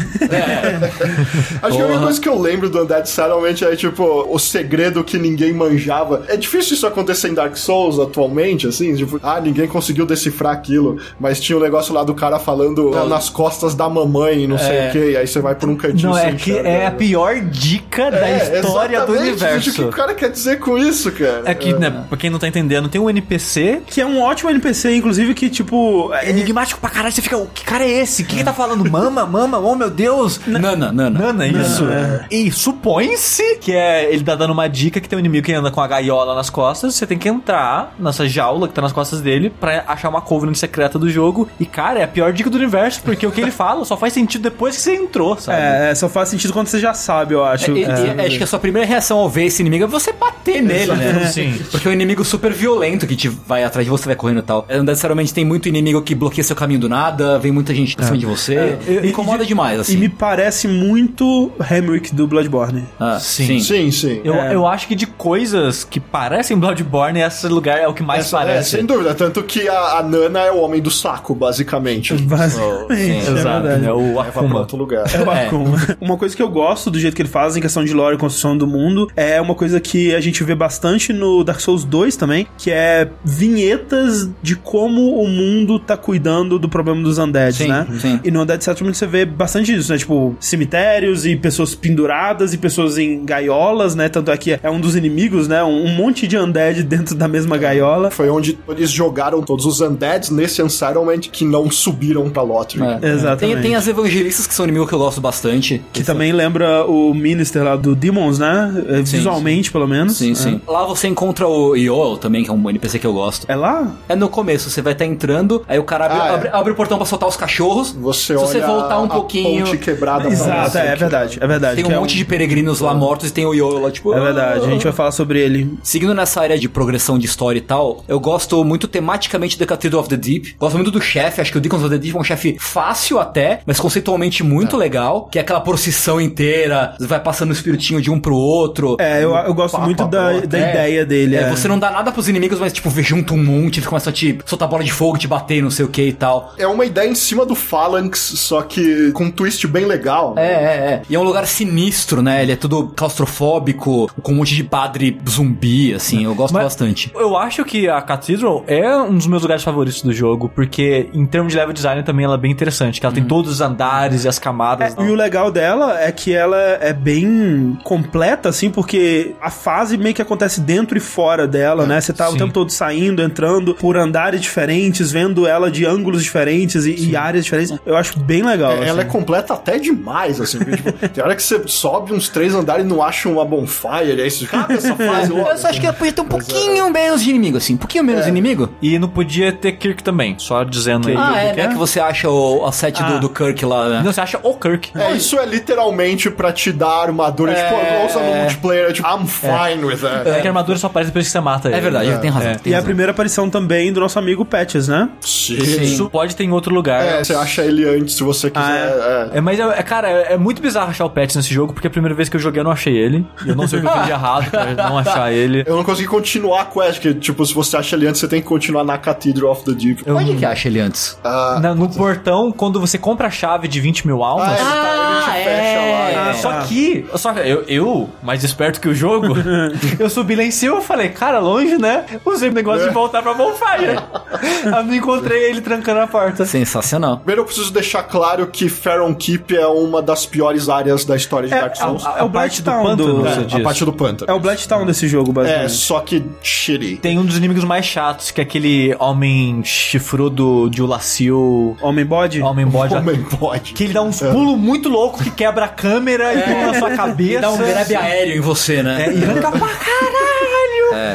Acho 1.61 1.77
que 1.77 1.81
a 1.81 1.85
única 1.85 1.99
coisa 2.01 2.21
que 2.21 2.29
eu 2.29 2.39
lembro 2.39 2.69
do 2.69 2.83
Undead 2.83 3.09
Settlement 3.09 3.55
é, 3.61 3.75
tipo, 3.75 4.03
o 4.29 4.39
segredo 4.39 5.03
que 5.03 5.17
ninguém 5.17 5.53
manjava. 5.53 6.23
É 6.27 6.37
difícil 6.37 6.75
isso 6.75 6.87
acontecer 6.87 7.29
em 7.29 7.33
Dark 7.33 7.55
Souls 7.57 7.99
atualmente, 7.99 8.67
assim, 8.67 8.95
tipo, 8.95 9.19
ah, 9.23 9.39
ninguém 9.39 9.67
conseguiu 9.67 10.05
decifrar 10.05 10.53
aquilo, 10.53 10.97
mas 11.19 11.39
tinha 11.39 11.57
o 11.57 11.59
um 11.59 11.63
negócio 11.63 11.93
lá 11.93 12.03
do 12.03 12.13
cara 12.13 12.39
falando 12.39 12.95
"Ah, 12.97 13.05
nas 13.05 13.29
costas 13.29 13.75
da 13.75 13.89
mamãe, 13.89 14.47
não 14.47 14.57
sei 14.57 14.87
o 14.87 14.91
que, 14.91 15.11
e 15.11 15.17
aí 15.17 15.27
você 15.27 15.39
vai 15.39 15.55
por 15.55 15.69
um 15.69 15.75
cantinho 15.75 16.11
Não, 16.11 16.17
é 16.17 16.33
que 16.33 16.57
é 16.57 16.85
a 16.87 16.91
pior 16.91 17.39
dica 17.41 18.09
da 18.11 18.27
É, 18.27 18.59
história 18.61 19.05
do 19.05 19.13
universo. 19.13 19.59
gente, 19.65 19.69
O 19.69 19.73
que 19.73 19.89
o 19.89 19.91
cara 19.91 20.13
quer 20.13 20.29
dizer 20.29 20.59
com 20.59 20.77
isso, 20.77 21.11
cara? 21.11 21.43
É 21.45 21.53
que, 21.53 21.73
né, 21.73 22.05
pra 22.07 22.17
quem 22.17 22.29
não 22.29 22.39
tá 22.39 22.47
entendendo, 22.47 22.87
tem 22.89 22.99
um 22.99 23.09
NPC 23.09 23.81
Que 23.87 24.01
é 24.01 24.05
um 24.05 24.21
ótimo 24.21 24.49
NPC, 24.49 24.95
inclusive, 24.95 25.33
que, 25.33 25.49
tipo. 25.49 26.11
é- 26.13 26.29
enigmático 26.29 26.79
pra 26.79 26.89
caralho. 26.89 27.13
Você 27.13 27.21
fica, 27.21 27.37
o 27.37 27.47
que 27.47 27.63
cara 27.63 27.83
é 27.83 27.89
esse? 27.89 28.23
Quem 28.23 28.39
que 28.39 28.43
tá 28.45 28.53
falando? 28.53 28.89
Mama, 29.03 29.25
mama, 29.25 29.57
oh 29.59 29.75
meu 29.75 29.89
Deus. 29.89 30.39
Nana, 30.45 30.91
Nana. 30.91 31.09
Nana, 31.09 31.47
isso. 31.47 31.85
E 32.29 32.51
supõe-se 32.51 33.57
que 33.57 33.71
é 33.73 34.11
ele 34.13 34.23
tá 34.23 34.35
dando 34.35 34.51
uma 34.51 34.67
dica 34.67 34.99
que 34.99 35.07
tem 35.07 35.17
um 35.17 35.19
inimigo 35.19 35.45
que 35.45 35.53
anda 35.53 35.71
com 35.71 35.81
a 35.81 35.87
gaiola 35.87 36.35
nas 36.35 36.49
costas. 36.49 36.95
Você 36.95 37.05
tem 37.07 37.17
que 37.17 37.27
entrar 37.29 37.93
nessa 37.99 38.27
jaula 38.27 38.67
que 38.67 38.73
tá 38.73 38.81
nas 38.81 38.91
costas 38.91 39.21
dele 39.21 39.49
pra 39.59 39.83
achar 39.87 40.09
uma 40.09 40.21
covenant 40.21 40.55
secreta 40.55 40.97
do 40.99 41.09
jogo. 41.09 41.47
E, 41.59 41.65
cara, 41.65 41.99
é 41.99 42.03
a 42.03 42.07
pior 42.07 42.31
dica 42.33 42.49
do 42.49 42.57
universo, 42.57 43.01
porque 43.03 43.25
o 43.25 43.31
que 43.31 43.41
ele 43.41 43.51
fala 43.51 43.83
só 43.85 43.95
faz 43.97 44.13
sentido 44.13 44.41
depois 44.41 44.75
que 44.75 44.81
você 44.81 44.95
entrou, 44.95 45.37
sabe? 45.39 45.59
É, 45.61 45.95
só 45.95 46.09
faz 46.09 46.29
sentido 46.29 46.53
quando 46.53 46.67
você 46.67 46.79
já 46.79 46.93
sabe, 46.93 47.33
eu 47.33 47.43
acho. 47.43 47.71
E- 47.71 47.81
e- 47.81 47.83
É. 47.83 48.25
acho 48.27 48.37
que 48.37 48.43
a 48.43 48.47
sua 48.47 48.59
primeira 48.59 48.87
reação 48.87 49.17
ao 49.19 49.29
ver 49.29 49.45
esse 49.45 49.61
inimigo 49.61 49.83
é 49.83 49.87
você 49.87 50.11
bater 50.11 50.61
nele, 50.61 50.93
né? 50.93 51.25
Sim. 51.31 51.59
Porque 51.71 51.87
é 51.87 51.91
um 51.91 51.93
inimigo 51.93 52.23
super 52.23 52.51
violento 52.51 53.05
que 53.07 53.15
te 53.15 53.27
vai 53.29 53.63
atrás 53.63 53.85
de 53.85 53.91
você, 53.91 54.05
vai 54.05 54.15
correndo 54.15 54.39
e 54.39 54.43
tal. 54.43 54.65
É, 54.67 54.77
Não 54.77 54.83
necessariamente 54.83 55.33
tem 55.33 55.45
muito 55.45 55.67
inimigo 55.69 56.01
que 56.01 56.15
bloqueia 56.15 56.43
seu 56.43 56.55
caminho 56.55 56.79
do 56.79 56.89
nada, 56.89 57.37
vem 57.39 57.51
muita 57.51 57.73
gente 57.73 57.95
pra 57.95 58.05
cima 58.05 58.17
de 58.17 58.25
você. 58.25 58.77
E- 58.89 59.05
e- 59.05 59.09
incomoda 59.09 59.43
e- 59.43 59.47
demais, 59.47 59.79
assim. 59.79 59.93
E 59.93 59.97
me 59.97 60.09
parece 60.09 60.67
muito 60.67 61.51
Hamrick 61.59 62.13
do 62.13 62.27
Bloodborne. 62.27 62.85
Ah, 62.99 63.19
Sim. 63.19 63.59
Sim, 63.59 63.91
sim. 63.91 64.21
Eu, 64.23 64.33
É. 64.35 64.53
eu 64.55 64.65
acho 64.67 64.87
que 64.87 64.95
de 64.95 65.05
coisas 65.05 65.83
que 65.83 65.99
parecem 65.99 66.57
Bloodborne, 66.57 67.19
esse 67.21 67.47
lugar 67.47 67.79
é 67.79 67.87
o 67.87 67.93
que 67.93 68.03
mais 68.03 68.25
Essa- 68.25 68.37
é, 68.37 68.39
parece. 68.45 68.69
sem 68.71 68.85
dúvida. 68.85 69.13
Tanto 69.13 69.43
que 69.43 69.67
a, 69.67 69.97
a 69.99 70.03
Nana 70.03 70.39
é 70.39 70.51
o 70.51 70.59
homem 70.59 70.81
do 70.81 70.89
saco, 70.91 71.33
basicamente. 71.35 72.13
Basicamente, 72.29 73.27
é 73.27 73.31
Exato, 73.31 73.63
verdade. 73.67 73.85
é 73.85 73.91
o 73.93 74.13
Vai 74.15 74.31
pra 74.31 74.41
Akuma. 74.41 74.59
outro 74.59 74.77
lugar. 74.77 75.05
É 75.13 75.21
o 75.21 75.29
Akuma. 75.29 75.77
Uma 75.99 76.17
coisa 76.17 76.35
que 76.35 76.41
eu 76.41 76.49
gosto 76.49 76.89
do 76.91 76.99
jeito 76.99 77.15
que 77.15 77.21
ele 77.21 77.29
faz 77.29 77.55
em 77.57 77.61
questão 77.61 77.83
de 77.83 77.93
lore 77.93 78.15
e 78.15 78.19
construção 78.19 78.57
do 78.57 78.65
mundo 78.67 79.09
é 79.15 79.39
uma 79.41 79.55
coisa 79.55 79.79
que 79.79 80.13
a 80.15 80.21
gente 80.21 80.43
vê 80.43 80.55
bastante 80.55 81.11
no 81.13 81.43
Dark 81.43 81.59
Souls 81.59 81.83
2 81.83 82.15
também, 82.15 82.47
que 82.57 82.71
é 82.71 83.09
vinhetas 83.23 84.29
de 84.41 84.55
como 84.55 85.21
o 85.21 85.27
mundo 85.27 85.79
tá 85.79 85.97
cuidando 85.97 86.57
do 86.59 86.69
problema 86.69 87.01
dos 87.01 87.17
undeads, 87.17 87.57
Sim, 87.57 87.67
né? 87.67 87.87
sim. 87.99 88.19
E 88.23 88.31
no 88.31 88.41
Undead 88.41 88.63
Settlement 88.79 88.93
você 88.93 89.07
vê 89.07 89.25
bastante 89.25 89.73
disso, 89.73 89.91
né? 89.91 89.97
Tipo, 89.97 90.35
cemitérios 90.39 91.25
e 91.25 91.35
pessoas 91.35 91.75
penduradas 91.75 92.53
e 92.53 92.57
pessoas 92.57 92.97
em 92.97 93.25
gaiolas, 93.25 93.95
né? 93.95 94.07
Tanto 94.09 94.31
é 94.31 94.37
que 94.37 94.59
é 94.61 94.69
um 94.69 94.79
dos 94.79 94.95
inimigos, 94.95 95.47
né? 95.47 95.63
Um, 95.63 95.85
um 95.85 95.89
monte 95.95 96.27
de 96.27 96.37
undead 96.37 96.83
dentro 96.83 97.15
da 97.15 97.27
mesma 97.27 97.57
gaiola. 97.57 98.11
Foi 98.11 98.29
onde 98.29 98.57
eles 98.67 98.89
jogaram 98.89 99.41
todos 99.41 99.65
os 99.65 99.81
undeads 99.81 100.29
nesse 100.29 100.61
Unsettlement 100.63 101.19
que 101.31 101.43
não 101.45 101.69
subiram 101.69 102.29
pra 102.29 102.41
Lottery. 102.41 102.83
É. 103.01 103.09
Exatamente. 103.09 103.53
Tem, 103.55 103.61
tem 103.63 103.75
as 103.75 103.87
evangelistas 103.87 104.47
que 104.47 104.53
são 104.53 104.65
inimigos 104.65 104.87
que 104.89 104.95
eu 104.95 104.99
gosto 104.99 105.19
bastante. 105.21 105.81
Que 105.91 106.03
também 106.03 106.31
lembra 106.31 106.85
o 106.85 107.13
Minister 107.13 107.63
lá 107.63 107.75
do 107.75 107.95
Demons, 107.95 108.39
né? 108.39 108.83
É, 108.89 109.05
Sim, 109.05 109.17
Visualmente, 109.17 109.71
pelo 109.71 109.87
menos. 109.87 110.17
Sim, 110.17 110.31
É. 110.31 110.35
sim. 110.35 110.61
Lá 110.67 110.85
você 110.85 111.07
encontra 111.07 111.47
o 111.47 111.75
Yoel 111.75 112.17
também, 112.17 112.43
que 112.43 112.49
é 112.49 112.53
um 112.53 112.69
NPC 112.69 112.99
que 112.99 113.07
eu 113.07 113.13
gosto. 113.13 113.45
É 113.49 113.55
lá? 113.55 113.91
É 114.07 114.15
no 114.15 114.29
começo, 114.29 114.69
você 114.69 114.81
vai 114.81 114.93
estar 114.93 115.05
entrando, 115.05 115.63
aí 115.67 115.79
o 115.79 115.83
cara 115.83 116.05
abre, 116.05 116.17
Ah, 116.19 116.25
é. 116.27 116.33
abre, 116.35 116.49
abre 116.53 116.71
o 116.73 116.75
portão 116.75 116.97
pra 116.97 117.05
soltar 117.05 117.27
os 117.27 117.35
cachorros. 117.35 117.91
Você 117.91 118.19
Se 118.27 118.35
olha 118.35 118.45
você 118.47 118.59
voltar 118.69 118.99
um 118.99 119.05
a 119.05 119.07
pouquinho. 119.07 119.65
ponte 119.65 119.77
quebrada 119.77 120.27
Exato, 120.29 120.77
é, 120.77 120.87
é 120.87 120.95
verdade, 120.95 121.37
é 121.41 121.47
verdade. 121.47 121.75
Tem 121.75 121.85
um 121.85 121.95
é 121.95 121.99
monte 121.99 122.15
de 122.15 122.25
peregrinos 122.25 122.79
lá 122.79 122.93
mortos 122.93 123.29
e 123.29 123.33
tem 123.33 123.45
o 123.45 123.53
Yoel 123.53 123.79
lá, 123.79 123.91
tipo. 123.91 124.13
É 124.13 124.19
verdade, 124.19 124.65
a 124.65 124.69
gente 124.69 124.83
vai 124.83 124.93
falar 124.93 125.11
sobre 125.11 125.39
ele. 125.39 125.77
Seguindo 125.83 126.13
nessa 126.13 126.41
área 126.41 126.57
de 126.57 126.67
progressão 126.69 127.17
de 127.17 127.25
história 127.25 127.57
e 127.57 127.61
tal, 127.61 128.03
eu 128.07 128.19
gosto 128.19 128.63
muito 128.63 128.87
tematicamente 128.87 129.57
do 129.57 129.65
Cathedral 129.65 130.01
of 130.01 130.09
the 130.09 130.17
Deep. 130.17 130.55
Gosto 130.59 130.75
muito 130.75 130.91
do 130.91 131.01
chefe, 131.01 131.41
acho 131.41 131.51
que 131.51 131.57
o 131.57 131.61
Deacons 131.61 131.81
of 131.83 131.89
the 131.89 131.97
Deep 131.97 132.15
é 132.15 132.19
um 132.19 132.23
chefe 132.23 132.57
fácil 132.59 133.19
até, 133.19 133.61
mas 133.65 133.79
conceitualmente 133.79 134.43
muito 134.43 134.77
legal. 134.77 135.27
Que 135.31 135.37
é 135.39 135.41
aquela 135.41 135.61
procissão 135.61 136.19
inteira, 136.19 136.95
vai 136.99 137.19
passando 137.19 137.49
o 137.49 137.53
espiritinho 137.53 138.01
de 138.01 138.09
um 138.11 138.19
pro 138.19 138.35
outro. 138.35 138.97
É, 138.99 139.23
eu, 139.23 139.35
eu 139.35 139.53
gosto 139.53 139.73
Papa 139.73 139.85
muito 139.85 140.05
da, 140.07 140.29
brota. 140.31 140.47
da 140.47 140.57
É, 140.57 140.69
ideia 140.69 141.05
dele. 141.05 141.35
É, 141.35 141.41
É, 141.41 141.49
você 141.49 141.67
não 141.67 141.79
dá 141.79 141.89
nada 141.91 142.11
pros 142.11 142.27
inimigos, 142.27 142.59
mas 142.59 142.73
tipo, 142.73 142.89
vê 142.89 143.01
junto 143.03 143.33
um 143.33 143.43
monte, 143.43 143.77
eles 143.77 143.87
começam 143.87 144.11
a 144.11 144.13
te 144.13 144.37
soltar 144.45 144.67
bola 144.67 144.83
de 144.83 144.91
fogo, 144.91 145.17
te 145.17 145.27
bater, 145.27 145.61
não 145.61 145.71
sei 145.71 145.85
o 145.85 145.87
que 145.87 146.01
e 146.01 146.13
tal. 146.13 146.53
É 146.57 146.67
uma 146.67 146.85
ideia 146.85 147.09
em 147.09 147.15
cima 147.15 147.45
do 147.45 147.55
Phalanx, 147.55 148.19
só 148.19 148.58
que 148.63 149.11
com 149.11 149.25
um 149.25 149.31
twist 149.31 149.65
bem 149.67 149.85
legal. 149.85 150.33
É, 150.37 150.41
é, 150.41 150.47
é. 150.47 151.01
E 151.09 151.15
é 151.15 151.19
um 151.19 151.23
lugar 151.23 151.45
sinistro, 151.47 152.21
né? 152.21 152.41
Ele 152.43 152.51
é 152.51 152.55
tudo 152.55 152.87
claustrofóbico, 152.95 154.09
com 154.21 154.31
um 154.31 154.35
monte 154.35 154.55
de 154.55 154.63
padre 154.63 155.19
zumbi, 155.27 155.93
assim. 155.93 156.25
Eu 156.25 156.35
gosto 156.35 156.53
Mas- 156.53 156.63
bastante. 156.63 157.11
Eu 157.15 157.37
acho 157.37 157.63
que 157.65 157.87
a 157.87 158.01
Cathedral 158.01 158.63
é 158.67 158.95
um 158.97 159.15
dos 159.15 159.27
meus 159.27 159.41
lugares 159.41 159.63
favoritos 159.63 160.01
do 160.01 160.13
jogo, 160.13 160.49
porque 160.53 161.09
em 161.13 161.25
termos 161.25 161.53
de 161.53 161.59
level 161.59 161.73
design 161.73 162.03
também 162.03 162.25
ela 162.25 162.35
é 162.35 162.37
bem 162.37 162.51
interessante, 162.51 162.99
que 162.99 163.05
ela 163.05 163.13
tem 163.13 163.23
todos 163.23 163.51
os 163.51 163.61
andares 163.61 164.23
e 164.25 164.27
as 164.27 164.39
camadas. 164.39 164.95
E 164.97 165.03
o 165.03 165.15
legal 165.15 165.51
dela 165.51 165.99
é 165.99 166.11
que 166.11 166.33
ela 166.33 166.57
é 166.57 166.93
bem 166.93 167.77
completa, 167.83 168.49
assim, 168.49 168.69
porque 168.69 169.33
a 169.41 169.49
fase 169.49 169.97
meio 169.97 170.13
que 170.13 170.21
acontece 170.21 170.61
dentro 170.61 170.97
e 170.97 171.01
fora 171.01 171.47
dela, 171.47 171.85
né? 171.85 171.99
Você 171.99 172.13
tá 172.13 172.27
o 172.27 172.33
sim. 172.33 172.37
tempo 172.37 172.53
todo 172.53 172.71
saindo, 172.71 173.21
entrando 173.21 173.73
por 173.75 173.97
andares 173.97 174.41
diferentes, 174.41 175.11
vendo 175.11 175.47
ela 175.47 175.71
de 175.71 175.85
ângulos 175.85 176.23
diferentes 176.23 176.85
e, 176.85 177.09
e 177.09 177.15
áreas 177.15 177.45
diferentes. 177.45 177.77
Eu 177.85 177.95
acho 177.95 178.19
bem 178.19 178.38
legal. 178.43 178.71
É, 178.73 178.87
Ela 178.87 179.01
é 179.01 179.03
assim. 179.03 179.11
completa 179.11 179.53
até 179.53 179.77
demais, 179.77 180.39
assim. 180.41 180.57
porque, 180.59 180.75
tipo, 180.77 180.91
tem 181.09 181.23
hora 181.23 181.35
que 181.35 181.43
você 181.43 181.61
sobe 181.67 182.13
uns 182.13 182.29
três 182.29 182.53
andares 182.53 182.85
e 182.85 182.87
não 182.87 183.03
acha 183.03 183.27
uma 183.29 183.43
bonfire, 183.45 184.15
e 184.17 184.21
aí 184.21 184.29
você 184.31 184.45
cabe 184.45 184.73
essa 184.75 184.95
fase 184.95 185.31
logo. 185.31 185.49
Eu 185.49 185.57
só 185.57 185.69
acho 185.69 185.79
que 185.79 185.85
ela 185.85 185.95
podia 185.95 186.13
ter 186.13 186.21
um 186.21 186.25
pouquinho 186.25 186.89
menos 186.89 187.23
de 187.23 187.29
inimigo, 187.29 187.57
assim. 187.57 187.73
Um 187.75 187.77
pouquinho 187.77 188.03
menos 188.03 188.23
de 188.23 188.29
inimigo. 188.29 188.69
E 188.81 188.97
não 188.99 189.07
podia 189.09 189.51
ter 189.51 189.73
Kirk 189.73 190.03
também, 190.03 190.35
só 190.37 190.63
dizendo 190.63 191.07
aí. 191.09 191.15
Ah, 191.17 191.37
é, 191.37 191.49
que 191.51 191.57
né? 191.57 191.63
é? 191.63 191.67
Que 191.69 191.75
você 191.75 191.99
acha 191.99 192.29
o, 192.29 192.65
a 192.65 192.71
set 192.71 193.01
Ah. 193.01 193.11
do, 193.13 193.19
do 193.21 193.29
Kirk 193.29 193.63
lá, 193.65 193.89
né? 193.89 194.01
Não, 194.03 194.11
você 194.11 194.21
acha 194.21 194.39
o 194.43 194.53
Kirk. 194.55 194.91
É, 194.97 195.11
isso 195.13 195.37
é 195.39 195.45
literalmente 195.45 196.29
pra 196.29 196.51
te 196.51 196.71
dar 196.71 197.01
armadura. 197.03 197.53
Tipo, 197.53 197.67
igual 197.67 198.05
usa 198.05 198.19
no 198.19 198.35
multiplayer, 198.41 198.93
tipo, 198.93 199.07
I'm 199.07 199.27
fine 199.27 199.85
with 199.85 199.97
that. 199.97 200.29
É 200.29 200.41
que 200.41 200.47
a 200.47 200.49
armadura 200.51 200.77
só 200.77 200.87
aparece 200.87 201.09
depois 201.09 201.25
que 201.25 201.31
você 201.31 201.39
mata 201.39 201.67
ele. 201.69 201.77
É 201.77 201.81
verdade, 201.81 202.19
tem 202.19 202.29
razão. 202.29 202.49
É. 202.51 202.55
tem 202.55 202.71
E 202.71 202.73
a 202.73 202.77
razão. 202.77 202.85
primeira 202.85 203.11
aparição 203.11 203.49
também 203.49 203.91
do 203.93 203.99
nosso 203.99 204.17
amigo 204.19 204.43
Patches, 204.45 204.87
né? 204.87 205.09
Sim. 205.21 205.55
Isso 205.57 206.09
pode 206.09 206.35
ter 206.35 206.43
em 206.43 206.51
outro 206.51 206.73
lugar. 206.73 207.03
É, 207.05 207.23
você 207.23 207.33
acha 207.33 207.63
ele 207.63 207.87
antes 207.87 208.15
se 208.15 208.23
você 208.33 208.49
quiser. 208.49 208.65
Ah, 208.65 209.29
é. 209.33 209.37
É, 209.37 209.41
mas, 209.41 209.59
é, 209.59 209.63
é, 209.63 209.83
cara, 209.83 210.09
é, 210.09 210.33
é 210.33 210.37
muito 210.37 210.61
bizarro 210.61 210.89
achar 210.89 211.05
o 211.05 211.09
Pet 211.09 211.35
nesse 211.35 211.53
jogo, 211.53 211.73
porque 211.73 211.87
a 211.87 211.89
primeira 211.89 212.15
vez 212.15 212.29
que 212.29 212.35
eu 212.35 212.39
joguei 212.39 212.59
eu 212.59 212.63
não 212.63 212.71
achei 212.71 212.95
ele. 212.95 213.25
E 213.45 213.49
eu 213.49 213.55
não 213.55 213.67
sei 213.67 213.79
o 213.79 213.81
que 213.81 213.87
eu 213.87 213.91
fiz 213.93 214.05
de 214.05 214.11
errado 214.11 214.49
pra 214.51 214.73
não 214.89 214.97
achar 214.97 215.31
ele. 215.31 215.63
Eu 215.65 215.75
não 215.75 215.83
consegui 215.83 216.07
continuar 216.07 216.61
a 216.61 216.65
quest, 216.65 216.99
que, 217.01 217.13
tipo, 217.13 217.45
se 217.45 217.53
você 217.53 217.77
acha 217.77 217.95
ele 217.95 218.07
antes, 218.07 218.19
você 218.21 218.27
tem 218.27 218.41
que 218.41 218.47
continuar 218.47 218.83
na 218.83 218.97
Cathedral 218.97 219.51
of 219.51 219.63
the 219.63 219.71
Deep. 219.71 220.03
Onde 220.09 220.35
que 220.35 220.45
acha 220.45 220.67
ele 220.67 220.79
antes? 220.79 221.17
Ah, 221.23 221.59
Na- 221.61 221.75
no 221.75 221.89
portão, 221.89 222.51
quando 222.51 222.79
você 222.79 222.97
compra 222.97 223.27
a 223.27 223.31
chave 223.31 223.67
de 223.67 223.79
20 223.79 224.05
mil 224.07 224.23
almas. 224.23 224.47
Ah, 224.49 224.53
ele, 224.53 224.63
tá, 224.63 225.09
ele 225.09 225.19
te 225.19 225.43
fecha 225.43 225.79
lá. 225.79 225.99
Ah, 226.25 226.29
é. 226.29 226.33
só 226.33 226.53
que, 226.61 227.05
só 227.15 227.33
que 227.33 227.39
eu, 227.39 227.63
eu, 227.67 228.09
mais 228.21 228.43
esperto 228.43 228.79
que 228.81 228.87
o 228.89 228.93
jogo, 228.95 229.27
eu 229.99 230.09
subi 230.09 230.35
lá 230.35 230.43
em 230.43 230.51
cima 230.51 230.79
e 230.79 230.83
falei, 230.83 231.09
cara, 231.09 231.39
longe, 231.39 231.77
né? 231.77 232.05
Usei 232.25 232.49
o 232.49 232.53
negócio 232.53 232.87
de 232.87 232.93
voltar 232.93 233.21
pra 233.21 233.33
Bonfire. 233.33 233.97
Aí 234.73 234.83
não 234.85 234.93
encontrei 234.95 235.49
ele 235.49 235.61
trancando 235.61 235.99
a 236.01 236.07
porta. 236.07 236.45
Sensacional. 236.45 237.17
Primeiro 237.17 237.41
eu 237.41 237.45
preciso 237.45 237.71
deixar 237.71 238.03
claro 238.03 238.18
que 238.51 238.69
Pharaoh 238.69 239.13
Keep 239.15 239.55
é 239.55 239.67
uma 239.67 240.01
das 240.01 240.25
piores 240.25 240.69
áreas 240.69 241.05
da 241.05 241.15
história 241.15 241.47
de 241.49 241.55
Dark 241.55 241.75
Souls. 241.75 242.03
é 242.17 242.23
o 242.23 242.29
parte 242.29 242.61
do 242.61 242.71
pântano, 242.71 242.95
do- 243.13 243.21
você 243.21 243.39
É, 243.39 243.43
diz. 243.43 243.55
a 243.55 243.59
parte 243.63 243.85
do 243.85 243.93
pântano. 243.93 244.31
É 244.31 244.33
o 244.33 244.39
Blighttown 244.39 244.85
desse 244.85 245.07
jogo, 245.07 245.31
É, 245.31 245.33
basicamente. 245.33 245.71
só 245.73 245.99
que 245.99 246.23
shitty. 246.41 246.97
Tem 246.97 247.17
um 247.19 247.25
dos 247.25 247.37
inimigos 247.37 247.63
mais 247.63 247.85
chatos, 247.85 248.31
que 248.31 248.39
é 248.41 248.43
aquele 248.43 248.95
homem 248.99 249.63
chifrudo 249.63 250.69
de 250.69 250.81
Ulacil, 250.81 251.75
Homem 251.81 252.05
bode? 252.05 252.41
homem 252.41 252.65
bode. 252.65 252.93
Homem 252.95 253.23
pode. 253.23 253.73
Que 253.73 253.83
ele 253.85 253.93
dá 253.93 254.01
uns 254.01 254.19
pulos 254.19 254.57
muito 254.57 254.89
loucos 254.89 255.21
que 255.21 255.31
quebra 255.31 255.65
a 255.65 255.69
câmera 255.69 256.33
e 256.33 256.41
pula 256.41 256.67
na 256.67 256.73
sua 256.79 256.91
cabeça. 256.91 257.41
Dá 257.41 257.49
um 257.51 257.57
grab 257.57 257.95
aéreo 257.95 258.37
em 258.37 258.41
você, 258.41 258.83
né? 258.83 259.05
É, 259.07 259.13
e 259.13 259.23
arranca 259.23 259.51
pra 259.51 259.59
caralho. 259.67 260.49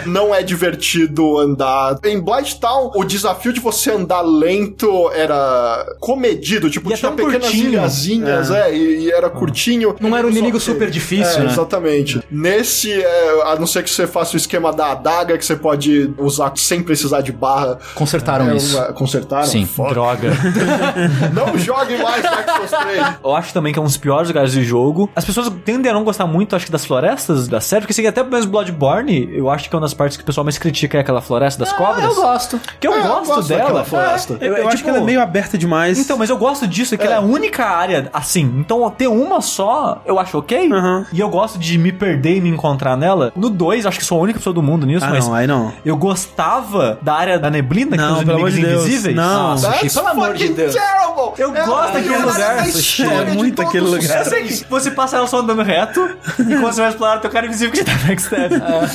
Não 0.06 0.34
é 0.34 0.42
divertido 0.42 1.38
andar. 1.38 1.98
Em 2.04 2.20
Blighttown, 2.20 2.90
o 2.94 3.04
desafio 3.04 3.52
de 3.52 3.60
você 3.60 3.90
andar 3.90 4.20
lento 4.22 5.10
era 5.12 5.84
comedido. 6.00 6.70
Tipo, 6.70 6.90
E 6.90 6.92
é 6.92 6.96
tinha 6.96 7.10
tão 7.10 7.16
pequenas 7.16 7.46
curtinho. 7.48 7.68
ilhazinhas, 7.72 8.50
é, 8.50 8.74
e, 8.74 9.04
e 9.04 9.10
era 9.12 9.28
curtinho. 9.30 9.94
Não 10.00 10.16
era 10.16 10.26
um 10.26 10.30
inimigo 10.30 10.58
que- 10.58 10.64
super 10.64 10.90
difícil, 10.90 11.40
é, 11.40 11.44
né? 11.44 11.52
Exatamente. 11.52 12.20
Nesse, 12.30 12.92
é, 12.92 13.42
a 13.46 13.56
não 13.56 13.66
ser 13.66 13.82
que 13.82 13.90
você 13.90 14.06
faça 14.06 14.34
o 14.34 14.36
esquema 14.36 14.72
da 14.72 14.92
adaga, 14.92 15.36
que 15.38 15.44
você 15.44 15.56
pode 15.56 16.12
usar 16.18 16.52
sem 16.56 16.82
precisar 16.82 17.20
de 17.20 17.32
barra. 17.32 17.78
Consertaram 17.94 18.50
É, 18.50 18.56
isso. 18.56 18.76
uma- 18.76 18.92
consertaram? 18.92 19.46
Sim. 19.46 19.64
Fuck. 19.66 19.90
Droga. 19.90 20.30
Não 21.32 21.56
jogue 21.58 21.96
mais 21.98 22.22
Dark 22.22 22.48
Souls 22.48 22.70
3. 22.70 23.06
Eu 23.24 23.34
acho 23.34 23.52
também 23.52 23.72
que 23.72 23.78
é 23.78 23.82
um 23.82 23.86
dos 23.86 23.96
piores 23.96 24.28
lugares 24.28 24.54
do 24.54 24.62
jogo. 24.62 25.10
As 25.14 25.24
pessoas 25.24 25.50
tendem 25.64 25.90
a 25.90 25.94
não 25.94 26.04
gostar 26.04 26.26
muito, 26.26 26.54
acho 26.56 26.66
que, 26.66 26.72
das 26.72 26.84
florestas 26.84 27.48
da 27.48 27.60
série, 27.60 27.82
porque 27.82 27.92
assim, 27.92 28.06
até 28.06 28.22
mesmo 28.22 28.50
Bloodborne, 28.50 29.28
eu 29.32 29.48
acho 29.50 29.63
acho 29.64 29.70
que 29.70 29.74
é 29.74 29.78
uma 29.78 29.82
das 29.82 29.94
partes 29.94 30.16
que 30.16 30.22
o 30.22 30.26
pessoal 30.26 30.44
mais 30.44 30.58
critica 30.58 30.98
é 30.98 31.00
aquela 31.00 31.20
floresta 31.22 31.64
das 31.64 31.72
cobras. 31.72 32.04
Eu 32.04 32.14
gosto. 32.14 32.60
Que 32.78 32.86
eu 32.86 32.92
É, 32.92 32.98
eu 32.98 33.02
gosto 33.04 33.26
gosto 33.26 33.48
dela. 33.48 33.84
floresta. 33.84 34.36
Eu, 34.40 34.56
É, 34.56 34.60
acho 34.60 34.70
tipo- 34.76 34.84
que 34.84 34.88
ela 34.90 34.98
é 34.98 35.04
meio 35.04 35.20
aberta 35.22 35.56
demais. 35.56 35.98
Então, 35.98 36.18
mas 36.18 36.28
eu 36.30 36.36
gosto 36.36 36.66
disso, 36.66 36.94
é 36.94 36.98
que 36.98 37.04
ela 37.04 37.14
é 37.14 37.18
a 37.18 37.22
única 37.22 37.64
área 37.64 38.08
assim. 38.12 38.42
Então, 38.58 38.88
ter 38.90 39.06
uma 39.08 39.40
só, 39.40 40.02
eu 40.04 40.18
acho 40.18 40.38
ok. 40.38 40.70
Aham. 40.70 41.06
E 41.12 41.18
eu 41.20 41.28
gosto 41.28 41.58
de 41.58 41.78
me 41.78 41.92
perder 41.92 42.36
e 42.36 42.40
me 42.40 42.48
encontrar 42.50 42.96
nela. 42.96 43.32
No 43.34 43.48
2, 43.48 43.86
acho 43.86 43.98
que 43.98 44.04
sou 44.04 44.18
a 44.18 44.22
única 44.22 44.38
pessoa 44.38 44.52
do 44.52 44.62
mundo 44.62 44.86
nisso, 44.86 45.04
Ah, 45.06 45.10
mas 45.10 45.26
não, 45.26 45.34
aí 45.34 45.46
não. 45.46 45.72
eu 45.84 45.96
gostava 45.96 46.98
da 47.00 47.14
área 47.14 47.38
da 47.38 47.50
neblina, 47.50 47.92
que 47.96 48.02
Não, 48.02 48.16
tem 48.16 48.24
os 48.24 48.28
inimigos 48.28 48.54
de 48.54 48.60
invisíveis. 48.60 49.16
Não. 49.16 49.50
Nossa, 49.50 49.68
That's 49.68 49.80
Sushi, 49.92 49.94
pelo 49.94 50.08
amor 50.08 50.34
de 50.34 50.42
fucking 50.44 50.54
Deus. 50.54 50.74
terrible! 50.74 51.32
Eu 51.38 51.54
É 51.56 51.64
gosto 51.64 51.88
a 51.88 51.92
daquele 51.92 52.16
lugar. 52.18 52.66
Sushi, 52.66 53.02
é 53.04 53.24
muito 53.32 53.62
aquele 53.62 53.84
lugar. 53.86 54.26
Eu 54.26 54.44
que 54.44 54.64
você 54.68 54.90
passa 54.90 55.16
ela 55.16 55.26
só 55.26 55.38
andando 55.40 55.62
reto 55.62 56.00
e 56.38 56.44
quando 56.56 56.72
você 56.72 56.80
vai 56.80 56.90
explorar, 56.90 57.18
tem 57.20 57.30
o 57.30 57.32
cara 57.32 57.46
invisível 57.46 57.72
que 57.72 57.84
tá 57.84 57.92
backstab. 58.06 58.50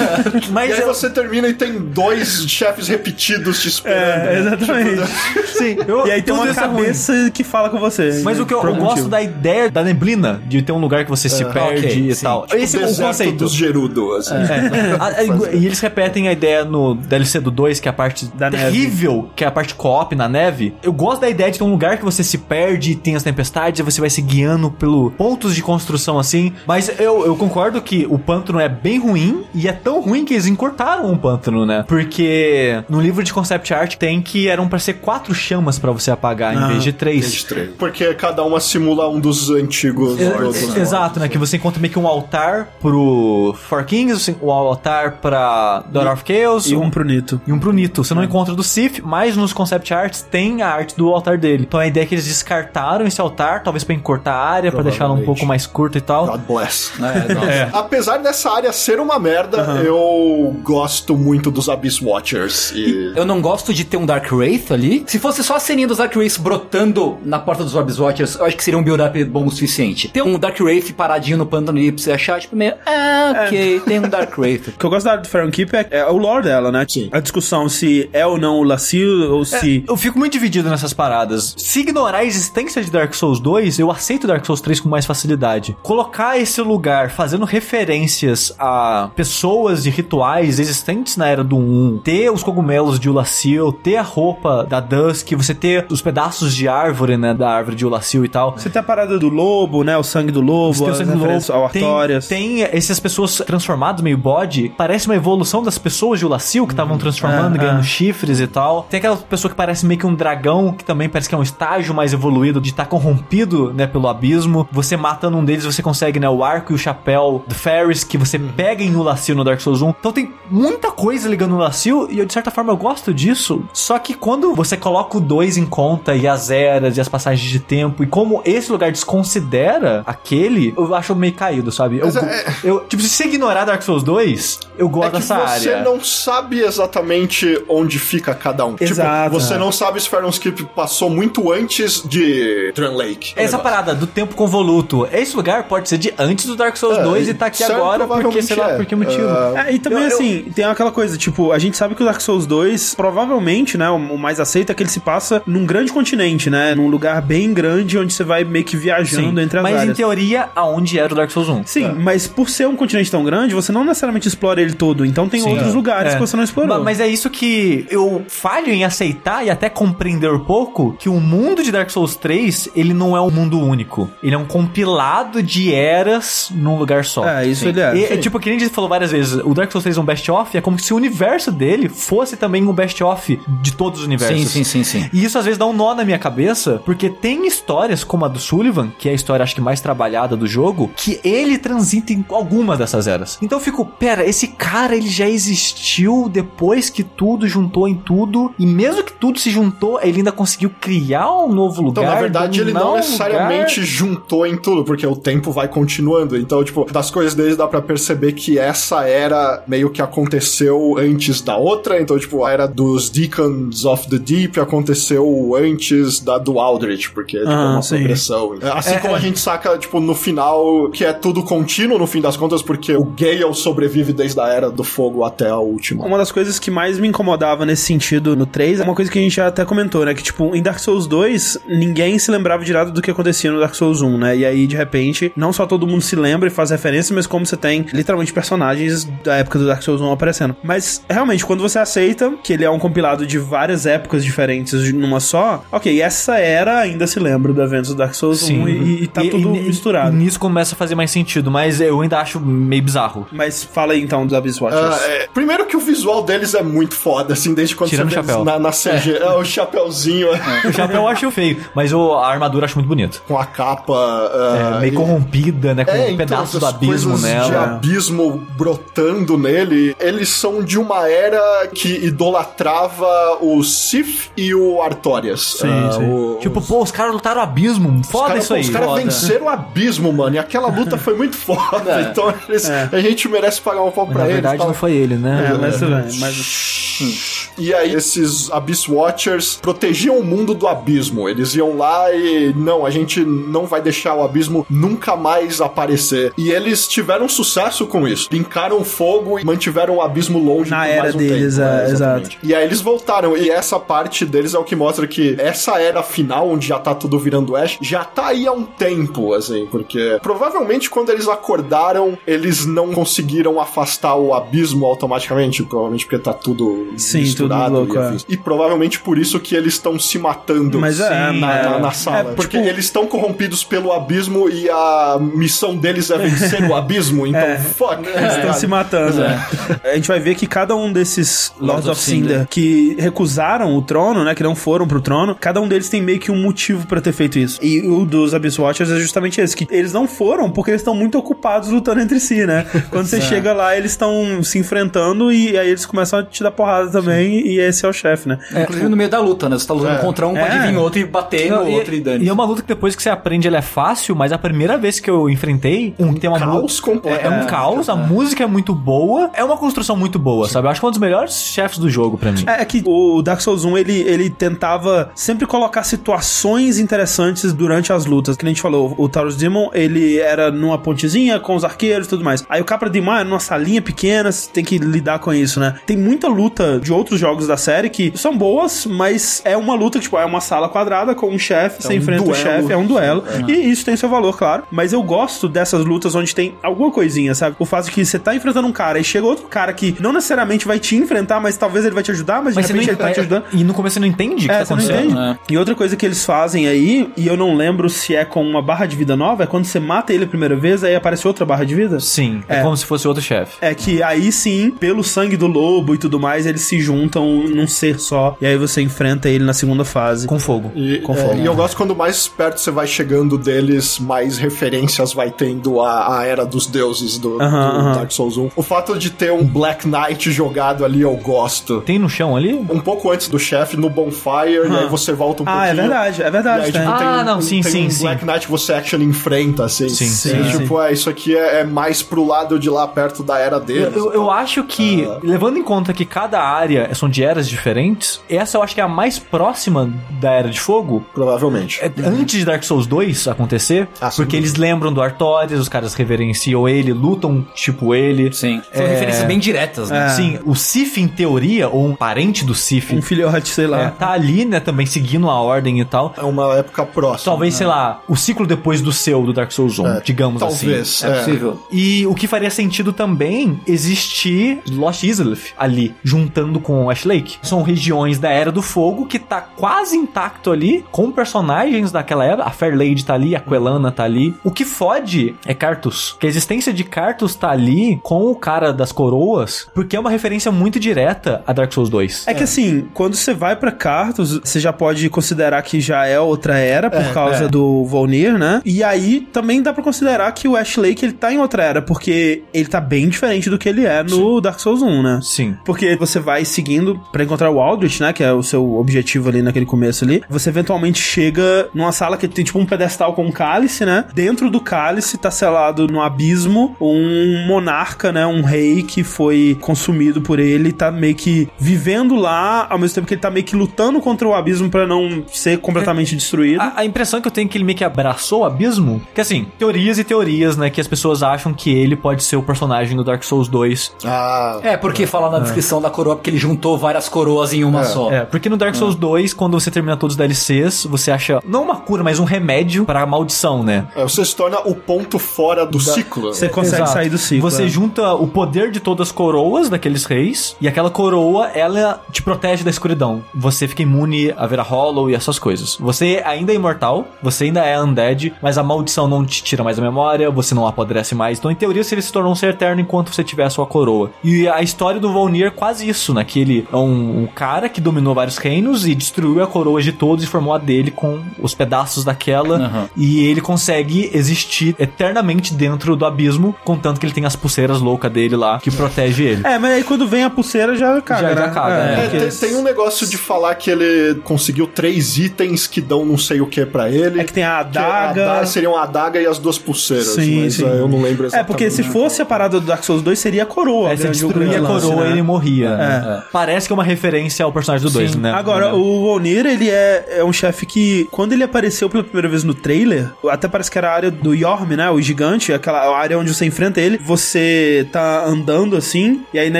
E 0.65 0.69
Mas 0.69 0.80
aí 0.80 0.81
eu, 0.81 0.94
você 0.94 1.10
termina 1.10 1.48
e 1.48 1.53
tem 1.53 1.80
dois 1.80 2.45
chefes 2.49 2.88
repetidos 2.88 3.61
te 3.61 3.68
esperando. 3.68 4.27
É, 4.27 4.40
exatamente. 4.40 5.07
sim, 5.57 5.77
eu, 5.88 6.07
e 6.07 6.11
aí 6.11 6.22
tem 6.22 6.34
uma 6.34 6.48
é 6.48 6.52
ruim. 6.52 6.56
cabeça 6.56 7.31
que 7.34 7.44
fala 7.44 7.69
com 7.69 7.80
você. 7.80 8.22
Mas 8.23 8.40
o 8.40 8.45
que 8.45 8.53
eu, 8.53 8.64
eu 8.64 8.76
gosto 8.76 9.07
da 9.07 9.22
ideia 9.22 9.69
da 9.69 9.84
neblina, 9.84 10.41
de 10.48 10.61
ter 10.61 10.72
um 10.72 10.80
lugar 10.80 11.03
que 11.03 11.10
você 11.10 11.30
se 11.30 11.44
perde 11.45 11.86
ok, 11.86 12.10
e 12.10 12.15
sim. 12.15 12.23
tal. 12.23 12.45
Esse 12.53 12.77
é 12.77 12.86
o 12.86 12.95
conceito. 12.95 13.38
dos 13.38 13.53
Gerudo, 13.53 14.14
assim. 14.14 14.36
É. 14.36 15.49
E 15.53 15.65
eles 15.65 15.80
repetem 15.80 16.27
a 16.27 16.31
ideia 16.31 16.64
no 16.64 16.95
DLC 16.95 17.40
do 17.40 17.52
2, 17.52 17.80
que 17.80 17.88
é 17.88 17.91
a 17.91 17.94
parte 17.94 18.26
Da 18.27 18.49
terrível, 18.49 19.30
que 19.36 19.44
é 19.44 19.48
a 19.48 19.52
parte 19.52 19.76
co-op 19.76 20.15
na 20.15 20.30
neve. 20.30 20.73
Eu 20.84 20.94
gosto 20.94 21.22
da 21.22 21.30
ideia 21.30 21.52
de 21.52 21.57
ter 21.57 21.64
um 21.64 21.72
lugar 21.72 21.98
que 21.98 22.06
você 22.06 22.23
se 22.23 22.38
perde, 22.38 22.95
tem 22.95 23.15
as 23.15 23.23
tempestades, 23.23 23.80
e 23.80 23.84
você 23.84 23.99
vai 23.99 24.10
se 24.10 24.22
guiando 24.22 24.72
pelo 24.72 25.11
pontos 25.11 25.56
de 25.56 25.61
construção 25.61 26.19
assim. 26.19 26.53
Mas 26.65 26.90
eu, 26.99 27.26
eu 27.26 27.36
concordo 27.36 27.81
que 27.81 28.06
o 28.10 28.18
pântano 28.18 28.60
é 28.60 28.69
bem 28.69 28.99
ruim, 28.99 29.44
e 29.53 29.68
é 29.68 29.73
tão 29.73 30.02
ruim 30.02 30.26
que 30.26 30.34
eles 30.34 30.48
encurtaram 30.49 31.11
o 31.11 31.17
pântano, 31.17 31.65
né? 31.65 31.84
Porque 31.88 32.84
no 32.89 32.99
livro 32.99 33.23
de 33.23 33.34
concept 33.34 33.73
art 33.73 33.95
tem 33.95 34.21
que 34.21 34.47
eram 34.47 34.67
pra 34.67 34.80
ser 34.80 34.93
quatro 34.95 35.34
chamas 35.34 35.77
pra 35.80 35.91
você 35.91 36.11
apagar, 36.11 36.53
em 36.53 36.57
Ah, 36.57 36.67
vez 36.67 36.84
de 36.84 36.91
três. 36.93 37.26
Estranho. 37.27 37.73
Porque 37.77 38.13
cada 38.13 38.43
uma 38.43 38.59
simula 38.59 39.07
um 39.09 39.19
dos 39.19 39.49
antigos. 39.49 40.19
É, 40.19 40.30
dos- 40.38 40.76
Exato, 40.76 41.19
né? 41.19 41.27
Que 41.27 41.38
você 41.38 41.57
encontra 41.57 41.80
meio 41.80 41.91
que 41.93 41.99
um 41.99 42.07
altar 42.07 42.67
pro 42.81 43.55
Four 43.67 43.84
Kings, 43.85 44.35
um 44.41 44.51
altar 44.51 45.13
pra 45.21 45.84
Daughter 45.89 46.13
of 46.13 46.23
Chaos, 46.26 46.69
E 46.69 46.76
um 46.76 46.89
pro 46.89 47.03
Nito. 47.03 47.39
e 47.47 47.51
um 47.53 47.59
pro 47.59 47.71
Nito. 47.71 48.03
Você 48.03 48.13
não 48.13 48.23
encontra 48.23 48.53
do 48.55 48.63
Sif, 48.63 49.01
mas 49.03 49.35
nos 49.38 49.53
concept 49.53 49.93
arts 49.93 50.21
tem 50.21 50.61
a 50.61 50.69
arte 50.69 50.95
do 50.95 51.09
altar 51.09 51.38
dele. 51.38 51.63
Então 51.67 51.80
a 51.80 51.88
ideia 51.88 52.03
é 52.03 52.07
que 52.07 52.15
eles 52.15 52.26
descartaram 52.27 53.05
esse 53.05 53.19
altar, 53.21 53.63
talvez 53.63 53.84
pra 53.84 53.93
encurtar 53.95 54.34
a 54.34 54.45
área, 54.49 54.71
pra 54.71 54.81
deixá-la 54.84 55.11
um 55.13 55.15
Provavelmente. 55.17 55.26
pouco 55.26 55.45
mais 55.45 55.65
curta 55.65 55.97
e 55.97 56.01
tal. 56.01 56.26
God 56.27 56.41
bless. 56.47 56.91
É, 56.99 57.34
nossa. 57.34 57.77
Apesar 57.77 58.17
dessa 58.17 58.51
área 58.51 58.71
ser 58.71 58.99
uma 58.99 59.17
merda, 59.19 59.57
eu 59.84 60.38
gosto 60.63 61.15
muito 61.15 61.51
dos 61.51 61.69
Abyss 61.69 62.01
Watchers. 62.01 62.71
E... 62.71 63.13
Eu 63.15 63.25
não 63.25 63.41
gosto 63.41 63.73
de 63.73 63.83
ter 63.83 63.97
um 63.97 64.05
Dark 64.05 64.31
Wraith 64.31 64.71
ali. 64.71 65.03
Se 65.07 65.19
fosse 65.19 65.43
só 65.43 65.55
a 65.55 65.59
ceninha 65.59 65.87
dos 65.87 65.97
Dark 65.97 66.15
Wraiths 66.15 66.37
brotando 66.37 67.17
na 67.23 67.39
porta 67.39 67.63
dos 67.63 67.75
Orbs 67.75 67.99
Watchers, 67.99 68.35
eu 68.35 68.45
acho 68.45 68.57
que 68.57 68.63
seria 68.63 68.79
um 68.79 68.83
build-up 68.83 69.23
bom 69.25 69.45
o 69.45 69.51
suficiente. 69.51 70.07
Ter 70.09 70.21
um 70.21 70.37
Dark 70.37 70.59
Wraith 70.59 70.93
paradinho 70.93 71.37
no 71.37 71.45
pântano 71.45 71.77
ali 71.77 71.91
pra 71.91 72.01
você 72.01 72.11
achar, 72.11 72.39
tipo, 72.39 72.55
meio, 72.55 72.73
ah, 72.85 73.45
ok, 73.45 73.81
tem 73.81 73.99
um 73.99 74.09
Dark 74.09 74.37
Wraith. 74.37 74.69
O 74.79 74.79
que 74.79 74.85
eu 74.85 74.89
gosto 74.89 75.05
da 75.05 75.17
do 75.17 75.27
Faron 75.27 75.51
Keep 75.51 75.75
é, 75.75 75.87
é 75.91 76.05
o 76.05 76.17
lore 76.17 76.43
dela, 76.43 76.71
né? 76.71 76.85
Sim. 76.87 77.09
A 77.11 77.19
discussão 77.19 77.67
se 77.67 78.09
é 78.13 78.25
ou 78.25 78.37
não 78.37 78.59
o 78.59 78.63
Lacio 78.63 79.31
ou 79.31 79.43
se. 79.43 79.83
Eu 79.87 79.97
fico 79.97 80.17
muito 80.17 80.33
dividido 80.33 80.69
nessas 80.69 80.93
paradas. 80.93 81.53
Se 81.57 81.81
ignorar 81.81 82.19
a 82.19 82.25
existência 82.25 82.81
de 82.83 82.89
Dark 82.89 83.13
Souls 83.13 83.39
2, 83.39 83.79
eu 83.79 83.91
aceito 83.91 84.27
Dark 84.27 84.45
Souls 84.45 84.61
3 84.61 84.79
com 84.79 84.89
mais 84.89 85.05
facilidade. 85.05 85.75
Colocar 85.83 86.39
esse 86.39 86.61
lugar 86.61 87.11
fazendo 87.11 87.45
referências 87.45 88.53
a 88.57 89.09
pessoas 89.15 89.85
e 89.85 89.89
rituais 89.89 90.28
existentes 90.38 91.18
na 91.18 91.27
era 91.27 91.43
do 91.43 91.57
1, 91.57 91.99
ter 92.03 92.31
os 92.31 92.43
cogumelos 92.43 92.99
de 92.99 93.10
Ulasil, 93.10 93.72
ter 93.72 93.97
a 93.97 94.01
roupa 94.01 94.64
da 94.64 94.80
Dusk, 94.80 95.31
você 95.34 95.53
ter 95.53 95.85
os 95.89 96.01
pedaços 96.01 96.53
de 96.56 96.68
árvore, 96.68 97.18
né, 97.18 97.34
da 97.34 97.49
árvore 97.49 97.76
de 97.76 97.85
Ulasil 97.85 98.23
e 98.26 98.30
tal. 98.30 98.53
Você 98.57 98.69
tem 98.69 98.80
a 98.80 98.84
parada 98.84 99.18
do 99.18 99.30
lobo, 99.30 99.84
né? 99.84 99.97
O 99.97 100.03
sangue 100.03 100.31
do 100.31 100.41
lobo, 100.41 100.73
Você 100.73 100.84
tem 100.84 100.91
o 100.91 100.95
sangue 100.95 101.11
do 101.11 101.18
lobo. 101.26 101.53
ao 101.53 101.69
Tem, 101.69 101.84
Artorias. 101.84 102.27
tem 102.27 102.61
essas 102.64 102.99
pessoas 102.99 103.38
transformadas, 103.45 104.01
meio 104.01 104.18
bode. 104.18 104.72
Parece 104.77 105.07
uma 105.07 105.15
evolução 105.15 105.64
das 105.64 105.77
pessoas 105.77 106.19
de 106.19 106.26
Ulacil 106.26 106.65
que 106.68 106.73
estavam 106.73 106.97
transformando, 106.97 107.56
É, 107.56 107.60
ganhando 107.60 107.80
é. 107.80 107.84
chifres 107.84 108.39
e 108.39 108.47
tal. 108.47 108.85
Tem 108.89 108.97
aquela 108.99 109.18
pessoa 109.18 109.49
que 109.49 109.56
parece 109.57 109.85
meio 109.85 109.99
que 109.99 110.06
um 110.06 110.14
dragão, 110.15 110.73
que 110.73 110.84
também 110.84 111.07
parece 111.10 111.27
que 111.30 111.35
é 111.35 111.38
um 111.38 111.43
estágio 111.43 111.93
mais 111.93 112.14
evoluído 112.14 112.60
de 112.61 112.69
estar 112.69 112.85
corrompido, 112.85 113.73
né, 113.73 113.88
pelo 113.88 114.07
abismo. 114.07 114.68
Você 114.72 114.95
matando 114.97 115.38
um 115.38 115.43
deles, 115.45 115.65
você 115.65 115.81
consegue, 115.81 116.19
né, 116.19 116.30
o 116.30 116.43
arco 116.43 116.72
e 116.72 116.76
o 116.76 116.77
chapéu 116.77 117.43
do 117.47 117.56
Ferris, 117.56 118.03
que 118.03 118.18
você 118.18 118.38
pega 118.38 118.84
em 118.84 118.95
Ulacil 118.95 119.35
no 119.35 119.43
Dark 119.43 119.60
Souls 119.61 119.81
1. 119.81 119.89
Então 119.99 120.09
tem 120.11 120.34
muita 120.49 120.91
coisa 120.91 121.27
ligando 121.30 121.52
no 121.52 121.57
Ulacil, 121.57 122.07
e 122.10 122.19
eu, 122.19 122.26
de 122.26 122.34
certa 122.34 122.49
forma, 122.52 122.72
eu 122.72 122.77
gosto 122.77 123.14
disso. 123.14 123.64
Só 123.73 123.98
que 123.99 124.14
quando 124.14 124.53
você 124.56 124.76
coloca 124.77 125.18
o 125.18 125.22
2 125.22 125.57
em 125.57 125.65
conta, 125.65 126.15
e 126.15 126.27
as 126.27 126.49
eras, 126.49 126.98
e 126.98 127.02
as 127.02 127.07
passagens 127.07 127.49
de 127.49 127.60
tempo, 127.60 128.03
e 128.03 128.07
como 128.07 128.41
esse 128.45 128.72
lugar 128.72 128.91
desconsidera 128.91 130.03
aquele, 130.06 130.73
eu 130.77 130.94
acho 130.95 131.15
meio 131.15 131.34
caído, 131.34 131.72
sabe? 131.72 131.98
Eu, 131.99 132.06
Mas 132.06 132.15
é- 132.15 132.45
eu, 132.64 132.80
tipo, 132.86 133.02
se 133.03 133.10
você 133.10 133.26
ignorar 133.26 133.65
Dark 133.65 133.81
Souls 133.81 134.03
2, 134.03 134.60
eu 134.77 134.90
gosto 134.90 135.15
É 135.15 135.19
dessa 135.19 135.36
você 135.36 135.69
área. 135.72 135.84
não 135.84 136.03
sabe 136.03 136.60
exatamente 136.61 137.64
onde 137.68 137.99
fica 137.99 138.34
cada 138.34 138.65
um. 138.65 138.76
Exato, 138.80 139.30
tipo, 139.30 139.40
você 139.41 139.53
é. 139.53 139.57
não 139.57 139.72
sabe 139.72 139.99
se 140.02 140.10
Faron 140.10 140.30
Skip 140.30 140.64
passou 140.76 141.10
muito 141.10 141.52
antes 141.52 142.02
de 142.07 142.72
Dran 142.73 142.91
Lake. 142.95 143.34
Essa 143.36 143.56
O 143.56 143.60
negócio. 143.60 143.60
parada 143.60 143.95
do 143.95 144.07
tempo 144.07 144.36
convoluto, 144.36 145.07
esse 145.11 145.36
lugar 145.36 145.64
pode 145.64 145.88
ser 145.90 145.98
de 145.98 146.14
antes 146.18 146.45
do 146.45 146.56
Dark 146.56 146.76
Souls 146.77 146.98
É, 146.98 147.03
2 147.03 147.27
e 147.30 147.34
tá 147.34 147.48
aqui 147.48 147.64
agora 147.64 148.07
porque, 148.07 148.41
sei 148.41 148.56
lá, 148.56 148.72
é. 148.72 148.76
por 148.77 148.86
que 148.86 148.95
motivo. 148.95 149.27
É, 149.56 149.73
e 149.73 149.80
também, 149.80 149.98
Eu- 150.03 150.09
eu- 150.09 150.15
assim, 150.15 150.45
tem 150.55 150.65
aquela 150.65 150.91
coisa, 150.91 151.17
tipo, 151.17 151.51
a 151.51 151.59
gente 151.59 151.77
sabe 151.77 151.95
que 151.95 152.01
o 152.01 152.05
Dark 152.05 152.19
Souls 152.21 152.45
2, 152.45 152.95
provavelmente, 152.95 153.77
né, 153.77 153.89
o, 153.89 153.95
o 153.95 154.17
mais 154.17 154.39
aceito 154.39 154.71
é 154.71 154.76
que 154.76 154.84
ele 154.84 154.89
se 154.89 154.99
passa 154.99 155.41
num 155.45 155.65
grande 155.65 155.91
continente, 155.91 156.49
né, 156.49 156.73
num 156.76 156.88
lugar 156.88 157.21
bem 157.21 157.53
grande 157.53 157.97
onde 157.97 158.13
você 158.13 158.23
vai 158.23 158.43
meio 158.43 158.65
que 158.65 158.77
viajando 158.77 159.39
entre 159.41 159.57
as 159.59 159.63
mas 159.63 159.76
em 159.76 159.77
áreas. 159.80 159.97
teoria, 159.97 160.49
aonde 160.55 160.99
era 160.99 161.11
o 161.13 161.15
Dark 161.15 161.30
Souls 161.31 161.49
1? 161.49 161.63
Sim, 161.65 161.93
mas 161.99 162.27
por 162.27 162.49
ser 162.49 162.67
um 162.67 162.76
continente 162.76 163.09
tão 163.11 163.23
grande, 163.23 163.53
você 163.55 163.71
não 163.71 163.84
necessariamente 163.84 164.27
explora 164.27 164.61
ele 164.61 164.73
todo, 164.73 165.05
então 165.05 165.27
tem 165.30 165.41
Sim. 165.41 165.49
outros 165.51 165.73
lugares 165.73 166.13
É. 166.13 166.15
que 166.15 166.21
você 166.21 166.35
não 166.35 166.43
explorou. 166.43 166.77
Ma- 166.77 166.84
Mas 166.84 166.99
é 166.99 167.07
isso 167.07 167.30
que 167.30 167.85
eu 167.89 168.23
falho 168.27 168.69
em 168.73 168.84
aceitar 168.84 169.45
e 169.45 169.49
até 169.49 169.69
compreender 169.69 170.30
pouco 170.39 170.95
que 170.97 171.09
o 171.09 171.19
mundo 171.19 171.63
de 171.63 171.71
Dark 171.71 171.89
Souls 171.89 172.15
3, 172.15 172.69
ele 172.76 172.93
não 172.93 173.15
é 173.15 173.21
um 173.21 173.30
mundo 173.31 173.59
único. 173.59 174.09
Ele 174.23 174.34
é 174.35 174.38
um 174.38 174.45
compilado 174.45 175.41
de 175.43 175.73
eras 175.73 176.49
num 176.53 176.77
lugar 176.77 177.03
só. 177.05 177.27
É, 177.27 177.45
isso 177.47 177.67
ele 177.67 177.80
é. 177.80 177.95
E, 177.95 178.03
é 178.05 178.17
tipo, 178.17 178.39
que 178.39 178.49
nem 178.49 178.57
a 178.57 178.61
gente 178.61 178.73
falou 178.73 178.89
várias 178.89 179.11
vezes, 179.11 179.34
o 179.43 179.53
Dark 179.53 179.71
Souls 179.71 179.84
3 179.84 179.88
é 179.97 180.01
um 180.01 180.05
best-of, 180.05 180.57
é 180.57 180.61
como 180.61 180.79
se 180.79 180.93
o 180.93 180.97
universo 180.97 181.51
dele 181.51 181.89
fosse 181.89 182.37
também 182.37 182.65
um 182.65 182.73
best-of 182.73 183.39
de 183.61 183.73
todos 183.73 184.01
os 184.01 184.05
universos. 184.05 184.51
Sim, 184.51 184.63
sim, 184.63 184.83
sim, 184.83 185.01
sim. 185.01 185.09
E 185.13 185.23
isso 185.23 185.37
às 185.37 185.45
vezes 185.45 185.57
dá 185.57 185.65
um 185.65 185.73
nó 185.73 185.93
na 185.93 186.05
minha 186.05 186.19
cabeça, 186.19 186.81
porque 186.85 187.09
tem 187.09 187.47
histórias 187.47 188.03
como 188.03 188.25
a 188.25 188.27
do 188.27 188.39
Sullivan, 188.39 188.91
que 188.97 189.07
é 189.07 189.11
a 189.11 189.15
história 189.15 189.43
acho 189.43 189.55
que 189.55 189.61
mais 189.61 189.81
trabalhada 189.81 190.35
do 190.35 190.47
jogo, 190.47 190.91
que 190.95 191.19
ele 191.23 191.57
transita 191.57 192.13
em 192.13 192.25
alguma 192.29 192.75
dessas 192.75 193.07
eras. 193.07 193.37
Então 193.41 193.57
eu 193.57 193.63
fico, 193.63 193.85
pera, 193.85 194.25
esse 194.25 194.47
cara 194.47 194.95
ele 194.95 195.09
já 195.09 195.27
existiu 195.27 196.29
depois 196.29 196.89
que 196.89 197.03
tudo 197.03 197.47
juntou 197.47 197.87
em 197.87 197.95
tudo, 197.95 198.53
e 198.57 198.65
mesmo 198.65 199.03
que 199.03 199.13
tudo 199.13 199.39
se 199.39 199.49
juntou, 199.49 199.99
ele 200.01 200.17
ainda 200.17 200.31
conseguiu 200.31 200.71
criar 200.79 201.31
um 201.31 201.53
novo 201.53 201.81
lugar. 201.81 202.03
Então, 202.03 202.13
na 202.13 202.19
verdade, 202.19 202.61
ele 202.61 202.73
não 202.73 202.95
necessariamente 202.95 203.79
lugar. 203.79 203.91
juntou 203.91 204.45
em 204.45 204.57
tudo, 204.57 204.83
porque 204.83 205.05
o 205.05 205.15
tempo 205.15 205.51
vai 205.51 205.67
continuando. 205.67 206.37
Então, 206.37 206.63
tipo, 206.63 206.85
das 206.91 207.09
coisas 207.09 207.33
deles 207.33 207.55
dá 207.55 207.67
pra 207.67 207.81
perceber 207.81 208.33
que 208.33 208.57
essa 208.57 209.07
era 209.07 209.63
meio 209.67 209.78
que 209.89 210.01
aconteceu 210.01 210.95
antes 210.97 211.41
da 211.41 211.56
outra. 211.56 212.01
Então, 212.01 212.18
tipo, 212.18 212.43
a 212.43 212.51
era 212.51 212.68
dos 212.68 213.10
Deacons 213.10 213.85
of 213.85 214.10
the 214.10 214.18
Deep 214.18 214.60
aconteceu 214.60 215.56
antes 215.56 216.19
da 216.19 216.38
do 216.38 216.60
Aldrich, 216.60 217.11
porque 217.11 217.38
tipo, 217.38 217.49
é 217.49 217.53
Ah, 217.53 217.72
uma 217.73 217.81
sim. 217.81 217.97
progressão. 217.97 218.56
Assim 218.73 218.95
É, 218.95 218.99
como 218.99 219.14
a 219.14 219.18
é. 219.18 219.22
gente 219.22 219.39
saca, 219.39 219.77
tipo, 219.77 219.99
no 219.99 220.15
final, 220.15 220.89
que 220.89 221.06
é 221.06 221.14
tudo 221.14 221.43
contínuo 221.43 221.97
no 221.99 222.07
fim 222.07 222.22
das 222.22 222.35
contas, 222.35 222.61
porque 222.61 222.95
o 222.95 223.03
Gale 223.06 223.53
sobrevive 223.53 224.11
desde 224.14 224.39
a 224.39 224.47
era 224.47 224.69
do 224.72 224.84
fogo 224.84 225.23
até 225.23 225.49
a 225.49 225.57
última. 225.57 226.06
Uma 226.06 226.18
das 226.18 226.31
coisas 226.31 226.57
que 226.57 226.72
mais 226.72 226.97
me 226.99 227.07
incomodava 227.07 227.65
nesse 227.65 227.84
sentido 227.84 228.35
no 228.35 228.45
3 228.45 228.80
é 228.80 228.84
uma 228.84 228.95
coisa 228.95 229.11
que 229.11 229.19
a 229.19 229.22
gente 229.22 229.35
já 229.35 229.47
até 229.47 229.64
comentou, 229.65 230.06
né? 230.06 230.14
Que, 230.14 230.23
tipo, 230.23 230.56
em 230.56 230.61
Dark 230.61 230.80
Souls 230.80 231.06
2, 231.07 231.60
ninguém 231.68 232.18
se 232.18 232.31
lembrava 232.31 232.64
de 232.64 232.73
nada 232.73 232.91
do 232.91 233.01
que 233.01 233.11
acontecia 233.11 233.51
no 233.51 233.60
Dark 233.60 233.76
Souls 233.76 234.01
1, 234.01 234.18
né? 234.18 234.38
E 234.38 234.45
aí, 234.45 234.65
de 234.65 234.76
repente, 234.76 235.31
não 235.35 235.53
só 235.53 235.65
todo 235.65 235.85
mundo 235.88 236.01
se 236.01 236.15
lembra 236.15 236.47
e 236.47 236.51
faz 236.51 236.72
referência, 236.72 237.14
mas 237.14 237.27
como 237.27 237.45
você 237.45 237.57
tem, 237.57 237.85
literalmente, 237.93 238.34
personagens 238.34 239.06
da 239.23 239.35
época 239.35 239.60
do 239.60 239.68
Dark 239.69 239.81
Souls 239.83 240.01
1 240.01 240.11
aparecendo. 240.11 240.55
Mas, 240.63 241.01
realmente, 241.09 241.45
quando 241.45 241.61
você 241.61 241.79
aceita 241.79 242.33
que 242.43 242.53
ele 242.53 242.65
é 242.65 242.69
um 242.69 242.79
compilado 242.79 243.25
de 243.25 243.37
várias 243.37 243.85
épocas 243.85 244.23
diferentes 244.23 244.91
numa 244.93 245.19
só, 245.19 245.63
ok, 245.71 246.01
essa 246.01 246.37
era 246.37 246.79
ainda 246.79 247.07
se 247.07 247.19
lembra 247.19 247.53
do 247.53 247.61
evento 247.61 247.87
do 247.89 247.95
Dark 247.95 248.13
Souls 248.13 248.43
1 248.49 248.67
e, 248.69 249.03
e 249.03 249.07
tá 249.07 249.21
tudo 249.21 249.55
e- 249.55 249.61
misturado. 249.61 250.15
E 250.15 250.19
nisso 250.19 250.39
começa 250.39 250.75
a 250.75 250.77
fazer 250.77 250.95
mais 250.95 251.11
sentido, 251.11 251.49
mas 251.51 251.79
eu 251.81 252.01
ainda 252.01 252.19
acho 252.19 252.39
meio 252.39 252.83
bizarro. 252.83 253.27
Mas 253.31 253.63
fala 253.63 253.93
aí, 253.93 254.01
então, 254.01 254.25
dos 254.25 254.33
Abyss 254.35 254.59
Watchers. 254.61 254.83
Ah, 254.83 254.99
é, 255.07 255.27
primeiro 255.33 255.65
que 255.65 255.77
o 255.77 255.79
visual 255.79 256.23
deles 256.23 256.53
é 256.53 256.61
muito 256.63 256.95
foda, 256.95 257.33
assim, 257.33 257.53
desde 257.53 257.75
quando 257.75 257.89
Tirando 257.89 258.09
você 258.09 258.19
o 258.19 258.23
chapéu. 258.23 258.43
na, 258.43 258.59
na 258.59 258.71
CG. 258.71 259.17
É. 259.17 259.29
o 259.31 259.43
chapéuzinho 259.45 260.27
O 260.67 260.73
chapéu 260.73 261.01
eu 261.01 261.07
acho 261.07 261.29
feio, 261.31 261.57
mas 261.75 261.93
o- 261.93 262.13
a 262.13 262.27
armadura 262.29 262.63
eu 262.63 262.65
acho 262.65 262.75
muito 262.77 262.87
bonito. 262.87 263.21
com 263.27 263.37
a 263.37 263.45
capa. 263.45 263.93
É, 263.93 264.61
ah, 264.75 264.77
meio 264.81 264.93
e- 264.93 264.95
corrompida, 264.95 265.73
né? 265.73 265.85
Com 265.85 265.91
É, 265.91 265.95
um 265.99 266.03
então, 266.05 266.17
pedaço 266.17 266.59
do 266.59 266.65
abismo 266.65 267.11
coisas 267.11 267.21
de 267.21 267.51
nela. 267.51 267.63
abismo 267.75 268.41
brotando 268.57 269.37
nele 269.37 269.59
dele, 269.65 269.95
eles 269.99 270.30
são 270.30 270.64
de 270.64 270.77
uma 270.80 271.07
era 271.10 271.68
que 271.73 272.06
idolatrava 272.06 273.38
o 273.41 273.64
Sith 273.64 274.30
e 274.38 274.53
o 274.53 274.81
Artorias. 274.81 275.57
Ah, 275.64 275.98
o- 275.99 276.38
Tipo, 276.41 276.61
pô, 276.61 276.81
os 276.84 276.91
caras 276.91 277.14
lutaram 277.14 277.41
abismo. 277.41 277.99
os 277.99 278.07
Foda 278.07 278.27
cara- 278.27 278.40
isso 278.40 278.48
pô, 278.49 278.53
aí. 278.56 278.61
Os 278.61 278.69
caras 278.69 278.94
venceram 279.03 279.45
o 279.45 279.49
abismo, 279.49 280.11
mano. 280.14 280.36
E 280.36 280.40
aquela 280.40 280.68
luta 280.68 280.98
foi 280.98 281.15
muito 281.15 281.36
foda. 281.36 281.99
Então 282.10 282.34
eles- 282.48 282.69
a 282.69 282.99
gente 283.02 283.27
merece 283.27 283.61
pagar 283.61 283.81
um 283.84 283.91
pau 283.91 284.06
Mas 284.06 284.14
pra 284.14 284.23
na 284.23 284.30
eles. 284.30 284.36
verdade 284.36 284.57
tal. 284.57 284.68
não 284.68 284.73
foi 284.73 284.94
ele, 284.94 285.15
né? 285.15 285.52
É, 285.53 285.57
mas 285.57 285.77
tudo 285.80 285.95
bem. 285.95 286.19
Mas 286.19 287.53
E 287.57 287.73
aí 287.73 287.94
esses 287.94 288.49
Abyss 288.52 288.88
Watchers 288.90 289.57
protegiam 289.61 290.18
o 290.18 290.23
mundo 290.23 290.53
do 290.53 290.68
abismo. 290.68 291.27
Eles 291.30 291.53
iam 291.56 291.77
lá 291.77 292.14
e 292.14 292.53
não, 292.56 292.86
a 292.86 292.90
gente 292.90 293.19
não 293.23 293.65
vai 293.65 293.81
deixar 293.81 294.15
o 294.15 294.23
abismo 294.23 294.65
nunca 294.69 295.15
mais 295.15 295.60
aparecer. 295.61 296.34
E 296.38 296.52
eles 296.52 296.88
tiveram 296.88 297.27
sucesso 297.27 297.86
com 297.86 298.07
isso. 298.07 298.30
Pincaram 298.30 298.84
fogo 298.84 299.40
e 299.40 299.44
mantiveram 299.49 299.95
o 299.97 300.01
abismo 300.01 300.39
longe 300.39 300.69
Na 300.71 300.88
era 300.88 301.09
um 301.09 301.17
deles, 301.17 301.55
tempo. 301.55 301.67
é, 301.67 301.85
exatamente. 301.91 302.39
E 302.43 302.53
aí 302.55 302.63
eles 302.63 302.81
voltaram. 302.81 303.35
E 303.38 303.49
essa 303.49 303.80
parte 303.80 304.26
deles 304.26 304.53
é 304.53 304.57
o 304.59 304.63
que 304.63 304.76
mostra 304.76 305.07
que 305.07 305.35
essa 305.39 305.80
era 305.80 306.01
final, 306.03 306.49
onde 306.49 306.67
já 306.67 306.80
tá 306.80 306.93
tudo 306.93 307.17
virando 307.19 307.55
Ash, 307.55 307.77
já 307.81 308.03
tá 308.03 308.27
aí 308.27 308.47
há 308.47 308.51
um 308.51 308.63
tempo, 308.63 309.34
assim, 309.34 309.67
porque 309.69 310.19
provavelmente 310.21 310.89
quando 310.89 311.09
eles 311.09 311.27
acordaram, 311.27 312.17
eles 312.27 312.65
não 312.65 312.91
conseguiram 312.93 313.59
afastar 313.59 314.15
o 314.15 314.34
abismo 314.34 314.85
automaticamente, 314.85 315.63
provavelmente 315.63 316.05
porque 316.05 316.19
tá 316.19 316.34
tudo 316.34 316.93
Sim, 316.97 317.19
misturado 317.21 317.65
tudo 317.85 317.93
louco, 317.93 317.95
e 318.13 318.15
é. 318.15 318.17
E 318.30 318.38
provavelmente 318.38 318.99
por 318.99 319.17
isso 319.17 319.39
que 319.39 319.55
eles 319.55 319.73
estão 319.73 319.97
se 319.99 320.17
matando 320.19 320.80
Mas 320.80 320.99
é, 320.99 321.09
na, 321.31 321.55
é. 321.57 321.63
na- 321.63 321.80
na 321.80 321.91
sala. 321.91 322.31
É, 322.31 322.34
porque 322.35 322.57
tipo- 322.57 322.69
eles 322.69 322.85
estão 322.85 323.07
corrompidos 323.07 323.63
pelo 323.63 323.91
abismo 323.91 324.49
e 324.49 324.69
a 324.69 325.17
missão 325.19 325.76
deles 325.76 326.09
é 326.11 326.17
vencer 326.17 326.63
o 326.69 326.73
abismo, 326.76 327.26
então 327.26 327.39
É. 327.41 327.57
fuck. 327.57 328.05
Eles 328.07 328.35
estão 328.35 328.53
se 328.53 328.67
matando. 328.67 329.17
né? 329.19 329.38
A 329.83 329.95
gente 329.95 330.07
vai 330.07 330.19
ver 330.19 330.35
que 330.35 330.45
cada 330.47 330.75
um 330.75 330.91
desses 330.91 331.53
Lords 331.59 331.85
of 331.85 331.91
of 331.91 332.01
Cinder 332.01 332.29
Cinder. 332.31 332.47
que 332.49 332.95
recusaram 332.99 333.75
o 333.75 333.81
trono, 333.81 334.23
né, 334.23 334.33
que 334.35 334.43
não 334.43 334.55
foram 334.55 334.87
pro 334.87 335.01
trono, 335.01 335.35
cada 335.39 335.59
um 335.61 335.67
deles 335.67 335.89
tem 335.89 336.01
meio 336.01 336.19
que 336.19 336.31
um 336.31 336.41
motivo 336.41 336.85
pra 336.87 337.01
ter 337.01 337.11
feito 337.13 337.37
isso. 337.39 337.59
E 337.63 337.81
o 337.87 338.05
dos 338.05 338.33
Abyss 338.33 338.57
Watchers 338.59 338.91
é 338.91 338.99
justamente 338.99 339.41
esse, 339.41 339.55
que 339.55 339.67
eles 339.71 339.91
não 339.93 340.07
foram 340.07 340.49
porque 340.51 340.71
eles 340.71 340.81
estão 340.81 340.95
muito 340.95 341.17
ocupados 341.17 341.69
lutando 341.69 341.99
entre 342.01 342.19
si, 342.19 342.45
né? 342.45 342.65
Quando 342.89 343.05
você 343.07 343.19
chega 343.21 343.53
lá, 343.53 343.75
eles 343.77 343.91
estão 343.91 344.41
se 344.43 344.57
enfrentando 344.59 345.31
e 345.31 345.57
aí 345.57 345.69
eles 345.69 345.85
começam 345.85 346.19
a 346.19 346.23
te 346.23 346.41
dar 346.43 346.51
porrada 346.51 346.89
também 346.89 347.45
e 347.47 347.59
esse 347.59 347.85
é 347.85 347.89
o 347.89 347.93
chefe, 347.93 348.27
né? 348.29 348.37
É, 348.53 348.63
inclusive 348.63 348.87
no 348.87 348.95
meio 348.97 349.09
da 349.09 349.19
luta, 349.19 349.49
né? 349.49 349.57
Você 349.57 349.67
tá 349.67 349.73
lutando 349.73 349.95
É. 349.95 349.97
contra 349.99 350.27
um, 350.27 350.33
pode 350.35 350.55
É. 350.57 350.67
vir 350.67 350.77
outro 350.77 350.99
e 350.99 351.05
bater 351.05 351.49
Não, 351.49 351.63
no 351.63 351.69
e, 351.69 351.73
outro 351.75 351.93
e 351.95 351.99
dane. 351.99 352.25
e 352.25 352.29
é 352.29 352.33
uma 352.33 352.45
luta 352.45 352.61
que 352.61 352.67
depois 352.67 352.95
que 352.95 353.01
você 353.03 353.09
aprende 353.09 353.47
ela 353.47 353.57
é 353.57 353.61
fácil, 353.61 354.15
mas 354.15 354.31
a 354.31 354.37
primeira 354.37 354.77
vez 354.77 354.99
que 354.99 355.09
eu 355.09 355.29
enfrentei, 355.29 355.93
um, 355.99 356.13
tem 356.13 356.29
uma 356.29 356.39
caos 356.39 356.79
completo. 356.79 357.25
É, 357.25 357.27
é 357.27 357.29
um 357.29 357.45
caos, 357.45 357.89
a 357.89 357.95
música 357.95 358.43
é 358.43 358.47
muito 358.47 358.73
boa, 358.75 359.18
é 359.33 359.43
uma 359.43 359.57
construção 359.57 359.95
muito 359.95 360.19
boa, 360.19 360.47
sabe? 360.47 360.67
Eu 360.67 360.71
acho 360.71 360.79
que 360.79 360.85
é 360.85 360.87
um 360.87 360.91
dos 360.91 360.99
melhores 360.99 361.33
chefes 361.33 361.77
do 361.77 361.89
jogo 361.89 362.17
pra 362.17 362.31
mim. 362.31 362.43
É 362.47 362.63
que 362.65 362.83
o 362.85 363.21
Dark 363.21 363.41
Souls 363.41 363.65
1, 363.65 363.77
ele, 363.77 364.01
ele 364.01 364.29
tentava 364.29 365.11
sempre 365.15 365.45
colocar 365.45 365.83
situações 365.83 366.77
interessantes 366.79 367.53
durante 367.53 367.91
as 367.91 368.05
lutas. 368.05 368.35
Que 368.37 368.43
nem 368.43 368.51
a 368.51 368.53
gente 368.53 368.61
falou, 368.61 368.93
o 368.97 369.09
Taurus 369.09 369.35
Demon, 369.35 369.69
ele 369.73 370.17
era 370.17 370.51
numa 370.51 370.77
pontezinha 370.77 371.39
com 371.39 371.55
os 371.55 371.63
arqueiros 371.63 372.07
e 372.07 372.09
tudo 372.09 372.23
mais. 372.23 372.45
Aí 372.49 372.61
o 372.61 372.65
Capra 372.65 372.89
Demon 372.89 373.15
é 373.15 373.23
numa 373.23 373.39
salinha 373.39 373.81
pequena, 373.81 374.31
você 374.31 374.49
tem 374.49 374.63
que 374.63 374.77
lidar 374.77 375.19
com 375.19 375.33
isso, 375.33 375.59
né? 375.59 375.75
Tem 375.85 375.97
muita 375.97 376.27
luta 376.27 376.79
de 376.79 376.91
outros 376.91 377.19
jogos 377.19 377.47
da 377.47 377.57
série 377.57 377.89
que 377.89 378.11
são 378.15 378.37
boas, 378.37 378.85
mas 378.85 379.41
é 379.45 379.55
uma 379.57 379.75
luta, 379.75 379.99
tipo, 379.99 380.17
é 380.17 380.25
uma 380.25 380.41
sala 380.41 380.69
quadrada 380.69 381.15
com 381.15 381.29
um 381.29 381.39
chefe, 381.39 381.81
você 381.83 381.93
um 381.93 381.97
enfrenta 381.97 382.21
o 382.21 382.25
duelo. 382.25 382.43
chefe, 382.43 382.73
é 382.73 382.77
um 382.77 382.85
duelo. 382.85 383.23
E 383.47 383.53
isso 383.53 383.85
tem 383.85 383.95
seu 383.95 384.09
valor, 384.09 384.37
claro. 384.37 384.63
Mas 384.71 384.93
eu 384.93 385.01
gosto 385.01 385.47
dessas 385.47 385.85
lutas 385.85 386.15
onde 386.15 386.33
tem 386.33 386.55
alguma 386.61 386.91
coisinha, 386.91 387.33
sabe? 387.33 387.55
O 387.59 387.65
fato 387.65 387.85
de 387.85 387.91
que 387.91 388.05
você 388.05 388.19
tá 388.19 388.35
enfrentando 388.35 388.67
um 388.67 388.71
cara 388.71 388.99
e 388.99 389.03
chega 389.10 389.26
outro 389.26 389.45
cara 389.48 389.72
que 389.73 389.95
não 389.99 390.14
necessariamente 390.14 390.65
vai 390.68 390.80
te 390.80 390.95
enfrentar, 390.95 391.40
mas 391.40 391.57
talvez 391.57 391.86
ele 391.86 391.94
vai 391.94 392.03
te 392.03 392.11
ajudar, 392.11 392.41
mas, 392.44 392.56
Mas 392.56 392.65
de 392.65 392.68
você 392.68 392.73
não 392.73 392.80
repente 392.81 392.90
ele 393.02 393.07
tá 393.07 393.14
te 393.14 393.19
ajudando. 393.19 393.44
E 393.53 393.64
no 393.64 393.73
começo 393.73 393.94
você 393.95 393.99
não 393.99 394.07
entende 394.07 394.45
o 394.45 394.49
que 394.49 394.52
É, 394.52 394.60
tá 394.60 394.65
você 394.65 394.73
não 394.73 394.80
acontecendo. 394.81 395.06
entende. 395.11 395.19
né? 395.19 395.40
E 395.49 395.57
outra 395.57 395.76
coisa 395.76 395.95
que 395.95 396.06
eles 396.06 396.26
fazem 396.26 396.68
aí, 396.68 397.10
e 397.18 397.27
eu 397.27 397.36
não 397.38 397.56
lembro 397.56 397.90
se 397.90 398.15
é 398.15 398.23
com 398.26 398.44
uma 398.44 398.61
barra 398.61 398.86
de 398.86 398.95
vida 398.95 399.15
nova, 399.15 399.44
é 399.44 399.48
quando 399.48 399.65
você 399.65 399.80
mata 399.80 400.14
ele 400.14 400.23
a 400.26 400.27
primeira 400.27 400.56
vez, 400.56 400.84
aí 400.84 400.95
aparece 400.95 401.27
outra 401.27 401.45
barra 401.45 401.64
de 401.65 401.76
vida. 401.76 401.99
Sim, 401.99 402.41
é, 402.48 402.57
É. 402.60 402.61
como 402.61 402.76
se 402.77 402.86
fosse 402.86 403.07
outro 403.07 403.22
chefe. 403.23 403.57
É 403.61 403.73
que 403.73 404.02
aí 404.03 404.31
sim, 404.31 404.72
pelo 404.72 405.03
sangue 405.03 405.36
do 405.38 405.48
lobo 405.48 405.95
e 405.95 405.98
tudo 405.98 406.19
mais, 406.19 406.45
eles 406.45 406.61
se 406.61 406.80
juntam 406.80 407.26
num 407.48 407.68
ser 407.68 407.99
só. 407.99 408.38
E 408.41 408.45
aí 408.45 408.57
você 408.57 408.81
enfrenta 408.81 409.30
ele 409.30 409.44
na 409.44 409.53
segunda 409.53 409.84
fase. 409.86 410.27
Com 410.27 410.40
fogo. 410.40 410.72
E, 410.76 410.98
Com 410.99 411.14
é, 411.14 411.15
fogo. 411.18 411.36
e 411.41 411.45
eu 411.45 411.56
gosto 411.56 411.76
quando 411.76 411.95
mais 411.95 412.27
perto 412.27 412.60
você 412.60 412.72
vai 412.72 412.88
chegando 412.88 413.38
deles, 413.38 413.99
mais 413.99 414.38
referências 414.38 415.14
vai 415.14 415.31
tendo 415.31 415.81
a, 415.81 416.19
a 416.19 416.26
era 416.26 416.45
dos 416.45 416.68
deuses 416.68 417.18
do, 417.18 417.38
do 417.38 417.41
Aham, 417.44 417.69
aham. 417.80 417.91
Dark 417.95 418.11
Souls 418.11 418.38
1. 418.38 418.49
O 418.56 418.61
fato 418.61 418.98
de 418.99 419.09
ter 419.11 419.31
um 419.31 419.43
Black 419.43 419.88
Knight 419.88 420.31
jogado 420.31 420.84
ali, 420.85 421.01
eu 421.01 421.15
gosto. 421.15 421.81
Tem 421.81 421.97
no 421.97 422.09
chão 422.09 422.35
ali? 422.35 422.53
Um 422.69 422.80
pouco 422.80 423.11
antes 423.11 423.27
do 423.27 423.39
chefe, 423.39 423.77
no 423.77 423.89
Bonfire, 423.89 424.67
e 424.69 424.76
aí 424.77 424.88
você 424.88 425.13
volta 425.13 425.43
um 425.43 425.45
Ah, 425.47 425.67
é 425.67 425.73
pouquinho. 425.73 425.88
verdade, 425.89 426.23
é 426.23 426.27
E 426.27 426.31
verdade. 426.31 426.65
aí, 426.65 426.71
tipo, 426.71 426.97
tem 426.97 427.07
Ah, 427.07 427.19
um- 427.21 427.26
não, 427.26 427.41
sim, 427.41 427.61
tem 427.61 427.71
sim, 427.71 427.88
um 427.88 427.89
sim. 427.89 428.03
Black 428.03 428.26
Knight 428.26 428.45
que 428.45 428.51
você 428.51 428.73
action 428.73 428.99
enfrenta, 429.01 429.65
assim. 429.65 429.89
Sim, 429.89 430.05
E, 430.05 430.09
sim, 430.09 430.57
tipo, 430.59 430.81
é, 430.81 430.91
isso 430.91 431.09
aqui 431.09 431.35
é, 431.35 431.61
é 431.61 431.63
mais 431.63 432.01
pro 432.03 432.26
lado 432.26 432.59
de 432.59 432.69
lá, 432.69 432.88
perto 432.88 433.23
da 433.23 433.39
era 433.39 433.55
Eu, 433.57 433.59
deles. 433.61 433.95
eu- 433.95 434.13
eu 434.13 434.31
acho 434.31 434.63
que, 434.63 435.07
levando 435.23 435.57
em 435.57 435.63
conta 435.63 435.93
que 435.93 436.05
cada 436.05 436.41
área 436.41 436.93
são 436.93 437.07
de 437.09 437.23
eras 437.23 437.47
diferentes, 437.47 438.21
essa 438.30 438.57
eu 438.57 438.63
acho 438.63 438.73
que 438.76 438.81
é 438.81 438.84
a 438.84 438.88
mais 438.88 439.17
próxima 439.19 439.89
da 440.19 440.31
Era 440.31 440.49
de 440.49 440.59
Fogo. 440.59 441.05
Provavelmente. 441.13 441.80
É, 441.81 441.91
Antes 442.05 442.39
de 442.39 442.45
Dark 442.45 442.63
Souls 442.63 442.88
2 442.88 443.27
acontecer, 443.27 443.88
Ah, 444.01 444.09
sim. 444.11 444.17
porque 444.23 444.35
eles 444.35 444.55
lembram 444.55 444.91
do 444.91 445.01
Artorias, 445.01 445.59
os 445.59 445.69
caras 445.69 445.93
reverenciam 445.93 446.67
ele, 446.67 446.91
lutam 446.93 447.45
tipo 447.55 447.93
ele. 447.95 448.31
Sim. 448.34 448.61
É. 448.73 448.88
referências 448.89 449.25
bem 449.25 449.39
diretas, 449.39 449.89
né? 449.89 450.09
Sim, 450.09 450.39
o 450.45 450.55
Sif, 450.55 450.99
em 450.99 451.07
teoria, 451.07 451.69
ou 451.69 451.85
um 451.87 451.95
parente 451.95 452.43
do 452.45 452.53
Sif, 452.55 452.95
Um 452.95 453.01
filhote, 453.01 453.49
sei 453.49 453.67
lá. 453.67 453.81
é, 453.81 453.89
tá 453.89 454.11
ali, 454.11 454.45
né, 454.45 454.59
também 454.59 454.85
seguindo 454.85 455.29
a 455.29 455.39
ordem 455.41 455.79
e 455.79 455.85
tal. 455.85 456.13
É 456.17 456.23
uma 456.23 456.55
época 456.55 456.85
próxima. 456.85 457.25
Talvez, 457.31 457.53
sei 457.55 457.67
lá, 457.67 458.01
o 458.07 458.15
ciclo 458.15 458.45
depois 458.47 458.81
do 458.81 458.91
seu, 458.91 459.23
do 459.23 459.33
Dark 459.33 459.51
Souls 459.51 459.77
1, 459.79 459.87
É, 459.87 460.01
digamos 460.01 460.41
assim. 460.43 460.65
Talvez. 460.67 461.03
É 461.03 461.13
possível. 461.19 461.65
E 461.71 462.05
o 462.07 462.13
que 462.15 462.27
faria 462.27 462.49
sentido 462.49 462.91
também 462.93 463.59
existir 463.67 464.61
Lost 464.69 465.03
Isleth 465.03 465.53
ali, 465.57 465.93
juntando 466.03 466.59
com 466.59 466.89
Ash 466.89 467.05
Lake. 467.05 467.37
São 467.41 467.61
regiões 467.61 468.19
da 468.19 468.29
Era 468.29 468.51
do 468.51 468.61
Fogo 468.61 469.05
que 469.05 469.19
tá 469.19 469.41
quase 469.41 469.95
intacto 469.97 470.51
ali, 470.51 470.85
com 470.91 471.11
personagens 471.11 471.91
daquela 471.91 472.25
era. 472.25 472.43
A 472.43 472.51
Fair 472.51 472.77
Lady 472.77 473.03
tá 473.03 473.13
ali, 473.13 473.35
a 473.35 473.39
Quelana 473.39 473.91
tá 473.91 474.03
ali. 474.03 474.35
O 474.43 474.51
que 474.51 474.65
fode 474.65 475.35
é 475.45 475.53
Cartus. 475.53 476.15
Que 476.19 476.25
a 476.27 476.29
existência 476.29 476.71
de 476.73 476.83
Cartus 476.83 477.35
tá 477.35 477.49
ali 477.49 477.99
com 478.03 478.29
o 478.31 478.35
cara 478.35 478.71
das 478.80 478.91
coroas, 478.91 479.68
porque 479.76 479.95
é 479.95 479.99
uma 479.99 480.10
referência 480.10 480.51
muito 480.51 480.80
direta 480.80 481.43
a 481.45 481.53
Dark 481.53 481.72
Souls 481.72 481.89
2. 481.89 482.27
É 482.27 482.34
que 482.34 482.43
assim, 482.43 482.88
quando 482.93 483.15
você 483.15 483.34
vai 483.34 483.56
pra 483.56 483.72
Cartus, 483.72 484.39
você 484.43 484.60
já 484.60 484.72
pode 484.72 485.10
considerar 485.10 485.61
que 485.61 485.81
já 485.81 486.06
é 486.06 486.19
outra 486.19 486.57
era 486.57 486.89
por 486.89 487.14
causa 487.14 487.45
é. 487.45 487.47
do 487.47 487.85
Volnir, 487.85 488.38
né? 488.38 488.61
E 488.65 488.84
aí 488.84 489.27
também 489.34 489.61
dá 489.61 489.73
pra 489.73 489.84
considerar 489.84 490.31
que 490.31 490.47
o 490.47 490.56
Ash 490.56 490.77
Lake 490.77 491.06
ele 491.06 491.14
tá 491.14 491.31
em 491.31 491.38
outra 491.38 491.64
era, 491.64 491.81
porque 491.81 492.43
ele 492.53 492.68
tá 492.68 492.80
bem 492.80 493.10
diferente 493.10 493.49
do 493.49 493.57
que 493.57 493.68
ele 493.68 493.85
é 493.85 494.01
no 494.01 494.39
Dark 494.39 494.60
Souls 494.60 494.81
1, 494.81 495.03
né? 495.03 495.19
Sim. 495.22 495.56
Porque 495.65 495.95
você 495.97 496.19
vai 496.19 496.45
seguindo 496.45 496.99
pra 497.11 497.23
encontrar 497.23 497.51
o 497.51 497.60
Aldrich, 497.60 498.01
né? 498.01 498.14
Que 498.14 498.23
é 498.23 498.31
o 498.31 498.41
seu 498.41 498.76
objetivo 498.76 499.30
ali 499.30 499.41
naquele 499.41 499.65
começo 499.65 500.06
ali. 500.06 500.23
Você 500.30 500.49
eventualmente 500.49 501.01
chega 501.01 501.68
numa 501.73 501.91
sala 501.91 502.18
que 502.18 502.27
tem 502.27 502.45
tipo 502.45 502.60
um 502.60 502.65
pedestal 502.65 503.14
com 503.14 503.26
um 503.26 503.31
cálice, 503.31 503.85
né? 503.85 504.06
Dentro 504.14 504.49
do 504.49 504.61
cálice 504.61 505.18
tá 505.18 505.30
selado 505.30 505.88
no 505.88 506.01
abismo 506.01 506.76
um 506.80 507.45
monarca, 507.47 508.11
né? 508.11 508.26
Um 508.26 508.41
rei 508.41 508.68
que 508.83 509.03
foi 509.03 509.57
consumido 509.59 510.21
por 510.21 510.39
ele, 510.39 510.71
tá 510.71 510.91
meio 510.91 511.15
que 511.15 511.47
vivendo 511.57 512.15
lá, 512.15 512.67
ao 512.69 512.77
mesmo 512.77 512.95
tempo 512.95 513.07
que 513.07 513.13
ele 513.13 513.21
tá 513.21 513.29
meio 513.29 513.45
que 513.45 513.55
lutando 513.55 513.99
contra 513.99 514.27
o 514.27 514.33
abismo 514.33 514.69
pra 514.69 514.85
não 514.85 515.23
ser 515.31 515.59
completamente 515.59 516.15
destruído. 516.15 516.61
A, 516.61 516.73
a 516.77 516.85
impressão 516.85 517.21
que 517.21 517.27
eu 517.27 517.31
tenho 517.31 517.47
é 517.47 517.49
que 517.49 517.57
ele 517.57 517.63
meio 517.63 517.77
que 517.77 517.83
abraçou 517.83 518.41
o 518.41 518.45
abismo. 518.45 519.01
Que 519.13 519.21
assim, 519.21 519.47
teorias 519.57 519.97
e 519.99 520.03
teorias, 520.03 520.57
né? 520.57 520.69
Que 520.69 520.81
as 520.81 520.87
pessoas 520.87 521.23
acham 521.23 521.53
que 521.53 521.69
ele 521.69 521.95
pode 521.95 522.23
ser 522.23 522.35
o 522.35 522.43
personagem 522.43 522.95
do 522.95 523.03
Dark 523.03 523.23
Souls 523.23 523.47
2. 523.47 523.95
Ah, 524.05 524.59
É, 524.63 524.77
porque 524.77 525.05
fala 525.05 525.29
na 525.29 525.39
descrição 525.39 525.81
da 525.81 525.89
coroa 525.89 526.15
porque 526.15 526.29
ele 526.29 526.37
juntou 526.37 526.77
várias 526.77 527.09
coroas 527.09 527.53
em 527.53 527.63
uma 527.63 527.83
só. 527.83 528.11
É, 528.11 528.25
porque 528.25 528.49
no 528.49 528.57
Dark 528.57 528.75
Souls 528.75 528.95
2, 528.95 529.33
quando 529.33 529.59
você 529.59 529.71
termina 529.71 529.97
todos 529.97 530.13
os 530.13 530.17
DLCs, 530.17 530.85
você 530.85 531.11
acha 531.11 531.39
não 531.45 531.63
uma 531.63 531.77
cura, 531.77 532.03
mas 532.03 532.19
um 532.19 532.23
remédio 532.23 532.85
para 532.85 533.01
a 533.01 533.05
maldição, 533.05 533.63
né? 533.63 533.87
é, 533.95 534.03
você 534.03 534.23
se 534.23 534.35
torna 534.35 534.59
o 534.65 534.75
ponto 534.75 535.19
fora 535.19 535.65
do 535.65 535.79
ciclo. 535.79 536.33
Você 536.33 536.49
consegue 536.49 536.83
Exato. 536.83 536.91
sair 536.91 537.09
do 537.09 537.17
ciclo. 537.17 537.49
Você 537.49 537.63
é. 537.63 537.67
junta 537.67 538.13
o 538.13 538.27
poder 538.27 538.59
de 538.68 538.80
todas 538.80 539.07
as 539.07 539.11
coroas 539.11 539.69
daqueles 539.69 540.06
reis, 540.06 540.56
e 540.60 540.68
aquela 540.68 540.90
coroa, 540.90 541.48
ela 541.48 542.02
te 542.11 542.22
protege 542.22 542.64
da 542.64 542.69
escuridão. 542.69 543.23
Você 543.34 543.68
fica 543.68 543.84
imune 543.84 544.34
a 544.36 544.45
ver 544.48 544.60
a 544.60 544.64
Hollow 544.64 545.10
e 545.10 545.15
essas 545.15 545.40
coisas. 545.40 545.77
Você 545.80 546.22
ainda 546.26 546.52
é 546.52 546.56
imortal, 546.56 547.07
você 547.22 547.45
ainda 547.45 547.61
é 547.61 547.80
undead, 547.81 548.34
mas 548.41 548.57
a 548.57 548.64
maldição 548.64 549.07
não 549.07 549.26
te 549.26 549.44
tira 549.44 549.64
mais 549.64 549.80
a 549.80 549.81
memória, 549.81 550.30
você 550.30 550.53
não 550.53 550.68
apodrece 550.68 551.15
mais. 551.15 551.38
Então, 551.40 551.52
em 551.52 551.56
teoria, 551.56 551.84
você 551.84 552.02
se 552.02 552.11
tornou 552.11 552.31
um 552.31 552.36
ser 552.36 552.49
eterno 552.49 552.81
enquanto 552.81 553.14
você 553.14 553.23
tiver 553.23 553.45
a 553.45 553.49
sua 553.49 553.65
coroa. 553.65 554.11
E 554.23 554.48
a 554.48 554.61
história 554.61 554.99
do 554.99 555.11
Volnir 555.11 555.48
é 555.48 555.52
quase 555.52 555.88
isso, 555.88 556.14
né? 556.14 556.23
Que 556.23 556.40
ele 556.40 556.68
é 556.72 556.76
um, 556.76 557.23
um 557.23 557.27
cara 557.27 557.69
que 557.69 557.80
dominou 557.80 558.14
vários 558.14 558.38
reinos 558.38 558.88
e 558.88 558.95
destruiu 558.95 559.44
a 559.44 559.48
coroa 559.48 559.81
de 559.81 559.91
todos 559.91 560.23
e 560.23 560.27
formou 560.27 560.53
a 560.53 560.57
dele 560.57 560.91
com 560.91 561.19
os 561.40 561.53
pedaços 561.53 562.03
daquela. 562.03 562.57
Aham. 562.57 562.90
E 562.95 563.26
ele 563.26 563.41
consegue 563.41 564.10
existir 564.14 564.76
eternamente 564.80 565.53
dentro 565.53 565.95
do 565.95 566.06
abismo, 566.06 566.56
contanto 566.64 566.99
que 566.99 567.06
ele 567.06 567.14
tem 567.14 567.26
as 567.26 567.36
pulseiras 567.36 567.80
loucas 567.80 568.11
dele 568.11 568.36
lá 568.36 568.48
lá 568.53 568.59
que 568.59 568.71
protege 568.71 569.23
ele. 569.23 569.41
É, 569.45 569.57
mas 569.57 569.71
aí 569.71 569.84
quando 569.84 570.07
vem 570.07 570.23
a 570.23 570.30
pulseira 570.30 570.76
já 570.76 571.01
caga, 571.01 571.21
Já- 571.30 571.35
já 571.35 571.47
né? 571.47 571.53
caga, 571.53 571.76
É, 571.76 571.80
é. 571.80 572.05
É, 572.05 572.30
tem, 572.30 572.49
tem 572.49 572.55
um 572.57 572.63
negócio 572.63 573.07
de 573.07 573.17
falar 573.17 573.53
que 573.55 573.69
ele 573.69 574.15
conseguiu 574.23 574.67
três 574.67 575.17
itens 575.17 575.67
que 575.67 575.81
dão 575.81 576.05
não 576.05 576.17
sei 576.17 576.41
o 576.41 576.47
que 576.47 576.65
pra 576.65 576.89
ele. 576.89 577.19
É 577.21 577.23
que 577.23 577.34
tem 577.34 577.43
a 577.43 577.63
Que 577.63 577.77
adaga. 577.77 577.88
a 577.93 578.09
adaga 578.09 578.45
seriam 578.45 578.76
a 578.77 578.84
adaga 578.84 579.19
e 579.21 579.26
as 579.26 579.38
duas 579.38 579.57
pulseiras. 579.57 580.07
Sim, 580.07 580.43
mas 580.43 580.53
sim. 580.55 580.65
é, 580.65 580.80
eu 580.80 580.88
não 580.88 581.01
lembro 581.01 581.23
É, 581.23 581.27
exatamente. 581.27 581.47
porque 581.47 581.69
se 581.69 581.84
fosse 581.84 582.21
a 582.21 582.26
parada 582.26 582.59
do 582.59 582.65
Dark 582.65 582.84
Souls 582.84 583.01
2, 583.01 583.17
seria 583.19 583.43
a 583.43 583.45
coroa. 583.45 583.91
É, 583.91 583.95
grande- 583.95 584.23
o 584.26 584.27
destruía 584.30 584.57
a 584.57 584.61
lance, 584.61 584.85
coroa 584.88 585.03
né? 585.05 585.11
ele 585.11 585.21
morria. 585.21 585.76
né? 585.76 586.23
Parece 586.31 586.67
que 586.67 586.73
é 586.73 586.76
uma 586.76 586.84
referência 586.84 587.43
ao 587.45 587.51
personagem 587.51 587.85
do 587.88 587.91
2, 587.93 588.15
né? 588.15 588.31
Agora, 588.34 588.73
o 588.76 589.05
Onir, 589.05 589.45
ele 589.45 589.69
é, 589.69 590.17
é 590.19 590.23
um 590.23 590.34
chefe 590.34 590.65
que, 590.65 591.07
quando 591.11 591.34
ele 591.34 591.43
apareceu 591.43 591.89
pela 591.89 592.03
primeira 592.03 592.27
vez 592.27 592.43
no 592.43 592.53
trailer, 592.53 593.09
até 593.30 593.47
parece 593.47 593.69
que 593.71 593.77
era 593.77 593.89
a 593.89 593.93
área 593.93 594.11
do 594.11 594.34
Yorm, 594.34 594.71
né? 594.76 594.89
O 594.89 595.01
gigante, 595.01 595.53
aquela 595.53 595.95
área 595.97 596.17
onde 596.17 596.34
você 596.34 596.45
enfrenta 596.45 596.80
ele. 596.81 596.97
Você 597.05 597.88
tá 597.91 598.28
andando 598.30 598.76
assim, 598.76 599.22
e 599.34 599.39
aí 599.39 599.49
na 599.49 599.60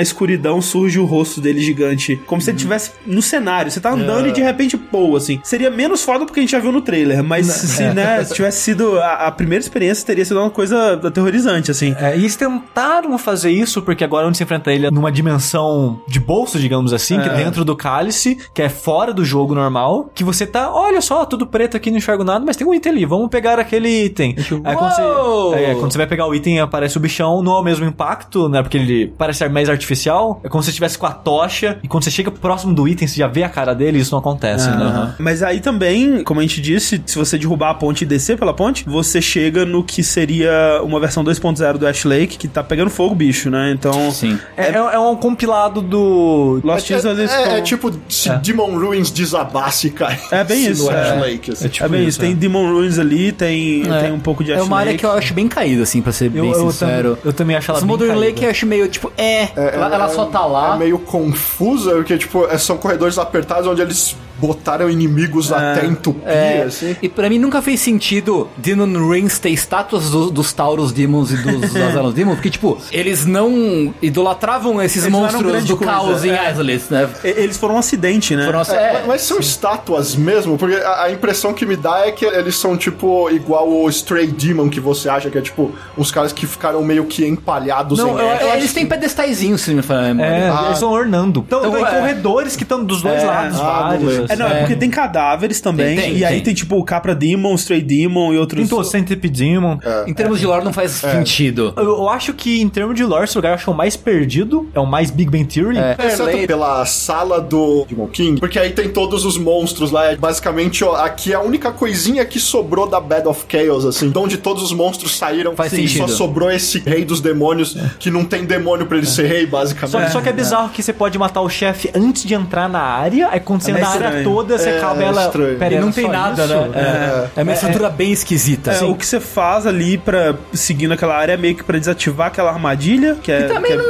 escuridão 0.00 0.60
surge 0.60 0.98
o 0.98 1.04
rosto 1.04 1.40
dele 1.40 1.60
gigante. 1.60 2.16
Como 2.26 2.40
se 2.40 2.50
ele 2.50 2.56
estivesse 2.56 2.92
no 3.06 3.22
cenário. 3.22 3.70
Você 3.70 3.80
tá 3.80 3.90
andando 3.90 4.28
e 4.28 4.32
de 4.32 4.40
repente, 4.40 4.76
pô, 4.76 5.16
assim. 5.16 5.40
Seria 5.42 5.70
menos 5.70 6.02
foda 6.02 6.24
porque 6.24 6.40
a 6.40 6.42
gente 6.42 6.52
já 6.52 6.58
viu 6.58 6.72
no 6.72 6.80
trailer, 6.80 7.22
mas 7.22 7.46
se, 7.46 7.82
né, 7.84 8.22
se 8.24 8.34
tivesse 8.34 8.60
sido 8.62 8.98
a, 9.00 9.26
a 9.26 9.32
primeira 9.32 9.62
experiência, 9.62 10.06
teria 10.06 10.24
sido 10.24 10.40
uma 10.40 10.50
coisa 10.50 11.00
aterrorizante, 11.04 11.70
assim. 11.70 11.94
É, 11.98 12.16
e 12.16 12.20
eles 12.20 12.36
tentaram 12.36 13.16
fazer 13.18 13.50
isso 13.50 13.82
porque 13.82 14.04
agora 14.04 14.26
onde 14.26 14.36
você 14.36 14.44
enfrenta 14.44 14.72
ele 14.72 14.86
é 14.86 14.90
numa 14.90 15.10
dimensão 15.10 16.00
de 16.06 16.20
bolso, 16.20 16.58
digamos 16.58 16.92
assim, 16.92 17.20
que 17.20 17.28
é 17.28 17.34
dentro 17.34 17.64
do 17.64 17.76
cálice, 17.76 18.38
que 18.54 18.62
é 18.62 18.68
fora 18.68 19.12
do 19.12 19.24
jogo 19.24 19.54
normal, 19.54 20.10
que 20.14 20.24
você 20.24 20.46
tá, 20.46 20.72
olha 20.72 21.00
só, 21.00 21.24
tudo 21.24 21.46
preto 21.46 21.76
aqui, 21.76 21.90
não 21.90 21.98
enxergo 21.98 22.24
nada, 22.24 22.44
mas 22.44 22.56
tem 22.56 22.66
um 22.66 22.74
item 22.74 22.92
ali, 22.92 23.04
vamos 23.04 23.28
pegar 23.28 23.58
aquele 23.58 24.04
item. 24.04 24.34
Aí 24.64 24.76
quando 24.76 24.94
você, 24.94 25.64
é, 25.64 25.74
quando 25.74 25.92
você 25.92 25.98
vai 25.98 26.06
pegar 26.06 26.26
o 26.26 26.34
item 26.34 26.60
aparece 26.60 26.96
o 26.96 27.00
bichão, 27.00 27.42
não 27.42 27.56
é 27.56 27.60
o 27.60 27.62
mesmo 27.62 27.84
impacto, 27.84 28.48
né, 28.48 28.59
porque 28.62 28.76
ele 28.78 29.12
parece 29.18 29.38
ser 29.40 29.50
mais 29.50 29.68
artificial, 29.68 30.40
é 30.44 30.48
como 30.48 30.62
se 30.62 30.66
você 30.66 30.70
estivesse 30.70 30.98
com 30.98 31.06
a 31.06 31.12
tocha, 31.12 31.78
e 31.82 31.88
quando 31.88 32.04
você 32.04 32.10
chega 32.10 32.30
próximo 32.30 32.74
do 32.74 32.86
item, 32.88 33.06
você 33.08 33.16
já 33.16 33.26
vê 33.26 33.42
a 33.42 33.48
cara 33.48 33.74
dele, 33.74 33.98
e 33.98 34.00
isso 34.00 34.12
não 34.12 34.18
acontece, 34.18 34.68
né? 34.70 35.14
Mas 35.18 35.42
aí 35.42 35.60
também, 35.60 36.22
como 36.24 36.40
a 36.40 36.42
gente 36.42 36.60
disse, 36.60 37.02
se 37.06 37.18
você 37.18 37.36
derrubar 37.38 37.70
a 37.70 37.74
ponte 37.74 38.02
e 38.02 38.06
descer 38.06 38.38
pela 38.38 38.52
ponte, 38.54 38.84
você 38.86 39.20
chega 39.20 39.64
no 39.64 39.82
que 39.84 40.02
seria 40.02 40.80
uma 40.82 40.98
versão 41.00 41.22
2.0 41.24 41.78
do 41.78 41.86
Ash 41.86 42.04
Lake, 42.04 42.36
que 42.38 42.48
tá 42.48 42.62
pegando 42.62 42.90
fogo, 42.90 43.14
bicho, 43.14 43.50
né? 43.50 43.72
Então. 43.72 44.10
Sim. 44.10 44.38
É, 44.56 44.68
é- 44.70 44.74
é 44.94 44.98
um 44.98 45.16
compilado 45.16 45.80
do... 45.80 46.60
Lost 46.64 46.90
É, 46.90 46.94
é, 46.94 46.98
ficam- 46.98 47.12
é 47.56 47.60
tipo 47.62 47.92
se 48.08 48.28
Demon 48.38 48.78
Ruins 48.78 49.10
desabasse 49.10 49.88
e 49.88 49.90
cai. 49.90 50.18
É 50.30 50.44
bem 50.44 50.66
isso, 50.70 50.88
Ash 50.90 51.08
é. 51.08 51.14
Lake, 51.20 51.52
assim. 51.52 51.70
É 51.80 51.88
bem 51.88 52.06
isso, 52.06 52.18
tem 52.20 52.34
Demon 52.34 52.72
Ruins 52.72 52.98
ali, 52.98 53.32
tem, 53.32 53.82
tem 53.82 54.12
um 54.12 54.20
pouco 54.20 54.42
de 54.44 54.52
Ash 54.52 54.58
É 54.60 54.62
uma 54.62 54.78
área 54.78 54.90
Lake. 54.92 55.00
que 55.00 55.06
eu 55.06 55.12
acho 55.12 55.32
bem 55.34 55.48
caída, 55.48 55.82
assim, 55.82 56.00
pra 56.02 56.12
ser 56.12 56.26
Eu, 56.26 56.30
bem 56.42 56.50
eu, 56.52 56.70
sincero. 56.70 57.16
tam- 57.16 57.22
eu 57.24 57.32
também 57.32 57.56
acho 57.56 57.70
ela 57.70 57.80
bem 57.80 57.88
Modern 57.88 58.10
caída. 58.10 58.26
Lake 58.26 58.46
eu 58.50 58.52
acho 58.52 58.66
meio, 58.66 58.88
tipo, 58.88 59.12
é, 59.16 59.48
ela, 59.74 59.94
ela 59.94 60.08
só 60.08 60.26
tá 60.26 60.44
lá. 60.44 60.74
É 60.74 60.78
meio 60.78 60.98
confusa, 60.98 61.92
porque, 61.92 62.18
tipo, 62.18 62.46
é- 62.46 62.58
são 62.58 62.76
corredores 62.76 63.16
apertados 63.18 63.66
onde 63.66 63.80
eles 63.80 64.16
botaram 64.40 64.88
inimigos 64.90 65.52
até 65.52 65.84
entupir, 65.86 66.26
É, 66.28 66.62
assim. 66.66 66.96
E 67.02 67.08
pra 67.08 67.28
mim 67.28 67.38
nunca 67.38 67.60
fez 67.60 67.80
sentido 67.80 68.48
Demon 68.56 69.08
Rings 69.10 69.38
ter 69.38 69.50
estátuas 69.50 70.10
do- 70.10 70.30
dos 70.30 70.52
Taurus 70.52 70.92
Demons 70.92 71.30
e 71.30 71.36
dos 71.36 71.74
Azalos 71.76 72.14
Demons, 72.14 72.36
porque, 72.36 72.50
tipo, 72.50 72.78
eles 72.90 73.26
não 73.26 73.94
idolatravam 74.00 74.80
esses 74.82 75.04
Eles 75.04 75.12
monstros 75.12 75.64
do 75.64 75.76
coisa, 75.76 75.92
caos 75.92 76.24
em 76.24 76.30
é. 76.30 76.50
Isles, 76.50 76.88
né? 76.88 77.08
Eles 77.22 77.56
foram 77.56 77.74
um 77.76 77.78
acidente, 77.78 78.34
né? 78.34 78.44
Foram, 78.46 78.60
É, 78.62 78.74
é, 78.96 79.04
mas- 79.06 79.22
são 79.22 79.38
estátuas 79.38 80.14
mesmo, 80.16 80.56
porque 80.56 80.76
a, 80.76 81.04
a 81.04 81.12
impressão 81.12 81.52
que 81.52 81.66
me 81.66 81.76
dá 81.76 82.06
é 82.06 82.12
que 82.12 82.24
eles 82.24 82.56
são 82.56 82.76
tipo 82.76 83.28
igual 83.30 83.68
o 83.68 83.88
Stray 83.88 84.26
Demon 84.28 84.68
que 84.68 84.80
você 84.80 85.08
acha 85.08 85.30
que 85.30 85.36
é 85.38 85.40
tipo 85.40 85.70
uns 85.96 86.10
caras 86.10 86.32
que 86.32 86.46
ficaram 86.46 86.82
meio 86.82 87.04
que 87.04 87.26
empalhados 87.26 87.98
Não, 87.98 88.08
em 88.08 88.12
eu- 88.22 88.30
é, 88.30 88.56
eles 88.56 88.72
têm 88.72 88.86
pedestaizinhos, 88.86 89.60
se 89.60 89.74
me 89.74 89.82
memória. 89.82 90.22
É, 90.30 90.48
Ah. 90.50 90.62
eles 90.64 90.74
estão 90.74 90.90
ornando. 90.90 91.44
Então, 91.46 91.60
Então, 91.60 91.72
tem 91.72 91.84
é. 91.84 91.90
corredores 91.90 92.56
que 92.56 92.62
estão 92.62 92.84
dos 92.84 93.02
dois 93.02 93.22
É. 93.22 93.26
lados, 93.26 93.60
Ah, 93.60 93.88
vários. 93.90 94.29
É, 94.32 94.36
não, 94.36 94.46
é, 94.48 94.60
porque 94.60 94.76
tem 94.76 94.90
cadáveres 94.90 95.60
também, 95.60 95.96
Tem, 95.96 96.04
tem, 96.10 96.16
e 96.18 96.24
aí 96.24 96.34
tem. 96.36 96.44
tem 96.44 96.54
tipo 96.54 96.76
o 96.76 96.84
Capra 96.84 97.14
Demon, 97.14 97.54
Stray 97.54 97.80
Demon 97.82 98.32
e 98.32 98.38
outros. 98.38 98.60
Tem 98.60 98.68
todo 98.68 98.84
Centipede 98.84 99.44
Demon. 99.44 99.78
Em 100.06 100.14
termos 100.14 100.38
de 100.40 100.46
lore 100.46 100.64
não 100.64 100.72
faz 100.72 100.92
sentido. 100.92 101.72
Eu, 101.76 101.84
eu 101.84 102.08
acho 102.08 102.32
que, 102.34 102.60
em 102.60 102.68
termos 102.68 102.94
de 102.96 103.04
lore, 103.04 103.24
esse 103.24 103.36
lugar 103.36 103.50
eu 103.50 103.54
acho 103.54 103.64
que 103.64 103.70
é 103.70 103.72
o 103.72 103.76
mais 103.76 103.96
perdido. 103.96 104.68
É 104.74 104.80
o 104.80 104.86
mais 104.86 105.10
Big 105.10 105.30
Bang 105.30 105.44
Theory. 105.44 105.78
É. 105.78 105.96
Exceto 105.98 106.24
Fairley- 106.24 106.46
pela 106.46 106.84
sala 106.86 107.40
do 107.40 107.84
Demon 107.88 108.06
King, 108.08 108.40
porque 108.40 108.58
aí 108.58 108.70
tem 108.70 108.88
todos 108.88 109.24
os 109.24 109.36
monstros 109.38 109.90
lá. 109.90 110.12
É 110.12 110.16
basicamente, 110.16 110.82
ó, 110.84 110.94
aqui 110.96 111.32
é 111.32 111.36
a 111.36 111.40
única 111.40 111.70
coisinha 111.72 112.24
que 112.24 112.38
sobrou 112.38 112.88
da 112.88 113.00
Bed 113.00 113.26
of 113.28 113.44
Chaos, 113.50 113.84
assim. 113.84 114.10
De 114.10 114.18
onde 114.18 114.36
todos 114.38 114.62
os 114.62 114.72
monstros 114.72 115.16
saíram. 115.16 115.54
Faz 115.56 115.70
Sim, 115.70 115.86
sentido. 115.86 116.08
Só 116.08 116.16
sobrou 116.16 116.50
esse 116.50 116.78
rei 116.80 117.04
dos 117.04 117.20
demônios, 117.20 117.76
que 117.98 118.10
não 118.10 118.24
tem 118.24 118.44
demônio 118.44 118.86
pra 118.86 118.96
ele 118.98 119.06
ser 119.06 119.26
rei, 119.26 119.46
basicamente. 119.46 120.06
Só, 120.10 120.18
só 120.18 120.20
que 120.20 120.28
é 120.28 120.32
bizarro 120.32 120.68
que 120.70 120.82
você 120.82 120.92
pode 120.92 121.18
matar 121.18 121.40
o 121.40 121.48
chefe 121.48 121.90
antes 121.94 122.24
de 122.24 122.34
entrar 122.34 122.68
na 122.68 122.80
área, 122.80 123.28
aí 123.30 123.40
quando 123.40 123.62
você 123.62 123.70
É 123.70 123.74
entra 123.74 123.84
na 123.84 123.90
área 124.08 124.19
estranho. 124.20 124.36
toda, 124.36 124.58
você 124.58 124.70
É, 124.70 124.78
acaba 124.78 125.02
ela. 125.02 125.24
estranho. 125.26 125.58
Pera, 125.58 125.74
E 125.74 125.80
não 125.80 125.92
tem 125.92 126.08
nada, 126.08 126.44
isso? 126.44 126.54
né? 126.54 127.28
É, 127.36 127.42
uma 127.42 127.52
estrutura 127.52 127.88
bem 127.90 128.12
esquisita. 128.12 128.70
É, 128.72 128.84
o 128.84 128.94
que 128.94 129.06
você 129.06 129.20
faz 129.20 129.66
ali 129.66 129.98
pra 129.98 130.34
seguindo 130.52 130.92
aquela 130.92 131.16
área 131.16 131.32
é 131.32 131.36
meio 131.36 131.54
que 131.54 131.62
pra 131.64 131.78
desativar 131.78 132.28
aquela 132.28 132.50
armadilha, 132.50 133.16
que 133.22 133.30
é. 133.32 133.42
Também 133.48 133.72
que 133.72 133.78
é- 133.78 133.82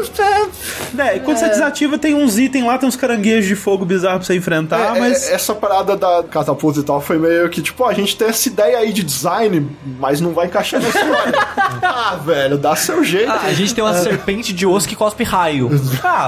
não. 0.96 1.04
É, 1.04 1.16
e 1.16 1.20
quando 1.20 1.36
você 1.38 1.48
desativa, 1.48 1.98
tem 1.98 2.14
uns 2.14 2.38
itens 2.38 2.64
lá, 2.64 2.78
tem 2.78 2.88
uns 2.88 2.96
caranguejos 2.96 3.46
de 3.46 3.54
fogo 3.56 3.84
bizarros 3.84 4.18
pra 4.18 4.26
você 4.26 4.36
enfrentar, 4.36 4.96
É, 4.96 5.00
mas. 5.00 5.28
é, 5.28 5.34
essa 5.34 5.54
parada 5.54 5.96
da 5.96 6.22
catapulta 6.22 6.80
e 6.80 6.82
tal 6.82 7.00
foi 7.00 7.18
meio 7.18 7.48
que, 7.48 7.62
tipo, 7.62 7.84
a 7.84 7.92
gente 7.92 8.16
tem 8.16 8.28
essa 8.28 8.48
ideia 8.48 8.78
aí 8.78 8.92
de 8.92 9.02
design, 9.02 9.68
mas 9.98 10.20
não 10.20 10.32
vai 10.32 10.46
encaixar 10.46 10.80
na 10.80 10.88
história. 10.88 11.32
ah, 11.82 12.18
velho, 12.24 12.58
dá 12.58 12.74
seu 12.76 13.02
jeito. 13.04 13.30
Ah, 13.30 13.40
a 13.44 13.52
gente 13.52 13.74
tem 13.74 13.82
uma 13.82 13.94
serpente 13.94 14.52
de 14.52 14.66
osso 14.66 14.88
que 14.88 14.96
cospe 14.96 15.24
raio. 15.24 15.70
Ah, 16.02 16.26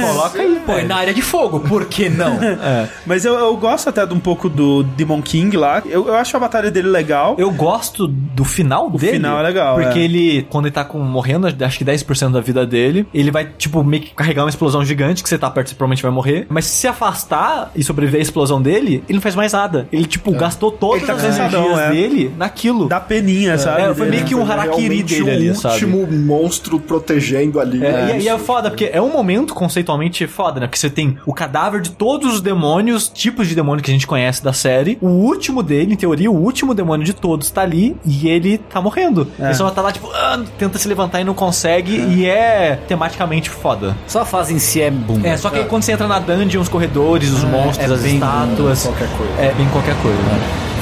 coloca 0.00 0.40
aí. 0.40 0.60
Põe 0.64 0.84
na 0.84 0.96
área 0.96 1.12
de 1.14 1.22
fogo, 1.22 1.60
por 1.60 1.86
que 1.86 2.08
não? 2.08 2.38
Mas 3.06 3.24
eu, 3.24 3.35
eu 3.38 3.56
gosto 3.56 3.88
até 3.88 4.04
de 4.06 4.14
um 4.14 4.20
pouco 4.20 4.48
do 4.48 4.82
Demon 4.82 5.20
King 5.20 5.56
lá. 5.56 5.82
Eu, 5.84 6.08
eu 6.08 6.14
acho 6.14 6.36
a 6.36 6.40
batalha 6.40 6.70
dele 6.70 6.88
legal. 6.88 7.36
Eu 7.38 7.50
gosto 7.50 8.06
do 8.06 8.44
final 8.44 8.90
dele. 8.90 9.12
final 9.14 9.38
é 9.38 9.42
legal, 9.42 9.76
Porque 9.76 9.98
é. 9.98 10.02
ele, 10.02 10.46
quando 10.48 10.66
ele 10.66 10.74
tá 10.74 10.84
com, 10.84 10.98
morrendo, 10.98 11.46
acho 11.46 11.78
que 11.78 11.84
10% 11.84 12.32
da 12.32 12.40
vida 12.40 12.66
dele, 12.66 13.06
ele 13.12 13.30
vai, 13.30 13.44
tipo, 13.44 13.84
meio 13.84 14.02
que 14.02 14.14
carregar 14.14 14.44
uma 14.44 14.50
explosão 14.50 14.84
gigante, 14.84 15.22
que 15.22 15.28
você 15.28 15.38
tá 15.38 15.50
perto, 15.50 15.68
você 15.68 15.74
provavelmente 15.74 16.02
vai 16.02 16.10
morrer. 16.10 16.46
Mas 16.48 16.64
se 16.66 16.86
se 16.86 16.88
afastar 16.88 17.72
e 17.74 17.82
sobreviver 17.82 18.20
à 18.20 18.22
explosão 18.22 18.62
dele, 18.62 19.02
ele 19.08 19.16
não 19.16 19.20
faz 19.20 19.34
mais 19.34 19.52
nada. 19.52 19.88
Ele, 19.92 20.06
tipo, 20.06 20.30
gastou 20.32 20.70
todas 20.70 21.04
tá 21.06 21.14
as 21.14 21.24
energias 21.24 21.78
é. 21.78 21.90
dele 21.90 22.32
naquilo. 22.36 22.88
Dá 22.88 23.00
peninha, 23.00 23.58
sabe? 23.58 23.82
É, 23.82 23.94
foi 23.94 24.08
meio 24.08 24.24
que 24.24 24.34
um 24.34 24.48
harakiri 24.48 25.02
dele 25.02 25.30
ali, 25.30 25.50
o 25.50 25.54
sabe? 25.54 25.74
último 25.74 26.06
monstro 26.06 26.78
protegendo 26.78 27.58
ali. 27.58 27.84
É, 27.84 27.90
né? 27.90 28.18
e, 28.18 28.22
e 28.22 28.28
é 28.28 28.38
foda, 28.38 28.70
porque 28.70 28.88
é 28.92 29.02
um 29.02 29.10
momento 29.10 29.52
conceitualmente 29.54 30.26
foda, 30.26 30.60
né? 30.60 30.66
Porque 30.66 30.78
você 30.78 30.90
tem 30.90 31.18
o 31.26 31.34
cadáver 31.34 31.80
de 31.80 31.90
todos 31.90 32.34
os 32.34 32.40
demônios, 32.40 33.10
tipos 33.26 33.48
de 33.48 33.56
demônio 33.56 33.82
que 33.82 33.90
a 33.90 33.94
gente 33.94 34.06
conhece 34.06 34.42
da 34.42 34.52
série. 34.52 34.96
O 35.00 35.08
último 35.08 35.62
dele, 35.62 35.94
em 35.94 35.96
teoria, 35.96 36.30
o 36.30 36.34
último 36.34 36.72
demônio 36.72 37.04
de 37.04 37.12
todos 37.12 37.50
tá 37.50 37.62
ali 37.62 37.96
e 38.04 38.28
ele 38.28 38.58
tá 38.58 38.80
morrendo. 38.80 39.26
Ele 39.38 39.54
só 39.54 39.68
tá 39.70 39.82
lá, 39.82 39.90
tipo, 39.90 40.08
ah, 40.12 40.40
tenta 40.56 40.78
se 40.78 40.86
levantar 40.86 41.20
e 41.20 41.24
não 41.24 41.34
consegue. 41.34 41.96
E 41.96 42.24
é 42.24 42.78
tematicamente 42.86 43.50
foda. 43.50 43.96
Só 44.06 44.20
a 44.20 44.24
fase 44.24 44.54
em 44.54 44.60
si 44.60 44.80
é 44.80 44.90
boom. 44.90 45.20
É, 45.24 45.36
só 45.36 45.50
que 45.50 45.58
aí 45.58 45.64
quando 45.64 45.82
você 45.82 45.92
entra 45.92 46.06
na 46.06 46.20
dungeon, 46.20 46.60
os 46.60 46.68
corredores, 46.68 47.30
os 47.32 47.42
monstros, 47.42 47.90
é 47.90 47.92
as 47.92 48.02
bem 48.02 48.14
estátuas. 48.14 48.82
qualquer 48.84 49.08
coisa. 49.16 49.32
É 49.38 49.54
bem 49.54 49.68
qualquer 49.70 49.96
coisa, 50.02 50.18
né? 50.18 50.75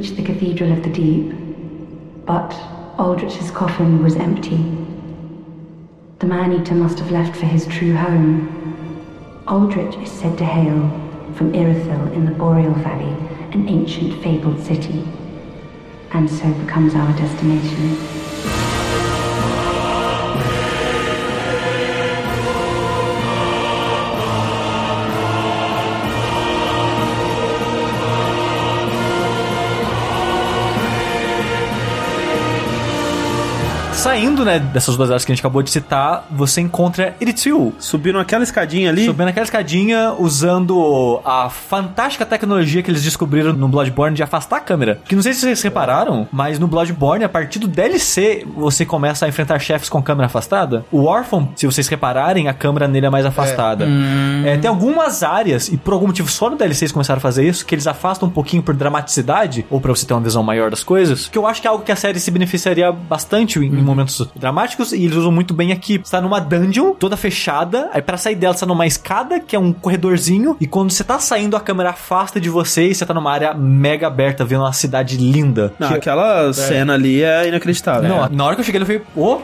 We 0.00 0.06
reach 0.06 0.16
the 0.16 0.24
Cathedral 0.24 0.72
of 0.72 0.82
the 0.82 0.88
Deep, 0.88 1.34
but 2.24 2.54
Aldrich's 2.98 3.50
coffin 3.50 4.02
was 4.02 4.16
empty. 4.16 4.56
The 6.20 6.26
man-eater 6.26 6.74
must 6.74 6.98
have 7.00 7.10
left 7.10 7.36
for 7.36 7.44
his 7.44 7.66
true 7.66 7.94
home. 7.94 9.44
Aldrich 9.46 9.96
is 9.96 10.10
said 10.10 10.38
to 10.38 10.44
hail 10.46 10.88
from 11.34 11.52
Irithyll 11.52 12.14
in 12.14 12.24
the 12.24 12.30
Boreal 12.30 12.72
Valley, 12.76 13.14
an 13.52 13.68
ancient 13.68 14.22
fabled 14.22 14.64
city, 14.64 15.06
and 16.12 16.30
so 16.30 16.50
becomes 16.54 16.94
our 16.94 17.14
destination. 17.18 18.19
Saindo, 34.00 34.46
né, 34.46 34.58
dessas 34.58 34.96
duas 34.96 35.10
áreas 35.10 35.26
que 35.26 35.30
a 35.30 35.34
gente 35.34 35.42
acabou 35.42 35.62
de 35.62 35.68
citar, 35.68 36.26
você 36.30 36.62
encontra 36.62 37.14
Iritsu. 37.20 37.74
Subiram 37.78 38.18
aquela 38.18 38.42
escadinha 38.42 38.88
ali. 38.88 39.04
Subindo 39.04 39.28
aquela 39.28 39.44
escadinha, 39.44 40.14
usando 40.18 41.20
a 41.22 41.50
fantástica 41.50 42.24
tecnologia 42.24 42.82
que 42.82 42.90
eles 42.90 43.02
descobriram 43.02 43.52
no 43.52 43.68
Bloodborne 43.68 44.16
de 44.16 44.22
afastar 44.22 44.56
a 44.56 44.60
câmera. 44.60 44.98
Que 45.04 45.14
não 45.14 45.22
sei 45.22 45.34
se 45.34 45.40
vocês 45.40 45.60
repararam, 45.60 46.26
mas 46.32 46.58
no 46.58 46.66
Bloodborne, 46.66 47.24
a 47.24 47.28
partir 47.28 47.58
do 47.58 47.68
DLC, 47.68 48.46
você 48.56 48.86
começa 48.86 49.26
a 49.26 49.28
enfrentar 49.28 49.58
chefes 49.58 49.90
com 49.90 50.02
câmera 50.02 50.28
afastada. 50.28 50.82
O 50.90 51.04
Orphan, 51.04 51.48
se 51.54 51.66
vocês 51.66 51.86
repararem, 51.86 52.48
a 52.48 52.54
câmera 52.54 52.88
nele 52.88 53.04
é 53.04 53.10
mais 53.10 53.26
afastada. 53.26 53.86
É, 54.46 54.56
tem 54.56 54.70
algumas 54.70 55.22
áreas, 55.22 55.68
e 55.68 55.76
por 55.76 55.92
algum 55.92 56.06
motivo 56.06 56.30
só 56.30 56.48
no 56.48 56.56
DLC 56.56 56.86
eles 56.86 56.92
começaram 56.92 57.18
a 57.18 57.20
fazer 57.20 57.46
isso, 57.46 57.66
que 57.66 57.74
eles 57.74 57.86
afastam 57.86 58.30
um 58.30 58.32
pouquinho 58.32 58.62
por 58.62 58.74
dramaticidade, 58.74 59.66
ou 59.68 59.78
pra 59.78 59.94
você 59.94 60.06
ter 60.06 60.14
uma 60.14 60.22
visão 60.22 60.42
maior 60.42 60.70
das 60.70 60.82
coisas, 60.82 61.28
que 61.28 61.36
eu 61.36 61.46
acho 61.46 61.60
que 61.60 61.66
é 61.66 61.70
algo 61.70 61.84
que 61.84 61.92
a 61.92 61.96
série 61.96 62.18
se 62.18 62.30
beneficiaria 62.30 62.90
bastante 62.90 63.58
em, 63.58 63.66
em 63.66 63.89
momentos 63.90 64.26
dramáticos, 64.36 64.92
e 64.92 65.04
eles 65.04 65.16
usam 65.16 65.30
muito 65.32 65.52
bem 65.54 65.72
aqui. 65.72 65.98
Você 66.02 66.10
tá 66.12 66.20
numa 66.20 66.40
dungeon, 66.40 66.92
toda 66.94 67.16
fechada, 67.16 67.88
aí 67.92 68.00
pra 68.02 68.16
sair 68.16 68.34
dela 68.34 68.54
você 68.54 68.60
tá 68.60 68.66
numa 68.66 68.86
escada, 68.86 69.38
que 69.40 69.54
é 69.54 69.58
um 69.58 69.72
corredorzinho, 69.72 70.56
e 70.60 70.66
quando 70.66 70.90
você 70.90 71.04
tá 71.04 71.18
saindo, 71.18 71.56
a 71.56 71.60
câmera 71.60 71.90
afasta 71.90 72.40
de 72.40 72.48
você 72.48 72.88
e 72.88 72.94
você 72.94 73.04
tá 73.04 73.12
numa 73.14 73.30
área 73.32 73.52
mega 73.54 74.06
aberta, 74.06 74.44
vendo 74.44 74.62
uma 74.62 74.72
cidade 74.72 75.16
linda. 75.16 75.72
Não, 75.78 75.88
Que- 75.88 75.94
aquela 75.94 76.52
cena 76.52 76.94
ali 76.94 77.22
é 77.22 77.48
inacreditável. 77.48 78.08
Não, 78.08 78.28
na 78.28 78.44
hora 78.44 78.54
que 78.54 78.60
eu 78.60 78.64
cheguei, 78.64 78.80
eu 78.80 78.86
falei, 78.86 79.02
ô, 79.16 79.40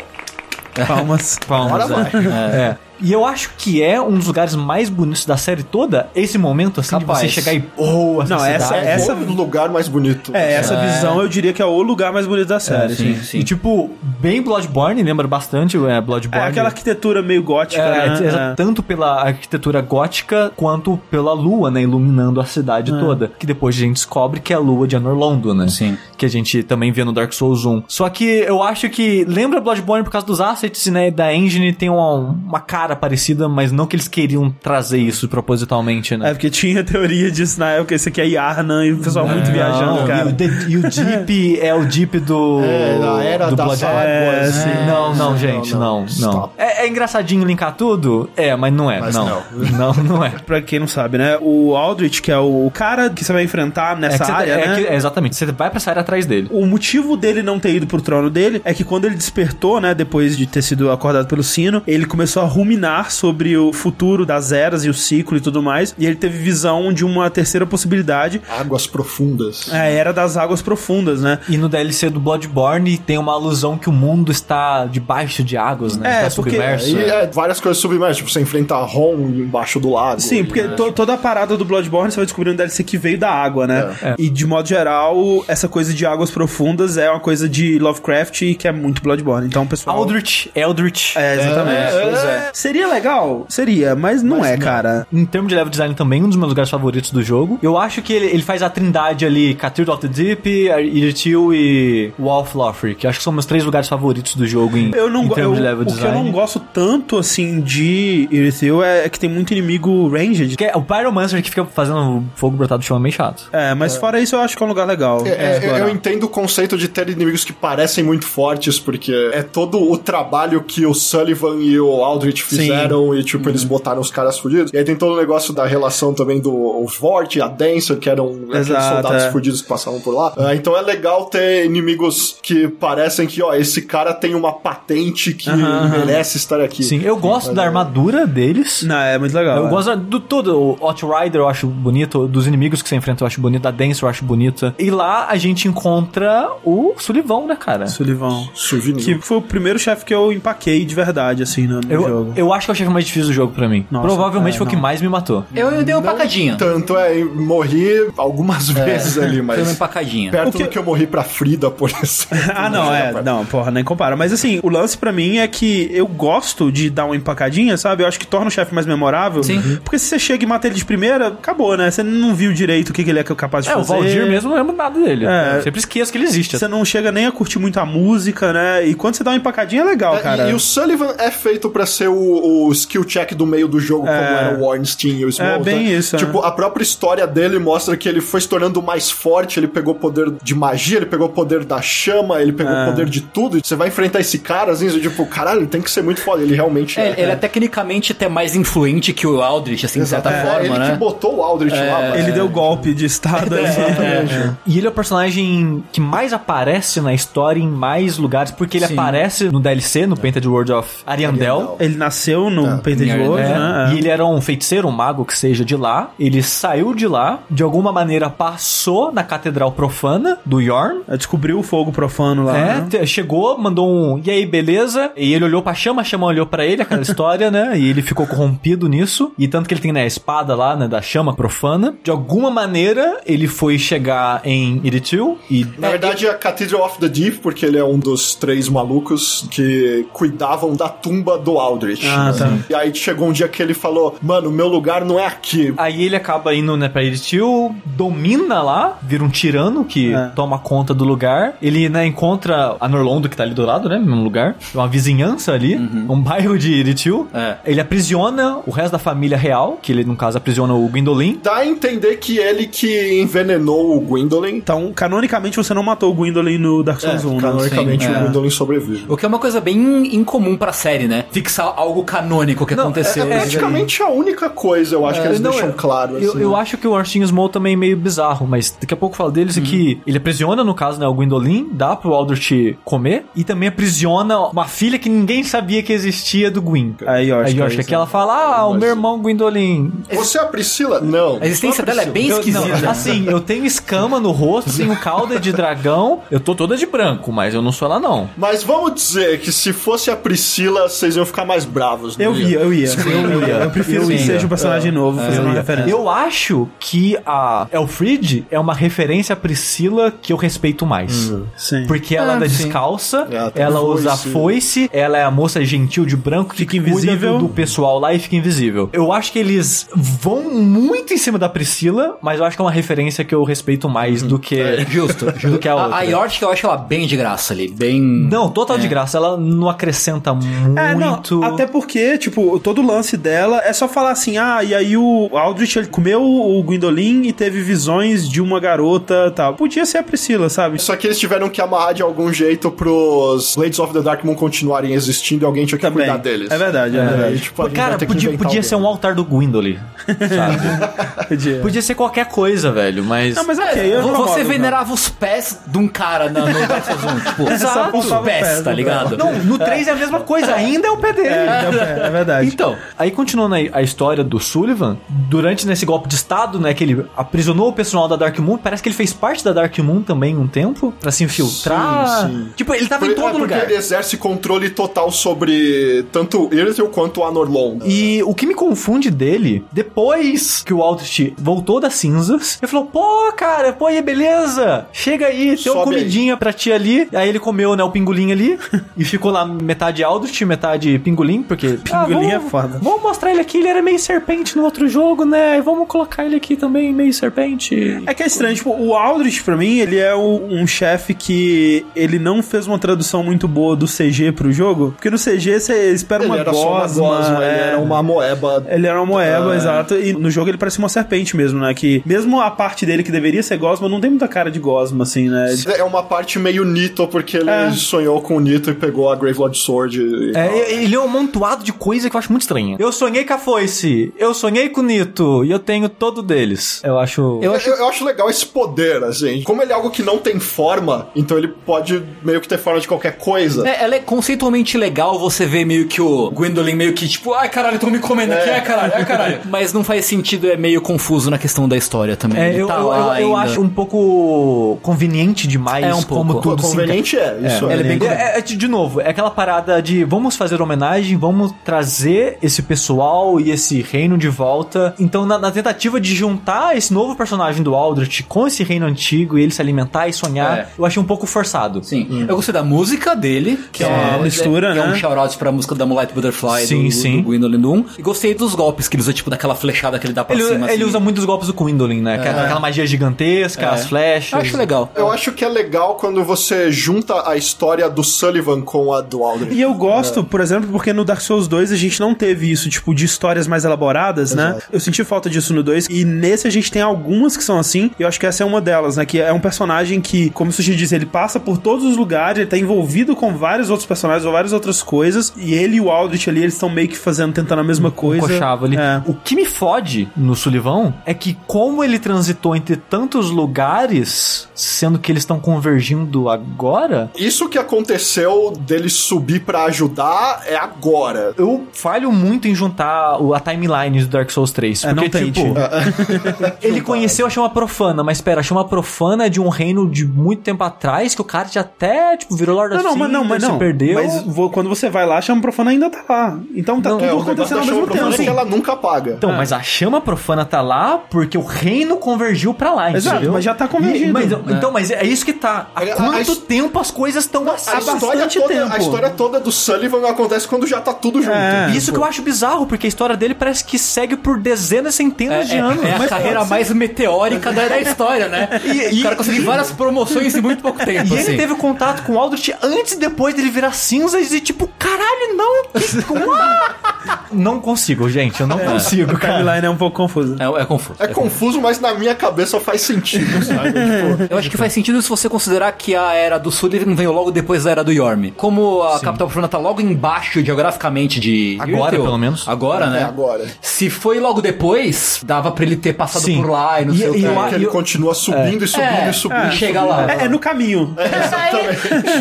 Palmas. 0.86 1.38
palmas. 1.46 1.90
é. 1.90 2.56
É. 2.56 2.76
E 3.00 3.12
eu 3.12 3.24
acho 3.26 3.50
que 3.58 3.82
é 3.82 4.00
um 4.00 4.12
dos 4.16 4.26
lugares 4.26 4.54
mais 4.54 4.88
bonitos 4.88 5.24
da 5.24 5.36
série 5.36 5.62
toda, 5.62 6.08
esse 6.14 6.38
momento, 6.38 6.80
assim, 6.80 6.98
Capaz. 6.98 7.20
de 7.20 7.28
você 7.28 7.40
chegar 7.40 7.54
e, 7.54 7.64
oh, 7.76 8.22
essa 8.22 8.34
Não, 8.36 8.44
essa- 8.44 8.66
cidade. 8.66 8.86
essa- 8.86 9.14
O 9.14 9.32
lugar 9.34 9.68
mais 9.68 9.88
bonito. 9.88 10.30
É, 10.34 10.54
essa 10.54 10.76
visão 10.76 11.20
eu 11.20 11.28
diria 11.28 11.52
que 11.52 11.60
é 11.60 11.64
o 11.64 11.82
lugar 11.82 12.12
mais 12.12 12.26
bonito 12.26 12.48
da 12.48 12.60
série. 12.60 12.94
sim, 12.94 13.12
assim. 13.12 13.22
sim. 13.22 13.38
E 13.38 13.44
tipo, 13.44 13.90
bem 14.02 14.40
Bloodborne, 14.42 15.02
lembra 15.02 15.26
bastante 15.26 15.76
é, 15.76 15.96
É 15.96 16.00
Bloodborne. 16.00 16.48
aquela 16.48 16.68
arquitetura 16.68 17.22
meio 17.22 17.42
gótica, 17.42 17.82
É, 17.82 18.08
né? 18.20 18.26
exa- 18.26 18.54
tanto 18.56 18.82
pela 18.82 19.22
arquitetura 19.22 19.80
gótica 19.82 20.52
quanto 20.56 20.98
pela 21.10 21.32
lua, 21.32 21.70
né, 21.70 21.82
iluminando 21.82 22.40
a 22.40 22.44
cidade 22.44 22.92
toda. 22.92 23.30
Que 23.38 23.46
depois 23.46 23.74
a 23.76 23.78
gente 23.78 23.94
descobre 23.94 24.40
que 24.40 24.52
é 24.52 24.56
a 24.56 24.58
lua 24.58 24.86
de 24.86 24.96
Anor 24.96 25.14
Londo, 25.14 25.54
né? 25.54 25.68
Sim. 25.68 25.96
Que 26.16 26.24
a 26.24 26.28
gente 26.30 26.62
também 26.62 26.92
vê 26.92 27.04
no 27.04 27.12
Dark 27.12 27.32
Souls 27.32 27.64
1. 27.64 27.82
Só 27.88 28.08
que 28.08 28.24
eu 28.24 28.62
acho 28.62 28.88
que 28.88 29.24
lembra 29.26 29.60
Bloodborne 29.60 30.04
por 30.04 30.10
causa 30.10 30.26
dos 30.26 30.40
assets, 30.40 30.86
né, 30.86 31.10
da 31.10 31.34
engine 31.34 31.72
tem 31.72 31.88
uma, 31.90 32.14
uma 32.14 32.60
cara 32.60 32.85
parecida, 32.94 33.48
mas 33.48 33.72
não 33.72 33.86
que 33.86 33.96
eles 33.96 34.06
queriam 34.06 34.50
trazer 34.62 34.98
isso 34.98 35.26
propositalmente, 35.28 36.16
né? 36.16 36.30
É, 36.30 36.32
porque 36.34 36.50
tinha 36.50 36.84
teoria 36.84 37.30
disso 37.30 37.58
na 37.58 37.70
época, 37.72 37.94
esse 37.94 38.08
aqui 38.08 38.20
é 38.20 38.26
Yarnan 38.28 38.84
e 38.86 38.92
o 38.92 38.98
pessoal 38.98 39.26
muito 39.26 39.50
viajando, 39.50 40.00
Não, 40.00 40.06
cara. 40.06 40.28
E 40.28 40.32
o, 40.32 40.32
de- 40.32 40.70
e 40.72 40.76
o 40.76 40.90
Jeep 40.92 41.60
é 41.60 41.74
o 41.74 41.90
Jeep 41.90 42.20
do. 42.20 42.60
É, 42.62 42.98
na 42.98 43.24
era 43.24 43.46
do 43.50 43.56
Bloodborne. 43.56 43.94
águas. 43.96 44.66
É. 44.66 44.68
É, 44.70 44.86
não, 44.86 45.14
não, 45.14 45.30
não, 45.30 45.38
gente, 45.38 45.72
não, 45.74 46.06
não, 46.20 46.32
não. 46.32 46.50
É, 46.58 46.84
é 46.84 46.88
engraçadinho 46.88 47.44
linkar 47.44 47.74
tudo? 47.76 48.28
É, 48.36 48.54
mas 48.54 48.72
não 48.72 48.90
é. 48.90 49.00
Mas 49.00 49.14
não. 49.14 49.42
não, 49.78 49.92
não 49.94 50.24
é. 50.24 50.30
Pra 50.44 50.60
quem 50.60 50.78
não 50.78 50.86
sabe, 50.86 51.16
né? 51.18 51.38
O 51.40 51.74
Aldrich, 51.76 52.20
que 52.20 52.30
é 52.30 52.38
o 52.38 52.70
cara 52.72 53.08
que 53.10 53.24
você 53.24 53.32
vai 53.32 53.42
enfrentar 53.44 53.96
É 53.96 54.00
nessa 54.00 54.18
que 54.18 54.24
você- 54.26 54.32
área, 54.32 54.52
é 54.52 54.68
né? 54.68 54.74
que- 54.76 54.86
é, 54.86 54.94
exatamente. 54.94 55.34
Você 55.36 55.46
vai 55.46 55.70
pra 55.70 55.76
essa 55.78 55.90
área 55.90 56.00
atrás 56.02 56.26
dele. 56.26 56.48
O 56.52 56.66
motivo 56.66 57.16
dele 57.16 57.42
não 57.42 57.58
ter 57.58 57.74
ido 57.74 57.86
pro 57.86 58.00
trono 58.00 58.28
dele 58.30 58.60
é 58.64 58.74
que 58.74 58.84
quando 58.84 59.04
ele 59.06 59.14
despertou, 59.14 59.80
né, 59.80 59.94
depois 59.94 60.36
de 60.36 60.46
ter 60.46 60.62
sido 60.62 60.90
acordado 60.90 61.26
pelo 61.26 61.42
sino, 61.42 61.82
ele 61.86 62.04
começou 62.06 62.42
a 62.42 62.46
ruminar 62.46 62.75
sobre 63.08 63.56
o 63.56 63.72
futuro 63.72 64.24
das 64.26 64.52
eras 64.52 64.84
e 64.84 64.88
o 64.88 64.94
ciclo 64.94 65.36
e 65.36 65.40
tudo 65.40 65.62
mais, 65.62 65.94
e 65.98 66.06
ele 66.06 66.16
teve 66.16 66.38
visão 66.38 66.92
de 66.92 67.04
uma 67.04 67.28
terceira 67.30 67.66
possibilidade, 67.66 68.40
Águas 68.48 68.86
profundas. 68.86 69.72
a 69.72 69.84
era 69.84 70.12
das 70.12 70.36
águas 70.36 70.60
profundas, 70.62 71.20
né? 71.22 71.38
E 71.48 71.56
no 71.56 71.68
DLC 71.68 72.10
do 72.10 72.20
Bloodborne 72.20 72.98
tem 72.98 73.18
uma 73.18 73.32
alusão 73.32 73.76
que 73.78 73.88
o 73.88 73.92
mundo 73.92 74.30
está 74.32 74.86
debaixo 74.86 75.42
de 75.42 75.56
águas, 75.56 75.96
né? 75.96 76.22
É, 76.22 76.26
está 76.26 76.36
porque 76.42 76.56
submerso. 76.56 76.88
E 76.96 77.04
é, 77.04 77.26
várias 77.32 77.60
coisas 77.60 77.80
submersas. 77.80 78.16
Tipo, 78.18 78.30
você 78.30 78.40
enfrenta 78.40 78.74
a 78.74 78.82
Ron 78.84 79.14
embaixo 79.28 79.78
do 79.80 79.90
lago. 79.90 80.20
Sim, 80.20 80.44
porque 80.44 80.62
to- 80.68 80.92
toda 80.92 81.14
a 81.14 81.16
parada 81.16 81.56
do 81.56 81.64
Bloodborne 81.64 82.10
você 82.10 82.16
vai 82.16 82.26
descobrir 82.26 82.50
no 82.50 82.56
DLC 82.56 82.82
que 82.84 82.96
veio 82.98 83.18
da 83.18 83.30
água, 83.30 83.66
né? 83.66 83.94
É. 84.02 84.14
E 84.18 84.28
de 84.28 84.46
modo 84.46 84.68
geral, 84.68 85.44
essa 85.48 85.68
coisa 85.68 85.92
de 85.94 86.04
águas 86.06 86.30
profundas 86.30 86.96
é 86.96 87.10
uma 87.10 87.20
coisa 87.20 87.48
de 87.48 87.78
Lovecraft 87.78 88.42
e 88.42 88.54
que 88.54 88.66
é 88.68 88.72
muito 88.72 89.02
Bloodborne. 89.02 89.46
Então, 89.46 89.66
pessoal. 89.66 89.96
Aldrich, 89.96 90.50
Eldritch. 90.54 91.16
É, 91.16 91.34
exatamente. 91.34 91.76
É, 91.94 92.00
Pois 92.02 92.24
é. 92.24 92.50
Seria 92.66 92.88
legal? 92.88 93.46
Seria, 93.48 93.94
mas 93.94 94.22
não 94.22 94.44
é, 94.44 94.56
cara. 94.56 95.06
Em 95.12 95.24
termos 95.24 95.48
de 95.50 95.54
level 95.54 95.70
design 95.70 95.94
também, 95.94 96.22
um 96.22 96.28
dos 96.28 96.36
meus 96.36 96.48
lugares 96.48 96.70
favoritos 96.70 97.10
do 97.12 97.22
jogo. 97.22 97.58
Eu 97.62 97.78
acho 97.78 98.02
que 98.02 98.12
ele, 98.12 98.26
ele 98.26 98.42
faz 98.42 98.62
a 98.62 98.68
trindade 98.68 99.24
ali, 99.24 99.54
Cathedral 99.54 99.96
of 99.96 100.08
the 100.08 100.12
Deep, 100.12 100.48
Irtil 100.48 101.54
e 101.54 102.12
Wall 102.18 102.40
of 102.42 102.94
que 102.96 103.06
acho 103.06 103.18
que 103.18 103.24
são 103.24 103.32
meus 103.32 103.46
três 103.46 103.64
lugares 103.64 103.88
favoritos 103.88 104.34
do 104.34 104.46
jogo 104.46 104.76
em, 104.76 104.90
Eu 104.94 105.08
não 105.10 105.24
em 105.24 105.28
termos 105.28 105.52
eu- 105.52 105.54
de 105.54 105.60
level 105.60 105.82
O 105.82 105.86
que 105.86 105.92
design. 105.92 106.18
eu 106.18 106.24
não 106.24 106.32
gosto 106.32 106.60
tanto, 106.72 107.18
assim, 107.18 107.60
de 107.60 108.28
Irithyll 108.30 108.82
é, 108.82 109.04
é 109.04 109.08
que 109.08 109.18
tem 109.18 109.28
muito 109.30 109.52
inimigo 109.52 110.08
ranged. 110.08 110.56
Que 110.56 110.64
é 110.64 110.76
o 110.76 110.82
Pyromancer 110.82 111.40
que 111.42 111.50
fica 111.50 111.64
fazendo 111.64 112.24
fogo 112.34 112.56
brotado 112.56 112.80
do 112.80 112.84
chão 112.84 112.96
é 112.96 113.00
meio 113.00 113.14
chato. 113.14 113.48
É, 113.52 113.74
mas 113.74 113.96
fora 113.96 114.20
isso 114.20 114.34
eu 114.36 114.40
acho 114.40 114.56
que 114.56 114.62
é 114.62 114.66
um 114.66 114.68
lugar 114.68 114.86
legal. 114.86 115.22
É, 115.26 115.58
é, 115.66 115.80
eu 115.80 115.88
entendo 115.88 116.24
o 116.24 116.28
conceito 116.28 116.76
de 116.76 116.88
ter 116.88 117.08
inimigos 117.08 117.44
que 117.44 117.52
parecem 117.52 118.02
muito 118.02 118.26
fortes, 118.26 118.78
porque 118.78 119.12
é 119.32 119.42
todo 119.42 119.80
o 119.90 119.96
trabalho 119.98 120.62
que 120.62 120.84
o 120.86 120.94
Sullivan 120.94 121.56
e 121.60 121.78
o 121.78 122.02
Aldrich 122.04 122.42
fizeram 122.42 122.55
e, 122.64 123.24
tipo, 123.24 123.48
eles 123.48 123.64
botaram 123.64 124.00
os 124.00 124.10
caras 124.10 124.38
fudidos. 124.38 124.72
E 124.72 124.78
aí 124.78 124.84
tem 124.84 124.96
todo 124.96 125.14
o 125.14 125.16
negócio 125.16 125.52
da 125.52 125.66
relação 125.66 126.14
também 126.14 126.40
do 126.40 126.52
o 126.52 126.86
Vort 126.86 127.36
e 127.36 127.40
a 127.40 127.48
Dancer, 127.48 127.98
que 127.98 128.08
eram 128.08 128.28
aqueles 128.48 128.68
Exato, 128.68 128.94
soldados 128.94 129.22
é. 129.24 129.30
fudidos 129.30 129.62
que 129.62 129.68
passavam 129.68 130.00
por 130.00 130.14
lá. 130.14 130.32
Ah, 130.36 130.54
então 130.54 130.76
é 130.76 130.80
legal 130.80 131.26
ter 131.26 131.64
inimigos 131.64 132.36
que 132.42 132.68
parecem 132.68 133.26
que, 133.26 133.42
ó, 133.42 133.54
esse 133.54 133.82
cara 133.82 134.12
tem 134.12 134.34
uma 134.34 134.52
patente 134.52 135.32
que 135.32 135.50
merece 135.50 136.36
estar 136.36 136.60
aqui. 136.60 136.82
Sim, 136.82 137.00
eu 137.02 137.16
gosto 137.16 137.52
da 137.52 137.64
armadura 137.64 138.26
deles. 138.26 138.82
Não, 138.82 138.96
é 138.96 139.18
muito 139.18 139.34
legal. 139.34 139.58
Eu 139.58 139.66
é. 139.66 139.70
gosto 139.70 139.96
do 139.96 140.20
todo. 140.20 140.56
O 140.56 140.76
Outrider 140.80 141.40
eu 141.40 141.48
acho 141.48 141.66
bonito, 141.66 142.26
dos 142.26 142.46
inimigos 142.46 142.82
que 142.82 142.88
você 142.88 142.96
enfrenta 142.96 143.22
eu 143.22 143.26
acho 143.26 143.40
bonito, 143.40 143.62
da 143.62 143.70
Dance 143.70 144.02
eu 144.02 144.08
acho 144.08 144.24
bonita. 144.24 144.74
E 144.78 144.90
lá 144.90 145.26
a 145.28 145.36
gente 145.36 145.68
encontra 145.68 146.48
o 146.64 146.94
Sullivan, 146.98 147.46
né, 147.46 147.56
cara? 147.56 147.86
Sullivan. 147.86 148.48
Souvenir. 148.54 149.04
Que 149.04 149.18
foi 149.18 149.38
o 149.38 149.42
primeiro 149.42 149.78
chefe 149.78 150.04
que 150.04 150.14
eu 150.14 150.32
empaquei 150.32 150.84
de 150.84 150.94
verdade, 150.94 151.42
assim, 151.42 151.66
no, 151.66 151.80
no 151.80 151.92
Eu, 151.92 152.02
jogo. 152.02 152.32
eu 152.36 152.45
acho 152.52 152.66
que 152.66 152.70
é 152.70 152.74
o 152.74 152.76
chefe 152.76 152.90
mais 152.90 153.04
difícil 153.04 153.28
do 153.28 153.32
jogo 153.34 153.52
pra 153.52 153.68
mim. 153.68 153.86
Nossa, 153.90 154.06
Provavelmente 154.06 154.54
é, 154.54 154.58
foi 154.58 154.66
o 154.66 154.70
que 154.70 154.76
não. 154.76 154.82
mais 154.82 155.00
me 155.00 155.08
matou. 155.08 155.44
Eu, 155.54 155.70
eu 155.70 155.82
dei 155.84 155.94
uma 155.94 156.00
empacadinha. 156.02 156.56
Tanto 156.56 156.96
é, 156.96 157.20
eu 157.20 157.34
morri 157.34 158.08
algumas 158.16 158.68
vezes 158.68 159.18
ali, 159.18 159.32
Foi 159.36 159.40
uma 159.40 159.56
mas 159.56 159.70
empacadinha. 159.72 160.30
perto 160.30 160.48
O 160.48 160.52
que- 160.52 160.64
do 160.64 160.68
que 160.70 160.78
eu 160.78 160.82
morri 160.84 161.06
pra 161.06 161.22
Frida, 161.22 161.70
por 161.70 161.90
exemplo. 162.02 162.52
Ah, 162.54 162.68
não, 162.70 162.92
é. 162.94 163.22
Não, 163.22 163.44
porra, 163.46 163.70
nem 163.70 163.84
compara. 163.84 164.16
Mas 164.16 164.32
assim, 164.32 164.60
o 164.62 164.68
lance 164.68 164.96
pra 164.96 165.12
mim 165.12 165.38
é 165.38 165.48
que 165.48 165.88
eu 165.92 166.06
gosto 166.06 166.70
de 166.70 166.90
dar 166.90 167.04
uma 167.06 167.16
empacadinha, 167.16 167.76
sabe? 167.76 168.02
Eu 168.02 168.08
acho 168.08 168.18
que 168.18 168.26
torna 168.26 168.46
o 168.48 168.50
chefe 168.50 168.74
mais 168.74 168.86
memorável. 168.86 169.42
Sim. 169.42 169.78
Porque 169.84 169.98
se 169.98 170.06
você 170.06 170.18
chega 170.18 170.44
e 170.44 170.46
mata 170.46 170.66
ele 170.66 170.74
de 170.76 170.84
primeira, 170.84 171.28
acabou, 171.28 171.76
né? 171.76 171.90
Você 171.90 172.02
não 172.02 172.34
viu 172.34 172.52
direito 172.52 172.90
o 172.90 172.92
que 172.92 173.04
que 173.04 173.10
ele 173.10 173.18
é 173.20 173.24
capaz 173.24 173.64
de 173.64 173.70
É, 173.70 173.76
o 173.76 173.84
fazer. 173.84 173.92
Valdir 174.00 174.26
mesmo 174.28 174.50
não 174.50 174.56
lembro 174.56 174.74
nada 174.76 174.98
dele. 174.98 175.26
É. 175.26 175.56
Eu 175.58 175.62
sempre 175.62 175.78
esqueço 175.80 176.10
que 176.12 176.18
ele 176.18 176.24
existe. 176.24 176.58
Você 176.58 176.68
não 176.68 176.84
chega 176.84 177.10
nem 177.12 177.26
a 177.26 177.32
curtir 177.32 177.58
muito 177.58 177.78
a 177.78 177.84
música, 177.86 178.52
né? 178.52 178.86
E 178.86 178.94
quando 178.94 179.14
você 179.16 179.24
dá 179.24 179.30
uma 179.30 179.36
empacadinha 179.36 179.82
é 179.82 179.84
legal, 179.84 180.16
É, 180.16 180.20
cara. 180.20 180.48
E, 180.48 180.50
e 180.52 180.54
o 180.54 180.60
Sullivan 180.60 181.14
é 181.18 181.30
feito 181.30 181.68
pra 181.70 181.86
ser 181.86 182.08
o, 182.08 182.14
o 182.38 182.70
skill 182.72 183.04
check 183.04 183.32
do 183.34 183.46
meio 183.46 183.68
do 183.68 183.78
jogo, 183.80 184.06
como 184.06 184.16
era 184.16 184.58
o 184.58 184.64
Ornstein 184.64 185.18
e 185.18 185.24
o 185.24 185.32
Smoke. 185.32 185.52
É, 185.52 185.58
bem 185.58 185.92
isso, 185.92 186.16
Tipo, 186.16 186.40
a 186.40 186.50
própria 186.52 186.82
história 186.82 187.26
dele 187.26 187.58
mostra 187.58 187.96
que 187.96 188.08
ele 188.08 188.20
foi 188.20 188.40
se 188.40 188.48
tornando 188.48 188.82
mais 188.82 189.10
forte, 189.10 189.58
ele 189.60 189.66
pegou 189.68 189.94
poder 189.94 190.32
de 190.42 190.54
magia, 190.54 190.98
ele 190.98 191.06
pegou 191.06 191.28
poder 191.28 191.64
da 191.64 191.80
chama, 191.82 192.40
ele 192.40 192.52
pegou 192.52 192.72
É. 192.72 192.86
poder 192.86 193.06
de 193.08 193.20
tudo. 193.20 193.58
E 193.58 193.60
Você 193.64 193.74
vai 193.76 193.88
enfrentar 193.88 194.20
esse 194.20 194.38
cara, 194.38 194.72
assim, 194.72 194.88
você, 194.88 195.00
tipo, 195.00 195.24
caralho, 195.26 195.60
ele 195.60 195.66
tem 195.66 195.80
que 195.80 195.90
ser 195.90 196.02
muito 196.02 196.20
foda. 196.20 196.42
Ele 196.42 196.54
realmente 196.54 196.98
É, 197.00 197.08
é. 197.10 197.14
ele 197.20 197.30
é 197.32 197.36
tecnicamente 197.36 198.12
até 198.12 198.28
mais 198.28 198.54
influente 198.56 199.12
que 199.12 199.26
o 199.26 199.42
Aldrich, 199.42 199.84
assim, 199.86 200.00
de 200.02 200.08
certa 200.08 200.30
Exato. 200.30 200.46
É, 200.46 200.50
forma, 200.52 200.66
ele 200.66 200.78
né? 200.78 200.90
que 200.92 200.96
botou 200.96 201.36
o 201.36 201.42
Aldrich 201.42 201.74
lá. 201.76 202.08
mas- 202.10 202.20
Ele 202.20 202.32
deu 202.32 202.48
golpe 202.48 202.92
de 202.94 203.04
estado 203.04 203.54
ali. 203.54 203.66
E 204.66 204.78
ele 204.78 204.86
é 204.86 204.90
o 204.90 204.92
personagem 204.92 205.82
que 205.92 206.00
mais 206.00 206.32
aparece 206.32 207.00
na 207.00 207.12
história 207.14 207.60
em 207.60 207.68
mais 207.68 208.18
lugares, 208.18 208.50
porque 208.50 208.78
ele 208.78 208.86
Sim. 208.86 208.94
aparece 208.94 209.44
no 209.50 209.60
DLC, 209.60 210.06
no 210.06 210.16
Painted 210.16 210.46
World 210.46 210.72
of 210.72 210.88
Ariandel. 211.06 211.76
Ele 211.78 211.96
nasceu 211.96 212.25
no 212.34 212.66
É, 212.66 212.76
Painted 212.78 213.08
em 213.08 213.26
World, 213.26 213.42
É, 213.42 213.58
né? 213.58 213.92
E 213.94 213.98
ele 213.98 214.08
era 214.08 214.24
um 214.24 214.40
feiticeiro, 214.40 214.88
um 214.88 214.92
mago 214.92 215.24
que 215.24 215.36
seja 215.36 215.64
de 215.64 215.76
lá. 215.76 216.10
Ele 216.18 216.42
saiu 216.42 216.94
de 216.94 217.06
lá, 217.06 217.40
de 217.50 217.62
alguma 217.62 217.92
maneira 217.92 218.28
passou 218.28 219.12
na 219.12 219.22
catedral 219.22 219.72
profana 219.72 220.38
do 220.44 220.60
Yorn. 220.60 221.02
É. 221.08 221.16
Descobriu 221.16 221.58
o 221.58 221.62
fogo 221.62 221.92
profano 221.92 222.44
lá. 222.44 222.56
É, 222.56 222.80
né? 222.80 223.06
chegou, 223.06 223.58
mandou 223.58 223.88
um 223.88 224.20
e 224.24 224.30
aí, 224.30 224.46
beleza? 224.46 225.10
E 225.16 225.32
ele 225.34 225.44
olhou 225.44 225.62
pra 225.62 225.74
chama, 225.74 226.00
a 226.02 226.04
chama 226.04 226.26
olhou 226.26 226.46
pra 226.46 226.64
ele, 226.64 226.82
aquela 226.82 227.02
história, 227.02 227.50
né? 227.50 227.78
E 227.78 227.88
ele 227.88 228.02
ficou 228.02 228.26
corrompido 228.26 228.88
nisso. 228.88 229.32
E 229.38 229.46
tanto 229.46 229.68
que 229.68 229.74
ele 229.74 229.80
tem, 229.80 229.92
né, 229.92 230.02
a 230.02 230.06
espada 230.06 230.54
lá, 230.54 230.74
né, 230.76 230.88
da 230.88 231.00
chama 231.02 231.34
profana. 231.34 231.94
De 232.02 232.10
alguma 232.10 232.50
maneira, 232.50 233.20
ele 233.26 233.46
foi 233.46 233.78
chegar 233.78 234.40
em 234.44 234.80
Iritil. 234.84 235.38
E 235.50 235.66
Na 235.78 235.90
verdade, 235.90 236.26
é 236.26 236.30
a 236.30 236.34
Cathedral 236.34 236.84
of 236.84 236.98
the 236.98 237.08
Deep, 237.08 237.38
porque 237.38 237.64
ele 237.66 237.78
é 237.78 237.84
um 237.84 237.98
dos 237.98 238.34
três 238.34 238.68
malucos 238.68 239.46
que 239.50 240.06
cuidavam 240.12 240.74
da 240.74 240.88
tumba 240.88 241.38
do 241.38 241.58
Aldrich. 241.58 242.06
Ah, 242.08 242.15
tá. 242.32 242.52
E 242.70 242.74
aí 242.74 242.94
chegou 242.94 243.28
um 243.28 243.32
dia 243.32 243.48
que 243.48 243.62
ele 243.62 243.74
falou: 243.74 244.16
Mano, 244.22 244.50
meu 244.50 244.68
lugar 244.68 245.04
não 245.04 245.18
é 245.18 245.26
aqui. 245.26 245.72
Aí 245.76 246.04
ele 246.04 246.16
acaba 246.16 246.54
indo, 246.54 246.76
né, 246.76 246.88
pra 246.88 247.02
Iritil, 247.02 247.74
domina 247.84 248.62
lá, 248.62 248.98
vira 249.02 249.22
um 249.24 249.28
tirano 249.28 249.84
que 249.84 250.12
É. 250.14 250.30
toma 250.34 250.58
conta 250.58 250.92
do 250.94 251.04
lugar. 251.04 251.54
Ele, 251.62 251.88
né, 251.88 252.06
encontra 252.06 252.76
a 252.80 252.88
Norlondo, 252.88 253.28
que 253.28 253.36
tá 253.36 253.42
ali 253.42 253.54
do 253.54 253.64
lado, 253.64 253.88
né, 253.88 253.98
no 253.98 254.06
mesmo 254.06 254.22
lugar. 254.22 254.56
É 254.74 254.78
uma 254.78 254.88
vizinhança 254.88 255.52
ali, 255.52 255.76
um 255.76 256.20
bairro 256.20 256.58
de 256.58 256.72
Iritil. 256.72 257.28
É. 257.34 257.56
Ele 257.64 257.80
aprisiona 257.80 258.58
o 258.66 258.70
resto 258.70 258.92
da 258.92 258.98
família 258.98 259.36
real, 259.36 259.78
que 259.82 259.92
ele, 259.92 260.04
no 260.04 260.16
caso, 260.16 260.38
aprisiona 260.38 260.74
o 260.74 260.88
Gwendolyn. 260.88 261.38
Dá 261.42 261.56
a 261.56 261.66
entender 261.66 262.16
que 262.16 262.38
ele 262.38 262.66
que 262.66 263.20
envenenou 263.20 263.96
o 263.96 264.00
Gwendolyn. 264.00 264.56
Então, 264.56 264.92
canonicamente, 264.94 265.56
você 265.56 265.72
não 265.74 265.82
matou 265.82 266.10
o 266.10 266.14
Gwendolyn 266.14 266.58
no 266.58 266.82
Dark 266.82 267.00
Souls 267.00 267.24
1, 267.24 267.34
né? 267.34 267.40
Canonicamente, 267.40 268.04
Sim, 268.04 268.10
o 268.12 268.16
é. 268.16 268.20
Gwendolyn 268.20 268.50
sobrevive. 268.50 269.04
O 269.08 269.16
que 269.16 269.24
é 269.24 269.28
uma 269.28 269.38
coisa 269.38 269.60
bem 269.60 270.14
incomum 270.14 270.56
pra 270.56 270.72
série, 270.72 271.06
né? 271.08 271.24
Fixar 271.30 271.72
algo 271.76 271.95
canônico 272.04 272.64
que 272.66 272.74
aconteceu. 272.74 273.24
É 273.24 273.38
praticamente 273.40 274.02
a 274.02 274.08
única 274.08 274.48
coisa, 274.50 274.94
eu 274.94 275.06
acho, 275.06 275.20
que 275.20 275.26
eles 275.28 275.40
Não, 275.40 275.50
deixam 275.50 275.68
eu- 275.68 275.74
claro. 275.74 276.18
Eu, 276.18 276.30
assim. 276.32 276.40
eu 276.40 276.56
acho 276.56 276.76
que 276.78 276.86
o 276.86 276.94
Arsene 276.94 277.26
Small 277.26 277.48
também 277.48 277.74
é 277.74 277.76
meio 277.76 277.96
bizarro, 277.96 278.46
mas 278.46 278.76
daqui 278.80 278.94
a 278.94 278.96
pouco 278.96 279.14
eu 279.14 279.18
falo 279.18 279.30
deles 279.30 279.56
aqui. 279.58 280.00
Ele 280.06 280.16
aprisiona, 280.18 280.62
no 280.64 280.74
caso, 280.74 280.98
né, 281.00 281.06
o 281.06 281.14
Gwendolyn, 281.14 281.68
dá 281.72 281.94
pro 281.96 282.12
Aldrich 282.14 282.78
comer, 282.84 283.26
e 283.34 283.44
também 283.44 283.68
aprisiona 283.68 284.38
uma 284.38 284.66
filha 284.66 284.98
que 284.98 285.08
ninguém 285.08 285.42
sabia 285.44 285.82
que 285.82 285.92
existia 285.92 286.50
do 286.50 286.60
Gwyn. 286.62 286.94
A 287.06 287.16
Yorshka, 287.18 287.50
A 287.50 287.58
Yorshka, 287.60 287.80
isso. 287.80 287.88
que 287.88 287.94
ela 287.94 288.06
fala, 288.06 288.56
ah, 288.56 288.66
o 288.66 288.74
meu 288.74 288.88
irmão 288.90 289.18
Gwendolyn. 289.20 289.90
Você 290.12 290.38
é 290.38 290.42
a 290.42 290.46
Priscila? 290.46 291.00
Não. 291.00 291.38
A 291.40 291.46
existência 291.46 291.82
Só 291.82 291.86
dela 291.86 292.02
é 292.02 292.06
bem 292.06 292.28
Eu- 292.28 292.38
esquisita. 292.38 292.78
não, 292.78 292.90
assim, 292.90 293.26
eu 293.28 293.40
tenho 293.40 293.64
escama 293.64 294.18
no 294.20 294.30
rosto, 294.30 294.74
tenho 294.76 294.96
cauda 294.96 295.38
de 295.38 295.52
dragão, 295.52 296.20
eu 296.30 296.40
tô 296.40 296.54
toda 296.54 296.76
de 296.76 296.86
branco, 296.86 297.32
mas 297.32 297.54
eu 297.54 297.62
não 297.62 297.72
sou 297.72 297.86
ela 297.86 297.98
não. 298.00 298.28
Mas 298.36 298.62
vamos 298.62 298.94
dizer 298.94 299.40
que 299.40 299.50
se 299.52 299.72
fosse 299.72 300.10
a 300.10 300.16
Priscila, 300.16 300.88
vocês 300.88 301.16
iam 301.16 301.24
ficar 301.26 301.44
mais 301.44 301.64
bravos. 301.64 301.85
Não 302.18 302.24
Eu 302.24 302.34
ia, 302.36 302.58
eu 302.58 302.72
ia. 302.74 302.86
Eu, 302.88 303.40
ia. 303.46 303.54
eu 303.64 303.70
prefiro 303.70 304.02
Eu 304.02 304.06
que 304.08 304.14
ia. 304.14 304.18
seja 304.20 304.46
um 304.46 304.48
personagem 304.48 304.90
novo 304.92 305.20
fazendo 305.20 305.44
uma 305.44 305.54
referência. 305.54 305.90
Eu 305.90 306.08
acho 306.08 306.68
que 306.80 307.16
a 307.26 307.66
Elfrid 307.72 308.44
é 308.50 308.58
uma 308.58 308.74
referência 308.74 309.32
à 309.34 309.36
Priscila 309.36 310.10
que 310.10 310.32
eu 310.32 310.36
respeito 310.36 310.84
mais. 310.86 311.32
Sim. 311.56 311.84
Porque 311.86 312.16
ela 312.16 312.32
Ah, 312.32 312.36
anda 312.36 312.48
sim. 312.48 312.64
descalça, 312.64 313.26
Ela 313.30 313.50
tem 313.50 313.62
ela 313.62 313.80
foice. 313.80 314.00
usa 314.08 314.16
foice, 314.16 314.90
ela 314.92 315.18
é 315.18 315.22
a 315.24 315.30
moça 315.30 315.64
gentil 315.64 316.04
de 316.04 316.16
branco 316.16 316.50
que 316.50 316.58
Fica 316.58 316.76
invisível. 316.76 317.38
do, 317.38 317.48
pessoal 317.48 317.98
lá 317.98 318.12
e 318.14 318.18
fica 318.18 318.36
invisível. 318.36 318.88
Eu 318.92 319.12
acho 319.12 319.32
que 319.32 319.38
eles 319.38 319.88
vão 319.94 320.42
muito 320.50 321.12
em 321.14 321.16
cima 321.18 321.38
da 321.38 321.48
Priscila, 321.48 322.16
mas 322.22 322.38
eu 322.38 322.44
acho 322.44 322.56
que 322.56 322.62
é 322.62 322.64
uma 322.64 322.70
referência 322.70 323.24
que 323.24 323.34
eu 323.34 323.42
respeito 323.44 323.88
mais 323.88 324.22
do 324.22 324.38
que 324.38 324.56
Justo, 324.90 325.26
justo. 325.32 325.50
do 325.50 325.58
que 325.58 325.68
a 325.68 325.74
outra. 325.74 325.94
A, 325.96 325.98
a 325.98 326.02
York, 326.02 326.40
eu 326.42 326.50
acho 326.50 326.66
ela 326.66 326.76
bem 326.76 327.06
de 327.06 327.16
graça 327.16 327.52
ali. 327.52 327.68
Bem. 327.68 328.00
Não, 328.00 328.48
total 328.50 328.78
de 328.78 328.88
graça, 328.88 329.16
ela 329.18 329.36
não 329.36 329.68
acrescenta 329.68 330.32
muito. 330.34 330.78
É, 330.78 330.94
não, 330.94 331.20
até 331.44 331.66
porque, 331.66 331.75
tipo, 332.18 332.58
todo 332.60 332.80
o 332.80 332.86
lance 332.86 333.16
dela 333.16 333.60
é 333.64 333.72
só 333.72 333.88
falar 333.88 334.10
assim, 334.10 334.38
ah, 334.38 334.62
e 334.62 334.74
aí 334.74 334.96
o 334.96 335.28
Aldrich 335.32 335.78
ele 335.78 335.88
comeu 335.88 336.22
o 336.22 336.62
Gwendolyn 336.62 337.22
e 337.26 337.32
teve 337.32 337.60
visões 337.60 338.28
de 338.28 338.40
uma 338.40 338.58
garota 338.60 339.30
tal. 339.34 339.54
Podia 339.54 339.84
ser 339.84 339.98
a 339.98 340.02
Priscila, 340.02 340.48
sabe? 340.48 340.78
Só 340.80 340.94
que 340.96 341.06
eles 341.06 341.18
tiveram 341.18 341.48
que 341.48 341.60
amarrar 341.60 341.94
de 341.94 342.02
algum 342.02 342.32
jeito 342.32 342.70
pros 342.70 343.56
Ladies 343.56 343.78
of 343.78 343.92
the 343.92 344.00
Dark 344.00 344.24
Moon 344.24 344.34
continuarem 344.34 344.92
existindo 344.92 345.44
e 345.44 345.46
alguém 345.46 345.66
tinha 345.66 345.78
que 345.78 345.86
Também. 345.86 346.04
cuidar 346.06 346.18
deles. 346.18 346.50
É 346.50 346.58
verdade, 346.58 346.96
é, 346.96 347.00
É, 347.00 347.06
verdade. 347.06 347.34
e, 347.36 347.38
tipo, 347.40 347.62
alguém 347.62 347.76
Cara, 347.76 347.98
podia, 347.98 348.30
podia 348.32 348.46
alguém. 348.46 348.62
ser 348.62 348.74
um 348.76 348.86
altar 348.86 349.14
do 349.14 349.24
Gwendolyn, 349.24 349.78
sabe? 350.06 351.26
Podia. 351.28 351.58
podia 351.60 351.82
ser 351.82 351.94
qualquer 351.94 352.26
coisa, 352.26 352.70
velho, 352.70 353.02
mas... 353.02 353.34
Não, 353.34 353.44
mas 353.44 353.58
ok, 353.58 353.94
eu 353.94 354.02
não 354.02 354.14
Você 354.28 354.44
venerava 354.44 354.92
os 354.92 355.08
pés 355.08 355.58
de 355.66 355.76
um 355.78 355.88
cara 355.88 356.30
na, 356.30 356.46
no 356.46 356.66
Dark 356.66 356.84
Souls 356.84 357.02
1. 357.04 357.20
Tipo, 357.20 357.50
Exato. 357.50 357.96
os 357.98 358.06
pés, 358.24 358.62
tá 358.62 358.72
ligado? 358.72 359.16
Não, 359.16 359.32
no 359.32 359.58
3 359.58 359.88
é 359.88 359.90
a 359.90 359.96
mesma 359.96 360.20
coisa, 360.20 360.54
ainda 360.54 360.86
é 360.86 360.90
o 360.90 360.96
pé 360.98 361.12
dele. 361.12 361.28
não. 361.64 361.65
É, 361.74 362.06
é 362.06 362.10
verdade. 362.10 362.48
Então, 362.48 362.76
aí 362.98 363.10
continuando 363.10 363.54
aí 363.54 363.70
a 363.72 363.82
história 363.82 364.22
do 364.24 364.38
Sullivan, 364.38 364.96
durante 365.08 365.66
nesse 365.66 365.84
golpe 365.86 366.08
de 366.08 366.14
estado, 366.14 366.58
né, 366.58 366.72
que 366.74 366.84
ele 366.84 367.04
aprisionou 367.16 367.68
o 367.68 367.72
pessoal 367.72 368.08
da 368.08 368.16
Dark 368.16 368.38
Moon, 368.38 368.56
parece 368.58 368.82
que 368.82 368.88
ele 368.88 368.96
fez 368.96 369.12
parte 369.12 369.44
da 369.44 369.52
Dark 369.52 369.76
Moon 369.78 370.02
também 370.02 370.36
um 370.36 370.46
tempo, 370.46 370.92
pra 371.00 371.10
se 371.10 371.24
infiltrar. 371.24 372.22
Sim, 372.22 372.28
sim. 372.28 372.48
Tipo, 372.56 372.74
ele 372.74 372.86
tava 372.86 373.04
Por- 373.06 373.12
em 373.12 373.14
todo 373.14 373.26
é 373.28 373.30
porque 373.32 373.54
lugar. 373.54 373.64
ele 373.64 373.74
exerce 373.74 374.16
controle 374.16 374.70
total 374.70 375.10
sobre 375.10 376.04
tanto 376.12 376.48
Irithel 376.52 376.88
quanto 376.88 377.22
a 377.24 377.30
Norlon. 377.30 377.78
E 377.84 378.22
o 378.24 378.34
que 378.34 378.46
me 378.46 378.54
confunde 378.54 379.10
dele, 379.10 379.64
depois 379.72 380.62
que 380.62 380.74
o 380.74 380.82
Aldrich 380.82 381.34
voltou 381.38 381.80
das 381.80 381.94
cinzas, 381.94 382.58
ele 382.60 382.70
falou: 382.70 382.86
pô, 382.86 383.32
cara, 383.36 383.72
pô, 383.72 383.86
aí, 383.86 384.00
beleza? 384.02 384.86
Chega 384.92 385.26
aí, 385.26 385.56
tem 385.56 385.72
uma 385.72 385.80
Sobe 385.84 385.94
aí." 385.94 386.00
comidinha 386.02 386.36
pra 386.36 386.52
ti 386.52 386.70
ali. 386.72 387.08
Aí 387.14 387.28
ele 387.28 387.38
comeu, 387.38 387.74
né, 387.76 387.82
o 387.82 387.90
pingolim 387.90 388.32
ali 388.32 388.58
e 388.96 389.04
ficou 389.04 389.30
lá 389.30 389.44
metade 389.46 390.02
Aldrich, 390.04 390.44
metade 390.44 390.98
pingolim, 390.98 391.42
porque. 391.42 391.55
Pingolim 391.56 392.30
ah, 392.32 392.34
é 392.34 392.40
foda. 392.40 392.78
Vamos 392.82 393.02
mostrar 393.02 393.30
ele 393.30 393.40
aqui, 393.40 393.58
ele 393.58 393.68
era 393.68 393.82
meio 393.82 393.98
serpente 393.98 394.56
no 394.56 394.64
outro 394.64 394.88
jogo, 394.88 395.24
né? 395.24 395.60
Vamos 395.60 395.86
colocar 395.88 396.24
ele 396.24 396.36
aqui 396.36 396.56
também, 396.56 396.92
meio 396.92 397.12
serpente. 397.12 398.02
É 398.06 398.14
que 398.14 398.22
é 398.22 398.26
estranho, 398.26 398.54
tipo, 398.54 398.70
o 398.70 398.94
Aldrich, 398.94 399.42
pra 399.42 399.56
mim, 399.56 399.78
ele 399.78 399.98
é 399.98 400.14
o- 400.14 400.42
um 400.50 400.66
chefe 400.66 401.14
que 401.14 401.84
ele 401.94 402.18
não 402.18 402.42
fez 402.42 402.66
uma 402.66 402.78
tradução 402.78 403.22
muito 403.22 403.46
boa 403.48 403.76
do 403.76 403.86
CG 403.86 404.32
pro 404.32 404.52
jogo, 404.52 404.92
porque 404.92 405.10
no 405.10 405.18
CG 405.18 405.60
você 405.60 405.92
espera 405.92 406.22
Ele 406.24 406.32
uma 406.32 406.38
era 406.40 406.52
só 406.52 406.68
uma 406.70 406.80
gosma, 406.80 407.02
gosma, 407.08 407.36
ele 407.36 407.44
é. 407.44 407.58
era 407.68 407.78
uma 407.78 408.02
moeba. 408.02 408.66
Ele 408.68 408.86
era 408.86 408.98
uma 409.00 409.06
moeba, 409.06 409.54
É. 409.54 409.56
exato. 409.56 409.94
E 409.94 410.12
no 410.12 410.30
jogo 410.30 410.50
ele 410.50 410.58
parece 410.58 410.78
uma 410.78 410.88
serpente 410.88 411.36
mesmo, 411.36 411.60
né? 411.60 411.72
Que 411.74 412.02
mesmo 412.04 412.40
a 412.40 412.50
parte 412.50 412.84
dele 412.86 413.02
que 413.02 413.10
deveria 413.12 413.42
ser 413.42 413.56
gosma, 413.58 413.88
não 413.88 414.00
tem 414.00 414.10
muita 414.10 414.28
cara 414.28 414.50
de 414.50 414.58
gosma, 414.58 415.04
assim, 415.04 415.28
né? 415.28 415.52
Ele- 415.52 415.76
É 415.76 415.84
uma 415.84 416.02
parte 416.02 416.38
meio 416.38 416.64
Nito, 416.64 417.06
porque 417.08 417.36
ele 417.36 417.50
É. 417.50 417.70
sonhou 417.70 418.20
com 418.20 418.36
o 418.36 418.40
Nito 418.40 418.70
e 418.70 418.74
pegou 418.74 419.10
a 419.10 419.16
Gravelord 419.16 419.56
Sword. 419.58 420.00
E... 420.00 420.32
É, 420.36 420.74
ele 420.82 420.94
é 420.94 421.00
um 421.00 421.08
amontoado 421.46 421.64
de 421.64 421.72
coisa 421.72 422.10
que 422.10 422.16
eu 422.16 422.18
acho 422.18 422.30
muito 422.32 422.42
estranha. 422.42 422.76
Eu 422.78 422.90
sonhei 422.90 423.24
com 423.24 423.34
a 423.34 423.38
foice, 423.38 424.12
eu 424.18 424.34
sonhei 424.34 424.68
com 424.68 424.80
o 424.80 424.84
Nito, 424.84 425.44
e 425.44 425.50
eu 425.50 425.58
tenho 425.58 425.88
todo 425.88 426.22
deles. 426.22 426.80
Eu 426.82 426.98
acho. 426.98 427.38
Eu 427.42 427.54
acho... 427.54 427.70
eu 427.70 427.88
acho 427.88 428.04
legal 428.04 428.28
esse 428.28 428.44
poder, 428.44 429.02
assim. 429.04 429.42
Como 429.42 429.62
ele 429.62 429.72
é 429.72 429.74
algo 429.74 429.90
que 429.90 430.02
não 430.02 430.18
tem 430.18 430.40
forma, 430.40 431.08
então 431.14 431.38
ele 431.38 431.48
pode 431.48 432.02
meio 432.22 432.40
que 432.40 432.48
ter 432.48 432.58
forma 432.58 432.80
de 432.80 432.88
qualquer 432.88 433.16
coisa. 433.16 433.66
É, 433.68 433.84
ela 433.84 433.94
é 433.94 434.00
conceitualmente 434.00 434.76
legal 434.76 435.18
você 435.18 435.46
ver 435.46 435.64
meio 435.64 435.86
que 435.86 436.00
o 436.00 436.30
Gwendolyn 436.30 436.74
meio 436.74 436.92
que 436.92 437.08
tipo, 437.08 437.32
ai 437.34 437.48
caralho, 437.48 437.76
estão 437.76 437.90
me 437.90 437.98
comendo 437.98 438.32
aqui, 438.32 438.50
ai 438.50 438.64
caralho, 438.64 438.92
ai 438.96 439.04
caralho. 439.04 439.40
Mas 439.46 439.72
não 439.72 439.84
faz 439.84 440.04
sentido, 440.04 440.50
é 440.50 440.56
meio 440.56 440.80
confuso 440.80 441.30
na 441.30 441.38
questão 441.38 441.68
da 441.68 441.76
história 441.76 442.16
também. 442.16 442.40
É, 442.40 442.60
eu, 442.60 442.66
tá 442.66 442.78
eu, 442.78 442.92
eu 442.92 443.36
ainda. 443.36 443.50
acho 443.50 443.60
um 443.60 443.68
pouco 443.68 444.78
conveniente 444.82 445.46
demais 445.46 445.84
É 445.84 445.94
um 445.94 446.02
como 446.02 446.34
pouco. 446.34 446.50
tudo 446.50 446.62
se 446.62 446.76
Conveniente 446.76 447.16
é, 447.18 447.38
isso 447.46 447.70
é. 447.70 447.74
é 447.74 447.82
bem 447.82 448.08
É, 448.08 448.38
é, 448.38 448.40
de 448.40 448.56
de 448.56 448.68
novo, 448.68 449.00
é 449.00 449.08
aquela 449.08 449.30
parada 449.30 449.80
de 449.80 450.04
vamos 450.04 450.36
fazer 450.36 450.60
homenagem, 450.60 451.16
vamos 451.16 451.35
trazer 451.64 452.38
esse 452.42 452.62
pessoal 452.62 453.38
e 453.40 453.50
esse 453.50 453.82
reino 453.82 454.16
de 454.16 454.28
volta. 454.28 454.94
Então, 454.98 455.26
na, 455.26 455.38
na 455.38 455.50
tentativa 455.50 456.00
de 456.00 456.14
juntar 456.14 456.76
esse 456.76 456.92
novo 456.92 457.14
personagem 457.14 457.62
do 457.62 457.74
Aldrich 457.74 458.22
com 458.24 458.46
esse 458.46 458.62
reino 458.64 458.86
antigo 458.86 459.38
e 459.38 459.42
ele 459.42 459.52
se 459.52 459.60
alimentar 459.60 460.08
e 460.08 460.12
sonhar, 460.12 460.58
É. 460.58 460.66
eu 460.78 460.84
achei 460.84 461.00
um 461.02 461.04
pouco 461.06 461.26
forçado. 461.26 461.82
Sim, 461.84 462.26
eu 462.28 462.36
gostei 462.36 462.52
da 462.52 462.62
música 462.62 463.14
dele, 463.14 463.58
que 463.72 463.84
é, 463.84 463.86
uma 463.86 464.18
mistura, 464.18 464.72
que 464.72 464.78
é 464.78 464.82
um 464.82 464.90
né? 464.90 464.96
shout-out 464.98 465.36
pra 465.36 465.52
música 465.52 465.74
da 465.74 465.84
Moonlight 465.86 466.12
Butterfly 466.14 466.66
Sim, 466.66 466.84
do, 466.84 466.90
sim. 466.92 467.16
do 467.18 467.22
Gwendolyn 467.24 467.60
Doom. 467.60 467.84
E 467.98 468.02
gostei 468.02 468.34
dos 468.34 468.54
golpes 468.54 468.88
que 468.88 468.96
ele 468.96 469.02
usa, 469.02 469.12
tipo, 469.12 469.28
daquela 469.30 469.54
flechada 469.54 469.98
que 469.98 470.06
ele 470.06 470.14
dá 470.14 470.24
pra 470.24 470.34
Ele, 470.34 470.44
cima. 470.44 470.66
ele 470.66 470.74
assim. 470.82 470.84
usa 470.84 471.00
muitos 471.00 471.24
golpes 471.24 471.46
do 471.48 471.54
Gwendolyn, 471.54 472.00
né? 472.00 472.14
Aquela- 472.16 472.42
Aquela 472.44 472.60
magia 472.60 472.86
gigantesca, 472.86 473.70
as 473.70 473.86
flechas. 473.86 474.32
Eu 474.32 474.38
acho 474.40 474.56
legal. 474.56 474.92
Eu 474.94 475.10
acho 475.10 475.32
que 475.32 475.44
é 475.44 475.48
legal 475.48 475.96
quando 475.96 476.22
você 476.24 476.70
junta 476.70 477.28
a 477.28 477.36
história 477.36 477.88
do 477.88 478.02
Sullivan 478.04 478.60
com 478.62 478.92
a 478.92 479.00
do 479.00 479.22
Aldrich. 479.24 479.54
E 479.54 479.60
eu 479.60 479.74
gosto, 479.74 480.22
por 480.24 480.40
exemplo, 480.40 480.68
porque 480.70 480.92
no 480.92 481.04
Dark 481.04 481.20
Souls 481.26 481.48
2 481.48 481.72
a 481.72 481.76
gente 481.76 482.00
não 482.00 482.14
teve 482.14 482.50
isso, 482.50 482.68
tipo, 482.68 482.94
de 482.94 483.04
histórias 483.04 483.46
mais 483.46 483.64
elaboradas, 483.64 484.34
né? 484.34 484.58
Eu 484.72 484.80
senti 484.80 485.04
falta 485.04 485.28
disso 485.28 485.52
no 485.52 485.62
2. 485.62 485.88
E 485.90 486.04
nesse 486.04 486.46
a 486.46 486.50
gente 486.50 486.70
tem 486.70 486.82
algumas 486.82 487.36
que 487.36 487.44
são 487.44 487.58
assim. 487.58 487.90
E 487.98 488.02
eu 488.02 488.08
acho 488.08 488.18
que 488.18 488.26
essa 488.26 488.42
é 488.42 488.46
uma 488.46 488.60
delas, 488.60 488.96
né? 488.96 489.04
Que 489.04 489.20
é 489.20 489.32
um 489.32 489.40
personagem 489.40 490.00
que, 490.00 490.30
como 490.30 490.50
o 490.50 490.52
Sushi 490.52 490.74
diz, 490.74 490.92
ele 490.92 491.06
passa 491.06 491.38
por 491.38 491.58
todos 491.58 491.84
os 491.84 491.96
lugares, 491.96 492.38
ele 492.38 492.46
tá 492.46 492.58
envolvido 492.58 493.14
com 493.16 493.36
vários 493.36 493.70
outros 493.70 493.86
personagens 493.86 494.24
ou 494.24 494.32
várias 494.32 494.52
outras 494.52 494.82
coisas. 494.82 495.32
E 495.36 495.54
ele 495.54 495.76
e 495.76 495.80
o 495.80 495.90
Aldrich 495.90 496.28
ali, 496.30 496.40
eles 496.40 496.54
estão 496.54 496.68
meio 496.68 496.88
que 496.88 496.96
fazendo, 496.96 497.32
tentando 497.32 497.60
a 497.60 497.64
mesma 497.64 497.90
coisa. 497.90 498.26
Ali. 498.46 498.76
É. 498.76 499.02
O 499.06 499.14
que 499.14 499.34
me 499.34 499.44
fode 499.44 500.08
no 500.16 500.34
Sullivan 500.34 500.94
é 501.04 501.12
que 501.12 501.36
como 501.46 501.82
ele 501.82 501.98
transitou 501.98 502.54
entre 502.54 502.76
tantos 502.76 503.30
lugares, 503.30 504.48
sendo 504.54 504.98
que 504.98 505.10
eles 505.10 505.22
estão 505.22 505.38
convergindo 505.40 506.28
agora, 506.28 507.10
Isso 507.16 507.48
que 507.48 507.58
aconteceu 507.58 508.52
dele 508.60 508.88
subir 508.88 509.40
pra 509.40 509.64
ajudar 509.64 510.42
é 510.46 510.56
agora. 510.56 511.05
Eu 511.36 511.66
falho 511.72 512.10
muito 512.12 512.48
em 512.48 512.54
juntar 512.54 513.20
o- 513.20 513.34
a 513.34 513.40
timeline 513.40 514.00
do 514.00 514.06
Dark 514.08 514.30
Souls 514.30 514.50
3. 514.52 514.84
É, 514.84 514.88
porque, 514.94 515.00
não 515.04 515.10
tente. 515.10 515.42
tipo, 515.42 515.54
ele 516.62 516.80
conheceu 516.80 517.26
a 517.26 517.30
chama 517.30 517.50
profana, 517.50 518.02
mas 518.02 518.18
espera, 518.18 518.40
a 518.40 518.42
chama 518.42 518.64
profana 518.64 519.26
é 519.26 519.28
de 519.28 519.40
um 519.40 519.48
reino 519.48 519.88
de 519.88 520.04
muito 520.06 520.42
tempo 520.42 520.62
atrás, 520.64 521.14
que 521.14 521.20
o 521.20 521.24
cara 521.24 521.48
já 521.48 521.60
até, 521.60 522.16
tipo, 522.16 522.34
virou 522.36 522.56
Lord 522.56 522.74
Não, 522.74 522.80
of 522.80 522.90
não, 522.90 522.96
mas 522.98 523.12
não, 523.12 523.24
mas 523.24 523.42
não. 523.42 523.52
se 523.52 523.58
perdeu. 523.58 523.94
Mas 523.94 524.22
vo- 524.22 524.50
quando 524.50 524.68
você 524.68 524.88
vai 524.88 525.06
lá, 525.06 525.18
a 525.18 525.20
chama 525.20 525.40
profana 525.40 525.70
ainda 525.70 525.90
tá 525.90 526.02
lá. 526.08 526.38
Então 526.54 526.80
tá 526.80 526.90
Não, 526.90 526.98
tudo 526.98 527.08
É, 527.08 527.12
acontecendo 527.12 527.48
da 527.48 527.60
ao 527.60 527.66
mesmo 527.66 527.86
tempo. 527.86 528.12
é 528.12 528.16
que 528.16 528.28
ela 528.28 528.44
nunca 528.44 528.72
apaga. 528.72 529.12
Então, 529.12 529.32
mas 529.32 529.52
a 529.52 529.62
chama 529.62 530.00
profana 530.00 530.44
tá 530.44 530.60
lá 530.60 530.98
porque 531.10 531.36
o 531.38 531.42
reino 531.44 531.96
convergiu 531.96 532.54
pra 532.54 532.72
lá, 532.72 532.92
Exato, 532.92 533.16
entendeu? 533.16 533.32
mas 533.32 533.44
já 533.44 533.54
tá 533.54 533.68
convergido. 533.68 534.10
E- 534.10 534.12
Mas 534.12 534.26
mas, 534.30 534.56
então, 534.56 534.70
mas 534.72 534.90
é 534.90 535.04
isso 535.04 535.24
que 535.24 535.32
tá. 535.32 535.68
Há 535.74 535.80
A- 535.82 535.86
quanto 535.96 536.32
a 536.32 536.36
tempo 536.36 536.78
as 536.78 536.90
coisas 536.90 537.24
estão 537.24 537.50
assim? 537.50 537.70
A 537.70 537.78
história, 537.78 538.00
bastante 538.00 538.40
toda, 538.40 538.54
tempo. 538.54 538.72
a 538.74 538.78
história 538.78 539.10
toda 539.10 539.40
do 539.40 539.52
Sullivan 539.52 540.08
acontece 540.08 540.46
quando 540.48 540.66
já 540.66 540.80
tá 540.80 540.92
tudo 541.00 541.20
junto. 541.22 541.34
É. 541.36 541.70
Isso 541.74 541.92
que 541.92 541.98
eu 541.98 542.04
acho 542.04 542.22
bizarro, 542.22 542.66
porque 542.66 542.86
a 542.86 542.88
história 542.88 543.16
dele 543.16 543.34
parece 543.34 543.64
que 543.64 543.78
segue 543.78 544.16
por 544.16 544.38
dezenas, 544.38 544.94
centenas 544.94 545.48
de 545.48 545.56
É, 545.56 545.58
anos. 545.60 545.84
é 545.84 545.94
a 545.94 545.98
Mas 545.98 546.08
carreira 546.08 546.42
ser. 546.42 546.50
mais 546.50 546.70
meteórica 546.70 547.52
da, 547.52 547.68
da 547.68 547.80
história, 547.80 548.28
né? 548.28 548.48
E, 548.66 549.00
o 549.00 549.02
cara 549.02 549.16
conseguiu 549.16 549.44
várias 549.44 549.70
promoções 549.72 550.34
em 550.34 550.40
muito 550.40 550.62
pouco 550.62 550.78
tempo. 550.84 551.08
E 551.08 551.12
ele 551.12 551.20
assim. 551.20 551.36
teve 551.36 551.54
contato 551.54 552.02
com 552.04 552.14
o 552.14 552.18
Aldrich 552.18 552.54
antes 552.62 552.92
e 552.94 552.98
depois 552.98 553.34
dele 553.34 553.50
virar 553.50 553.72
cinzas 553.72 554.32
e 554.32 554.40
tipo, 554.40 554.68
caralho, 554.78 555.34
não! 555.36 555.64
que-! 555.72 555.80
não 557.32 557.60
consigo, 557.60 558.08
gente, 558.08 558.40
eu 558.40 558.46
não 558.46 558.58
consigo, 558.58 559.14
O 559.14 559.18
timeline 559.18 559.66
é 559.66 559.70
um 559.70 559.76
pouco 559.76 559.96
confuso. 559.96 560.36
É, 560.38 560.62
é 560.62 560.64
confuso. 560.64 561.02
É 561.02 561.06
confuso, 561.08 561.60
mas 561.60 561.80
na 561.80 561.94
minha 561.94 562.14
cabeça 562.14 562.58
faz 562.60 562.80
sentido, 562.82 563.26
sabe? 563.44 563.68
Tipo, 563.72 564.26
Eu 564.32 564.38
acho 564.38 564.50
que 564.50 564.56
faz 564.56 564.72
sentido 564.72 565.00
se 565.02 565.08
você 565.08 565.28
considerar 565.28 565.72
que 565.72 565.94
a 565.94 566.12
era 566.14 566.38
do 566.38 566.50
Sullivan 566.50 566.94
veio 566.94 567.12
logo 567.12 567.30
depois 567.30 567.64
da 567.64 567.70
era 567.70 567.84
do 567.84 567.92
Yorm. 567.92 568.30
Como 568.36 568.82
a 568.82 569.00
capital 569.00 569.26
profunda 569.26 569.48
tá 569.48 569.58
logo 569.58 569.80
embaixo 569.80 570.44
geograficamente 570.44 571.18
de. 571.20 571.56
Agora, 571.60 571.76
Yurtel, 571.76 572.02
pelo 572.02 572.18
menos. 572.18 572.46
Agora, 572.48 572.86
né? 572.88 573.00
É 573.00 573.04
agora. 573.04 573.44
Se 573.60 573.88
foi 573.90 574.18
logo 574.20 574.40
depois, 574.40 575.20
dava 575.24 575.50
pra 575.52 575.64
ele 575.64 575.76
ter 575.76 575.92
passado 575.94 576.22
Sim. 576.22 576.40
por 576.42 576.50
lá 576.50 576.80
e 576.80 576.84
não 576.84 576.94
E- 576.94 576.98
sei 576.98 577.08
o 577.10 577.16
e 577.16 577.20
que. 577.20 577.24
eu 577.26 577.44
que 577.48 577.54
ele 577.54 577.66
eu- 577.66 577.70
continua 577.70 578.14
subindo 578.14 578.64
e 578.64 578.68
subindo 578.68 578.86
É, 578.88 579.10
e 579.10 579.12
subindo. 579.12 579.40
é, 579.42 579.48
e 579.48 579.52
chega 579.52 579.80
subindo. 579.80 579.96
lá. 579.96 580.12
É, 580.12 580.24
é 580.24 580.28
no 580.28 580.38
caminho. 580.38 580.94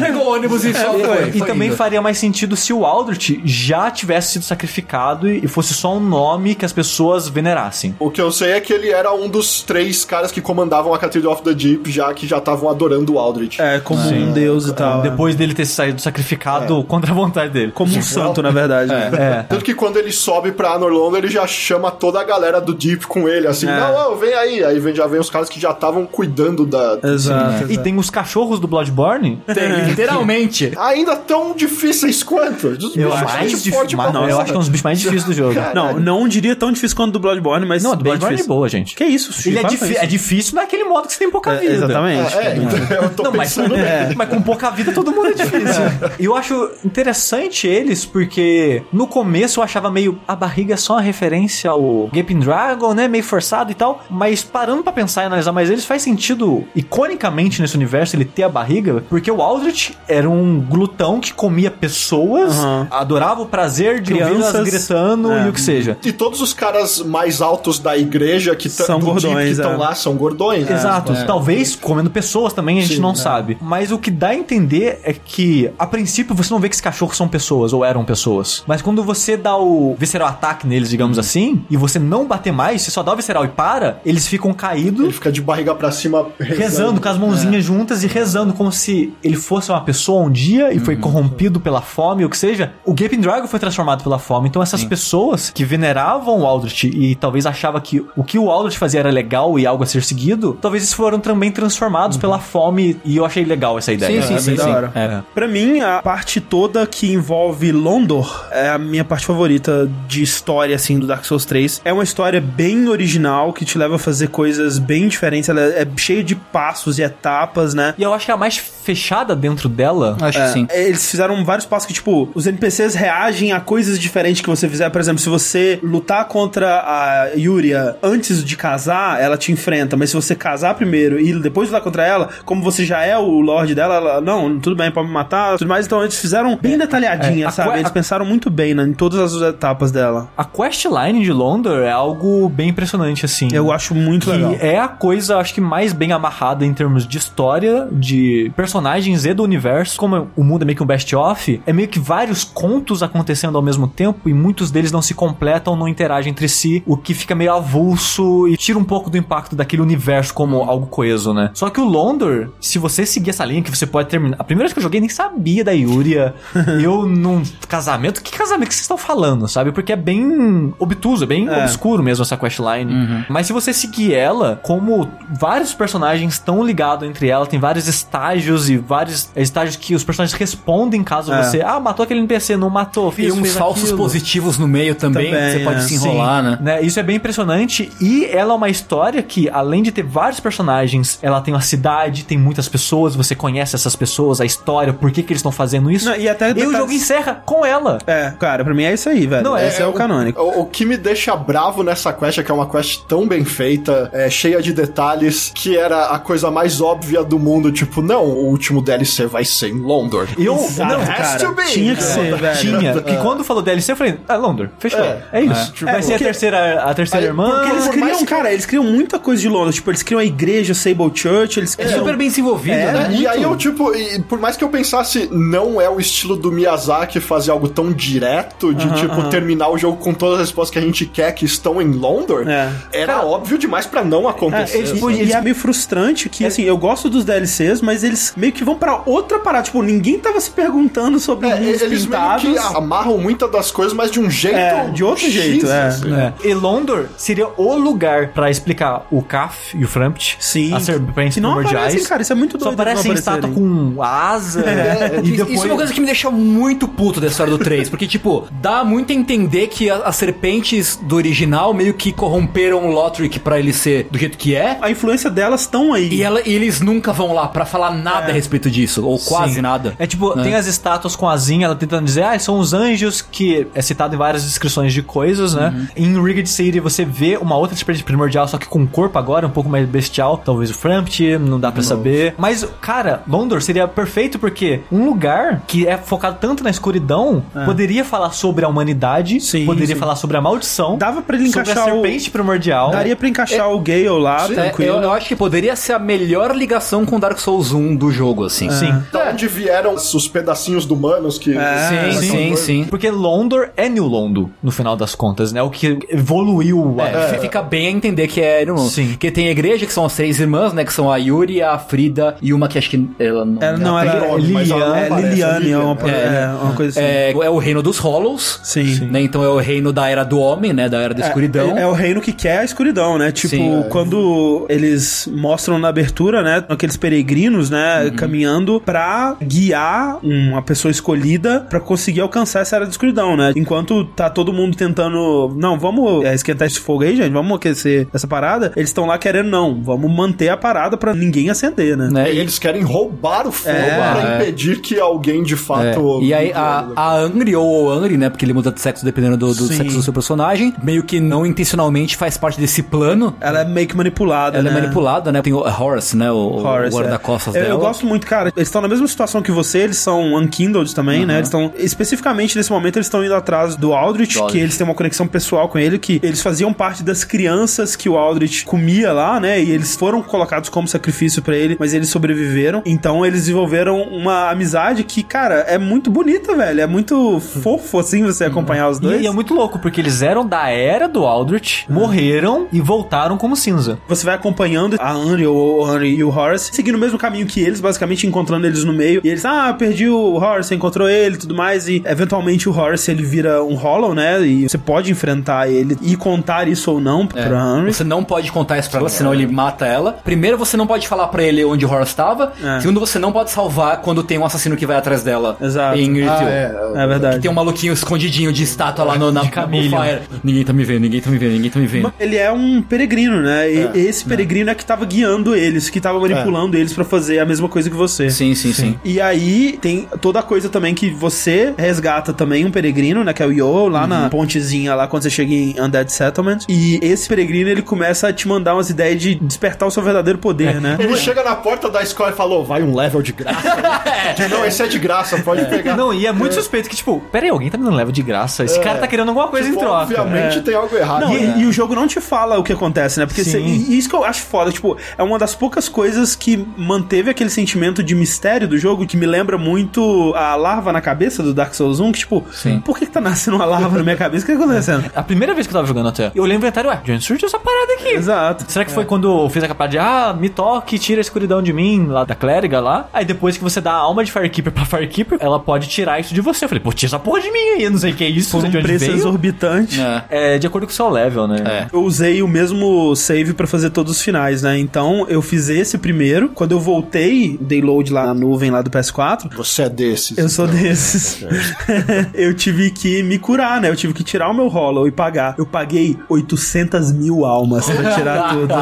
Pegou 0.02 0.23
o 0.26 0.34
ônibus 0.34 0.64
e 0.65 0.73
só 0.73 0.94
foi. 0.94 1.32
E 1.34 1.41
também 1.41 1.72
faria 1.72 2.02
mais 2.02 2.18
sentido 2.18 2.56
se 2.56 2.72
o 2.73 2.86
Aldrich 2.86 3.41
já 3.45 3.90
tivesse 3.91 4.34
sido 4.34 4.44
sacrificado 4.45 4.95
e 5.26 5.48
fosse 5.48 5.74
só 5.74 5.96
um 5.96 6.00
nome 6.00 6.56
que 6.56 6.66
as 6.66 6.72
pessoas 6.74 7.28
venerassem. 7.28 7.96
O 8.00 8.10
que 8.10 8.22
eu 8.22 8.32
sei 8.32 8.52
é 8.52 8.62
que 8.62 8.72
ele 8.72 8.90
era 8.90 9.14
um 9.14 9.28
dos 9.28 9.62
três 9.62 10.06
caras 10.06 10.32
que 10.32 10.40
comandavam 10.42 10.94
a 10.94 10.98
Cathedral 10.98 11.34
of 11.34 11.44
the 11.44 11.54
Deep, 11.54 11.92
já 11.92 12.14
que 12.14 12.26
já 12.28 12.38
estavam 12.38 12.70
adorando 12.70 13.14
o 13.14 13.20
Aldrich. 13.20 13.62
É, 13.62 13.80
como 13.80 14.00
um 14.02 14.32
deus 14.32 14.68
e 14.68 14.74
tal. 14.74 15.00
é. 15.00 15.10
Depois 15.10 15.36
dele 15.36 15.54
ter 15.54 15.66
saído 15.66 16.02
sacrificado 16.02 16.84
contra 16.86 17.12
a 17.12 17.16
vontade 17.16 17.52
dele. 17.52 17.72
Como 17.74 17.96
um 17.96 18.02
santo, 18.02 18.42
na 18.42 18.52
verdade. 18.52 18.90
né? 18.90 19.12
É. 19.14 19.44
Tanto 19.50 19.64
que 19.64 19.74
quando 19.74 19.98
ele 19.98 20.12
sobe 20.12 20.52
pra 20.52 20.72
Anor 20.72 20.92
Londo, 20.92 21.18
ele 21.18 21.28
já 21.28 21.46
chama 21.48 21.92
toda 21.92 22.20
a 22.22 22.24
galera 22.24 22.62
do 22.62 22.74
Deep 22.74 23.08
com 23.08 23.28
ele, 23.28 23.48
assim, 23.48 23.68
É. 23.68 23.78
não, 23.80 24.12
não, 24.12 24.16
vem 24.18 24.34
aí. 24.34 24.64
Aí 24.64 24.80
vem- 24.80 24.96
já 24.96 25.08
vem 25.08 25.20
os 25.20 25.30
caras 25.30 25.50
que 25.50 25.60
já 25.60 25.72
estavam 25.72 26.06
cuidando 26.06 26.66
da... 26.66 26.98
Exato. 27.04 27.72
E 27.72 27.78
tem 27.78 27.98
os 27.98 28.10
cachorros 28.10 28.60
do 28.60 28.68
Bloodborne. 28.68 29.42
Tem, 29.54 29.86
literalmente. 29.86 30.72
Ainda 30.78 31.16
tão 31.16 31.54
difíceis 31.56 32.24
quanto? 32.24 32.76
Dos 32.78 32.96
Eu 32.96 33.10
bichos 33.10 33.24
acho, 33.24 33.38
mais 33.38 33.52
difí- 33.52 33.72
forte 33.72 33.96
mas 33.96 34.14
não, 34.14 34.28
eu 34.30 34.38
acho 34.40 34.52
que 34.52 34.58
é 34.58 34.60
dos 34.60 34.70
bichos 34.70 34.84
mais 34.86 34.99
difíceis 35.02 35.24
do 35.26 35.34
jogo. 35.34 35.56
Não, 35.74 35.99
não 35.99 36.28
diria 36.28 36.56
tão 36.56 36.72
difícil 36.72 36.95
quanto 36.95 37.10
o 37.10 37.14
do 37.14 37.20
Bloodborne, 37.20 37.66
mas. 37.66 37.84
Não, 37.84 37.95
do 37.95 38.03
Bloodborne 38.03 38.36
é 38.36 38.38
de 38.38 38.44
difícil. 38.44 38.56
boa, 38.56 38.70
gente. 38.70 38.95
Que 38.95 39.03
isso, 39.03 39.34
Sushi, 39.34 39.49
Ele 39.49 39.57
é, 39.60 39.62
para 39.62 39.74
isso. 39.74 39.86
é 39.86 40.06
difícil 40.06 40.56
naquele 40.56 40.84
modo 40.86 41.07
que 41.07 41.14
você 41.14 41.20
tem 41.20 41.30
pouca 41.32 41.52
É, 41.53 41.57
vida. 41.60 41.74
exatamente. 41.74 42.34
É, 42.38 42.56
então 42.57 42.98
eu 43.03 43.10
tô 43.10 43.24
Não, 43.24 43.32
mas, 43.34 43.53
pensando... 43.53 43.76
é, 43.76 44.14
mas 44.16 44.30
com 44.30 44.41
pouca 44.41 44.70
vida 44.72 44.91
todo 44.94 45.12
mundo 45.12 45.28
é 45.28 45.34
difícil. 45.34 45.84
E 46.20 46.26
eu 46.26 46.36
acho 46.36 46.70
interessante 46.86 47.68
eles, 47.68 48.06
porque 48.06 48.84
no 48.94 49.07
começo 49.07 49.60
eu 49.60 49.64
achava 49.64 49.90
meio. 49.91 50.18
A 50.28 50.36
barriga 50.36 50.74
é 50.76 50.78
só 50.78 50.94
uma 50.94 51.02
referência 51.02 51.70
ao 51.72 52.10
Gaping 52.14 52.40
Dragon, 52.40 52.94
né? 52.94 53.07
Meio 53.07 53.24
forçado 53.24 53.72
e 53.72 53.76
tal. 53.76 54.03
Mas 54.10 54.44
parando 54.44 54.84
pra 54.84 54.91
pensar 54.94 55.24
e 55.24 55.26
analisar 55.26 55.52
mais 55.52 55.70
eles, 55.70 55.86
faz 55.86 56.02
sentido, 56.02 56.64
iconicamente 56.76 57.62
nesse 57.62 57.76
universo, 57.76 58.16
ele 58.16 58.26
ter 58.26 58.44
a 58.44 58.49
barriga, 58.49 59.03
porque 59.10 59.30
o 59.32 59.41
Aldrich 59.41 59.98
era 60.07 60.30
um 60.30 60.60
glutão 60.60 61.20
que 61.20 61.34
comia 61.34 61.72
pessoas, 61.72 62.53
Aham. 62.57 62.88
adorava 62.91 63.41
o 63.41 63.45
prazer 63.45 64.02
de 64.02 64.14
Crianças. 64.14 64.52
Gritando 64.77 65.31
É. 65.31 65.45
e 65.45 65.49
o 65.49 65.53
que 65.53 65.61
seja. 65.61 65.97
E 66.03 66.11
todos 66.11 66.41
os 66.41 66.53
caras 66.53 66.99
mais 66.99 67.41
altos 67.41 67.80
da 67.80 67.97
igreja 67.97 68.56
que 68.56 68.69
São 68.69 68.99
gordões, 68.99 69.45
que 69.45 69.52
estão 69.52 69.73
é. 69.73 69.77
lá 69.77 69.95
são 69.95 70.15
gordões. 70.15 70.65
né? 70.65 70.76
Exato. 70.76 71.14
Talvez 71.26 71.76
comendo 71.76 72.10
pessoas 72.10 72.53
também, 72.53 72.80
a 72.80 72.81
gente 72.81 72.95
Sim, 72.95 73.02
não 73.02 73.11
é. 73.11 73.15
sabe. 73.15 73.57
Mas 73.61 73.91
o 73.91 73.97
que 73.97 74.11
dá 74.11 74.30
a 74.30 74.35
entender 74.35 74.99
é 75.03 75.14
que, 75.14 75.69
a 75.77 75.85
princípio, 75.88 76.35
você 76.35 76.53
não 76.53 76.60
vê 76.60 76.69
que 76.69 76.76
esses 76.76 76.81
cachorros 76.81 77.18
são 77.18 77.27
pessoas 77.27 77.73
ou 77.73 77.84
eram 77.84 78.03
pessoas. 78.06 78.64
Mas 78.68 78.81
quando 78.81 79.03
você 79.03 79.38
dá 79.38 79.56
o 79.57 79.95
visceral 79.97 80.27
ataque 80.27 80.68
neles, 80.68 80.89
digamos 80.89 81.18
assim, 81.19 81.64
e 81.69 81.77
você 81.77 81.99
não 81.99 82.26
bater 82.26 82.52
mais, 82.52 82.81
você 82.81 82.91
só 82.91 83.02
dá 83.03 83.14
o 83.14 83.15
visceral 83.15 83.45
e 83.45 83.49
para, 83.49 83.99
eles 84.06 84.27
ficam 84.27 84.52
Ele 84.52 84.57
caídos. 84.60 85.15
fica 85.15 85.31
de 85.31 85.41
barriga 85.41 85.73
pra 85.76 85.91
cima 85.91 86.27
rezando. 86.39 86.60
Rezando 86.65 87.02
com 87.02 87.10
as 87.10 87.18
mãozinhas 87.18 87.64
juntas 87.64 88.03
e 88.03 88.07
rezando 88.07 88.53
como 88.53 88.72
se 88.72 89.14
ele 89.23 89.35
fosse 89.35 89.72
uma 89.72 89.81
pessoa 89.81 90.23
um 90.23 90.31
dia 90.31 90.73
e 90.73 90.80
foi 90.80 90.95
corrompido 90.95 91.60
pela 91.60 91.81
fome, 91.81 92.23
ou 92.23 92.30
que 92.30 92.38
seja. 92.38 92.73
O 92.85 92.93
Gaping 92.93 93.19
Dragon 93.22 93.47
foi 93.47 93.60
transformado 93.60 94.03
pela 94.03 94.18
fome. 94.19 94.47
Então 94.49 94.61
essas 94.66 94.84
pessoas 94.84 95.50
que 95.50 95.64
veneravam 95.64 96.40
o 96.42 96.46
Aldrich 96.46 96.88
e 96.88 97.16
talvez 97.16 97.46
achavam 97.46 97.80
que 97.82 98.04
o 98.16 98.24
que 98.24 98.38
o 98.38 98.50
Aldrich 98.50 98.78
fazia 98.78 99.00
era 99.00 99.10
legal 99.10 99.58
e 99.58 99.66
algo 99.66 99.84
a 99.84 99.88
ser 99.88 100.04
seguido, 100.04 100.58
talvez 100.62 100.84
eles 100.84 100.94
foram 100.94 101.20
também 101.20 101.52
transformados 101.52 102.18
pela 102.18 102.40
fome 102.40 102.98
e 103.06 103.18
eu 103.18 103.26
achei 103.26 103.44
legal 103.46 103.78
essa 103.78 103.94
ideia. 103.94 104.22
Sim, 104.22 104.28
sim, 104.28 104.34
É 104.36 104.40
sim. 104.40 104.56
da 104.56 104.64
sim. 104.64 104.72
É. 104.96 105.22
Pra 105.34 105.48
mim, 105.48 105.80
a 105.82 106.02
parte 106.02 106.40
toda 106.42 106.86
que 106.86 107.12
envolve 107.12 107.72
Londor 107.72 108.46
é 108.52 108.70
a 108.70 108.78
minha 108.78 109.04
parte 109.04 109.26
favorita 109.26 109.90
de 110.08 110.22
história, 110.22 110.76
assim, 110.76 111.00
do 111.00 111.08
Dark 111.08 111.24
Souls 111.26 111.46
3. 111.46 111.82
É 111.86 111.94
uma 111.94 112.04
história 112.04 112.42
bem 112.42 112.88
original, 112.88 113.54
que 113.54 113.66
te 113.66 113.78
leva 113.78 113.96
a 113.96 114.00
fazer 114.00 114.28
coisas 114.30 114.78
bem 114.80 115.08
diferentes. 115.08 115.50
Ela 115.50 115.62
é 115.62 115.88
cheia 115.98 116.24
de 116.24 116.36
passos 116.36 117.00
e 117.00 117.04
etapas, 117.04 117.74
né? 117.74 117.94
E 117.98 118.04
eu 118.04 118.14
acho 118.14 118.26
que 118.26 118.32
a 118.32 118.38
mais 118.38 118.58
fechada 118.58 119.36
dentro 119.36 119.68
dela. 119.68 120.18
Acho 120.22 120.40
que 120.42 120.48
sim. 120.50 120.68
É, 120.70 120.84
Eles 120.88 121.10
fizeram 121.10 121.44
vários 121.44 121.66
passos 121.66 121.88
que, 121.88 121.94
tipo, 121.94 122.30
os 122.34 122.46
NPCs 122.48 122.96
reagem 122.96 123.52
a 123.52 123.60
coisas 123.60 124.00
diferentes 124.00 124.42
que 124.42 124.50
você 124.50 124.55
fizer. 124.56 124.90
Por 124.90 124.99
exemplo, 125.02 125.19
se 125.19 125.30
você 125.30 125.80
lutar 125.84 126.26
contra 126.27 126.80
a 126.82 127.30
Yuria 127.36 127.95
antes 128.02 128.44
de 128.44 128.56
casar, 128.56 129.22
ela 129.22 129.38
te 129.38 129.52
enfrenta. 129.52 129.95
Mas 129.98 130.10
se 130.10 130.15
você 130.15 130.36
casar 130.36 130.73
primeiro 130.76 131.19
e 131.19 131.34
depois 131.40 131.69
lutar 131.69 131.82
contra 131.82 132.03
ela, 132.06 132.30
como 132.45 132.61
você 132.64 132.86
já 132.86 133.02
é 133.03 133.18
o 133.18 133.40
Lorde 133.41 133.76
dela, 133.76 133.95
ela, 133.95 134.22
não, 134.22 134.60
tudo 134.60 134.76
bem, 134.76 134.91
pode 134.91 135.07
me 135.07 135.14
matar, 135.14 135.57
tudo 135.57 135.68
mais. 135.68 135.86
Então 135.86 136.02
eles 136.02 136.19
fizeram 136.19 136.57
bem 136.61 136.77
detalhadinha, 136.77 137.48
É, 137.48 137.52
sabe? 137.52 137.72
que- 137.73 137.80
Eles 137.80 137.91
pensaram 137.91 138.26
muito 138.26 138.49
bem 138.49 138.73
né, 138.73 138.84
em 138.84 138.94
todas 138.94 139.34
as 139.36 139.41
etapas 139.41 139.91
dela. 139.91 140.30
A 140.38 140.44
questline 140.45 141.23
de 141.23 141.32
Londor 141.32 141.80
é 141.84 141.91
algo 141.91 142.48
bem 142.49 142.69
impressionante, 142.69 143.26
assim. 143.26 143.48
Eu 143.52 143.72
acho 143.72 143.94
muito 143.94 144.26
que 144.32 144.38
legal. 144.38 144.56
é 144.60 144.80
a 144.80 144.88
coisa, 144.88 145.38
acho 145.38 145.53
que 145.53 145.61
mais 145.61 145.94
bem 145.94 146.11
amarrada 146.11 146.65
em 146.65 146.73
termos 146.73 147.07
de 147.07 147.18
história, 147.18 147.88
de 147.91 148.52
personagens 148.56 149.26
e 149.26 149.34
do 149.34 149.44
universo. 149.44 149.98
Como 149.98 150.27
o 150.36 150.44
mundo 150.44 150.64
é 150.64 150.65
meio 150.65 150.76
que 150.77 150.84
um 150.84 150.86
best-of, 150.86 151.61
é 151.65 151.73
meio 151.73 151.88
que 151.88 151.99
vários 151.99 152.44
contos 152.44 153.02
acontecendo 153.03 153.57
ao 153.57 153.61
mesmo 153.61 153.88
tempo 153.88 154.27
e 154.30 154.34
muitos 154.46 154.70
deles 154.72 154.92
não 154.92 155.02
se 155.02 155.14
completam, 155.14 155.76
não 155.76 155.88
interagem 155.88 156.32
entre 156.32 156.48
si, 156.48 156.84
o 156.86 156.96
que 156.96 157.14
fica 157.14 157.34
meio 157.34 157.54
avulso 157.54 158.48
e 158.48 158.56
tira 158.58 158.78
um 158.78 158.84
pouco 158.84 159.10
do 159.10 159.18
impacto 159.18 159.56
daquele 159.56 159.82
universo 159.82 160.34
como 160.34 160.62
algo 160.64 160.86
coeso, 160.88 161.34
né? 161.34 161.50
Só 161.54 161.70
que 161.70 161.80
o 161.82 161.86
Londor, 161.86 162.50
se 162.60 162.78
você 162.78 163.06
seguir 163.06 163.32
essa 163.32 163.44
linha 163.46 163.62
que 163.62 163.76
você 163.76 163.86
pode 163.88 164.10
terminar. 164.10 164.36
A 164.40 164.44
primeira 164.44 164.66
vez 164.68 164.74
que 164.74 164.80
eu 164.80 164.84
joguei, 164.84 165.00
nem 165.00 165.10
sabia 165.10 165.64
da 165.64 165.72
Yuria. 165.72 166.36
eu 166.82 167.06
num 167.08 167.42
casamento. 167.68 168.22
Que 168.22 168.32
casamento 168.38 168.68
que 168.70 168.74
vocês 168.76 168.84
estão 168.84 168.98
falando, 168.98 169.48
sabe? 169.48 169.72
Porque 169.72 169.92
é 169.92 169.96
bem 169.96 170.74
obtuso, 170.80 171.24
é 171.24 171.28
bem 171.28 171.48
É. 171.50 171.64
obscuro 171.64 172.04
mesmo 172.04 172.22
essa 172.24 172.38
questline. 172.38 173.26
Mas 173.30 173.48
se 173.48 173.54
você 173.54 173.74
seguir 173.74 174.14
ela, 174.14 174.60
como 174.62 175.08
vários 175.40 175.74
personagens 175.74 176.34
estão 176.34 176.64
ligados 176.64 177.08
entre 177.08 177.28
ela, 177.28 177.46
tem 177.48 177.60
vários 177.60 177.88
estágios 177.88 178.70
e 178.70 178.78
vários 178.78 179.30
estágios 179.36 179.76
que 179.76 179.96
os 179.96 180.04
personagens 180.04 180.38
respondem 180.38 181.04
caso 181.04 181.32
É. 181.34 181.44
você, 181.44 181.62
ah, 181.62 181.80
matou 181.80 182.04
aquele 182.04 182.20
NPC, 182.20 182.56
não 182.58 182.70
matou, 182.70 183.10
E 183.10 183.16
fez, 183.16 183.34
uns 183.34 183.54
falsos 183.56 183.84
aquilo. 183.86 183.98
Positivos 184.36 184.57
no 184.57 184.68
meio 184.68 184.95
também, 184.95 185.32
Também, 185.32 185.52
você 185.52 185.60
pode 185.60 185.78
é. 185.78 185.82
se 185.82 185.95
enrolar, 185.95 186.44
né? 186.44 186.57
né? 186.62 186.82
Isso 186.82 186.99
é 186.99 187.03
bem 187.03 187.16
impressionante 187.18 187.91
e 188.02 188.26
ela 188.26 188.53
é 188.53 188.56
uma 188.56 188.70
história 188.70 189.22
que, 189.22 189.49
além 189.49 189.82
de 189.84 189.91
ter 189.91 190.03
vários 190.03 190.40
personagens, 190.40 191.20
ela 191.22 191.41
tem 191.41 191.53
uma 191.53 191.62
cidade, 191.62 192.24
tem 192.24 192.38
muitas 192.38 192.68
pessoas, 192.68 193.16
você 193.16 193.36
conhece 193.36 193.76
essas 193.76 193.95
pessoas, 193.95 194.41
a 194.41 194.45
história, 194.45 194.94
por 194.94 195.12
que, 195.12 195.24
que 195.24 195.32
eles 195.32 195.40
estão 195.40 195.52
fazendo 195.52 195.90
isso. 195.91 196.10
Não, 196.10 196.16
e 196.16 196.28
até 196.28 196.52
e 196.52 196.66
o 196.66 196.72
jogo 196.72 196.91
encerra 196.91 197.41
com 197.45 197.66
ela. 197.66 197.98
É, 198.06 198.34
cara, 198.40 198.64
pra 198.64 198.74
mim 198.74 198.84
é 198.84 198.94
isso 198.94 199.10
aí, 199.10 199.26
velho. 199.26 199.44
Não, 199.44 199.57
é- 199.57 199.68
Esse 199.68 199.82
é, 199.82 199.88
o 199.88 199.94
canônico. 199.94 200.41
O, 200.41 200.62
o 200.62 200.66
que 200.66 200.86
me 200.86 200.98
deixa 200.98 201.36
bravo 201.36 201.84
nessa 201.84 202.12
quest 202.14 202.38
é 202.38 202.44
que 202.44 202.52
é 202.52 202.53
uma 202.53 202.68
quest 202.70 203.02
tão 203.07 203.28
bem 203.28 203.44
feita, 203.45 204.10
é, 204.14 204.30
cheia 204.30 204.62
de 204.62 204.74
detalhes, 204.74 205.52
que 205.53 205.78
era 205.78 206.07
a 206.07 206.20
coisa 206.20 206.52
mais 206.52 206.82
óbvia 206.82 207.24
do 207.24 207.40
mundo. 207.40 207.72
Tipo, 207.72 208.02
não, 208.02 208.24
o 208.24 208.45
último 208.48 208.82
DLC 208.82 209.26
vai 209.28 209.45
ser 209.45 209.70
em 209.70 209.80
Londor. 209.80 210.28
Eu, 210.38 210.56
Exato, 210.56 210.94
não, 210.94 211.02
has 211.02 211.18
cara. 211.18 211.40
to 211.40 211.53
be. 211.53 211.64
Tinha 211.66 211.95
que 211.95 212.03
ser, 212.03 212.36
velho. 212.36 212.60
Tinha. 212.60 213.02
Que 213.02 213.18
quando 213.18 213.44
falou 213.44 213.62
DLC, 213.62 213.91
eu 213.91 213.95
falei, 213.95 214.18
ah, 214.27 214.35
Londor, 214.35 214.69
fechou. 214.80 214.99
É, 214.99 215.22
É. 215.31 215.41
isso. 215.41 215.73
É, 215.81 215.91
Vai 215.91 216.02
ser 216.02 216.14
a 216.14 216.18
porque- 216.18 216.23
terceira, 216.26 216.81
a 216.84 216.93
terceira 216.93 217.26
Aí, 217.26 217.30
irmã. 217.30 217.49
Porque 217.49 217.72
eles 217.72 217.88
criam, 217.88 218.07
mais 218.07 218.23
cara, 218.23 218.52
eles 218.53 218.65
criam 218.65 218.84
muita 218.84 219.19
coisa 219.19 219.41
de 219.41 219.49
Londres. 219.49 219.76
Tipo, 219.76 219.91
eles 219.91 220.03
criam 220.03 220.19
a 220.19 220.26
igreja 220.26 220.73
Sable 220.73 221.11
Church, 221.14 221.60
eles 221.60 221.76
É 221.77 221.84
criam... 221.85 221.99
super 221.99 222.15
bem 222.18 222.27
desenvolvido, 222.27 222.76
É, 222.76 222.91
né? 222.91 223.07
E 223.11 223.14
muito. 223.15 223.30
aí 223.30 223.43
eu, 223.43 223.56
tipo, 223.56 223.93
e 223.95 224.22
por 224.23 224.39
mais 224.39 224.57
que 224.57 224.64
eu 224.64 224.69
pensasse, 224.69 225.30
não 225.31 225.80
é 225.81 225.89
o 225.89 225.99
estilo 225.99 226.35
do 226.35 226.52
Miyazaki 226.52 227.19
fazer 227.19 227.52
algo 227.52 227.68
tão 227.68 227.91
direto, 227.91 228.73
de, 228.73 228.89
tipo, 228.95 229.23
terminar 229.30 229.69
o 229.69 229.77
jogo 229.77 229.97
com 229.97 230.14
todas 230.14 230.35
as 230.35 230.47
respostas 230.47 230.72
que 230.73 230.80
a 230.80 230.81
gente 230.81 231.06
quer 231.06 231.31
que 231.34 231.45
estão 231.45 231.81
em 231.81 231.91
Londor, 231.91 232.47
É. 232.47 232.72
era 232.93 233.18
Assim, 233.18 233.26
óbvio 233.27 233.57
demais 233.57 233.85
pra 233.85 234.03
não 234.03 234.27
É, 234.27 234.30
acontecer. 234.31 234.77
eles- 234.77 234.99
sabe? 234.99 235.23
e 235.23 235.31
é 235.34 235.41
meio 235.41 235.56
frustrante 235.56 236.30
que, 236.30 236.45
assim, 236.45 236.64
eu 236.64 236.77
gosto 236.77 237.10
dos 237.10 237.23
DLCs, 237.26 237.81
mas 237.81 238.03
eles 238.03 238.34
meio 238.38 238.52
que 238.53 238.64
vão 238.64 238.76
pra 238.76 239.02
outra 239.06 239.39
parada. 239.39 239.64
Tipo, 239.65 239.81
ninguém 239.81 240.19
tava 240.19 240.39
se 240.39 240.49
perguntando 240.52 241.19
sobre 241.19 241.47
É, 241.49 241.57
eles 241.61 241.81
meio 241.81 242.02
pintados. 242.02 242.43
que 242.43 242.57
amarram 242.76 243.18
muitas 243.18 243.49
das 243.52 243.72
coisas, 243.72 243.93
mas 243.93 244.05
de 244.11 244.19
um 244.19 244.30
jeito. 244.30 244.57
É, 244.57 244.90
de 244.90 245.03
outro 245.03 245.23
X, 245.26 245.34
jeito, 245.34 245.68
é. 245.68 245.88
assim. 245.88 246.14
É. 246.14 246.34
E 246.44 246.53
Londor 246.53 247.07
seria 247.18 247.48
o 247.57 247.76
lugar 247.76 248.30
pra 248.30 248.49
explicar 248.49 249.06
o 249.11 249.22
Kaf 249.22 249.77
e 249.77 249.84
o 249.84 249.88
Frampt. 249.88 250.38
Sim. 250.40 250.73
As 250.73 250.84
serpentes 250.84 251.36
Que 251.36 251.41
não 251.41 251.60
aparecem, 251.60 252.03
cara, 252.03 252.22
isso 252.22 252.32
é 252.32 252.36
muito 252.36 252.57
Só 252.57 252.65
doido. 252.65 252.73
aparece 252.82 253.07
em 253.07 253.11
eles 253.11 253.26
não 253.26 253.34
estátua 253.36 253.49
com 253.56 254.02
asa. 254.02 254.61
É, 254.69 255.19
e 255.23 255.27
isso- 255.30 255.38
depois... 255.38 255.53
Isso 255.56 255.64
é 255.64 255.68
uma 255.69 255.76
coisa 255.77 255.94
que 255.94 255.99
me 255.99 256.06
deixa 256.06 256.30
muito 256.32 256.88
puto 256.88 257.19
da 257.22 257.27
história 257.27 257.52
do 257.52 257.57
3, 257.60 257.90
porque, 257.90 258.07
tipo, 258.07 258.48
dá 258.52 258.84
muito 258.84 259.11
a 259.11 259.15
entender 259.15 259.68
que 259.68 259.90
a- 259.90 259.98
as 260.06 260.15
serpentes 260.15 260.99
do 261.02 261.15
original 261.15 261.73
meio 261.73 261.94
que 261.94 262.11
corromperam 262.11 262.86
o 262.88 262.91
Lothric 262.91 263.40
pra 263.40 263.60
ele 263.60 263.73
ser 263.73 264.07
do 264.11 264.18
jeito 264.18 264.38
que 264.38 264.56
é. 264.56 264.77
A 264.82 264.91
influência 264.91 265.30
delas 265.30 265.61
estão 265.61 265.94
aí. 265.94 266.10
E, 266.14 266.22
ela- 266.23 266.41
e 266.45 266.53
eles 266.53 266.82
nunca 266.82 267.11
vão 267.14 267.34
lá 267.34 267.48
pra 267.48 267.65
falar 267.65 267.91
nada 267.91 268.30
a 268.30 268.34
respeito 268.34 268.69
disso, 268.69 269.06
ou 269.06 269.18
quase 269.19 269.56
Sim. 269.56 269.61
nada. 269.61 269.94
É 269.98 270.06
tipo, 270.06 270.36
né? 270.36 270.44
tem 270.44 270.56
as 270.56 270.68
estátuas 270.68 271.15
com 271.15 271.27
asinha, 271.30 271.65
ela 271.65 271.76
tentando 271.76 272.06
dizer, 272.06 272.23
ah, 272.23 272.38
são 272.40 272.60
os 272.60 272.73
anjos 272.73 273.22
que 273.22 273.68
é 273.73 273.82
citado 273.96 274.14
em 274.16 274.18
várias 274.18 274.44
descrições 274.44 274.94
de 274.94 275.02
coisas, 275.02 275.54
né? 275.56 275.74
Uhum. 275.74 275.88
Em 275.96 276.22
Rigged 276.24 276.50
City 276.50 276.80
você 276.80 277.06
vê 277.06 277.38
uma 277.42 277.56
outra 277.58 277.76
serpente 277.76 278.04
primordial, 278.04 278.48
só 278.48 278.58
que 278.58 278.68
com 278.68 278.86
corpo 278.86 279.18
agora, 279.18 279.48
um 279.48 279.50
pouco 279.50 279.70
mais 279.70 279.88
bestial. 279.88 280.38
Talvez 280.38 280.70
o 280.70 280.74
Frampt, 280.74 281.38
não 281.40 281.60
dá 281.60 281.72
pra 281.72 281.82
saber. 281.82 282.36
Mas, 282.38 282.68
cara, 282.82 283.22
Londor 283.28 283.62
seria 283.62 283.88
perfeito 283.88 284.38
porque 284.38 284.82
um 284.92 285.06
lugar 285.06 285.64
que 285.68 285.88
é 285.88 285.98
focado 285.98 286.38
tanto 286.40 286.64
na 286.64 286.70
escuridão 286.70 287.44
poderia 287.66 288.04
falar 288.04 288.32
sobre 288.32 288.66
a 288.66 288.68
humanidade, 288.68 289.40
Sim, 289.40 289.66
poderia 289.66 289.96
sim. 289.96 290.00
falar 290.00 290.16
sobre 290.16 290.38
a 290.38 290.42
maldição. 290.42 290.98
Dava 290.98 291.22
pra 291.22 291.36
ele 291.38 291.48
sobre 291.48 291.70
a 291.70 291.72
encaixar 291.74 291.94
o- 291.96 292.02
serpente 292.02 292.30
primordial. 292.30 292.92
Daria 292.92 293.16
pra 293.16 293.28
encaixar 293.28 293.72
o 293.72 293.80
Gale 293.80 294.10
lá, 294.10 294.46
É, 294.46 294.54
tranquilo. 294.54 294.98
eu, 294.98 295.04
eu 295.04 295.12
acho 295.12 295.28
que 295.28 295.36
poderia 295.36 295.76
ser 295.76 295.94
a 295.94 296.00
melhor 296.00 296.56
ligação 296.56 297.06
com 297.06 297.20
Dark 297.20 297.40
Souls 297.40 297.72
1 297.72 297.96
do 297.96 298.12
jogo, 298.12 298.44
assim. 298.46 298.70
Sim. 298.70 298.94
Da 299.12 299.30
onde 299.30 299.48
vieram 299.48 299.94
os 299.96 300.28
pedacinhos 300.28 300.86
do 300.86 300.96
Manos 300.96 301.38
que. 301.38 301.56
É, 301.58 302.12
sim, 302.12 302.22
sim, 302.22 302.56
sim. 302.56 302.84
Porque 302.90 303.10
Londor 303.10 303.70
é 303.78 303.85
New 303.90 304.06
Londo, 304.06 304.49
no 304.62 304.72
final 304.72 304.95
das 304.95 305.16
contas, 305.16 305.52
né? 305.52 305.62
O 305.62 305.70
que 305.70 305.98
evoluiu. 306.10 306.95
a- 306.99 307.07
É, 307.36 307.38
Fica 307.40 307.62
bem 307.62 307.88
a 307.88 307.91
entender 307.91 308.28
que 308.28 308.41
é 308.41 308.62
irmão. 308.62 308.88
Sim. 308.90 309.10
Porque 309.10 309.30
tem 309.32 309.48
a 309.48 309.52
igreja, 309.52 309.86
que 309.86 309.94
são 309.94 310.06
as 310.06 310.16
três 310.16 310.40
irmãs, 310.40 310.74
né? 310.74 310.84
Que 310.84 310.91
são 310.94 311.12
a 311.12 311.18
Yuri, 311.18 311.62
a 311.62 311.78
Frida 311.78 312.36
e 312.41 312.53
uma 312.53 312.68
que 312.68 312.78
acho 312.78 312.90
que 312.90 313.07
ela 313.20 313.45
não. 313.45 313.62
Ela 313.62 313.78
não 313.78 313.99
ela 313.99 314.16
não 314.16 314.36
é, 314.36 314.38
Liliane, 314.40 314.72
é 314.72 315.78
uma, 315.78 315.94
Liliane. 315.94 316.06
é, 316.12 316.48
uma 316.62 316.74
coisa 316.74 316.99
assim. 316.99 317.07
É, 317.07 317.32
é 317.32 317.49
o 317.49 317.57
reino 317.57 317.82
dos 317.84 317.98
Hollows. 317.98 318.60
Sim. 318.64 319.06
Né? 319.12 319.22
Então 319.22 319.44
é 319.44 319.48
o 319.49 319.57
reino 319.57 319.91
da 319.94 320.07
era 320.10 320.24
do 320.24 320.40
homem, 320.40 320.74
né? 320.74 320.90
Da 320.90 320.99
era 320.99 321.14
da 321.14 321.28
escuridão. 321.28 321.78
É, 321.78 321.82
é 321.82 321.88
o 321.88 321.94
reino 321.94 322.22
que 322.22 322.32
quer 322.32 322.60
a 322.60 322.64
escuridão, 322.64 323.18
né? 323.18 323.32
Tipo, 323.32 323.49
Sim, 323.56 323.80
é. 323.80 323.84
quando 323.84 324.66
eles 324.70 325.30
mostram 325.32 325.78
na 325.78 325.88
abertura, 325.90 326.41
né? 326.41 326.64
Aqueles 326.70 326.98
peregrinos, 326.98 327.70
né? 327.70 328.06
Uhum. 328.06 328.16
Caminhando 328.16 328.82
pra 328.84 329.36
guiar 329.44 330.20
uma 330.24 330.62
pessoa 330.62 330.91
escolhida 330.91 331.66
pra 331.70 331.80
conseguir 331.80 332.22
alcançar 332.22 332.62
essa 332.62 332.76
era 332.76 332.86
da 332.86 332.91
escuridão, 332.91 333.36
né? 333.38 333.53
Enquanto 333.56 333.74
tá 333.84 334.30
todo 334.30 334.53
mundo 334.53 334.76
tentando, 334.76 335.53
não, 335.56 335.77
vamos 335.77 336.23
é, 336.26 336.34
esquentar 336.34 336.68
esse 336.68 336.80
fogo 336.80 337.03
aí, 337.03 337.15
gente, 337.15 337.31
vamos 337.31 337.56
aquecer 337.57 338.07
essa 338.14 338.27
parada. 338.27 338.72
Eles 338.76 338.89
estão 338.89 339.06
lá 339.06 339.18
querendo, 339.18 339.49
não, 339.49 339.81
vamos 339.81 340.11
manter 340.11 340.49
a 340.49 340.57
parada 340.57 340.97
pra 340.97 341.14
ninguém 341.14 341.49
acender, 341.49 341.97
né? 341.97 342.10
né? 342.11 342.34
E 342.34 342.39
eles 342.39 342.60
querem 342.60 342.81
roubar 342.81 343.47
o 343.47 343.52
fogo 343.52 343.76
É, 343.76 343.95
pra 343.95 344.22
é. 344.22 344.35
impedir 344.35 344.81
que 344.81 344.99
alguém 344.99 345.43
de 345.43 345.53
É, 345.53 345.57
fato. 345.57 346.22
E 346.22 346.34
aí 346.34 346.52
a, 346.53 346.88
a 346.95 347.15
Angry 347.15 347.56
ou 347.56 347.85
o 347.85 347.89
Angry, 347.91 348.18
né? 348.18 348.30
Porque 348.30 348.45
ele 348.45 348.53
muda 348.53 348.72
de 348.72 348.80
sexo 348.80 349.03
dependendo 349.03 349.38
do, 349.38 349.53
do 349.53 349.68
sexo 349.68 349.95
do 349.95 350.03
seu 350.03 350.14
personagem, 350.14 350.73
meio 350.84 351.03
que 351.03 351.19
não 351.19 351.45
intencionalmente 351.45 352.15
faz 352.15 352.38
parte 352.38 352.60
desse 352.60 352.84
plano. 352.84 353.35
Ela 353.39 353.61
é 353.61 353.65
meio 353.65 353.88
que 353.88 353.95
manipulada, 353.95 354.57
Ela 354.57 354.69
né? 354.69 354.77
é 354.77 354.81
manipulada, 354.81 355.31
né? 355.31 355.41
Tem 355.41 355.53
o 355.53 355.60
Horace, 355.60 356.15
né? 356.15 356.31
O, 356.31 356.57
Horace, 356.57 356.95
o 356.95 356.99
guarda-costas 356.99 357.56
é. 357.56 357.60
eu, 357.60 357.64
dela. 357.64 357.73
eu 357.76 357.80
gosto 357.80 358.06
muito, 358.06 358.27
cara. 358.27 358.52
Eles 358.56 358.68
estão 358.68 358.81
na 358.81 358.88
mesma 358.88 359.07
situação 359.07 359.41
que 359.41 359.52
você, 359.52 359.80
eles 359.80 359.97
são 359.97 360.35
unkindled 360.35 360.93
também, 360.93 361.26
né? 361.26 361.35
Eles 361.35 361.47
estão, 361.47 361.72
especificamente 361.77 362.56
nesse 362.57 362.72
momento, 362.72 362.97
eles 362.97 363.07
estão 363.07 363.23
indo 363.23 363.34
atrás 363.34 363.65
do 363.76 363.94
Aldrich, 363.94 364.34
Do 364.36 364.42
Aldrich. 364.42 364.58
que 364.58 364.64
eles 364.64 364.78
têm 364.78 364.86
uma 364.86 364.94
conexão 364.94 365.28
pessoal 365.28 365.70
com 365.70 365.80
ele, 365.80 365.98
que 365.98 366.20
eles 366.22 366.42
faziam 366.42 366.74
parte 366.74 367.04
das 367.04 367.24
crianças 367.24 367.96
que 367.96 368.10
o 368.10 368.18
Aldrich 368.18 368.66
comia 368.66 369.14
lá, 369.14 369.40
né? 369.40 369.62
E 369.62 369.72
eles 369.72 369.96
foram 369.96 370.22
colocados 370.22 370.70
como 370.70 370.88
sacrifício 370.88 371.42
pra 371.42 371.56
ele, 371.56 371.78
mas 371.80 371.94
eles 371.94 372.10
sobreviveram. 372.10 372.82
Então 372.86 373.26
eles 373.26 373.42
desenvolveram 373.42 374.02
uma 374.04 374.50
amizade 374.50 375.04
que, 375.04 375.24
cara, 375.24 375.66
é 375.68 375.78
muito 375.78 376.10
bonita, 376.12 376.56
velho. 376.56 376.82
É 376.82 376.88
muito 376.88 377.40
fofo, 377.40 378.00
assim, 378.00 378.24
você 378.24 378.44
acompanhar 378.46 378.90
os 378.90 379.00
dois. 379.00 379.22
E, 379.22 379.24
e 379.24 379.28
é 379.28 379.32
muito 379.32 379.54
louco, 379.54 379.80
porque 379.80 380.02
eles 380.02 380.22
eram 380.22 380.46
da 380.46 380.70
era 380.70 381.08
do 381.08 381.26
Aldrich, 381.26 381.86
morreram 381.90 382.68
e 382.72 382.82
voltaram 382.82 383.38
como 383.38 383.56
cinza. 383.56 383.98
Você 384.08 384.26
vai 384.26 384.36
acompanhando 384.36 384.98
a 385.00 385.14
Henry, 385.16 385.48
ou 385.48 385.86
e 386.04 386.24
o 386.24 386.30
Horace, 386.30 386.72
seguindo 386.74 386.96
o 386.96 387.00
mesmo 387.00 387.18
caminho 387.18 387.46
que 387.46 387.62
eles, 387.62 387.80
basicamente 387.80 388.28
encontrando 388.28 388.66
eles 388.68 388.84
no 388.84 388.92
meio. 388.94 389.22
E 389.24 389.30
eles, 389.30 389.46
ah, 389.46 389.74
perdi 389.74 390.10
o 390.10 390.36
Horace, 390.36 390.74
encontrou 390.74 391.08
ele 391.08 391.36
e 391.36 391.38
tudo 391.38 391.56
mais. 391.56 391.88
E 391.88 392.02
eventualmente 392.06 392.68
o 392.68 392.78
Horace 392.78 393.12
ele 393.12 393.24
vira 393.24 393.55
um 393.61 393.76
Hollow, 393.76 394.14
né? 394.14 394.41
E 394.41 394.68
você 394.68 394.77
pode 394.77 395.11
enfrentar 395.11 395.69
ele 395.69 395.98
e 396.02 396.15
contar 396.15 396.68
isso 396.68 396.91
ou 396.91 396.99
não 396.99 397.27
É, 397.36 397.48
pra 397.48 397.77
Henry. 397.80 397.94
Você 397.94 398.03
não 398.03 398.23
pode 398.23 398.52
contar 398.52 398.77
isso 398.77 398.90
pra 398.90 398.99
ela, 398.99 399.10
senão 399.10 399.34
ele 399.34 399.48
mata 399.48 399.86
ela. 399.86 400.14
Primeiro, 400.23 400.57
você 400.57 400.77
não 400.77 400.88
pode 400.88 401.07
falar 401.07 401.27
pra 401.27 401.44
ele 401.44 401.64
onde 401.64 401.86
o 401.86 401.91
Horace 401.91 402.11
estava. 402.11 402.53
É. 402.64 402.80
Segundo, 402.80 402.99
você 402.99 403.19
não 403.19 403.32
pode 403.32 403.52
salvar 403.52 404.02
quando 404.02 404.23
tem 404.23 404.38
um 404.38 404.45
assassino 404.45 404.76
que 404.76 404.86
vai 404.86 404.98
atrás 404.98 405.23
dela. 405.23 405.57
Exato. 405.61 405.98
Em. 405.98 406.27
Ah, 406.27 406.44
é, 406.44 406.76
É 406.95 407.07
verdade. 407.07 407.40
Tem 407.40 407.52
um 407.52 407.53
maluquinho 407.53 407.94
escondidinho 407.94 408.52
de 408.52 408.64
estátua 408.64 409.03
lá 409.06 409.18
no, 409.18 409.32
na, 409.32 409.44
bonfire. 409.44 410.22
Ninguém 410.44 410.64
tá 410.64 410.73
me 410.73 410.84
vendo, 410.84 411.02
ninguém 411.02 411.22
tá 411.22 411.30
me 411.30 411.38
vendo, 411.38 411.52
ninguém 411.52 411.72
tá 411.72 411.80
me 411.80 411.88
vendo. 411.88 412.14
Ele 412.19 412.38
é 412.38 412.52
um 412.52 412.82
peregrino, 412.82 413.41
né? 413.41 413.72
E 413.72 413.99
esse 413.99 414.26
peregrino 414.26 414.69
é 414.69 414.76
que 414.76 414.86
tava 414.86 415.06
guiando 415.06 415.56
eles, 415.56 415.90
que 415.90 415.99
tava 415.99 416.19
manipulando 416.19 416.77
eles 416.77 416.94
pra 416.94 417.03
fazer 417.03 417.40
a 417.40 417.45
mesma 417.45 417.68
coisa 417.69 417.90
que 417.90 417.95
você. 417.95 418.30
Sim, 418.30 418.56
sim, 418.56 418.73
sim. 418.73 418.99
E 419.03 419.19
aí 419.22 419.77
tem 419.82 420.07
toda 420.22 420.40
a 420.40 420.44
coisa 420.44 420.69
também 420.69 420.94
que 420.94 421.10
você 421.10 421.73
resgata 421.77 422.34
também 422.34 422.65
um 422.65 422.72
peregrino, 422.72 423.23
né? 423.23 423.34
Que 423.34 423.44
é 423.44 423.45
Yo, 423.52 423.88
lá 423.88 424.06
na 424.08 424.30
pontezinha 424.30 424.94
lá 424.96 425.08
quando 425.08 425.24
você 425.24 425.30
chega 425.30 425.54
em 425.54 425.80
Undead 425.80 426.12
Settlement. 426.12 426.60
E 426.70 427.00
esse 427.02 427.28
peregrino 427.28 427.70
ele 427.70 427.82
começa 427.82 428.28
a 428.28 428.34
te 428.34 428.48
mandar 428.48 428.74
umas 428.76 428.90
ideias 428.90 429.22
de 429.22 429.36
despertar 429.36 429.88
o 429.88 429.92
seu 429.92 430.02
verdadeiro 430.04 430.40
poder, 430.40 430.80
né? 430.82 430.98
Ele 431.00 431.16
chega 431.18 431.44
na 431.44 431.56
porta 431.56 431.90
da 431.90 432.02
escola 432.02 432.32
e 432.32 432.34
falou: 432.34 432.64
vai 432.64 432.82
um 432.84 432.96
level 432.96 433.22
de 433.22 433.32
graça. 433.32 433.76
Não, 434.50 434.66
esse 434.66 434.82
é 434.82 434.88
de 434.88 435.00
graça, 435.00 435.38
pode 435.40 435.66
pegar. 435.66 435.96
Não, 435.96 436.14
e 436.14 436.26
é 436.28 436.32
muito 436.32 436.54
suspeito 436.56 436.90
que, 436.90 436.96
tipo, 436.96 437.20
pera 437.32 437.46
aí, 437.46 437.50
alguém 437.50 437.70
tá 437.70 437.78
me 437.78 437.84
dando 437.84 437.96
leva 437.96 438.12
de 438.12 438.22
graça. 438.22 438.64
Esse 438.64 438.80
cara 438.80 439.00
tá 439.00 439.08
querendo 439.08 439.30
alguma 439.30 439.48
coisa 439.48 439.68
Tipo, 439.70 439.80
em 439.82 439.84
troca. 439.84 440.02
Obviamente 440.04 440.58
É. 440.60 440.62
tem 440.62 440.76
algo 440.76 440.96
errado. 440.96 441.22
Não, 441.22 441.34
né? 441.34 441.56
e, 441.58 441.62
e 441.62 441.66
o 441.66 441.72
jogo 441.72 441.96
não 441.96 442.08
te 442.08 442.20
fala 442.22 442.58
o 442.60 442.64
que 442.64 442.74
acontece, 442.74 443.20
né? 443.20 443.26
Porque 443.26 443.44
cê- 443.44 443.60
e 443.60 443.98
isso 443.98 444.10
que 444.10 444.16
eu 444.16 444.24
acho 444.24 444.42
foda, 444.44 444.72
tipo, 444.72 444.98
é 445.18 445.24
uma 445.24 445.38
das 445.40 445.56
poucas 445.56 445.88
coisas 445.90 446.36
que 446.36 446.66
manteve 446.78 447.30
aquele 447.30 447.50
sentimento 447.50 448.04
de 448.04 448.14
mistério 448.16 448.68
do 448.68 448.78
jogo, 448.78 449.06
que 449.06 449.18
me 449.18 449.26
lembra 449.26 449.58
muito 449.58 450.34
a 450.36 450.56
larva 450.56 450.92
na 450.92 451.02
cabeça 451.02 451.42
do 451.44 451.54
Dark 451.54 451.74
Souls 451.74 452.00
1, 452.00 452.12
que 452.12 452.20
tipo, 452.20 452.44
Sim. 452.52 452.80
por 452.80 452.98
que, 452.98 453.06
que 453.06 453.12
tá 453.12 453.22
nascendo 453.36 453.57
uma 453.57 453.66
larva 453.66 453.98
na 453.98 454.03
minha 454.03 454.16
cabeça? 454.16 454.44
O 454.44 454.48
que 454.48 454.57
tá 454.57 454.64
acontecendo? 454.64 455.12
A 455.14 455.22
primeira 455.22 455.53
vez 455.53 455.68
que 455.68 455.72
eu 455.72 455.76
tava 455.76 455.88
jogando 455.88 456.10
até, 456.10 456.32
eu 456.34 456.44
olhei 456.44 456.57
no 456.57 456.64
inventário, 456.64 456.90
ué, 456.90 457.02
de 457.03 457.12
onde 457.12 457.24
surgiu 457.24 457.48
essa 457.48 457.60
parada 457.60 457.94
aqui? 457.94 458.10
Exato. 458.10 458.66
Será 458.68 458.86
que 458.86 458.91
foi 458.91 459.06
quando 459.06 459.44
eu 459.44 459.49
fiz 459.49 459.64
a 459.64 459.68
capa 459.68 459.88
de, 459.88 459.98
ah, 459.99 460.36
me 460.38 460.49
toque, 460.49 460.98
tira 460.98 461.20
a 461.20 461.22
escuridão 461.22 461.62
de 461.62 461.74
mim, 461.74 462.07
lá 462.07 462.24
da 462.24 462.34
clériga 462.34 462.80
lá? 462.80 463.10
Aí 463.14 463.26
depois 463.26 463.57
que 463.57 463.64
você 463.64 463.82
dá 463.82 463.91
a 463.91 463.98
alma 463.98 464.24
de 464.24 464.32
Firekeeper 464.32 464.72
pra 464.72 464.86
Firekeeper, 464.86 465.38
ela 465.41 465.60
pode 465.60 465.88
tirar 465.88 466.20
isso 466.20 466.34
de 466.34 466.41
você. 466.41 466.66
Eu 466.66 466.70
falei, 466.70 466.82
pô, 466.82 466.94
tira 466.94 467.10
essa 467.10 467.20
porra 467.20 467.41
de 467.41 467.52
mim 467.52 467.60
aí, 467.76 467.84
eu 467.84 467.91
não 467.91 467.98
sei 467.98 468.12
o 468.12 468.16
que 468.16 468.24
é 468.24 468.30
isso, 468.30 468.52
sei 468.52 468.60
um 468.60 468.72
de 468.72 468.78
onde 468.78 468.88
preço 468.88 469.06
veio. 469.06 469.18
exorbitante. 469.18 469.99
É. 469.99 470.24
É 470.30 470.57
de 470.57 470.66
acordo 470.66 470.88
com 470.88 470.91
o 470.91 470.95
seu 470.95 471.10
level, 471.10 471.48
né? 471.48 471.64
É. 471.66 471.88
Eu 471.91 472.03
usei 472.03 472.41
o 472.41 472.48
mesmo 472.48 473.16
save 473.16 473.53
pra 473.53 473.68
fazer 473.68 473.90
todos 473.90 474.14
os 474.14 474.22
finais, 474.22 474.62
né? 474.62 474.78
Então 474.80 475.26
eu 475.28 475.41
fiz 475.41 475.68
esse 475.70 475.98
primeiro. 475.98 476.49
Quando 476.49 476.72
eu 476.72 476.80
voltei, 476.80 477.57
dei 477.60 477.82
load 477.82 478.12
lá 478.14 478.26
na 478.28 478.34
nuvem 478.34 478.72
lá 478.72 478.82
do 478.82 478.90
PS4. 478.90 479.52
Você 479.56 479.84
é 479.84 479.90
desses. 479.90 480.38
Eu 480.38 480.48
sou 480.48 480.68
desses. 480.68 481.44
eu 482.34 482.53
tive 482.53 482.91
que 482.91 483.22
me 483.26 483.38
curar, 483.38 483.81
né? 483.81 483.89
Eu 483.89 483.95
tive 483.95 484.14
que 484.14 484.23
tirar 484.23 484.49
o 484.49 484.53
meu 484.53 484.68
hollow 484.68 485.07
e 485.07 485.11
pagar. 485.11 485.56
Eu 485.57 485.65
paguei 485.65 486.18
800 486.30 487.11
mil 487.11 487.45
almas 487.45 487.89
pra 487.89 488.14
tirar 488.15 488.49
tudo. 488.53 488.73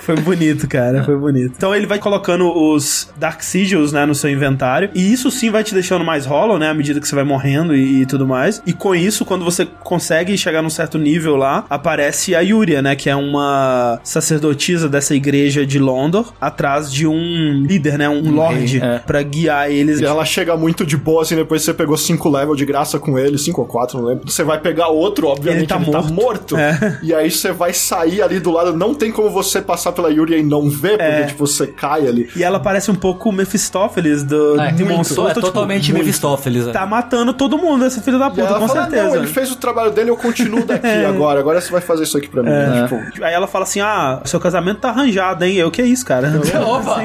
Foi 0.00 0.16
bonito, 0.16 0.68
cara. 0.68 1.04
Foi 1.04 1.16
bonito. 1.16 1.54
Então 1.56 1.74
ele 1.74 1.86
vai 1.86 1.98
colocando 1.98 2.52
os 2.52 3.08
Dark 3.16 3.42
Sigils, 3.42 3.92
né, 3.92 4.06
no 4.06 4.14
seu 4.14 4.30
inventário. 4.30 4.90
E 4.94 5.12
isso 5.12 5.30
sim 5.30 5.50
vai 5.50 5.64
te 5.64 5.74
deixando 5.74 6.04
mais 6.04 6.26
hollow, 6.26 6.58
né? 6.58 6.70
À 6.70 6.74
medida 6.74 7.00
que 7.00 7.08
você 7.08 7.14
vai 7.14 7.24
morrendo 7.24 7.74
e, 7.74 8.02
e 8.02 8.06
tudo 8.06 8.26
mais. 8.26 8.62
E 8.66 8.72
com 8.72 8.94
isso, 8.94 9.24
quando 9.24 9.44
você 9.44 9.66
consegue 9.84 10.36
chegar 10.36 10.62
num 10.62 10.70
certo 10.70 10.98
nível 10.98 11.36
lá, 11.36 11.64
aparece 11.68 12.34
a 12.34 12.40
Yuria, 12.40 12.82
né? 12.82 12.94
Que 12.94 13.10
é 13.10 13.16
uma 13.16 13.98
sacerdotisa 14.02 14.88
dessa 14.88 15.14
igreja 15.14 15.66
de 15.66 15.78
Londor, 15.78 16.32
atrás 16.40 16.92
de 16.92 17.06
um 17.06 17.64
líder, 17.66 17.98
né? 17.98 18.08
Um 18.08 18.30
lord, 18.30 18.80
é. 18.82 18.98
pra 18.98 19.22
guiar 19.22 19.70
eles. 19.70 20.00
E 20.00 20.04
ela 20.04 20.24
chega 20.24 20.56
muito 20.56 20.84
de 20.84 20.96
boa, 20.96 21.22
assim, 21.22 21.36
depois 21.36 21.62
você 21.62 21.72
pegou 21.72 21.96
5 21.96 22.28
level 22.28 22.54
de 22.54 22.64
graça 22.64 22.98
com 22.98 23.18
ele, 23.18 23.38
5 23.38 23.60
ou 23.60 23.66
4, 23.76 23.98
não 24.00 24.06
lembro. 24.08 24.30
Você 24.30 24.42
vai 24.42 24.58
pegar 24.58 24.88
outro, 24.88 25.26
obviamente, 25.28 25.60
Ele 25.60 25.66
tá 25.66 25.76
ele 25.76 25.90
tá 25.90 26.02
morto. 26.02 26.14
morto. 26.14 26.56
É. 26.56 26.98
E 27.02 27.12
aí 27.14 27.30
você 27.30 27.52
vai 27.52 27.72
sair 27.74 28.22
ali 28.22 28.40
do 28.40 28.50
lado, 28.50 28.74
não 28.74 28.94
tem 28.94 29.12
como 29.12 29.28
você 29.30 29.60
passar 29.60 29.92
pela 29.92 30.10
Yuri 30.10 30.38
e 30.38 30.42
não 30.42 30.68
ver, 30.70 30.92
porque, 30.96 31.02
É. 31.02 31.24
tipo, 31.26 31.46
você 31.46 31.66
cai 31.66 32.06
ali. 32.08 32.28
E 32.34 32.42
ela 32.42 32.58
parece 32.58 32.90
um 32.90 32.94
pouco 32.94 33.30
Mephistófeles 33.30 34.22
do 34.24 34.58
É, 34.60 34.72
Demon 34.72 35.00
é 35.00 35.04
tipo, 35.04 35.40
totalmente 35.40 35.92
muito. 35.92 36.04
Mephistófeles. 36.04 36.68
é. 36.68 36.72
Tá 36.72 36.86
matando 36.86 37.32
todo 37.34 37.58
mundo, 37.58 37.84
essa 37.84 38.00
filha 38.00 38.18
da 38.18 38.26
E 38.28 38.30
puta, 38.30 38.42
ela 38.42 38.58
com 38.60 38.68
fala, 38.68 38.82
certeza. 38.82 39.04
não, 39.08 39.16
ele 39.16 39.26
fez 39.26 39.50
o 39.52 39.56
trabalho 39.56 39.90
dele, 39.90 40.08
eu 40.10 40.16
continuo 40.16 40.64
daqui 40.66 40.86
agora, 40.86 41.38
agora 41.40 41.60
você 41.60 41.70
vai 41.70 41.80
fazer 41.82 42.04
isso 42.04 42.16
aqui 42.16 42.28
pra 42.28 42.42
mim. 42.42 42.50
Tipo, 42.82 43.24
Aí 43.24 43.34
ela 43.34 43.46
fala 43.46 43.64
assim: 43.64 43.80
Ah, 43.80 44.20
seu 44.24 44.40
casamento 44.40 44.78
tá 44.80 44.88
arranjado, 44.88 45.44
hein? 45.44 45.54
Eu, 45.56 45.70
que 45.70 45.82
é 45.82 45.86
isso, 45.86 46.04
cara? 46.06 46.28
Opa! 46.66 47.02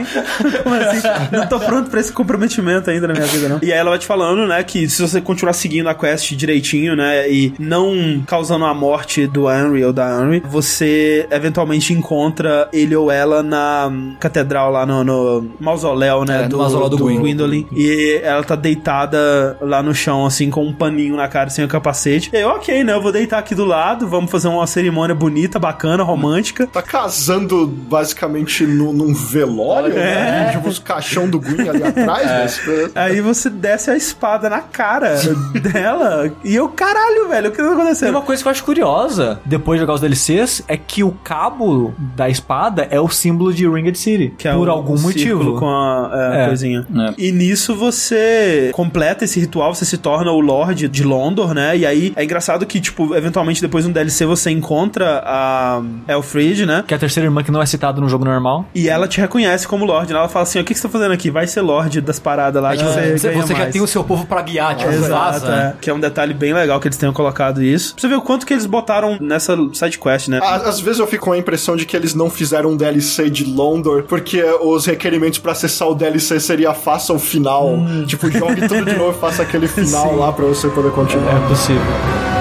Como 0.64 0.76
assim? 0.76 1.08
não 1.32 1.48
tô 1.48 1.60
pronto 1.60 1.90
pra 1.90 2.00
esse 2.00 2.12
comprometimento 2.12 2.90
ainda 2.90 3.08
na 3.08 3.14
minha 3.14 3.26
vida, 3.26 3.50
não. 3.50 3.60
E 3.62 3.72
aí 3.72 3.78
ela 3.80 3.90
vai 3.90 4.00
te 4.00 4.06
falando, 4.06 4.48
né, 4.48 4.64
que 4.64 4.88
se 4.90 5.02
você 5.02 5.20
continuar 5.20 5.54
seguindo 5.54 5.88
a 5.90 5.94
quest 5.96 6.32
direitinho, 6.36 6.61
né, 6.96 7.30
e 7.30 7.54
não 7.60 8.24
causando 8.28 8.66
a 8.66 8.74
morte 8.74 9.28
do 9.28 9.50
Henry 9.52 9.84
ou 9.84 9.92
da 9.94 10.22
Henry, 10.22 10.42
você 10.46 11.28
eventualmente 11.32 11.94
encontra 11.94 12.68
ele 12.72 12.96
ou 12.96 13.12
ela 13.12 13.42
na 13.44 13.92
catedral 14.20 14.72
lá 14.72 14.86
no, 14.86 15.04
no 15.04 15.50
mausoléu, 15.60 16.24
né, 16.26 16.44
É, 16.44 16.48
no 16.48 16.58
mausoléu 16.58 16.90
do 16.90 16.98
Gwyn. 16.98 17.20
Gwendolyn. 17.20 17.66
E 17.76 18.20
ela 18.24 18.44
tá 18.44 18.56
deitada 18.56 19.58
lá 19.62 19.82
no 19.82 19.94
chão, 19.94 20.26
assim, 20.26 20.50
com 20.50 20.66
um 20.66 20.74
paninho 20.74 21.16
na 21.16 21.28
cara, 21.28 21.50
sem 21.50 21.64
o 21.66 21.68
capacete. 21.68 22.30
E 22.34 22.38
eu, 22.40 22.50
ok, 22.50 22.84
né, 22.84 22.94
eu 22.94 23.02
vou 23.02 23.12
deitar 23.12 23.40
aqui 23.40 23.56
do 23.56 23.66
lado, 23.66 24.08
vamos 24.08 24.30
fazer 24.32 24.48
uma 24.48 24.66
cerimônia 24.68 25.16
bonita, 25.16 25.60
bacana, 25.60 26.04
romântica. 26.04 26.68
Tá 26.68 26.82
casando 26.82 27.68
basicamente 27.68 28.66
no- 28.66 28.94
num 28.94 29.14
velório, 29.14 29.94
né? 29.94 30.50
Tipo 30.52 30.70
os 30.70 30.80
caixão 30.80 31.30
do 31.30 31.40
Gwyn 31.40 31.70
ali 31.70 31.84
atrás, 31.84 32.62
mas... 32.66 32.92
Aí 32.96 33.22
você 33.22 33.50
desce 33.50 33.90
a 33.92 33.96
espada 33.96 34.50
na 34.50 34.60
cara 34.60 35.16
dela. 35.62 36.32
E 36.44 36.51
eu, 36.56 36.70
caralho, 36.70 37.28
velho, 37.30 37.50
o 37.50 37.52
que 37.52 37.58
tá 37.58 37.64
E 37.64 37.74
acontecendo? 37.74 38.10
uma 38.12 38.22
coisa 38.22 38.42
que 38.42 38.48
eu 38.48 38.52
acho 38.52 38.64
curiosa, 38.64 39.40
depois 39.46 39.78
de 39.78 39.82
jogar 39.82 39.94
os 39.94 40.02
DLCs, 40.02 40.64
é 40.68 40.78
que 40.78 41.04
o 41.04 41.12
cabo 41.24 41.94
da 42.16 42.30
espada 42.30 42.88
é 42.90 43.00
o 43.00 43.10
símbolo 43.10 43.54
de 43.54 43.68
Ringed 43.68 43.98
City. 43.98 44.34
Que 44.38 44.48
é 44.48 44.54
por 44.54 44.68
o- 44.68 44.72
algum 44.72 44.96
o 44.96 45.00
motivo. 45.00 45.58
Com 45.60 45.68
a 45.70 46.10
é, 46.34 46.44
É. 46.44 46.48
coisinha. 46.48 46.86
É. 46.96 47.14
E 47.18 47.32
nisso 47.32 47.76
você 47.76 48.72
completa 48.74 49.24
esse 49.26 49.40
ritual, 49.40 49.74
você 49.74 49.86
se 49.86 49.98
torna 49.98 50.32
o 50.32 50.40
Lorde 50.40 50.88
de 50.88 51.04
Londor, 51.04 51.54
né? 51.54 51.78
E 51.78 51.86
aí 51.86 52.14
é 52.16 52.24
engraçado 52.24 52.66
que, 52.66 52.80
tipo, 52.80 53.16
eventualmente 53.16 53.62
depois 53.62 53.86
no 53.86 53.94
DLC 53.94 54.26
você 54.26 54.50
encontra 54.52 55.22
a 55.26 55.82
Elfrid, 56.08 56.66
né? 56.66 56.84
Que 56.88 56.94
é 56.94 56.98
a 56.98 57.00
terceira 57.00 57.28
irmã 57.28 57.44
que 57.44 57.52
não 57.52 57.62
é 57.62 57.66
citada 57.66 58.00
no 58.02 58.10
jogo 58.10 58.26
normal. 58.26 58.66
E 58.74 58.90
ela 58.90 59.08
te 59.08 59.20
reconhece 59.22 59.68
como 59.68 59.86
Lorde, 59.86 60.14
né? 60.14 60.20
Ela 60.20 60.30
fala 60.30 60.44
assim: 60.44 60.60
o 60.60 60.64
que, 60.64 60.74
que 60.74 60.80
você 60.80 60.88
tá 60.88 60.92
fazendo 60.92 61.12
aqui? 61.14 61.30
Vai 61.30 61.48
ser 61.48 61.62
Lorde 61.62 62.02
das 62.02 62.20
paradas 62.20 62.62
lá. 62.62 62.74
É, 62.74 62.78
que 62.78 62.84
você 62.84 63.18
você, 63.18 63.32
você 63.34 63.54
já 63.54 63.60
mais." 63.60 63.74
tem 63.74 63.82
o 63.82 63.88
seu 63.88 64.04
povo 64.04 64.26
pra 64.26 64.42
guiar, 64.42 64.76
tipo, 64.76 64.90
Exato, 64.92 65.12
vaza. 65.42 65.54
é. 65.54 65.74
Que 65.82 65.90
é 65.90 65.94
um 65.94 66.00
detalhe 66.00 66.34
bem 66.42 66.54
legal 66.54 66.80
que 66.80 66.88
eles 66.88 66.98
tenham 66.98 67.14
colocado 67.14 67.62
isso. 67.64 67.94
Pra 67.94 68.02
você 68.02 68.08
ver 68.08 68.16
o 68.16 68.22
quanto 68.22 68.46
que 68.46 68.54
eles 68.54 68.66
botaram 68.66 69.18
nessa 69.22 69.56
side 69.74 69.98
quest, 70.00 70.28
né? 70.28 70.40
Às 70.42 70.80
vezes 70.80 71.00
eu 71.00 71.08
fico 71.08 71.26
com 71.26 71.32
a 71.34 71.38
impressão 71.38 71.76
de 71.76 71.86
que 71.86 71.96
eles 71.96 72.16
não 72.16 72.30
fizeram 72.30 72.72
um 72.72 72.76
DLC 72.78 73.30
de 73.30 73.46
Londor, 73.46 74.04
porque 74.04 74.44
os 74.62 74.86
requerimentos 74.88 75.38
pra 75.38 75.52
acessar 75.52 75.88
o 75.88 75.94
DLC 75.96 76.40
seria 76.40 76.74
faça 76.74 77.14
o 77.14 77.20
final. 77.20 77.78
Tipo, 78.08 78.30
jogue 78.32 78.68
tudo 78.68 78.86
de 78.86 78.98
novo 78.98 79.16
e 79.16 79.22
faça 79.22 79.44
aquele 79.44 79.68
final 79.68 80.10
Sim. 80.10 80.16
lá 80.16 80.32
pra 80.34 80.46
você 80.46 80.68
poder 80.70 80.92
continuar. 80.92 81.38
É 81.38 81.48
possível. 81.48 82.41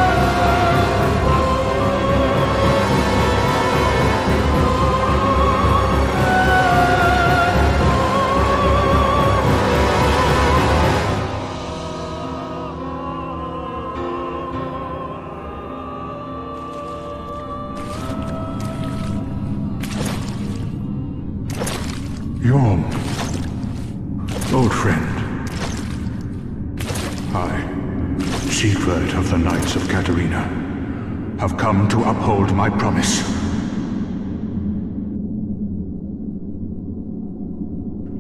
Come 31.71 31.89
to 31.89 32.03
uphold 32.03 32.53
my 32.53 32.69
promise. 32.69 33.23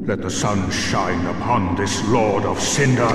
Let 0.07 0.23
the 0.23 0.31
sun 0.31 0.71
shine 0.71 1.27
upon 1.27 1.75
this 1.75 2.01
Lord 2.11 2.45
of 2.45 2.61
Cinder. 2.61 3.11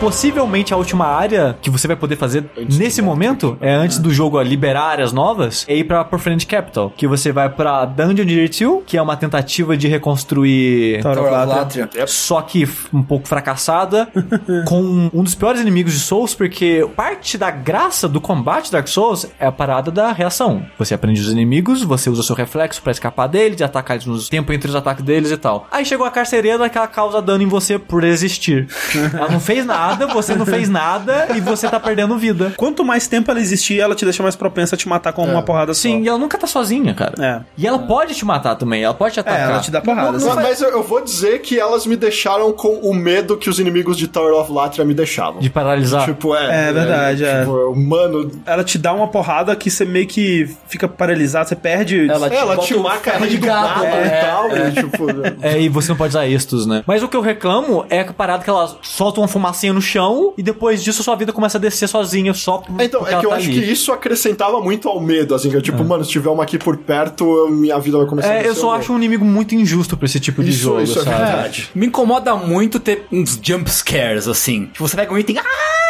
Possivelmente 0.00 0.72
a 0.72 0.76
última 0.76 1.06
área 1.06 1.56
que 1.60 1.68
você 1.68 1.88
vai 1.88 1.96
poder 1.96 2.16
fazer 2.16 2.44
nesse 2.56 3.02
momento 3.02 3.58
é 3.60 3.74
antes 3.74 3.98
do 3.98 4.12
jogo 4.12 4.38
ó, 4.38 4.42
liberar 4.42 4.84
áreas 4.84 5.12
novas, 5.12 5.64
é 5.68 5.74
ir 5.74 5.84
pra 5.84 6.04
Profaned 6.04 6.46
Capital, 6.46 6.92
que 6.96 7.06
você 7.06 7.32
vai 7.32 7.48
pra 7.48 7.84
Dungeon 7.84 8.24
Tier 8.24 8.48
2, 8.48 8.84
que 8.86 8.96
é 8.96 9.02
uma 9.02 9.16
tentativa 9.16 9.76
de 9.76 9.88
reconstruir 9.88 11.02
Tower 11.02 11.18
of 11.18 11.28
Tower 11.28 11.42
of 11.42 11.48
Latria. 11.48 11.84
Latria. 11.84 12.06
só 12.06 12.40
que 12.42 12.68
um 12.92 13.02
pouco 13.02 13.26
fracassada, 13.26 14.08
com 14.66 15.10
um 15.12 15.22
dos 15.22 15.34
piores 15.34 15.60
inimigos 15.60 15.92
de 15.92 15.98
Souls, 15.98 16.32
porque 16.32 16.88
parte 16.94 17.36
da 17.36 17.50
graça 17.50 18.08
do 18.08 18.20
combate 18.20 18.70
Dark 18.70 18.86
Souls 18.86 19.26
é 19.38 19.46
a 19.46 19.52
parada 19.52 19.90
da 19.90 20.12
reação. 20.12 20.64
Você 20.78 20.94
aprende 20.94 21.20
os 21.20 21.30
inimigos, 21.30 21.82
você 21.82 22.08
usa 22.08 22.22
seu 22.22 22.36
reflexo 22.36 22.80
pra 22.82 22.92
escapar 22.92 23.26
deles, 23.26 23.60
atacar 23.60 23.96
eles 23.96 24.06
no 24.06 24.18
tempo 24.22 24.52
entre 24.52 24.68
os 24.68 24.76
ataques 24.76 25.04
deles 25.04 25.32
e 25.32 25.36
tal. 25.36 25.66
Aí 25.72 25.84
chegou 25.84 26.06
a 26.06 26.10
carcereira 26.10 26.68
que 26.70 26.78
ela 26.78 26.86
causa 26.86 27.20
dano 27.20 27.42
em 27.42 27.48
você 27.48 27.78
por 27.78 28.04
existir. 28.04 28.68
ela 29.12 29.28
não 29.28 29.40
fez 29.40 29.66
nada, 29.66 29.87
você 29.96 30.34
não 30.34 30.44
fez 30.46 30.68
nada 30.68 31.28
e 31.36 31.40
você 31.40 31.68
tá 31.68 31.78
perdendo 31.80 32.16
vida. 32.18 32.52
Quanto 32.56 32.84
mais 32.84 33.06
tempo 33.06 33.30
ela 33.30 33.40
existir, 33.40 33.80
ela 33.80 33.94
te 33.94 34.04
deixa 34.04 34.22
mais 34.22 34.36
propensa 34.36 34.74
a 34.74 34.78
te 34.78 34.88
matar 34.88 35.12
com 35.12 35.24
uma 35.24 35.42
porrada 35.42 35.72
só. 35.74 35.82
Sim, 35.82 36.02
e 36.02 36.08
ela 36.08 36.18
nunca 36.18 36.36
tá 36.38 36.46
sozinha, 36.46 36.94
cara. 36.94 37.14
É. 37.18 37.40
E 37.56 37.66
ela 37.66 37.78
pode 37.78 38.14
te 38.14 38.24
matar 38.24 38.54
também, 38.56 38.82
ela 38.82 38.94
pode 38.94 39.14
te 39.14 39.18
É, 39.18 39.20
atacar. 39.20 39.50
ela 39.50 39.60
te 39.60 39.70
dá 39.70 39.80
porrada. 39.80 40.12
Mas, 40.12 40.26
assim. 40.26 40.36
mas 40.36 40.60
eu, 40.62 40.70
eu 40.70 40.82
vou 40.82 41.00
dizer 41.02 41.40
que 41.40 41.58
elas 41.58 41.86
me 41.86 41.96
deixaram 41.96 42.52
com 42.52 42.74
o 42.80 42.94
medo 42.94 43.36
que 43.36 43.48
os 43.48 43.58
inimigos 43.58 43.96
de 43.96 44.08
Tower 44.08 44.34
of 44.34 44.50
Latria 44.52 44.84
me 44.84 44.94
deixavam. 44.94 45.40
De 45.40 45.50
paralisar. 45.50 46.04
Tipo, 46.04 46.34
é. 46.34 46.68
É 46.68 46.72
verdade, 46.72 47.24
é. 47.24 47.40
Tipo, 47.40 47.74
mano. 47.76 48.30
Ela 48.46 48.64
te 48.64 48.78
dá 48.78 48.92
uma 48.92 49.08
porrada 49.08 49.54
que 49.56 49.70
você 49.70 49.84
meio 49.84 50.06
que 50.06 50.48
fica 50.68 50.88
paralisado, 50.88 51.48
você 51.48 51.56
perde. 51.56 52.08
Ela 52.08 52.28
te 52.30 52.36
Ela 52.36 52.56
te 52.58 52.74
marca 52.76 53.14
ali 53.16 53.28
de 53.28 53.38
do 53.38 53.46
gato, 53.46 53.82
nada 53.82 53.86
é, 53.96 54.06
e 54.06 54.26
tal. 54.26 54.50
é. 54.50 54.68
E, 54.68 54.72
tipo, 54.72 55.06
É, 55.42 55.60
e 55.60 55.68
você 55.68 55.90
não 55.90 55.96
pode 55.96 56.10
usar 56.10 56.26
estos, 56.26 56.66
né? 56.66 56.82
Mas 56.86 57.02
o 57.02 57.08
que 57.08 57.16
eu 57.16 57.20
reclamo 57.20 57.84
é 57.90 58.00
a 58.00 58.12
parada 58.12 58.42
que 58.44 58.50
ela 58.50 58.76
solta 58.82 59.20
uma 59.20 59.28
fumacinha 59.28 59.72
no 59.72 59.77
chão 59.80 60.32
e 60.36 60.42
depois 60.42 60.82
disso 60.82 61.02
sua 61.02 61.14
vida 61.16 61.32
começa 61.32 61.58
a 61.58 61.60
descer 61.60 61.88
sozinha 61.88 62.32
só 62.34 62.58
por, 62.58 62.80
Então, 62.80 63.00
porque 63.00 63.14
é 63.14 63.18
que 63.20 63.26
eu 63.26 63.30
tá 63.30 63.36
acho 63.36 63.48
ali. 63.48 63.60
que 63.60 63.66
isso 63.72 63.92
acrescentava 63.92 64.60
muito 64.60 64.88
ao 64.88 65.00
medo, 65.00 65.34
assim, 65.34 65.50
que 65.50 65.56
eu, 65.56 65.62
tipo, 65.62 65.82
mano, 65.84 66.04
se 66.04 66.10
tiver 66.10 66.30
uma 66.30 66.42
aqui 66.42 66.58
por 66.58 66.76
perto, 66.76 67.48
minha 67.50 67.78
vida 67.78 67.98
vai 67.98 68.06
começar 68.06 68.28
a 68.30 68.34
É, 68.34 68.38
eu 68.40 68.42
descer 68.44 68.60
só 68.60 68.68
um 68.68 68.72
acho 68.72 68.92
um 68.92 68.96
inimigo 68.96 69.24
muito 69.24 69.54
injusto 69.54 69.96
pra 69.96 70.06
esse 70.06 70.20
tipo 70.20 70.42
de 70.42 70.50
Isso, 70.50 70.58
jogo, 70.60 70.82
isso 70.82 70.98
é 70.98 71.02
sabe? 71.04 71.16
verdade. 71.16 71.68
Me 71.74 71.86
incomoda 71.86 72.34
muito 72.36 72.78
ter 72.80 73.06
uns 73.12 73.38
jump 73.42 73.70
scares, 73.70 74.28
assim. 74.28 74.66
Tipo, 74.66 74.86
você 74.88 74.96
pega 74.96 75.12
um 75.12 75.18
item. 75.18 75.38
Ah! 75.38 75.87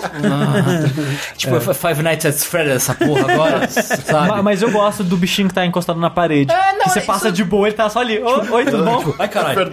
tipo, 1.36 1.60
Five 1.74 2.02
Nights 2.02 2.26
at 2.26 2.34
Freddy's, 2.34 2.76
essa 2.76 2.94
porra 2.94 3.32
agora, 3.32 3.68
sabe? 3.70 4.28
Ma- 4.28 4.42
Mas 4.42 4.62
eu 4.62 4.70
gosto 4.70 5.02
do 5.04 5.16
bichinho 5.16 5.48
que 5.48 5.54
tá 5.54 5.64
encostado 5.66 5.98
na 6.00 6.10
parede. 6.10 6.50
É, 6.52 6.72
não, 6.72 6.84
que 6.84 6.90
você 6.90 6.98
é 7.00 7.02
passa 7.02 7.26
isso- 7.28 7.36
de 7.36 7.44
boa, 7.44 7.66
ele 7.68 7.76
tá 7.76 7.88
só 7.88 8.00
ali. 8.00 8.18
Ô, 8.18 8.54
Oi, 8.54 8.64
tudo 8.66 8.84
bom? 8.84 9.14
Ai, 9.18 9.28
caralho. 9.28 9.70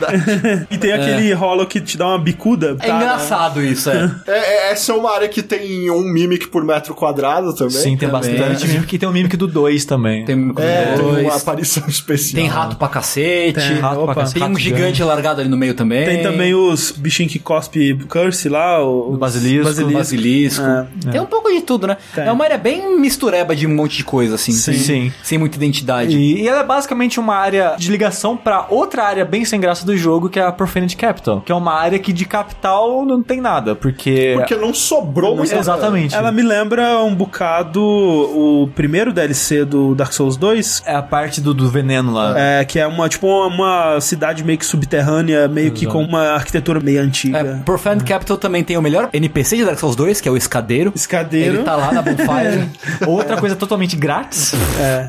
E 0.69 0.77
tem 0.77 0.91
aquele 0.93 1.33
rolo 1.33 1.65
que 1.65 1.79
te 1.81 1.97
dá 1.97 2.07
uma 2.07 2.19
bicuda. 2.19 2.77
É 2.79 2.87
tá? 2.87 2.95
engraçado 2.95 3.63
isso, 3.63 3.89
é. 3.89 4.11
É, 4.27 4.31
é- 4.37 4.71
essa 4.71 4.91
é 4.91 4.95
uma 4.95 5.11
área 5.13 5.27
que 5.27 5.41
tem 5.41 5.89
um 5.91 6.01
Mimic 6.03 6.47
por 6.47 6.63
metro 6.63 6.93
quadrado 6.95 7.53
também. 7.53 7.71
Sim, 7.73 7.97
tem 7.97 8.09
Também. 8.09 8.37
bastante 8.37 8.67
Mimic. 8.67 8.95
E 8.95 8.99
tem 8.99 9.09
o 9.09 9.11
Mimic 9.11 9.37
do 9.37 9.47
2 9.47 9.85
também. 9.85 10.25
Tem, 10.25 10.53
É, 10.57 10.85
tem 10.95 10.97
dois, 10.97 11.23
uma 11.25 11.35
aparição 11.35 11.83
especial. 11.87 12.41
tem 12.41 12.47
rato 12.49 12.75
pra 12.75 12.87
cacete. 12.87 13.53
Tem, 13.59 13.79
Rato 13.79 14.01
opa. 14.01 14.13
pra 14.13 14.23
cacete. 14.23 14.39
Tem 14.39 14.49
um 14.49 14.57
gigante 14.57 15.03
largado 15.03 15.41
ali 15.41 15.49
no 15.49 15.57
meio 15.57 15.73
também. 15.73 16.05
Tem 16.05 16.21
também 16.23 16.53
os 16.53 16.91
bichinhos 16.91 17.31
que 17.31 17.39
cospe 17.39 17.95
curse 18.07 18.47
lá, 18.49 18.81
O 18.83 19.15
basilisco. 19.17 19.65
basilisco. 19.65 19.97
Basilisco. 20.17 20.63
É. 21.07 21.11
Tem 21.11 21.21
um 21.21 21.25
pouco 21.25 21.51
de 21.51 21.61
tudo, 21.61 21.87
né? 21.87 21.97
Tem. 22.13 22.25
É 22.25 22.31
uma 22.31 22.43
área 22.43 22.57
bem 22.57 22.99
mistureba 22.99 23.55
de 23.55 23.67
um 23.67 23.75
monte 23.75 23.97
de 23.97 24.03
coisa, 24.03 24.35
assim. 24.35 24.51
Sim. 24.51 24.73
sem, 24.73 24.77
Sim. 24.77 25.13
sem 25.23 25.37
muita 25.37 25.57
identidade. 25.57 26.15
E, 26.15 26.41
e 26.41 26.47
ela 26.47 26.59
é 26.59 26.63
basicamente 26.63 27.19
uma 27.19 27.35
área 27.35 27.75
de 27.77 27.91
ligação 27.91 28.35
pra 28.37 28.67
outra 28.69 29.03
área 29.03 29.25
bem 29.25 29.45
sem 29.45 29.59
graça 29.59 29.85
do 29.85 29.95
jogo, 29.97 30.29
que 30.29 30.39
é 30.39 30.43
a 30.43 30.51
Profaned 30.51 30.95
Capital. 30.95 31.41
Que 31.41 31.51
é 31.51 31.55
uma 31.55 31.73
área 31.73 31.99
que 31.99 32.13
de 32.13 32.25
capital 32.25 33.05
não 33.05 33.21
tem 33.21 33.41
nada, 33.41 33.75
porque... 33.75 34.33
Porque 34.37 34.55
não 34.55 34.73
sobrou 34.73 35.35
muito. 35.35 35.53
Exatamente. 35.53 36.15
Ela 36.15 36.31
me 36.31 36.41
lembra 36.41 36.99
um 37.03 37.13
bocado 37.13 37.81
o 37.81 38.69
primeiro 38.75 39.11
DLC 39.13 39.65
do 39.65 39.95
Dark 39.95 40.13
Souls 40.13 40.37
2, 40.37 40.83
É 40.85 40.95
a 40.95 41.01
parte 41.01 41.41
do, 41.41 41.53
do 41.53 41.69
veneno 41.69 42.13
lá. 42.13 42.33
é, 42.39 42.65
que 42.65 42.79
é 42.79 42.87
uma 42.87 43.07
tipo 43.09 43.27
uma 43.47 43.99
cidade 43.99 44.43
meio 44.43 44.57
que 44.57 44.65
subterrânea, 44.65 45.47
meio 45.47 45.71
que 45.71 45.85
com 45.85 46.03
uma 46.03 46.31
arquitetura 46.33 46.79
meio 46.79 47.01
antiga. 47.01 47.39
É, 47.39 47.63
Profaned 47.63 48.03
Capital 48.03 48.37
também 48.37 48.63
tem 48.63 48.77
o 48.77 48.81
melhor 48.81 49.09
NPC 49.13 49.57
de 49.57 49.65
Dark 49.65 49.79
Souls 49.79 49.95
2, 49.95 50.02
que 50.21 50.27
é 50.27 50.31
o 50.31 50.37
escadeiro. 50.37 50.91
Escadeiro. 50.95 51.55
Ele 51.57 51.63
tá 51.63 51.75
lá 51.75 51.91
na 51.91 52.01
Bonfire. 52.03 52.69
Outra 53.07 53.37
coisa 53.37 53.55
totalmente 53.55 53.95
grátis. 53.95 54.53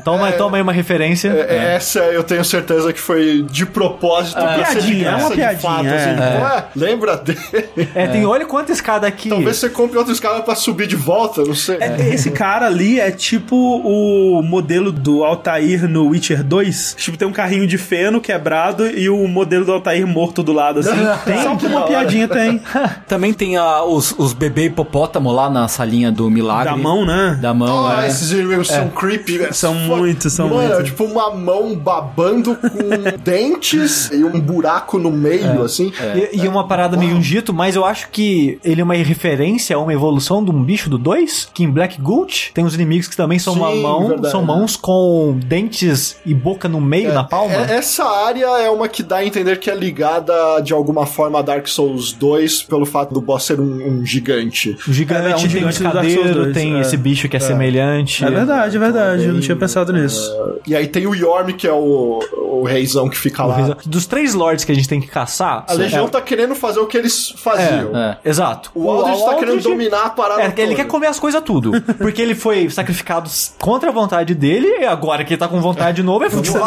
Toma, 0.03 0.31
toma 0.33 0.57
aí 0.57 0.61
uma 0.63 0.73
referência. 0.73 1.29
É, 1.29 1.75
Essa 1.75 1.99
eu 1.99 2.23
tenho 2.23 2.43
certeza 2.45 2.91
que 2.93 2.99
foi 2.99 3.43
de 3.49 3.65
propósito 3.65 4.35
pra 4.39 4.65
ser 4.65 4.81
de 4.81 4.87
piadinha, 4.87 5.01
é 5.01 5.03
graça 5.11 5.23
uma 5.25 5.29
de 5.29 5.35
piadinha, 5.35 5.59
fato. 5.61 5.85
é. 5.87 5.95
Assim, 5.95 6.09
tipo, 6.11 6.43
"Ué, 6.43 6.65
lembra 6.75 7.17
dele? 7.17 7.89
É, 7.95 8.07
tem 8.07 8.25
olha 8.25 8.45
quanta 8.45 8.71
escada 8.71 9.07
aqui. 9.07 9.29
Talvez 9.29 9.57
você 9.57 9.69
compre 9.69 9.97
outro 9.97 10.13
escada 10.13 10.41
pra 10.41 10.55
subir 10.55 10.87
de 10.87 10.95
volta, 10.95 11.43
não 11.43 11.55
sei. 11.55 11.77
É, 11.79 12.09
Esse 12.13 12.31
cara 12.31 12.67
ali 12.67 12.99
é 12.99 13.11
tipo 13.11 13.55
o 13.55 14.41
modelo 14.41 14.91
do 14.91 15.23
Altair 15.23 15.87
no 15.87 16.07
Witcher 16.09 16.43
2. 16.43 16.95
Tipo, 16.97 17.17
tem 17.17 17.27
um 17.27 17.31
carrinho 17.31 17.67
de 17.67 17.77
feno 17.77 18.19
quebrado 18.21 18.87
e 18.87 19.09
o 19.09 19.27
modelo 19.27 19.65
do 19.65 19.71
Altair 19.73 20.05
morto 20.07 20.41
do 20.43 20.53
lado, 20.53 20.79
assim. 20.79 20.91
Tem? 21.25 21.41
Só 21.43 21.55
que 21.55 21.65
uma 21.65 21.83
piadinha 21.87 22.27
tem. 22.27 22.61
Também 23.07 23.33
tem 23.33 23.57
a- 23.57 23.83
os, 23.83 24.13
os 24.17 24.33
bebê 24.33 24.69
hipopótamo 24.75 25.31
lá 25.31 25.49
na 25.49 25.67
salinha 25.67 26.11
do 26.11 26.29
milagre. 26.29 26.65
Da 26.71 26.77
mão, 26.77 27.05
né? 27.05 27.37
Da 27.41 27.53
mão, 27.53 27.87
Ah, 27.87 28.03
é. 28.05 28.07
esses 28.07 28.31
inimigos 28.31 28.67
são 28.67 28.89
creepy, 28.89 29.37
velho. 29.37 29.53
São 29.53 29.73
muito, 29.73 30.29
são 30.29 30.49
Mano, 30.49 30.61
muito. 30.67 30.81
é 30.81 30.83
tipo 30.83 31.03
uma 31.05 31.33
mão 31.33 31.75
babando 31.75 32.55
com 32.55 33.17
dentes 33.23 34.09
e 34.11 34.23
um 34.23 34.39
buraco 34.39 34.97
no 34.99 35.09
meio, 35.11 35.63
assim. 35.63 35.91
E, 36.33 36.41
e 36.43 36.47
uma 36.47 36.67
parada 36.67 36.97
meio 36.97 37.21
Jito, 37.21 37.53
mas 37.53 37.75
eu 37.75 37.85
acho 37.85 38.09
que 38.09 38.59
ele 38.63 38.81
é 38.81 38.83
uma 38.83 38.93
referência 38.95 39.75
a 39.75 39.79
uma 39.79 39.93
evolução 39.93 40.43
de 40.43 40.51
um 40.51 40.61
bicho 40.63 40.89
do 40.89 40.97
2, 40.97 41.49
que 41.53 41.63
em 41.63 41.71
Black 41.71 41.99
Gulch 42.01 42.51
tem 42.53 42.63
uns 42.65 42.75
inimigos 42.75 43.07
que 43.07 43.15
também 43.15 43.39
são 43.39 43.53
uma 43.53 43.71
Sim, 43.71 43.81
mão, 43.81 44.07
verdade. 44.07 44.31
são 44.31 44.43
mãos 44.43 44.75
com 44.75 45.37
dentes 45.45 46.17
e 46.25 46.33
boca 46.33 46.67
no 46.67 46.81
meio, 46.81 47.13
na 47.13 47.23
palma. 47.23 47.53
É- 47.55 47.75
essa 47.77 48.03
área 48.03 48.45
é 48.59 48.69
uma 48.69 48.87
que 48.87 49.01
dá 49.01 49.17
a 49.17 49.25
entender 49.25 49.59
que 49.59 49.69
é 49.69 49.75
ligada 49.75 50.33
de 50.61 50.73
alguma 50.73 51.05
forma 51.05 51.39
a 51.39 51.41
Dark 51.41 51.67
Souls 51.67 52.11
2 52.13 52.63
pelo 52.63 52.85
fato 52.85 53.13
do 53.13 53.21
boss 53.21 53.43
ser 53.45 53.59
um, 53.59 53.99
um 53.99 54.05
gigante. 54.05 54.64
O 54.71 54.93
gigante, 54.93 55.31
É, 55.31 55.35
um 55.35 55.39
tem 55.39 55.49
gigante 55.49 55.83
um 55.83 55.91
Souls 55.91 56.05
escadeiro, 56.05 56.43
2, 56.45 56.53
tem 56.53 56.77
é. 56.77 56.81
esse 56.81 56.97
bicho 56.97 57.29
que 57.29 57.37
é, 57.37 57.39
semelhante. 57.39 58.23
É 58.23 58.29
verdade, 58.29 58.75
é 58.75 58.79
verdade. 58.79 59.25
Eu 59.25 59.33
não 59.33 59.41
tinha 59.41 59.55
pensado 59.55 59.93
nisso. 59.93 60.31
E 60.65 60.75
aí 60.75 60.87
tem 60.87 61.05
o 61.07 61.13
Yorm, 61.13 61.51
que 61.51 61.67
é 61.67 61.73
o, 61.73 62.19
o 62.33 62.63
reizão 62.63 63.09
que 63.09 63.17
fica 63.17 63.43
lá. 63.45 63.77
Dos 63.85 64.05
três 64.05 64.33
lords 64.33 64.65
que 64.65 64.71
a 64.71 64.75
gente 64.75 64.87
tem 64.87 64.99
que 64.99 65.07
caçar. 65.07 65.65
A 65.67 65.73
Legião 65.73 66.07
tá 66.07 66.21
querendo 66.21 66.55
fazer 66.55 66.79
o 66.79 66.87
que 66.87 66.97
eles 66.97 67.33
faziam. 67.37 67.95
É. 67.95 68.17
Exato. 68.23 68.71
O 68.73 68.89
Aldrich 68.89 69.25
tá 69.25 69.35
querendo 69.35 69.61
dominar 69.61 70.05
a 70.05 70.09
parada 70.09 70.41
É, 70.41 70.53
ele 70.57 70.75
quer 70.75 70.87
comer 70.87 71.07
as 71.07 71.19
coisas 71.19 71.41
tudo. 71.41 71.81
Porque 71.97 72.21
ele 72.21 72.35
foi 72.35 72.69
sacrificado 72.69 73.29
contra 73.59 73.89
a 73.89 73.91
vontade 73.91 74.33
dele, 74.33 74.67
e 74.79 74.85
agora 74.85 75.23
que 75.23 75.33
ele 75.33 75.39
tá 75.39 75.47
com 75.47 75.59
vontade 75.59 75.97
de 75.97 76.03
novo, 76.03 76.25
é 76.25 76.29
futebol. 76.29 76.65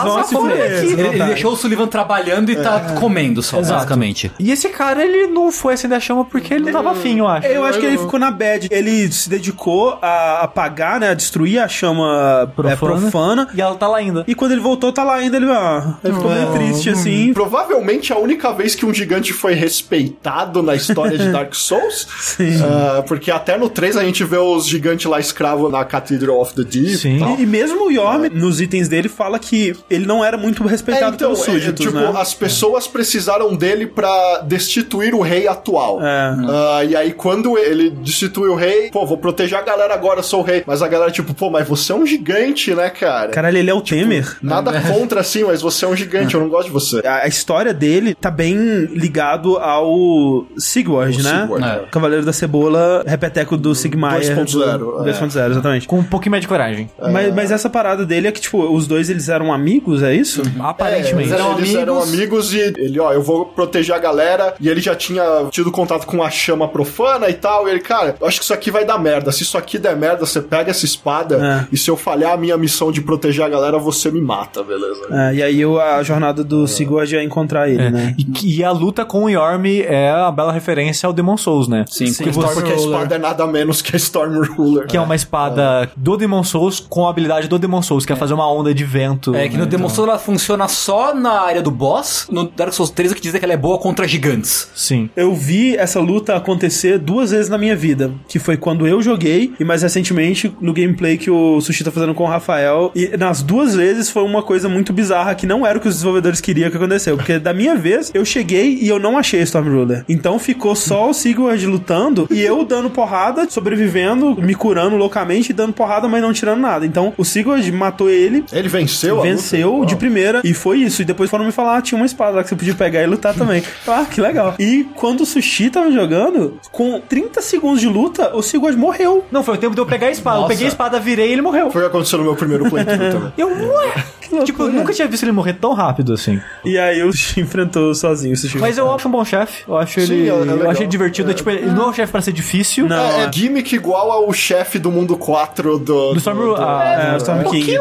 Ele, 0.49 1.01
ele 1.01 1.25
deixou 1.25 1.53
o 1.53 1.57
Sullivan 1.57 1.87
trabalhando 1.87 2.51
e 2.51 2.57
tá 2.57 2.95
comendo 2.99 3.43
só, 3.43 3.59
Exato. 3.59 3.75
basicamente. 3.75 4.31
E 4.39 4.51
esse 4.51 4.69
cara, 4.69 5.03
ele 5.03 5.27
não 5.27 5.51
foi 5.51 5.75
acender 5.75 5.97
a 5.97 6.01
chama 6.01 6.25
porque 6.25 6.55
ele 6.55 6.67
não 6.67 6.73
tava 6.73 6.93
afim, 6.93 7.19
eu 7.19 7.27
acho. 7.27 7.47
Eu 7.47 7.65
acho 7.65 7.79
que 7.79 7.87
ele 7.89 7.99
ficou 7.99 8.19
na 8.19 8.31
bad. 8.31 8.69
Ele 8.71 9.11
se 9.13 9.29
dedicou 9.29 9.99
a 10.01 10.41
apagar, 10.43 11.01
né? 11.01 11.11
A 11.11 11.15
destruir 11.15 11.59
a 11.59 11.69
chama 11.69 12.51
profana. 12.55 12.77
Profana. 12.77 13.11
profana. 13.11 13.49
E 13.55 13.61
ela 13.61 13.75
tá 13.75 13.89
lá 13.89 13.99
ainda. 13.99 14.25
E 14.27 14.35
quando 14.35 14.53
ele 14.53 14.61
voltou, 14.61 14.93
tá 14.93 15.03
lá 15.05 15.17
ainda. 15.17 15.37
Ele, 15.37 15.47
ah, 15.51 15.99
ele 16.05 16.15
ficou 16.15 16.31
meio 16.31 16.53
triste, 16.53 16.91
assim. 16.91 17.33
Provavelmente 17.33 18.13
a 18.13 18.19
única 18.19 18.53
vez 18.53 18.75
que 18.75 18.85
um 18.87 18.93
gigante 18.93 19.33
foi 19.33 19.55
respeitado 19.55 20.63
na 20.63 20.75
história 20.75 21.17
de 21.17 21.31
Dark 21.33 21.55
Souls. 21.55 22.07
Sim. 22.21 22.61
Ah, 22.63 23.03
porque 23.07 23.31
até 23.31 23.57
no 23.57 23.69
3 23.69 23.97
a 23.97 24.05
gente 24.05 24.25
vê 24.25 24.37
os 24.37 24.67
gigantes 24.67 25.07
lá 25.07 25.19
escravos 25.19 25.71
na 25.71 25.85
Cathedral 25.85 26.41
of 26.41 26.55
the 26.55 26.65
Deep. 26.65 26.97
Sim. 26.97 27.37
e. 27.39 27.43
E, 27.43 27.47
mesmo 27.47 27.87
o 27.87 27.91
Yorm, 27.91 28.27
nos 28.33 28.61
itens 28.61 28.89
dele, 28.89 29.09
fala 29.09 29.39
que 29.39 29.75
ele 29.89 30.05
não 30.07 30.25
era 30.25 30.37
muito 30.37 30.63
É, 30.65 30.69
respeitado 30.69 31.15
então, 31.15 31.33
pelos 31.33 31.49
é, 31.49 31.53
súditos, 31.53 31.87
tipo, 31.87 31.99
né? 31.99 32.13
as 32.17 32.35
pessoas 32.35 32.87
precisaram 32.87 33.55
dele 33.57 33.87
pra 33.87 34.43
destituir 34.45 35.15
o 35.15 35.21
rei 35.21 35.47
atual. 35.49 36.01
É. 36.03 36.37
Ah, 36.49 36.85
e 36.85 36.97
aí, 36.97 37.13
quando 37.13 37.57
ele 37.57 37.78
destitui 37.91 38.49
o 38.49 38.55
rei, 38.55 38.91
pô, 38.91 39.07
vou 39.07 39.19
proteger 39.19 39.59
a 39.59 39.63
galera 39.63 39.95
agora, 39.95 40.21
eu 40.21 40.23
sou 40.25 40.41
o 40.41 40.43
rei. 40.43 40.63
Mas 40.67 40.83
a 40.83 40.89
galera, 40.89 41.11
tipo, 41.11 41.33
pô, 41.35 41.51
mas 41.51 41.67
você 41.69 41.93
é 41.93 41.95
um 41.95 42.07
gigante, 42.07 42.75
né, 42.75 42.91
cara? 42.91 43.29
Caralho, 43.31 43.59
ele 43.59 43.71
é 43.71 43.75
o 43.75 43.81
Temer. 43.81 44.37
Nada 44.43 44.81
contra, 44.81 45.21
assim, 45.21 45.45
mas 45.45 45.63
você 45.63 45.85
é 45.85 45.89
um 45.89 45.97
gigante, 45.97 46.35
eu 46.35 46.41
não 46.41 46.49
gosto 46.49 46.67
de 46.67 46.73
você. 46.73 47.01
A 47.07 47.19
a 47.19 47.27
história 47.29 47.75
dele 47.75 48.15
tá 48.15 48.31
bem 48.31 48.57
ligado 48.93 49.57
ao 49.59 50.47
Sigward, 50.57 51.19
O 51.21 51.23
né? 51.23 51.41
Sigward, 51.43 51.65
É. 51.67 51.69
é. 51.69 51.87
Cavaleiro 51.91 52.25
da 52.25 52.33
Cebola, 52.33 53.05
repeteco 53.07 53.57
do 53.57 53.75
Sigmaier. 53.75 54.35
2.0, 54.37 54.79
do- 54.79 55.01
é. 55.09 55.13
2.0, 55.13 55.51
exatamente. 55.51 55.87
Com 55.87 55.99
um 55.99 56.05
pouquinho 56.05 56.31
mais 56.31 56.43
de 56.43 56.49
coragem. 56.49 56.89
Mas, 57.13 57.35
mas 57.35 57.51
essa 57.51 57.69
parada 57.69 58.07
dele 58.07 58.29
é 58.29 58.33
que, 58.33 58.41
tipo, 58.41 58.63
os 58.73 58.87
dois 58.87 59.11
eles 59.11 59.29
eram 59.29 59.53
amigos, 59.53 60.03
é 60.03 60.15
isso? 60.15 60.43
Aparentemente. 60.61 61.31
É, 61.33 61.35
eram 61.35 61.59
eles 61.59 61.75
eram 61.75 61.95
amigos. 62.03 62.15
amigos 62.15 62.55
e 62.55 62.59
ele, 62.61 63.01
ó, 63.01 63.13
eu 63.13 63.23
vou 63.23 63.47
proteger 63.47 63.95
a 63.95 63.99
galera. 63.99 64.55
E 64.61 64.69
ele 64.69 64.81
já 64.81 64.95
tinha 64.95 65.23
tido 65.51 65.71
contato 65.71 66.07
com 66.07 66.23
a 66.23 66.31
chama 66.31 66.69
profana 66.69 67.29
e 67.29 67.35
tal. 67.35 67.68
E 67.69 67.73
ele, 67.73 67.81
cara, 67.81 68.17
eu 68.21 68.27
acho 68.27 68.39
que 68.39 68.45
isso 68.45 68.55
aqui 68.55 68.71
vai 68.71 68.85
dar 68.85 68.99
merda. 68.99 69.31
Se 69.33 69.43
isso 69.43 69.57
aqui 69.59 69.79
der 69.79 69.97
merda, 69.97 70.25
você 70.27 70.41
pega 70.41 70.71
essa 70.71 70.85
espada 70.85 71.37
É. 71.37 71.69
e 71.73 71.77
se 71.77 71.91
eu 71.91 71.97
falhar 71.97 72.33
a 72.33 72.37
minha 72.37 72.57
missão 72.57 72.91
de 72.93 73.01
proteger 73.01 73.45
a 73.45 73.49
galera, 73.49 73.79
você 73.79 74.11
me 74.11 74.21
mata, 74.21 74.63
beleza? 74.63 75.01
É, 75.11 75.35
e 75.35 75.43
aí 75.43 75.65
o- 75.67 75.79
a 75.81 76.03
jornada 76.03 76.43
do 76.45 76.67
Sigward 76.67 77.17
é 77.17 77.23
encontrar 77.23 77.69
ele, 77.69 77.91
né? 77.91 78.15
E, 78.19 78.57
e 78.59 78.65
a 78.65 78.71
luta 78.71 79.05
com 79.05 79.25
o 79.25 79.29
Yorm 79.31 79.65
é 79.67 80.11
a 80.11 80.31
bela 80.31 80.53
referência 80.53 81.07
ao 81.07 81.13
Demon 81.13 81.37
Souls, 81.37 81.69
né? 81.69 81.85
Sim, 81.89 82.05
que, 82.07 82.11
Storm- 82.31 82.33
você, 82.33 82.55
porque 82.55 82.73
a 82.73 82.77
espada 82.77 83.15
é 83.15 83.19
nada 83.19 83.47
menos 83.47 83.83
que 83.83 83.95
a 83.95 83.97
Storm 83.99 84.43
Ruler. 84.57 84.87
que 84.87 84.97
é 84.97 85.01
uma 85.01 85.15
espada 85.15 85.91
do 85.97 86.17
Demon 86.17 86.43
Souls 86.45 86.81
com 86.81 87.07
a 87.07 87.11
habilidade 87.11 87.49
do 87.49 87.59
Demon 87.59 87.83
Souls, 87.83 88.05
que 88.07 88.13
é, 88.13 88.17
fazer 88.17 88.35
uma 88.35 88.51
onda 88.51 88.73
de 88.75 88.85
vento. 88.85 89.35
É 89.35 89.49
que 89.49 89.55
né? 89.57 89.61
no 89.61 89.67
Demon 89.67 89.89
Souls 89.89 90.09
ela 90.09 90.19
funciona 90.19 90.69
só 90.69 91.15
na 91.15 91.41
área 91.43 91.63
do 91.63 91.71
boss. 91.71 92.27
No 92.31 92.45
Dark 92.49 92.73
Souls 92.73 92.91
3 92.91 93.13
é 93.13 93.15
que 93.15 93.21
dizem 93.21 93.39
que 93.39 93.45
ela 93.45 93.55
é 93.55 93.57
boa 93.57 93.79
contra 93.79 94.07
gigantes. 94.07 94.69
Sim. 94.75 95.11
Eu 95.17 95.35
vi 95.35 95.77
essa 95.77 96.01
luta 96.01 96.35
acontecer 96.37 96.99
duas 96.99 97.31
vezes 97.31 97.49
na 97.49 97.58
minha 97.59 97.77
vida, 97.77 98.13
que 98.27 98.39
foi 98.39 98.57
quando 98.57 98.87
eu 98.87 99.03
joguei 99.03 99.53
e 99.59 99.65
mais 99.65 99.83
recentemente 99.83 100.53
no 100.61 100.73
gameplay 100.73 101.19
que 101.19 101.31
o 101.31 101.61
Sushi 101.61 101.85
tá 101.85 101.91
fazendo 101.91 102.15
com 102.15 102.25
o 102.25 102.27
Rafael. 102.27 102.91
E 102.95 103.17
nas 103.17 103.43
duas 103.43 103.75
vezes 103.75 104.11
foi 104.11 104.23
uma 104.23 104.43
coisa 104.43 104.69
muito 104.69 104.93
bizarra 104.93 105.35
que 105.35 105.47
não 105.47 105.67
era 105.67 105.79
o 105.79 105.81
que 105.81 105.89
os 105.89 105.95
desenvolvedores 105.95 106.41
queriam 106.41 106.71
que 106.71 106.77
aconteceu, 106.77 107.17
porque 107.17 107.39
da 107.39 107.53
minha 107.53 107.75
vez 107.75 108.11
eu 108.15 108.25
cheguei 108.25 108.79
e 108.81 108.89
eu 108.89 108.99
não 108.99 109.19
achei 109.19 109.41
Storm 109.43 109.69
Ruler. 109.69 110.05
Então 110.09 110.39
ficou 110.39 110.75
só 110.75 111.11
o 111.11 111.15
Sigurd 111.15 111.67
lutando 111.67 112.27
e 112.31 112.41
eu 112.41 112.65
dando 112.65 112.91
porrada, 112.91 113.49
sobrevivendo, 113.51 114.37
me 114.41 114.55
curando 114.55 114.97
loucamente 114.97 115.51
e 115.51 115.55
dando 115.55 115.73
porrada, 115.73 116.09
mas 116.09 116.23
não 116.23 116.33
tirando 116.33 116.61
nada. 116.61 116.87
Então 116.87 117.13
o 117.17 117.25
Sigurd 117.25 117.71
matou 117.73 118.09
ele, 118.09 118.45
Ele 118.53 118.69
venceu 118.69 119.21
venceu 119.23 119.85
de 119.85 119.97
primeira 119.97 120.41
e 120.45 120.55
foi 120.55 120.79
isso. 120.79 121.03
E 121.03 121.05
depois 121.05 121.31
foram 121.31 121.45
me 121.45 121.53
falar, 121.53 121.79
ah, 121.79 121.83
tinha 121.83 121.99
uma 121.99 122.07
espada 122.07 122.37
lá 122.37 122.43
que 122.43 122.49
você 122.49 122.57
podia 122.57 122.75
pegar 122.75 123.03
e 123.03 123.07
lutar 123.07 123.35
também. 123.35 123.63
ah, 123.87 124.07
que 124.11 124.21
legal. 124.21 124.55
E 124.59 124.87
quando 124.95 125.23
o 125.23 125.27
Sushi 125.27 125.71
tava 125.71 125.91
jogando, 125.91 126.59
com 126.71 127.01
30 127.01 127.41
segundos 127.49 127.81
de 127.81 127.89
luta, 127.89 128.35
o 128.37 128.43
Sigurd 128.43 128.77
morreu. 128.77 129.25
Não, 129.31 129.43
foi 129.43 129.55
o 129.55 129.59
tempo 129.59 129.75
de 129.75 129.81
eu 129.81 129.87
pegar 129.87 130.07
a 130.09 130.11
espada. 130.11 130.37
Eu 130.37 130.41
Nossa. 130.43 130.53
peguei 130.53 130.67
a 130.67 130.69
espada, 130.69 131.01
virei 131.01 131.29
e 131.29 131.33
ele 131.33 131.43
morreu. 131.43 131.71
Foi 131.71 131.83
o 131.83 131.85
que 131.85 131.91
aconteceu 131.91 132.19
no 132.19 132.25
meu 132.25 132.37
primeiro 132.37 132.69
playthrough 132.71 132.99
também. 133.13 133.33
Eu, 133.37 133.49
ué? 133.49 134.05
Tipo, 134.45 134.65
eu 134.65 134.73
nunca 134.73 134.93
tinha 134.93 135.09
visto 135.09 135.23
ele 135.23 135.33
morrer 135.33 135.55
tão 135.55 135.73
rápido 135.73 136.13
assim. 136.13 136.39
E 136.63 136.77
aí 136.79 137.03
o 137.03 137.11
Sushi 137.11 137.41
enfrentou 137.41 137.95
sozinho 137.95 138.35
o 138.35 138.37
Sushi. 138.37 138.59
Mas 138.59 138.77
eu 138.77 138.93
acho 138.95 139.09
um 139.09 139.11
bom 139.11 139.25
chefe. 139.25 139.65
Eu 139.67 139.77
acho 139.79 139.95
Sim, 140.01 140.13
ele. 140.13 140.29
é- 140.29 140.33
é 140.33 140.33
eu 140.65 140.71
achei 140.71 140.83
ele 140.83 140.91
divertido. 140.91 141.31
É. 141.31 141.35
Tipo, 141.35 141.49
ele 141.49 141.67
não 141.73 141.85
é 141.85 141.89
um 141.89 141.93
chefe 141.95 142.13
pra 142.13 142.21
ser 142.21 142.33
difícil. 142.33 142.87
Não, 142.87 142.97
É, 142.97 143.21
é. 143.21 143.25
é 143.25 143.33
gimmick 143.33 143.75
igual 143.75 144.11
ao 144.13 144.31
chefe 144.33 144.79
do 144.79 144.91
mundo 144.93 145.17
4 145.17 145.79
do. 145.79 146.13
Do 146.13 146.19
Storm 146.19 146.39
do- 146.41 146.57
ah, 146.57 147.13
É, 147.15 147.17
Storm 147.17 147.43
King. 147.51 147.79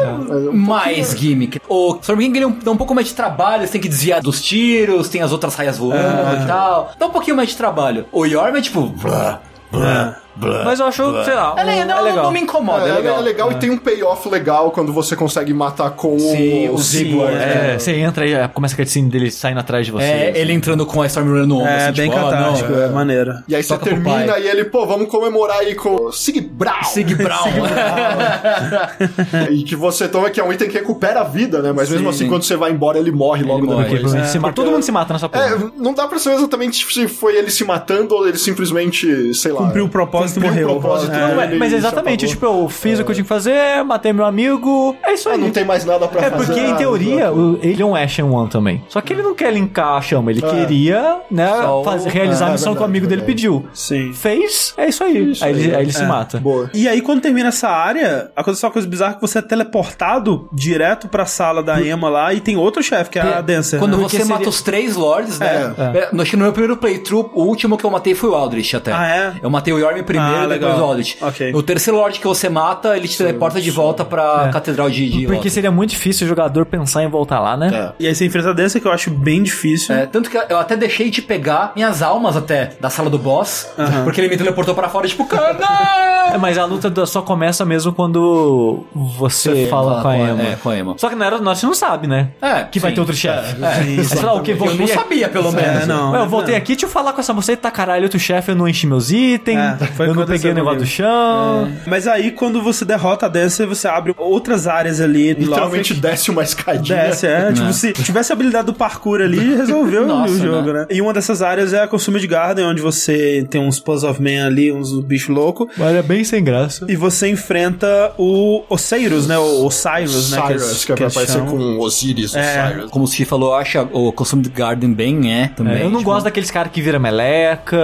Mais 0.52 1.14
gimmick. 1.16 1.60
O 1.68 1.98
Storm 2.00 2.18
King 2.20 2.38
ele 2.38 2.44
é 2.44 2.48
um- 2.48 2.58
dá 2.62 2.70
um 2.70 2.76
pouco 2.76 2.94
mais 2.94 3.08
de 3.08 3.14
trabalho, 3.14 3.66
você 3.66 3.72
tem 3.72 3.80
que 3.80 3.88
desviar 3.88 4.20
dos 4.22 4.40
tiros, 4.42 5.08
tem 5.10 5.20
as 5.20 5.32
outras 5.32 5.54
raias 5.54 5.76
voando 5.76 6.42
e 6.42 6.46
tal. 6.46 6.92
Dá 6.98 7.06
um 7.06 7.10
pouquinho 7.10 7.36
mais 7.36 7.50
de 7.50 7.56
trabalho. 7.56 8.06
O 8.10 8.24
Yorm 8.24 8.56
é 8.56 8.60
tipo. 8.62 8.86
blá, 8.86 9.40
blá, 9.70 9.78
blá. 9.80 10.27
Mas 10.64 10.80
eu 10.80 10.86
acho, 10.86 11.24
sei 11.24 11.34
lá, 11.34 11.54
É, 11.56 11.62
um- 11.62 11.86
não, 11.86 11.98
é 11.98 12.02
legal. 12.02 12.24
não 12.24 12.32
me 12.32 12.40
incomoda, 12.40 12.86
É, 12.86 12.90
é 12.90 12.94
legal. 12.94 13.18
é 13.18 13.20
legal 13.20 13.52
e 13.52 13.54
tem 13.56 13.70
um 13.70 13.78
payoff 13.78 14.28
legal 14.28 14.70
quando 14.70 14.92
você 14.92 15.14
consegue 15.16 15.52
matar 15.54 15.90
com 15.90 16.18
Sim, 16.18 16.68
o, 16.68 16.74
o 16.74 16.78
Sigward. 16.78 17.36
É, 17.36 17.78
você 17.78 17.92
entra 17.96 18.26
e 18.26 18.32
é, 18.32 18.48
começa 18.48 18.74
a 18.74 18.76
cutscene 18.76 19.08
dele 19.10 19.30
saindo 19.30 19.60
atrás 19.60 19.86
de 19.86 19.92
você. 19.92 20.04
É, 20.04 20.32
ele 20.36 20.52
entrando 20.52 20.84
com 20.86 21.02
a 21.02 21.06
Storm 21.06 21.28
Runner 21.28 21.46
no 21.46 21.56
ombro. 21.56 21.68
É, 21.68 21.88
assim, 21.88 22.00
bem 22.00 22.10
tipo, 22.10 22.20
não, 22.22 22.82
é 22.82 22.88
maneiro. 22.88 23.34
E 23.48 23.54
aí 23.56 23.62
você 23.62 23.68
Toca 23.68 23.86
pro 23.86 23.94
termina 24.02 24.38
e 24.38 24.46
ele, 24.48 24.64
pô, 24.64 24.86
vamos 24.86 25.08
comemorar 25.08 25.58
aí 25.58 25.74
com 25.74 25.94
o 26.06 26.12
Sig 26.12 26.40
Brown. 26.40 26.84
Sig 26.84 27.14
Brown. 27.14 27.48
E 29.50 29.62
que 29.62 29.76
você 29.76 30.08
toma 30.08 30.30
que 30.30 30.40
é 30.40 30.44
um 30.44 30.52
item 30.52 30.68
que 30.68 30.78
recupera 30.78 31.20
a 31.20 31.24
vida, 31.24 31.60
né? 31.62 31.72
Mas 31.74 31.90
mesmo 31.90 32.08
assim, 32.08 32.28
quando 32.28 32.42
você 32.42 32.56
vai 32.56 32.70
embora, 32.70 32.98
ele 32.98 33.10
morre 33.10 33.42
logo 33.44 33.66
morre. 33.66 33.84
Porque 33.84 33.96
depois. 33.96 34.12
provavelmente 34.12 34.32
se 34.32 34.38
mata- 34.38 34.54
Todo 34.54 34.70
mundo 34.70 34.82
se 34.82 34.92
mata 34.92 35.12
nessa 35.12 35.28
porra. 35.28 35.44
É, 35.44 35.58
não 35.76 35.94
dá 35.94 36.06
pra 36.06 36.18
saber 36.18 36.36
exatamente 36.36 36.86
se 36.92 37.08
foi 37.08 37.36
ele 37.36 37.50
se 37.50 37.64
matando 37.64 38.14
ou 38.14 38.26
ele 38.28 38.38
simplesmente, 38.38 39.34
sei 39.34 39.52
lá. 39.52 39.58
Cumpriu 39.58 39.84
o 39.86 39.88
propósito 39.88 40.27
cumpriu 40.34 40.50
morreu. 40.52 40.68
o 40.68 40.80
propósito, 40.80 41.12
É. 41.12 41.18
Não, 41.34 41.42
ele 41.42 41.58
mas, 41.58 41.72
exatamente, 41.72 42.26
tipo, 42.26 42.44
eu 42.46 42.68
fiz 42.68 42.98
o 42.98 43.04
que 43.04 43.10
eu 43.10 43.14
tinha 43.14 43.24
que 43.24 43.28
fazer, 43.28 43.82
matei 43.84 44.12
meu 44.12 44.24
amigo, 44.24 44.96
é 45.02 45.12
isso 45.14 45.28
Ah, 45.28 45.32
aí. 45.32 45.38
não 45.38 45.50
tem 45.50 45.64
mais 45.64 45.84
nada 45.84 46.06
pra 46.08 46.20
É 46.26 46.30
fazer. 46.30 46.46
porque, 46.46 46.60
em 46.60 46.72
Ah, 46.72 46.76
teoria, 46.76 47.32
o- 47.32 47.58
ele 47.62 47.82
é 47.82 47.84
um 47.86 47.94
Ashen 47.94 48.24
One 48.24 48.48
também. 48.48 48.82
Só 48.88 49.00
que 49.00 49.12
ele 49.12 49.22
não 49.22 49.34
quer 49.34 49.52
linkar 49.52 49.94
a 49.96 50.00
chama, 50.00 50.30
ele 50.30 50.42
queria, 50.42 51.18
né, 51.30 51.48
fazer, 51.84 52.08
realizar 52.10 52.46
é 52.46 52.48
a 52.48 52.52
missão 52.52 52.72
que 52.74 52.78
o 52.78 52.80
verdade, 52.80 52.90
amigo 52.90 53.06
dele 53.06 53.20
verdade. 53.22 53.34
pediu. 53.36 53.68
Sim. 53.72 54.12
Fez, 54.12 54.74
é 54.76 54.88
isso 54.88 55.02
aí. 55.04 55.32
aí, 55.42 55.50
ele, 55.50 55.74
aí 55.76 55.82
ele 55.82 55.92
se 55.92 56.04
mata. 56.04 56.38
Boa. 56.38 56.70
E 56.74 56.88
aí, 56.88 57.00
quando 57.00 57.20
termina 57.20 57.48
essa 57.48 57.68
área, 57.68 58.30
acontece 58.36 58.64
uma 58.64 58.72
coisa 58.72 58.86
bizarra 58.88 59.14
que 59.14 59.20
você 59.20 59.38
é 59.38 59.42
teleportado 59.42 60.48
direto 60.52 61.08
pra 61.08 61.24
sala 61.26 61.62
da 61.62 61.80
Emma 61.80 62.08
lá 62.08 62.32
e 62.34 62.40
tem 62.40 62.56
outro 62.56 62.82
chefe, 62.82 63.10
que 63.10 63.18
é 63.18 63.22
a 63.22 63.40
Dancer. 63.40 63.78
Quando 63.78 63.96
né? 63.96 64.02
você 64.02 64.18
seria- 64.18 64.34
mata 64.34 64.48
os 64.48 64.62
três 64.62 64.96
lords, 64.96 65.38
né? 65.38 65.74
É, 65.78 65.98
É, 65.98 66.08
no, 66.12 66.22
acho 66.22 66.30
que 66.32 66.36
no 66.36 66.42
meu 66.44 66.52
primeiro 66.52 66.76
playthrough, 66.76 67.30
o 67.34 67.42
último 67.44 67.76
que 67.76 67.84
eu 67.84 67.90
matei 67.90 68.14
foi 68.14 68.28
o 68.30 68.34
Aldrich 68.34 68.76
até. 68.76 68.92
Ah, 68.92 69.06
é? 69.08 69.32
Eu 69.42 69.50
matei 69.50 69.72
o 69.72 69.78
Yorm 69.78 70.02
primeiro 70.02 70.17
primeiro 70.18 70.40
Ah, 70.40 70.44
e 70.44 70.48
depois 70.48 70.72
legal. 70.72 70.86
o 70.86 70.90
Aldrich. 70.90 71.18
Ok. 71.20 71.52
O 71.54 71.62
terceiro 71.62 71.98
Lorde 71.98 72.20
que 72.20 72.26
você 72.26 72.48
mata, 72.48 72.96
ele 72.96 73.08
te 73.08 73.16
teleporta 73.18 73.60
de 73.60 73.70
volta 73.70 74.04
pra 74.04 74.48
Catedral 74.52 74.90
de, 74.90 75.08
de 75.08 75.26
Porque 75.26 75.50
seria 75.50 75.70
muito 75.70 75.90
difícil 75.90 76.24
o 76.26 76.28
jogador 76.28 76.66
pensar 76.66 77.02
em 77.02 77.08
voltar 77.08 77.40
lá, 77.40 77.56
né? 77.56 77.92
E 77.98 78.06
aí 78.06 78.14
você 78.14 78.24
enfrenta 78.26 78.50
a 78.50 78.52
dança 78.52 78.78
que 78.80 78.86
eu 78.86 78.92
acho 78.92 79.10
bem 79.10 79.42
difícil. 79.42 79.94
É, 79.94 80.06
tanto 80.06 80.30
que 80.30 80.36
eu 80.36 80.58
até 80.58 80.76
deixei 80.76 81.10
de 81.10 81.22
pegar 81.22 81.72
minhas 81.74 82.02
almas 82.02 82.36
até 82.36 82.70
da 82.80 82.90
sala 82.90 83.08
do 83.10 83.18
boss, 83.18 83.68
porque 84.04 84.20
ele 84.20 84.28
me 84.28 84.36
teleportou 84.36 84.74
pra 84.74 84.88
fora, 84.88 85.06
tipo, 85.06 85.26
cara, 85.26 85.54
não! 85.54 86.08
É, 86.28 86.36
mas 86.36 86.58
a 86.58 86.66
luta 86.66 87.06
só 87.06 87.22
começa 87.22 87.64
mesmo 87.64 87.90
quando 87.90 88.84
você, 88.94 89.66
fala 89.70 90.02
com 90.02 90.08
a 90.08 90.18
Emma. 90.18 90.42
É, 90.42 90.56
com 90.62 90.68
a 90.68 90.78
Emma. 90.78 90.94
Só 90.98 91.08
que 91.08 91.14
na 91.14 91.24
era 91.24 91.38
nós 91.38 91.62
não 91.62 91.72
sabe, 91.74 92.06
né? 92.06 92.28
É, 92.42 92.64
Que 92.64 92.78
vai 92.78 92.90
sim. 92.90 92.96
ter 92.96 93.00
outro 93.00 93.16
chefe. 93.16 93.62
É, 93.62 93.66
Aí 93.66 93.96
você 93.96 94.16
fala, 94.16 94.34
o 94.34 94.42
quê? 94.42 94.54
Eu 94.58 94.74
não 94.74 94.86
sabia, 94.86 95.28
pelo 95.30 95.50
menos. 95.52 95.84
É, 95.84 95.86
não. 95.86 96.14
Eu 96.14 96.28
voltei 96.28 96.54
aqui, 96.54 96.72
deixa 96.72 96.84
eu 96.84 96.90
falar 96.90 97.14
com 97.14 97.20
essa 97.20 97.32
moça 97.32 97.52
e 97.52 97.56
tá 97.56 97.70
caralho, 97.70 98.02
outro 98.04 98.18
chefe, 98.18 98.50
eu 98.50 98.54
não 98.56 98.68
enchi 98.68 98.86
meus 98.86 99.10
itens, 99.10 99.58
É, 99.58 99.86
foi 99.86 100.07
eu 100.08 100.14
que 100.14 100.20
não 100.20 100.26
peguei 100.26 100.50
o 100.50 100.54
negócio 100.54 100.80
do 100.80 100.86
chão. 100.86 101.70
Mas 101.86 102.06
aí, 102.06 102.30
quando 102.30 102.62
você 102.62 102.84
derrota 102.84 103.26
a 103.26 103.28
Dancer, 103.28 103.66
você 103.66 103.86
abre 103.88 104.14
outras 104.16 104.66
áreas 104.66 105.00
ali. 105.00 105.32
Literalmente 105.34 105.94
desce 105.94 106.30
uma 106.30 106.42
escadinha. 106.42 106.98
Desce, 107.04 107.26
é. 107.26 107.52
Tipo, 107.52 107.72
se 107.72 107.92
tivesse 107.92 108.32
a 108.32 108.34
habilidade 108.34 108.66
do 108.66 108.74
parkour 108.74 109.20
ali, 109.20 109.56
resolveu 109.56 110.06
Nossa, 110.08 110.32
o 110.32 110.38
jogo, 110.38 110.72
né? 110.72 110.80
né? 110.80 110.86
E 110.90 111.00
uma 111.00 111.12
dessas 111.12 111.42
áreas 111.42 111.72
é 111.72 111.82
a 111.82 111.88
Consumed 111.88 112.26
Garden, 112.26 112.64
onde 112.66 112.80
você 112.80 113.46
tem 113.50 113.60
uns 113.60 113.78
Puzzle 113.80 114.10
of 114.10 114.22
Man 114.22 114.46
ali, 114.46 114.72
uns 114.72 114.98
bichos 115.00 115.34
loucos. 115.34 115.68
Mas 115.76 115.94
é 115.94 116.02
bem 116.02 116.24
sem 116.24 116.42
graça. 116.42 116.86
E 116.88 116.96
você 116.96 117.28
enfrenta 117.28 118.12
o 118.18 118.62
Osiris, 118.68 119.26
né? 119.26 119.38
O 119.38 119.66
Osiris, 119.66 120.30
né? 120.30 120.42
Cyrus, 120.46 120.84
que, 120.84 120.92
vai 120.92 121.02
eles 121.02 121.16
aparecer 121.16 121.38
chamam. 121.38 121.50
com 121.56 121.78
Osiris, 121.78 122.34
o 122.34 122.38
É. 122.38 122.68
Cyrus. 122.70 122.90
Como 122.90 123.04
o 123.04 123.08
Steve 123.08 123.24
falou, 123.28 123.50
eu 123.50 123.54
acho 123.56 123.78
o 123.92 124.12
Consumed 124.12 124.48
Garden 124.50 124.92
bem 124.92 125.32
é 125.32 125.48
também. 125.48 125.74
É, 125.74 125.84
eu 125.84 125.90
não 125.90 125.98
tipo, 125.98 126.10
gosto 126.10 126.24
daqueles 126.24 126.50
caras 126.50 126.72
que 126.72 126.80
vira 126.80 126.98
meleca, 126.98 127.76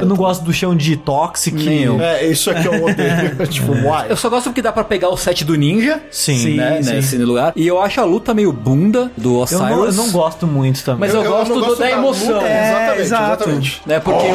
eu 0.00 0.06
não 0.06 0.16
gosto 0.16 0.44
do 0.44 0.52
chão 0.52 0.74
de 0.74 0.96
Toxic. 0.96 1.61
Nem 1.64 1.82
eu. 1.82 2.00
É, 2.00 2.26
isso 2.26 2.50
aqui 2.50 2.66
eu 2.66 2.84
odeio. 2.84 3.46
tipo, 3.48 3.72
why? 3.72 4.06
Eu 4.08 4.16
só 4.16 4.28
gosto 4.28 4.44
porque 4.46 4.62
dá 4.62 4.72
pra 4.72 4.84
pegar 4.84 5.08
o 5.08 5.16
set 5.16 5.44
do 5.44 5.54
ninja, 5.54 6.00
Sim, 6.10 6.56
né, 6.56 6.82
sim. 6.82 6.92
nesse 6.94 7.16
lugar. 7.18 7.52
E 7.56 7.66
eu 7.66 7.80
acho 7.80 8.00
a 8.00 8.04
luta 8.04 8.32
meio 8.34 8.52
bunda 8.52 9.10
do 9.16 9.30
Eu 9.34 9.40
Osiris. 9.40 9.62
não, 9.62 9.84
eu 9.86 9.92
não 9.92 10.10
gosto 10.10 10.46
muito 10.46 10.82
também. 10.84 11.00
Mas 11.00 11.14
eu, 11.14 11.22
gosto, 11.24 11.54
do- 11.60 11.76
da, 11.76 11.90
emoção. 11.90 12.34
luta, 12.34 12.46
É, 12.46 12.68
exatamente, 12.68 13.00
exato. 13.02 13.24
exatamente. 13.44 13.82
Né, 13.86 14.00
porque 14.00 14.26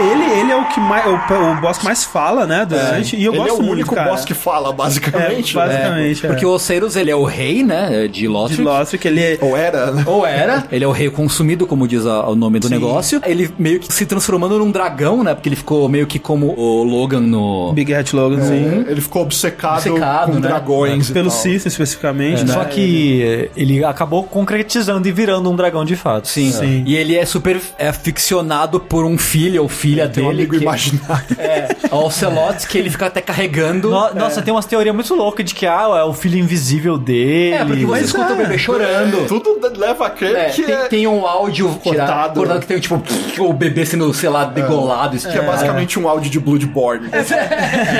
Ele, 0.00 0.40
ele 0.40 0.52
é 0.52 0.56
o 0.56 0.64
que 0.68 0.80
mais. 0.80 1.06
O, 1.06 1.14
o 1.14 1.60
boss 1.60 1.78
que 1.78 1.84
mais 1.84 2.04
fala, 2.04 2.46
né? 2.46 2.64
Durante. 2.66 3.16
E 3.16 3.24
eu 3.24 3.32
Ele 3.32 3.38
gosto 3.42 3.50
é 3.50 3.54
o 3.54 3.56
muito, 3.58 3.72
único 3.72 3.94
cara. 3.94 4.10
boss 4.10 4.24
que 4.24 4.34
fala, 4.34 4.70
É, 4.70 4.72
basicamente. 4.72 5.56
né? 5.56 5.66
basicamente. 5.66 6.24
é. 6.26 6.28
Porque 6.28 6.46
o 6.46 6.50
Osiris, 6.50 6.96
ele 6.96 7.10
é 7.10 7.16
o 7.16 7.24
rei, 7.24 7.62
né, 7.62 8.06
de 8.08 8.26
de 8.26 8.28
Lothric. 8.28 8.62
Lothric, 8.62 9.06
ele 9.06 9.20
é. 9.22 9.38
Ou 9.40 9.56
era, 9.56 9.90
né? 9.92 10.02
Ou 10.06 10.26
era, 10.26 10.64
ele 10.72 10.84
é 10.84 10.88
o 10.88 10.90
rei 10.90 11.08
consumido, 11.10 11.66
como 11.66 11.86
diz 11.86 12.04
a- 12.06 12.26
o 12.28 12.34
nome 12.34 12.58
do 12.58 12.68
negócio. 12.68 13.20
Ele 13.24 13.50
meio 13.58 13.78
que 13.78 13.92
se 13.92 14.04
transformando 14.06 14.58
num 14.58 14.70
dragão, 14.70 15.22
né? 15.22 15.34
Porque 15.34 15.48
ele 15.48 15.56
ficou 15.56 15.88
meio 15.88 16.06
que 16.06 16.18
como 16.18 16.54
o 16.58 16.82
Logan 16.82 17.20
no. 17.20 17.72
Big 17.72 17.94
Hat 17.94 18.14
Logan, 18.16 18.42
sim. 18.42 18.84
Ele 18.88 19.00
ficou 19.00 19.22
obcecado, 19.22 19.76
Obcecado, 19.86 20.32
com 20.32 20.34
né? 20.40 20.48
dragões. 20.48 21.10
Pelo. 21.10 21.30
Sith 21.30 21.66
especificamente. 21.66 22.44
né? 22.44 22.52
Só 22.54 22.64
que 22.64 23.50
ele 23.56 23.84
acabou 23.84 24.24
concretizando 24.24 25.06
e 25.06 25.12
virando 25.12 25.50
um 25.50 25.54
dragão 25.56 25.84
de 25.84 25.94
fato. 25.96 26.26
Sim. 26.28 26.50
Sim. 26.50 26.82
E 26.86 26.96
ele 26.96 27.14
é 27.16 27.24
super 27.26 27.60
é, 27.78 27.92
ficcionado 27.92 28.80
por 28.80 29.04
um 29.04 29.16
filho 29.18 29.62
ou 29.62 29.68
filha 29.90 30.04
um 30.04 30.08
dele. 30.08 30.28
amigo 30.28 30.56
que, 30.56 30.62
imaginário. 30.62 31.26
é, 31.38 31.68
o 31.90 31.96
Ocelote, 32.04 32.66
que 32.66 32.78
ele 32.78 32.90
fica 32.90 33.06
até 33.06 33.20
carregando. 33.20 33.90
No- 33.90 34.14
Nossa, 34.14 34.42
tem 34.42 34.52
umas 34.52 34.66
teorias 34.66 34.94
muito 34.94 35.14
loucas 35.14 35.44
de 35.44 35.54
que 35.54 35.66
ah, 35.66 35.88
é 35.98 36.02
o 36.04 36.12
filho 36.12 36.38
invisível 36.38 36.98
dele. 36.98 37.54
É, 37.54 37.64
porque 37.64 37.84
você 37.86 38.04
escuta 38.04 38.30
é. 38.30 38.32
o 38.32 38.36
bebê 38.36 38.58
chorando. 38.58 39.26
Tudo 39.26 39.56
leva 39.76 40.06
a 40.06 40.10
crer 40.10 40.36
É, 40.36 40.44
que 40.50 40.62
tem, 40.62 40.74
é, 40.74 40.88
tem 40.88 41.06
um 41.06 41.26
áudio 41.26 41.68
Cortado. 41.68 41.90
tirado, 41.92 42.34
cortado 42.38 42.60
que 42.60 42.66
tem 42.66 42.78
tipo 42.78 43.02
o 43.38 43.52
bebê 43.52 43.84
sendo, 43.86 44.12
sei 44.14 44.28
lá, 44.28 44.44
degolado. 44.44 45.16
Isso 45.16 45.28
que 45.30 45.36
é 45.38 45.42
basicamente 45.42 45.98
um 45.98 46.08
áudio 46.08 46.30
de 46.30 46.38
Bloodborne. 46.40 47.08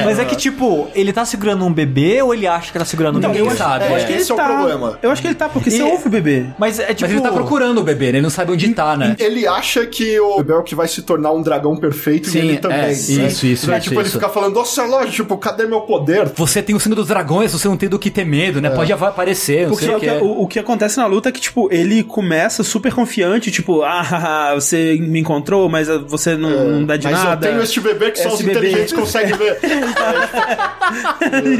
Mas 0.04 0.18
é 0.18 0.24
que, 0.24 0.36
tipo, 0.36 0.88
ele 0.94 1.12
tá 1.12 1.24
segurando 1.24 1.64
um 1.64 1.72
bebê 1.72 2.22
ou 2.22 2.34
ele 2.34 2.46
acha 2.46 2.72
que 2.72 2.78
tá 2.78 2.84
segurando 2.84 3.16
um 3.16 3.20
Ninguém 3.20 3.44
bebê? 3.44 3.56
sabe. 3.56 3.84
é, 3.84 3.90
Eu 3.90 3.96
acho 3.96 4.06
que 4.06 4.12
ele 4.12 4.20
esse 4.22 4.30
é 4.30 4.34
o 4.34 4.36
tá. 4.38 4.44
problema. 4.46 4.98
Eu 5.02 5.10
acho 5.10 5.20
que 5.22 5.28
ele 5.28 5.34
tá, 5.34 5.48
porque 5.48 5.70
você 5.70 5.82
ouve 5.82 6.06
o 6.06 6.10
bebê. 6.10 6.46
Mas 6.58 6.78
é 6.78 6.86
tipo. 6.94 7.02
Mas 7.02 7.12
ele 7.12 7.20
tá 7.20 7.32
procurando 7.32 7.78
o 7.80 7.82
bebê, 7.82 8.06
né? 8.06 8.18
Ele 8.18 8.22
não 8.22 8.30
sabe 8.30 8.52
onde 8.52 8.68
tá, 8.74 8.96
né? 8.96 9.14
Ele 9.18 9.46
acha 9.46 9.86
que 9.86 10.18
o 10.20 10.36
bebê 10.38 10.52
é 10.52 10.56
o 10.56 10.62
que 10.62 10.74
vai 10.74 10.88
se 10.88 11.02
tornar 11.02 11.32
um 11.32 11.42
dragão 11.42 11.75
perfeito 11.76 12.28
Sim, 12.28 12.38
e 12.38 12.40
ele 12.48 12.56
também. 12.58 12.78
é, 12.78 12.82
né? 12.86 12.92
isso, 12.92 13.12
isso, 13.46 13.46
É, 13.46 13.76
isso, 13.78 13.80
tipo, 13.80 13.94
ele 14.00 14.02
isso. 14.08 14.18
fica 14.18 14.28
falando, 14.28 14.54
nossa, 14.54 14.84
lógico, 14.84 15.12
tipo, 15.12 15.36
cadê 15.38 15.66
meu 15.66 15.82
poder? 15.82 16.26
Você 16.34 16.62
tem 16.62 16.74
o 16.74 16.80
sino 16.80 16.94
dos 16.94 17.08
dragões, 17.08 17.52
você 17.52 17.68
não 17.68 17.76
tem 17.76 17.88
do 17.88 17.98
que 17.98 18.10
ter 18.10 18.24
medo, 18.24 18.60
né? 18.60 18.70
Pode 18.70 18.92
aparecer, 18.92 19.62
não 19.62 19.70
Porque 19.70 19.84
sei 19.86 19.94
o 19.94 20.00
que, 20.00 20.06
que. 20.06 20.12
o, 20.24 20.42
o 20.42 20.46
que 20.46 20.58
acontece 20.58 20.96
na 20.98 21.06
luta 21.06 21.28
é 21.28 21.32
que, 21.32 21.40
tipo, 21.40 21.68
ele 21.72 22.02
começa 22.02 22.62
super 22.62 22.92
confiante, 22.92 23.50
tipo, 23.50 23.82
ah, 23.82 24.52
você 24.54 24.96
me 25.00 25.20
encontrou, 25.20 25.68
mas 25.68 25.88
ah, 25.88 25.98
você 25.98 26.36
não, 26.36 26.50
não 26.50 26.84
dá 26.84 26.96
de 26.96 27.06
Mas 27.06 27.22
nada. 27.22 27.46
eu 27.46 27.50
tenho 27.52 27.62
este 27.62 27.80
bebê 27.80 28.10
que 28.10 28.18
só 28.18 28.30
os 28.34 28.40
bebê. 28.40 28.52
inteligentes 28.52 28.92
conseguem 28.92 29.34
ver. 29.36 29.58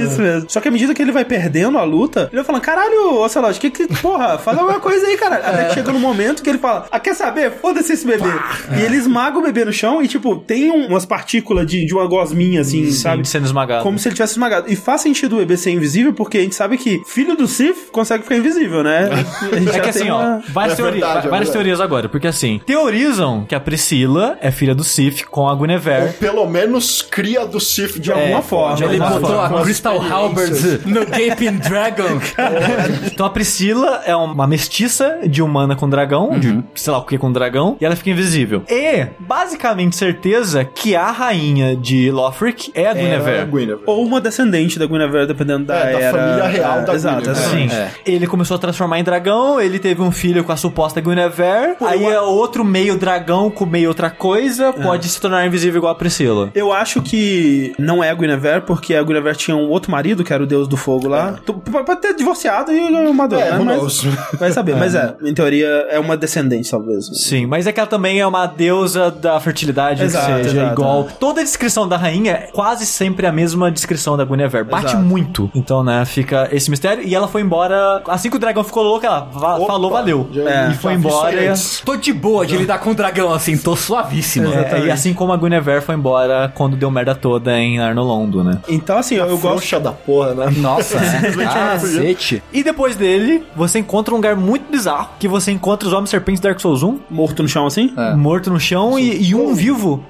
Isso 0.01 0.21
mesmo. 0.21 0.47
Só 0.51 0.61
que 0.61 0.69
à 0.69 0.71
medida 0.71 0.95
que 0.95 1.03
ele 1.03 1.13
vai 1.13 1.25
perdendo 1.25 1.79
a 1.79 1.85
luta, 1.85 2.29
ele 2.33 2.37
vai 2.37 2.45
falando, 2.45 2.63
caralho, 2.63 3.15
Ocelot, 3.21 3.59
que 3.59 3.71
que, 3.71 3.87
porra, 4.01 4.39
faz 4.39 4.57
alguma 4.59 4.81
coisa 4.81 5.07
aí, 5.07 5.17
caralho. 5.17 5.45
Até 5.45 5.65
que 5.69 5.75
chega 5.75 5.93
no 5.93 5.99
momento 5.99 6.43
que 6.43 6.51
ele 6.51 6.59
fala, 6.59 6.87
ah, 6.91 7.01
quer 7.01 7.15
saber? 7.15 7.53
Foda-se 7.61 7.93
esse 7.93 8.07
bebê. 8.07 8.29
E 8.77 8.83
ele 8.83 8.97
esmaga 8.97 9.39
o 9.39 9.43
bebê 9.43 9.65
no 9.65 9.73
chão 9.73 10.03
e, 10.07 10.09
tipo, 10.09 10.37
tem 10.37 10.71
um- 10.71 10.87
umas 10.89 11.05
partículas 11.05 11.67
de, 11.67 11.85
de 11.85 11.95
uma 11.95 12.07
gosminha, 12.07 12.61
assim, 12.61 12.87
Sim, 12.87 12.93
sabe? 12.93 13.29
sendo 13.29 13.45
esmagado. 13.47 13.83
Como 13.83 13.99
se 13.99 14.09
ele 14.09 14.15
tivesse 14.15 14.33
esmagado. 14.35 14.71
E 14.73 14.77
faz 14.77 15.01
sentido 15.03 15.35
o 15.35 15.39
bebê 15.39 15.57
ser 15.57 15.71
invisível, 15.71 16.13
porque 16.13 16.39
a 16.39 16.41
gente 16.43 16.55
sabe 16.55 16.79
que 16.79 17.03
filho 17.07 17.37
do 17.37 17.47
Sith 17.47 17.91
consegue 17.93 18.23
ficar 18.23 18.37
invisível, 18.37 18.83
né? 18.83 19.09
É 19.77 19.81
que 19.81 19.89
assim, 19.91 20.11
ó, 20.11 20.17
uma- 20.19 20.43
várias, 20.49 20.73
É 20.75 20.77
teori- 20.77 20.93
verdade, 20.93 21.11
é 21.11 21.31
várias 21.31 21.31
verdade. 21.31 21.53
teorias 21.53 21.81
agora, 21.81 22.09
porque 22.09 22.27
assim, 22.27 22.61
teorizam 22.65 23.45
que 23.49 23.55
a 23.55 23.61
Priscila 23.61 24.39
é 24.41 24.51
filha 24.51 24.75
do 24.75 24.85
Sif 24.85 25.25
com 25.25 25.47
a 25.49 25.53
Ou 25.53 25.59
Guinevere. 25.59 26.13
pelo 26.15 26.47
menos 26.47 27.03
cria 27.03 27.45
do 27.47 27.59
Sif 27.61 27.99
de 27.99 28.13
alguma 28.13 28.43
forma. 28.43 28.77
de 28.77 28.85
Ele 28.85 28.99
botou 28.99 29.21
forma. 29.31 29.61
a 29.61 29.63
Crystal 29.63 30.01
Halberds 30.01 30.85
no 30.85 31.05
Gaping 31.07 31.57
Dragon. 31.59 32.21
Então 33.13 33.27
a 33.27 33.31
Priscila 33.31 34.03
é 34.05 34.15
uma 34.15 34.47
mestiça 34.47 35.19
de 35.27 35.43
humana 35.43 35.75
com 35.77 35.89
dragão, 35.89 36.39
de 36.39 36.63
sei 36.75 36.93
lá 36.93 36.99
o 36.99 37.05
que 37.05 37.19
com 37.19 37.31
dragão, 37.33 37.77
e 37.81 37.85
ela 37.85 37.97
fica 37.97 38.11
invisível. 38.11 38.63
E, 38.69 39.07
basicamente, 39.19 39.96
certeza 39.97 40.65
que 40.65 40.95
a 40.95 41.11
rainha 41.11 41.75
de 41.77 42.11
Lothric 42.11 42.71
é 42.75 42.87
a 42.87 42.91
É, 42.91 42.95
Guinevere. 42.95 43.47
Guinevere. 43.51 43.81
Ou 43.87 44.05
uma 44.05 44.21
descendente 44.21 44.79
da 44.79 44.87
Guinevere, 44.87 45.27
dependendo 45.27 45.65
da 45.67 45.75
É, 45.77 45.93
da 45.93 46.01
era. 46.01 46.19
família 46.19 46.47
real 46.49 46.83
da 46.83 46.95
Exato, 46.95 47.21
Guinevere. 47.23 47.39
exatamente. 47.41 47.75
Sim. 47.75 47.81
É. 47.81 47.91
Ele 48.07 48.27
começou 48.27 48.55
a 48.57 48.59
transformar 48.59 48.99
em 48.99 49.05
dragão, 49.05 49.61
ele 49.61 49.79
teve 49.79 50.03
um 50.03 50.11
filho 50.13 50.45
com 50.45 50.53
a 50.53 50.57
suposta 50.57 51.01
Guinevere, 51.01 51.77
aí 51.81 52.05
é 52.05 52.21
outro 52.21 52.65
meio 52.65 52.97
dragão 52.99 53.51
com 53.51 53.65
meio 53.67 53.89
outra 53.89 54.11
coisa, 54.11 54.73
pode 54.73 55.09
se 55.09 55.21
tornar 55.21 55.47
invisível 55.47 55.79
igual 55.79 55.93
a 55.93 55.95
Priscila. 55.97 56.51
Eu 56.55 56.73
acho 56.73 57.01
que 57.03 57.73
não 57.79 58.03
é 58.03 58.11
a 58.11 58.15
Guinevere, 58.15 58.63
porque 58.63 58.95
a 58.95 59.03
Guinevere 59.03 59.37
tinha 59.37 59.57
um 59.57 59.69
outro 59.69 59.91
marido, 59.91 60.23
que 60.25 60.33
era 60.33 60.43
o 60.43 60.47
deus 60.47 60.69
do 60.69 60.77
fogo 60.77 61.09
lá. 61.09 61.39
P- 61.45 61.53
Pode 61.87 62.01
ter 62.01 62.15
divorciado 62.15 62.73
e 62.73 62.79
uma 62.81 63.29
dor, 63.29 63.39
É, 63.41 63.53
né? 63.53 63.59
who 63.59 63.65
Mas-? 63.65 64.03
Vai 64.39 64.51
saber. 64.53 64.75
Mas 64.77 64.95
é, 64.95 65.15
em 65.23 65.33
teoria, 65.33 65.67
é 65.91 65.99
uma 65.99 66.17
descendente, 66.17 66.71
talvez. 66.71 67.07
Sim, 67.15 67.47
mas 67.47 67.67
é 67.67 67.73
que 67.73 67.79
ela 67.81 67.89
também 67.89 68.19
é 68.21 68.27
uma 68.27 68.47
deusa 68.47 69.11
da 69.11 69.39
fertilidade, 69.41 69.86
Exato, 69.93 70.27
que 70.27 70.45
seja 70.45 70.57
exato, 70.63 70.73
igual. 70.73 71.09
Toda 71.19 71.41
a 71.41 71.45
descrição 71.45 71.87
da 71.89 71.97
rainha 71.97 72.33
é 72.33 72.51
quase 72.53 72.87
sempre 72.87 73.27
a 73.27 73.33
mesma 73.33 73.71
descrição 73.71 74.17
da 74.17 74.25
Guinevere. 74.25 74.65
Bate 74.65 74.87
Exato. 74.87 75.03
muito. 75.03 75.51
Então, 75.55 75.83
né, 75.85 76.05
fica 76.05 76.49
esse 76.53 76.71
mistério. 76.71 77.03
E 77.07 77.15
ela 77.15 77.29
foi 77.29 77.43
embora. 77.43 78.03
Assim 78.09 78.31
que 78.31 78.37
o 78.37 78.39
dragão 78.39 78.65
ficou 78.65 78.83
louco, 78.83 79.05
ela 79.07 79.21
va- 79.33 79.57
Opa, 79.57 79.67
falou, 79.67 79.91
valeu. 79.91 80.29
já- 80.33 80.71
e 80.71 80.75
foi 80.75 80.95
embora. 80.95 81.35
E. 81.45 81.53
Tô 81.85 81.97
de 81.97 82.13
boa 82.13 82.47
de 82.47 82.57
lidar 82.57 82.79
com 82.79 82.91
o 82.91 82.95
dragão 82.95 83.33
assim, 83.33 83.57
tô 83.57 83.77
suavíssimo. 83.77 84.53
é, 84.53 84.87
e 84.87 84.91
assim 84.91 85.13
como 85.15 85.33
a 85.33 85.37
Guinevere 85.37 85.81
foi 85.81 85.95
embora 85.95 86.51
quando 86.55 86.77
deu 86.77 86.91
merda 86.91 87.15
toda 87.15 87.59
em 87.59 87.79
Arnolondo, 87.81 88.43
né? 88.45 88.59
Então, 88.69 88.99
assim, 88.99 89.15
eu, 89.17 89.25
eu 89.27 89.31
gosto. 89.39 89.41
Frouxa 89.57 89.81
da 89.81 89.93
porra, 89.93 90.35
né? 90.35 90.47
Nossa, 90.57 90.99
né? 91.01 91.33
Cacete. 91.45 92.43
E 92.53 92.63
depois 92.63 92.97
dele, 92.97 93.45
você 93.55 93.79
encontra 93.79 94.13
um 94.15 94.17
lugar 94.17 94.37
muito 94.37 94.71
bizarro, 94.71 95.11
que 95.19 95.27
você 95.29 95.51
encontra 95.51 95.87
os 95.89 95.93
Homens 95.93 96.11
Serpentes 96.11 96.41
do 96.41 96.45
Dark 96.45 96.61
Souls 96.61 96.83
1, 96.83 96.99
Morto 97.11 97.43
no 97.43 97.49
chão 97.49 97.67
assim? 97.67 97.93
morto 98.17 98.51
no 98.51 98.61
chão, 98.61 98.99
e, 98.99 99.31
e 99.31 99.35
um 99.35 99.55
vivo, 99.55 99.66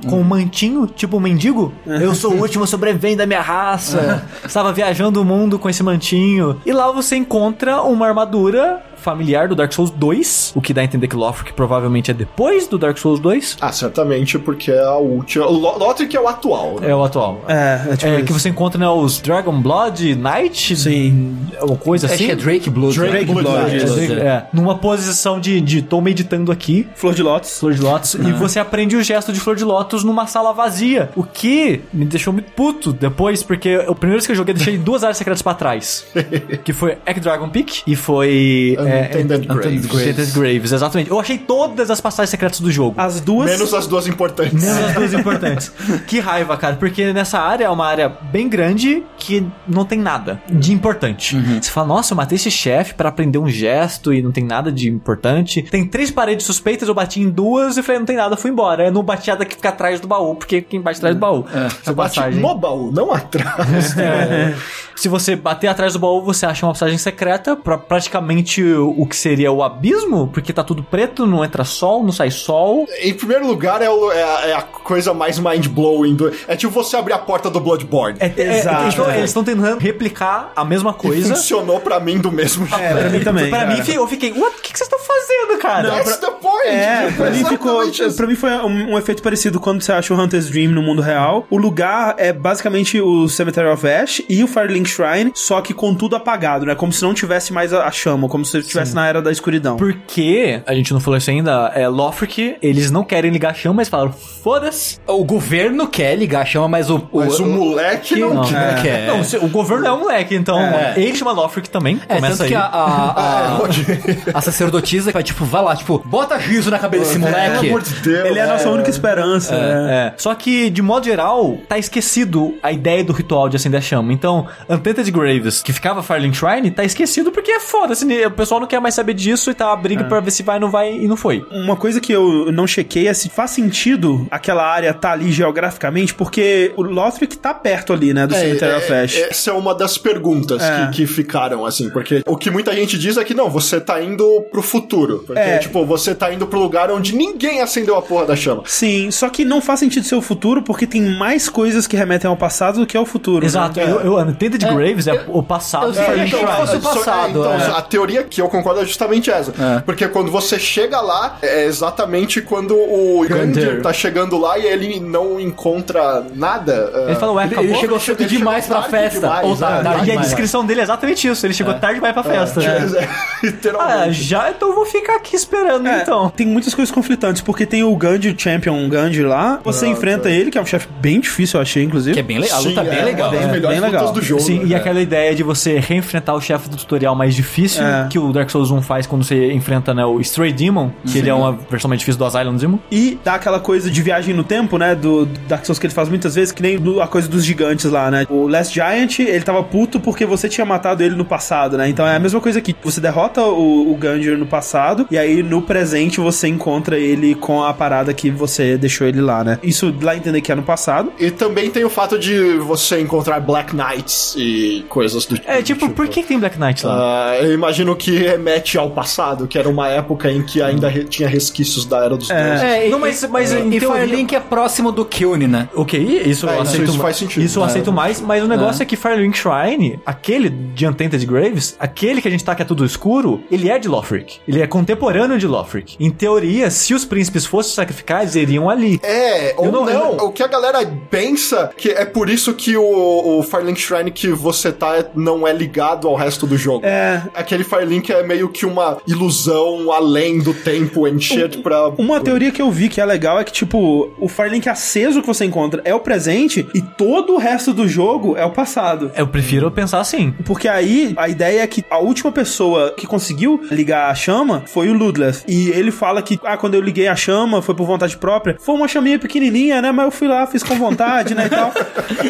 com 0.08 0.20
um 0.20 0.24
mantinho, 0.24 0.86
tipo 0.86 1.16
um 1.16 1.20
mendigo. 1.20 1.72
Eu 1.86 2.14
sou 2.14 2.32
o 2.32 2.40
último 2.42 2.66
sobrevivente 2.66 3.16
da 3.16 3.26
minha 3.26 3.40
raça. 3.40 4.24
Estava 4.44 4.72
viajando 4.72 5.20
o 5.20 5.24
mundo 5.24 5.58
com 5.58 5.68
esse 5.68 5.82
mantinho. 5.82 6.60
E 6.64 6.72
lá 6.72 6.90
você 6.92 7.16
encontra 7.16 7.82
uma 7.82 8.06
armadura 8.06 8.82
familiar 8.96 9.48
do 9.48 9.54
Dark 9.54 9.72
Souls 9.72 9.90
2, 9.90 10.52
o 10.54 10.60
que 10.60 10.72
dá 10.74 10.80
a 10.80 10.84
entender 10.84 11.08
que 11.08 11.16
Lothric 11.16 11.52
provavelmente 11.52 12.10
é 12.10 12.14
depois 12.14 12.66
do 12.66 12.78
Dark 12.78 12.96
Souls 12.98 13.20
2. 13.20 13.58
Ah, 13.60 13.72
certamente, 13.72 14.38
porque 14.38 14.70
é 14.70 14.82
a 14.82 14.94
última. 14.96 15.46
Lothric 15.46 16.16
é 16.16 16.20
o 16.20 16.28
atual, 16.28 16.78
né? 16.80 16.90
É 16.90 16.94
o 16.94 17.02
atual. 17.04 17.44
É, 17.48 17.92
é 17.92 17.96
tipo 17.96 18.10
É, 18.12 18.16
isso. 18.16 18.24
que 18.26 18.32
você 18.32 18.48
encontra 18.48 18.78
né, 18.78 18.88
os 18.88 19.20
Dragon 19.20 19.60
Blood 19.60 20.14
Knight? 20.16 20.76
Sim. 20.76 21.36
Ou 21.60 21.76
coisa 21.76 22.06
Acho 22.06 22.14
assim. 22.14 22.26
que 22.26 22.30
é 22.32 22.36
Drake 22.36 22.70
Blood. 22.70 22.98
Drake 22.98 23.32
né? 23.32 23.42
Blood, 23.42 23.70
É, 23.72 23.76
isso. 23.76 23.94
Blood, 23.94 24.12
é. 24.12 24.26
É, 24.26 24.46
numa 24.52 24.76
posição 24.78 25.38
de, 25.40 25.60
de 25.60 25.82
tô 25.82 26.00
meditando 26.00 26.50
aqui, 26.50 26.86
Flor 26.94 27.14
de 27.14 27.22
Lótus. 27.22 27.58
Flor 27.58 27.74
de 27.74 27.80
Lótus, 27.80 28.14
e 28.14 28.32
você 28.32 28.58
aprende 28.58 28.96
o 28.96 29.02
gesto 29.02 29.32
de 29.32 29.40
Flor 29.40 29.56
de 29.56 29.64
Lótus 29.64 30.02
numa 30.04 30.26
sala 30.26 30.52
vazia. 30.52 31.10
O 31.14 31.22
que 31.22 31.80
me 31.92 32.04
deixou 32.04 32.32
muito 32.32 32.50
puto 32.52 32.92
depois, 32.92 33.42
porque 33.42 33.76
o 33.88 33.94
primeiro 33.94 34.24
que 34.24 34.32
eu 34.32 34.36
joguei, 34.36 34.54
deixei 34.54 34.76
duas 34.78 35.02
áreas 35.04 35.16
secretas 35.18 35.42
pra 35.42 35.54
trás. 35.54 36.06
que 36.64 36.72
foi 36.72 36.96
Egg 37.06 37.20
Dragon 37.20 37.48
Peak 37.48 37.82
e 37.86 37.94
foi 37.94 38.76
Untended 38.86 39.36
Untended 39.42 39.46
Graves. 39.46 39.86
Graves. 39.86 40.16
Tainted 40.16 40.32
Graves, 40.32 40.72
exatamente. 40.72 41.10
Eu 41.10 41.20
achei 41.20 41.38
todas 41.38 41.90
as 41.90 42.00
passagens 42.00 42.30
secretas 42.30 42.60
do 42.60 42.70
jogo. 42.70 42.94
As 42.98 43.20
duas. 43.20 43.50
Menos 43.50 43.72
as 43.74 43.86
duas 43.86 44.06
importantes. 44.06 44.62
Menos 44.62 44.84
as 44.84 44.94
duas 44.94 45.12
importantes. 45.12 45.72
que 46.06 46.20
raiva, 46.20 46.56
cara, 46.56 46.76
porque 46.76 47.12
nessa 47.12 47.38
área 47.38 47.64
é 47.64 47.70
uma 47.70 47.86
área 47.86 48.08
bem 48.08 48.48
grande 48.48 49.02
que 49.18 49.46
não 49.66 49.84
tem 49.84 49.98
nada 49.98 50.40
de 50.48 50.72
importante. 50.72 51.36
Você 51.60 51.70
fala, 51.70 51.88
nossa, 51.88 52.12
eu 52.12 52.16
matei 52.16 52.36
esse 52.36 52.50
chefe 52.50 52.94
pra 52.94 53.08
aprender 53.08 53.38
um 53.38 53.48
gesto 53.48 54.12
e 54.12 54.22
não 54.22 54.32
tem 54.32 54.44
nada 54.44 54.70
de 54.70 54.88
importante. 54.88 55.62
Tem 55.62 55.86
três 55.86 56.10
paredes 56.10 56.46
suspeitas, 56.46 56.88
eu 56.88 56.94
bati 56.94 57.20
em 57.20 57.30
duas 57.30 57.76
e 57.76 57.82
falei, 57.82 57.98
não 57.98 58.06
tem 58.06 58.16
nada, 58.16 58.36
fui 58.36 58.50
embora. 58.50 58.86
Eu 58.86 58.92
não 58.92 59.02
bati 59.02 59.30
a 59.30 59.36
que 59.36 59.56
fica 59.56 59.68
atrás 59.68 60.00
do 60.00 60.08
baú, 60.08 60.34
porque 60.34 60.62
quem 60.62 60.80
bate 60.80 60.98
atrás 60.98 61.14
do 61.14 61.18
baú. 61.18 61.44
Você 61.82 61.92
bate 61.92 62.20
no 62.36 62.54
baú, 62.54 62.90
não 62.92 63.12
atrás. 63.12 63.94
Se 64.96 65.08
você 65.08 65.36
bater 65.36 65.68
atrás 65.68 65.92
do 65.92 65.98
baú, 65.98 66.22
você 66.22 66.46
acha 66.46 66.64
uma 66.64 66.72
passagem 66.72 66.96
secreta 66.96 67.54
pra 67.54 67.76
praticamente 67.76 68.62
o 68.76 69.06
que 69.06 69.16
seria 69.16 69.50
o 69.52 69.62
abismo, 69.62 70.28
porque 70.32 70.52
tá 70.52 70.62
tudo 70.64 70.82
preto, 70.82 71.26
não 71.26 71.44
entra 71.44 71.64
sol, 71.64 72.02
não 72.02 72.12
sai 72.12 72.30
sol. 72.30 72.86
Em 73.00 73.14
primeiro 73.14 73.46
lugar, 73.46 73.82
é, 73.82 73.90
o- 73.90 74.12
é 74.12 74.22
a, 74.22 74.46
é 74.48 74.52
a 74.54 74.62
coisa 74.62 75.12
mais 75.14 75.38
mind-blowing. 75.38 76.14
do- 76.14 76.32
É 76.48 76.56
tipo 76.56 76.72
você 76.72 76.96
abrir 76.96 77.12
a 77.12 77.18
porta 77.18 77.48
do 77.50 77.60
Bloodborne. 77.60 78.18
É, 78.20 78.26
é- 78.36 78.58
Exato, 78.58 78.88
então, 78.92 79.10
é. 79.10 79.18
eles 79.18 79.30
estão 79.30 79.44
tentando 79.44 79.78
replicar 79.78 80.52
a 80.54 80.64
mesma 80.64 80.92
coisa. 80.92 81.34
Funcionou 81.34 81.80
pra 81.80 81.98
mim 82.00 82.18
do 82.18 82.30
mesmo 82.32 82.66
jeito. 82.66 82.82
É, 82.82 82.94
pra 82.94 83.08
mim 83.10 83.20
também. 83.20 83.50
Pra 83.50 83.66
mim, 83.66 83.82
eu 83.88 84.06
fiquei, 84.06 84.32
what? 84.32 84.56
O 84.56 84.60
que 84.62 84.72
que 84.72 84.78
vocês 84.78 84.88
estão 84.90 84.98
fazendo, 84.98 85.58
cara? 85.60 85.90
That's 85.90 86.16
the 86.18 86.30
point! 86.30 86.68
É, 86.68 87.10
pra 87.16 87.30
mim 87.30 87.44
ficou. 87.44 87.82
Isso. 87.84 88.16
Pra 88.16 88.26
mim 88.26 88.34
foi 88.34 88.50
um, 88.50 88.92
um 88.92 88.98
efeito 88.98 89.22
parecido 89.22 89.58
quando 89.60 89.82
você 89.82 89.92
acha 89.92 90.12
o 90.12 90.20
Hunter's 90.20 90.48
Dream 90.50 90.70
no 90.72 90.82
mundo 90.82 91.00
real. 91.02 91.46
O 91.50 91.56
lugar 91.56 92.14
é 92.18 92.32
basicamente 92.32 93.00
o 93.00 93.28
Cemetery 93.28 93.68
of 93.68 93.86
Ash 93.86 94.22
e 94.28 94.42
o 94.42 94.46
Firelink 94.46 94.88
Shrine, 94.88 95.32
só 95.34 95.60
que 95.60 95.72
com 95.74 95.94
tudo 95.94 96.16
apagado, 96.16 96.66
né? 96.66 96.74
Como 96.74 96.92
se 96.92 97.02
não 97.02 97.14
tivesse 97.14 97.52
mais 97.52 97.72
a, 97.72 97.84
a 97.86 97.90
chama, 97.90 98.28
como 98.28 98.44
se 98.44 98.62
estivesse 98.66 98.94
na 98.94 99.06
era 99.06 99.20
da 99.22 99.30
escuridão. 99.32 99.76
Porque, 99.76 100.60
a 100.66 100.74
gente 100.74 100.92
não 100.92 101.00
falou 101.00 101.16
isso 101.18 101.30
ainda, 101.30 101.72
é 101.74 101.88
Lothric, 101.88 102.56
eles 102.62 102.90
não 102.90 103.04
querem 103.04 103.30
ligar 103.30 103.50
a 103.50 103.54
chama, 103.54 103.76
mas 103.76 103.88
falaram, 103.88 104.12
foda-se. 104.12 104.98
O 105.06 105.24
governo 105.24 105.86
quer 105.88 106.14
ligar 106.16 106.42
a 106.42 106.44
chama, 106.44 106.68
mas 106.68 106.90
o. 106.90 107.08
Mas 107.12 107.38
o 107.40 107.46
moleque 107.46 108.16
não, 108.18 108.34
não 108.34 108.44
quer. 108.44 108.82
quer. 108.82 109.06
Não, 109.08 109.22
se- 109.24 109.36
o 109.38 109.48
governo 109.48 109.86
é 109.86 109.92
um 109.92 110.00
moleque, 110.00 110.34
então 110.34 110.58
ele 110.96 111.14
chama 111.14 111.32
Lothric 111.32 111.68
também, 111.70 112.00
É, 112.08 112.16
começa 112.16 112.36
tanto 112.38 112.42
aí. 112.44 112.48
que 112.50 112.54
a, 112.54 112.60
a, 112.62 113.56
a, 114.34 114.38
a 114.38 114.40
sacerdotisa 114.40 115.10
vai, 115.12 115.22
tipo, 115.22 115.44
vai 115.44 115.62
lá, 115.62 115.76
tipo, 115.76 116.02
bota 116.04 116.38
giz 116.38 116.66
na 116.66 116.78
cabeça 116.78 117.04
desse 117.04 117.18
Pelo 117.18 117.30
moleque. 117.30 117.66
amor 117.68 117.82
de 117.82 117.94
Deus. 117.94 118.26
Ele 118.26 118.38
é 118.38 118.42
a 118.42 118.46
nossa 118.46 118.68
única 118.68 118.90
esperança. 118.90 119.56
né? 119.56 120.12
É. 120.12 120.14
Só 120.16 120.34
que, 120.34 120.70
de 120.70 120.82
modo 120.82 121.04
geral, 121.04 121.56
tá 121.68 121.78
esquecido 121.78 122.54
a 122.62 122.72
ideia 122.72 123.02
do 123.04 123.12
ritual 123.12 123.48
de 123.48 123.56
acender 123.56 123.78
a 123.78 123.82
chama. 123.82 124.12
Então, 124.12 124.46
Untainted 124.68 125.10
Graves, 125.10 125.62
que 125.62 125.72
ficava 125.72 126.02
Firelink 126.02 126.36
Shrine, 126.36 126.70
tá 126.70 126.84
esquecido 126.84 127.30
porque 127.30 127.50
é 127.50 127.60
foda. 127.60 127.92
Assim, 127.92 128.24
o 128.24 128.30
pessoal 128.30 128.55
não 128.60 128.66
quer 128.66 128.80
mais 128.80 128.94
saber 128.94 129.14
disso 129.14 129.50
e 129.50 129.54
tá 129.54 129.66
uma 129.68 129.76
briga 129.76 130.04
pra 130.04 130.20
ver 130.20 130.30
se 130.30 130.42
vai, 130.42 130.58
não 130.58 130.70
vai 130.70 130.92
e 130.92 131.06
não 131.08 131.16
foi. 131.16 131.44
Uma 131.50 131.76
coisa 131.76 132.00
que 132.00 132.12
eu 132.12 132.50
não 132.52 132.66
chequei 132.66 133.08
é 133.08 133.14
se 133.14 133.28
faz 133.28 133.50
sentido 133.50 134.26
aquela 134.30 134.64
área 134.66 134.92
tá 134.94 135.12
ali 135.12 135.30
geograficamente, 135.32 136.14
porque 136.14 136.72
o 136.76 136.82
Lothric 136.82 137.36
tá 137.38 137.52
perto 137.54 137.92
ali, 137.92 138.12
né, 138.14 138.26
do 138.26 138.34
É, 138.34 138.40
Cemetery 138.40 138.76
of 138.76 138.92
é, 138.92 139.02
Ash. 139.02 139.16
essa 139.16 139.50
é 139.50 139.52
uma 139.52 139.74
das 139.74 139.98
perguntas 139.98 140.62
É. 140.62 140.86
que, 140.86 140.92
que 140.98 141.06
ficaram, 141.06 141.64
assim, 141.64 141.90
porque 141.90 142.22
o 142.26 142.36
que 142.36 142.50
muita 142.50 142.74
gente 142.74 142.98
diz 142.98 143.16
é 143.16 143.24
que 143.24 143.34
não, 143.34 143.50
você 143.50 143.80
tá 143.80 144.02
indo 144.02 144.42
pro 144.50 144.62
futuro. 144.62 145.24
Porque, 145.26 145.38
É. 145.40 145.58
tipo, 145.58 145.84
você 145.84 146.14
tá 146.14 146.32
indo 146.32 146.46
pro 146.46 146.58
lugar 146.58 146.90
onde 146.90 147.14
ninguém 147.14 147.60
acendeu 147.60 147.96
a 147.96 148.02
porra 148.02 148.26
da 148.26 148.36
chama. 148.36 148.62
Sim, 148.66 149.10
só 149.10 149.28
que 149.28 149.44
não 149.44 149.60
faz 149.60 149.80
sentido 149.80 150.04
ser 150.04 150.14
o 150.14 150.22
futuro, 150.22 150.62
porque 150.62 150.86
tem 150.86 151.02
mais 151.02 151.48
coisas 151.48 151.86
que 151.86 151.96
remetem 151.96 152.28
ao 152.28 152.36
passado 152.36 152.80
do 152.80 152.86
que 152.86 152.96
ao 152.96 153.06
futuro. 153.06 153.40
né? 153.40 153.46
Exato. 153.46 153.80
Eu, 153.80 154.00
eu, 154.00 154.16
Untainted 154.18 154.64
Graves 154.64 155.06
é, 155.06 155.24
o 155.28 155.42
passado 155.42 155.86
eu 155.88 155.92
Firelink 155.94 156.34
então, 156.36 156.46
fosse 156.56 156.76
o 156.76 156.80
só- 156.82 156.94
passado, 156.94 157.30
então, 157.40 157.52
é. 157.52 157.66
a 157.78 157.82
teoria 157.82 158.22
que 158.24 158.40
eu 158.40 158.45
concordo 158.48 158.80
é 158.80 158.84
justamente 158.84 159.30
essa. 159.30 159.52
Porque 159.84 160.06
quando 160.08 160.30
você 160.30 160.58
chega 160.58 161.00
lá, 161.00 161.36
é 161.42 161.64
exatamente 161.64 162.40
quando 162.40 162.74
o 162.76 163.24
Gander 163.28 163.82
tá 163.82 163.92
chegando 163.92 164.38
lá 164.38 164.58
e 164.58 164.66
ele 164.66 165.00
não 165.00 165.38
encontra 165.40 166.24
nada. 166.34 166.90
é, 166.94 167.04
Ele 167.10 167.14
fala, 167.16 167.32
ué, 167.32 167.44
Ele, 167.44 167.54
acabou? 167.54 167.70
ele 167.70 167.78
chegou 167.80 168.00
cedo 168.00 168.20
Ele 168.20 168.28
chegou 168.28 168.38
demais 168.38 168.66
pra 168.66 168.82
festa. 168.84 169.20
demais, 169.20 169.46
Ou 169.46 169.54
é. 169.54 169.56
tarde 169.58 169.88
E 169.88 169.90
a 170.00 170.04
demais. 170.04 170.20
descrição 170.26 170.64
dele 170.64 170.80
é 170.80 170.82
exatamente 170.84 171.28
isso. 171.28 171.46
Ele 171.46 171.54
chegou 171.54 171.74
tarde 171.74 171.96
demais 171.96 172.14
pra 172.14 172.22
festa. 172.22 172.60
É, 172.66 173.06
Ah, 173.06 173.46
literalmente. 173.46 174.22
já, 174.22 174.50
então 174.50 174.68
eu 174.70 174.74
vou 174.74 174.86
ficar 174.86 175.16
aqui 175.16 175.36
esperando, 175.36 175.86
É, 175.88 176.02
então. 176.02 176.30
Tem 176.30 176.46
muitas 176.46 176.74
coisas 176.74 176.92
conflitantes, 176.94 177.42
porque 177.42 177.66
tem 177.66 177.82
o 177.84 177.94
Gandhi, 177.96 178.30
o 178.30 178.38
Champion 178.38 178.88
Gandhi 178.88 179.22
lá, 179.22 179.60
você 179.62 179.86
enfrenta 179.86 180.28
ele, 180.30 180.50
que 180.50 180.58
é 180.58 180.60
um 180.60 180.66
chefe 180.66 180.88
bem 181.00 181.20
difícil, 181.20 181.58
eu 181.58 181.62
achei, 181.62 181.82
inclusive. 181.82 182.14
Que 182.14 182.20
é 182.20 182.22
bem 182.22 182.38
legal. 182.38 182.58
A 182.58 182.60
luta 182.62 182.80
é 182.80 182.84
Sim, 182.84 182.90
bem 182.90 183.04
legal. 183.04 183.28
Uma 183.30 183.36
das 183.38 183.48
É, 183.48 183.52
melhores 183.52 183.80
bem 183.80 183.90
legal. 183.90 184.06
lutas 184.06 184.20
do 184.22 184.26
jogo. 184.26 184.40
Sim, 184.42 184.62
e 184.62 184.66
né? 184.68 184.76
aquela 184.76 185.00
ideia 185.00 185.34
de 185.34 185.42
você 185.42 185.78
reenfrentar 185.78 186.34
o 186.34 186.40
chefe 186.40 186.68
do 186.68 186.76
tutorial 186.76 187.14
mais 187.14 187.34
difícil, 187.34 187.84
É. 187.84 188.06
que 188.10 188.18
o 188.18 188.32
Dark 188.36 188.50
Souls 188.50 188.70
1 188.70 188.82
faz 188.82 189.06
quando 189.06 189.24
você 189.24 189.52
enfrenta 189.52 189.92
né, 189.94 190.04
o 190.04 190.20
Stray 190.20 190.52
Demon, 190.52 190.90
que 191.10 191.18
ele 191.18 191.28
é 191.30 191.34
uma 191.34 191.52
versão 191.52 191.88
mais 191.88 191.98
difícil 191.98 192.18
do 192.18 192.24
Asylum 192.24 192.56
Demon. 192.56 192.78
E 192.90 193.18
dá 193.24 193.34
aquela 193.34 193.60
coisa 193.60 193.90
de 193.90 194.02
viagem 194.02 194.34
no 194.34 194.44
tempo, 194.44 194.78
né? 194.78 194.94
Do, 194.94 195.26
Dark 195.48 195.64
Souls 195.64 195.78
que 195.78 195.86
ele 195.86 195.94
faz 195.94 196.08
muitas 196.08 196.34
vezes, 196.34 196.52
que 196.52 196.62
nem 196.62 196.78
do- 196.78 197.00
a 197.00 197.06
coisa 197.08 197.28
dos 197.28 197.44
gigantes 197.44 197.90
lá, 197.90 198.10
né? 198.10 198.26
O 198.30 198.46
Last 198.48 198.72
Giant, 198.74 199.18
ele 199.20 199.42
tava 199.42 199.62
puto 199.62 199.98
porque 200.00 200.24
você 200.26 200.48
tinha 200.48 200.64
matado 200.64 201.02
ele 201.02 201.14
no 201.14 201.24
passado, 201.24 201.76
né? 201.76 201.88
Então 201.88 202.06
é 202.06 202.16
a 202.16 202.18
mesma 202.18 202.40
coisa 202.40 202.58
aqui. 202.58 202.74
Você 202.82 203.00
derrota 203.00 203.42
o, 203.42 203.92
o 203.92 203.98
no 204.38 204.46
passado, 204.46 205.06
e 205.10 205.18
aí 205.18 205.42
no 205.42 205.62
presente 205.62 206.20
você 206.20 206.48
encontra 206.48 206.98
ele 206.98 207.34
com 207.34 207.62
a 207.64 207.72
parada 207.74 208.12
que 208.14 208.30
você 208.30 208.76
deixou 208.76 209.06
ele 209.06 209.20
lá, 209.20 209.42
né? 209.42 209.58
Isso 209.62 209.92
lá 210.00 210.16
entender 210.16 210.40
que 210.40 210.52
é 210.52 210.54
no 210.54 210.62
passado. 210.62 211.12
E 211.18 211.30
também 211.30 211.70
tem 211.70 211.84
o 211.84 211.90
fato 211.90 212.18
de 212.18 212.56
você 212.58 213.00
encontrar 213.00 213.40
Black 213.40 213.74
Knights 213.74 214.34
e 214.38 214.84
coisas 214.88 215.26
do 215.26 215.38
É, 215.46 215.62
tipo, 215.62 215.90
por 215.90 216.06
que 216.08 216.22
que 216.22 216.28
tem 216.28 216.38
Black 216.38 216.58
Knight 216.58 216.84
lá? 216.86 217.30
Ah, 217.32 217.38
eu 217.42 217.52
imagino 217.52 217.94
que 217.96 218.25
remete 218.26 218.76
ao 218.78 218.90
passado, 218.90 219.46
que 219.46 219.58
era 219.58 219.68
uma 219.68 219.88
época 219.88 220.30
em 220.30 220.42
que 220.42 220.60
ainda 220.62 220.88
re- 220.88 221.04
tinha 221.04 221.28
resquícios 221.28 221.84
da 221.84 221.98
Era 222.04 222.16
dos 222.16 222.28
Deuses. 222.28 222.62
É, 222.62 222.88
Não, 222.88 222.98
mas- 222.98 223.24
mas 223.30 223.52
e, 223.52 223.56
em 223.58 223.70
teoria- 223.78 223.88
Firelink 224.02 224.34
é 224.34 224.40
próximo 224.40 224.90
do 224.92 225.04
Kiln, 225.04 225.46
né? 225.46 225.68
Ok, 225.74 225.98
isso 226.24 226.46
É, 226.48 226.50
eu 226.50 226.54
isso- 226.54 226.62
aceito 226.62 226.84
isso 226.90 226.98
faz 226.98 227.16
sentido. 227.16 227.42
Isso 227.44 227.58
eu 227.58 227.62
É. 227.62 227.66
aceito 227.66 227.92
mais, 227.92 228.20
mas 228.20 228.42
o 228.42 228.46
negócio 228.48 228.82
é. 228.82 228.86
que 228.86 228.96
Firelink 228.96 229.36
Shrine, 229.38 230.00
aquele 230.04 230.48
de 230.48 230.86
Untainted 230.86 231.24
Graves, 231.26 231.76
aquele 231.78 232.20
que 232.20 232.28
a 232.28 232.30
gente 232.30 232.44
tá 232.44 232.54
que 232.54 232.62
é 232.62 232.64
tudo 232.64 232.84
escuro, 232.84 233.42
ele 233.50 233.70
é 233.70 233.78
de 233.78 233.88
Lothric. 233.88 234.38
Ele 234.46 234.60
é 234.60 234.66
contemporâneo 234.66 235.38
de 235.38 235.46
Lothric. 235.46 235.96
Em 236.00 236.10
teoria, 236.10 236.70
se 236.70 236.94
os 236.94 237.04
príncipes 237.04 237.44
fossem 237.46 237.74
sacrificados, 237.74 238.34
iriam 238.36 238.68
ali. 238.70 239.00
É, 239.02 239.54
ou 239.56 239.70
não- 239.70 239.84
não, 239.84 240.16
O 240.26 240.32
que 240.32 240.42
a 240.42 240.46
galera 240.46 240.78
pensa 241.10 241.70
que 241.76 241.90
é 241.90 242.04
por 242.04 242.28
isso 242.28 242.54
que 242.54 242.76
o, 242.76 243.38
o 243.38 243.42
Firelink 243.42 243.80
Shrine 243.80 244.10
que 244.10 244.28
você 244.28 244.72
tá 244.72 244.96
é- 244.96 245.06
não 245.14 245.46
é 245.46 245.52
ligado 245.52 246.08
ao 246.08 246.14
resto 246.14 246.46
do 246.46 246.56
jogo. 246.56 246.84
É. 246.86 247.22
Aquele 247.34 247.64
Firelink 247.64 248.12
é 248.12 248.15
meio 248.22 248.48
que 248.48 248.66
uma 248.66 248.98
ilusão 249.06 249.92
além 249.92 250.38
do 250.38 250.54
tempo 250.54 251.06
encher 251.06 251.60
pra. 251.62 251.88
Uma 251.90 252.20
teoria 252.20 252.50
que 252.50 252.62
eu 252.62 252.70
vi 252.70 252.88
que 252.88 253.00
é 253.00 253.04
legal 253.04 253.38
é 253.38 253.44
que, 253.44 253.52
tipo, 253.52 254.10
o 254.18 254.28
Firelink 254.28 254.68
aceso 254.68 255.20
que 255.20 255.26
você 255.26 255.44
encontra 255.44 255.82
é 255.84 255.94
o 255.94 256.00
presente 256.00 256.66
e 256.74 256.80
todo 256.80 257.34
o 257.34 257.38
resto 257.38 257.72
do 257.72 257.88
jogo 257.88 258.36
é 258.36 258.44
o 258.44 258.50
passado. 258.50 259.10
Eu 259.16 259.26
prefiro 259.26 259.70
pensar 259.70 260.00
assim. 260.00 260.34
Porque 260.44 260.68
aí 260.68 261.14
a 261.16 261.28
ideia 261.28 261.62
é 261.62 261.66
que 261.66 261.84
a 261.90 261.98
última 261.98 262.32
pessoa 262.32 262.94
que 262.96 263.06
conseguiu 263.06 263.60
ligar 263.70 264.10
a 264.10 264.14
chama 264.14 264.64
foi 264.66 264.88
o 264.88 264.94
Ludleth. 264.94 265.44
E 265.46 265.68
ele 265.70 265.90
fala 265.90 266.22
que, 266.22 266.38
ah, 266.44 266.56
quando 266.56 266.74
eu 266.74 266.80
liguei 266.80 267.08
a 267.08 267.16
chama 267.16 267.62
foi 267.62 267.74
por 267.74 267.86
vontade 267.86 268.16
própria. 268.16 268.56
Foi 268.60 268.74
uma 268.74 268.88
chaminha 268.88 269.18
pequenininha, 269.18 269.80
né? 269.80 269.92
Mas 269.92 270.06
eu 270.06 270.10
fui 270.10 270.28
lá, 270.28 270.46
fiz 270.46 270.62
com 270.62 270.74
vontade, 270.74 271.34
né? 271.34 271.46
E 271.46 271.50
tal. 271.50 271.72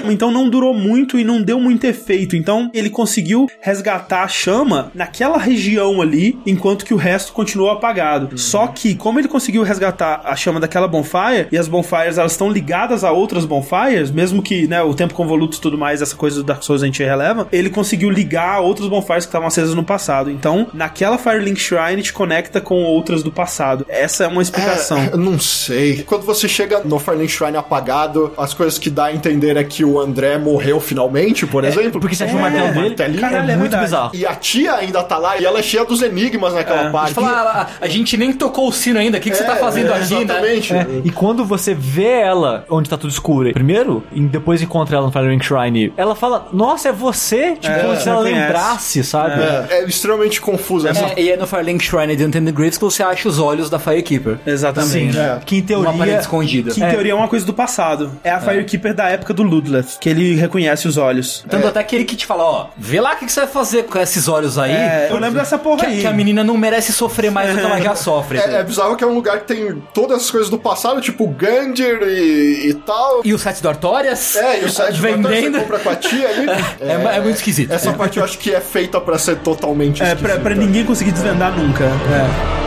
Então 0.08 0.30
não 0.30 0.48
durou 0.48 0.72
muito 0.72 1.18
e 1.18 1.24
não 1.24 1.42
deu 1.42 1.58
muito 1.58 1.84
efeito. 1.84 2.36
Então 2.36 2.70
ele 2.72 2.88
conseguiu 2.88 3.46
resgatar 3.60 4.22
a 4.22 4.28
chama 4.28 4.90
naquela 4.94 5.36
região 5.36 5.65
ali, 6.02 6.38
enquanto 6.46 6.84
que 6.84 6.94
o 6.94 6.96
resto 6.96 7.32
continuou 7.32 7.70
apagado. 7.70 8.38
Só 8.38 8.66
que, 8.68 8.94
como 8.94 9.18
ele 9.18 9.28
conseguiu 9.28 9.62
resgatar 9.62 10.20
a 10.24 10.36
chama 10.36 10.60
daquela 10.60 10.86
bonfire, 10.86 11.48
e 11.50 11.58
as 11.58 11.68
bonfires 11.68 12.18
elas 12.18 12.32
estão 12.32 12.50
ligadas 12.50 13.04
a 13.04 13.10
outras 13.10 13.44
bonfires, 13.44 14.10
mesmo 14.10 14.42
que, 14.42 14.66
né, 14.66 14.82
o 14.82 14.94
tempo 14.94 15.14
convoluto 15.14 15.56
e 15.56 15.60
tudo 15.60 15.78
mais, 15.78 16.02
essa 16.02 16.14
coisa 16.14 16.36
do 16.36 16.44
Dark 16.44 16.62
Souls 16.62 16.82
a 16.82 16.86
gente 16.86 17.02
releva, 17.02 17.48
ele 17.50 17.70
conseguiu 17.70 18.10
ligar 18.10 18.56
a 18.56 18.60
outras 18.60 18.88
bonfires 18.88 19.24
que 19.24 19.28
estavam 19.28 19.48
acesas 19.48 19.74
no 19.74 19.84
passado. 19.84 20.30
Então, 20.30 20.68
naquela 20.72 21.18
Firelink 21.18 21.60
Shrine 21.60 22.02
te 22.02 22.12
conecta 22.12 22.60
com 22.60 22.82
outras 22.84 23.22
do 23.22 23.32
passado. 23.32 23.86
Essa 23.88 24.24
é 24.24 24.28
uma 24.28 24.42
explicação. 24.42 24.98
É, 24.98 25.10
eu 25.12 25.18
não 25.18 25.38
sei. 25.38 26.02
Quando 26.02 26.24
você 26.24 26.48
chega 26.48 26.80
no 26.84 26.98
Firelink 26.98 27.32
Shrine 27.32 27.56
apagado, 27.56 28.32
as 28.36 28.54
coisas 28.54 28.78
que 28.78 28.90
dá 28.90 29.06
a 29.06 29.14
entender 29.14 29.56
é 29.56 29.64
que 29.64 29.84
o 29.84 30.00
André 30.00 30.38
morreu 30.38 30.80
finalmente, 30.80 31.46
por 31.46 31.64
exemplo. 31.64 32.00
Porque 32.00 32.14
você 32.14 32.24
acha 32.24 32.36
o 32.36 32.40
martelo 32.40 32.72
dele? 32.72 32.96
martelinho. 32.96 33.20
Caralho, 33.20 33.50
é, 33.50 33.54
é 33.54 33.56
muito 33.56 33.70
verdade. 33.70 33.84
bizarro. 33.84 34.10
E 34.14 34.26
a 34.26 34.34
tia 34.34 34.74
ainda 34.74 35.02
tá 35.02 35.18
lá 35.18 35.38
e 35.38 35.44
ela 35.44 35.55
é 35.58 35.62
cheia 35.62 35.84
dos 35.84 36.02
enigmas 36.02 36.54
naquela 36.54 36.90
parte. 36.90 37.14
Fala, 37.14 37.68
ah, 37.70 37.76
a 37.80 37.88
gente 37.88 38.16
nem 38.16 38.32
tocou 38.32 38.68
o 38.68 38.72
sino 38.72 38.98
ainda, 38.98 39.18
o 39.18 39.20
que, 39.20 39.30
que 39.30 39.36
você 39.36 39.44
tá 39.44 39.56
É, 39.56 39.58
fazendo 39.58 39.90
é, 39.92 39.96
aqui, 39.96 40.14
né? 40.14 40.22
Exatamente. 40.22 40.74
É, 40.74 40.86
e 41.04 41.10
quando 41.10 41.44
você 41.44 41.74
vê 41.74 42.20
ela 42.20 42.64
onde 42.68 42.88
tá 42.88 42.96
tudo 42.96 43.10
escuro, 43.10 43.52
primeiro, 43.52 44.02
e 44.12 44.20
depois 44.20 44.60
encontra 44.62 44.96
ela 44.96 45.06
no 45.06 45.12
Firelink 45.12 45.44
Shrine 45.44 45.92
ela 45.96 46.14
fala, 46.14 46.48
nossa, 46.52 46.88
é 46.88 46.92
você? 46.92 47.56
Tipo, 47.56 47.74
É, 47.74 47.78
como 47.80 47.96
se 47.96 48.08
ela 48.08 48.20
lembrasse, 48.20 49.02
sabe? 49.04 49.40
É, 49.42 49.66
é 49.70 49.84
extremamente 49.84 50.40
confuso. 50.40 50.88
Essa 50.88 51.06
É, 51.06 51.20
e 51.20 51.30
é 51.30 51.36
no 51.36 51.46
Firelink 51.46 51.82
Shrine 51.84 52.16
de 52.16 52.24
Untamed 52.24 52.52
Graves 52.52 52.78
que 52.78 52.84
você 52.84 53.02
acha 53.02 53.28
os 53.28 53.38
olhos 53.38 53.70
da 53.70 53.78
Firekeeper. 53.78 54.38
Exatamente. 54.46 55.12
Sim, 55.14 55.18
É. 55.18 55.40
que 55.44 55.56
em 55.56 55.74
Uma 55.76 55.84
parede 55.84 55.98
teoria... 55.98 56.18
escondida. 56.20 56.70
Que 56.72 56.82
em 56.82 56.88
teoria 56.88 57.12
é 57.12 57.14
uma 57.14 57.28
coisa 57.28 57.44
do 57.46 57.52
passado. 57.52 58.12
É 58.22 58.30
a 58.30 58.40
Firekeeper 58.40 58.94
da 58.94 59.08
época 59.08 59.32
do 59.34 59.42
Ludleth, 59.42 59.98
que 60.00 60.08
ele 60.08 60.34
reconhece 60.34 60.86
os 60.88 60.96
olhos. 60.96 61.44
Tanto 61.48 61.66
até 61.66 61.80
aquele 61.80 62.04
que 62.04 62.16
te 62.16 62.26
fala, 62.26 62.42
ó, 62.44 62.66
vê 62.76 63.00
lá 63.00 63.12
o 63.14 63.16
que, 63.16 63.26
que 63.26 63.32
você 63.32 63.40
vai 63.40 63.48
fazer 63.48 63.84
com 63.84 63.98
esses 63.98 64.28
olhos 64.28 64.58
aí. 64.58 64.72
É, 64.72 65.08
eu 65.10 65.18
lembro 65.18 65.40
dessa 65.46 65.58
porra 65.58 65.80
que, 65.80 65.86
aí. 65.86 66.00
que 66.00 66.06
a 66.06 66.12
menina 66.12 66.42
não 66.44 66.56
merece 66.56 66.92
sofrer 66.92 67.30
mais 67.30 67.50
do 67.50 67.58
que 67.58 67.64
ela 67.64 67.80
já 67.80 67.94
sofre. 67.96 68.38
É, 68.38 68.56
é 68.56 68.62
bizarro 68.62 68.96
que 68.96 69.04
é 69.04 69.06
um 69.06 69.14
lugar 69.14 69.40
que 69.40 69.46
tem 69.46 69.82
todas 69.94 70.22
as 70.22 70.30
coisas 70.30 70.50
do 70.50 70.58
passado, 70.58 71.00
tipo 71.00 71.26
Ganger 71.28 72.02
e, 72.02 72.68
e 72.70 72.74
tal. 72.74 73.22
E 73.24 73.32
o 73.32 73.38
site 73.38 73.62
do 73.62 73.68
Artorias? 73.68 74.36
É, 74.36 74.62
e 74.62 74.64
o 74.64 74.70
site 74.70 74.98
vendendo. 75.00 75.28
você 75.28 75.34
vendendo. 75.40 75.60
compra 75.60 75.78
com 75.78 75.90
a 75.90 75.96
tia 75.96 76.28
ali. 76.28 76.46
É, 76.80 77.16
é 77.16 77.20
muito 77.20 77.36
esquisito. 77.36 77.72
Essa 77.72 77.92
parte 77.92 78.18
eu 78.18 78.24
acho 78.24 78.38
que 78.38 78.52
é 78.54 78.60
feita 78.60 79.00
pra 79.00 79.18
ser 79.18 79.36
totalmente 79.38 80.02
É, 80.02 80.14
pra, 80.14 80.38
pra 80.38 80.54
ninguém 80.54 80.84
conseguir 80.84 81.12
desvendar 81.12 81.56
nunca. 81.56 81.84
É. 81.84 82.66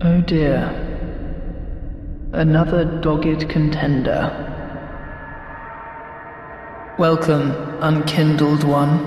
Oh 0.00 0.22
dear. 0.26 0.87
Another 2.32 2.84
dogged 2.84 3.48
contender. 3.48 4.44
Welcome, 6.98 7.52
unkindled 7.80 8.64
one, 8.64 8.98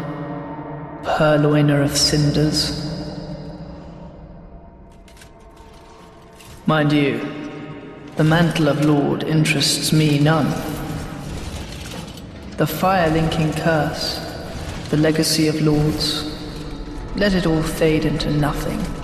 purloiner 1.04 1.84
of 1.84 1.96
cinders. 1.96 2.84
Mind 6.66 6.92
you, 6.92 7.20
the 8.16 8.24
mantle 8.24 8.68
of 8.68 8.86
Lord 8.86 9.24
interests 9.24 9.94
me 9.94 10.18
none. 10.18 10.50
The 12.58 12.66
fire 12.66 13.12
linking 13.12 13.54
curse, 13.54 14.18
the 14.90 14.98
legacy 14.98 15.48
of 15.48 15.62
lords, 15.62 16.24
let 17.16 17.36
it 17.36 17.46
all 17.46 17.62
fade 17.62 18.04
into 18.04 18.32
nothing. 18.32 19.01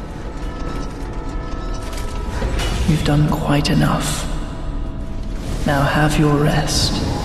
You've 2.88 3.03
done 3.03 3.27
quite 3.30 3.69
enough. 3.69 4.26
Now 5.65 5.81
have 5.81 6.18
your 6.18 6.38
rest. 6.38 7.16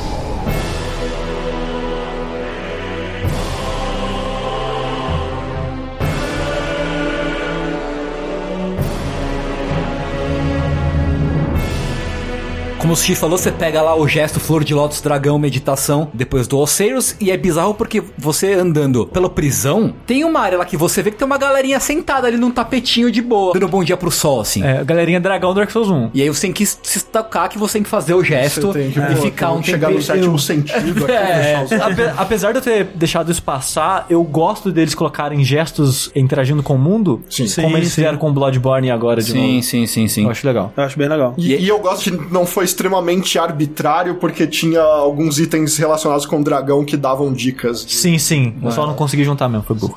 Como 12.83 12.95
o 12.95 12.97
Sushi 12.97 13.15
falou, 13.15 13.39
você 13.39 13.53
pega 13.53 13.81
lá 13.81 13.95
o 13.95 14.09
gesto 14.09 14.41
Flor 14.41 14.65
de 14.65 14.75
Lótus 14.75 15.01
Dragão 15.01 15.39
Meditação 15.39 16.11
depois 16.13 16.49
do 16.49 16.59
Osiris 16.59 17.17
e 17.21 17.31
é 17.31 17.37
bizarro 17.37 17.75
porque 17.75 18.03
você 18.19 18.55
andando 18.55 19.07
pela 19.07 19.31
prisão, 19.31 19.95
tem 20.05 20.25
uma 20.25 20.41
área 20.41 20.59
lá 20.59 20.65
que 20.65 20.77
você 20.77 21.01
vê 21.01 21.13
que 21.13 21.17
tem 21.17 21.25
uma 21.25 21.39
galerinha 21.39 21.79
sentada 21.79 22.27
ali 22.27 22.37
num 22.37 22.51
tapetinho 22.51 23.09
de 23.13 23.23
boa, 23.23 23.53
dando 23.53 23.69
bom 23.69 23.85
dia 23.85 23.97
pro 23.97 24.11
sol, 24.11 24.41
assim. 24.41 24.65
É, 24.65 24.83
galerinha 24.83 25.21
Dragão 25.21 25.55
Dark 25.55 25.71
Souls 25.71 25.89
1. 25.91 26.11
E 26.13 26.23
aí 26.23 26.29
você 26.29 26.41
tem 26.43 26.53
que 26.53 26.67
se 26.67 27.05
tocar 27.05 27.49
que 27.49 27.57
você 27.57 27.75
tem 27.75 27.85
que 27.85 27.89
fazer 27.89 28.15
o 28.15 28.25
gesto 28.25 28.73
tem 28.73 28.91
que, 28.91 28.99
e 28.99 29.17
ficar 29.17 29.51
tem 29.51 29.57
um 29.59 29.61
que 29.61 29.71
chegar 29.71 29.87
tempo. 29.87 29.99
no 30.01 30.05
sétimo 30.05 30.39
sentido 30.41 31.05
aqui. 31.05 31.13
É. 31.23 31.55
Ape- 31.81 32.13
apesar 32.19 32.51
de 32.51 32.59
eu 32.59 32.63
ter 32.63 32.85
deixado 32.97 33.31
isso 33.31 33.43
passar, 33.45 34.07
eu 34.11 34.25
gosto 34.25 34.73
deles 34.73 34.93
colocarem 34.93 35.45
gestos 35.45 36.11
interagindo 36.17 36.65
com 36.65 36.75
o 36.75 36.79
mundo, 36.79 37.23
Sim. 37.31 37.47
como 37.55 37.69
Sim, 37.69 37.77
eles 37.77 37.89
sim. 37.91 37.95
fizeram 37.95 38.19
com 38.19 38.33
Bloodborne 38.33 38.91
agora 38.91 39.21
de 39.23 39.31
Sim, 39.31 39.53
novo. 39.53 39.63
sim, 39.63 39.87
sim, 39.87 40.09
sim. 40.09 40.25
Eu 40.25 40.31
acho 40.31 40.45
legal. 40.45 40.73
Eu 40.77 40.83
acho 40.83 40.99
bem 40.99 41.09
legal. 41.09 41.33
E, 41.39 41.55
e 41.55 41.69
eu 41.69 41.79
gosto 41.79 42.11
de 42.11 42.33
não 42.33 42.45
foi 42.45 42.65
extremamente 42.73 43.39
arbitrário, 43.39 44.17
porque 44.17 44.47
tinha 44.47 44.81
alguns 44.81 45.39
itens 45.39 45.77
relacionados 45.77 46.27
com 46.27 46.41
o 46.41 46.45
dragão 46.45 46.85
que 46.85 46.97
davam 46.97 47.33
dicas. 47.33 47.85
Sim, 47.89 48.19
sim. 48.19 48.55
Eu 48.63 48.71
só 48.73 48.87
não 48.87 48.95
consegui 48.95 49.25
juntar 49.25 49.49
mesmo, 49.49 49.65
foi 49.65 49.77
burro. 49.77 49.95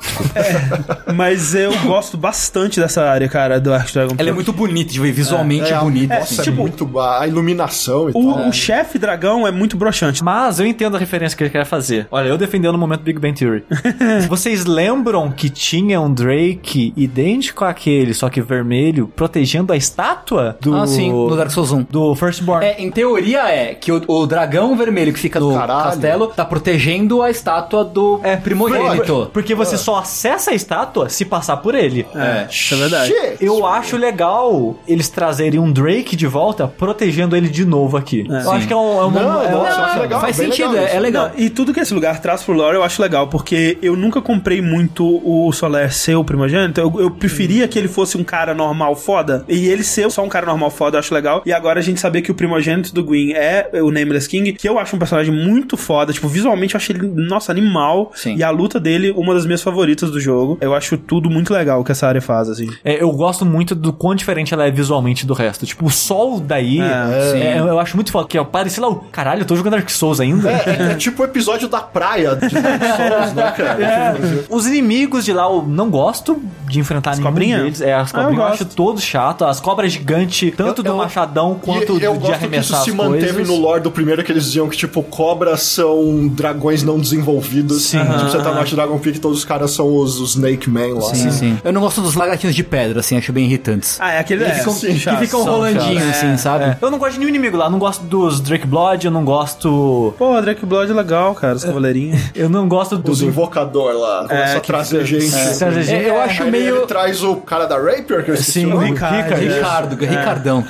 Mas 1.14 1.54
eu 1.54 1.72
gosto 1.84 2.16
bastante 2.16 2.80
dessa 2.80 3.02
área, 3.08 3.28
cara, 3.28 3.60
do 3.60 3.72
Arch 3.72 3.92
Dragon. 3.92 4.14
Ela 4.18 4.30
é 4.30 4.32
muito 4.32 4.52
bonita, 4.52 4.92
de 4.92 5.00
visualmente 5.00 5.72
É, 5.72 5.78
bonita. 5.78 6.18
Nossa, 6.18 6.42
assim. 6.42 6.50
é 6.50 6.54
muito 6.54 6.84
ba- 6.84 7.20
a 7.20 7.26
iluminação 7.26 8.10
e 8.10 8.12
tal. 8.12 8.22
O, 8.22 8.48
o 8.48 8.52
chefe 8.52 8.98
dragão 8.98 9.46
é 9.46 9.50
muito 9.50 9.76
broxante. 9.76 10.22
Mas 10.22 10.58
eu 10.60 10.66
entendo 10.66 10.96
a 10.96 10.98
referência 10.98 11.36
que 11.36 11.42
ele 11.44 11.50
quer 11.50 11.64
fazer. 11.64 12.06
Olha, 12.10 12.28
eu 12.28 12.36
defendendo 12.38 12.72
no 12.72 12.78
momento 12.78 13.00
Big 13.02 13.18
Bang 13.18 13.34
Theory. 13.38 13.64
Vocês 14.28 14.64
lembram 14.64 15.30
que 15.30 15.48
tinha 15.48 16.00
um 16.00 16.12
Drake 16.12 16.92
idêntico 16.96 17.64
àquele, 17.64 18.12
só 18.14 18.28
que 18.28 18.40
vermelho, 18.40 19.08
protegendo 19.14 19.72
a 19.72 19.76
estátua 19.76 20.56
do... 20.60 20.74
Ah, 20.76 20.86
sim, 20.86 21.10
no 21.10 21.36
Dark 21.36 21.50
Souls 21.50 21.72
1. 21.72 21.86
Do 21.90 22.14
Firstborn. 22.14 22.65
É, 22.66 22.82
em 22.82 22.90
teoria 22.90 23.48
é 23.48 23.74
que 23.74 23.92
o, 23.92 24.02
o 24.08 24.26
dragão 24.26 24.76
vermelho 24.76 25.12
que 25.12 25.18
fica 25.18 25.38
no 25.40 25.54
Caralho. 25.54 25.84
castelo 25.90 26.26
tá 26.28 26.44
protegendo 26.44 27.22
a 27.22 27.30
estátua 27.30 27.84
do 27.84 28.20
É, 28.22 28.36
primogênito. 28.36 29.30
Porque 29.32 29.54
você 29.54 29.76
só 29.76 29.96
acessa 29.96 30.50
a 30.50 30.54
estátua 30.54 31.08
se 31.08 31.24
passar 31.24 31.58
por 31.58 31.74
ele. 31.74 32.06
É, 32.14 32.46
isso 32.50 32.74
é 32.74 32.76
verdade. 32.78 33.12
Shit. 33.12 33.44
Eu 33.44 33.66
acho 33.66 33.96
legal 33.96 34.76
eles 34.86 35.08
trazerem 35.08 35.60
um 35.60 35.70
Drake 35.70 36.16
de 36.16 36.26
volta, 36.26 36.66
protegendo 36.66 37.36
ele 37.36 37.48
de 37.48 37.64
novo 37.64 37.96
aqui. 37.96 38.24
eu 38.28 38.50
acho 38.52 38.66
que 38.66 38.72
é 38.72 38.76
um. 38.76 39.00
É 39.00 39.04
uma, 39.04 39.20
Não, 39.22 39.42
é 39.42 39.50
nossa, 39.50 39.54
uma- 39.54 39.78
eu 39.78 39.84
acho 39.84 40.00
legal. 40.00 40.20
Faz 40.20 40.36
sentido, 40.36 40.70
legal 40.72 40.86
é, 40.86 40.96
é 40.96 41.00
legal. 41.00 41.28
Não, 41.28 41.38
e 41.38 41.50
tudo 41.50 41.72
que 41.72 41.80
esse 41.80 41.92
lugar 41.94 42.20
traz 42.20 42.42
pro 42.42 42.54
lore 42.54 42.76
eu 42.76 42.82
acho 42.82 43.00
legal, 43.02 43.28
porque 43.28 43.78
eu 43.82 43.96
nunca 43.96 44.20
comprei 44.20 44.60
muito 44.60 45.04
o 45.24 45.52
Soler 45.52 45.92
ser 45.92 46.14
o 46.16 46.24
primogênito. 46.24 46.80
Eu, 46.80 46.92
eu 47.00 47.10
preferia 47.10 47.68
que 47.68 47.78
ele 47.78 47.88
fosse 47.88 48.16
um 48.16 48.24
cara 48.24 48.54
normal 48.54 48.94
foda. 48.96 49.44
E 49.48 49.68
ele 49.68 49.82
ser 49.84 50.10
só 50.10 50.22
um 50.24 50.28
cara 50.28 50.46
normal 50.46 50.70
foda 50.70 50.96
eu 50.96 51.00
acho 51.00 51.14
legal. 51.14 51.42
E 51.44 51.52
agora 51.52 51.78
a 51.80 51.82
gente 51.82 52.00
saber 52.00 52.22
que 52.22 52.30
o 52.30 52.34
primogênito 52.34 52.55
do 52.92 53.04
Gwyn 53.04 53.32
é 53.32 53.68
o 53.82 53.90
Nameless 53.90 54.28
King, 54.28 54.52
que 54.52 54.68
eu 54.68 54.78
acho 54.78 54.94
um 54.96 54.98
personagem 54.98 55.32
muito 55.34 55.76
foda. 55.76 56.12
Tipo, 56.12 56.28
visualmente 56.28 56.74
eu 56.74 56.78
achei 56.78 56.96
ele, 56.96 57.06
nossa, 57.06 57.52
animal. 57.52 58.12
Sim. 58.14 58.36
E 58.36 58.42
a 58.42 58.50
luta 58.50 58.78
dele, 58.80 59.12
uma 59.16 59.34
das 59.34 59.44
minhas 59.46 59.62
favoritas 59.62 60.10
do 60.10 60.20
jogo. 60.20 60.58
Eu 60.60 60.74
acho 60.74 60.96
tudo 60.96 61.28
muito 61.30 61.52
legal 61.52 61.82
que 61.84 61.92
essa 61.92 62.06
área 62.06 62.20
faz, 62.20 62.48
assim. 62.48 62.68
É, 62.84 63.02
eu 63.02 63.10
gosto 63.12 63.44
muito 63.44 63.74
do 63.74 63.92
quão 63.92 64.14
diferente 64.14 64.52
ela 64.54 64.66
é 64.66 64.70
visualmente 64.70 65.26
do 65.26 65.34
resto. 65.34 65.66
Tipo, 65.66 65.86
o 65.86 65.90
sol 65.90 66.40
daí. 66.40 66.80
É, 66.80 67.56
é, 67.56 67.58
eu 67.58 67.78
acho 67.78 67.96
muito 67.96 68.10
foda. 68.10 68.26
Que 68.28 68.42
parece 68.44 68.80
lá, 68.80 68.88
o 68.88 68.96
caralho, 68.96 69.42
eu 69.42 69.46
tô 69.46 69.56
jogando 69.56 69.74
Dark 69.74 69.88
Souls 69.90 70.20
ainda. 70.20 70.50
É, 70.50 70.92
é 70.92 70.94
tipo 70.94 71.22
o 71.22 71.24
episódio 71.24 71.68
da 71.68 71.80
praia 71.80 72.34
de 72.36 72.48
Dark 72.54 72.82
Souls, 72.96 73.32
né, 73.34 73.50
cara? 73.56 73.84
É. 73.84 74.16
Os 74.48 74.66
inimigos 74.66 75.24
de 75.24 75.32
lá 75.32 75.44
eu 75.44 75.62
não 75.66 75.90
gosto 75.90 76.40
de 76.68 76.78
enfrentar 76.80 77.12
nenhum 77.12 77.24
cobrinha? 77.26 77.58
deles. 77.58 77.80
É, 77.80 77.92
as 77.94 78.14
Ah, 78.14 78.18
eu 78.18 78.22
cobrinhas 78.24 78.46
eu, 78.48 78.54
acho 78.54 78.64
todos 78.66 79.02
chatos. 79.02 79.46
As 79.46 79.60
cobras 79.60 79.92
gigantes, 79.92 80.52
tanto 80.56 80.80
Eu- 80.80 80.84
do 80.84 80.90
eu- 80.90 80.96
machadão 80.96 81.58
quanto 81.60 81.98
e 81.98 82.02
eu 82.04 82.16
de 82.16 82.32
gosto 82.48 82.72
que 82.72 82.74
isso 82.74 82.84
se 82.84 82.92
manteve 82.92 83.32
coisas. 83.34 83.48
no 83.48 83.56
lore 83.56 83.80
do 83.80 83.90
primeiro, 83.90 84.22
que 84.24 84.32
eles 84.32 84.44
diziam 84.44 84.68
que, 84.68 84.76
tipo, 84.76 85.02
cobras 85.02 85.62
são 85.62 86.28
dragões 86.28 86.82
não 86.82 86.98
desenvolvidos. 86.98 87.84
Sim. 87.86 87.98
Tipo, 88.00 88.18
você 88.20 88.38
tá 88.38 88.52
no 88.52 88.58
Arch 88.60 88.72
Dragon 88.74 88.98
Peak, 88.98 89.18
todos 89.20 89.38
os 89.38 89.44
caras 89.44 89.70
são 89.72 89.94
os, 89.96 90.18
os 90.20 90.30
Snake 90.30 90.68
Man 90.70 90.94
lá. 90.94 91.14
Sim, 91.14 91.30
sim. 91.30 91.58
Eu 91.64 91.72
não 91.72 91.80
gosto 91.80 92.00
dos 92.00 92.14
lagartinhos 92.14 92.54
de 92.54 92.62
pedra, 92.64 93.00
assim, 93.00 93.16
acho 93.16 93.32
bem 93.32 93.44
irritantes. 93.46 93.98
Ah, 94.00 94.12
é 94.12 94.18
aquele 94.18 94.44
Que 94.44 94.50
é, 94.50 94.54
ficam, 94.54 94.72
sim, 94.72 94.86
que 94.94 94.98
chato. 94.98 95.18
ficam 95.20 95.42
São 95.44 95.52
rolandinhos, 95.54 96.02
chatos. 96.02 96.16
assim, 96.18 96.36
sabe? 96.36 96.64
É. 96.64 96.76
Eu 96.80 96.90
não 96.90 96.98
gosto 96.98 97.12
de 97.14 97.18
nenhum 97.18 97.28
inimigo 97.30 97.56
lá. 97.56 97.66
Eu 97.66 97.70
não 97.70 97.78
gosto 97.78 98.02
dos 98.04 98.40
Drake 98.40 98.66
Blood, 98.66 99.04
eu 99.06 99.10
não 99.10 99.24
gosto. 99.24 100.14
Pô, 100.18 100.40
Drake 100.40 100.64
Blood 100.66 100.90
é 100.90 100.94
legal, 100.94 101.34
cara, 101.34 101.56
os 101.56 101.64
cavaleirinhos. 101.64 102.20
Eu 102.34 102.48
não 102.48 102.68
gosto 102.68 102.98
do. 102.98 103.10
Os 103.12 103.20
do 103.20 103.26
invocador 103.26 103.92
lá, 103.94 104.26
começa 104.28 104.56
a 104.58 104.60
que 104.60 104.66
trazer 104.66 105.04
gente. 105.06 105.30
Trazer 105.58 105.82
gente. 105.82 106.04
É, 106.04 106.08
eu 106.10 106.20
acho 106.20 106.44
meio- 106.44 106.76
Ele 106.78 106.86
traz 106.86 107.22
o 107.22 107.36
cara 107.36 107.64
da 107.66 107.76
Rapier, 107.76 108.22
que 108.24 108.30
eu 108.30 108.34
esqueci 108.34 108.60
Sim, 108.60 108.72
o. 108.72 108.78
Ricardo. 108.78 109.34
Ricardo. 109.34 109.40
Ricardo, 109.40 109.96
Ricardão. 109.96 110.64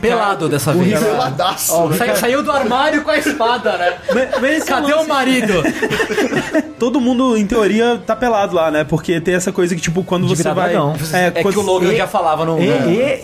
Pelado 0.00 0.48
dessa 0.48 0.72
O 0.72 0.82
vez. 1.18 1.30
Riveladaço. 1.30 1.92
Saiu, 1.96 2.16
saiu 2.16 2.42
do 2.42 2.50
armário 2.52 3.02
com 3.02 3.10
a 3.10 3.18
espada, 3.18 3.76
né? 3.76 3.94
Mas- 4.40 4.64
Cadê 4.64 4.92
o 4.94 5.06
marido? 5.06 5.52
Todo 6.78 7.00
mundo, 7.00 7.36
em 7.36 7.44
teoria, 7.46 8.00
tá 8.06 8.14
pelado 8.14 8.54
lá, 8.54 8.70
né? 8.70 8.84
Porque 8.84 9.20
tem 9.20 9.34
essa 9.34 9.50
coisa 9.50 9.74
que, 9.74 9.80
tipo, 9.80 10.04
quando 10.04 10.26
De 10.28 10.36
você 10.36 10.44
vai. 10.44 10.70
dragão. 10.70 10.94
É 11.12 11.30
quando- 11.42 11.54
que 11.54 11.58
o 11.60 11.62
Logan 11.62 11.94
já 11.94 12.06
falava 12.06 12.44
no... 12.44 12.58
E, 12.60 12.68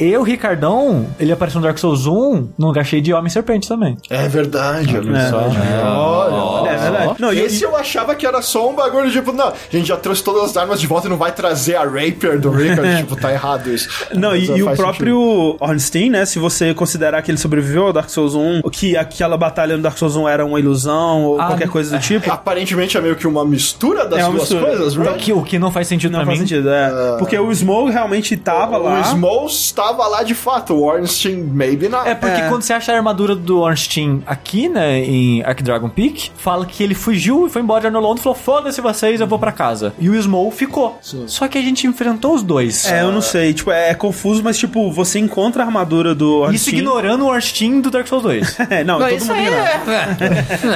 e, 0.01 0.05
e 0.11 0.17
o 0.17 0.23
Ricardão, 0.23 1.07
ele 1.21 1.31
apareceu 1.33 1.61
no 1.61 1.67
Dark 1.67 1.79
Souls 1.79 2.07
1 2.07 2.49
num 2.59 2.67
lugar 2.67 2.85
cheio 2.85 3.01
de 3.01 3.13
Homem-Serpente 3.13 3.69
também. 3.69 3.97
É 4.11 4.27
verdade, 4.29 4.97
olha 4.99 5.17
É. 5.19 5.31
só. 5.31 5.37
Olha, 5.39 6.35
olha. 6.35 6.71
É 6.71 6.77
verdade. 6.77 7.15
Não, 7.19 7.33
e 7.33 7.41
Esse 7.41 7.63
eu 7.63 7.77
achava 7.77 8.15
que 8.15 8.27
era 8.27 8.41
só 8.43 8.69
um 8.71 8.75
bagulho, 8.75 9.11
tipo, 9.11 9.33
não, 9.33 9.49
a 9.49 9.55
gente 9.71 9.87
já 9.87 9.97
trouxe 9.97 10.23
todas 10.25 10.51
as 10.51 10.57
armas 10.57 10.81
de 10.81 10.87
volta 10.87 11.07
e 11.07 11.11
não 11.11 11.17
vai 11.17 11.31
trazer 11.33 11.77
a 11.77 11.85
Rapier 11.85 12.39
do 12.41 12.51
Rickard, 12.51 12.97
tipo, 12.99 13.17
tá 13.17 13.31
errado 13.33 13.71
isso. 13.71 13.89
Não, 14.15 14.31
Mas, 14.31 14.49
e, 14.49 14.53
ó, 14.53 14.57
e 14.57 14.63
o 14.63 14.77
próprio 14.77 15.57
Ornstein, 15.61 16.11
né? 16.11 16.25
Se 16.25 16.39
você 16.39 16.75
considerar 16.75 17.23
que 17.23 17.31
ele 17.31 17.39
sobreviveu 17.39 17.74
sobreviveu 17.75 17.87
ao 17.87 17.93
Dark 17.93 18.09
Souls 18.09 18.35
1, 18.35 18.63
que 18.71 18.97
aquela 18.97 19.37
batalha 19.37 19.77
no 19.77 19.83
Dark 19.83 19.99
Souls 19.99 20.17
1 20.17 20.29
era 20.29 20.45
uma 20.47 20.59
ilusão 20.59 21.25
ou 21.25 21.41
Ah, 21.41 21.47
qualquer 21.49 21.69
coisa 21.69 21.97
do 21.97 22.03
tipo. 22.03 22.31
Aparentemente 22.31 22.97
é 22.97 23.01
meio 23.01 23.17
que 23.17 23.27
uma 23.27 23.45
mistura 23.45 24.07
das 24.07 24.21
É 24.21 24.25
uma 24.25 24.33
duas 24.37 24.49
mistura. 24.51 24.67
coisas, 24.67 24.97
O 24.97 25.01
right? 25.03 25.19
que, 25.19 25.33
o 25.33 25.43
que 25.43 25.59
não 25.59 25.71
faz 25.71 25.89
sentido 25.89 26.13
Não 26.13 26.21
pra 26.21 26.27
faz 26.27 26.39
mim. 26.41 26.47
sentido, 26.47 26.69
é. 26.71 27.17
Porque 27.19 27.39
o 27.39 27.53
Smoke 27.53 27.91
realmente 27.91 28.37
tava 28.37 28.77
lá. 28.77 29.01
O 29.01 29.05
Smoke 29.05 29.53
estava 29.53 30.07
lá 30.07 30.23
de 30.23 30.35
fato, 30.35 30.75
o 30.75 30.83
Ornstein 30.85 31.37
maybe 31.43 31.89
not. 31.89 32.09
É 32.09 32.15
porque 32.15 32.41
É. 32.41 32.49
quando 32.49 32.63
você 32.63 32.73
acha 32.73 32.93
a 32.93 32.97
armadura 32.97 33.35
do 33.35 33.61
Ornstein 33.61 34.23
aqui, 34.27 34.69
né, 34.69 35.01
em 35.01 35.43
Ark 35.43 35.63
Dragon 35.63 35.89
Peak, 35.89 36.31
fala 36.37 36.65
que 36.67 36.83
ele 36.83 36.95
fugiu 36.95 37.47
e 37.47 37.51
foi 37.51 37.63
embora 37.63 37.81
de 37.83 37.87
Arnolondo 37.89 38.21
e 38.21 38.23
falou: 38.23 38.37
foda-se 38.39 38.81
vocês, 38.81 39.21
eu 39.21 39.27
vou 39.27 39.39
pra 39.39 39.53
casa. 39.53 39.93
E 39.99 40.09
o 40.09 40.15
Smol 40.15 40.51
ficou. 40.51 40.99
Só 41.27 41.49
que 41.49 41.59
a 41.59 41.63
gente 41.63 41.87
enfrentou 41.87 42.35
os 42.35 42.43
dois. 42.43 42.87
É, 42.91 43.03
eu 43.03 43.13
não 43.13 43.21
sei. 43.21 43.53
Tipo, 43.55 43.71
é, 43.71 43.91
é 43.91 43.95
confuso, 43.95 44.43
mas 44.43 44.57
tipo, 44.59 44.91
você 44.93 45.19
encontra 45.19 45.63
a 45.63 45.67
armadura 45.67 46.15
do 46.15 46.25
Isso 46.25 46.45
Ornstein. 46.45 46.75
ignorando 46.79 47.25
o 47.25 47.29
Ornstein 47.29 47.64
do 47.81 47.91
Dark 47.91 48.07
Souls 48.07 48.23
2. 48.25 48.57
É, 48.71 48.83
não, 48.85 48.99
Não, 48.99 49.09
todo 49.09 49.17
isso 49.19 49.27
mundo 49.35 49.39
aí 49.39 49.47
é... 49.47 49.81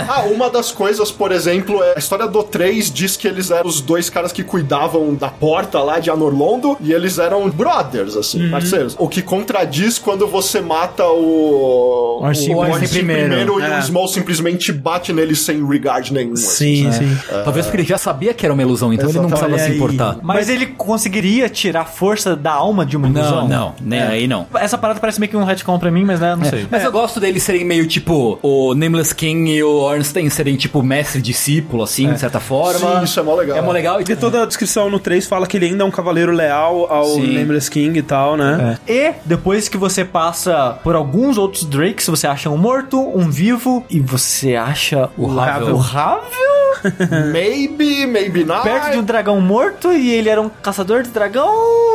Ah, 0.08 0.22
uma 0.22 0.50
das 0.50 0.70
coisas, 0.70 1.10
por 1.10 1.32
exemplo, 1.32 1.82
é 1.82 1.94
a 1.96 1.98
história 1.98 2.26
do 2.26 2.42
3 2.42 2.90
diz 2.92 3.16
que 3.16 3.26
eles 3.26 3.50
eram 3.50 3.68
os 3.68 3.80
dois 3.80 4.08
caras 4.10 4.30
que 4.32 4.42
cuidavam 4.44 5.14
da 5.14 5.28
porta 5.28 5.80
lá 5.80 5.98
de 5.98 6.10
Anorlondo 6.10 6.76
e 6.80 6.92
eles 6.92 7.18
eram 7.18 7.48
brothers, 7.50 8.16
assim, 8.16 8.44
Uhum. 8.44 8.50
parceiros. 8.50 8.94
O 8.98 9.08
que 9.08 9.22
contradiz 9.22 9.98
quando 9.98 10.26
você 10.26 10.60
mata 10.60 11.04
o. 11.04 12.20
Ornstein 12.22 12.54
o 12.54 12.58
Ornstein 12.58 12.88
primeiro. 12.88 13.60
e 13.60 13.62
É. 13.62 13.78
o 13.78 13.82
Small 13.82 14.08
simplesmente 14.08 14.72
bate 14.72 15.12
nele 15.12 15.34
sem 15.34 15.66
regard 15.66 16.12
nenhum. 16.12 16.32
assim. 16.34 16.90
Sim, 16.90 16.92
sim. 16.92 17.18
Talvez 17.44 17.66
porque 17.66 17.78
ele 17.82 17.88
já 17.88 17.98
sabia 17.98 18.32
que 18.34 18.44
era 18.44 18.52
uma 18.52 18.62
ilusão, 18.62 18.92
então 18.92 19.08
ele 19.08 19.18
não 19.18 19.26
Exatamente. 19.26 19.50
precisava 19.54 19.72
se 19.72 19.76
importar. 19.76 20.16
Mas, 20.22 20.48
ele 20.48 20.66
conseguiria 20.66 21.48
tirar 21.48 21.84
força 21.84 22.34
da 22.36 22.52
alma 22.52 22.84
de 22.86 22.96
uma 22.96 23.08
ilusão? 23.08 23.48
Não, 23.48 23.58
não, 23.58 23.74
nem 23.80 24.00
aí 24.02 24.26
não. 24.26 24.46
Essa 24.54 24.78
parada 24.78 25.00
parece 25.00 25.20
meio 25.20 25.30
que 25.30 25.36
um 25.36 25.44
retcon 25.44 25.78
pra 25.78 25.90
mim, 25.90 26.04
mas 26.04 26.20
né, 26.20 26.34
não 26.34 26.44
sei. 26.44 26.66
Mas 26.70 26.77
eu 26.84 26.92
gosto 26.92 27.20
deles 27.20 27.42
serem 27.42 27.64
meio 27.64 27.86
tipo 27.86 28.38
o 28.42 28.74
Nameless 28.74 29.14
King 29.14 29.50
e 29.50 29.62
o 29.62 29.80
Ornstein 29.80 30.28
serem 30.30 30.56
tipo 30.56 30.82
mestre 30.82 31.18
e 31.18 31.22
discípulo, 31.22 31.82
assim, 31.82 32.12
de 32.12 32.20
certa 32.20 32.40
forma. 32.40 32.98
Sim, 32.98 33.04
isso 33.04 33.20
é 33.20 33.22
mó 33.22 33.34
legal. 33.34 33.56
É 33.58 33.62
mó 33.62 33.72
legal. 33.72 33.96
Porque 33.96 34.16
toda 34.16 34.42
a 34.42 34.46
descrição 34.46 34.90
no 34.90 34.98
3 34.98 35.26
fala 35.26 35.46
que 35.46 35.56
ele 35.56 35.66
ainda 35.66 35.82
é 35.82 35.86
um 35.86 35.90
cavaleiro 35.90 36.32
leal 36.32 36.86
ao 36.90 37.06
Sim. 37.06 37.34
Nameless 37.34 37.70
King 37.70 37.98
e 37.98 38.02
tal, 38.02 38.36
né? 38.36 38.78
E 38.86 39.12
depois 39.24 39.68
que 39.68 39.76
você 39.76 40.04
passa 40.04 40.78
por 40.82 40.94
alguns 40.94 41.38
outros 41.38 41.64
Drakes, 41.64 42.06
você 42.06 42.26
acha 42.26 42.50
um 42.50 42.56
morto, 42.56 42.98
um 42.98 43.30
vivo 43.30 43.84
e 43.90 44.00
você 44.00 44.54
acha 44.54 45.08
o 45.16 45.26
Ravel. 45.26 45.74
O 45.74 45.78
Ravel 45.78 46.67
Maybe, 47.32 48.06
maybe 48.06 48.44
not. 48.44 48.62
perto 48.62 48.92
de 48.92 48.98
um 48.98 49.02
dragão 49.04 49.40
morto 49.40 49.92
e 49.92 50.10
ele 50.10 50.28
era 50.28 50.40
um 50.40 50.48
caçador 50.48 51.02
de 51.02 51.10
dragão 51.10 51.48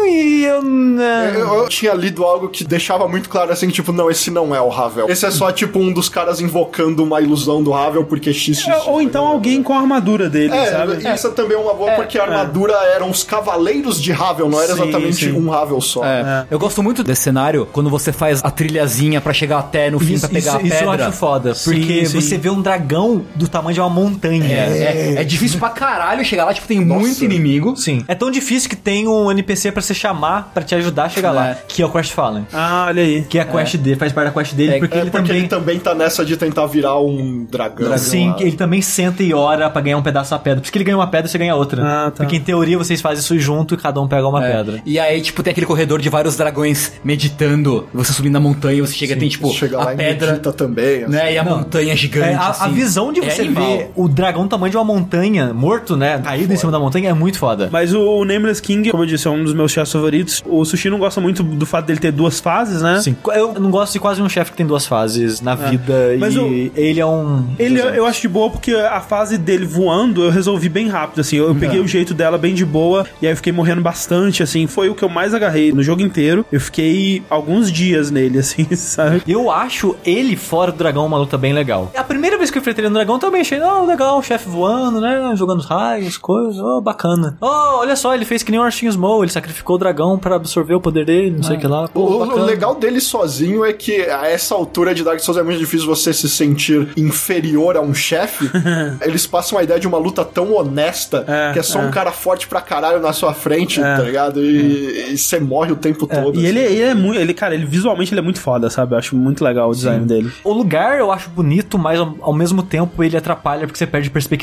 e 0.05 0.43
eu 0.45 0.61
não. 0.61 1.03
Eu, 1.03 1.53
eu 1.63 1.69
tinha 1.69 1.93
lido 1.93 2.23
algo 2.23 2.49
que 2.49 2.63
deixava 2.63 3.07
muito 3.07 3.29
claro 3.29 3.51
assim, 3.51 3.69
tipo, 3.69 3.91
não, 3.91 4.09
esse 4.09 4.29
não 4.31 4.53
é 4.55 4.61
o 4.61 4.69
Ravel. 4.69 5.07
Esse 5.09 5.25
é 5.25 5.31
só, 5.31 5.51
tipo, 5.51 5.79
um 5.79 5.91
dos 5.91 6.09
caras 6.09 6.39
invocando 6.41 7.03
uma 7.03 7.21
ilusão 7.21 7.63
do 7.63 7.71
Ravel 7.71 8.03
porque 8.05 8.33
XX. 8.33 8.67
É, 8.67 8.77
ou 8.85 9.01
então 9.01 9.25
alguém 9.25 9.61
com 9.63 9.73
a 9.73 9.79
armadura 9.79 10.29
dele, 10.29 10.53
É, 10.53 10.71
sabe? 10.71 11.13
isso 11.13 11.27
é 11.27 11.31
também 11.31 11.57
uma 11.57 11.73
boa, 11.73 11.91
porque 11.91 12.17
a 12.17 12.23
armadura 12.23 12.73
eram 12.95 13.09
os 13.09 13.23
cavaleiros 13.23 14.01
de 14.01 14.11
Ravel, 14.11 14.49
não 14.49 14.59
era 14.61 14.75
Sim, 14.75 14.83
exatamente 14.83 15.25
sim. 15.25 15.31
um 15.31 15.49
Ravel 15.49 15.79
só. 15.81 16.03
É. 16.05 16.45
Eu 16.49 16.59
gosto 16.59 16.81
muito 16.83 17.03
desse 17.03 17.21
cenário 17.23 17.67
quando 17.71 17.89
você 17.89 18.11
faz 18.11 18.41
a 18.43 18.51
trilhazinha 18.51 19.21
pra 19.21 19.33
chegar 19.33 19.59
até 19.59 19.89
no 19.89 19.99
fim 19.99 20.13
Isso, 20.13 20.21
pra 20.21 20.29
pegar 20.29 20.51
isso, 20.51 20.57
a 20.57 20.61
isso 20.63 20.83
eu 20.83 20.89
pedra. 20.91 21.07
acho 21.07 21.17
foda, 21.17 21.53
porque 21.63 22.05
sim. 22.05 22.21
você 22.21 22.37
vê 22.37 22.49
um 22.49 22.61
dragão 22.61 23.23
do 23.35 23.47
tamanho 23.47 23.73
de 23.73 23.79
uma 23.79 23.89
montanha. 23.89 24.43
É, 24.77 25.15
é, 25.15 25.21
é 25.21 25.23
difícil 25.23 25.59
pra 25.59 25.69
caralho 25.69 26.23
chegar 26.25 26.45
lá, 26.45 26.53
tipo, 26.53 26.67
tem 26.67 26.79
muito 26.79 27.23
inimigo. 27.23 27.75
Sim. 27.75 28.03
É 28.07 28.15
tão 28.15 28.29
difícil 28.31 28.69
que 28.69 28.75
tem 28.75 29.07
um 29.07 29.31
NPC 29.31 29.71
pra 29.71 29.81
você 29.81 29.93
chamar 29.93 30.51
pra 30.53 30.63
te 30.63 30.75
ajudar 30.75 31.05
a 31.05 31.09
chegar 31.09 31.31
lá, 31.31 31.49
É. 31.49 31.57
que 31.67 31.81
é 31.81 31.85
o 31.85 31.89
Quest 31.89 32.11
Fallen. 32.13 32.45
Ah, 32.53 32.85
olha 32.87 33.03
aí. 33.03 33.23
Que 33.23 33.37
é 33.39 33.41
a 33.41 33.45
quest 33.45 33.75
dele, 33.77 33.95
faz 33.95 34.11
parte 34.11 34.27
da 34.27 34.31
quest 34.33 34.53
dele, 34.53 34.73
É, 34.75 34.79
porque 34.79 34.97
É 34.97 35.01
ele 35.01 35.09
porque 35.11 35.27
também. 35.27 35.39
ele 35.39 35.47
também 35.47 35.79
tá 35.79 35.93
nessa 35.95 36.23
de 36.25 36.35
tentar 36.37 36.65
virar 36.67 36.99
um 36.99 37.45
dragão. 37.49 37.97
Sim, 37.97 38.29
lá. 38.29 38.37
ele 38.39 38.53
também 38.53 38.81
senta 38.81 39.23
e 39.23 39.33
ora 39.33 39.69
pra 39.69 39.81
ganhar 39.81 39.97
um 39.97 40.01
pedaço 40.03 40.31
da 40.31 40.39
pedra. 40.39 40.59
Por 40.59 40.65
isso 40.65 40.71
que 40.71 40.77
ele 40.77 40.85
ganha 40.85 40.97
uma 40.97 41.07
pedra 41.07 41.27
e 41.27 41.31
você 41.31 41.37
ganha 41.37 41.55
outra. 41.55 41.81
Ah, 41.83 42.05
tá. 42.11 42.23
Porque 42.23 42.35
em 42.37 42.41
teoria 42.41 42.77
vocês 42.77 43.01
fazem 43.01 43.19
isso 43.19 43.37
junto 43.39 43.73
e 43.73 43.77
cada 43.77 43.99
um 44.01 44.07
pega 44.07 44.27
uma 44.27 44.45
É. 44.45 44.51
pedra. 44.51 44.81
E 44.85 44.99
aí, 44.99 45.21
tipo, 45.21 45.41
tem 45.43 45.51
aquele 45.51 45.65
corredor 45.65 45.99
de 46.01 46.09
vários 46.09 46.35
dragões 46.37 46.93
meditando. 47.03 47.87
Você 47.93 48.13
subindo 48.13 48.33
na 48.33 48.39
montanha, 48.39 48.85
você 48.85 48.93
chega, 48.93 49.15
tem, 49.15 49.29
tipo, 49.29 49.49
Chega 49.51 49.77
a 49.79 49.85
lá 49.85 49.93
e 49.93 49.97
pedra, 49.97 50.37
também. 50.37 51.03
assim. 51.03 51.11
né? 51.11 51.33
E 51.33 51.37
a 51.37 51.43
montanha 51.43 51.95
gigante. 51.95 52.29
É, 52.29 52.33
a, 52.35 52.41
a 52.41 52.49
assim. 52.49 52.71
visão 52.73 53.11
de 53.13 53.21
É 53.21 53.29
você 53.29 53.47
ver 53.47 53.91
o 53.95 54.07
dragão 54.07 54.47
tamanho 54.47 54.62
de 54.69 54.77
uma 54.77 54.83
montanha, 54.83 55.53
morto, 55.53 55.95
né? 55.97 56.19
Caído 56.23 56.53
em 56.53 56.55
cima 56.57 56.71
da 56.71 56.79
montanha, 56.79 57.09
é 57.09 57.13
muito 57.13 57.37
foda. 57.39 57.69
Mas 57.71 57.93
o 57.93 58.23
Nameless 58.25 58.61
King, 58.61 58.89
como 58.91 59.03
eu 59.03 59.07
disse, 59.07 59.27
é 59.27 59.31
um 59.31 59.43
dos 59.43 59.53
meus 59.53 59.71
chefes 59.71 59.91
favoritos. 59.91 60.43
O 60.45 60.63
Sushi 60.65 60.89
não 60.89 60.99
gosta 60.99 61.19
muito 61.21 61.43
do 61.43 61.65
fato 61.65 61.85
dele 61.85 61.99
ter 61.99 62.11
duas 62.11 62.39
fases, 62.39 62.81
né? 62.81 62.99
Sim, 63.01 63.15
eu 63.35 63.53
não 63.53 63.69
gosto 63.71 63.93
de 63.93 63.99
quase 63.99 64.21
um 64.21 64.29
chefe 64.29 64.51
que 64.51 64.57
tem 64.57 64.65
duas 64.65 64.85
fases 64.85 65.41
na 65.41 65.55
vida 65.55 66.15
Mas 66.19 66.33
e 66.35 66.39
o- 66.39 66.71
ele 66.75 66.99
é 66.99 67.05
um. 67.05 67.45
Ele, 67.59 67.79
eu 67.79 68.05
acho 68.05 68.21
de 68.21 68.27
boa 68.27 68.49
porque 68.49 68.73
a 68.73 68.99
fase 69.01 69.37
dele 69.37 69.65
voando 69.65 70.23
eu 70.23 70.29
resolvi 70.31 70.69
bem 70.69 70.87
rápido, 70.87 71.21
assim. 71.21 71.37
Eu, 71.37 71.47
eu 71.49 71.55
peguei 71.55 71.79
o 71.79 71.87
jeito 71.87 72.13
dela 72.13 72.37
bem 72.37 72.53
de 72.53 72.65
boa 72.65 73.05
e 73.21 73.25
aí 73.27 73.31
eu 73.33 73.35
fiquei 73.37 73.51
morrendo 73.53 73.81
bastante, 73.81 74.41
assim. 74.43 74.67
Foi 74.67 74.89
o 74.89 74.95
que 74.95 75.03
eu 75.03 75.09
mais 75.09 75.33
agarrei 75.33 75.71
no 75.71 75.83
jogo 75.83 76.01
inteiro. 76.01 76.45
Eu 76.51 76.59
fiquei 76.61 77.21
alguns 77.29 77.71
dias 77.71 78.11
nele, 78.11 78.39
assim, 78.39 78.65
sabe? 78.75 79.21
Eu 79.27 79.49
acho 79.51 79.95
ele 80.05 80.35
fora 80.35 80.71
do 80.71 80.77
dragão 80.77 81.05
uma 81.05 81.17
luta 81.17 81.37
bem 81.37 81.53
legal. 81.53 81.91
A 81.95 82.03
primeira 82.03 82.37
vez 82.37 82.49
que 82.51 82.57
eu 82.57 82.61
enfrentei 82.61 82.83
ele 82.83 82.89
no 82.89 82.95
dragão 82.95 83.19
também 83.19 83.41
achei, 83.41 83.59
oh, 83.61 83.85
legal, 83.85 84.17
o 84.17 84.23
chefe 84.23 84.47
voando, 84.53 85.01
né? 85.01 85.33
Jogando 85.35 85.59
os 85.59 85.65
raios, 85.65 86.17
coisas, 86.17 86.57
oh, 86.59 86.79
bacana. 86.81 87.37
Oh, 87.41 87.79
olha 87.79 87.95
só, 87.95 88.13
ele 88.13 88.25
fez 88.25 88.43
que 88.43 88.51
nem 88.51 88.59
o 88.59 88.63
Arsene 88.63 88.91
Small, 88.91 89.23
ele 89.23 89.31
sacrificou 89.31 89.75
o 89.75 89.79
dragão 89.79 90.17
pra 90.17 90.35
absorver 90.35 90.75
o 90.75 90.81
poder 90.81 91.05
dele, 91.05 91.31
não 91.31 91.43
sei 91.43 91.57
o 91.57 91.59
que 91.59 91.67
lá. 91.67 91.85
O, 91.85 91.89
Pô, 91.89 91.99
o- 92.01 92.39
o 92.39 92.43
legal 92.45 92.75
dele 92.75 92.99
sozinho 93.01 93.65
é 93.65 93.73
que 93.73 94.01
a 94.09 94.27
essa 94.27 94.55
altura 94.55 94.93
de 94.95 95.03
Dark 95.03 95.19
Souls 95.19 95.37
é 95.39 95.43
muito 95.43 95.59
difícil 95.59 95.87
você 95.87 96.13
se 96.13 96.29
sentir 96.29 96.87
inferior 96.95 97.75
a 97.77 97.81
um 97.81 97.93
chefe. 97.93 98.49
Eles 99.01 99.25
passam 99.25 99.57
a 99.57 99.63
ideia 99.63 99.79
de 99.79 99.87
uma 99.87 99.97
luta 99.97 100.23
tão 100.23 100.53
honesta 100.55 101.23
É, 101.27 101.53
que 101.53 101.59
é 101.59 101.63
só 101.63 101.81
é. 101.81 101.85
um 101.85 101.91
cara 101.91 102.11
forte 102.11 102.47
pra 102.47 102.61
caralho 102.61 102.99
na 103.01 103.13
sua 103.13 103.33
frente, 103.33 103.79
tá 103.81 104.01
ligado? 104.01 104.43
E, 104.43 105.11
e 105.13 105.17
você 105.17 105.39
morre 105.39 105.71
o 105.71 105.75
tempo 105.75 106.05
todo. 106.07 106.39
E 106.39 106.45
ele, 106.45 106.59
assim. 106.63 106.73
ele 106.73 106.81
é 106.81 106.93
muito. 106.93 107.19
Ele, 107.19 107.33
cara, 107.33 107.53
ele 107.55 107.65
visualmente 107.65 108.13
ele 108.13 108.19
é 108.19 108.23
muito 108.23 108.39
foda, 108.39 108.69
sabe? 108.69 108.93
Eu 108.93 108.97
acho 108.99 109.15
muito 109.15 109.43
legal 109.43 109.69
o 109.69 109.73
design 109.73 110.05
dele. 110.05 110.31
O 110.43 110.53
lugar 110.53 110.99
eu 110.99 111.11
acho 111.11 111.29
bonito, 111.29 111.77
mas 111.77 111.99
ao, 111.99 112.15
ao 112.21 112.33
mesmo 112.33 112.61
tempo 112.63 113.03
ele 113.03 113.15
atrapalha 113.17 113.65
porque 113.65 113.77
você 113.77 113.87
perde 113.87 114.09
perspectiva. 114.09 114.42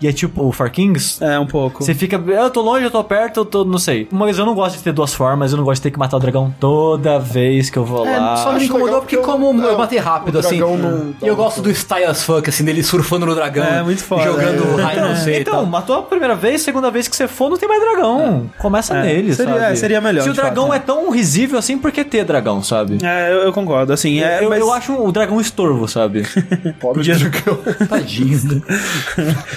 E 0.00 0.08
é 0.08 0.12
tipo 0.12 0.44
o 0.46 0.52
Far 0.52 0.70
Kings. 0.70 1.22
É, 1.22 1.38
um 1.38 1.46
pouco. 1.46 1.82
Você 1.84 1.94
fica, 1.94 2.16
eu 2.16 2.50
tô 2.50 2.60
longe, 2.62 2.84
eu 2.84 2.90
tô 2.90 3.02
perto, 3.04 3.40
eu 3.40 3.44
tô, 3.44 3.64
não 3.64 3.78
sei. 3.78 4.08
Mas 4.10 4.38
eu 4.38 4.46
não 4.46 4.54
gosto 4.54 4.76
de 4.76 4.82
ter 4.82 4.92
duas 4.92 5.14
formas, 5.14 5.52
eu 5.52 5.56
não 5.58 5.64
gosto 5.64 5.76
de 5.76 5.82
ter 5.82 5.90
que 5.90 5.98
matar 5.98 6.16
o 6.16 6.20
dragão 6.20 6.54
toda 6.60 7.18
vez 7.18 7.70
que 7.70 7.78
eu 7.78 7.84
vou 7.84 8.06
É, 8.06 8.18
lá. 8.18 8.36
só 8.36 8.52
me 8.52 8.64
incomodou 8.64 9.00
porque 9.00 9.16
porque 9.16 9.30
como 9.30 9.62
eu 9.62 9.74
é, 9.74 9.76
matei 9.76 9.98
rápido, 9.98 10.38
assim. 10.38 10.58
não 10.60 11.14
E 11.22 11.26
eu 11.26 11.36
gosto 11.36 11.60
do 11.62 11.70
style 11.70 12.04
as 12.06 12.22
fuck, 12.24 12.48
assim, 12.48 12.64
dele 12.64 12.82
surfando 12.82 13.26
no 13.26 13.34
dragão. 13.34 13.64
É, 13.64 13.82
muito 13.82 14.02
foda. 14.02 14.24
Jogando 14.24 14.78
É. 14.78 14.82
raio 14.82 15.08
no 15.08 15.16
sei 15.16 15.38
e 15.38 15.40
Então, 15.40 15.54
tal. 15.54 15.66
matou 15.66 15.96
a 15.98 16.02
primeira 16.02 16.34
vez, 16.34 16.62
segunda 16.62 16.90
vez 16.90 17.06
que 17.08 17.14
você 17.16 17.28
for, 17.28 17.48
não 17.50 17.56
tem 17.56 17.68
mais 17.68 17.80
dragão. 17.80 18.50
Começa 18.58 18.94
É. 18.96 19.02
nele, 19.02 19.34
Seria- 19.34 19.54
sabe? 19.54 19.64
é, 19.72 19.76
seria 19.76 20.00
melhor, 20.00 20.22
Se 20.22 20.30
o 20.30 20.34
dragão 20.34 20.66
fato, 20.68 20.76
é 20.76 20.78
tão 20.80 21.10
risível 21.10 21.58
assim, 21.58 21.78
por 21.78 21.92
que 21.92 22.04
ter 22.04 22.24
dragão, 22.24 22.62
sabe? 22.62 22.98
É, 23.02 23.32
eu, 23.32 23.38
eu 23.42 23.52
concordo, 23.52 23.92
assim. 23.92 24.20
É, 24.22 24.42
eu, 24.44 24.48
mas... 24.50 24.58
eu 24.60 24.72
acho 24.72 24.92
o 24.94 25.12
dragão 25.12 25.40
estorvo, 25.40 25.86
sabe? 25.86 26.22
Pobre 26.80 26.98
Podia- 27.04 27.16
dragão. 27.16 27.58
Tadinho. 27.88 28.62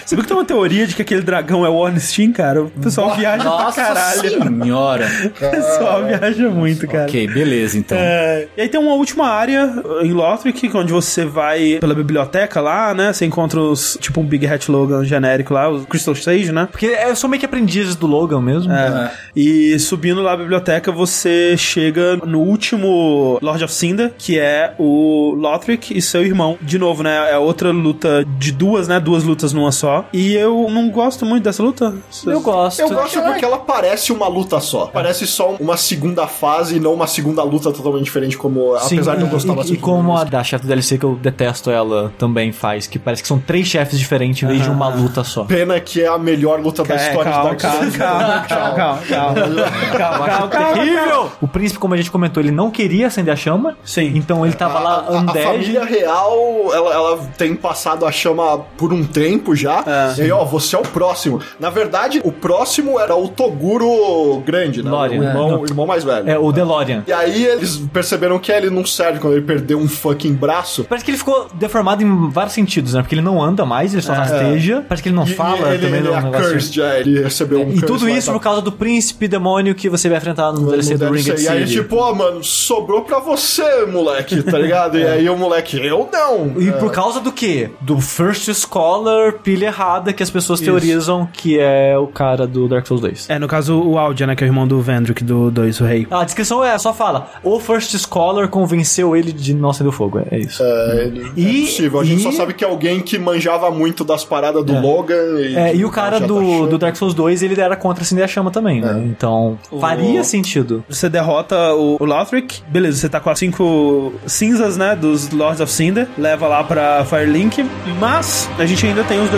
Você 0.06 0.15
viu 0.15 0.23
que 0.23 0.27
tem 0.27 0.38
uma 0.38 0.45
teoria 0.45 0.88
de 0.88 0.95
que 0.95 1.02
aquele 1.02 1.22
dragão 1.22 1.65
é 1.65 1.69
o 1.69 1.73
Ornstein, 1.76 2.31
cara? 2.31 2.64
O 2.64 2.69
pessoal 2.69 3.15
viaja 3.15 3.44
pra 3.44 3.52
Nossa 3.52 3.81
caralho. 3.81 4.30
senhora. 4.30 5.07
O 5.26 5.52
pessoal 5.52 6.06
viaja 6.06 6.49
muito, 6.49 6.88
cara. 6.88 7.03
ok, 7.03 7.27
beleza, 7.27 7.77
então. 7.77 7.98
É, 7.98 8.48
e 8.57 8.61
aí 8.61 8.69
tem 8.69 8.80
uma 8.80 8.94
última 8.94 9.27
área 9.27 9.73
em 10.02 10.11
Lothric, 10.14 10.69
onde 10.76 10.91
você 10.91 11.26
vai 11.26 11.77
pela 11.80 11.94
biblioteca 11.94 12.61
lá, 12.61 12.94
né? 12.94 13.14
Você 13.14 13.26
encontra 13.26 13.60
os, 13.60 13.98
tipo 13.99 14.22
um 14.22 14.26
Big 14.26 14.45
Hat 14.48 14.69
Logan 14.72 15.03
genérico 15.03 15.53
lá, 15.53 15.69
os 15.69 15.85
Crystal 15.85 16.15
Sage, 16.15 16.52
né? 16.52 16.68
Porque 16.72 16.85
eu 16.85 17.15
sou 17.15 17.30
meio 17.30 17.39
que 17.39 17.45
aprendiz 17.45 17.95
do 17.95 18.07
Logan 18.07 18.41
mesmo. 18.41 18.72
É. 18.72 19.11
E 19.35 19.77
subindo 19.80 20.22
lá 20.22 20.34
a 20.34 20.38
biblioteca, 20.38 20.91
você 20.91 21.56
chega 21.57 22.18
no 22.18 22.39
último 22.39 23.39
Lord 23.41 23.64
of 23.64 23.73
Cinder, 23.73 24.11
que 24.18 24.38
é 24.39 24.73
o 24.77 25.34
Lothric 25.38 25.95
e 25.98 26.02
seu 26.02 26.23
irmão. 26.23 26.57
De 26.61 26.77
novo, 26.77 27.03
né? 27.03 27.31
É 27.31 27.38
outra 27.38 27.72
luta 27.72 28.26
de 28.38 28.52
duas, 28.52 28.88
né? 28.88 28.99
Duas 28.99 29.23
lutas 29.23 29.53
numa 29.57 29.71
só. 29.71 30.05
E 30.13 30.34
eu 30.35 30.67
não 30.69 30.89
gosto 30.89 31.25
muito 31.25 31.43
dessa 31.43 31.61
luta. 31.63 31.93
Eu 32.25 32.39
gosto. 32.41 32.79
Eu 32.79 32.89
gosto 32.89 33.21
porque 33.21 33.43
ela 33.43 33.57
parece 33.57 34.11
uma 34.11 34.27
luta 34.27 34.59
só. 34.59 34.88
Parece 34.88 35.25
só 35.27 35.55
uma 35.59 35.75
segunda 35.77 36.27
fase 36.27 36.77
e 36.77 36.79
não 36.79 36.93
uma 36.93 37.07
segunda 37.07 37.43
luta 37.43 37.71
totalmente 37.71 38.03
diferente, 38.05 38.38
como 38.38 38.75
apesar 38.75 39.15
de 39.15 39.21
eu 39.23 39.27
gostar 39.27 39.53
e, 39.53 39.55
bastante. 39.55 39.77
e 39.77 39.81
como 39.81 40.15
a 40.15 40.23
da 40.23 40.43
chefe 40.43 40.63
do 40.65 40.67
DLC 40.67 40.97
que 40.97 41.05
eu 41.05 41.15
detesto 41.15 41.69
ela 41.71 42.11
também 42.17 42.51
faz, 42.51 42.88
que 42.88 42.97
parece 42.99 43.21
que 43.21 43.27
são 43.27 43.39
três 43.39 43.67
chefes 43.67 43.99
diferentes 43.99 44.43
em 44.43 44.47
vez 44.47 44.63
de 44.63 44.69
uma 44.69 44.88
luta 44.88 45.23
só. 45.23 45.43
Pena 45.43 45.79
que 45.79 46.01
é 46.01 46.07
a 46.07 46.17
melhor 46.17 46.59
luta 46.59 46.84
da 46.84 46.93
É, 46.95 47.07
história 47.09 47.31
calma, 47.31 47.55
de 47.55 47.61
Dark 47.63 47.75
Souls. 47.77 47.95
calma, 47.97 48.23
calma, 48.23 48.45
calma, 48.47 49.01
calma, 49.01 49.01
calma, 49.07 49.97
calma, 49.97 50.27
calma, 50.27 50.47
calma. 50.49 50.73
Terrível! 50.73 51.31
O 51.41 51.47
príncipe, 51.47 51.79
como 51.79 51.93
a 51.93 51.97
gente 51.97 52.11
comentou, 52.11 52.41
ele 52.41 52.51
não 52.51 52.69
queria 52.71 53.07
acender 53.07 53.34
a 53.34 53.38
chama. 53.38 53.77
Sim. 53.84 54.13
Então 54.15 54.45
ele 54.45 54.55
tava 54.55 54.79
lá 54.79 55.05
A, 55.07 55.15
a 55.15 55.19
undead. 55.19 55.43
família 55.43 55.84
real, 55.85 56.35
ela, 56.73 56.93
ela 56.93 57.17
tem 57.38 57.55
passado 57.55 58.05
a 58.05 58.11
chama 58.11 58.59
por 58.77 58.93
um 58.93 59.03
tempo, 59.03 59.47
tempo 59.48 59.56
já. 59.56 60.14
E 60.18 60.22
aí, 60.24 60.32
ó, 60.32 60.44
você 60.44 60.76
é 60.76 60.80
o 60.80 60.84
próximo. 60.84 61.40
Na 61.60 61.69
verdade, 61.69 62.22
o 62.24 62.32
próximo 62.32 62.99
era 62.99 63.15
o 63.15 63.28
Toguro 63.28 64.41
grande, 64.45 64.84
né? 64.84 64.90
Lorian. 64.91 65.19
O 65.19 65.24
irmão, 65.24 65.49
É. 65.52 65.56
o 65.57 65.65
irmão 65.65 65.86
mais 65.88 66.03
velho. 66.03 66.30
É, 66.30 66.38
o 66.38 66.52
DeLorean. 66.52 67.03
E 67.07 67.14
aí 67.14 67.45
eles 67.45 67.78
perceberam 67.94 68.38
que 68.40 68.52
ele 68.52 68.69
não 68.69 68.86
serve 68.86 69.19
quando 69.19 69.34
ele 69.34 69.45
perdeu 69.45 69.78
um 69.80 69.88
fucking 69.88 70.34
braço. 70.34 70.84
Parece 70.88 71.06
que 71.06 71.11
ele 71.11 71.18
ficou 71.18 71.48
deformado 71.53 72.03
em 72.03 72.30
vários 72.30 72.53
sentidos, 72.53 72.94
né? 72.94 73.02
Porque 73.02 73.15
ele 73.15 73.22
não 73.22 73.41
anda 73.41 73.65
mais, 73.65 73.94
ele 73.94 74.02
só 74.02 74.14
rasteja. 74.14 74.84
Parece 74.88 75.03
que 75.03 75.10
ele 75.10 75.15
não 75.15 75.26
E- 75.26 75.34
fala 75.34 75.69
e 75.69 75.74
ele, 75.76 75.86
também 75.86 75.99
ele 75.99 76.10
no 76.10 76.14
é 76.15 76.22
negócio. 76.22 76.52
cursed, 76.52 76.76
já, 76.76 76.99
ele 76.99 77.22
recebeu 77.24 77.61
um 77.61 77.72
E 77.72 77.82
tudo 77.82 78.10
isso 78.10 78.32
por 78.32 78.41
causa 78.41 78.61
do 78.61 78.72
príncipe 78.72 79.28
demônio 79.28 79.74
que 79.76 79.90
você 79.90 80.10
vai 80.10 80.18
enfrentar 80.18 80.52
no 80.52 80.69
DLC 80.69 80.98
do 80.98 81.10
Ringed 81.11 81.38
ser. 81.40 81.45
E 81.45 81.49
aí, 81.49 81.65
tipo, 81.65 81.95
ó, 81.98 82.14
mano, 82.14 82.44
sobrou 82.44 83.02
pra 83.02 83.19
você, 83.19 83.86
moleque, 83.86 84.41
tá 84.44 84.57
ligado? 84.57 84.98
E 84.98 85.06
aí 85.06 85.30
o 85.30 85.38
moleque, 85.38 85.78
eu 85.86 86.10
não. 86.11 86.53
E 86.60 86.69
É. 86.69 86.72
por 86.72 86.91
causa 86.91 87.19
do 87.19 87.32
quê? 87.32 87.69
Do 87.82 87.99
First 87.99 88.52
Scholar, 88.53 89.34
pilha 89.38 89.68
errada, 89.68 90.11
que 90.14 90.22
as 90.23 90.30
pessoas 90.30 90.59
teorizam 90.59 91.27
que 91.31 91.57
é 91.59 91.97
o 91.97 92.07
cara 92.07 92.45
do 92.47 92.68
Dark 92.68 92.85
Souls 92.88 93.01
2. 93.01 93.30
É, 93.30 93.39
no 93.39 93.47
caso, 93.47 93.80
o 93.81 93.97
Aldia, 93.97 94.27
né? 94.27 94.35
Que 94.35 94.43
é 94.43 94.47
o 94.47 94.49
irmão 94.49 94.68
do 94.68 94.81
Vendrick, 94.81 95.23
do 95.23 95.49
2, 95.51 95.80
o 95.81 95.85
rei. 95.85 96.07
A 96.11 96.23
descrição 96.23 96.64
é 96.64 96.77
só 96.77 96.93
fala: 96.93 97.30
o 97.43 97.59
First 97.59 97.95
Scholar 97.97 98.47
convenceu 98.49 99.15
ele 99.15 99.31
de 99.31 99.53
não 99.53 99.69
acender 99.69 99.89
o 99.89 99.91
fogo. 99.95 100.22
É 100.31 100.38
isso. 100.39 100.61
É, 100.64 101.03
ele- 101.05 101.31
E- 101.35 101.64
é 101.64 101.65
possível. 101.65 101.99
A 101.99 102.03
gente 102.03 102.19
e- 102.19 102.23
só 102.23 102.31
sabe 102.31 102.53
que 102.53 102.64
é 102.64 102.68
alguém 102.68 102.99
que 103.01 103.18
manjava 103.18 103.69
muito 103.72 104.03
das 104.03 104.23
paradas 104.26 104.64
do 104.65 104.80
Logan. 104.81 105.39
E, 105.39 105.55
É, 105.55 105.76
e 105.76 105.85
o 105.85 105.89
cara 105.91 106.19
tá 106.19 106.26
do, 106.27 106.68
do 106.68 106.77
Dark 106.77 106.95
Souls 106.95 107.14
2, 107.14 107.41
ele 107.43 107.59
era 107.59 107.76
contra 107.76 108.03
acender 108.03 108.23
a 108.23 108.27
chama 108.27 108.51
também, 108.51 108.81
né? 108.81 109.03
Então, 109.05 109.57
faria 109.80 110.23
sentido. 110.23 110.84
Você 110.89 111.09
derrota 111.09 111.73
o, 111.73 111.97
o 111.99 112.05
Lothric, 112.05 112.61
beleza, 112.68 112.97
você 112.97 113.09
tá 113.09 113.19
com 113.19 113.30
as 113.30 113.39
cinco 113.39 114.14
cinzas, 114.26 114.77
né, 114.77 114.95
dos 114.95 115.30
Lords 115.31 115.59
of 115.61 115.72
Cinder, 115.72 116.07
leva 116.18 116.47
lá 116.47 116.64
pra 116.64 117.05
Firelink, 117.05 117.65
mas 117.99 118.49
a 118.57 118.65
gente 118.65 118.85
ainda 118.85 119.03
tem 119.03 119.16
os? 119.19 119.31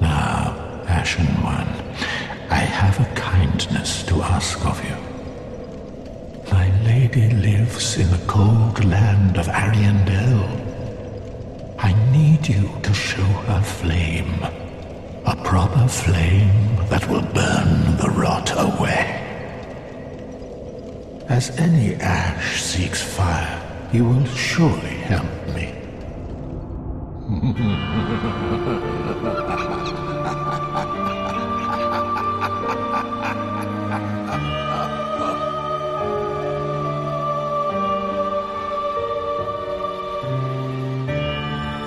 Now, 0.00 0.54
Ashen 0.88 1.26
One, 1.42 1.68
I 2.50 2.62
have 2.80 2.98
a 3.00 3.14
kindness 3.14 4.02
to 4.04 4.22
ask 4.22 4.64
of 4.64 4.82
you. 4.84 4.96
Thy 6.50 6.68
lady 6.84 7.30
lives 7.30 7.96
in 7.98 8.10
the 8.10 8.22
cold 8.26 8.84
land 8.84 9.38
of 9.38 9.46
Ariandel. 9.48 10.40
I 11.78 11.92
need 12.12 12.48
you 12.48 12.68
flame. 13.82 14.40
A 15.26 15.34
proper 15.42 15.88
flame 15.88 16.76
that 16.88 17.08
will 17.08 17.26
burn 17.38 17.96
the 17.96 18.10
rot 18.14 18.48
away. 18.56 19.04
As 21.28 21.50
any 21.58 21.94
ash 21.96 22.62
seeks 22.62 23.02
fire, 23.02 23.58
you 23.92 24.04
will 24.04 24.26
surely 24.26 24.96
help 25.12 25.32
me. 25.56 25.66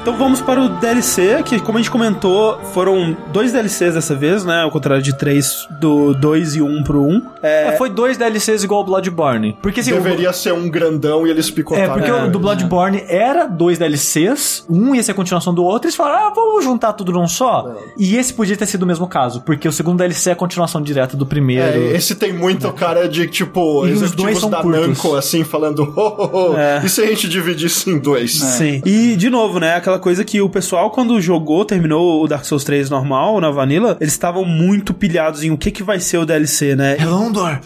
Então 0.05 0.15
vamos 0.15 0.39
para 0.39 0.61
o 0.61 0.69
DLC, 0.69 1.41
que 1.43 1.59
como 1.59 1.79
a 1.79 1.81
gente 1.81 1.89
comentou, 1.89 2.59
foram 2.75 3.17
dois 3.33 3.51
DLCs 3.51 3.95
dessa 3.95 4.13
vez, 4.13 4.45
né? 4.45 4.61
Ao 4.61 4.69
contrário 4.69 5.01
de 5.01 5.17
três 5.17 5.67
do 5.81 6.13
2 6.13 6.57
e 6.57 6.61
1 6.61 6.67
um 6.77 6.83
pro 6.83 7.01
1. 7.01 7.07
Um. 7.11 7.21
É, 7.41 7.69
É, 7.69 7.71
foi 7.71 7.89
dois 7.89 8.15
DLCs 8.15 8.63
igual 8.63 8.81
o 8.81 8.83
Bloodborne. 8.83 9.57
Porque 9.63 9.79
assim, 9.79 9.93
o- 9.93 9.95
Deveria 9.95 10.31
ser 10.31 10.53
um 10.53 10.69
grandão 10.69 11.25
e 11.25 11.31
eles 11.31 11.49
É, 11.49 11.51
picotaram. 11.51 11.93
porque 11.95 12.11
o 12.11 12.27
do 12.29 12.37
Bloodborne 12.37 13.03
era 13.07 13.47
dois 13.47 13.79
DLCs, 13.79 14.63
um 14.69 14.93
ia 14.93 15.01
ser 15.01 15.13
a 15.13 15.15
continuação 15.15 15.55
do 15.55 15.63
outro, 15.63 15.87
e 15.87 15.89
eles 15.89 15.95
falaram, 15.95 16.27
ah, 16.27 16.33
vamos 16.35 16.63
juntar 16.63 16.93
tudo 16.93 17.11
num 17.11 17.27
só. 17.27 17.73
E 17.97 18.15
esse 18.15 18.31
podia 18.31 18.55
ter 18.55 18.67
sido 18.67 18.83
o 18.83 18.85
mesmo 18.85 19.07
caso, 19.07 19.41
porque 19.41 19.67
o 19.67 19.71
segundo 19.71 19.97
DLC 19.97 20.29
é 20.29 20.33
a 20.33 20.35
continuação 20.35 20.83
direta 20.83 21.17
do 21.17 21.25
primeiro. 21.25 21.79
É, 21.79 21.95
esse 21.95 22.13
tem 22.13 22.31
muito 22.31 22.71
cara 22.73 23.09
de, 23.09 23.25
tipo, 23.27 23.87
E 23.87 23.93
os 23.93 24.11
dois 24.11 24.37
são 24.37 24.51
da 24.51 24.61
curtos. 24.61 24.81
Namco, 24.87 25.15
assim, 25.15 25.43
falando, 25.43 25.91
oh, 25.95 26.15
oh, 26.15 26.29
oh, 26.51 26.57
É. 26.59 26.83
e 26.85 26.89
se 26.89 27.01
a 27.01 27.07
gente 27.07 27.27
dividisse 27.27 27.89
em 27.89 27.97
dois? 27.97 28.37
Sim. 28.39 28.83
E, 28.85 29.15
de 29.15 29.31
novo, 29.31 29.59
né? 29.59 29.73
Aquela 29.77 29.94
coisa 29.99 30.23
que 30.23 30.41
o 30.41 30.49
pessoal, 30.49 30.91
quando 30.91 31.19
jogou, 31.21 31.65
terminou 31.65 32.23
o 32.23 32.27
Dark 32.27 32.45
Souls 32.45 32.63
3 32.63 32.89
normal, 32.89 33.39
na 33.39 33.51
Vanilla, 33.51 33.97
eles 33.99 34.13
estavam 34.13 34.45
muito 34.45 34.93
pilhados 34.93 35.43
em 35.43 35.51
o 35.51 35.57
que, 35.57 35.71
que 35.71 35.83
vai 35.83 35.99
ser 35.99 36.17
o 36.17 36.25
DLC, 36.25 36.75
né? 36.75 36.97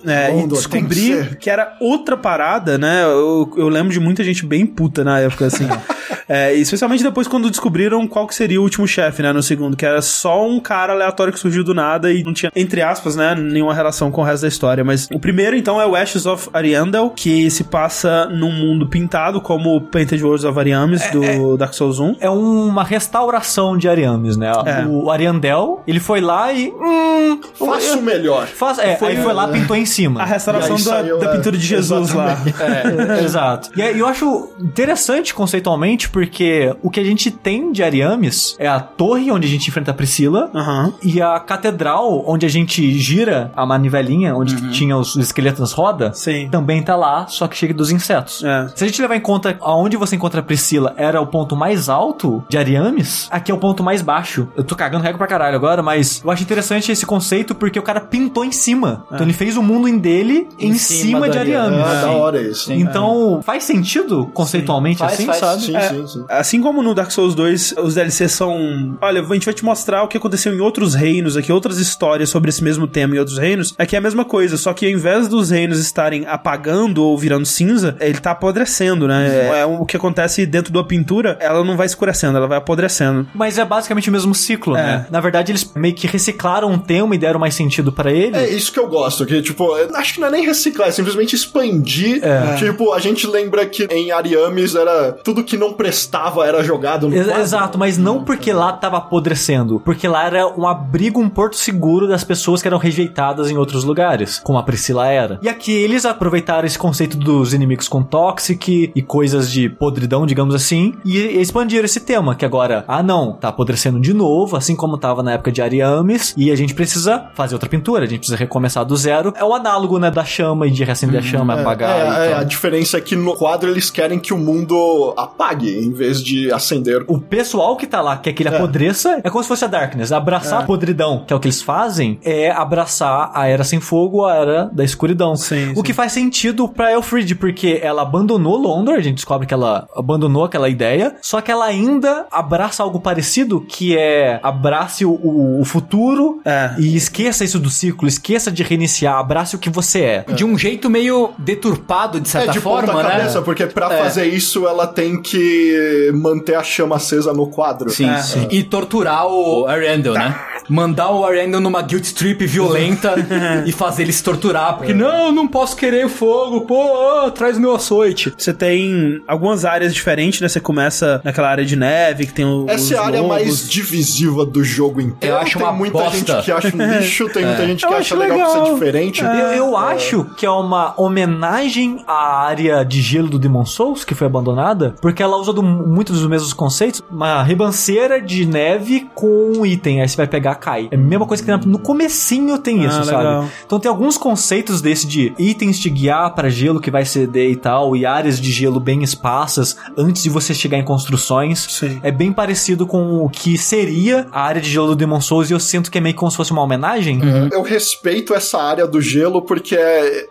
É, 0.06 0.30
e 0.30 0.33
Gondor, 0.33 0.48
tem 0.48 0.48
que 0.48 0.56
descobrir 0.56 1.24
ser. 1.24 1.38
que, 1.38 1.49
era 1.49 1.75
outra 1.80 2.16
parada, 2.16 2.77
né? 2.77 3.03
Eu, 3.03 3.51
eu 3.58 3.69
lembro 3.69 3.91
de 3.91 3.99
muita 3.99 4.24
gente 4.24 4.45
bem 4.45 4.66
puta 4.66 5.03
na 5.03 5.19
época, 5.19 5.48
assim. 5.48 5.67
é, 6.27 6.53
especialmente 6.53 7.03
depois 7.03 7.27
quando 7.27 7.49
descobriram 7.49 8.08
qual 8.08 8.27
que 8.27 8.35
seria 8.35 8.59
o 8.59 8.64
último 8.64 8.88
chefe, 8.88 9.22
né? 9.22 9.33
No 9.33 9.41
segundo, 9.41 9.75
que 9.75 9.85
era 9.85 10.01
só 10.01 10.48
um 10.48 10.59
cara 10.59 10.93
aleatório 10.93 11.33
que 11.33 11.40
surgiu 11.40 11.64
do 11.64 11.74
nada 11.74 12.11
e 12.11 12.24
não 12.24 12.33
tinha, 12.33 12.51
entre 12.56 12.82
aspas, 12.82 13.16
né? 13.16 13.35
Nenhuma 13.35 13.74
relação 13.74 14.11
com 14.11 14.22
o 14.22 14.24
resto 14.24 14.43
da 14.43 14.48
história. 14.48 14.83
Mas 14.83 15.08
o 15.11 15.19
primeiro, 15.19 15.56
então, 15.56 15.80
é 15.82 15.85
o 15.85 15.95
Ashes 15.95 16.25
of 16.25 16.49
Ariandel, 16.53 17.09
que 17.09 17.49
se 17.49 17.64
passa 17.64 18.27
num 18.27 18.51
mundo 18.51 18.88
pintado 18.88 19.41
como 19.41 19.75
o 19.75 19.82
Painted 19.82 20.24
Worlds 20.24 20.45
of 20.45 20.58
Ariamis, 20.58 21.01
do 21.11 21.58
Dark 21.58 21.74
Souls 21.74 21.99
1. 21.99 22.17
É 22.19 22.30
uma 22.30 22.83
restauração 22.83 23.77
de 23.77 23.88
Ariames, 23.88 24.38
né? 24.38 24.51
É. 24.65 24.85
O 24.85 25.09
Ariandel, 25.09 25.81
ele 25.88 25.99
foi 25.99 26.22
lá 26.22 26.51
e. 26.53 26.69
Hum, 26.69 27.39
Faça 27.53 27.98
o 27.98 28.01
melhor. 28.01 28.48
faz, 28.48 28.80
é, 28.80 28.98
aí 29.01 29.17
foi 29.17 29.33
lá 29.33 29.48
pintou 29.48 29.75
em 29.75 29.85
cima. 29.85 30.22
A 30.22 30.25
restauração 30.25 30.75
da, 30.75 30.81
saiu, 30.81 31.19
da 31.19 31.30
pintura 31.30 31.57
de 31.57 31.65
Jesus 31.65 32.14
lá. 32.14 32.38
É, 32.59 33.23
exato. 33.23 33.69
E 33.75 33.81
eu 33.81 34.06
acho 34.06 34.49
interessante 34.59 35.33
conceitualmente, 35.33 36.09
porque 36.09 36.75
o 36.81 36.89
que 36.89 36.99
a 36.99 37.03
gente 37.03 37.31
tem 37.31 37.72
de 37.72 37.81
Ariames 37.83 38.56
é 38.59 38.67
a 38.67 38.80
torre 38.80 39.31
onde 39.31 39.48
a 39.48 39.49
gente 39.49 39.67
enfrenta 39.67 39.91
a 39.91 39.93
Priscila. 39.93 40.49
Aham. 40.53 40.93
E 41.03 41.22
a 41.22 41.39
catedral, 41.39 42.23
onde 42.27 42.45
a 42.45 42.49
gente 42.49 42.98
gira 42.99 43.51
a 43.56 43.65
manivelinha, 43.65 44.35
onde 44.35 44.72
tinha 44.72 44.98
os 44.98 45.15
esqueletos 45.15 45.59
nas 45.59 45.72
rodas, 45.72 46.19
Sim. 46.19 46.49
também 46.49 46.81
tá 46.81 46.95
lá, 46.95 47.27
só 47.27 47.48
que 47.48 47.56
chega 47.56 47.73
dos 47.73 47.91
insetos. 47.91 48.43
É. 48.43 48.67
Se 48.75 48.83
a 48.83 48.88
gente 48.88 49.01
levar 49.01 49.15
em 49.15 49.22
conta 49.22 49.57
aonde 49.61 49.98
você 49.98 50.15
encontra 50.15 50.39
a 50.41 50.43
Priscila 50.43 50.93
era 50.98 51.22
o 51.22 51.27
ponto 51.27 51.56
mais 51.56 51.89
alto 51.89 52.09
de 52.50 52.58
Ariames, 52.58 53.28
aqui 53.32 53.52
é 53.52 53.56
o 53.56 53.58
ponto 53.58 53.84
mais 53.84 54.02
baixo. 54.02 54.48
Eu 54.56 54.64
tô 54.64 54.76
cagando 54.76 55.04
regra 55.04 55.18
pra 55.18 55.28
caralho 55.28 55.56
agora, 55.56 55.82
mas 55.84 56.22
eu 56.24 56.32
acho 56.32 56.44
interessante 56.44 56.92
esse 56.92 57.06
conceito 57.06 57.54
porque 57.56 57.78
o 57.80 57.82
cara 57.84 58.00
pintou 58.02 58.44
em 58.44 58.52
cima. 58.52 59.06
Então 59.12 59.26
ele 59.26 59.34
fez 59.34 59.58
o 59.58 59.64
mundo 59.64 59.88
em 59.88 59.98
dele 59.98 60.48
em, 60.60 60.74
cima 60.74 61.00
cima, 61.00 61.28
do 61.28 61.32
de 61.32 61.38
Ariames. 61.38 61.80
Ariames. 61.80 61.98
Ah, 61.98 62.02
da 62.02 62.12
hora 62.12 62.42
isso. 62.42 62.72
Então, 62.74 63.42
faz 63.44 63.64
sentido 63.64 64.28
conceitualmente 64.34 65.00
Faz, 65.00 65.14
assim, 65.14 65.26
faz. 65.26 65.38
sabe? 65.38 65.62
Sim, 65.64 65.76
É, 65.76 65.82
sim, 65.90 66.08
sim. 66.08 66.26
Assim 66.30 66.62
como 66.62 66.82
no 66.82 66.94
Dark 66.94 67.12
Souls 67.12 67.36
2, 67.36 67.76
os 67.84 67.96
DLCs 67.96 68.32
são. 68.32 68.98
Olha, 69.02 69.22
a 69.22 69.34
gente 69.34 69.46
vai 69.46 69.54
te 69.54 69.64
mostrar 69.64 70.04
o 70.04 70.08
que 70.08 70.18
aconteceu 70.18 70.54
em 70.54 70.60
outros 70.60 70.94
reinos 70.96 71.38
aqui, 71.38 71.52
outras 71.52 71.78
histórias 71.80 72.30
sobre 72.30 72.50
esse 72.50 72.64
mesmo 72.64 72.88
tema 72.88 73.16
em 73.16 73.20
outros 73.20 73.38
reinos. 73.38 73.74
Aqui 73.78 73.96
é 73.96 74.00
a 74.00 74.02
mesma 74.02 74.26
coisa, 74.26 74.58
só 74.58 74.74
que 74.74 74.86
ao 74.86 74.92
invés 74.92 75.28
dos 75.28 75.50
reinos 75.50 75.80
estarem 75.80 76.26
apagando 76.28 77.04
ou 77.04 77.18
virando 77.18 77.46
cinza, 77.46 77.96
ele 78.00 78.20
tá 78.20 78.32
apodrecendo, 78.32 79.08
né? 79.08 79.60
É, 79.60 79.66
o 79.66 79.86
que 79.86 79.96
acontece 79.98 80.46
dentro 80.46 80.72
da 80.74 80.84
pintura, 80.84 81.38
ela 81.40 81.64
não 81.64 81.76
vai 81.78 81.86
escurecendo, 81.90 82.38
ela 82.38 82.48
vai 82.48 82.58
apodrecendo. 82.58 83.27
Mas 83.34 83.58
é 83.58 83.66
basicamente 83.66 84.09
o 84.09 84.11
mesmo 84.11 84.34
ciclo, 84.34 84.76
É. 84.76 84.82
né? 84.84 85.06
Na 85.09 85.19
verdade, 85.19 85.51
eles 85.51 85.69
meio 85.76 85.93
que 85.93 86.08
reciclaram 86.08 86.72
um 86.72 86.77
tema 86.77 87.14
e 87.16 87.18
deram 87.18 87.40
mais 87.40 87.53
sentido 87.56 87.92
pra 87.92 88.11
ele. 88.11 88.35
É 88.38 88.50
isso 88.50 88.72
que 88.72 88.80
eu 88.80 88.88
gosto, 88.88 89.26
que, 89.26 89.42
tipo, 89.42 89.74
acho 89.95 90.14
que 90.16 90.19
não 90.19 90.27
é 90.27 90.32
nem 90.32 90.45
reciclar, 90.45 90.88
é 90.90 90.92
simplesmente 90.92 91.35
expandir. 91.35 92.24
É. 92.24 92.56
Tipo, 92.56 92.93
a 92.93 93.00
gente 93.00 93.27
lembra 93.27 93.66
que 93.66 93.84
em 93.92 94.11
Ariames 94.11 94.76
era 94.76 95.11
tudo 95.24 95.43
que 95.43 95.58
não 95.58 95.74
prestava 95.74 96.45
era 96.45 96.64
jogado 96.64 97.09
no 97.09 97.16
quadro. 97.16 97.42
Exato, 97.42 97.77
mas 97.77 97.98
não 97.98 98.24
porque 98.24 98.51
lá 98.53 98.72
tava 98.74 98.98
apodrecendo, 98.98 99.80
porque 99.84 100.08
lá 100.08 100.26
era 100.26 100.48
um 100.48 100.68
abrigo, 100.68 101.19
um 101.19 101.30
porto 101.30 101.56
seguro 101.56 102.08
das 102.08 102.24
pessoas 102.24 102.61
que 102.61 102.68
eram 102.68 102.77
rejeitadas 102.77 103.50
em 103.50 103.58
outros 103.58 103.84
lugares, 103.84 104.40
como 104.43 104.58
a 104.58 104.64
Priscila 104.64 105.08
era. 105.08 105.40
E 105.42 105.50
aqui 105.50 105.72
eles 105.72 106.06
aproveitaram 106.06 106.66
esse 106.66 106.77
conceito 106.77 107.18
dos 107.18 107.53
inimigos 107.53 107.88
com 107.88 108.03
toxic 108.03 108.92
e 108.95 109.01
coisas 109.01 109.51
de 109.51 109.69
podridão, 109.69 110.26
digamos 110.26 110.53
assim, 110.56 110.93
e 111.06 111.18
expandiram 111.40 111.78
esse 111.85 111.99
tema, 111.99 112.35
que 112.35 112.45
agora, 112.45 112.83
ah 112.88 113.03
não, 113.03 113.33
tá 113.33 113.49
apodrecendo 113.49 113.99
de 113.99 114.14
novo, 114.14 114.56
assim 114.56 114.75
como 114.75 114.98
tava 114.98 115.24
na 115.24 115.33
época 115.33 115.51
de 115.51 115.61
Ariames, 115.61 116.33
e 116.38 116.51
a 116.51 116.56
gente 116.56 116.74
precisa 116.74 117.30
fazer 117.33 117.56
outra 117.56 117.69
pintura, 117.69 118.03
a 118.03 118.08
gente 118.08 118.19
precisa 118.19 118.38
recomeçar 118.38 118.85
do 118.85 118.95
zero. 118.95 119.33
É 119.35 119.43
o 119.43 119.53
análogo, 119.53 119.99
né, 119.99 120.11
da 120.11 120.24
chama 120.24 120.67
e 120.67 120.72
de 120.72 120.83
reacender 120.83 121.19
a 121.19 121.24
chama, 121.24 121.59
apagar 121.59 121.90
É, 121.90 121.93
e 121.93 122.27
é, 122.27 122.32
tal. 122.32 122.40
a 122.41 122.43
diferença 122.43 122.98
é 122.98 123.01
que 123.01 123.16
no 123.16 123.35
quadro 123.35 123.69
eles 123.69 123.90
querem 123.90 124.19
que 124.19 124.33
o 124.33 124.38
mundo 124.38 125.14
apague. 125.17 125.69
em 125.80 125.91
vez 125.91 126.24
de 126.24 126.51
acender. 126.51 127.03
O 127.08 127.19
pessoal 127.19 127.75
que 127.75 127.88
tá 127.88 128.01
lá, 128.01 128.17
que 128.17 128.30
é 128.30 128.33
que 128.33 128.43
ele 128.43 128.49
apodreça, 128.56 129.19
é 129.24 129.30
como 129.30 129.43
se 129.43 129.48
fosse 129.48 129.66
a 129.66 129.67
Darkness. 129.67 130.11
Abraçar 130.11 130.61
a 130.61 130.66
podridão, 130.66 131.24
que 131.25 131.33
é 131.33 131.35
o 131.35 131.40
que 131.40 131.48
eles 131.48 131.61
fazem, 131.61 132.19
é 132.24 132.51
abraçar 132.51 133.32
a 133.33 133.48
Era 133.48 133.64
Sem 133.64 133.80
Fogo, 133.80 134.25
a 134.25 134.35
Era 134.35 134.69
da 134.72 134.83
Escuridão. 134.83 135.35
Sim, 135.35 135.72
o 135.72 135.75
sim. 135.75 135.82
que 135.83 135.93
faz 135.93 136.11
sentido 136.11 136.67
pra 136.67 136.91
Elfrid, 136.91 137.35
porque 137.35 137.80
ela 137.82 138.01
abandonou 138.01 138.58
Londor, 138.58 138.95
a 138.95 139.01
gente 139.01 139.16
descobre 139.16 139.48
que 139.48 139.53
ela 139.53 139.88
abandonou 139.95 140.43
aquela 140.43 140.69
ideia, 140.69 141.16
só 141.22 141.41
que 141.41 141.51
ela 141.51 141.68
ainda 141.69 142.25
abraça 142.31 142.83
algo 142.83 142.99
parecido, 142.99 143.61
que 143.61 143.98
é 143.98 144.39
abrace 144.43 145.06
o, 145.06 145.11
o- 145.11 145.61
o 145.61 145.65
futuro 145.65 146.41
É. 146.45 146.75
e 146.77 146.95
esqueça 146.95 147.43
isso 147.43 147.59
do 147.59 147.69
ciclo, 147.69 148.07
esqueça 148.07 148.51
de 148.51 148.64
reiniciar, 148.64 149.15
abrace 149.17 149.56
o 149.56 149.59
que 149.59 149.69
você 149.69 150.01
é. 150.01 150.25
De 150.33 150.43
um 150.43 150.57
jeito 150.57 150.89
meio 150.89 151.31
deturpado, 151.38 152.19
de 152.19 152.27
É 152.27 152.31
certa 152.31 152.51
de 152.51 152.59
forma, 152.59 152.93
ponta 152.93 153.03
né? 153.07 153.09
cabeça, 153.17 153.41
porque 153.41 153.65
pra 153.65 153.93
É. 153.93 153.98
fazer 154.03 154.25
isso 154.25 154.67
ela 154.67 154.85
tem 154.88 155.22
que 155.22 156.11
manter 156.14 156.56
a 156.56 156.64
chama 156.64 156.95
acesa 156.98 157.33
no 157.33 157.48
quadro. 157.48 157.89
Sim, 157.89 158.09
É. 158.09 158.17
sim. 158.22 158.48
E 158.51 158.64
torturar 158.64 159.27
o 159.27 159.65
Ariandel, 159.67 160.14
né? 160.14 160.35
Mandar 160.69 161.09
o 161.11 161.25
Ariandel 161.25 161.59
numa 161.59 161.81
guilt 161.81 162.11
trip 162.14 162.45
violenta 162.45 163.15
e 163.65 163.72
fazer 163.72 164.03
ele 164.03 164.14
se 164.14 164.23
torturar. 164.23 164.77
Porque, 164.77 164.93
não, 164.93 165.31
não 165.31 165.48
posso 165.48 165.75
querer 165.75 166.07
fogo, 166.09 166.61
pô, 166.61 166.75
ó, 166.77 167.30
traz 167.31 167.57
meu 167.57 167.75
açoite. 167.75 168.33
Você 168.38 168.53
tem 168.53 169.22
algumas 169.27 169.65
áreas 169.65 169.93
diferentes, 169.93 170.41
né? 170.41 170.48
Você 170.48 170.59
começa 170.59 171.22
naquela 171.23 171.49
área 171.49 171.65
de 171.65 171.75
neve, 171.75 172.25
que 172.27 172.33
tem 172.33 172.45
o, 172.45 172.65
Essa 172.69 172.95
é 172.95 172.98
a 172.98 173.06
área 173.06 173.22
lobos. 173.22 173.35
mais 173.38 173.69
divisiva 173.69 174.45
do 174.45 174.64
jogo 174.64 175.01
inteiro. 175.01 175.35
Eu 175.35 175.41
acho 175.41 175.57
tem 175.57 175.64
uma 175.67 175.73
muita 175.73 175.98
bosta. 175.98 176.17
gente 176.17 176.43
que 176.45 176.51
acha 176.51 176.75
um 176.75 176.85
lixo, 176.99 177.30
tem 177.30 177.45
muita 177.45 177.65
gente 177.67 177.80
que 177.80 177.85
Eu 177.85 177.98
acha 177.98 177.99
acho 177.99 178.15
legal, 178.15 178.51
por 178.51 178.67
ser 178.67 178.73
diferente. 178.73 179.22
Eu, 179.23 179.30
eu 179.30 179.77
acho 179.77 180.25
que 180.38 180.45
é 180.45 180.49
uma 180.51 180.93
homenagem 180.98 182.03
à 182.07 182.41
área 182.45 182.83
de 182.83 183.01
gelo 183.01 183.27
do 183.30 183.39
Demon 183.39 183.65
Souls, 183.65 184.03
que 184.03 184.14
foi 184.15 184.27
abandonada, 184.27 184.95
porque 185.01 185.22
ela 185.23 185.38
usa 185.38 185.53
do- 185.53 185.64
muitos 185.64 186.19
dos 186.19 186.30
mesmos 186.30 186.53
conceitos. 186.53 187.01
Uma 187.09 187.41
ribanceira 187.43 188.22
de 188.22 188.45
neve 188.45 189.07
com 189.15 189.53
um 189.57 189.65
item, 189.65 190.01
aí 190.01 190.07
você 190.09 190.17
vai 190.17 190.27
pegar, 190.27 190.56
cai. 190.60 190.88
É 190.92 190.96
a 190.96 190.98
mesma 191.00 191.26
coisa 191.26 191.44
que 191.44 191.68
no 191.68 191.80
comecinho 191.80 192.58
tem 192.58 192.86
isso, 192.86 193.00
Ah, 193.00 193.04
sabe? 193.04 193.18
legal. 193.18 193.46
Então 193.66 193.80
tem 193.80 193.90
alguns 193.90 194.18
conceitos 194.18 194.82
desse 194.82 195.08
de 195.08 195.34
itens 195.38 195.80
te 195.80 195.90
guiar 195.90 196.34
para 196.36 196.50
gelo 196.50 196.80
que 196.80 196.92
vai 196.92 197.06
ceder 197.06 197.50
e 197.52 197.56
tal, 197.56 197.96
e 197.96 198.06
áreas 198.06 198.40
de 198.40 198.52
gelo 198.52 198.80
bem 198.80 199.04
esparsas 199.04 199.76
antes 199.98 200.24
de 200.24 200.30
você 200.30 200.54
chegar 200.54 200.78
em 200.78 200.84
construções. 200.84 201.66
Sim. 201.70 202.00
É 202.04 202.12
bem 202.12 202.32
parecido 202.32 202.86
com 202.86 203.24
o 203.24 203.30
que 203.30 203.58
seria 203.58 204.28
a 204.32 204.42
área 204.44 204.62
de 204.62 204.70
gelo 204.70 204.88
do 204.88 204.96
Demon 204.96 205.22
Souls, 205.22 205.50
e 205.50 205.54
eu 205.54 205.60
sinto 205.60 205.90
que 205.92 205.98
é 205.98 206.02
meio 206.02 206.16
como 206.16 206.30
se 206.30 206.38
fosse 206.38 206.52
uma 206.52 206.62
homenagem. 206.62 207.20
Eu 207.52 207.62
respeito 207.62 208.34
essa 208.34 208.62
área 208.62 208.86
do 208.88 209.02
gelo 209.02 209.42
porque 209.42 209.78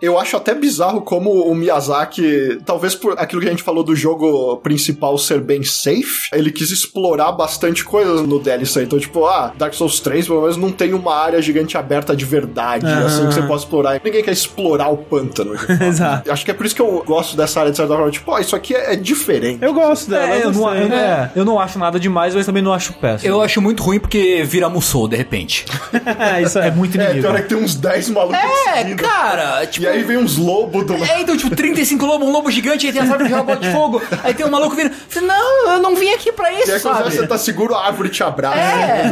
eu 0.01 0.17
acho 0.19 0.37
até 0.37 0.53
bizarro 0.53 1.01
como 1.01 1.29
o 1.31 1.55
Miyazaki, 1.55 2.59
talvez 2.65 2.95
por 2.95 3.17
aquilo 3.17 3.41
que 3.41 3.47
a 3.47 3.51
gente 3.51 3.63
falou 3.63 3.83
do 3.83 3.95
jogo 3.95 4.57
principal 4.57 5.17
ser 5.17 5.41
bem 5.41 5.63
safe, 5.63 6.29
ele 6.33 6.51
quis 6.51 6.71
explorar 6.71 7.31
bastante 7.31 7.83
coisas 7.83 8.21
no 8.27 8.39
DLC. 8.39 8.83
Então, 8.83 8.99
tipo, 8.99 9.25
ah, 9.25 9.53
Dark 9.57 9.73
Souls 9.73 9.99
3 9.99 10.18
pelo 10.27 10.41
menos 10.41 10.57
não 10.57 10.71
tem 10.71 10.93
uma 10.93 11.15
área 11.15 11.41
gigante 11.41 11.77
aberta 11.77 12.15
de 12.15 12.25
verdade, 12.25 12.85
assim, 12.85 13.27
que 13.27 13.33
você 13.33 13.41
possa 13.43 13.63
explorar. 13.65 13.99
Ninguém 14.03 14.23
quer 14.23 14.31
explorar 14.31 14.89
o 14.89 14.97
pântano. 14.97 15.53
Exato. 15.85 16.31
Acho 16.31 16.45
que 16.45 16.51
é 16.51 16.53
por 16.53 16.65
isso 16.65 16.75
que 16.75 16.81
eu 16.81 17.03
gosto 17.05 17.35
dessa 17.37 17.59
área 17.59 17.71
de 17.71 17.77
certa 17.77 17.93
forma. 17.95 18.11
Tipo, 18.11 18.31
ó, 18.31 18.39
isso 18.39 18.55
aqui 18.55 18.75
é, 18.75 18.93
é 18.93 18.95
diferente. 18.95 19.59
Eu 19.63 19.73
gosto 19.73 20.09
dela. 20.09 20.33
É, 20.35 20.43
eu, 20.45 20.51
não, 20.51 20.75
eu- 20.75 20.93
é, 20.93 21.31
eu 21.35 21.45
não 21.45 21.59
acho 21.59 21.77
nada 21.79 21.99
demais, 21.99 22.33
mas 22.35 22.45
também 22.45 22.61
não 22.63 22.73
acho 22.73 22.93
péssimo. 22.93 23.29
Eu 23.31 23.41
acho 23.41 23.61
muito 23.61 23.81
ruim 23.83 23.99
porque 23.99 24.43
vira 24.45 24.69
Musou, 24.69 25.07
de 25.07 25.15
repente. 25.15 25.65
É, 26.19 26.41
isso 26.41 26.57
É 26.59 26.71
muito 26.71 26.99
É, 26.99 27.03
inimigo. 27.05 27.21
pior 27.27 27.35
é 27.37 27.41
que 27.41 27.49
tem 27.49 27.57
uns 27.57 27.75
10 27.75 28.09
malucos 28.09 28.37
É, 28.67 28.77
seguindo. 28.77 29.01
cara, 29.03 29.65
tipo... 29.67 29.85
E 29.85 29.89
aí 29.89 30.03
vem 30.03 30.17
uns 30.17 30.37
lobos 30.37 30.85
do 30.85 30.93
É, 30.95 31.21
então, 31.21 31.35
tipo, 31.37 31.55
35 31.55 32.05
lobos, 32.05 32.27
um 32.27 32.31
lobo 32.31 32.49
gigante, 32.51 32.87
aí 32.87 32.93
tem 32.93 33.01
as 33.01 33.09
árvores 33.09 33.31
de 33.33 33.41
bola 33.43 33.57
de 33.57 33.69
fogo, 33.71 34.01
aí 34.23 34.33
tem 34.33 34.45
um 34.45 34.49
maluco 34.49 34.75
vindo. 34.75 34.91
Não, 35.21 35.73
eu 35.73 35.79
não 35.81 35.95
vim 35.95 36.09
aqui 36.11 36.31
pra 36.31 36.51
E 36.51 36.61
isso, 36.61 36.71
aí 36.73 36.79
quando 36.79 36.97
sabe? 36.97 37.11
você 37.15 37.27
tá 37.27 37.37
seguro, 37.37 37.75
a 37.75 37.85
árvore 37.87 38.09
te 38.09 38.23
abraça. 38.23 38.57
É. 38.59 39.11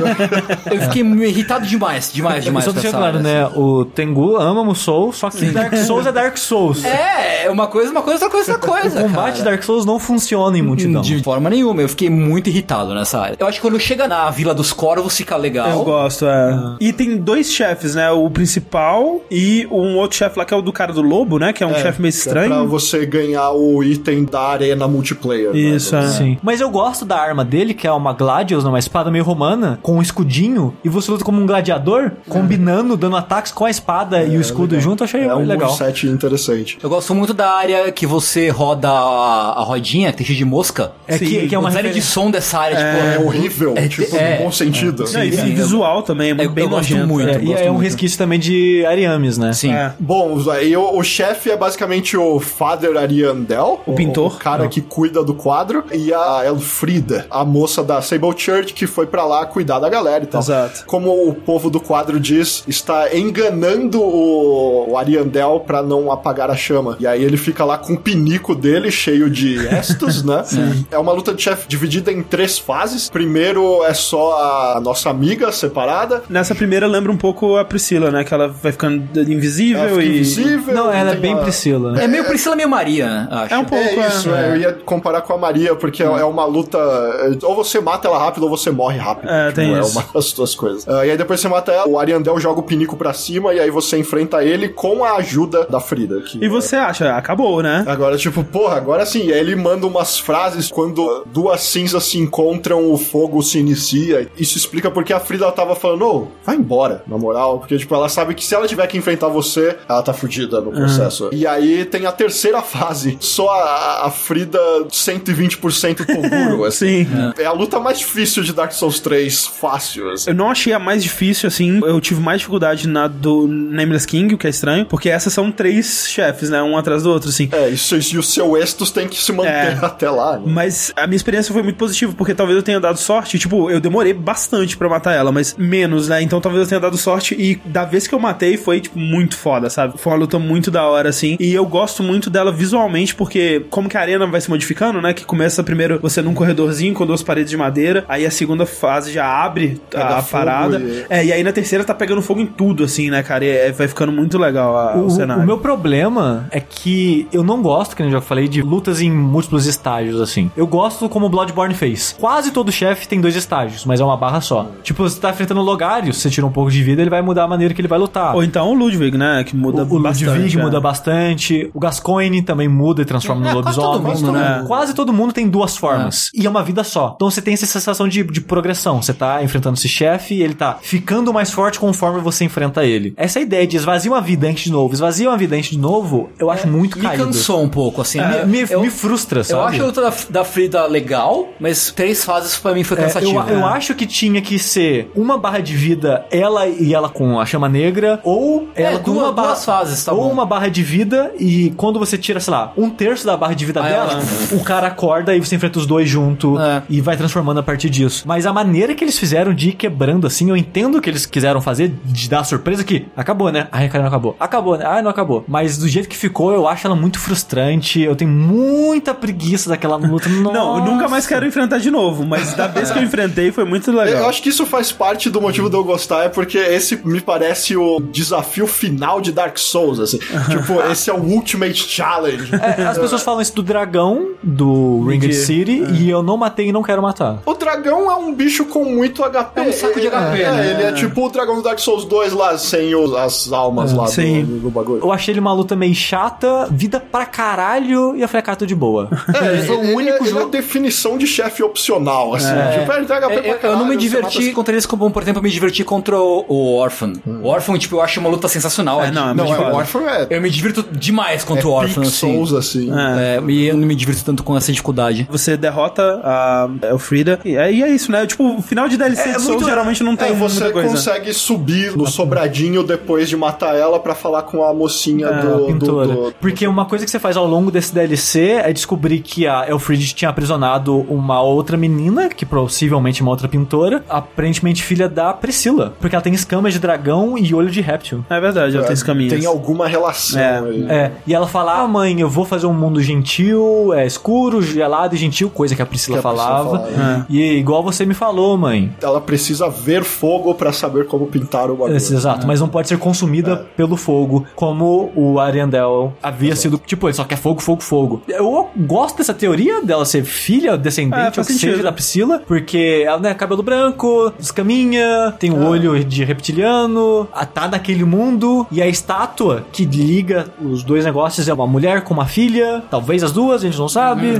Eu 0.75 0.81
fiquei 0.81 0.96
irritado 0.99 1.65
demais, 1.65 2.11
demais, 2.13 2.43
demais. 2.43 2.65
Só 2.65 2.71
deixar 2.71 2.89
essa 2.89 2.97
claro, 2.97 3.19
né? 3.19 3.45
O 3.55 3.85
Tengu 3.85 4.37
ama 4.37 4.63
Musou, 4.63 5.11
só 5.13 5.29
que 5.29 5.45
Dark 5.51 5.75
Souls 5.77 6.05
é 6.05 6.11
Dark 6.11 6.37
Souls. 6.37 6.83
É, 6.83 7.45
é 7.45 7.49
uma 7.49 7.67
coisa, 7.67 7.91
uma 7.91 8.01
coisa, 8.01 8.25
outra 8.25 8.29
coisa, 8.37 8.53
outra 8.53 8.69
coisa. 8.69 8.99
O 8.99 9.03
combate 9.03 9.35
de 9.35 9.39
cara. 9.39 9.51
Dark 9.51 9.63
Souls 9.63 9.85
não 9.85 9.99
funciona 9.99 10.57
em 10.57 10.61
multidão. 10.61 11.01
De 11.01 11.21
forma 11.23 11.49
nenhuma, 11.49 11.81
eu 11.81 11.89
fiquei 11.89 12.09
muito 12.09 12.49
irritado 12.49 12.93
nessa 12.93 13.19
área. 13.19 13.35
Eu 13.39 13.47
acho 13.47 13.59
que 13.59 13.67
quando 13.67 13.79
chega 13.79 14.07
na 14.07 14.29
Vila 14.29 14.53
dos 14.53 14.73
Corvos 14.73 15.15
fica 15.17 15.35
legal. 15.37 15.69
Eu 15.69 15.83
gosto, 15.83 16.25
é. 16.25 16.75
E 16.79 16.91
tem 16.93 17.17
dois 17.17 17.51
chefes, 17.51 17.95
né? 17.95 18.09
O 18.11 18.29
principal 18.29 19.21
e 19.29 19.67
um 19.71 19.97
outro 19.97 20.17
chefe 20.17 20.37
lá 20.39 20.45
que 20.45 20.53
é 20.53 20.57
o 20.57 20.61
do 20.61 20.71
cara 20.73 20.91
do 20.93 21.01
lobo, 21.01 21.37
né? 21.39 21.53
Que 21.53 21.63
é 21.63 21.67
um 21.67 21.75
chefe 21.75 22.01
meio 22.01 22.09
É 22.09 22.15
estranho. 22.15 22.49
pra 22.49 22.63
você 22.63 23.05
ganhar 23.05 23.51
o 23.51 23.83
item 23.83 24.25
da 24.25 24.41
arena 24.41 24.87
multiplayer. 24.87 25.51
né? 25.53 25.59
Isso, 25.59 25.95
é. 25.95 26.07
Sim. 26.07 26.37
Mas 26.41 26.61
eu 26.61 26.69
gosto 26.69 27.05
da 27.05 27.17
arma 27.19 27.43
dele, 27.45 27.73
que 27.73 27.85
é 27.87 27.91
uma 27.91 28.13
Gladius, 28.13 28.63
uma 28.63 28.79
espada 28.79 29.11
meio 29.11 29.23
romana, 29.23 29.79
com 29.81 29.97
um 29.97 30.01
escudinho, 30.01 30.73
e 30.87 30.89
você 30.89 31.11
luta 31.11 31.23
como 31.25 31.41
um 31.41 31.45
gladiador, 31.45 32.11
combinando, 32.29 32.95
dando 32.95 33.15
ataques 33.17 33.51
com 33.51 33.65
a 33.65 33.69
espada 33.69 34.23
e 34.23 34.37
o 34.37 34.41
escudo 34.41 34.79
junto, 34.79 35.03
eu 35.03 35.05
achei 35.05 35.21
É 35.23 35.35
um 35.35 35.45
legal. 35.45 35.69
moveset 35.69 36.07
interessante. 36.07 36.77
Eu 36.81 36.89
gosto 36.89 37.13
muito 37.13 37.33
da 37.33 37.51
área 37.51 37.91
que 37.91 38.05
você 38.07 38.49
roda 38.49 38.89
a, 38.89 39.53
a 39.59 39.63
rodinha, 39.63 40.11
que 40.11 40.17
tem 40.19 40.25
cheio 40.25 40.37
de 40.37 40.45
mosca. 40.45 40.91
É 41.07 41.17
que, 41.17 41.47
que 41.47 41.55
é 41.55 41.59
uma 41.59 41.67
o 41.67 41.71
design 41.71 41.91
de 41.93 42.01
som 42.01 42.31
dessa 42.31 42.59
área, 42.59 42.75
É 42.77 43.13
tipo... 43.13 43.25
horrível, 43.27 43.73
é- 43.75 43.87
tipo, 43.87 44.15
é- 44.15 44.37
no 44.37 44.45
bom 44.45 44.51
sentido. 44.51 45.03
Não, 45.11 45.23
e 45.23 45.31
sim, 45.33 45.53
visual 45.53 46.03
também, 46.03 46.29
é 46.31 46.33
muito 46.33 46.49
eu- 46.49 46.53
bem 46.53 46.63
eu 46.63 46.69
gosto 46.69 46.89
nojento. 46.91 47.07
muito. 47.07 47.29
É. 47.29 47.33
É, 47.35 47.41
e 47.43 47.53
é 47.53 47.69
um 47.69 47.73
muito. 47.73 47.83
resquício 47.83 48.17
também 48.17 48.39
de 48.39 48.85
Ariames, 48.85 49.37
né? 49.37 49.51
Sim. 49.53 49.73
É. 49.73 49.93
Bom, 49.99 50.37
aí 50.51 50.75
o, 50.77 50.97
o 50.97 51.03
chefe 51.03 51.51
é 51.51 51.57
basicamente 51.57 52.15
o 52.15 52.39
Father 52.39 52.95
Ariandel, 52.97 53.81
o 53.85 53.93
pintor. 53.93 54.33
o 54.35 54.37
cara 54.37 54.67
que 54.67 54.81
cuida 54.81 55.23
do 55.23 55.33
quadro, 55.33 55.83
e 55.93 56.13
a 56.13 56.43
Elfrida, 56.45 57.25
a 57.29 57.43
moça 57.43 57.83
da 57.83 58.01
Sable 58.01 58.33
Church 58.37 58.73
que 58.73 58.85
foi 58.87 59.05
pra 59.07 59.25
lá 59.25 59.45
cuidar 59.45 59.79
da 59.79 59.89
galera 59.89 60.23
e 60.23 60.27
tal. 60.27 60.41
Exato. 60.41 60.66
Como 60.85 61.27
o 61.29 61.33
povo 61.33 61.69
do 61.69 61.79
quadro 61.79 62.19
diz, 62.19 62.63
está 62.67 63.15
enganando 63.15 64.01
o, 64.01 64.91
o 64.91 64.97
Ariandel 64.97 65.63
pra 65.65 65.81
não 65.83 66.11
apagar 66.11 66.49
a 66.51 66.55
chama. 66.55 66.97
E 66.99 67.07
aí 67.07 67.23
ele 67.23 67.37
fica 67.37 67.63
lá 67.65 67.77
com 67.77 67.93
o 67.93 67.97
pinico 67.97 68.55
dele 68.55 68.91
cheio 68.91 69.29
de 69.29 69.55
estos, 69.67 70.23
né? 70.23 70.43
É 70.91 70.97
uma 70.97 71.11
luta 71.11 71.33
de 71.33 71.41
chefe 71.41 71.67
dividida 71.67 72.11
em 72.11 72.21
três 72.23 72.57
fases. 72.57 73.09
Primeiro 73.09 73.83
é 73.83 73.93
só 73.93 74.75
a 74.75 74.79
nossa 74.79 75.09
amiga 75.09 75.51
separada. 75.51 76.23
Nessa 76.29 76.55
primeira 76.55 76.87
lembra 76.87 77.11
um 77.11 77.17
pouco 77.17 77.57
a 77.57 77.65
Priscila, 77.65 78.09
né? 78.11 78.23
Que 78.23 78.33
ela 78.33 78.47
vai 78.47 78.71
ficando 78.71 79.19
invisível 79.21 79.81
Ela 79.83 79.89
fica 79.89 80.03
e. 80.03 80.09
invisível. 80.15 80.73
Não, 80.73 80.91
ela 80.91 81.11
é 81.11 81.15
bem 81.15 81.33
uma- 81.33 81.43
Priscila, 81.43 81.91
né? 81.91 82.03
É 82.03 82.07
meio 82.07 82.25
Priscila, 82.25 82.55
meio 82.55 82.69
Maria, 82.69 83.27
acho. 83.29 83.53
É 83.53 83.57
um 83.57 83.65
pouco. 83.65 83.83
É 83.99 84.07
isso, 84.07 84.33
é, 84.33 84.49
eu 84.51 84.57
ia 84.57 84.73
comparar 84.73 85.21
com 85.21 85.33
a 85.33 85.37
Maria, 85.37 85.75
porque 85.75 86.01
é 86.03 86.07
uma 86.23 86.45
luta. 86.45 86.77
é, 86.77 87.45
Ou 87.45 87.55
você 87.55 87.79
mata 87.79 88.07
ela 88.07 88.17
rápido 88.17 88.43
ou 88.43 88.49
você 88.49 88.71
morre 88.71 88.97
rápido. 88.97 89.29
É, 89.29 89.51
tem 89.51 89.75
é 89.75 89.79
isso. 89.79 89.91
uma 89.91 90.05
das 90.13 90.31
duas 90.33 90.55
coisas. 90.57 90.87
Ah, 90.87 91.05
e 91.05 91.11
aí 91.11 91.17
depois 91.17 91.39
você 91.39 91.47
mata 91.47 91.71
ela, 91.71 91.87
o 91.87 91.97
Ariandel 91.99 92.39
joga 92.39 92.59
o 92.59 92.63
pinico 92.63 92.97
pra 92.97 93.13
cima 93.13 93.53
e 93.53 93.59
aí 93.59 93.69
você 93.69 93.97
enfrenta 93.97 94.43
ele 94.43 94.69
com 94.69 95.03
a 95.03 95.15
ajuda 95.17 95.65
da 95.69 95.79
Frida. 95.79 96.19
que 96.21 96.43
E 96.43 96.49
você 96.49 96.75
acha? 96.75 97.15
Acabou, 97.15 97.61
né? 97.63 97.83
é- 97.87 97.91
Agora, 97.91 98.17
tipo, 98.17 98.43
porra, 98.43 98.75
agora 98.77 99.05
sim. 99.05 99.27
E 99.27 99.33
aí 99.33 99.39
ele 99.39 99.55
manda 99.55 99.85
umas 99.87 100.17
frases 100.19 100.69
quando 100.69 101.23
duas 101.27 101.61
cinzas 101.61 102.03
se 102.03 102.17
encontram, 102.17 102.91
o 102.91 102.97
fogo 102.97 103.41
se 103.41 103.59
inicia. 103.59 104.27
Isso 104.37 104.57
explica 104.57 104.89
porque 104.91 105.13
a 105.13 105.19
Frida 105.19 105.49
tava 105.51 105.75
falando, 105.75 106.05
ô, 106.05 106.27
vai 106.45 106.55
embora, 106.55 107.03
na 107.07 107.17
moral. 107.17 107.59
Porque, 107.59 107.77
tipo, 107.77 107.93
ela 107.95 108.09
sabe 108.09 108.33
que 108.33 108.43
se 108.43 108.53
ela 108.55 108.67
tiver 108.67 108.85
que 108.87 108.97
enfrentar 108.97 109.27
você, 109.27 109.77
ela 109.87 110.01
tá 110.01 110.13
fudida 110.13 110.59
no 110.61 110.71
processo. 110.71 111.29
E 111.31 111.45
aí 111.47 111.85
tem 111.85 112.05
a 112.05 112.11
terceira 112.11 112.61
fase. 112.61 113.17
Só 113.19 113.49
a, 113.49 114.05
a 114.07 114.11
Frida 114.11 114.59
120% 114.89 116.05
Toguro, 116.05 116.63
assim. 116.65 116.87
Sim. 117.05 117.07
É 117.37 117.45
a 117.45 117.51
luta 117.51 117.79
mais 117.79 117.99
difícil 117.99 118.43
de 118.43 118.53
Dark 118.53 118.71
Souls 118.71 118.99
3, 118.99 119.45
fácil, 119.47 120.11
assim. 120.11 120.29
Eu 120.31 120.35
não 120.35 120.46
achei 120.49 120.73
a 120.73 120.79
mais 120.79 121.03
difícil, 121.03 121.47
assim. 121.47 121.79
Eu 121.83 121.99
tive 121.99 122.21
mais 122.21 122.39
dificuldade 122.39 122.87
na 122.87 123.07
do 123.07 123.47
Nameless 123.47 124.05
King, 124.07 124.33
o 124.33 124.37
que 124.37 124.47
é 124.47 124.49
estranho, 124.49 124.85
porque 124.85 125.09
essas 125.09 125.33
são 125.33 125.51
três 125.51 126.07
chefes, 126.07 126.49
né? 126.49 126.61
Um 126.61 126.77
atrás 126.77 127.03
do 127.03 127.11
outro, 127.11 127.29
assim. 127.29 127.49
É, 127.51 127.69
isso, 127.69 127.95
e 127.95 128.17
o 128.17 128.23
seu 128.23 128.57
Estus 128.57 128.91
tem 128.91 129.07
que 129.07 129.21
se 129.21 129.31
manter 129.31 129.49
É. 129.49 129.79
até 129.81 130.09
lá, 130.09 130.37
né? 130.37 130.43
Mas 130.45 130.91
a 130.95 131.07
minha 131.07 131.15
experiência 131.15 131.53
foi 131.53 131.63
muito 131.63 131.77
positiva, 131.77 132.13
porque 132.17 132.33
talvez 132.33 132.57
eu 132.57 132.63
tenha 132.63 132.79
dado 132.79 132.97
sorte. 132.97 133.39
Tipo, 133.39 133.69
eu 133.69 133.79
demorei 133.79 134.13
bastante 134.13 134.77
pra 134.77 134.89
matar 134.89 135.13
ela, 135.13 135.31
mas 135.31 135.55
menos, 135.57 136.07
né? 136.07 136.21
Então 136.21 136.39
talvez 136.39 136.63
eu 136.63 136.69
tenha 136.69 136.81
dado 136.81 136.97
sorte. 136.97 137.35
E 137.37 137.55
da 137.65 137.85
vez 137.85 138.07
que 138.07 138.13
eu 138.13 138.19
matei, 138.19 138.57
foi, 138.57 138.79
tipo, 138.79 138.97
muito 138.99 139.37
foda, 139.37 139.69
sabe? 139.69 139.97
Foi 139.97 140.11
uma 140.11 140.19
luta 140.19 140.39
muito 140.39 140.69
da 140.71 140.85
hora, 140.85 141.09
assim. 141.09 141.37
E 141.39 141.53
eu 141.53 141.65
gosto 141.65 142.03
muito 142.03 142.29
dela 142.29 142.51
visualmente, 142.51 143.15
porque 143.15 143.65
como 143.69 143.89
que 143.89 143.97
a 143.97 144.01
arena 144.01 144.25
vai 144.27 144.41
se 144.41 144.49
modificando, 144.49 145.01
né? 145.01 145.13
Que 145.13 145.25
começa 145.25 145.63
primeiro 145.63 145.99
você 146.01 146.21
num 146.21 146.33
corredorzinho 146.33 146.93
com 146.93 147.05
duas 147.05 147.23
paredes 147.23 147.49
de 147.49 147.57
madeira. 147.57 148.05
Aí 148.07 148.25
a 148.25 148.31
segunda 148.31 148.65
fase 148.65 149.11
já 149.11 149.25
abre 149.25 149.81
a, 149.93 150.19
a 150.19 150.23
Pega 150.23 150.36
parada. 150.37 150.79
e- 150.79 151.05
É, 151.09 151.25
e 151.25 151.33
aí 151.33 151.43
na 151.43 151.51
terceira 151.51 151.83
tá 151.83 151.93
pegando 151.93 152.21
fogo 152.21 152.39
em 152.39 152.45
tudo, 152.45 152.83
assim, 152.83 153.09
né, 153.09 153.21
cara? 153.23 153.43
E 153.45 153.49
é- 153.49 153.71
vai 153.71 153.87
ficando 153.87 154.11
muito 154.11 154.37
legal 154.37 154.75
a- 154.77 154.95
o, 154.97 155.05
O, 155.05 155.09
cenário. 155.09 155.43
o 155.43 155.45
meu 155.45 155.57
problema 155.57 156.47
é 156.51 156.59
que 156.59 157.27
eu 157.31 157.43
não 157.43 157.61
gosto, 157.61 157.95
que 157.95 158.03
eu 158.03 158.09
já 158.11 158.21
falei, 158.21 158.47
de 158.47 158.61
lutas 158.61 159.01
em 159.01 159.11
múltiplos 159.11 159.65
estágios, 159.65 160.19
assim. 160.21 160.51
Eu 160.55 160.67
gosto 160.67 161.07
como 161.09 161.25
o 161.25 161.29
Bloodborne 161.29 161.73
fez. 161.73 162.15
Quase 162.19 162.51
todo 162.51 162.71
chefe 162.71 163.07
tem 163.07 163.19
dois 163.21 163.35
estágios, 163.35 163.85
mas 163.85 163.99
é 163.99 164.03
uma 164.03 164.17
barra 164.17 164.41
só. 164.41 164.69
Tipo, 164.83 165.03
você 165.03 165.19
tá 165.19 165.29
enfrentando 165.29 165.61
o 165.61 165.63
Logarius, 165.63 166.17
você 166.17 166.29
tira 166.29 166.45
um 166.45 166.51
pouco 166.51 166.71
de 166.71 166.81
vida, 166.83 167.01
ele 167.01 167.09
vai 167.09 167.21
mudar 167.21 167.43
a 167.43 167.47
maneira 167.47 167.73
que 167.73 167.81
ele 167.81 167.87
vai 167.87 167.99
lutar. 167.99 168.35
Ou 168.35 168.43
então 168.43 168.69
o 168.71 168.73
Ludwig, 168.73 169.17
né? 169.17 169.43
Que 169.43 169.55
muda 169.55 169.83
o, 169.83 169.95
o 169.95 169.99
bastante. 170.01 170.25
Ludwig 170.29 170.57
é. 170.57 170.61
muda 170.61 170.79
bastante. 170.79 171.69
O 171.73 171.79
Gascoigne 171.79 172.41
também 172.41 172.67
muda 172.67 173.01
e 173.01 173.05
transforma 173.05 173.49
É, 173.49 173.53
no 173.53 173.63
quase 173.63 173.79
lobisomem. 173.79 174.13
todo 174.13 174.25
mundo, 174.25 174.31
né? 174.39 174.63
Quase 174.67 174.93
todo 174.93 175.13
mundo 175.13 175.33
tem 175.33 175.47
duas 175.47 175.77
formas. 175.77 176.29
E 176.33 176.45
é 176.45 176.49
uma 176.49 176.63
vida 176.63 176.83
só. 176.83 177.13
Então 177.15 177.29
você 177.29 177.41
tem 177.41 177.53
essa 177.53 177.65
sensação 177.65 178.07
de, 178.07 178.23
de 178.23 178.41
progressão. 178.41 179.01
Você 179.01 179.13
tá 179.13 179.43
enfrentando 179.43 179.75
esse 179.77 179.87
chefe 179.87 180.26
e 180.33 180.41
ele 180.43 180.53
tá 180.53 180.77
ficando 180.81 181.33
mais 181.33 181.51
forte 181.51 181.79
conforme 181.79 182.19
você 182.21 182.45
enfrenta 182.45 182.83
ele. 182.85 183.13
Essa 183.17 183.39
ideia 183.39 183.65
de 183.67 183.77
esvazia 183.77 184.11
uma 184.11 184.21
vida 184.21 184.47
antes 184.47 184.63
de 184.65 184.71
novo, 184.71 184.93
esvazia 184.93 185.29
uma 185.29 185.37
vida 185.37 185.55
antes 185.55 185.71
de 185.71 185.77
novo, 185.77 186.29
eu 186.39 186.49
acho 186.49 186.67
muito 186.67 186.97
É, 186.97 187.01
Me 187.01 187.07
caído. 187.07 187.25
cansou 187.25 187.61
um 187.63 187.69
pouco, 187.69 188.01
assim. 188.01 188.19
Me, 188.45 188.45
me, 188.63 188.65
eu, 188.69 188.81
me 188.81 188.89
frustra, 188.89 189.43
sabe? 189.43 189.59
eu 189.59 189.65
acho 189.67 189.81
a 189.83 189.85
luta 189.85 190.01
da, 190.01 190.13
da 190.29 190.43
Frida 190.43 190.85
legal, 190.87 191.49
mas 191.59 191.91
três 191.91 192.23
fases 192.23 192.55
pra 192.57 192.73
mim 192.73 192.83
foi 192.83 192.97
É, 192.97 193.01
cansativo. 193.01 193.39
eu, 193.49 193.57
eu 193.59 193.65
acho 193.65 193.93
que 193.95 194.05
tinha 194.05 194.41
que 194.41 194.57
ser 194.59 195.11
uma 195.15 195.37
barra 195.37 195.59
de 195.59 195.75
vida, 195.75 196.25
ela 196.31 196.67
e 196.67 196.93
ela 196.93 197.09
com 197.09 197.39
a 197.39 197.45
chama 197.45 197.67
negra, 197.69 198.19
ou 198.23 198.67
É, 198.75 198.83
ela 198.83 198.99
com 198.99 199.11
duas- 199.11 199.23
uma 199.25 199.31
barra. 199.31 199.47
duas 199.49 199.65
fases, 199.65 200.03
tá 200.03 200.13
ou 200.13 200.23
bom. 200.23 200.31
uma 200.31 200.45
barra 200.45 200.69
de 200.69 200.81
vida, 200.83 201.31
e 201.39 201.71
quando 201.77 201.99
você 201.99 202.17
tira, 202.17 202.39
sei 202.39 202.51
lá, 202.51 202.73
um 202.77 202.89
terço 202.89 203.25
da 203.25 203.35
barra 203.37 203.53
de 203.53 203.65
vida 203.65 203.81
Ah, 203.81 203.87
dela, 203.87 204.19
o 204.51 204.63
cara 204.63 204.87
acorda 204.87 205.35
e 205.35 205.39
você 205.39 205.55
enfrenta 205.55 205.79
os 205.79 205.85
dois 205.85 206.07
junto 206.09 206.59
É. 206.59 206.81
e 206.89 207.01
vai 207.01 207.15
transformando 207.17 207.59
a 207.59 207.63
partir 207.63 207.89
disso. 207.89 208.23
Mas 208.25 208.45
a 208.45 208.53
maneira 208.53 208.95
que 208.95 209.03
eles 209.03 209.17
fizeram 209.19 209.53
de 209.53 209.69
ir 209.69 209.73
quebrando 209.73 210.16
assim, 210.25 210.49
eu 210.49 210.57
entendo 210.57 210.97
o 210.97 211.01
que 211.01 211.09
eles 211.09 211.25
quiseram 211.25 211.61
fazer, 211.61 211.93
de 212.03 212.29
dar 212.29 212.39
a 212.39 212.43
surpresa 212.43 212.83
que 212.83 213.05
acabou, 213.15 213.51
né? 213.51 213.67
Ai, 213.71 213.87
cara, 213.89 214.03
não 214.03 214.07
acabou. 214.07 214.35
Acabou, 214.39 214.77
né? 214.77 214.85
Ai, 214.85 215.01
não 215.01 215.11
acabou. 215.11 215.43
Mas 215.47 215.77
do 215.77 215.87
jeito 215.87 216.09
que 216.09 216.17
ficou, 216.17 216.53
eu 216.53 216.67
acho 216.67 216.87
ela 216.87 216.95
muito 216.95 217.19
frustrante. 217.19 218.01
Eu 218.01 218.15
tenho 218.15 218.31
muita 218.31 219.13
preguiça 219.13 219.69
daquela 219.69 219.95
luta. 219.95 220.29
Não, 220.37 220.51
eu 220.53 220.53
Nossa. 220.53 220.91
nunca 220.91 221.07
mais 221.09 221.27
quero 221.27 221.45
enfrentar 221.45 221.79
de 221.79 221.91
novo, 221.91 222.25
mas 222.25 222.53
da 222.53 222.67
vez 222.67 222.89
que 222.89 222.99
eu 222.99 223.03
enfrentei 223.03 223.51
foi 223.51 223.65
muito 223.65 223.91
legal. 223.91 224.21
Eu 224.21 224.29
acho 224.29 224.41
que 224.41 224.49
isso 224.49 224.65
faz 224.65 224.91
parte 224.91 225.29
do 225.29 225.41
motivo 225.41 225.69
de 225.69 225.75
eu 225.75 225.83
gostar, 225.83 226.25
é 226.25 226.29
porque 226.29 226.57
esse 226.57 226.95
me 227.05 227.19
parece 227.19 227.75
o 227.75 227.99
desafio 227.99 228.67
final 228.67 229.19
de 229.19 229.31
Dark 229.31 229.57
Souls, 229.57 229.99
assim. 229.99 230.19
tipo, 230.49 230.81
esse 230.91 231.09
é 231.09 231.13
o 231.13 231.21
Ultimate 231.21 231.87
Challenge. 231.87 232.51
É, 232.55 232.85
as 232.85 232.97
pessoas 232.97 233.23
falam 233.23 233.41
isso 233.41 233.55
do 233.55 233.63
dragão 233.63 234.29
do 234.41 235.05
Ringed 235.07 235.33
City 235.33 235.83
e 235.93 236.09
eu 236.09 236.23
não 236.23 236.37
matei 236.37 236.69
e 236.69 236.71
não 236.71 236.83
quero 236.83 237.01
matar. 237.01 237.41
O 237.45 237.53
dragão 237.53 238.09
é 238.11 238.15
um 238.15 238.33
bicho 238.33 238.65
com 238.65 238.85
muito 238.85 239.23
HP. 239.23 239.59
É 239.59 239.61
um 239.61 239.73
saco 239.73 239.99
de 239.99 240.06
HP, 240.09 240.41
é, 240.41 240.51
né? 240.51 240.71
Ele 240.71 240.83
é 240.83 240.91
tipo 240.91 241.25
o 241.25 241.29
dragão 241.29 241.55
do 241.55 241.61
Dark 241.63 241.79
Souls 241.79 242.05
2 242.05 242.33
lá, 242.33 242.57
sem 242.57 242.93
os- 242.95 243.13
as 243.13 243.51
almas 243.51 243.93
lá 243.93 244.07
Sim. 244.07 244.43
do, 244.45 244.59
do 244.59 244.69
bagulho. 244.69 245.01
Eu 245.03 245.11
achei 245.11 245.33
ele 245.33 245.39
uma 245.39 245.53
luta 245.53 245.75
meio 245.75 245.93
chata, 245.95 246.67
vida 246.71 246.99
pra 246.99 247.25
caralho, 247.25 248.15
e 248.15 248.21
eu 248.21 248.27
falei, 248.27 248.41
cara, 248.41 248.57
tô 248.57 248.65
de 248.65 248.75
boa. 248.75 249.09
É, 249.37 249.61
foi 249.61 249.77
o 249.77 249.83
ele, 249.83 249.93
único 249.95 250.23
ele 250.23 250.29
é 250.29 250.31
a 250.31 250.39
jogo. 250.39 250.49
definição 250.49 251.17
de 251.17 251.27
chefe 251.27 251.61
opcional, 251.63 252.33
assim. 252.35 252.47
Tipo, 252.79 252.91
ele 252.93 253.05
HP 253.05 253.13
É, 253.13 253.19
pra 253.19 253.35
eu, 253.35 253.43
eu 253.53 253.59
caralho, 253.59 253.79
não 253.79 253.85
me 253.87 253.95
diverti 253.97 254.39
mata- 254.41 254.53
contra 254.55 254.73
eles 254.73 254.85
como, 254.85 255.09
por 255.11 255.21
exemplo, 255.21 255.39
eu 255.39 255.43
me 255.43 255.49
diverti 255.49 255.83
contra 255.83 256.17
o, 256.19 256.45
o 256.47 256.75
Orphan. 256.77 257.13
O 257.43 257.47
Orphan, 257.47 257.77
tipo, 257.77 257.95
eu 257.97 258.01
acho 258.01 258.19
uma 258.19 258.29
luta 258.29 258.47
sensacional. 258.47 259.03
É, 259.03 259.11
não, 259.11 259.29
é 259.29 259.33
Não, 259.33 259.45
muito 259.45 259.61
é, 259.61 259.71
o. 259.71 259.75
Orphan 259.75 259.99
é, 260.01 260.27
Eu 260.29 260.41
me 260.41 260.49
divirto 260.49 260.83
demais 260.91 261.43
contra 261.43 261.63
é 261.63 261.67
o 261.67 261.71
Orphan, 261.71 262.01
Peak 262.01 262.07
assim. 262.07 262.33
Souls, 262.33 262.53
assim. 262.53 262.89
É, 262.91 263.41
e 263.49 263.67
eu 263.67 263.77
não 263.77 263.87
me 263.87 263.95
divirto 263.95 264.23
tanto 264.23 264.43
com 264.43 264.55
essa 264.57 264.71
dificuldade. 264.71 265.27
Você 265.29 265.55
derrota 265.55 266.19
a 266.23 266.67
Elfrida 266.89 267.39
e 267.45 267.55
é, 267.55 267.71
e 267.71 267.83
é 267.83 267.89
isso, 267.89 268.11
né? 268.11 268.25
Tipo, 268.25 268.57
o 268.57 268.61
final 268.61 268.87
de 268.87 268.97
DLC 268.97 269.33
de 269.33 269.41
Souls 269.41 269.63
geralmente 269.65 269.96
não 270.03 270.15
tem 270.15 270.29
É, 270.29 270.33
você 270.33 270.59
muita 270.61 270.73
coisa. 270.73 270.89
consegue 270.89 271.33
subir 271.33 271.95
no 271.95 272.07
sobradinho 272.07 272.83
depois 272.83 273.29
de 273.29 273.35
matar 273.37 273.75
ela 273.75 273.99
pra 273.99 274.13
falar 274.15 274.43
com 274.43 274.63
a 274.63 274.73
mocinha 274.73 275.31
do, 275.31 275.57
do, 275.59 275.65
Pintora. 275.67 276.07
do- 276.07 276.33
Porque 276.39 276.67
uma 276.67 276.85
coisa 276.85 277.05
que 277.05 277.11
você 277.11 277.19
faz 277.19 277.37
ao 277.37 277.45
longo 277.47 277.69
desse 277.71 277.93
DLC 277.93 278.61
é 278.63 278.73
descobrir 278.73 279.19
que 279.19 279.47
a 279.47 279.65
Elfrid 279.67 280.13
tinha 280.13 280.29
aprisionado 280.29 280.95
uma 281.09 281.41
outra 281.41 281.77
menina, 281.77 282.29
que 282.29 282.45
possivelmente 282.45 283.21
é 283.21 283.23
uma 283.23 283.31
outra 283.31 283.47
pintora, 283.47 284.03
aparentemente 284.09 284.83
filha 284.83 285.07
da 285.09 285.33
Priscila. 285.33 285.93
Porque 285.99 286.15
ela 286.15 286.23
tem 286.23 286.33
escamas 286.33 286.73
de 286.73 286.79
dragão 286.79 287.37
e 287.37 287.53
olho 287.53 287.69
de 287.69 287.81
réptil. 287.81 288.23
É 288.29 288.39
verdade, 288.39 288.75
ela 288.75 288.85
tem 288.85 288.93
esse 288.93 289.05
caminho. 289.05 289.29
Tem 289.29 289.45
alguma 289.45 289.87
relação 289.87 290.39
É, 290.39 290.59
aí. 290.59 290.85
É, 290.89 291.11
e 291.25 291.33
ela 291.33 291.47
fala: 291.47 291.81
Ah, 291.81 291.87
mãe, 291.87 292.19
eu 292.19 292.29
vou 292.29 292.45
fazer 292.45 292.65
um 292.67 292.73
mundo 292.73 293.01
gentil, 293.01 293.93
é 293.93 294.05
escuro, 294.05 294.61
gelado 294.61 295.15
e 295.15 295.17
gentil, 295.17 295.49
coisa 295.49 295.75
que 295.75 295.81
a 295.81 295.85
Priscila 295.85 296.19
Que 296.21 296.27
a 296.27 296.29
Priscila 296.31 296.47
falava. 296.47 296.79
falava. 296.87 297.25
E 297.29 297.41
igual 297.57 297.83
você 297.83 298.05
me 298.05 298.13
falou, 298.13 298.57
mãe. 298.57 298.91
Ela 299.01 299.19
precisa 299.21 299.67
ver 299.83 300.03
fogo 300.03 300.53
pra 300.53 300.71
saber 300.71 301.05
como 301.07 301.27
pintar 301.27 301.69
o 301.69 301.75
bagulho. 301.75 301.95
Exato, 301.95 302.45
mas 302.47 302.59
não 302.59 302.67
pode 302.69 302.87
ser 302.87 302.97
consumida 302.97 303.65
pelo 303.75 303.95
fogo, 303.97 304.45
como 304.55 305.11
o 305.15 305.39
Ariandel 305.39 306.13
havia 306.21 306.55
sido. 306.55 306.77
Tipo, 306.85 307.07
ele 307.07 307.13
só 307.13 307.23
quer 307.23 307.37
fogo, 307.37 307.61
fogo, 307.61 307.81
fogo. 307.81 308.21
Eu 308.27 308.69
gosto 308.75 309.17
dessa 309.17 309.33
teoria 309.33 309.81
dela 309.81 310.05
ser 310.05 310.23
filha, 310.23 310.71
É, 310.71 310.77
descendente, 310.77 311.39
ou 311.39 311.45
que 311.45 311.53
sentido. 311.53 311.71
seja 311.71 311.83
da 311.83 311.91
Priscila, 311.91 312.41
porque 312.47 313.03
ela, 313.05 313.19
né, 313.19 313.33
cabelo 313.33 313.61
branco, 313.63 314.31
escaminha, 314.39 315.33
tem 315.39 315.51
o 315.51 315.65
olho 315.67 316.03
de 316.03 316.23
reptiliano, 316.23 317.27
tá 317.53 317.67
naquele 317.67 318.03
mundo, 318.03 318.65
e 318.71 318.81
a 318.81 318.87
estátua 318.87 319.65
que 319.71 319.85
liga 319.85 320.47
os 320.61 320.83
dois 320.83 321.05
negócios 321.05 321.47
é 321.47 321.53
uma 321.53 321.67
mulher 321.67 322.01
com 322.01 322.13
uma 322.13 322.25
filha, 322.25 322.83
talvez 322.89 323.23
as 323.23 323.31
duas, 323.31 323.61
a 323.63 323.65
gente 323.65 323.77
não 323.77 323.89
sabe. 323.89 324.33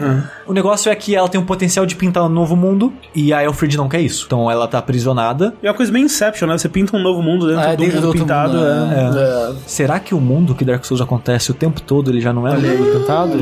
O 0.46 0.54
negócio 0.54 0.92
é 0.92 0.96
que 0.96 1.16
ela 1.16 1.28
tem 1.30 1.40
um 1.40 1.46
potencial 1.46 1.86
de 1.86 1.96
pintar 1.96 2.24
um 2.24 2.30
novo 2.30 2.56
mundo, 2.56 2.92
e 3.14 3.34
a 3.34 3.44
Elfrid 3.44 3.76
não 3.78 3.88
quer 3.90 4.02
isso. 4.02 4.24
Então 4.26 4.50
ela 4.50 4.68
tá 4.68 4.78
aprisionada. 4.78 5.27
E 5.62 5.68
é 5.68 5.70
uma 5.70 5.76
coisa 5.76 5.92
bem 5.92 6.04
Inception, 6.04 6.48
né? 6.48 6.58
Você 6.58 6.70
pinta 6.70 6.96
um 6.96 7.02
novo 7.02 7.22
mundo 7.22 7.48
dentro 7.48 7.62
É, 7.64 7.76
do 7.76 7.78
dentro 7.78 7.96
mundo 7.96 8.02
do 8.02 8.08
outro 8.08 8.22
pintado. 8.24 8.54
mundo, 8.54 8.66
é. 8.66 9.52
É, 9.52 9.54
Será 9.66 10.00
que 10.00 10.14
o 10.16 10.20
mundo 10.20 10.56
que 10.56 10.64
Dark 10.66 10.84
Souls 10.86 11.02
acontece 11.02 11.52
o 11.52 11.54
tempo 11.54 11.82
todo 11.82 12.10
ele 12.12 12.22
já 12.22 12.32
não 12.34 12.48
é 12.48 12.52
um 12.52 12.60
mundo 12.62 13.00
pintado? 13.00 13.38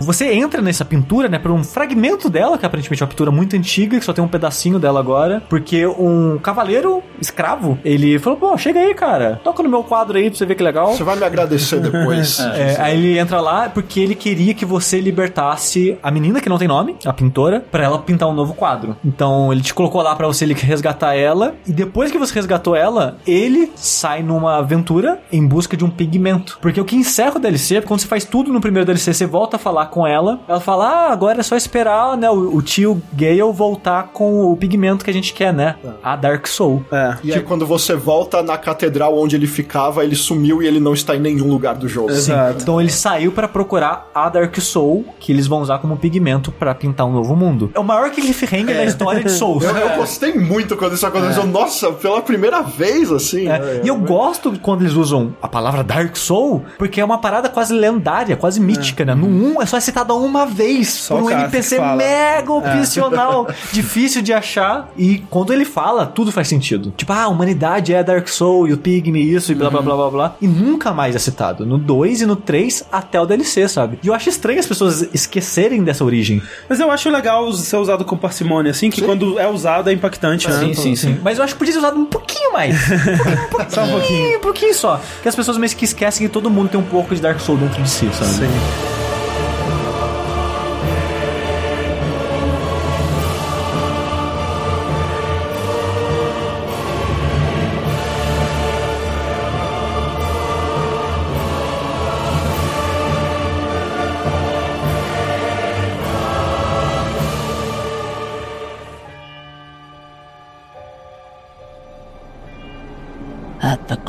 Você 0.00 0.32
entra 0.32 0.60
nessa 0.62 0.84
pintura, 0.84 1.28
né, 1.28 1.38
por 1.38 1.50
um 1.50 1.62
fragmento 1.64 2.28
dela, 2.28 2.58
que 2.58 2.66
aparentemente 2.66 3.02
é 3.02 3.04
uma 3.04 3.10
pintura 3.10 3.30
muito 3.30 3.56
antiga, 3.56 3.98
que 3.98 4.04
só 4.04 4.12
tem 4.12 4.22
um 4.24 4.28
pedacinho 4.28 4.78
dela 4.78 5.00
agora, 5.00 5.42
porque 5.48 5.86
um 5.86 6.38
cavaleiro 6.38 7.02
escravo, 7.20 7.78
ele 7.84 8.18
falou, 8.18 8.38
pô, 8.38 8.56
chega 8.58 8.80
aí, 8.80 8.94
cara, 8.94 9.40
toca 9.42 9.62
no 9.62 9.68
meu 9.68 9.82
quadro 9.82 10.16
aí 10.18 10.28
pra 10.30 10.38
você 10.38 10.46
ver 10.46 10.54
que 10.54 10.62
legal. 10.62 10.92
Você 10.94 11.04
vai 11.04 11.16
me 11.16 11.24
agradecer 11.24 11.80
depois. 11.80 12.38
É, 12.56 12.76
aí 12.80 12.96
ele 12.96 13.18
entra 13.18 13.40
lá 13.40 13.68
porque 13.68 14.00
ele 14.00 14.14
queria 14.14 14.54
que 14.54 14.64
você 14.64 15.00
libertasse 15.00 15.98
a 16.02 16.10
menina 16.10 16.40
que 16.40 16.48
não 16.48 16.58
tem 16.58 16.68
nome, 16.68 16.96
a 17.04 17.12
pintora, 17.12 17.60
pra 17.70 17.84
ela 17.84 17.98
pintar 17.98 18.28
um 18.28 18.32
novo 18.34 18.54
quadro. 18.54 18.96
Então 19.04 19.52
ele 19.52 19.60
te 19.60 19.74
colocou 19.74 20.00
lá 20.02 20.14
pra 20.14 20.26
você 20.26 20.46
resgatar 20.76 21.14
ela 21.14 21.54
e 21.66 21.72
depois 21.72 22.10
que 22.10 22.18
você 22.18 22.34
resgatou 22.34 22.76
ela, 22.76 23.18
ele 23.26 23.72
sai 23.74 24.22
numa 24.22 24.58
aventura 24.58 25.20
em 25.32 25.46
busca 25.46 25.76
de 25.76 25.84
um 25.84 25.90
pigmento. 25.90 26.58
Porque 26.60 26.80
o 26.80 26.84
que 26.84 26.96
encerra 26.96 27.36
o 27.36 27.38
DLC, 27.38 27.76
é 27.76 27.80
quando 27.80 28.00
você 28.00 28.06
faz 28.06 28.24
tudo 28.24 28.52
no 28.52 28.60
primeiro 28.60 28.86
DLC, 28.86 29.12
você 29.12 29.26
volta 29.26 29.56
a 29.56 29.58
falar 29.58 29.86
com 29.86 30.06
ela, 30.06 30.40
ela 30.48 30.60
fala: 30.60 30.88
"Ah, 30.88 31.12
agora 31.12 31.40
é 31.40 31.42
só 31.42 31.56
esperar, 31.56 32.16
né, 32.16 32.30
o, 32.30 32.56
o 32.56 32.62
tio 32.62 33.00
Gale 33.12 33.36
voltar 33.52 34.10
com 34.12 34.50
o 34.50 34.56
pigmento 34.56 35.04
que 35.04 35.10
a 35.10 35.14
gente 35.14 35.32
quer, 35.32 35.52
né? 35.52 35.76
A 36.02 36.16
Dark 36.16 36.46
Soul". 36.46 36.84
É. 36.92 37.16
E 37.24 37.32
aí, 37.32 37.40
quando 37.40 37.66
você 37.66 37.94
volta 37.94 38.42
na 38.42 38.56
catedral 38.58 39.18
onde 39.18 39.36
ele 39.36 39.46
ficava, 39.46 40.04
ele 40.04 40.16
sumiu 40.16 40.62
e 40.62 40.66
ele 40.66 40.80
não 40.80 40.94
está 40.94 41.16
em 41.16 41.20
nenhum 41.20 41.48
lugar 41.48 41.74
do 41.74 41.88
jogo. 41.88 42.10
Exato. 42.10 42.62
Então 42.62 42.80
ele 42.80 42.90
saiu 42.90 43.32
pra 43.32 43.48
procurar 43.48 44.10
a 44.14 44.28
Dark 44.28 44.56
Soul, 44.60 45.04
que 45.18 45.32
eles 45.32 45.46
vão 45.46 45.60
usar 45.60 45.78
como 45.78 45.96
pigmento 45.96 46.52
pra 46.52 46.74
pintar 46.74 47.06
um 47.06 47.12
novo 47.12 47.34
mundo. 47.34 47.70
É 47.74 47.78
o 47.78 47.84
maior 47.84 48.10
cliffhanger 48.10 48.76
da 48.76 48.84
história 48.84 49.22
de 49.22 49.30
Souls. 49.30 49.64
Eu, 49.64 49.76
eu 49.76 49.96
gostei 49.96 50.34
muito 50.34 50.65
quando 50.74 50.94
isso 50.94 51.06
aconteceu. 51.06 51.46
Nossa, 51.46 51.92
pela 51.92 52.22
primeira 52.22 52.62
vez, 52.62 53.12
assim. 53.12 53.46
É, 53.46 53.58
né? 53.58 53.80
E 53.84 53.88
eu 53.88 53.96
gosto 53.96 54.58
quando 54.60 54.82
eles 54.82 54.94
usam 54.94 55.34
a 55.42 55.48
palavra 55.48 55.84
Dark 55.84 56.16
Soul, 56.16 56.64
porque 56.78 57.00
é 57.00 57.04
uma 57.04 57.18
parada 57.18 57.48
quase 57.48 57.74
lendária, 57.74 58.36
quase 58.36 58.58
mítica, 58.58 59.04
né? 59.04 59.14
No 59.14 59.26
1 59.26 59.62
é 59.62 59.66
só 59.66 59.78
citada 59.78 60.14
uma 60.14 60.46
vez 60.46 61.06
por 61.08 61.22
o 61.22 61.26
um 61.26 61.30
NPC 61.30 61.78
mega 61.96 62.52
opcional, 62.52 63.48
difícil 63.72 64.22
de 64.22 64.32
achar. 64.32 64.88
E 64.96 65.18
quando 65.30 65.52
ele 65.52 65.64
fala, 65.64 66.06
tudo 66.06 66.32
faz 66.32 66.48
sentido. 66.48 66.92
Tipo, 66.96 67.12
ah, 67.12 67.24
a 67.24 67.28
humanidade 67.28 67.92
é 67.92 68.02
Dark 68.02 68.28
Soul 68.28 68.68
e 68.68 68.72
o 68.72 68.78
Pygmy, 68.78 69.34
isso 69.34 69.52
e 69.52 69.54
blá 69.54 69.68
blá 69.68 69.82
blá 69.82 69.94
blá 69.94 70.10
blá. 70.10 70.36
E 70.40 70.48
nunca 70.48 70.92
mais 70.92 71.14
é 71.14 71.18
citado. 71.18 71.66
No 71.66 71.76
2 71.76 72.22
e 72.22 72.26
no 72.26 72.36
3 72.36 72.84
até 72.90 73.20
o 73.20 73.26
DLC, 73.26 73.68
sabe? 73.68 73.98
E 74.02 74.06
eu 74.06 74.14
acho 74.14 74.28
estranho 74.28 74.58
as 74.58 74.66
pessoas 74.66 75.02
esquecerem 75.12 75.82
dessa 75.84 76.04
origem. 76.04 76.42
Mas 76.68 76.80
eu 76.80 76.90
acho 76.90 77.10
legal 77.10 77.52
ser 77.52 77.76
usado 77.76 78.04
com 78.04 78.16
parcimônia, 78.16 78.70
assim, 78.70 78.90
que 78.90 79.02
quando 79.02 79.38
é 79.38 79.48
usado 79.48 79.90
é 79.90 79.92
impactante, 79.92 80.48
né? 80.48 80.55
Sim, 80.60 80.74
sim, 80.74 80.96
sim. 80.96 81.18
Mas 81.22 81.38
eu 81.38 81.44
acho 81.44 81.54
que 81.54 81.58
podia 81.58 81.72
ser 81.72 81.78
usado 81.78 81.98
um 81.98 82.04
pouquinho 82.06 82.52
mais. 82.52 82.74
Um 82.90 83.48
pouquinho, 83.50 83.70
Só 83.74 83.82
um 83.84 83.90
pouquinho. 83.90 84.36
um 84.36 84.40
pouquinho 84.40 84.74
só. 84.74 85.00
Que 85.22 85.28
as 85.28 85.34
pessoas 85.36 85.56
meio 85.58 85.74
que 85.74 85.84
esquecem 85.84 86.26
que 86.26 86.32
todo 86.32 86.50
mundo 86.50 86.68
tem 86.70 86.80
um 86.80 86.84
pouco 86.84 87.14
de 87.14 87.20
Dark 87.20 87.38
Souls 87.40 87.60
dentro 87.60 87.82
de 87.82 87.88
si, 87.88 88.08
sabe? 88.12 88.30
Sim. 88.30 88.95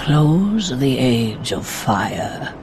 Close 0.07 0.71
of 0.71 0.79
the 0.79 0.97
age 0.97 1.51
of 1.51 1.67
fire, 1.67 2.55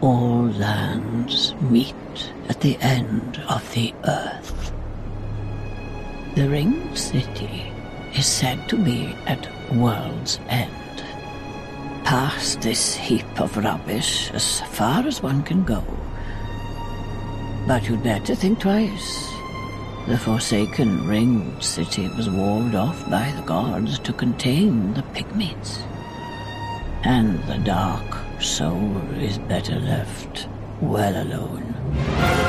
all 0.00 0.46
lands 0.52 1.56
meet 1.60 2.32
at 2.48 2.60
the 2.60 2.76
end 2.80 3.42
of 3.48 3.74
the 3.74 3.92
earth. 4.04 4.72
The 6.36 6.48
ringed 6.48 6.96
city 6.96 7.72
is 8.14 8.26
said 8.26 8.68
to 8.68 8.76
be 8.76 9.12
at 9.26 9.50
world's 9.74 10.38
end. 10.48 11.04
Past 12.04 12.60
this 12.60 12.94
heap 12.94 13.40
of 13.40 13.56
rubbish 13.56 14.30
as 14.30 14.60
far 14.60 15.04
as 15.04 15.20
one 15.20 15.42
can 15.42 15.64
go. 15.64 15.82
But 17.66 17.88
you'd 17.88 18.04
better 18.04 18.36
think 18.36 18.60
twice. 18.60 19.28
The 20.06 20.16
forsaken 20.16 21.08
ringed 21.08 21.60
city 21.60 22.06
was 22.16 22.30
walled 22.30 22.76
off 22.76 23.10
by 23.10 23.32
the 23.32 23.42
gods 23.42 23.98
to 23.98 24.12
contain 24.12 24.94
the 24.94 25.02
pygmies. 25.02 25.82
And 27.04 27.42
the 27.44 27.58
dark 27.58 28.16
soul 28.40 28.96
is 29.16 29.38
better 29.38 29.78
left 29.80 30.46
well 30.80 31.20
alone. 31.20 32.41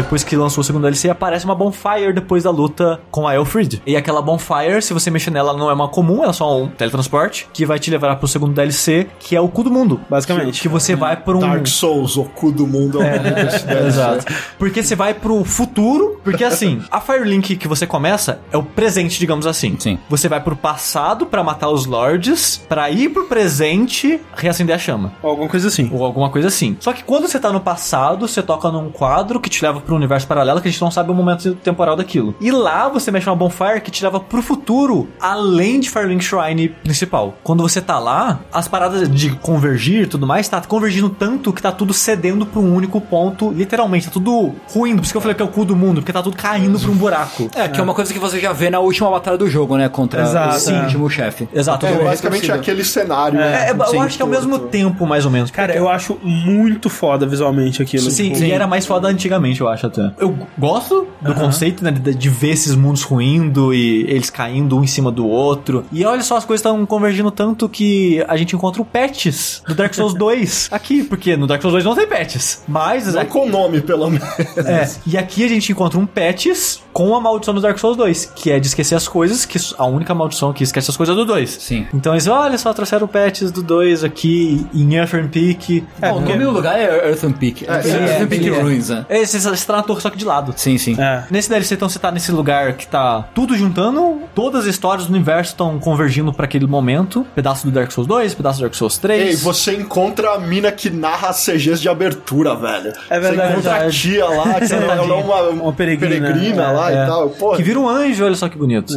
Depois 0.00 0.24
que 0.24 0.34
lançou 0.34 0.62
o 0.62 0.64
segundo 0.64 0.82
DLC, 0.82 1.10
aparece 1.10 1.44
uma 1.44 1.54
bonfire 1.54 2.14
depois 2.14 2.44
da 2.44 2.50
luta 2.50 2.98
com 3.10 3.28
a 3.28 3.34
Elfrid. 3.34 3.82
E 3.86 3.96
aquela 3.96 4.22
bonfire, 4.22 4.80
se 4.80 4.94
você 4.94 5.10
mexer 5.10 5.30
nela, 5.30 5.50
ela 5.50 5.58
não 5.58 5.68
é 5.68 5.74
uma 5.74 5.88
comum, 5.88 6.22
ela 6.22 6.30
é 6.30 6.32
só 6.32 6.62
um 6.62 6.68
teletransporte, 6.68 7.48
que 7.52 7.66
vai 7.66 7.78
te 7.78 7.90
levar 7.90 8.16
pro 8.16 8.26
segundo 8.26 8.54
DLC, 8.54 9.08
que 9.18 9.36
é 9.36 9.40
o 9.40 9.48
cu 9.48 9.62
do 9.62 9.70
mundo. 9.70 10.00
Basicamente. 10.08 10.62
Que 10.62 10.68
você 10.68 10.96
vai 10.96 11.16
por 11.16 11.36
um. 11.36 11.40
Dark 11.40 11.66
Souls, 11.66 12.16
o 12.16 12.24
cu 12.24 12.50
do 12.50 12.66
mundo 12.66 13.02
é, 13.02 13.18
DLC. 13.18 13.66
Exato. 13.86 14.24
Porque 14.58 14.82
você 14.82 14.96
vai 14.96 15.12
pro 15.12 15.44
futuro, 15.44 16.18
porque 16.24 16.44
assim, 16.44 16.82
a 16.90 16.98
Firelink 16.98 17.56
que 17.56 17.68
você 17.68 17.86
começa 17.86 18.40
é 18.50 18.56
o 18.56 18.62
presente, 18.62 19.18
digamos 19.18 19.46
assim. 19.46 19.76
Sim. 19.78 19.98
Você 20.08 20.28
vai 20.28 20.40
pro 20.40 20.56
passado 20.56 21.26
pra 21.26 21.44
matar 21.44 21.68
os 21.68 21.84
lords, 21.84 22.56
pra 22.68 22.90
ir 22.90 23.10
pro 23.10 23.26
presente 23.26 24.18
reacender 24.34 24.74
a 24.74 24.78
chama. 24.78 25.12
Alguma 25.22 25.48
coisa 25.48 25.68
assim. 25.68 25.90
Ou 25.92 26.02
alguma 26.04 26.30
coisa 26.30 26.48
assim. 26.48 26.76
Só 26.80 26.94
que 26.94 27.04
quando 27.04 27.28
você 27.28 27.38
tá 27.38 27.52
no 27.52 27.60
passado, 27.60 28.26
você 28.26 28.42
toca 28.42 28.70
num 28.70 28.90
quadro 28.90 29.38
que 29.38 29.50
te 29.50 29.62
leva 29.62 29.80
pro 29.80 29.89
universo 29.96 30.26
paralelo 30.26 30.60
que 30.60 30.68
a 30.68 30.70
gente 30.70 30.80
não 30.80 30.90
sabe 30.90 31.10
o 31.10 31.14
momento 31.14 31.54
temporal 31.56 31.96
daquilo. 31.96 32.34
E 32.40 32.50
lá 32.50 32.88
você 32.88 33.10
mexe 33.10 33.28
uma 33.28 33.36
bonfire 33.36 33.80
que 33.80 33.90
te 33.90 34.02
leva 34.04 34.20
pro 34.20 34.42
futuro, 34.42 35.08
além 35.20 35.80
de 35.80 35.88
Firelink 35.90 36.24
Shrine 36.24 36.68
principal. 36.68 37.34
Quando 37.42 37.62
você 37.62 37.80
tá 37.80 37.98
lá, 37.98 38.40
as 38.52 38.68
paradas 38.68 39.08
de 39.08 39.30
convergir 39.36 40.02
e 40.02 40.06
tudo 40.06 40.26
mais, 40.26 40.48
tá 40.48 40.60
convergindo 40.60 41.08
tanto 41.08 41.52
que 41.52 41.62
tá 41.62 41.72
tudo 41.72 41.92
cedendo 41.92 42.44
pra 42.46 42.60
um 42.60 42.74
único 42.74 43.00
ponto, 43.00 43.50
literalmente, 43.52 44.06
tá 44.06 44.12
tudo 44.12 44.54
ruindo. 44.72 44.96
Por 44.98 45.04
isso 45.04 45.12
que 45.12 45.16
eu 45.16 45.20
falei 45.20 45.34
que 45.34 45.42
é 45.42 45.44
o 45.44 45.48
cu 45.48 45.64
do 45.64 45.74
mundo, 45.76 46.00
porque 46.00 46.12
tá 46.12 46.22
tudo 46.22 46.36
caindo 46.36 46.78
pra 46.78 46.90
um 46.90 46.94
buraco. 46.96 47.50
É, 47.54 47.68
que 47.68 47.78
é 47.80 47.82
uma 47.82 47.94
coisa 47.94 48.12
que 48.12 48.18
você 48.18 48.38
já 48.40 48.52
vê 48.52 48.70
na 48.70 48.80
última 48.80 49.10
batalha 49.10 49.36
do 49.38 49.48
jogo, 49.48 49.76
né? 49.76 49.88
Contra 49.88 50.22
Exato, 50.22 50.70
o 50.70 50.72
é. 50.74 50.82
último 50.82 51.10
chefe. 51.10 51.48
Exato. 51.52 51.86
É, 51.86 51.92
Eu- 51.92 52.04
basicamente 52.04 52.50
é 52.50 52.54
aquele 52.54 52.84
cenário. 52.84 53.38
né? 53.38 53.68
É, 53.68 53.72
eu 53.72 53.86
Sim, 53.86 53.98
acho 54.00 54.16
que 54.16 54.22
é 54.22 54.24
ao 54.24 54.30
mesmo 54.30 54.58
tempo, 54.58 55.06
mais 55.06 55.24
ou 55.24 55.30
menos. 55.30 55.50
Cara, 55.50 55.74
eu 55.74 55.88
acho 55.88 56.18
muito 56.22 56.88
foda 56.88 57.26
visualmente 57.26 57.82
aquilo. 57.82 58.10
Sim, 58.10 58.32
Tipo, 58.32 58.44
e 58.44 58.52
era 58.52 58.66
mais 58.66 58.86
foda 58.86 59.08
antigamente, 59.08 59.60
eu 59.60 59.68
acho 59.68 59.79
até. 59.86 60.12
Eu 60.18 60.36
gosto 60.58 61.06
do 61.20 61.34
conceito, 61.34 61.82
né, 61.84 61.90
de, 61.90 62.14
de 62.14 62.28
ver 62.28 62.50
esses 62.50 62.74
mundos 62.74 63.02
ruindo 63.02 63.72
e 63.74 64.02
eles 64.10 64.30
caindo 64.30 64.78
um 64.78 64.84
em 64.84 64.86
cima 64.86 65.10
do 65.10 65.26
outro. 65.26 65.84
E 65.92 66.04
olha 66.04 66.22
só, 66.22 66.36
as 66.36 66.44
coisas 66.44 66.60
estão 66.60 66.84
convergindo 66.86 67.30
tanto 67.30 67.68
que 67.68 68.24
a 68.28 68.36
gente 68.36 68.54
encontra 68.54 68.80
o 68.80 68.84
patches 68.84 69.62
do 69.66 69.74
Dark 69.74 69.94
Souls 69.94 70.14
2 70.18 70.68
aqui, 70.72 71.02
porque 71.02 71.36
no 71.36 71.46
Dark 71.46 71.60
Souls 71.60 71.72
2 71.74 71.84
não 71.84 71.94
tem 71.94 72.06
patches. 72.06 72.62
Mas 72.66 73.14
Não 73.14 73.24
com 73.26 73.48
nome, 73.48 73.80
pelo 73.80 74.08
menos. 74.10 74.28
é, 74.58 74.88
e 75.06 75.16
aqui 75.16 75.44
a 75.44 75.48
gente 75.48 75.70
encontra 75.72 75.98
um 75.98 76.06
patches 76.06 76.80
com 76.92 77.14
a 77.14 77.20
maldição 77.20 77.54
do 77.54 77.60
Dark 77.60 77.78
Souls 77.78 77.96
2, 77.96 78.32
que 78.34 78.50
é 78.50 78.58
de 78.58 78.66
esquecer 78.66 78.94
as 78.94 79.06
coisas, 79.06 79.44
que 79.44 79.58
a 79.78 79.86
única 79.86 80.14
maldição 80.14 80.52
que 80.52 80.64
esquece 80.64 80.90
as 80.90 80.96
coisas 80.96 81.14
é 81.14 81.18
do 81.18 81.24
2. 81.24 81.50
Sim. 81.50 81.86
Então 81.94 82.12
eles, 82.12 82.26
olha 82.26 82.58
só, 82.58 82.72
trouxeram 82.72 83.06
o 83.06 83.08
patches 83.08 83.52
do 83.52 83.62
2 83.62 84.04
aqui 84.04 84.66
em 84.74 84.94
Earthern 84.94 85.28
Peak. 85.28 85.84
É, 86.00 86.10
o 86.12 86.20
nome 86.20 86.44
do 86.44 86.50
lugar 86.50 86.78
é 86.78 87.08
Earthen 87.10 87.32
Peak. 87.32 87.64
É, 87.66 87.74
Earthen 87.74 88.26
Peak 88.26 88.46
ele 88.46 88.56
é. 88.56 88.60
Ruins, 88.62 88.88
né? 88.88 89.06
É, 89.08 89.24
você, 89.24 89.38
você 89.60 89.66
tá 89.66 89.76
na 89.76 89.82
torre 89.82 90.00
só 90.00 90.10
que 90.10 90.16
de 90.18 90.24
lado. 90.24 90.52
Sim, 90.56 90.76
sim. 90.78 90.96
É. 91.00 91.24
Nesse 91.30 91.48
DLC, 91.48 91.74
então, 91.74 91.88
você 91.88 91.98
tá 91.98 92.10
nesse 92.10 92.32
lugar 92.32 92.74
que 92.74 92.86
tá 92.86 93.24
tudo 93.34 93.56
juntando, 93.56 94.20
todas 94.34 94.62
as 94.62 94.66
histórias 94.66 95.06
do 95.06 95.12
universo 95.14 95.52
estão 95.52 95.78
convergindo 95.78 96.32
pra 96.32 96.44
aquele 96.46 96.66
momento. 96.66 97.26
Pedaço 97.34 97.66
do 97.66 97.72
Dark 97.72 97.90
Souls 97.92 98.06
2, 98.06 98.34
pedaço 98.34 98.58
do 98.58 98.62
Dark 98.62 98.74
Souls 98.74 98.98
3. 98.98 99.28
Ei, 99.28 99.36
você 99.36 99.76
encontra 99.76 100.34
a 100.34 100.38
mina 100.38 100.70
que 100.72 100.90
narra 100.90 101.28
as 101.28 101.44
CGs 101.44 101.80
de 101.80 101.88
abertura, 101.88 102.54
velho. 102.54 102.92
É 103.08 103.20
verdade. 103.20 103.48
Você 103.48 103.52
encontra 103.60 103.86
a 103.86 103.90
tia 103.90 104.26
lá, 104.26 104.60
que 104.60 104.72
é 104.72 105.00
uma, 105.00 105.40
Uma 105.50 105.72
peregrina. 105.72 106.70
lá 106.72 106.90
É. 106.92 107.04
e 107.04 107.06
tal. 107.06 107.30
Pô, 107.30 107.52
Que 107.56 107.62
vira 107.62 107.78
um 107.78 107.88
anjo, 107.88 108.24
olha 108.24 108.34
só 108.34 108.48
que 108.48 108.56
bonito. 108.58 108.92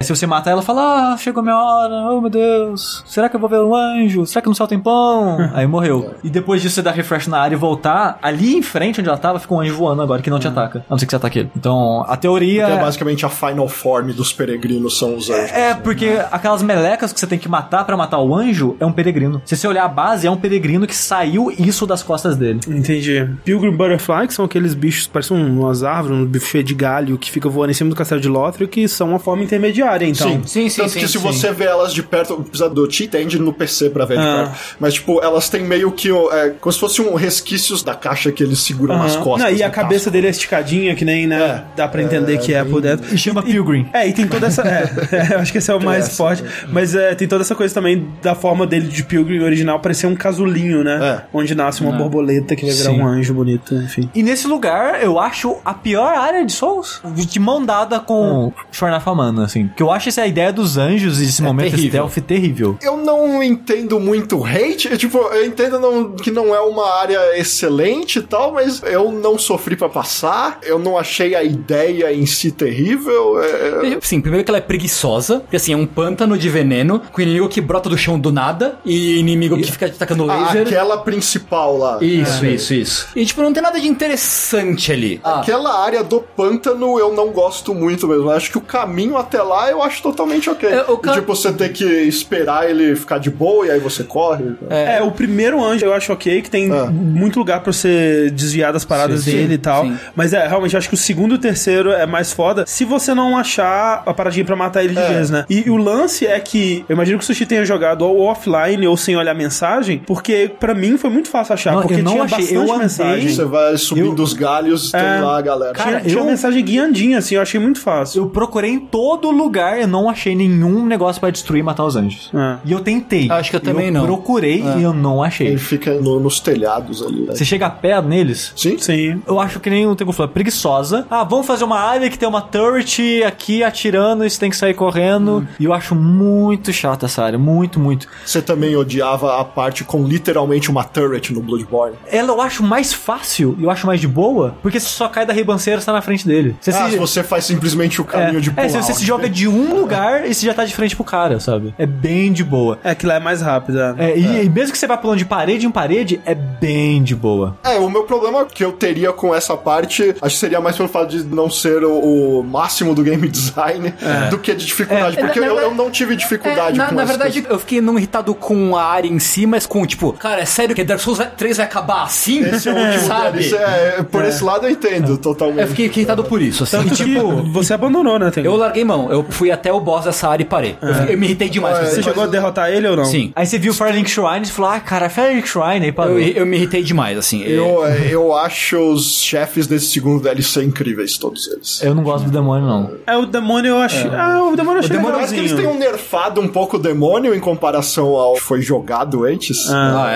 Se 0.00 0.14
você 0.14 0.26
matar 0.26 0.50
ela, 0.52 0.62
fala: 0.62 1.12
Ah, 1.12 1.16
chegou 1.16 1.40
a 1.40 1.42
minha 1.44 1.56
hora, 1.56 1.94
oh 2.10 2.20
meu 2.20 2.30
Deus, 2.30 3.02
será 3.06 3.28
que 3.28 3.36
eu 3.36 3.40
vou 3.40 3.48
ver 3.48 3.60
um 3.60 3.74
anjo? 3.74 4.26
Será 4.26 4.42
que 4.42 4.48
no 4.48 4.54
céu 4.54 4.66
tem 4.66 4.78
pão? 4.78 5.38
Aí 5.54 5.66
morreu. 5.66 6.14
E 6.22 6.30
depois 6.30 6.62
disso 6.62 6.76
você 6.76 6.82
dá 6.82 6.90
refresh 6.90 7.26
na 7.26 7.38
área 7.38 7.54
e 7.54 7.58
voltar, 7.58 8.18
ali 8.22 8.56
em 8.56 8.62
frente 8.62 9.00
onde 9.00 9.08
ela 9.08 9.18
tava, 9.18 9.38
fica 9.38 9.54
um 9.54 9.60
anjo 9.60 9.74
voando 9.76 10.02
agora 10.04 10.22
que 10.22 10.30
não 10.30 10.38
te 10.38 10.46
ataca. 10.48 10.80
A 10.80 10.90
não 10.90 10.98
ser 10.98 11.06
que 11.06 11.10
você 11.10 11.16
ataque 11.16 11.38
ele. 11.40 11.50
Então, 11.56 12.04
a 12.08 12.16
teoria. 12.16 12.66
que 12.66 12.72
é 12.72 12.76
basicamente 12.80 13.24
a 13.26 13.28
final 13.28 13.68
form 13.68 14.12
dos 14.12 14.32
peregrinos 14.32 14.98
são 14.98 15.16
os 15.16 15.30
anjos. 15.30 15.50
É, 15.52 15.74
porque 15.74 16.18
aquelas 16.30 16.62
melecas 16.62 17.12
que 17.12 17.18
você 17.20 17.26
tem 17.26 17.38
que 17.38 17.48
matar 17.48 17.84
pra 17.84 17.96
matar 17.96 18.18
o 18.20 18.34
anjo 18.34 18.76
é 18.80 18.86
um 18.86 18.92
peregrino. 18.92 19.40
Se 19.44 19.56
você 19.56 19.66
olhar 19.66 19.84
a 19.84 19.88
base, 19.88 20.26
é 20.26 20.30
um 20.30 20.36
peregrino 20.36 20.86
que 20.86 20.94
saiu 20.96 21.50
isso 21.50 21.86
das 21.86 22.02
costas 22.02 22.36
dele. 22.36 22.60
Entendi. 22.68 23.28
Pilgrim 23.44 23.72
Butterfly, 23.76 24.26
que 24.28 24.34
são 24.34 24.44
aqueles 24.44 24.74
bichos, 24.74 25.06
parecem 25.06 25.36
umas 25.36 25.82
árvores, 25.82 26.16
um 26.18 26.24
bicho 26.24 26.46
cheio 26.46 26.64
de 26.64 26.74
galho, 26.74 27.18
que 27.18 27.30
fica 27.30 27.48
voando 27.48 27.70
em 27.70 27.74
cima 27.74 27.90
do 27.90 27.96
castelo 27.96 28.20
de 28.20 28.28
Lothric, 28.28 28.70
que 28.72 28.88
são 28.88 29.08
uma 29.10 29.18
forma 29.18 29.42
intermediária, 29.42 30.06
então. 30.06 30.28
Sim, 30.28 30.42
Sim, 30.44 30.68
sim, 30.68 30.80
Tanto 30.82 30.92
sim, 30.92 31.00
que 31.00 31.06
se 31.06 31.12
sim. 31.12 31.18
você 31.18 31.52
vê 31.52 31.64
elas 31.64 31.92
de 31.92 32.02
perto, 32.02 32.36
precisa 32.36 32.68
do 32.68 32.90
cheat 32.90 33.16
engine 33.16 33.44
no 33.44 33.52
PC 33.52 33.90
pra 33.90 34.04
ver 34.04 34.18
de 34.18 34.24
Ah. 34.24 34.34
perto. 34.50 34.76
Mas, 34.80 34.94
tipo, 34.94 35.20
elas 35.22 35.48
têm 35.48 35.62
meio 35.64 35.90
que. 35.92 36.10
É, 36.10 36.50
como 36.60 36.72
se 36.72 36.78
fosse 36.78 37.00
um 37.02 37.14
resquícios 37.14 37.82
da 37.82 37.94
caixa 37.94 38.30
que 38.32 38.42
eles 38.42 38.58
seguram 38.60 38.96
nas 38.98 39.14
Aham. 39.14 39.24
costas. 39.24 39.50
Não, 39.50 39.56
e 39.58 39.62
a 39.62 39.68
no 39.68 39.74
cabeça 39.94 40.10
dele 40.10 40.26
é 40.26 40.30
esticadinha, 40.30 40.94
que 40.94 41.04
nem, 41.04 41.26
né? 41.26 41.40
É. 41.40 41.76
Dá 41.76 41.88
pra 41.88 42.02
entender 42.02 42.34
É, 42.34 42.36
que 42.38 42.52
é 42.52 42.64
por 42.64 42.80
dentro. 42.80 43.14
E 43.14 43.18
chama 43.18 43.42
Pilgrim. 43.42 43.88
É, 43.92 44.08
e 44.08 44.12
tem 44.12 44.26
toda 44.26 44.46
essa. 44.48 44.62
É, 44.62 44.90
é, 45.30 45.34
eu 45.34 45.38
acho 45.38 45.52
que 45.52 45.58
esse 45.58 45.70
é 45.70 45.74
o 45.74 45.80
mais 45.82 46.06
essa, 46.06 46.16
forte. 46.16 46.44
Mas 46.68 46.94
é, 46.94 47.14
tem 47.14 47.28
toda 47.28 47.42
essa 47.42 47.54
coisa 47.54 47.72
também 47.72 48.08
da 48.22 48.34
forma 48.34 48.66
dele 48.66 48.88
de 48.88 49.04
Pilgrim 49.04 49.40
original 49.40 49.78
parecer 49.80 50.06
um 50.06 50.16
casulinho, 50.16 50.82
né? 50.82 50.98
É. 51.22 51.24
Onde 51.32 51.54
nasce 51.54 51.80
uma 51.82 51.92
borboleta 51.92 52.56
que 52.56 52.64
vai 52.66 52.74
virar 52.74 52.90
Sim. 52.90 53.00
um 53.00 53.06
anjo 53.06 53.32
bonito, 53.34 53.74
enfim. 53.74 54.08
E 54.14 54.22
nesse 54.22 54.46
lugar, 54.46 55.02
eu 55.02 55.18
acho 55.18 55.56
a 55.64 55.72
pior 55.74 56.16
área 56.16 56.44
de 56.44 56.52
Souls. 56.52 57.00
De 57.14 57.38
mão 57.38 57.64
dada 57.64 58.00
com 58.00 58.52
Shornafamana, 58.72 59.44
assim. 59.44 59.70
Que 59.76 59.82
eu 59.82 59.90
acho 59.90 60.08
essa 60.08 60.26
ideia 60.26 60.52
dos 60.52 60.76
anjos 60.76 61.20
e 61.20 61.24
esse 61.24 61.42
momento 61.42 61.70
terrível. 61.70 62.08
stealth 62.08 62.26
terrível. 62.26 62.78
Eu 62.82 62.96
não 62.96 63.42
entendo 63.42 64.00
muito 64.00 64.44
hate. 64.44 64.88
eu, 64.90 64.98
tipo, 64.98 65.18
eu 65.18 65.46
entendo 65.46 65.78
não- 65.78 66.12
que 66.12 66.30
não 66.30 66.54
é 66.54 66.60
uma 66.60 67.00
área 67.00 67.38
excelente 67.38 68.18
e 68.18 68.22
tal, 68.22 68.52
mas 68.52 68.82
eu 68.82 69.12
não 69.12 69.38
sofri 69.38 69.76
pra 69.84 69.88
passar. 70.02 70.58
Eu 70.62 70.78
não 70.78 70.98
achei 70.98 71.34
a 71.34 71.42
ideia 71.42 72.12
em 72.12 72.26
si 72.26 72.50
terrível. 72.50 73.42
é- 73.42 73.98
Sim, 74.00 74.20
primeiro 74.20 74.44
que 74.44 74.50
ela 74.50 74.58
é 74.58 74.60
preguiçosa, 74.60 75.40
porque 75.40 75.56
assim, 75.56 75.72
é 75.72 75.76
um 75.76 75.86
pântano 75.86 76.36
de 76.38 76.48
veneno, 76.48 77.00
com 77.12 77.20
inimigo 77.20 77.48
que 77.48 77.60
brota 77.60 77.88
do 77.88 77.96
chão 77.98 78.18
do 78.18 78.32
nada, 78.32 78.76
e 78.84 79.18
inimigo 79.18 79.56
que 79.56 79.70
fica 79.70 79.86
atacando 79.86 80.30
a- 80.30 80.36
laser. 80.46 80.62
aquela 80.66 80.98
principal 80.98 81.76
lá. 81.78 81.98
Isso, 82.00 82.44
isso, 82.46 82.74
isso. 82.74 83.08
E 83.14 83.24
tipo, 83.24 83.42
não 83.42 83.52
tem 83.52 83.62
nada 83.62 83.78
de 83.80 83.86
interessante 83.88 84.92
ali. 84.92 85.20
Ah, 85.22 85.40
Aquela 85.40 85.82
área 85.84 86.02
do 86.02 86.20
pântano 86.20 86.98
eu 86.98 87.12
não 87.12 87.28
gosto 87.30 87.74
muito 87.74 88.06
mesmo. 88.08 88.24
Eu 88.24 88.30
acho 88.30 88.50
que 88.50 88.58
o 88.58 88.60
caminho 88.60 89.16
até 89.16 89.42
lá 89.42 89.70
eu 89.70 89.82
acho 89.82 90.02
totalmente 90.02 90.48
ok. 90.48 90.68
É, 90.68 90.82
o 90.82 90.96
ca- 90.98 91.12
E, 91.12 91.14
tipo, 91.16 91.34
você 91.34 91.52
ter 91.52 91.70
que 91.72 91.84
esperar 91.84 92.68
ele 92.68 92.96
ficar 92.96 93.18
de 93.18 93.30
boa 93.30 93.66
e 93.66 93.70
aí 93.70 93.80
você 93.80 94.02
corre. 94.04 94.44
É, 94.70 95.02
o 95.02 95.10
primeiro 95.10 95.62
anjo 95.62 95.84
eu 95.84 95.92
acho 95.92 96.12
ok, 96.12 96.42
que 96.42 96.50
tem 96.50 96.70
Ah. 96.72 96.86
muito 96.86 97.38
lugar 97.38 97.60
pra 97.60 97.72
você 97.72 98.30
desviar 98.30 98.72
das 98.72 98.84
paradas 98.84 99.22
Sim, 99.24 99.32
dele 99.32 99.54
e 99.54 99.58
tal. 99.58 99.73
Sim. 99.82 99.96
Mas 100.14 100.32
é, 100.32 100.46
realmente, 100.46 100.74
eu 100.74 100.78
acho 100.78 100.88
que 100.88 100.94
o 100.94 100.98
segundo 100.98 101.32
e 101.32 101.34
o 101.36 101.38
terceiro 101.38 101.90
é 101.92 102.06
mais 102.06 102.32
foda 102.32 102.64
se 102.66 102.84
você 102.84 103.14
não 103.14 103.36
achar 103.36 104.02
a 104.06 104.14
paradinha 104.14 104.44
pra 104.44 104.56
matar 104.56 104.84
ele 104.84 104.94
de 104.94 105.00
É. 105.00 105.08
vez, 105.08 105.30
né? 105.30 105.44
E, 105.48 105.68
o 105.70 105.76
lance 105.76 106.26
é 106.26 106.38
que 106.40 106.84
eu 106.88 106.94
imagino 106.94 107.18
que 107.18 107.24
o 107.24 107.26
Sushi 107.26 107.46
tenha 107.46 107.64
jogado 107.64 108.02
ou 108.04 108.20
offline 108.22 108.86
ou 108.86 108.96
sem 108.96 109.16
olhar 109.16 109.34
mensagem, 109.34 109.98
porque 110.06 110.50
pra 110.60 110.74
mim 110.74 110.96
foi 110.96 111.10
muito 111.10 111.28
fácil 111.28 111.54
achar, 111.54 111.72
Não, 111.74 111.80
porque 111.82 111.94
eu 112.00 112.04
não 112.04 112.12
tinha 112.12 112.24
achei, 112.24 112.38
bastante 112.38 112.70
eu 112.70 112.78
mensagem. 112.78 113.28
Você 113.28 113.44
vai 113.44 113.76
subindo 113.76 114.22
os 114.22 114.32
galhos, 114.32 114.90
tem 114.90 115.00
É. 115.00 115.20
lá 115.20 115.38
a 115.38 115.42
galera. 115.42 115.72
Cara, 115.72 115.90
tinha, 116.00 116.02
tinha 116.02 116.18
eu- 116.20 116.24
mensagem 116.24 116.64
guiandinha, 116.64 117.18
assim, 117.18 117.34
eu 117.36 117.42
achei 117.42 117.60
muito 117.60 117.80
fácil. 117.80 118.22
Eu 118.22 118.30
procurei 118.30 118.70
em 118.70 118.78
todo 118.80 119.30
lugar 119.30 119.80
e 119.80 119.86
não 119.86 120.08
achei 120.08 120.34
nenhum 120.34 120.84
negócio 120.86 121.20
pra 121.20 121.30
destruir 121.30 121.60
e 121.60 121.62
matar 121.62 121.84
os 121.84 121.96
anjos. 121.96 122.30
É. 122.34 122.56
E 122.64 122.72
eu 122.72 122.80
tentei. 122.80 123.30
Acho 123.30 123.50
que 123.50 123.56
eu 123.56 123.60
também 123.60 123.90
não. 123.90 124.04
procurei 124.04 124.62
e 124.78 124.82
eu 124.82 124.92
não 124.92 125.22
achei. 125.22 125.48
Ele 125.48 125.58
fica 125.58 125.94
no- 125.94 126.20
nos 126.20 126.40
telhados 126.40 127.02
ali. 127.02 127.22
né? 127.22 127.34
Você 127.34 127.44
chega 127.44 127.66
a 127.66 127.70
pé 127.70 128.00
neles, 128.02 128.52
Sim? 128.56 128.76
Sim. 128.78 129.22
eu 129.26 129.38
acho 129.40 129.60
que 129.64 129.70
nem 129.70 129.86
o 129.86 129.96
Tego 129.96 130.12
falou, 130.12 130.30
é 130.30 130.32
preguiçosa. 130.34 131.06
Ah, 131.10 131.24
vamos 131.24 131.46
fazer 131.46 131.64
uma 131.64 131.80
área 131.80 132.08
que 132.10 132.18
tem 132.18 132.28
uma 132.28 132.42
turret 132.42 133.22
aqui 133.26 133.64
atirando 133.64 134.24
e 134.24 134.30
você 134.30 134.38
tem 134.38 134.50
que 134.50 134.56
sair 134.56 134.74
correndo. 134.74 135.46
E 135.58 135.64
eu 135.64 135.72
acho 135.72 135.94
muito 135.94 136.72
chata 136.72 137.06
essa 137.06 137.24
área, 137.24 137.38
muito, 137.38 137.80
muito. 137.80 138.06
Você 138.24 138.42
também 138.42 138.76
odiava 138.76 139.40
a 139.40 139.44
parte 139.44 139.82
com 139.84 140.04
literalmente 140.04 140.70
uma 140.70 140.84
turret 140.84 141.32
no 141.32 141.40
Bloodborne. 141.40 141.96
Ela 142.06 142.28
eu 142.32 142.40
acho 142.40 142.62
mais 142.62 142.92
fácil 142.92 143.56
e 143.58 143.64
eu 143.64 143.70
acho 143.70 143.86
mais 143.86 144.00
de 144.00 144.06
boa, 144.08 144.54
porque 144.62 144.78
você 144.78 144.86
só 144.88 145.08
cai 145.08 145.24
da 145.24 145.32
ribanceira 145.32 145.80
e 145.80 145.84
tá 145.84 145.92
na 145.92 146.02
frente 146.02 146.26
dele. 146.26 146.54
Você 146.60 146.70
Ah, 146.70 146.84
se- 146.86 146.90
se 146.92 146.98
você 146.98 147.22
faz 147.22 147.44
simplesmente 147.44 148.00
o 148.00 148.04
caminho 148.04 148.38
é, 148.38 148.40
de 148.40 148.50
pular. 148.50 148.66
é, 148.66 148.68
se 148.68 148.76
você 148.76 148.92
se 148.94 149.04
joga 149.04 149.28
de 149.28 149.48
um 149.48 149.74
lugar 149.80 150.28
e 150.28 150.34
você 150.34 150.44
já 150.46 150.52
tá 150.54 150.64
de 150.64 150.74
frente 150.74 150.94
pro 150.94 151.04
cara, 151.04 151.40
sabe? 151.40 151.74
É 151.78 151.86
bem 151.86 152.32
de 152.32 152.44
boa. 152.44 152.78
É 152.84 152.94
que 152.94 153.06
lá 153.06 153.14
é 153.14 153.20
mais 153.20 153.40
rápida. 153.40 153.94
É, 153.98 154.16
e, 154.16 154.44
e 154.44 154.48
mesmo 154.50 154.72
que 154.72 154.78
você 154.78 154.86
vá 154.86 154.96
pulando 154.96 155.18
de 155.18 155.24
parede 155.24 155.66
em 155.66 155.70
parede, 155.70 156.20
é 156.26 156.34
bem 156.34 157.02
de 157.02 157.14
boa. 157.14 157.56
É, 157.64 157.78
o 157.78 157.88
meu 157.88 158.02
problema 158.04 158.44
que 158.44 158.64
eu 158.64 158.72
teria 158.72 159.12
com 159.12 159.34
essa 159.34 159.53
parte, 159.56 160.14
acho 160.20 160.34
que 160.34 160.40
seria 160.40 160.60
mais 160.60 160.76
pelo 160.76 160.88
fato 160.88 161.10
de 161.10 161.22
não 161.24 161.50
ser 161.50 161.84
o, 161.84 162.40
o 162.40 162.42
máximo 162.44 162.94
do 162.94 163.02
game 163.02 163.28
design 163.28 163.92
do 164.30 164.38
que 164.38 164.54
de 164.54 164.64
dificuldade. 164.66 165.18
É, 165.18 165.24
porque 165.24 165.40
na- 165.40 165.46
eu, 165.46 165.54
na- 165.56 165.62
eu 165.62 165.74
não 165.74 165.90
tive 165.90 166.16
dificuldade 166.16 166.74
É, 166.74 166.78
na, 166.78 166.86
com 166.88 166.94
na 166.94 167.04
verdade, 167.04 167.32
coisas. 167.34 167.50
eu 167.50 167.58
fiquei 167.58 167.80
não 167.80 167.96
irritado 167.98 168.34
com 168.34 168.76
a 168.76 168.84
área 168.84 169.08
em 169.08 169.18
si, 169.18 169.46
mas 169.46 169.66
com, 169.66 169.84
tipo, 169.86 170.12
cara, 170.12 170.40
é 170.40 170.44
sério 170.44 170.74
que 170.74 170.84
Dark 170.84 171.00
Souls 171.00 171.20
3 171.36 171.56
vai 171.56 171.66
acabar 171.66 172.02
assim? 172.04 172.40
Esse 172.40 172.68
é 172.68 172.72
o 172.72 172.76
último 172.78 173.06
sabe? 173.06 173.54
É, 173.54 174.02
por 174.02 174.24
esse 174.24 174.42
lado 174.42 174.66
eu 174.66 174.70
entendo 174.70 175.16
totalmente. 175.18 175.60
Eu 175.60 175.68
fiquei 175.68 175.86
irritado 175.86 176.24
por 176.24 176.40
isso, 176.40 176.64
assim. 176.64 176.76
Tanto 176.78 176.92
E, 176.94 176.96
tipo, 176.96 177.42
que 177.42 177.50
você 177.50 177.74
abandonou, 177.74 178.18
né, 178.18 178.30
Tengu? 178.30 178.46
eu 178.46 178.56
larguei 178.56 178.84
mão. 178.84 179.10
Eu 179.10 179.24
fui 179.28 179.50
até 179.50 179.72
o 179.72 179.80
boss 179.80 180.04
dessa 180.04 180.28
área 180.28 180.42
e 180.42 180.46
parei. 180.46 180.76
Eu, 180.80 180.94
fiquei- 180.94 181.14
eu 181.14 181.18
me 181.18 181.26
irritei 181.26 181.48
demais 181.48 181.78
É. 181.78 181.84
Você 181.86 182.02
chegou 182.02 182.24
a 182.24 182.26
derrotar 182.26 182.70
ele 182.70 182.86
ou 182.88 182.96
não? 182.96 183.04
Sim. 183.04 183.32
Aí 183.36 183.46
você 183.46 183.58
viu 183.58 183.72
o 183.72 183.74
Firelink 183.74 184.08
Shrine 184.10 184.42
e 184.44 184.50
falou: 184.50 184.70
Ah, 184.70 184.80
cara, 184.80 185.08
Firelink 185.08 185.48
Shrine 185.48 185.86
aí 185.86 185.92
parou. 185.92 186.18
Eu, 186.18 186.28
eu 186.28 186.46
me 186.46 186.56
irritei 186.56 186.82
demais, 186.82 187.16
assim. 187.18 187.42
Eu, 187.42 187.84
eu 188.10 188.34
acho 188.36 188.78
os 188.78 189.20
chefes 189.22 189.43
desse 189.68 189.86
segundo 189.86 190.22
DLC 190.22 190.62
incríveis, 190.64 191.16
todos 191.18 191.46
eles. 191.48 191.82
Eu 191.82 191.94
não 191.94 192.02
gosto 192.02 192.24
do 192.26 192.30
demônio, 192.30 192.66
não. 192.66 192.90
É, 193.06 193.16
o 193.16 193.26
demônio 193.26 193.70
eu 193.70 193.78
acho. 193.78 194.08
Ah, 194.08 194.42
o 194.42 194.56
demônio 194.56 194.78
eu 194.78 194.84
achei 194.84 194.96
Demônio, 194.96 195.14
parece 195.16 195.34
que 195.34 195.40
eles 195.40 195.52
têm 195.52 195.66
um 195.66 195.78
nerfado 195.78 196.40
um 196.40 196.48
pouco 196.48 196.76
o 196.76 196.78
demônio 196.80 197.34
em 197.34 197.40
comparação 197.40 198.06
ao 198.16 198.34
que 198.34 198.40
foi 198.40 198.60
jogado 198.62 199.24
antes. 199.24 199.68
Ah, 199.70 200.10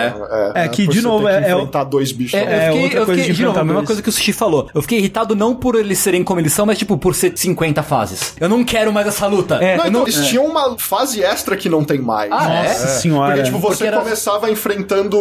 é. 0.55 0.65
É 0.65 0.68
que, 0.68 0.84
por 0.84 0.92
de 0.92 1.00
você 1.00 1.07
novo, 1.07 1.24
que 1.26 1.31
é- 1.32 1.50
é 1.50 1.55
o- 1.55 1.58
enfrentar 1.58 1.84
dois 1.84 2.12
bichos. 2.12 2.34
É, 2.34 2.40
ao 2.40 2.47
eu 2.48 2.73
fiquei, 2.73 2.82
outra 2.84 2.98
eu 3.00 3.07
coisa 3.07 3.20
fiquei 3.20 3.32
de 3.34 3.39
de 3.39 3.44
novo, 3.44 3.58
a 3.58 3.65
mesma 3.65 3.84
coisa 3.84 4.02
que 4.02 4.08
o 4.08 4.12
Sushi 4.12 4.32
falou. 4.32 4.68
Eu 4.74 4.82
fiquei 4.82 4.98
irritado 4.98 5.34
não 5.36 5.55
por 5.55 5.74
eles 5.74 5.98
serem 5.98 6.23
como 6.24 6.40
eles 6.40 6.52
são, 6.52 6.65
mas 6.66 6.78
tipo, 6.78 6.97
por 6.97 7.15
ser 7.15 7.32
50 7.36 7.82
fases. 7.82 8.34
Eu 8.40 8.48
não 8.48 8.65
quero 8.65 8.92
mais 8.92 9.07
essa 9.07 9.26
luta. 9.26 9.57
É, 9.57 9.76
Não, 9.76 9.84
eu 9.84 9.89
então, 9.90 10.00
não... 10.00 10.02
eles 10.08 10.26
tinham 10.26 10.47
uma 10.47 10.76
fase 10.78 11.23
extra 11.23 11.57
que 11.57 11.68
não 11.68 11.84
tem 11.84 11.98
mais. 11.98 12.31
Ah, 12.32 12.52
é? 12.52 12.68
Nossa 12.68 12.86
senhora. 13.00 13.32
Porque, 13.32 13.44
tipo, 13.47 13.58
você 13.58 13.68
Porque 13.78 13.86
era- 13.86 13.98
começava 13.98 14.50
enfrentando 14.50 15.18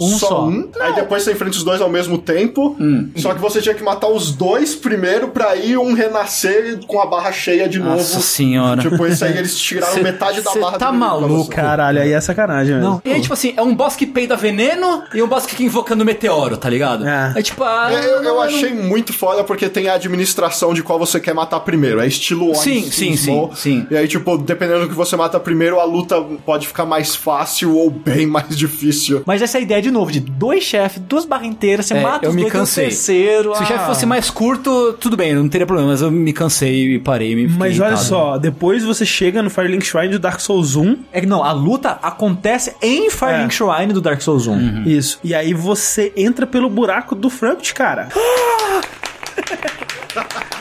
Um 0.00 0.18
só, 0.18 0.28
só. 0.28 0.44
um, 0.46 0.68
aí 0.80 0.94
depois 0.94 1.22
você 1.22 1.32
enfrenta 1.32 1.56
os 1.56 1.64
dois 1.64 1.80
ao 1.80 1.88
mesmo 1.88 2.18
tempo, 2.18 2.76
Hum. 2.80 3.10
só 3.16 3.32
que 3.36 3.42
você 3.42 3.60
tinha 3.60 3.74
que 3.74 3.82
matar 3.82 4.08
os 4.08 4.32
dois 4.32 4.74
primeiro 4.74 5.28
pra 5.28 5.54
ir 5.56 5.76
um 5.78 5.92
renascer 5.92 6.78
com 6.86 7.00
a 7.00 7.06
barra 7.06 7.30
cheia 7.32 7.68
de 7.68 7.78
novo. 7.78 7.96
Nossa 7.96 8.20
senhora. 8.20 8.82
Tipo, 8.82 9.06
isso 9.06 9.24
aí 9.24 9.36
eles 9.36 9.58
tiraram 9.58 9.94
Cê- 9.94 10.02
metade 10.02 10.40
da 10.42 10.54
barra 10.54 10.78
tá 10.78 10.90
do 10.90 10.96
maluco? 10.98 11.50
Caralho, 11.50 12.00
aí 12.00 12.12
é 12.12 12.20
sacanagem, 12.20 12.74
velho. 12.74 12.84
Não. 12.84 13.02
E 13.04 13.12
aí, 13.12 13.20
tipo 13.20 13.34
assim, 13.34 13.54
é 13.56 13.62
um 13.62 13.74
boss 13.74 13.96
que 13.96 14.06
peida 14.06 14.36
veneno 14.36 15.04
e 15.14 15.22
um 15.22 15.28
boss 15.28 15.44
que 15.46 15.52
fica 15.52 15.62
invocando 15.62 16.04
meteoro, 16.04 16.56
tá 16.56 16.68
ligado? 16.68 17.06
É. 17.06 17.32
É 17.36 17.42
tipo, 17.42 17.62
ah, 17.64 17.88
É, 17.92 18.04
eu, 18.06 18.22
eu 18.22 18.40
achei 18.40 18.72
muito 18.74 19.12
foda 19.12 19.44
porque 19.44 19.68
tem 19.68 19.88
a 19.88 19.94
administração 19.94 20.72
de 20.74 20.82
qual 20.82 20.98
você 20.98 21.20
quer 21.20 21.34
matar 21.34 21.60
primeiro. 21.60 22.00
É 22.00 22.06
estilo 22.06 22.46
One 22.46 22.56
Sim, 22.56 22.90
sim, 22.90 23.16
sim, 23.16 23.50
sim. 23.54 23.86
E 23.90 23.96
aí, 23.96 24.08
tipo, 24.08 24.36
dependendo 24.38 24.80
do 24.80 24.88
que 24.88 24.94
você 24.94 25.16
mata 25.16 25.38
primeiro, 25.38 25.78
a 25.80 25.84
luta 25.84 26.20
pode 26.44 26.66
ficar 26.66 26.84
mais 26.86 27.14
fácil 27.14 27.74
ou 27.76 27.90
bem 27.90 28.26
mais 28.26 28.56
difícil. 28.56 29.22
Mas 29.26 29.42
essa 29.42 29.58
é 29.58 29.62
ideia 29.62 29.82
de 29.82 29.90
novo, 29.90 30.10
de 30.10 30.20
dois 30.20 30.62
chefes, 30.64 31.00
duas 31.06 31.24
barras 31.24 31.46
inteiras, 31.46 31.86
você 31.86 31.94
É, 31.94 32.00
mata 32.02 32.24
eu 32.26 32.30
os 32.30 32.34
me 32.36 32.42
dois 32.42 32.54
um 32.54 32.58
cansei. 32.58 32.90
Terceiro. 33.26 33.54
Se 33.54 33.60
o 33.60 33.64
ah. 33.64 33.66
chefe 33.66 33.86
fosse 33.86 34.06
mais 34.06 34.30
curto, 34.30 34.92
tudo 34.94 35.16
bem, 35.16 35.34
não 35.34 35.48
teria 35.48 35.66
problema, 35.66 35.90
mas 35.90 36.02
eu 36.02 36.10
me 36.10 36.32
cansei 36.32 36.94
e 36.94 36.98
parei. 36.98 37.34
Me 37.34 37.48
Mas 37.48 37.78
olha 37.78 37.88
irritado. 37.88 38.04
só, 38.04 38.38
depois 38.38 38.84
você 38.84 39.04
chega 39.04 39.42
no 39.42 39.50
Firelink 39.50 39.84
Shrine 39.84 40.12
do 40.12 40.18
Dark 40.18 40.40
Souls 40.40 40.76
1. 40.76 40.98
É 41.12 41.20
que 41.20 41.26
não, 41.26 41.42
a 41.42 41.52
luta 41.52 41.98
acontece 42.02 42.74
em 42.80 43.10
Firelink 43.10 43.52
É. 43.52 43.56
Shrine 43.56 43.92
do 43.92 44.00
Dark 44.00 44.20
Souls 44.20 44.46
1. 44.46 44.84
Isso. 44.84 45.18
E 45.22 45.34
aí 45.34 45.52
você 45.52 46.12
entra 46.16 46.46
pelo 46.46 46.70
buraco 46.70 47.14
do 47.14 47.28
Frampt, 47.28 47.74
cara. 47.74 48.08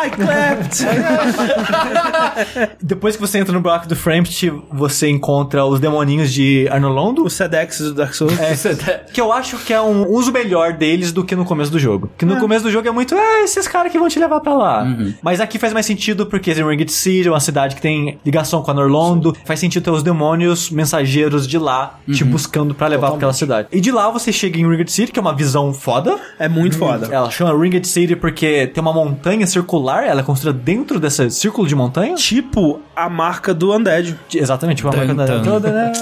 I 0.00 0.10
clapped! 0.10 0.84
Depois 2.80 3.16
que 3.16 3.20
você 3.20 3.38
entra 3.38 3.52
no 3.52 3.60
bloco 3.60 3.88
do 3.88 3.96
Frampt, 3.96 4.52
você 4.72 5.08
encontra 5.08 5.64
os 5.64 5.80
demoninhos 5.80 6.32
de 6.32 6.68
Arnolondo. 6.70 7.24
o 7.24 7.30
Sedex 7.30 7.80
do 7.80 7.94
Dark 7.94 8.14
Souls. 8.14 8.38
É, 8.38 9.04
que 9.12 9.20
eu 9.20 9.32
acho 9.32 9.58
que 9.58 9.72
é 9.72 9.80
um 9.80 10.08
uso 10.08 10.32
melhor 10.32 10.72
deles 10.72 11.12
do 11.12 11.24
que 11.24 11.34
no 11.34 11.44
começo 11.44 11.70
do 11.70 11.78
jogo. 11.78 12.10
Que 12.16 12.24
no 12.24 12.38
começo 12.38 12.64
do 12.64 12.70
jogo 12.70 12.86
é 12.86 12.90
muito, 12.90 13.14
ah, 13.14 13.42
esses 13.42 13.66
caras 13.66 13.90
que 13.90 13.98
vão 13.98 14.08
te 14.08 14.18
levar 14.18 14.40
pra 14.40 14.54
lá. 14.54 14.86
Mas 15.22 15.40
aqui 15.40 15.58
faz 15.58 15.72
mais 15.72 15.86
sentido 15.86 16.26
porque 16.26 16.52
Ringed 16.52 16.90
City 16.92 17.28
é 17.28 17.30
uma 17.30 17.40
cidade 17.40 17.74
que 17.74 17.82
tem 17.82 18.18
ligação 18.24 18.62
com 18.62 18.70
a 18.70 18.74
Norlondo. 18.74 19.36
Faz 19.44 19.60
sentido 19.60 19.82
ter 19.82 19.90
os 19.90 20.02
demônios 20.02 20.70
mensageiros 20.70 21.46
de 21.46 21.58
lá 21.58 21.98
te 22.12 22.24
buscando 22.24 22.74
pra 22.74 22.86
levar 22.86 23.08
pra 23.08 23.16
aquela 23.16 23.32
cidade. 23.32 23.68
E 23.72 23.80
de 23.80 23.90
lá 23.90 24.10
você 24.10 24.32
chega 24.32 24.58
em 24.58 24.68
Ringed 24.68 24.90
City, 24.92 25.12
que 25.12 25.18
é 25.18 25.22
uma 25.22 25.34
visão 25.34 25.72
foda. 25.72 26.18
É 26.38 26.48
muito 26.48 26.78
foda. 26.78 27.08
Ela 27.10 27.30
chama 27.30 27.58
Ringed 27.58 27.86
City 27.86 28.14
porque 28.16 28.66
tem 28.68 28.80
uma 28.80 28.92
montanha 28.92 29.46
circular, 29.46 29.87
ela 29.96 30.20
é 30.20 30.24
construída 30.24 30.58
dentro 30.58 30.98
desse 31.00 31.30
círculo 31.30 31.66
de 31.66 31.74
montanha. 31.74 32.14
Tipo 32.14 32.80
a 32.94 33.08
marca 33.08 33.54
do 33.54 33.74
Undead. 33.74 34.18
Exatamente, 34.34 34.82
uma 34.84 34.92
Tan, 34.92 34.98
marca 35.14 35.26
tan. 35.26 35.42
toda, 35.42 35.70
né? 35.70 35.92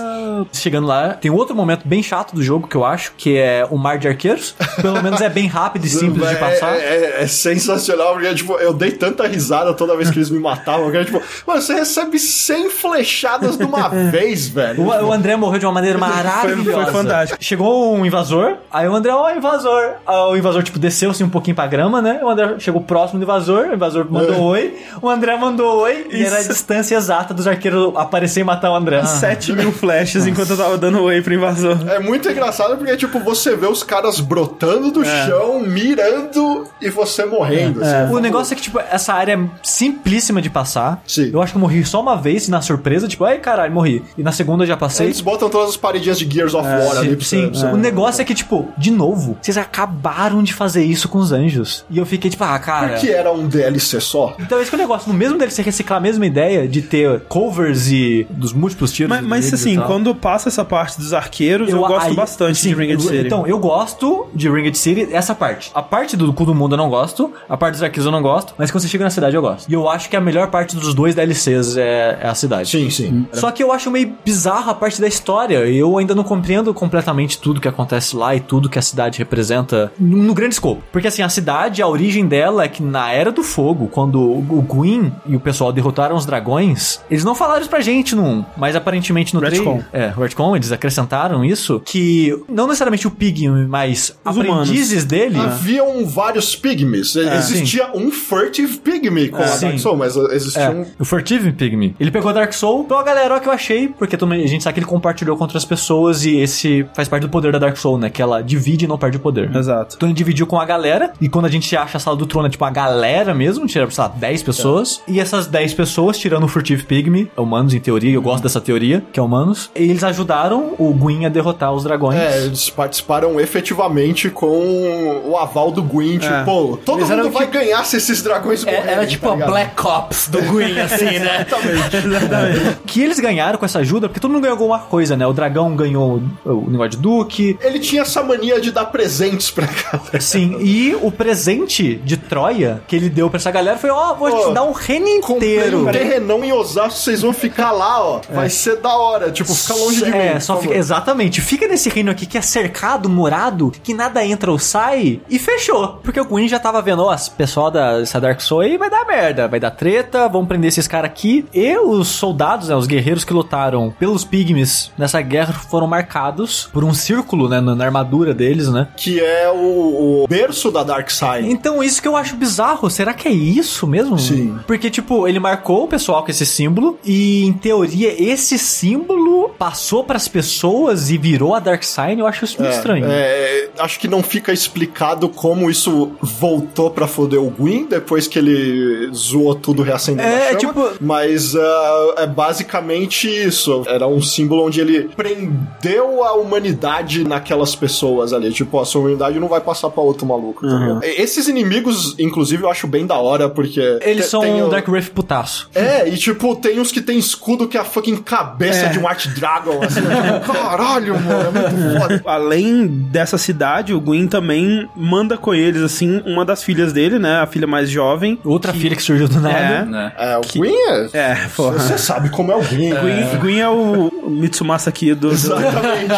Chegando 0.52 0.86
lá, 0.86 1.15
tem 1.15 1.31
outro 1.31 1.55
momento 1.55 1.86
bem 1.86 2.02
chato 2.02 2.34
do 2.34 2.42
jogo 2.42 2.66
que 2.68 2.76
eu 2.76 2.84
acho, 2.84 3.12
que 3.16 3.36
é 3.39 3.66
o 3.70 3.76
mar 3.78 3.98
de 3.98 4.06
arqueiros. 4.08 4.55
Pelo 4.82 5.02
menos 5.02 5.20
é 5.20 5.28
bem 5.28 5.47
rápido 5.47 5.84
e 5.86 5.89
simples 5.89 6.28
de 6.28 6.34
É- 6.34 6.39
passar. 6.39 6.74
É, 6.76 6.78
é- 6.81 7.23
é 7.23 7.26
sensacional, 7.26 8.12
porque, 8.15 8.34
tipo, 8.34 8.55
eu 8.55 8.73
dei 8.74 8.90
tanta 8.92 9.26
risada 9.26 9.73
toda 9.73 9.97
vez 9.97 10.10
que 10.10 10.18
eles 10.18 10.28
me 10.31 10.39
matavam, 10.39 10.90
que 10.90 10.97
era, 10.97 11.05
tipo, 11.06 11.23
mano, 11.47 11.60
você 11.62 11.74
recebe 11.74 12.18
100 12.18 12.68
flechadas 12.70 13.56
de 13.56 13.65
uma 13.65 13.89
vez, 14.10 14.48
velho. 14.48 14.82
O, 14.82 14.86
o 14.89 15.12
André 15.12 15.36
morreu 15.36 15.58
de 15.58 15.66
uma 15.66 15.73
maneira 15.73 15.98
maravilhosa. 15.98 16.84
foi 16.84 16.92
fantástico. 16.92 17.39
Chegou 17.42 17.94
um 17.94 18.05
invasor, 18.05 18.56
aí 18.70 18.86
o 18.89 18.94
André, 18.94 19.12
ó, 19.12 19.31
invasor. 19.31 19.92
Aí 20.06 20.15
o 20.16 20.36
invasor, 20.36 20.62
tipo, 20.62 20.78
desceu 20.78 21.10
assim 21.10 21.24
um 21.24 21.31
pouquinho 21.31 21.56
pra 21.56 21.66
grama, 21.66 22.02
né? 22.02 22.20
O 22.23 22.28
André 22.28 22.56
chegou 22.58 22.81
próximo 22.82 23.18
do 23.18 23.23
invasor, 23.23 23.68
invasor 23.76 24.06
mandou 24.10 24.40
oi, 24.42 24.74
o 25.00 25.08
André 25.08 25.36
mandou 25.36 25.80
oi, 25.82 26.06
e 26.10 26.22
era 26.24 26.38
a 26.38 26.42
distância 26.42 26.96
exata 26.96 27.32
dos 27.32 27.46
arqueiros 27.46 27.92
aparecer 27.96 28.40
e 28.40 28.44
matar 28.44 28.70
o 28.70 28.74
André. 28.74 29.05
7 29.05 29.52
mil 29.52 29.72
flashes 29.72 30.26
enquanto 30.26 30.50
eu 30.50 30.56
tava 30.56 30.76
dando 30.78 31.05
whey 31.05 31.22
pro 31.22 31.34
invasor. 31.34 31.78
É 31.88 31.98
muito 31.98 32.28
engraçado 32.30 32.76
porque, 32.76 32.96
tipo, 32.96 33.20
você 33.20 33.55
vê 33.56 33.66
os 33.66 33.82
caras 33.82 34.20
brotando 34.20 34.90
do 34.90 35.05
chão, 35.05 35.60
mirando 35.60 36.66
e 36.80 36.88
você 36.90 37.24
morrendo. 37.24 37.82
assim. 37.82 38.12
O 38.14 38.18
negócio 38.18 38.52
é 38.52 38.56
que, 38.56 38.62
tipo, 38.62 38.78
essa 38.78 39.12
área 39.14 39.34
é 39.34 39.38
simplíssima 39.62 40.40
de 40.42 40.50
passar. 40.50 41.02
Sim. 41.06 41.30
Eu 41.32 41.42
acho 41.42 41.52
que 41.52 41.56
eu 41.58 41.60
morri 41.60 41.84
só 41.84 42.00
uma 42.00 42.16
vez 42.16 42.48
na 42.48 42.60
surpresa, 42.60 43.06
tipo, 43.08 43.24
ai 43.24 43.38
caralho, 43.38 43.72
morri. 43.72 44.02
E 44.16 44.22
na 44.22 44.32
segunda 44.32 44.64
eu 44.64 44.68
já 44.68 44.76
passei. 44.76 45.06
Eles 45.06 45.20
botam 45.20 45.48
todas 45.48 45.70
as 45.70 45.76
paredinhas 45.76 46.18
de 46.18 46.28
Gears 46.30 46.55
of 46.55 46.66
War 46.66 46.98
ali 46.98 47.10
Sim, 47.10 47.16
pra 47.16 47.24
sim. 47.24 47.48
você. 47.50 47.66
o 47.66 47.76
negócio 47.76 48.22
é 48.22 48.24
que, 48.24 48.34
tipo, 48.34 48.68
de 48.76 48.90
novo, 48.90 49.36
vocês 49.40 49.56
acabaram 49.56 50.42
de 50.42 50.52
fazer 50.55 50.84
isso 50.84 51.08
com 51.08 51.18
os 51.18 51.32
anjos. 51.32 51.84
E 51.90 51.98
eu 51.98 52.06
fiquei, 52.06 52.30
tipo, 52.30 52.44
ah, 52.44 52.58
cara. 52.58 52.88
Porque 52.90 53.08
era 53.08 53.32
um 53.32 53.46
DLC 53.46 53.65
só. 54.00 54.34
Então, 54.38 54.60
esse 54.60 54.70
que 54.70 54.76
é 54.76 54.78
o 54.78 54.80
negócio. 54.82 55.10
No 55.12 55.18
mesmo 55.18 55.38
dele, 55.38 55.50
você 55.50 55.62
reciclar 55.62 55.98
a 55.98 56.00
mesma 56.02 56.26
ideia 56.26 56.66
de 56.68 56.82
ter 56.82 57.20
covers 57.28 57.88
e 57.90 58.26
dos 58.30 58.52
múltiplos 58.52 58.92
tiros. 58.92 59.10
Mas, 59.10 59.24
mas 59.24 59.54
assim, 59.54 59.76
quando 59.80 60.14
passa 60.14 60.48
essa 60.48 60.64
parte 60.64 60.98
dos 60.98 61.12
arqueiros, 61.12 61.70
eu, 61.70 61.78
gosto 61.80 62.08
aí- 62.08 62.14
bastante 62.14 62.58
sim, 62.58 62.68
de 62.70 62.74
Ringed 62.74 62.94
eu- 63.04 63.10
City. 63.10 63.26
Então, 63.26 63.46
eu 63.46 63.58
gosto 63.58 64.26
de 64.34 64.48
Ringed 64.50 64.76
City, 64.76 65.08
essa 65.12 65.34
parte. 65.34 65.70
A 65.74 65.82
parte 65.82 66.16
do 66.16 66.32
cu 66.32 66.44
do 66.44 66.54
mundo 66.54 66.74
eu 66.74 66.78
não 66.78 66.88
gosto, 66.88 67.32
a 67.48 67.56
parte 67.56 67.74
dos 67.74 67.82
arquivos 67.82 68.06
eu 68.06 68.12
não 68.12 68.22
gosto, 68.22 68.54
mas 68.58 68.70
quando 68.70 68.82
você 68.82 68.88
chega 68.88 69.04
na 69.04 69.10
cidade 69.10 69.34
eu 69.36 69.42
gosto. 69.42 69.68
E 69.68 69.74
eu 69.74 69.88
acho 69.88 70.08
que 70.08 70.16
a 70.16 70.20
melhor 70.20 70.48
parte 70.48 70.76
dos 70.76 70.94
dois 70.94 71.14
DLCs 71.14 71.76
é, 71.76 72.18
é 72.22 72.28
a 72.28 72.34
cidade. 72.34 72.68
Sim, 72.70 72.90
sim. 72.90 73.26
Só 73.32 73.50
que 73.50 73.62
eu 73.62 73.72
acho 73.72 73.90
meio 73.90 74.12
bizarro 74.24 74.70
a 74.70 74.74
parte 74.74 75.00
da 75.00 75.06
história. 75.08 75.66
e 75.66 75.76
Eu 75.76 75.96
ainda 75.98 76.14
não 76.14 76.24
compreendo 76.24 76.72
completamente 76.74 77.38
tudo 77.38 77.60
que 77.60 77.68
acontece 77.68 78.16
lá 78.16 78.34
e 78.34 78.40
tudo 78.40 78.68
que 78.68 78.78
a 78.78 78.82
cidade 78.82 79.18
representa 79.18 79.92
no, 79.98 80.16
no 80.18 80.34
grande 80.34 80.54
escopo. 80.54 80.82
Porque 80.92 81.08
assim, 81.08 81.22
a 81.22 81.28
cidade, 81.28 81.82
a 81.82 81.86
origem 81.88 82.26
dela 82.26 82.64
é 82.64 82.68
que 82.68 82.82
na 82.82 83.10
Era 83.12 83.30
do 83.32 83.42
Fogo, 83.47 83.89
quando 83.89 84.20
o 84.20 84.62
Gwyn 84.62 85.12
e 85.26 85.34
o 85.36 85.41
pessoal 85.41 85.73
derrotaram 85.73 86.16
os 86.16 86.26
dragões, 86.26 87.00
eles 87.10 87.25
não 87.25 87.34
falaram 87.34 87.60
isso 87.60 87.70
pra 87.70 87.81
gente 87.81 88.15
no 88.15 88.23
1, 88.23 88.44
mas 88.57 88.76
aparentemente 88.76 89.34
no 89.34 89.41
Retcon. 89.41 89.78
3. 89.78 89.84
É, 89.92 90.12
o 90.16 90.20
Retcon, 90.20 90.57
eles 90.57 90.73
acrescentaram 90.73 91.44
isso, 91.44 91.81
que 91.84 92.36
não 92.49 92.66
necessariamente 92.66 93.07
o 93.07 93.10
Pigme, 93.10 93.66
mas 93.66 94.16
Os 94.25 94.39
aprendizes 94.39 95.05
dele... 95.05 95.39
Haviam 95.39 96.05
vários 96.07 96.55
pygmies. 96.57 97.15
Existia 97.16 97.91
um 97.94 98.10
furtive 98.10 98.78
pygmy 98.78 99.28
com 99.28 99.42
a 99.42 99.47
Sim. 99.47 99.66
Dark 99.68 99.78
Souls, 99.78 99.99
mas 99.99 100.16
existia 100.33 100.62
É, 100.62 100.70
um... 100.70 100.84
o 100.99 101.05
Furtive 101.05 101.52
Pygmy. 101.52 101.94
Ele 101.99 102.10
pegou 102.10 102.33
Dark 102.33 102.52
Soul. 102.52 102.83
Então, 102.84 103.02
galera, 103.05 103.34
olha 103.34 103.39
o 103.39 103.41
que 103.41 103.49
eu 103.49 103.52
achei, 103.52 103.89
porque 103.89 104.16
também 104.16 104.42
a 104.44 104.47
gente 104.49 104.65
sabe 104.65 104.75
que 104.75 104.81
ele 104.81 104.86
compartilhou 104.86 105.36
com 105.36 105.44
outras 105.44 105.65
pessoas 105.65 106.25
e 106.25 106.36
esse 106.36 106.86
faz 106.94 107.08
parte 107.08 107.23
do 107.23 107.28
poder 107.28 107.52
da 107.52 107.58
Dark 107.58 107.76
Soul, 107.76 107.99
né? 107.99 108.10
Que 108.10 108.20
ela 108.20 108.42
divide 108.42 108.84
e 108.84 108.89
não 108.89 108.99
perde 108.99 109.16
o 109.16 109.20
poder. 109.20 109.55
Exato. 109.55 109.94
Então 109.97 110.08
ele 110.08 110.15
dividiu 110.16 110.47
com 110.47 110.58
a 110.58 110.65
galera, 110.65 111.12
e 111.20 111.28
quando 111.28 111.47
a 111.47 111.50
gente 111.50 111.75
acha 111.76 111.97
a 111.97 112.00
sala 112.00 112.16
do 112.16 112.26
trono, 112.26 112.47
é 112.49 112.50
tipo 112.50 112.65
a 112.65 112.70
galera 112.70 113.34
mesmo, 113.36 113.66
tiraram, 113.66 113.90
sei 113.90 114.02
lá, 114.05 114.08
10 114.08 114.42
pessoas. 114.42 115.00
E 115.06 115.20
essas 115.20 115.47
10 115.47 115.74
pessoas, 115.74 116.18
tirando 116.18 116.44
o 116.44 116.48
Furtive 116.48 116.82
Pygmy, 116.84 117.31
humanos 117.36 117.74
em 117.74 117.81
teoria, 117.81 118.12
eu 118.15 118.23
gosto 118.23 118.42
dessa 118.42 118.60
teoria, 118.60 119.02
que 119.12 119.20
é 119.20 119.23
humanos, 119.23 119.70
eles 119.74 120.02
ajudaram 120.02 120.74
o 120.78 120.92
Gwyn 120.92 121.26
a 121.26 121.28
derrotar 121.28 121.73
os 121.73 121.84
dragões. 121.84 122.18
É, 122.18 122.44
eles 122.44 122.70
participaram 122.70 123.39
efetivamente 123.40 124.31
com 124.31 125.23
o 125.24 125.36
aval 125.36 125.70
do 125.70 125.82
Gwyn, 125.82 126.18
tipo, 126.18 126.78
todo 126.84 126.98
Eles 127.00 127.10
mundo 127.10 127.31
vai 127.31 127.47
ganhar 127.47 127.84
se 127.84 127.97
esses 127.97 128.23
dragões 128.23 128.66
É, 128.66 128.70
morrerem. 128.73 128.90
era 128.94 129.06
tipo 129.06 129.26
tá 129.26 129.32
a 129.32 129.34
ligado? 129.34 129.50
Black 129.50 129.86
Ops 129.86 130.28
do 130.28 130.40
Green, 130.42 130.78
assim, 130.81 131.05
né? 131.18 131.47
Que 132.86 133.02
eles 133.02 133.18
ganharam 133.20 133.58
com 133.58 133.65
essa 133.65 133.81
ajuda, 133.81 134.08
porque 134.08 134.20
todo 134.20 134.31
mundo 134.31 134.42
ganhou 134.42 134.55
alguma 134.56 134.78
coisa, 134.78 135.16
né? 135.16 135.26
O 135.26 135.32
dragão 135.32 135.74
ganhou 135.76 136.23
o, 136.44 136.50
o 136.50 136.70
negócio 136.70 136.90
de 136.92 136.97
Duque. 136.98 137.58
Ele 137.60 137.78
tinha 137.78 138.02
essa 138.02 138.23
mania 138.23 138.60
de 138.60 138.70
dar 138.70 138.86
presentes 138.86 139.50
pra 139.50 139.66
galera. 139.92 140.20
Sim, 140.20 140.56
e 140.60 140.94
o 141.00 141.10
presente 141.10 141.97
de 142.05 142.16
Troia 142.16 142.82
que 142.86 142.97
ele 142.97 143.08
deu 143.08 143.25
pra 143.30 143.38
essa 143.38 143.50
galera 143.50 143.78
foi: 143.78 143.90
Ó, 143.90 144.14
vou 144.14 144.30
Pô, 144.30 144.48
te 144.48 144.55
dar 144.55 144.64
um 144.64 144.72
reino 144.72 145.08
inteiro. 145.08 145.88
um 145.88 145.92
terrenão 145.92 146.44
em 146.44 146.52
Osasco, 146.52 146.98
vocês 146.98 147.22
vão 147.22 147.32
ficar 147.32 147.72
lá, 147.72 148.02
ó. 148.02 148.20
Vai 148.30 148.48
ser 148.48 148.76
da 148.76 148.96
hora. 148.96 149.30
Tipo, 149.30 149.55
fica 149.55 149.74
longe 149.74 150.05
de 150.05 150.10
mim. 150.10 150.16
É, 150.16 150.40
só 150.40 150.56
fica, 150.58 150.74
exatamente. 150.74 151.40
Fica 151.40 151.66
nesse 151.68 151.88
reino 151.88 152.10
aqui 152.10 152.26
que 152.26 152.38
é 152.38 152.42
cercado, 152.42 153.08
morado, 153.08 153.72
que 153.82 153.94
nada 153.94 154.24
entra 154.24 154.50
ou 154.50 154.58
sai, 154.58 155.20
e 155.28 155.38
fechou. 155.38 156.00
Porque 156.02 156.20
o 156.20 156.24
Gwyn 156.24 156.48
já 156.48 156.58
tava 156.58 156.80
vendo, 156.82 157.02
ó, 157.02 157.14
esse 157.14 157.30
pessoal 157.30 157.70
da 157.70 158.00
essa 158.00 158.20
Dark 158.20 158.40
Soul 158.40 158.62
aí 158.62 158.76
vai 158.76 158.90
dar 158.90 159.05
merda, 159.05 159.48
vai 159.48 159.60
dar 159.60 159.70
treta, 159.70 160.28
vamos 160.28 160.48
prender 160.48 160.68
esses 160.68 160.86
caras 160.88 161.10
aqui. 161.10 161.46
E 161.52 161.76
os 161.78 162.08
soldados, 162.08 162.68
né, 162.68 162.76
os 162.76 162.86
guerreiros 162.86 163.24
que 163.24 163.32
lutaram 163.32 163.94
pelos 163.98 164.24
Pygmies 164.24 164.90
nessa 164.96 165.20
guerra 165.20 165.52
foram 165.52 165.86
marcados 165.86 166.68
por 166.72 166.84
um 166.84 166.94
círculo, 166.94 167.48
né, 167.48 167.60
na, 167.60 167.74
na 167.74 167.84
armadura 167.84 168.34
deles, 168.34 168.68
né? 168.68 168.88
Que 168.96 169.20
é 169.20 169.50
o, 169.50 170.24
o 170.24 170.26
berço 170.28 170.70
da 170.70 170.82
Dark 170.82 171.10
Side. 171.10 171.50
Então, 171.50 171.82
isso 171.82 172.00
que 172.00 172.08
eu 172.08 172.16
acho 172.16 172.36
bizarro. 172.36 172.88
Será 172.90 173.12
que 173.16 173.28
é 173.28 173.32
isso 173.32 173.86
mesmo? 173.86 174.18
Sim. 174.18 174.56
Porque, 174.66 174.90
tipo, 174.90 175.26
ele 175.26 175.38
marcou 175.40 175.84
o 175.84 175.88
pessoal 175.88 176.22
com 176.24 176.30
esse 176.30 176.46
símbolo. 176.46 176.98
E, 177.04 177.44
em 177.44 177.52
teoria, 177.52 178.14
esse 178.22 178.58
símbolo 178.58 179.50
passou 179.58 180.04
pras 180.04 180.28
pessoas 180.28 181.10
e 181.10 181.18
virou 181.18 181.54
a 181.54 181.58
Dark 181.60 181.82
Sign. 181.82 182.20
Eu 182.20 182.26
acho 182.26 182.44
isso 182.44 182.60
muito 182.60 182.74
estranho. 182.74 183.06
É, 183.08 183.68
acho 183.78 183.98
que 183.98 184.06
não 184.08 184.22
fica 184.22 184.52
explicado 184.52 185.28
como 185.28 185.70
isso 185.70 186.12
voltou 186.20 186.90
pra 186.90 187.06
foder 187.06 187.40
o 187.40 187.50
Gwyn 187.50 187.86
depois 187.86 188.26
que 188.28 188.38
ele 188.38 189.10
zoou 189.14 189.54
tudo 189.54 189.82
reacendendo 189.82 190.28
É, 190.28 190.48
a 190.50 190.58
chama. 190.58 190.58
tipo- 190.58 190.90
Mas 191.00 191.54
ah, 191.56 192.14
é 192.18 192.26
basicamente 192.26 193.28
isso. 193.28 193.82
Era 193.86 194.06
um 194.06 194.20
símbolo 194.20 194.64
onde 194.66 194.80
ele 194.80 195.08
prendeu 195.16 196.24
a 196.24 196.34
humanidade 196.34 197.24
naquelas 197.24 197.74
pessoas 197.74 198.32
ali. 198.32 198.52
Tipo, 198.52 198.80
a 198.80 198.84
sua 198.84 199.00
humanidade 199.02 199.38
não 199.38 199.48
vai 199.48 199.60
passar 199.60 199.90
pra 199.90 200.02
outro 200.02 200.26
maluco. 200.26 200.66
tá 200.66 200.78
ligado? 200.78 201.04
Esses 201.04 201.48
inimigos, 201.48 202.14
inclusive, 202.18 202.62
eu 202.62 202.70
acho 202.70 202.86
bem 202.86 203.06
da 203.07 203.17
hora, 203.17 203.49
porque... 203.49 203.99
Eles 204.02 204.26
são 204.26 204.43
um 204.43 204.67
o- 204.67 204.68
Dark 204.68 204.86
Wraith 204.89 205.10
putaço. 205.10 205.70
É, 205.75 206.09
e 206.09 206.17
tipo, 206.17 206.55
tem 206.57 206.78
uns 206.81 206.91
que 206.93 207.01
tem 207.01 207.18
escudo 207.18 207.68
que 207.68 207.76
é 207.76 207.81
a 207.81 207.85
fucking 207.85 208.17
cabeça 208.18 208.89
de 208.89 208.99
um 208.99 209.07
Art 209.07 209.26
Dragon, 209.28 209.83
assim. 209.83 210.01
tipo, 210.41 210.52
Caralho, 210.52 211.15
mano, 211.20 211.49
é 211.49 211.51
muito 211.70 211.99
foda. 212.01 212.23
Além 212.26 212.86
dessa 212.86 213.39
cidade, 213.39 213.93
o 213.94 214.01
Gwyn 214.01 214.26
também 214.26 214.89
manda 214.97 215.36
com 215.36 215.55
eles, 215.55 215.83
assim, 215.83 216.23
uma 216.26 216.44
das 216.44 216.62
filhas 216.62 216.93
dele, 216.93 217.18
né? 217.18 217.41
A 217.41 217.47
filha 217.47 217.67
mais 217.67 217.89
jovem. 217.91 218.39
Outra 218.44 218.73
filha 218.73 218.97
que 218.97 219.02
surgiu 219.02 219.28
do 219.28 219.41
nada. 219.41 219.57
É. 219.57 219.85
né? 219.85 220.12
É, 220.18 220.36
o 220.39 220.41
Gwyn 220.59 220.75
é... 221.12 221.18
É, 221.18 221.36
porra. 221.55 221.78
Você 221.78 221.99
sabe 221.99 222.28
como 222.31 222.52
é 222.52 222.57
o 222.57 222.62
Gwyn. 222.62 222.91
Gwyn, 222.94 223.39
Gwyn 223.41 223.60
é 223.60 223.68
o 223.68 224.10
Mitsumasa 224.28 224.91
aqui 224.91 225.15
do, 225.15 225.31
Exatamente. 225.33 226.09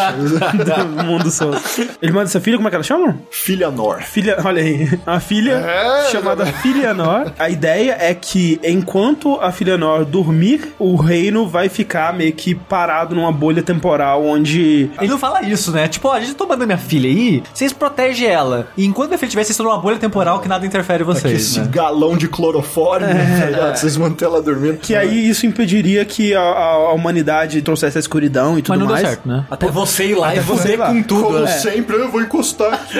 do 0.95 1.03
mundo 1.03 1.29
Soul. 1.29 1.55
Ele 2.01 2.11
manda 2.11 2.25
essa 2.25 2.39
filha, 2.41 2.57
como 2.57 2.67
é 2.67 2.71
que 2.71 2.75
ela 2.75 2.83
chama? 2.83 3.17
Filha 3.31 3.69
Nor. 3.69 4.01
Filha, 4.01 4.37
olha 4.43 4.61
aí, 4.61 4.99
a 5.05 5.19
filha 5.19 5.53
É, 5.53 6.09
chamada 6.11 6.45
Filianor. 6.79 7.31
A 7.37 7.49
ideia 7.49 7.97
é 7.99 8.13
que 8.13 8.59
enquanto 8.63 9.35
a 9.41 9.51
Filianor 9.51 10.05
dormir, 10.05 10.73
o 10.79 10.95
reino 10.95 11.47
vai 11.47 11.69
ficar 11.69 12.13
meio 12.13 12.33
que 12.33 12.55
parado 12.55 13.13
numa 13.15 13.31
bolha 13.31 13.61
temporal 13.61 14.25
onde 14.25 14.89
Ele 14.99 15.09
não 15.09 15.17
fala 15.17 15.41
isso, 15.43 15.71
né? 15.71 15.87
Tipo, 15.87 16.07
ó, 16.09 16.13
a 16.13 16.19
gente 16.19 16.33
tá 16.35 16.45
mandando 16.45 16.67
minha 16.67 16.77
filha 16.77 17.09
aí, 17.09 17.43
vocês 17.53 17.73
protegem 17.73 18.27
ela. 18.27 18.67
E 18.77 18.85
enquanto 18.85 19.09
minha 19.09 19.17
filha 19.17 19.27
estiver, 19.27 19.43
vocês 19.43 19.51
estão 19.51 19.65
numa 19.65 19.77
bolha 19.77 19.97
temporal 19.97 20.39
que 20.39 20.47
nada 20.47 20.65
interfere 20.65 21.03
em 21.03 21.05
vocês. 21.05 21.33
Esse 21.41 21.59
né? 21.59 21.67
galão 21.71 22.15
de 22.17 22.27
clorofórmio, 22.27 23.07
tá 23.09 23.45
ligado? 23.45 23.75
Vocês 23.77 23.97
mantêm 23.97 24.27
ela 24.27 24.41
dormindo. 24.41 24.77
que 24.77 24.95
aí 24.95 25.29
isso 25.29 25.45
impediria 25.45 26.03
que 26.05 26.33
a, 26.33 26.39
a- 26.41 26.73
a 26.89 26.93
humanidade 26.93 27.61
trouxesse 27.61 27.97
a 27.97 27.99
escuridão 28.01 28.57
e 28.57 28.61
tudo 28.61 28.71
Mas 28.71 28.79
não 28.79 28.87
mais. 28.87 29.01
deu 29.01 29.09
certo, 29.11 29.27
né? 29.27 29.45
Até 29.49 29.67
você 29.67 30.05
ir 30.07 30.15
lá 30.15 30.35
e 30.35 30.39
você 30.39 30.73
ir 30.73 30.77
lá. 30.77 30.87
com 30.87 31.03
tudo, 31.03 31.23
Como 31.23 31.39
né? 31.39 31.47
sempre, 31.47 31.95
eu 31.97 32.09
vou 32.11 32.21
encostar 32.21 32.73
aqui. 32.73 32.97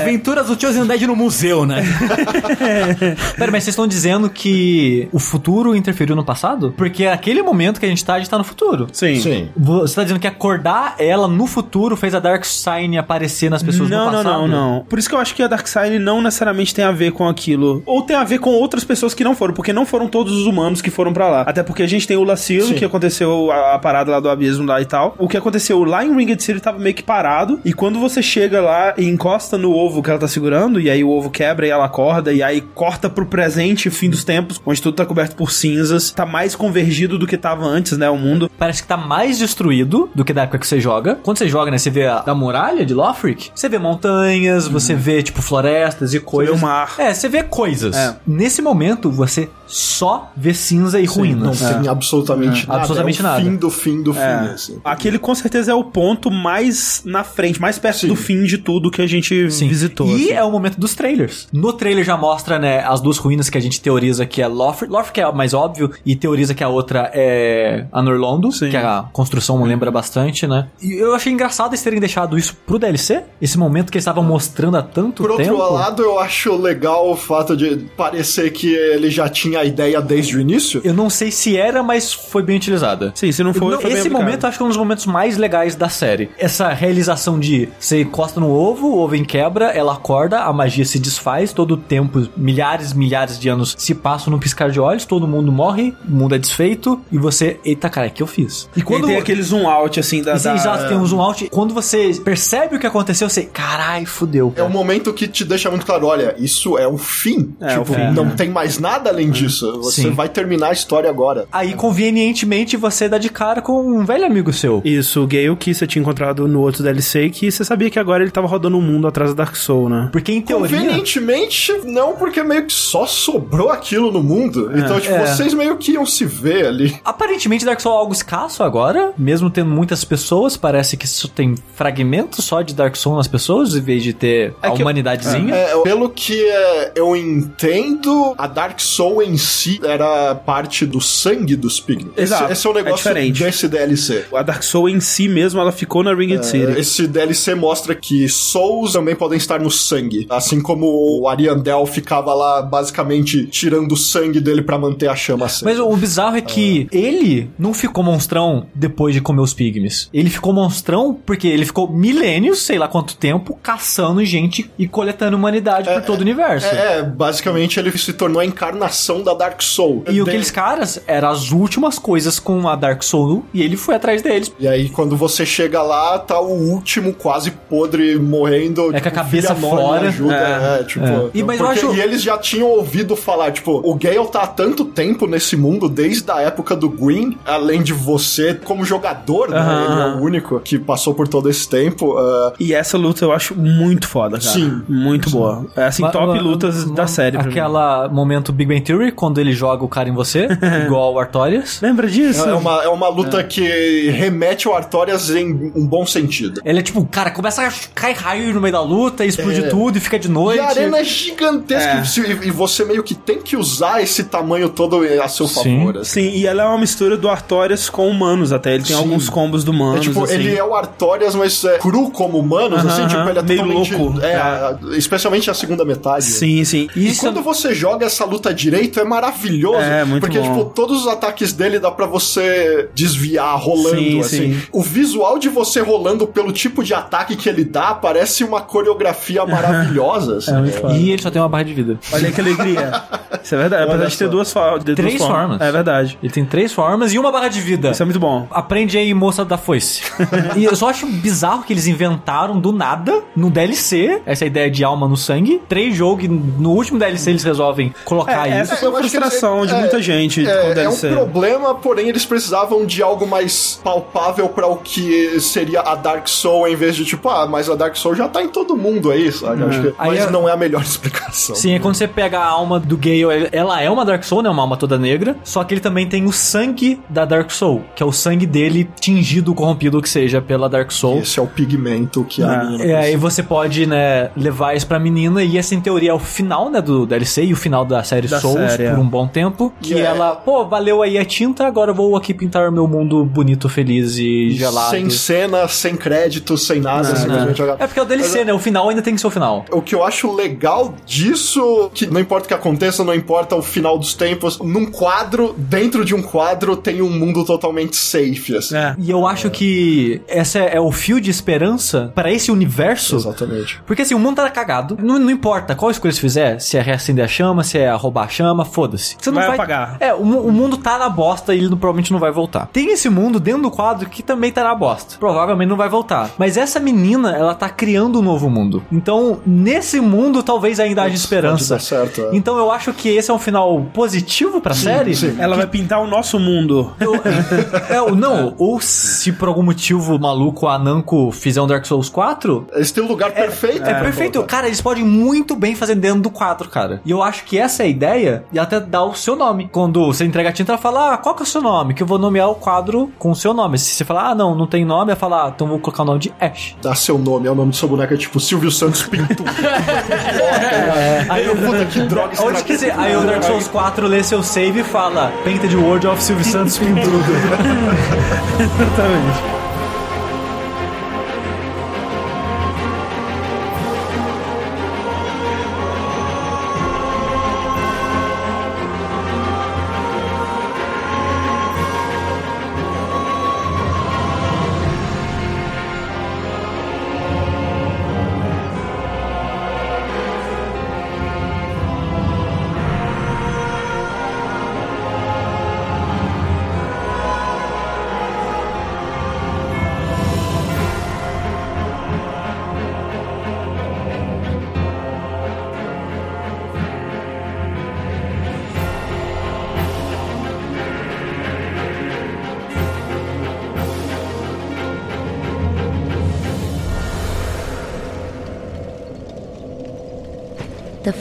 Aventuras 0.00 0.46
do 0.46 0.60
Chosen 0.60 0.86
Dead 0.86 1.02
no 1.02 1.16
museu, 1.16 1.64
né? 1.66 1.82
Pera, 3.36 3.50
mas 3.52 3.64
vocês 3.64 3.68
estão 3.68 3.86
dizendo 3.86 4.28
que 4.30 5.08
o 5.12 5.18
futuro 5.18 5.74
interferiu 5.74 6.16
no 6.16 6.24
passado? 6.24 6.74
Porque 6.76 7.06
aquele 7.06 7.42
momento 7.42 7.80
que 7.80 7.86
a 7.86 7.88
gente 7.88 8.04
tá, 8.04 8.14
a 8.14 8.18
gente 8.18 8.30
tá 8.30 8.38
no 8.38 8.44
futuro. 8.44 8.86
Sim. 8.92 9.20
Sim. 9.20 9.48
Você 9.56 9.94
tá 9.94 10.02
dizendo 10.02 10.20
que 10.20 10.26
acordar 10.26 10.96
ela 10.98 11.28
no 11.28 11.46
futuro 11.46 11.96
fez 11.96 12.14
a 12.14 12.20
Dark 12.20 12.44
Sign 12.44 12.98
aparecer 12.98 13.50
nas 13.50 13.62
pessoas 13.62 13.88
Não, 13.90 14.06
no 14.06 14.12
não, 14.12 14.22
passado? 14.22 14.40
não, 14.40 14.48
não. 14.48 14.84
Por 14.84 14.98
isso 14.98 15.08
que 15.08 15.14
eu 15.14 15.18
acho 15.18 15.34
que 15.34 15.42
a 15.42 15.48
Darkseid 15.48 15.98
não 15.98 16.22
necessariamente 16.22 16.74
tem 16.74 16.84
a 16.84 16.92
ver 16.92 17.12
com 17.12 17.28
aquilo. 17.28 17.82
Ou 17.86 18.02
tem 18.02 18.16
a 18.16 18.24
ver 18.24 18.38
com 18.38 18.50
outras 18.50 18.84
pessoas 18.84 19.14
que 19.14 19.24
não 19.24 19.34
foram, 19.34 19.54
porque 19.54 19.72
não 19.72 19.86
foram 19.86 20.08
todos 20.08 20.32
os 20.32 20.46
humanos 20.46 20.80
que 20.80 20.90
foram 20.90 21.12
pra 21.12 21.28
lá. 21.28 21.42
Até 21.42 21.62
porque 21.62 21.82
a 21.82 21.86
gente 21.86 22.06
tem 22.06 22.16
o 22.16 22.24
Lacilo, 22.24 22.74
que 22.74 22.84
aconteceu 22.84 23.50
a, 23.50 23.74
a 23.74 23.78
parada 23.78 24.10
lá 24.10 24.20
do 24.20 24.28
abismo 24.28 24.66
lá 24.66 24.80
e 24.80 24.84
tal. 24.84 25.14
O 25.18 25.28
que 25.28 25.36
aconteceu 25.36 25.82
lá 25.84 26.04
em 26.04 26.14
Ringed 26.14 26.42
City 26.42 26.60
tava 26.60 26.78
meio 26.78 26.94
que 26.94 27.02
parado. 27.02 27.60
E 27.64 27.72
quando 27.72 27.98
você 27.98 28.22
chega 28.22 28.60
lá 28.60 28.94
e 28.96 29.04
encosta 29.06 29.56
no 29.58 29.72
ovo 29.72 30.02
que 30.02 30.10
ela 30.10 30.18
tá 30.18 30.28
segurando, 30.28 30.80
e 30.80 30.90
aí 30.90 31.02
o 31.02 31.10
ovo 31.10 31.30
quebra 31.30 31.66
e 31.66 31.70
ela 31.70 31.84
acorda, 31.84 32.32
e 32.32 32.42
aí 32.42 32.62
corta 32.74 33.08
pro 33.08 33.26
presente, 33.26 33.90
fim 33.90 34.10
dos 34.10 34.24
tempos, 34.24 34.60
onde 34.64 34.80
tudo 34.82 34.94
tá 34.94 35.04
coberto 35.06 35.36
por 35.36 35.50
cinzas, 35.50 36.10
tá 36.10 36.26
mais 36.26 36.54
convergido 36.54 37.18
do 37.18 37.26
que 37.26 37.36
tava 37.36 37.64
antes, 37.66 37.96
né? 37.98 38.08
O 38.10 38.16
mundo. 38.16 38.50
Parece 38.58 38.82
que 38.82 38.88
tá 38.88 38.96
mais 38.96 39.38
destruído 39.38 40.08
do 40.14 40.24
que 40.24 40.32
da 40.32 40.42
época 40.42 40.58
que 40.58 40.66
você 40.66 40.80
joga. 40.80 41.16
Quando 41.22 41.38
você 41.38 41.48
joga, 41.48 41.70
né, 41.70 41.78
você 41.78 41.90
vê 41.90 42.06
a, 42.06 42.22
a 42.26 42.34
muralha 42.34 42.84
de 42.84 42.94
Lothric, 42.94 43.50
você 43.54 43.68
vê 43.68 43.78
montanhas, 43.78 44.66
você 44.68 44.94
vê, 44.94 45.22
tipo, 45.22 45.40
florestas 45.42 46.14
e 46.14 46.20
coisas. 46.20 46.54
vê 46.54 46.60
o 46.60 46.62
mar. 46.66 46.94
É, 46.98 47.12
você 47.12 47.28
vê 47.28 47.42
coisas. 47.42 47.96
É. 47.96 48.16
Nesse 48.26 48.60
momento, 48.62 49.10
você 49.10 49.48
só 49.66 50.30
vê 50.36 50.54
cinza 50.54 51.00
e 51.00 51.06
Não 51.06 51.12
ruínas. 51.14 51.58
tem 51.60 51.88
absolutamente 51.88 52.66
nada. 52.66 52.80
Absolutamente 52.80 53.18
é 53.20 53.20
o 53.20 53.26
nada. 53.26 53.42
fim 53.44 53.56
do 53.56 53.70
fim 53.70 54.02
do 54.02 54.12
fim, 54.14 54.20
É. 54.20 54.52
assim. 54.54 54.80
Aquele 54.84 55.18
com 55.18 55.34
certeza 55.34 55.72
é 55.72 55.74
o 55.74 55.84
ponto 55.84 56.30
mais 56.30 57.02
na 57.04 57.24
frente, 57.24 57.60
mais 57.60 57.78
perto 57.78 58.00
Sim. 58.00 58.08
do 58.08 58.16
fim 58.16 58.44
de 58.44 58.58
tudo 58.58 58.90
que 58.90 59.02
a 59.02 59.06
gente 59.06 59.50
Sim. 59.50 59.68
visitou. 59.68 60.06
E 60.08 60.24
assim. 60.26 60.32
é 60.32 60.44
o 60.44 60.50
momento 60.50 60.78
dos 60.78 60.94
trailers. 60.94 61.48
No 61.52 61.72
trailer 61.72 62.04
já 62.04 62.16
mostra, 62.16 62.55
né, 62.58 62.84
as 62.84 63.00
duas 63.00 63.18
ruínas 63.18 63.48
que 63.50 63.58
a 63.58 63.60
gente 63.60 63.80
teoriza 63.80 64.26
que 64.26 64.42
é 64.42 64.46
Lothric. 64.46 64.92
Lothric 64.92 65.20
é 65.20 65.28
o 65.28 65.34
mais 65.34 65.54
óbvio 65.54 65.90
e 66.04 66.14
teoriza 66.16 66.54
que 66.54 66.64
a 66.64 66.68
outra 66.68 67.10
é 67.14 67.86
a 67.92 68.02
Norlondo, 68.02 68.50
Sim. 68.52 68.70
que 68.70 68.76
a 68.76 69.04
construção 69.12 69.62
lembra 69.62 69.90
bastante, 69.90 70.46
né? 70.46 70.68
E 70.82 70.94
eu 70.94 71.14
achei 71.14 71.32
engraçado 71.32 71.70
eles 71.70 71.82
terem 71.82 72.00
deixado 72.00 72.38
isso 72.38 72.56
pro 72.66 72.78
DLC, 72.78 73.22
esse 73.40 73.58
momento 73.58 73.90
que 73.90 73.96
eles 73.96 74.02
estavam 74.02 74.22
mostrando 74.22 74.76
há 74.76 74.82
tanto 74.82 75.22
Por 75.22 75.36
tempo. 75.36 75.54
outro 75.54 75.74
lado, 75.74 76.02
eu 76.02 76.18
acho 76.18 76.56
legal 76.56 77.10
o 77.10 77.16
fato 77.16 77.56
de 77.56 77.76
parecer 77.96 78.50
que 78.50 78.74
ele 78.74 79.10
já 79.10 79.28
tinha 79.28 79.60
a 79.60 79.64
ideia 79.64 80.00
desde 80.00 80.36
o 80.36 80.40
início. 80.40 80.80
Eu 80.84 80.94
não 80.94 81.10
sei 81.10 81.30
se 81.30 81.56
era, 81.56 81.82
mas 81.82 82.12
foi 82.12 82.42
bem 82.42 82.56
utilizada. 82.56 83.12
Sim, 83.14 83.30
se 83.32 83.42
não 83.42 83.52
for, 83.52 83.72
Não, 83.72 83.80
foi 83.80 83.92
esse 83.92 84.08
momento 84.08 84.44
eu 84.44 84.48
acho 84.48 84.58
que 84.58 84.62
é 84.62 84.66
um 84.66 84.68
dos 84.68 84.78
momentos 84.78 85.06
mais 85.06 85.36
legais 85.36 85.74
da 85.74 85.88
série. 85.88 86.30
Essa 86.38 86.68
realização 86.68 87.38
de 87.38 87.68
você 87.78 88.02
encosta 88.02 88.40
no 88.40 88.50
ovo, 88.50 88.88
o 88.88 88.98
ovo 88.98 89.14
em 89.14 89.24
quebra, 89.24 89.66
ela 89.66 89.94
acorda, 89.94 90.40
a 90.40 90.52
magia 90.52 90.84
se 90.84 90.98
desfaz, 90.98 91.52
todo 91.52 91.72
o 91.72 91.76
tempo, 91.76 92.28
milhares, 92.36 92.92
milhares 92.92 93.38
de 93.38 93.48
anos 93.48 93.74
se 93.78 93.94
passam 93.94 94.30
num 94.32 94.38
piscar 94.38 94.70
de 94.70 94.80
olhos, 94.80 95.04
todo 95.04 95.26
mundo 95.26 95.50
morre, 95.52 95.94
o 96.08 96.10
mundo 96.12 96.34
é 96.34 96.38
desfeito, 96.38 97.00
e 97.10 97.18
você, 97.18 97.58
eita 97.64 97.88
cara, 97.88 98.06
é 98.06 98.10
que 98.10 98.22
eu 98.22 98.26
fiz. 98.26 98.68
E 98.76 98.80
E 98.80 99.02
tem 99.02 99.16
aquele 99.16 99.42
zoom 99.42 99.68
out, 99.68 99.98
assim, 100.00 100.22
da... 100.22 100.34
Exato, 100.34 100.56
da- 100.56 100.62
Exato, 100.62 100.88
tem 100.88 100.96
um 100.98 101.06
zoom 101.06 101.20
out. 101.20 101.48
Quando 101.50 101.74
você 101.74 102.12
percebe 102.24 102.76
o 102.76 102.78
que 102.78 102.86
aconteceu, 102.86 103.28
você, 103.28 103.42
carai, 103.44 104.04
fudeu. 104.06 104.52
É 104.56 104.62
um 104.62 104.68
momento 104.68 105.12
que 105.12 105.26
te 105.28 105.44
deixa 105.44 105.70
muito 105.70 105.84
claro, 105.86 106.06
olha, 106.06 106.34
isso 106.38 106.78
é 106.78 106.86
o 106.86 106.96
fim. 106.98 107.54
É, 107.60 107.68
tipo, 107.78 107.82
o 107.82 107.84
fim. 107.94 108.10
não 108.12 108.30
tem 108.30 108.48
mais 108.48 108.78
nada 108.78 109.10
além 109.10 109.30
disso. 109.30 109.80
Você 109.82 110.02
Sim. 110.02 110.10
vai 110.10 110.28
terminar 110.28 110.68
a 110.68 110.72
história 110.72 111.08
agora. 111.10 111.46
Aí, 111.52 111.74
convenientemente, 111.74 112.76
você 112.76 113.08
dá 113.08 113.18
de 113.18 113.28
cara 113.28 113.60
com 113.60 113.80
um 113.80 114.04
velho 114.04 114.24
amigo 114.26 114.52
seu. 114.52 114.80
Isso, 114.84 115.22
o 115.22 115.26
Gale 115.26 115.56
que 115.56 115.74
você 115.74 115.86
tinha 115.86 116.00
encontrado 116.00 116.46
no 116.48 116.60
outro 116.60 116.82
DLC, 116.82 117.30
que 117.30 117.50
você 117.50 117.64
sabia 117.64 117.90
que 117.90 117.98
agora 117.98 118.22
ele 118.22 118.30
tava 118.30 118.46
rodando 118.46 118.78
o 118.78 118.82
mundo 118.82 119.06
atrás 119.06 119.30
da 119.34 119.44
Dark 119.44 119.56
Soul, 119.56 119.88
né? 119.88 120.08
Porque 120.12 120.32
em 120.32 120.40
teoria. 120.40 120.78
Convenientemente, 120.78 121.72
não, 121.84 122.14
porque 122.14 122.25
meio 122.44 122.66
que 122.66 122.72
só 122.72 123.06
sobrou 123.06 123.70
aquilo 123.70 124.10
no 124.12 124.22
mundo. 124.22 124.70
Então, 124.76 125.00
tipo, 125.00 125.14
É. 125.14 125.26
vocês 125.26 125.52
meio 125.54 125.76
que 125.76 125.92
iam 125.92 126.06
se 126.06 126.24
ver 126.24 126.66
ali. 126.66 126.96
Aparentemente 127.04 127.64
Dark 127.64 127.80
Souls 127.80 127.96
é 127.96 128.00
algo 128.00 128.12
escasso 128.12 128.62
agora, 128.62 129.12
mesmo 129.16 129.50
tendo 129.50 129.70
muitas 129.70 130.04
pessoas, 130.04 130.56
parece 130.56 130.96
que 130.96 131.04
isso 131.06 131.28
tem 131.28 131.54
fragmentos 131.74 132.44
só 132.44 132.62
de 132.62 132.74
Dark 132.74 132.94
Souls 132.96 133.16
nas 133.16 133.28
pessoas, 133.28 133.74
em 133.74 133.80
vez 133.80 134.02
de 134.02 134.12
ter 134.12 134.54
a 134.62 134.70
que 134.70 134.82
humanidadezinha. 134.82 135.54
É, 135.54 135.82
pelo 135.82 136.08
que 136.10 136.40
é, 136.44 136.92
eu 136.94 137.14
entendo, 137.16 138.34
a 138.36 138.46
Dark 138.46 138.80
Soul 138.80 139.22
em 139.22 139.36
si 139.36 139.80
era 139.82 140.34
parte 140.34 140.84
do 140.84 141.00
sangue 141.00 141.56
dos 141.56 141.80
Pygmies. 141.80 142.12
Exato, 142.16 142.44
Esse, 142.44 142.52
esse 142.52 142.66
é 142.66 142.70
um 142.70 142.72
é 142.72 142.76
negócio 142.76 142.96
diferente. 143.08 143.42
desse 143.42 143.68
DLC. 143.68 144.24
A 144.34 144.42
Dark 144.42 144.62
Soul 144.62 144.88
em 144.88 145.00
si 145.00 145.28
mesmo, 145.28 145.60
ela 145.60 145.72
ficou 145.72 146.02
na 146.02 146.14
Ringed 146.14 146.44
City. 146.44 146.72
Esse 146.78 147.06
DLC 147.06 147.54
mostra 147.54 147.94
que 147.94 148.28
Souls 148.28 148.92
também 148.92 149.14
podem 149.14 149.38
estar 149.38 149.60
no 149.60 149.70
sangue. 149.70 150.26
Assim 150.28 150.60
como 150.60 150.86
o 151.20 151.28
Ariandel 151.28 151.84
ficava 151.86 152.15
lá 152.34 152.62
basicamente 152.62 153.46
tirando 153.46 153.92
o 153.92 153.96
sangue 153.96 154.40
dele 154.40 154.62
pra 154.62 154.78
manter 154.78 155.08
a 155.08 155.16
chama 155.16 155.46
acesa. 155.46 155.64
Mas 155.64 155.78
o 155.78 155.96
bizarro 155.96 156.36
é 156.36 156.40
que 156.40 156.86
ele 156.92 157.50
não 157.58 157.72
ficou 157.74 158.02
monstrão 158.04 158.66
depois 158.74 159.14
de 159.14 159.20
comer 159.20 159.40
os 159.40 159.52
pigmes. 159.54 160.08
Ele 160.12 160.30
ficou 160.30 160.52
monstrão 160.52 161.14
porque 161.26 161.48
ele 161.48 161.64
ficou 161.64 161.88
milênios, 161.90 162.62
sei 162.62 162.78
lá 162.78 162.88
quanto 162.88 163.16
tempo, 163.16 163.58
caçando 163.62 164.24
gente 164.24 164.70
e 164.78 164.86
coletando 164.86 165.36
humanidade 165.36 165.88
por 165.92 166.02
todo 166.02 166.18
o 166.18 166.22
universo. 166.22 166.66
É, 166.66 166.98
é, 166.98 167.02
basicamente 167.02 167.78
ele 167.78 167.96
se 167.96 168.12
tornou 168.12 168.40
a 168.40 168.44
encarnação 168.44 169.22
da 169.22 169.34
Dark 169.34 169.60
Soul. 169.62 170.04
E 170.10 170.20
aqueles 170.20 170.50
caras 170.50 171.02
eram 171.06 171.28
as 171.30 171.50
últimas 171.50 171.98
coisas 171.98 172.38
com 172.38 172.68
a 172.68 172.76
Dark 172.76 173.02
Soul 173.02 173.44
e 173.52 173.62
ele 173.62 173.76
foi 173.76 173.94
atrás 173.94 174.22
deles. 174.22 174.52
E 174.58 174.66
aí, 174.68 174.88
quando 174.88 175.16
você 175.16 175.44
chega 175.46 175.82
lá, 175.82 176.18
tá 176.18 176.40
o 176.40 176.52
último 176.52 177.12
quase 177.12 177.50
podre 177.50 178.18
morrendo. 178.18 178.94
É 178.94 179.00
com 179.00 179.08
a 179.08 179.12
cabeça 179.12 179.54
filha 179.54 179.68
nova, 179.70 179.82
fora. 179.82 180.08
Ajuda, 180.08 180.34
É, 180.36 180.80
é, 180.80 180.84
tipo. 180.84 181.04
é. 181.04 181.30
E, 181.34 181.42
mas 181.42 181.60
eu 181.60 181.66
acho- 181.66 181.94
e 181.94 182.00
eles 182.06 182.22
já 182.22 182.38
tinham 182.38 182.68
ouvido 182.68 183.14
falar, 183.16 183.50
tipo, 183.52 183.80
o 183.84 183.94
Gale 183.94 184.26
tá 184.28 184.42
há 184.42 184.46
tanto 184.46 184.84
tempo 184.84 185.26
nesse 185.26 185.56
mundo, 185.56 185.88
desde 185.88 186.30
a 186.30 186.40
época 186.40 186.74
do 186.76 186.88
Green, 186.88 187.36
além 187.44 187.82
de 187.82 187.92
você, 187.92 188.54
como 188.54 188.84
jogador, 188.84 189.50
né? 189.50 189.58
Ele 189.90 190.00
é 190.00 190.06
o 190.14 190.22
único 190.22 190.58
que 190.60 190.78
passou 190.78 191.14
por 191.14 191.28
todo 191.28 191.48
esse 191.50 191.68
tempo. 191.68 192.16
ah, 192.18 192.52
E 192.58 192.72
essa 192.74 192.96
luta 192.96 193.24
eu 193.24 193.32
acho 193.32 193.54
muito 193.54 194.06
foda, 194.08 194.38
cara. 194.38 194.50
Sim. 194.50 194.82
Muito 194.88 195.30
boa. 195.30 195.66
É 195.76 195.84
assim, 195.84 196.02
Ma- 196.02 196.10
top 196.10 196.38
lutas 196.38 196.84
da 196.92 197.06
série. 197.06 197.36
Aquela 197.36 198.08
momento 198.08 198.52
Big 198.52 198.68
Bang 198.68 198.80
Theory, 198.82 199.12
quando 199.12 199.40
ele 199.40 199.52
joga 199.52 199.84
o 199.84 199.88
cara 199.88 200.08
em 200.08 200.12
você, 200.12 200.48
igual 200.86 201.14
o 201.14 201.18
Artorias. 201.18 201.80
Lembra 201.80 202.06
disso? 202.08 202.48
é, 202.48 202.54
uma, 202.54 202.82
é 202.84 202.88
uma 202.88 203.08
luta 203.08 203.42
que 203.42 204.10
remete 204.10 204.68
ao 204.68 204.74
Artorias 204.76 205.30
em 205.30 205.72
um 205.74 205.86
bom 205.86 206.06
sentido. 206.06 206.60
Ele 206.64 206.78
é 206.78 206.82
tipo, 206.82 207.04
cara, 207.06 207.30
começa 207.30 207.62
a 207.66 207.72
cair 207.94 208.14
raio 208.16 208.54
no 208.54 208.60
meio 208.60 208.72
da 208.72 208.82
luta, 208.82 209.24
explode 209.24 209.64
É. 209.64 209.68
tudo 209.68 209.96
e 209.98 210.00
fica 210.00 210.18
de 210.18 210.28
noite. 210.28 210.58
E 210.58 210.60
a 210.60 210.68
arena 210.68 210.98
é 210.98 211.04
gigantesca 211.04 211.95
É. 211.98 212.02
e 212.02 212.06
se- 212.06 212.20
e 212.44 212.50
você 212.50 212.84
meio 212.84 213.02
que 213.02 213.14
tem 213.14 213.40
que 213.40 213.56
usar 213.56 214.02
esse 214.02 214.24
tamanho 214.24 214.68
todo 214.68 215.00
a 215.22 215.28
seu 215.28 215.46
Sim. 215.48 215.78
favor. 215.78 215.98
assim. 215.98 216.20
Sim, 216.22 216.30
e 216.36 216.46
ela 216.46 216.62
é 216.62 216.66
uma 216.66 216.78
mistura 216.78 217.16
do 217.16 217.28
Artorias 217.28 217.88
com 217.88 218.08
humanos 218.08 218.52
até. 218.52 218.74
Ele 218.74 218.82
tem 218.84 218.96
Sim. 218.96 219.02
alguns 219.02 219.28
combos 219.28 219.64
do 219.64 219.72
É 219.72 219.74
humanos. 219.74 220.00
tipo, 220.02 220.24
assim. 220.24 220.34
ele 220.34 220.56
é 220.56 220.64
o 220.64 220.74
Artorias, 220.74 221.34
mas 221.34 221.62
é 221.64 221.78
cru 221.78 222.10
como 222.10 222.38
humanos, 222.38 222.80
Aham, 222.80 222.88
assim, 222.88 223.06
tipo, 223.06 223.28
ele 223.28 223.38
é 223.38 223.42
meio 223.42 223.60
totalmente... 223.62 223.94
louco. 223.94 224.20
É, 224.20 224.96
especialmente 224.96 225.50
a 225.50 225.54
segunda 225.54 225.84
metade. 225.84 226.24
Sim, 226.24 226.64
sim. 226.64 226.88
E 226.96 227.08
Isso 227.08 227.20
quando 227.20 227.42
você 227.42 227.74
joga 227.74 228.06
essa 228.06 228.24
luta 228.24 228.52
direito, 228.52 228.98
é 229.00 229.04
maravilhoso. 229.04 229.80
É, 229.80 230.04
muito 230.04 230.20
Porque, 230.22 230.38
bom. 230.38 230.48
tipo, 230.48 230.64
todos 230.70 231.02
os 231.02 231.06
ataques 231.08 231.52
dele 231.52 231.78
dá 231.78 231.90
pra 231.90 232.06
você 232.06 232.88
desviar 232.94 233.56
rolando, 233.58 233.96
Sim, 234.00 234.20
assim. 234.20 234.54
sim. 234.54 234.62
O 234.72 234.82
visual 234.82 235.38
de 235.38 235.48
você 235.48 235.80
rolando 235.80 236.26
pelo 236.26 236.52
tipo 236.52 236.82
de 236.82 236.94
ataque 236.94 237.36
que 237.36 237.48
ele 237.48 237.64
dá 237.64 237.94
parece 237.94 238.44
uma 238.44 238.60
coreografia 238.60 239.44
maravilhosa, 239.46 240.38
assim. 240.38 240.52
É. 240.52 240.96
E 240.96 241.10
ele 241.10 241.22
só 241.22 241.30
tem 241.30 241.40
uma 241.40 241.48
barra 241.48 241.64
de 241.64 241.74
vida. 241.74 241.85
Olha 242.12 242.30
que 242.32 242.40
alegria. 242.40 243.02
Isso 243.42 243.54
é 243.54 243.58
verdade. 243.58 243.82
Apesar 243.84 244.06
de 244.06 244.18
ter 244.18 244.28
duas, 244.28 244.52
for- 244.52 244.78
de 244.78 244.94
Três 244.94 245.16
duas 245.16 245.28
formas. 245.30 245.60
É 245.60 245.70
verdade. 245.72 246.18
Ele 246.22 246.32
tem 246.32 246.44
três 246.44 246.72
formas 246.72 247.12
e 247.12 247.18
uma 247.18 247.30
barra 247.30 247.48
de 247.48 247.60
vida. 247.60 247.90
Isso 247.90 248.02
é 248.02 248.06
muito 248.06 248.18
bom. 248.20 248.46
Aprende 248.50 248.98
aí, 248.98 249.12
moça 249.14 249.44
da 249.44 249.56
foice. 249.56 250.02
e 250.56 250.64
eu 250.64 250.74
só 250.74 250.90
acho 250.90 251.06
bizarro 251.06 251.62
que 251.62 251.72
eles 251.72 251.86
inventaram 251.86 252.58
do 252.58 252.72
nada, 252.72 253.22
no 253.34 253.50
DLC, 253.50 254.20
essa 254.26 254.44
ideia 254.44 254.70
de 254.70 254.82
alma 254.84 255.06
no 255.08 255.16
sangue. 255.16 255.60
Três 255.68 255.94
jogos, 255.94 256.24
e 256.24 256.28
no 256.28 256.70
último 256.70 256.98
DLC 256.98 257.30
eles 257.30 257.44
resolvem 257.44 257.94
colocar 258.04 258.46
É, 258.48 258.62
isso. 258.62 258.72
essa 258.72 258.76
foi 258.76 258.88
a 258.88 258.90
eu 258.92 258.96
acho 258.98 259.10
que 259.10 259.16
frustração 259.18 259.58
eles- 259.60 259.70
de 259.70 259.80
muita 259.80 260.02
gente 260.02 260.44
com 260.44 260.48
o 260.50 260.52
É, 260.52 260.66
é 260.66 260.70
um 260.70 260.74
DLC. 260.74 261.08
problema, 261.10 261.74
porém 261.74 262.08
eles 262.08 262.24
precisavam 262.24 262.84
de 262.86 263.02
algo 263.02 263.26
mais 263.26 263.80
palpável 263.82 264.48
pra 264.48 264.66
o 264.66 264.76
que 264.76 265.38
seria 265.40 265.80
a 265.80 265.94
Dark 265.94 266.26
Soul, 266.28 266.68
em 266.68 266.76
vez 266.76 266.96
de 266.96 267.04
tipo, 267.04 267.28
ah, 267.28 267.46
mas 267.46 267.68
a 267.68 267.74
Dark 267.74 267.96
Soul 267.96 268.14
já 268.14 268.28
tá 268.28 268.42
em 268.42 268.48
todo 268.48 268.76
mundo 268.76 269.10
aí, 269.10 269.30
sabe? 269.32 269.62
Acho 269.64 269.82
que- 269.82 269.94
Aí 269.98 270.10
mas 270.16 270.26
é- 270.26 270.30
não 270.30 270.48
é 270.48 270.52
a 270.52 270.56
melhor 270.56 270.82
explicação. 270.82 271.54
Sim, 271.56 271.75
é 271.76 271.80
quando 271.80 271.94
você 271.94 272.08
pega 272.08 272.38
a 272.38 272.46
alma 272.46 272.78
do 272.80 272.96
Gale, 272.96 273.48
ela 273.52 273.80
é 273.80 273.88
uma 273.90 274.04
Dark 274.04 274.22
Soul, 274.24 274.42
né? 274.42 274.50
Uma 274.50 274.62
alma 274.62 274.76
toda 274.76 274.98
negra. 274.98 275.36
Só 275.44 275.62
que 275.64 275.74
ele 275.74 275.80
também 275.80 276.06
tem 276.06 276.24
o 276.24 276.32
sangue 276.32 277.00
da 277.08 277.24
Dark 277.24 277.50
Soul, 277.50 277.82
que 277.94 278.02
é 278.02 278.06
o 278.06 278.12
sangue 278.12 278.46
dele 278.46 278.88
tingido, 279.00 279.54
corrompido, 279.54 280.00
que 280.02 280.08
seja 280.08 280.40
pela 280.40 280.68
Dark 280.68 280.90
Soul. 280.90 281.18
Esse 281.20 281.38
é 281.38 281.42
o 281.42 281.46
pigmento 281.46 282.24
que 282.24 282.42
a 282.42 282.46
Ah, 282.60 282.64
menina 282.64 282.84
É, 282.84 282.94
aí 282.94 283.00
precisa. 283.02 283.18
você 283.18 283.42
pode, 283.42 283.86
né, 283.86 284.30
levar 284.36 284.74
isso 284.74 284.86
pra 284.86 284.98
menina, 284.98 285.42
e 285.42 285.56
essa 285.58 285.74
em 285.74 285.80
teoria 285.80 286.10
é 286.10 286.14
o 286.14 286.18
final, 286.18 286.70
né, 286.70 286.80
do 286.80 287.06
DLC 287.06 287.44
e 287.44 287.52
o 287.52 287.56
final 287.56 287.84
da 287.84 288.02
série 288.02 288.28
Da 288.28 288.40
Souls 288.40 288.70
série, 288.72 288.84
é. 288.84 288.90
por 288.90 288.98
um 288.98 289.08
bom 289.08 289.26
tempo. 289.26 289.72
Que 289.80 289.94
E 289.94 289.98
é- 289.98 290.02
ela, 290.02 290.34
pô, 290.36 290.64
valeu 290.64 291.02
aí 291.02 291.18
a 291.18 291.24
tinta, 291.24 291.66
agora 291.66 291.90
eu 291.90 291.94
vou 291.94 292.16
aqui 292.16 292.32
pintar 292.34 292.70
meu 292.70 292.86
mundo 292.88 293.24
bonito, 293.24 293.68
feliz 293.68 294.16
e 294.18 294.50
gelado. 294.52 294.90
Sem 294.90 295.10
cena, 295.10 295.66
sem 295.68 295.96
crédito, 295.96 296.56
sem 296.56 296.80
nada, 296.80 297.14
simplesmente 297.16 297.58
jogar. 297.58 297.76
É 297.78 297.86
porque 297.86 297.98
é 298.00 298.02
o 298.02 298.06
DLC, 298.06 298.44
né? 298.44 298.52
O 298.52 298.58
final 298.58 298.88
ainda 298.88 299.02
tem 299.02 299.14
que 299.14 299.20
ser 299.20 299.26
o 299.26 299.30
final. 299.30 299.64
O 299.70 299.80
que 299.82 299.94
eu 299.94 300.04
acho 300.04 300.34
legal 300.34 300.94
disso, 301.04 301.60
que 301.94 302.06
não 302.06 302.20
importa 302.20 302.44
o 302.44 302.48
que 302.48 302.54
aconteça, 302.54 303.04
não 303.04 303.14
importa 303.14 303.54
o 303.56 303.62
final 303.62 303.98
dos 303.98 304.14
tempos, 304.14 304.58
num 304.58 304.86
quadro, 304.86 305.54
dentro 305.56 306.04
de 306.04 306.14
um 306.14 306.22
quadro, 306.22 306.76
tem 306.76 307.02
um 307.02 307.10
mundo 307.10 307.44
totalmente 307.44 307.96
safe, 307.96 308.56
assim. 308.56 308.76
É. 308.76 308.94
E 308.98 309.10
eu 309.10 309.26
acho 309.26 309.50
que 309.50 310.20
essa 310.28 310.58
é 310.58 310.80
o 310.80 310.90
fio 310.92 311.20
de 311.20 311.30
esperança 311.30 312.12
pra 312.14 312.30
esse 312.32 312.50
universo. 312.50 313.16
Exatamente. 313.16 313.80
Porque 313.86 314.02
assim, 314.02 314.14
o 314.14 314.18
mundo 314.18 314.36
tá 314.36 314.50
cagado. 314.50 314.98
Não, 315.02 315.18
não 315.18 315.30
importa 315.30 315.74
qual 315.74 315.90
escolha 315.90 316.12
você 316.12 316.20
fizer, 316.20 316.58
se 316.60 316.76
é 316.76 316.80
reacender 316.82 317.24
a 317.24 317.28
chama, 317.28 317.62
se 317.64 317.78
é 317.78 317.90
roubar 317.94 318.24
a 318.24 318.28
chama, 318.28 318.64
foda-se. 318.64 319.16
Você 319.20 319.30
não 319.30 319.36
Vai 319.36 319.46
vai, 319.48 319.54
apagar. 319.56 319.96
É, 320.00 320.14
o, 320.14 320.18
o 320.20 320.52
mundo 320.52 320.76
tá 320.78 320.98
na 320.98 321.08
bosta 321.08 321.54
e 321.54 321.58
ele 321.58 321.68
não- 321.68 321.76
provavelmente 321.76 322.12
não 322.12 322.18
vai 322.18 322.30
voltar. 322.32 322.66
Tem 322.72 322.92
esse 322.92 323.08
mundo 323.08 323.38
dentro 323.40 323.62
do 323.62 323.70
quadro 323.70 324.08
que 324.08 324.22
também 324.22 324.50
tá 324.52 324.62
na 324.64 324.74
bosta. 324.74 325.16
Provavelmente 325.18 325.68
não 325.68 325.76
vai 325.76 325.88
voltar. 325.88 326.30
Mas 326.38 326.56
essa 326.56 326.78
menina, 326.80 327.32
ela 327.36 327.54
tá 327.54 327.68
criando 327.68 328.18
um 328.18 328.22
novo 328.22 328.48
mundo. 328.50 328.82
Então, 328.90 329.40
nesse 329.46 330.00
mundo, 330.00 330.42
talvez 330.42 330.80
ainda 330.80 331.02
haja 331.02 331.16
Pode 331.16 331.20
esperança. 331.54 331.78
certo, 331.78 332.20
é. 332.22 332.36
Então 332.36 332.56
eu 332.58 332.70
acho 332.70 332.92
que 332.92 333.08
esse 333.08 333.30
é 333.30 333.34
um 333.34 333.38
final 333.38 333.86
positivo 333.92 334.60
pra 334.60 334.74
série. 334.74 335.14
sim. 335.14 335.36
Ela 335.38 335.56
vai 335.56 335.66
pintar 335.66 336.00
o 336.00 336.06
nosso 336.06 336.38
mundo. 336.38 336.92
Eu- 337.00 337.14
é, 337.88 338.10
não, 338.12 338.54
ou 338.58 338.80
se 338.80 339.32
por 339.32 339.48
algum 339.48 339.62
motivo 339.62 340.18
maluco 340.18 340.66
a 340.68 340.78
Namco 340.78 341.30
fizer 341.30 341.60
um 341.60 341.66
Dark 341.66 341.84
Souls 341.84 342.08
4, 342.08 342.66
Eles 342.72 342.90
têm 342.90 343.02
um 343.04 343.08
lugar 343.08 343.30
perfeito. 343.32 343.82
é, 343.82 343.92
pra 343.94 344.00
perfeito. 344.02 344.32
colocar. 344.34 344.56
Cara, 344.56 344.66
eles 344.68 344.80
podem 344.80 345.04
muito 345.04 345.54
bem 345.56 345.74
fazer 345.74 345.94
dentro 345.94 346.20
do 346.22 346.30
quadro, 346.30 346.68
cara. 346.68 347.00
E 347.04 347.10
eu 347.10 347.22
acho 347.22 347.44
que 347.44 347.58
essa 347.58 347.82
é 347.82 347.86
a 347.86 347.88
ideia 347.88 348.44
e 348.52 348.58
até 348.58 348.80
dá 348.80 349.02
o 349.04 349.14
seu 349.14 349.36
nome. 349.36 349.68
Quando 349.70 350.04
você 350.06 350.24
entrega 350.24 350.48
a 350.48 350.52
tinta, 350.52 350.72
ela 350.72 350.78
fala, 350.80 351.14
ah, 351.14 351.16
qual 351.18 351.34
que 351.34 351.42
é 351.42 351.44
o 351.44 351.46
seu 351.46 351.60
nome? 351.62 351.94
Que 351.94 352.02
eu 352.02 352.06
vou 352.06 352.18
nomear 352.18 352.48
o 352.50 352.54
quadro 352.54 353.10
com 353.18 353.30
o 353.30 353.36
seu 353.36 353.52
nome. 353.52 353.78
Se 353.78 353.90
você 353.94 354.04
falar, 354.04 354.30
ah, 354.30 354.34
não, 354.34 354.54
não 354.54 354.66
tem 354.66 354.84
nome, 354.84 355.10
ela 355.12 355.18
fala, 355.20 355.46
ah, 355.46 355.52
então 355.54 355.66
vou 355.66 355.78
colocar 355.78 356.02
o 356.02 356.06
nome 356.06 356.18
de 356.20 356.32
Ash. 356.40 356.74
Dá 356.82 356.94
seu 356.94 357.18
nome, 357.18 357.46
é 357.46 357.50
o 357.50 357.54
nome 357.54 357.70
do 357.70 357.76
seu 357.76 357.88
boneco, 357.88 358.14
é 358.14 358.16
tipo 358.16 358.38
Silvio 358.40 358.70
Santos 358.70 359.02
Pintura. 359.02 359.52
Aí 361.36 361.44
eu, 361.44 361.54
puta, 361.54 361.84
que 361.84 362.00
droga 362.00 362.42
Onde 362.42 362.64
que 362.64 362.78
você... 362.78 362.90
Aí 362.90 363.14
o 363.14 363.24
Dark 363.24 363.42
Souls 363.42 363.68
4 363.68 364.06
lê 364.06 364.22
seu 364.22 364.42
save 364.42 364.80
e 364.80 364.84
fala, 364.84 365.32
Painted 365.44 365.76
World 365.76 366.06
of 366.06 366.22
Silvio 366.22 366.44
Santos 366.44 366.78
Pintudo. 366.78 367.18
Exatamente. 368.58 369.55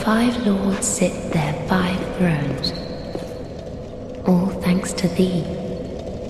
Five 0.05 0.45
lords 0.45 0.87
sit 0.87 1.33
their 1.33 1.53
five 1.67 1.99
thrones, 2.17 2.71
all 4.27 4.47
thanks 4.61 4.93
to 4.93 5.07
thee, 5.09 5.43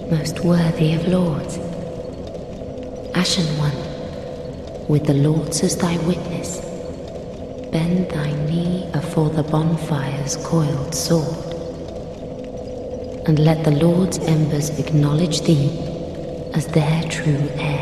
most 0.10 0.40
worthy 0.46 0.94
of 0.94 1.06
lords. 1.08 1.58
Ashen 3.14 3.46
one, 3.58 3.76
with 4.88 5.06
the 5.06 5.14
lords 5.14 5.62
as 5.62 5.76
thy 5.76 5.98
witness, 6.08 6.62
bend 7.72 8.10
thy 8.12 8.32
knee 8.48 8.90
afore 8.94 9.30
the 9.30 9.44
bonfire's 9.44 10.38
coiled 10.38 10.96
sword. 10.96 11.44
and 13.28 13.40
let 13.40 13.64
the 13.64 13.72
Lord's 13.72 14.20
embers 14.20 14.70
acknowledge 14.80 15.42
thee 15.42 15.70
as 16.54 16.68
their 16.68 17.02
true 17.10 17.50
heir. 17.56 17.75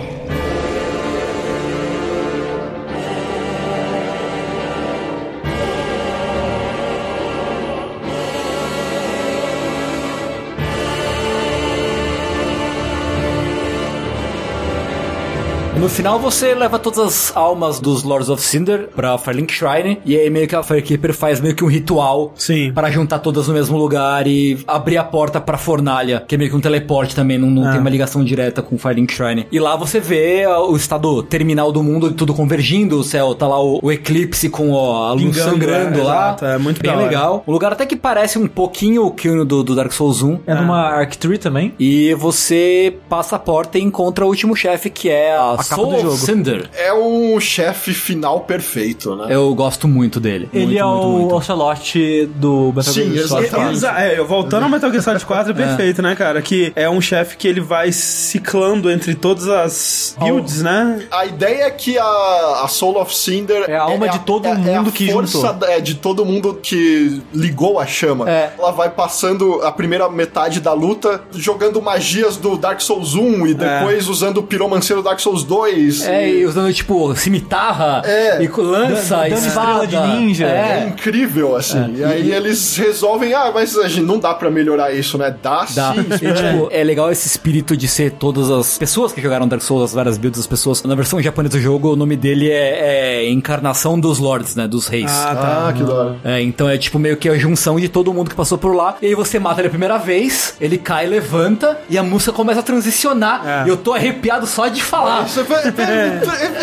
No 15.83 15.89
final 15.89 16.17
você 16.17 16.55
leva 16.55 16.79
todas 16.79 16.97
as 16.97 17.35
almas 17.35 17.77
dos 17.77 18.03
Lords 18.03 18.29
of 18.29 18.41
Cinder 18.41 18.87
pra 18.95 19.17
Firelink 19.17 19.53
Shrine 19.53 19.99
e 20.05 20.15
aí 20.15 20.29
meio 20.29 20.47
que 20.47 20.55
a 20.55 20.63
Firekeeper 20.63 21.13
faz 21.13 21.41
meio 21.41 21.53
que 21.53 21.61
um 21.61 21.67
ritual 21.67 22.31
Sim. 22.37 22.71
para 22.73 22.89
juntar 22.89 23.19
todas 23.19 23.49
no 23.49 23.53
mesmo 23.53 23.77
lugar 23.77 24.25
e 24.25 24.63
abrir 24.65 24.97
a 24.97 25.03
porta 25.03 25.41
pra 25.41 25.57
fornalha, 25.57 26.23
que 26.25 26.35
é 26.35 26.37
meio 26.37 26.49
que 26.49 26.55
um 26.55 26.61
teleporte 26.61 27.13
também, 27.13 27.37
não, 27.37 27.49
não 27.49 27.67
Ah. 27.67 27.71
tem 27.71 27.81
uma 27.81 27.89
ligação 27.89 28.23
direta 28.23 28.61
com 28.61 28.77
Firelink 28.77 29.13
Shrine. 29.13 29.45
E 29.51 29.59
lá 29.59 29.75
você 29.75 29.99
vê 29.99 30.45
ah, 30.45 30.61
o 30.61 30.73
estado 30.73 31.21
terminal 31.21 31.69
do 31.69 31.83
mundo, 31.83 32.13
tudo 32.13 32.33
convergindo, 32.33 32.97
o 32.97 33.03
céu, 33.03 33.35
tá 33.35 33.45
lá 33.45 33.61
o, 33.61 33.81
o 33.83 33.91
eclipse 33.91 34.47
com 34.47 34.71
ó, 34.71 35.09
a 35.09 35.11
luz 35.11 35.35
Pingando, 35.35 35.51
sangrando 35.51 35.99
é, 35.99 36.03
lá. 36.03 36.27
exato, 36.27 36.45
é 36.45 36.57
muito 36.57 36.81
bem 36.81 36.95
legal. 36.95 37.43
O 37.45 37.51
lugar 37.51 37.73
até 37.73 37.85
que 37.85 37.97
parece 37.97 38.39
um 38.39 38.47
pouquinho 38.47 39.05
o 39.05 39.11
Kiln 39.11 39.43
do, 39.43 39.61
do 39.61 39.75
Dark 39.75 39.91
Souls 39.91 40.21
1. 40.21 40.39
É 40.47 40.55
numa 40.55 40.79
Arc 40.79 41.17
Tree 41.17 41.37
também. 41.37 41.73
E 41.77 42.13
você 42.13 42.95
passa 43.09 43.35
a 43.35 43.39
porta 43.39 43.77
e 43.77 43.81
encontra 43.83 44.23
o 44.23 44.29
último 44.29 44.55
chefe, 44.55 44.89
que 44.89 45.09
é 45.09 45.35
a, 45.35 45.72
capa 45.75 45.81
Soul 45.81 45.91
do 45.91 45.95
of 45.97 46.03
jogo. 46.03 46.17
Cinder. 46.17 46.69
É 46.75 46.93
um 46.93 47.39
chefe 47.39 47.93
final 47.93 48.41
perfeito, 48.41 49.15
né? 49.15 49.27
Eu 49.29 49.53
gosto 49.55 49.87
muito 49.87 50.19
dele. 50.19 50.49
Ele 50.53 50.65
Muito, 50.65 50.79
é 50.79 50.83
muito, 50.83 51.05
o 51.07 51.11
muito. 51.19 51.35
Ocelote 51.35 52.25
do 52.35 52.67
Metal 52.75 52.83
Sim, 52.93 53.13
Gear 53.13 53.27
Solid 53.27 53.45
exatamente. 53.47 53.49
4. 53.51 53.71
Exa- 53.73 54.01
é, 54.01 54.19
eu 54.19 54.25
voltando 54.27 54.63
ao 54.63 54.69
Metal 54.69 54.89
Gear 54.91 55.03
Solid 55.03 55.25
4 55.25 55.51
é 55.53 55.55
perfeito, 55.55 56.01
né, 56.01 56.15
cara? 56.15 56.41
Que 56.41 56.71
é 56.75 56.89
um 56.89 57.01
chefe 57.01 57.37
que 57.37 57.47
ele 57.47 57.61
vai 57.61 57.91
ciclando 57.91 58.89
entre 58.89 59.15
todas 59.15 59.47
as 59.47 60.15
builds, 60.19 60.61
né? 60.61 61.05
A 61.11 61.25
ideia 61.25 61.63
é 61.63 61.71
que 61.71 61.97
a, 61.97 62.61
a 62.63 62.67
Soul 62.67 62.99
of 63.01 63.15
Cinder 63.15 63.65
É 63.69 63.75
a 63.75 63.83
alma 63.83 64.07
de 64.09 64.19
todo 64.19 64.47
mundo 64.49 64.89
a 64.89 64.91
que 64.91 65.11
força 65.11 65.37
juntou. 65.47 65.67
É, 65.69 65.79
de 65.79 65.95
todo 65.95 66.25
mundo 66.25 66.59
que 66.61 67.21
ligou 67.33 67.79
a 67.79 67.85
chama. 67.85 68.29
É. 68.29 68.53
Ela 68.57 68.71
vai 68.71 68.89
passando 68.89 69.61
a 69.63 69.71
primeira 69.71 70.09
metade 70.09 70.59
da 70.59 70.73
luta, 70.73 71.21
jogando 71.31 71.81
magias 71.81 72.37
do 72.37 72.57
Dark 72.57 72.79
Souls 72.81 73.15
1 73.15 73.47
e 73.47 73.53
depois 73.53 74.07
usando 74.07 74.37
o 74.37 74.43
piromancia 74.43 74.95
do 74.95 75.01
Dark 75.03 75.19
Souls 75.19 75.43
2. 75.43 75.62
É, 75.65 76.29
e- 76.29 76.39
e 76.41 76.45
usando, 76.45 76.73
tipo, 76.73 77.15
cimitarra 77.15 78.01
É. 78.05 78.43
e 78.43 78.47
com 78.47 78.61
lança 78.61 79.15
Dando- 79.17 79.27
e 79.27 79.29
dando 79.31 79.47
espada. 79.47 79.83
estrela 79.85 79.87
de 79.87 80.15
ninja. 80.15 80.45
É 80.47 80.83
É. 80.83 80.87
incrível, 80.89 81.55
assim. 81.55 81.95
E 81.97 82.03
aí 82.03 82.31
eles 82.31 82.75
resolvem, 82.77 83.33
ah, 83.33 83.51
mas 83.53 83.77
a 83.77 83.87
gente 83.87 84.01
não 84.05 84.19
dá 84.19 84.33
pra 84.33 84.49
melhorar 84.49 84.93
isso, 84.93 85.17
né? 85.17 85.33
Dá, 85.41 85.65
Dá. 85.73 85.93
sim. 85.93 86.01
E, 86.25 86.33
tipo, 86.33 86.67
é 86.71 86.83
legal 86.83 87.11
esse 87.11 87.27
espírito 87.27 87.75
de 87.75 87.87
ser 87.87 88.11
todas 88.11 88.49
as 88.49 88.77
pessoas 88.77 89.11
que 89.11 89.21
jogaram 89.21 89.47
Dark 89.47 89.61
Souls, 89.61 89.83
as 89.83 89.93
várias 89.93 90.17
builds 90.17 90.39
das 90.39 90.47
pessoas. 90.47 90.81
Na 90.83 90.95
versão 90.95 91.21
japonesa 91.21 91.57
do 91.57 91.61
jogo, 91.61 91.93
o 91.93 91.95
nome 91.95 92.15
dele 92.15 92.49
é, 92.51 93.23
é 93.23 93.29
Encarnação 93.29 93.99
dos 93.99 94.19
Lords, 94.19 94.55
né? 94.55 94.67
Dos 94.67 94.87
reis. 94.87 95.11
Ah, 95.11 95.73
que 95.75 95.83
da 95.83 95.93
hora. 95.93 96.15
É, 96.23 96.41
então 96.41 96.67
é 96.69 96.77
tipo 96.77 96.97
meio 96.99 97.17
que 97.17 97.29
a 97.29 97.37
junção 97.37 97.79
de 97.79 97.87
todo 97.89 98.13
mundo 98.13 98.29
que 98.29 98.35
passou 98.35 98.57
por 98.57 98.75
lá. 98.75 98.95
E 99.01 99.07
aí 99.07 99.15
você 99.15 99.39
mata 99.39 99.61
ele 99.61 99.67
a 99.67 99.69
primeira 99.71 99.97
vez, 99.97 100.55
ele 100.59 100.77
cai, 100.77 101.05
levanta 101.05 101.79
e 101.89 101.97
a 101.97 102.03
música 102.03 102.31
começa 102.31 102.59
a 102.59 102.63
transicionar. 102.63 103.41
É. 103.63 103.65
E 103.65 103.69
eu 103.69 103.77
tô 103.77 103.93
arrepiado 103.93 104.45
só 104.47 104.67
de 104.67 104.81
falar. 104.83 105.27
Você 105.27 105.42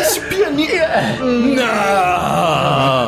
esse 0.01 0.21
pianinho. 0.21 0.71
Não! 1.57 3.07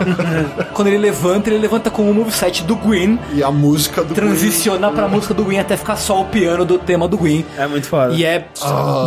Quando 0.73 0.89
ele 0.89 0.99
levanta, 0.99 1.51
ele 1.51 1.59
levanta 1.59 1.91
com 1.91 2.11
o 2.11 2.15
moveset 2.15 2.63
do 2.65 2.77
Green, 2.77 3.19
E 3.35 3.43
a 3.43 3.51
música 3.51 4.03
do 4.03 4.15
transiciona 4.15 4.91
pra 4.91 5.09
música 5.09 5.35
do 5.35 5.45
Green 5.45 5.59
até 5.59 5.77
ficar 5.77 5.97
só 5.97 6.23
o 6.23 6.25
piano 6.27 6.65
do 6.65 6.79
tema 6.79 7.07
do 7.09 7.17
Green. 7.17 7.45
É 7.57 7.67
muito 7.67 7.87
foda. 7.87 8.15
E 8.15 8.25
é 8.25 8.47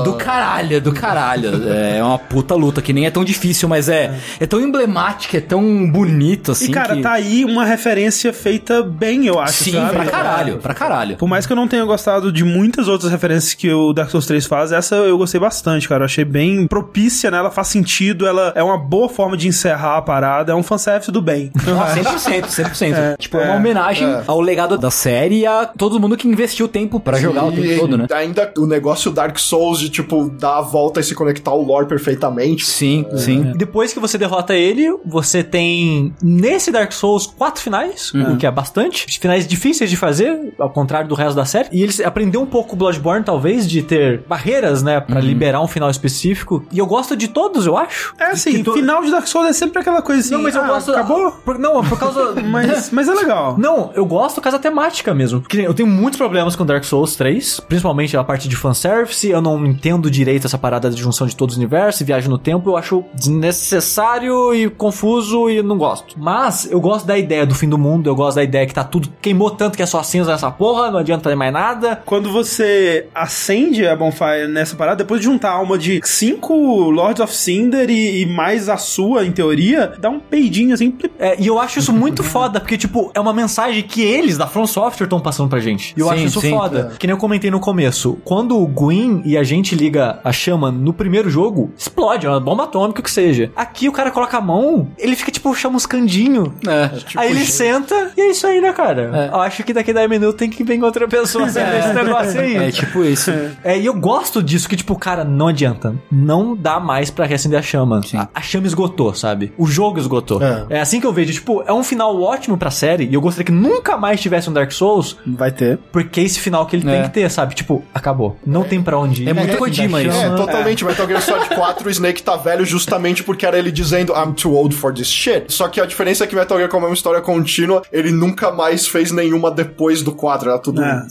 do 0.03 0.14
caralho, 0.14 0.82
do 0.82 0.94
caralho. 0.94 1.69
É 1.69 2.03
uma 2.03 2.19
puta 2.19 2.56
luta 2.56 2.82
que 2.82 2.94
nem 2.94 3.06
é 3.06 3.11
tão 3.11 3.24
difícil, 3.24 3.68
mas 3.68 3.90
é, 3.90 4.14
é 4.40 4.45
tão 4.45 4.60
emblemática, 4.60 5.38
é 5.38 5.42
tão 5.42 5.90
bonito 5.90 6.52
assim. 6.52 6.66
E, 6.66 6.72
cara, 6.72 6.95
que... 6.95 7.02
tá 7.02 7.14
aí 7.14 7.45
uma 7.45 7.66
referência 7.66 8.32
feita 8.34 8.84
bem, 8.84 9.26
eu 9.26 9.40
acho, 9.40 9.66
Sim, 9.66 9.74
sabe? 9.74 9.95
pra 9.95 10.06
caralho, 10.06 10.58
pra 10.58 10.74
caralho. 10.74 11.18
Por 11.18 11.27
mais 11.27 11.45
que 11.45 11.53
eu 11.53 11.58
não 11.58 11.68
tenha 11.68 11.84
gostado 11.85 12.32
de 12.32 12.44
muitas 12.44 12.88
outras 12.88 13.11
referências 13.11 13.53
que 13.53 13.72
o 13.72 13.94
Dark 13.94 14.10
Souls 14.10 14.26
3 14.26 14.45
faz, 14.45 14.72
essa 14.72 14.95
eu 14.95 15.18
gostei 15.18 15.40
bastante, 15.40 15.88
cara. 15.88 16.03
Eu 16.03 16.06
achei 16.06 16.26
bem 16.26 16.55
propícia, 16.67 17.30
né? 17.30 17.38
Ela 17.38 17.51
faz 17.51 17.67
sentido, 17.67 18.27
ela 18.27 18.53
é 18.56 18.64
uma 18.64 18.77
boa 18.77 19.09
forma 19.09 19.35
de 19.35 19.48
encerrar 19.48 19.98
a 19.98 20.01
parada, 20.01 20.51
é 20.51 20.56
um 20.56 20.64
fanservice 20.64 21.11
do 21.11 21.22
bem. 21.22 21.51
eu 21.67 21.75
Nossa, 21.75 22.00
acho. 22.00 22.30
100%, 22.30 22.45
100%. 22.45 22.93
É, 22.93 23.17
tipo, 23.17 23.38
é 23.38 23.45
uma 23.45 23.53
é, 23.53 23.58
homenagem 23.58 24.08
é. 24.08 24.24
ao 24.27 24.40
legado 24.40 24.77
da 24.77 24.92
série 24.92 25.40
e 25.40 25.45
a 25.45 25.66
todo 25.66 26.00
mundo 26.00 26.16
que 26.17 26.27
investiu 26.27 26.67
tempo 26.67 27.00
pra 27.00 27.17
jogar 27.17 27.45
o 27.45 27.51
tempo 27.51 27.80
todo, 27.80 27.98
né? 27.98 28.08
Ainda 28.14 28.51
o 28.58 28.66
negócio 28.66 29.11
Dark 29.11 29.38
Souls 29.38 29.80
de, 29.80 29.90
tipo, 29.90 30.30
dar 30.30 30.58
a 30.58 30.61
volta 30.61 31.00
e 31.00 31.03
se 31.03 31.16
conectar 31.16 31.51
ao 31.51 31.61
lore 31.61 31.88
perfeitamente. 31.88 32.66
Sim, 32.66 33.06
sim. 33.16 33.51
E 33.53 33.58
Depois 33.58 33.93
que 33.93 34.00
você 34.00 34.17
derrota 34.17 34.53
ele, 34.53 34.95
você 35.06 35.43
tem 35.43 36.14
nesse 36.22 36.72
Dark 36.72 36.92
Souls 36.92 37.25
quatro 37.25 37.61
finais, 37.61 38.11
o 38.14 38.38
que 38.38 38.45
é 38.45 38.51
bastante. 38.51 39.06
Finais 39.19 39.48
difíceis 39.48 39.90
de 39.90 39.98
fazer, 39.98 40.53
ao 40.59 40.69
contrário 40.69 41.08
do 41.08 41.16
resto 41.16 41.35
da 41.35 41.45
série. 41.45 41.69
E 41.72 41.82
eles 41.82 42.00
aprendeu 42.00 42.42
um 42.42 42.45
pouco 42.45 42.74
o 42.74 42.77
Bloodborne, 42.77 43.24
talvez, 43.24 43.67
de 43.67 43.82
ter 43.82 44.24
barreiras, 44.27 44.84
né, 44.84 45.00
Pra 45.00 45.19
liberar 45.19 45.61
um 45.61 45.67
final 45.67 45.90
específico. 45.90 46.44
E 46.72 46.77
eu 46.80 46.85
gosto 46.85 47.15
de 47.15 47.27
todos, 47.27 47.65
eu 47.65 47.77
acho. 47.77 48.14
É 48.19 48.25
assim, 48.25 48.64
to- 48.64 48.74
final 48.74 49.03
de 49.03 49.11
Dark 49.11 49.27
Souls 49.27 49.49
é 49.49 49.53
sempre 49.53 49.80
aquela 49.80 50.01
coisa 50.01 50.22
assim. 50.22 50.33
Não, 50.33 50.41
mas 50.41 50.56
eu 50.56 50.64
ah, 50.64 50.67
gosto. 50.67 50.91
Acabou? 50.91 51.32
Por- 51.32 51.59
não, 51.59 51.83
por 51.83 51.98
causa. 51.99 52.35
Mas, 52.45 52.90
mas 52.91 53.07
é 53.07 53.14
legal. 53.14 53.56
Não, 53.57 53.91
eu 53.95 54.06
gosto 54.06 54.35
por 54.35 54.41
causa 54.41 54.59
temática 54.59 55.14
mesmo. 55.14 55.41
Porque 55.41 55.57
eu 55.57 55.74
tenho 55.74 55.88
muitos 55.88 56.17
problemas 56.17 56.56
com 56.56 56.65
Dark 56.65 56.83
Souls 56.83 57.15
3, 57.15 57.59
principalmente 57.61 58.15
a 58.15 58.24
parte 58.24 58.48
de 58.48 58.56
fanservice. 58.56 59.30
Eu 59.30 59.41
não 59.41 59.65
entendo 59.65 60.09
direito 60.09 60.45
essa 60.48 60.57
parada 60.57 60.90
de 60.90 61.01
junção 61.01 61.27
de 61.27 61.35
todos 61.35 61.56
os 61.56 61.57
universos 61.57 62.01
e 62.01 62.03
viagem 62.03 62.30
no 62.30 62.38
tempo. 62.38 62.69
Eu 62.69 62.77
acho 62.77 63.03
desnecessário 63.14 64.53
e 64.53 64.69
confuso 64.69 65.49
e 65.49 65.61
não 65.61 65.77
gosto. 65.77 66.15
Mas 66.17 66.69
eu 66.69 66.80
gosto 66.80 67.06
da 67.06 67.17
ideia 67.17 67.45
do 67.45 67.56
fim 67.56 67.67
do 67.67 67.77
mundo. 67.77 68.09
Eu 68.09 68.15
gosto 68.15 68.35
da 68.35 68.43
ideia 68.43 68.65
que 68.65 68.74
tá 68.74 68.83
tudo 68.83 69.09
queimou 69.22 69.51
tanto 69.51 69.75
que 69.75 69.83
é 69.83 69.85
só 69.85 70.03
cinza 70.03 70.32
nessa 70.32 70.51
porra, 70.51 70.91
não 70.91 70.99
adianta 70.99 71.35
mais 71.35 71.51
nada. 71.51 72.01
Quando 72.06 72.32
você 72.32 73.07
acende 73.14 73.88
a 73.88 73.95
Bonfire 73.95 74.48
nessa 74.48 74.75
parada, 74.75 74.98
depois 74.98 75.19
de 75.19 75.25
juntar 75.25 75.49
a 75.49 75.53
alma 75.53 75.77
de 75.77 75.99
cinco 76.03 76.35
Lords 76.44 77.22
of 77.22 77.36
Cinder 77.36 77.90
e, 77.90 78.22
e 78.22 78.26
mais 78.26 78.70
a 78.70 78.78
sua, 78.78 79.26
em 79.26 79.32
teoria, 79.32 79.94
dá 80.00 80.10
um 80.10 80.20
peidinho 80.20 80.74
assim. 80.74 80.94
É, 81.20 81.40
e 81.40 81.48
eu 81.48 81.60
acho 81.60 81.80
isso 81.80 81.94
muito 81.94 82.24
foda, 82.24 82.60
porque, 82.60 82.78
tipo, 82.78 83.12
é 83.14 83.20
uma 83.20 83.34
mensagem 83.34 83.84
que 83.84 84.02
eles, 84.02 84.38
da 84.38 84.48
From 84.48 84.68
Software, 84.68 85.06
estão 85.06 85.20
passando 85.20 85.50
pra 85.50 85.60
gente. 85.60 85.94
E 85.96 86.00
eu 86.00 86.08
Sim, 86.08 86.14
acho 86.14 86.26
isso 86.26 86.42
sim. 86.42 86.50
foda. 86.52 86.94
Que 86.98 87.08
nem 87.08 87.14
eu 87.14 87.20
comentei 87.20 87.52
no 87.52 87.60
começo. 87.60 88.18
Quando 88.24 88.58
o 88.58 88.68
Gwyn 88.68 89.22
e 89.26 89.38
a 89.38 89.44
gente 89.44 89.76
liga 89.76 90.20
a 90.24 90.32
chama 90.32 90.72
no 90.72 90.94
primeiro 90.94 91.30
jogo, 91.30 91.72
explode, 91.78 92.26
é 92.26 92.30
uma 92.30 92.40
bomba 92.40 92.64
atômica, 92.64 93.00
o 93.00 93.04
que 93.04 93.12
seja. 93.12 93.52
Aqui 93.56 93.88
o 93.88 93.92
cara 93.92 94.12
coloca 94.12 94.38
a 94.38 94.42
mão, 94.42 94.88
ele 94.98 95.16
fica, 95.16 95.32
tipo, 95.32 95.54
chamuscandinho. 95.54 96.54
É. 96.68 96.92
aí 97.16 97.32
ele 97.32 97.46
senta 97.46 98.12
e 98.16 98.22
é 98.22 98.30
isso 98.30 98.46
aí, 98.48 98.62
né, 98.62 98.74
cara? 98.74 99.30
Eu 99.32 99.40
acho 99.42 99.64
que 99.64 99.74
daqui 99.74 99.92
a 99.92 99.94
10 99.94 100.10
minutos 100.10 100.36
tem 100.36 100.50
que 100.50 100.64
vir 100.64 100.82
outra 100.84 101.08
pessoa 101.08 101.46
acender 101.46 101.80
esse 101.80 101.94
negócio 101.94 102.40
aí. 102.40 102.56
É 102.56 102.72
tipo 102.72 103.04
isso. 103.04 103.32
É, 103.64 103.78
e 103.78 103.86
eu 103.86 103.94
gosto 103.94 104.42
disso, 104.42 104.68
que, 104.68 104.76
tipo, 104.76 104.96
cara, 104.96 105.24
não 105.24 105.48
adianta. 105.48 105.96
Não 106.12 106.25
dá 106.56 106.80
mais 106.80 107.10
pra 107.10 107.26
reacender 107.26 107.60
a 107.60 107.62
chama. 107.62 108.02
A, 108.14 108.28
a 108.34 108.42
chama 108.42 108.68
esgotou, 108.68 109.14
sabe? 109.14 109.54
O 109.58 109.66
jogo 109.68 110.00
esgotou. 110.00 110.42
É. 110.42 110.66
É. 110.70 110.80
assim 110.82 111.00
que 111.00 111.06
eu 111.08 111.14
vejo, 111.14 111.34
tipo, 111.34 111.64
é 111.68 111.72
um 111.74 111.84
final 111.84 112.20
ótimo 112.22 112.58
pra 112.58 112.72
série, 112.72 113.06
e 113.06 113.14
eu 113.14 113.22
gostaria 113.22 113.45
que 113.45 113.52
nunca 113.52 113.98
mais 113.98 114.20
tivesse 114.20 114.50
um 114.50 114.54
Dark 114.54 114.72
Souls, 114.72 115.18
Vai 115.26 115.52
ter. 115.52 115.78
porque 115.92 116.20
é 116.20 116.24
esse 116.24 116.40
final 116.40 116.66
que 116.66 116.76
ele 116.76 116.90
É. 116.90 116.94
tem 116.94 117.04
que 117.04 117.10
ter, 117.14 117.30
sabe? 117.30 117.54
Tipo, 117.56 117.84
acabou. 117.94 118.38
Não 118.45 118.64
tem 118.64 118.82
pra 118.82 118.98
onde 118.98 119.24
ir. 119.24 119.30
É 119.30 119.34
muito 119.34 119.52
da 119.52 119.58
Kojima 119.58 120.02
isso. 120.02 120.18
É, 120.18 120.30
totalmente. 120.36 120.84
Metal 120.86 121.08
Gear 121.08 121.22
Solid 121.22 121.50
4, 121.56 121.88
o 121.88 121.92
Snake 121.92 122.24
tá 122.24 122.36
velho 122.36 122.66
justamente 122.66 123.24
porque 123.24 123.45
era 123.45 123.58
ele 123.58 123.72
dizendo 123.72 124.14
I'm 124.14 124.34
too 124.34 124.54
old 124.54 124.74
for 124.76 124.94
this 124.94 125.08
shit. 125.08 125.52
Só 125.54 125.68
que 125.68 125.80
a 125.82 125.86
diferença 125.86 126.24
é 126.24 126.28
que 126.28 126.36
Metal 126.36 126.58
Gear, 126.58 126.70
como 126.70 126.86
é 126.86 126.90
uma 126.90 126.94
história 126.95 127.22
contínua, 127.22 127.82
ele 127.92 128.12
nunca 128.12 128.52
mais 128.52 128.88
fez 128.88 129.12
nenhuma 129.12 129.52
depois 129.52 130.02
do 130.02 130.12
4. 130.12 130.50
Era 130.50 130.60
tudo 130.60 130.82
É. 130.84 131.06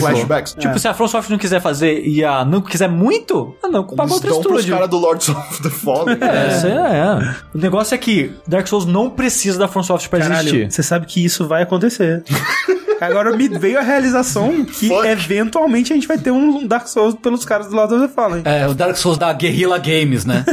flashbacks. 0.00 0.54
Tipo, 0.54 0.78
se 0.78 0.88
a 0.88 0.94
From 0.94 1.08
Software 1.08 1.32
não 1.32 1.38
quiser 1.38 1.60
fazer 1.60 2.02
e 2.06 2.24
a 2.24 2.44
não 2.44 2.60
quiser 2.60 2.88
muito, 2.88 3.54
ah, 3.62 3.68
não, 3.68 3.86
paga 3.86 4.12
Eles 4.14 4.30
outro 4.32 4.59
estúdio. 4.60 4.74
caras 4.74 4.90
do 4.90 4.98
Lords 4.98 5.28
of 5.28 5.62
the 5.62 5.70
Fallen. 5.70 6.16
É, 6.20 6.56
isso 6.56 6.66
aí 6.66 6.72
é. 6.72 7.34
O 7.54 7.58
negócio 7.58 7.94
é 7.94 7.98
que 7.98 8.32
Dark 8.46 8.66
Souls 8.66 8.86
não 8.86 9.10
precisa 9.10 9.58
da 9.58 9.68
From 9.68 9.82
Software 9.82 10.08
pra 10.08 10.18
Caralho, 10.28 10.48
existir. 10.48 10.70
você 10.72 10.82
sabe 10.82 11.06
que 11.06 11.24
isso 11.24 11.46
vai 11.46 11.62
acontecer. 11.62 12.22
Agora 13.00 13.36
me 13.36 13.48
veio 13.48 13.78
a 13.78 13.82
realização 13.82 14.64
que 14.64 14.88
Fuck. 14.88 15.06
eventualmente 15.06 15.92
a 15.92 15.96
gente 15.96 16.06
vai 16.08 16.18
ter 16.18 16.30
um 16.30 16.66
Dark 16.66 16.86
Souls 16.86 17.14
pelos 17.14 17.44
caras 17.44 17.68
do 17.68 17.76
Lord 17.76 17.94
of 17.94 18.06
the 18.08 18.12
Fallen. 18.14 18.42
É, 18.44 18.66
o 18.68 18.74
Dark 18.74 18.96
Souls 18.96 19.16
da 19.18 19.32
Guerrilla 19.32 19.78
Games, 19.78 20.24
né? 20.24 20.44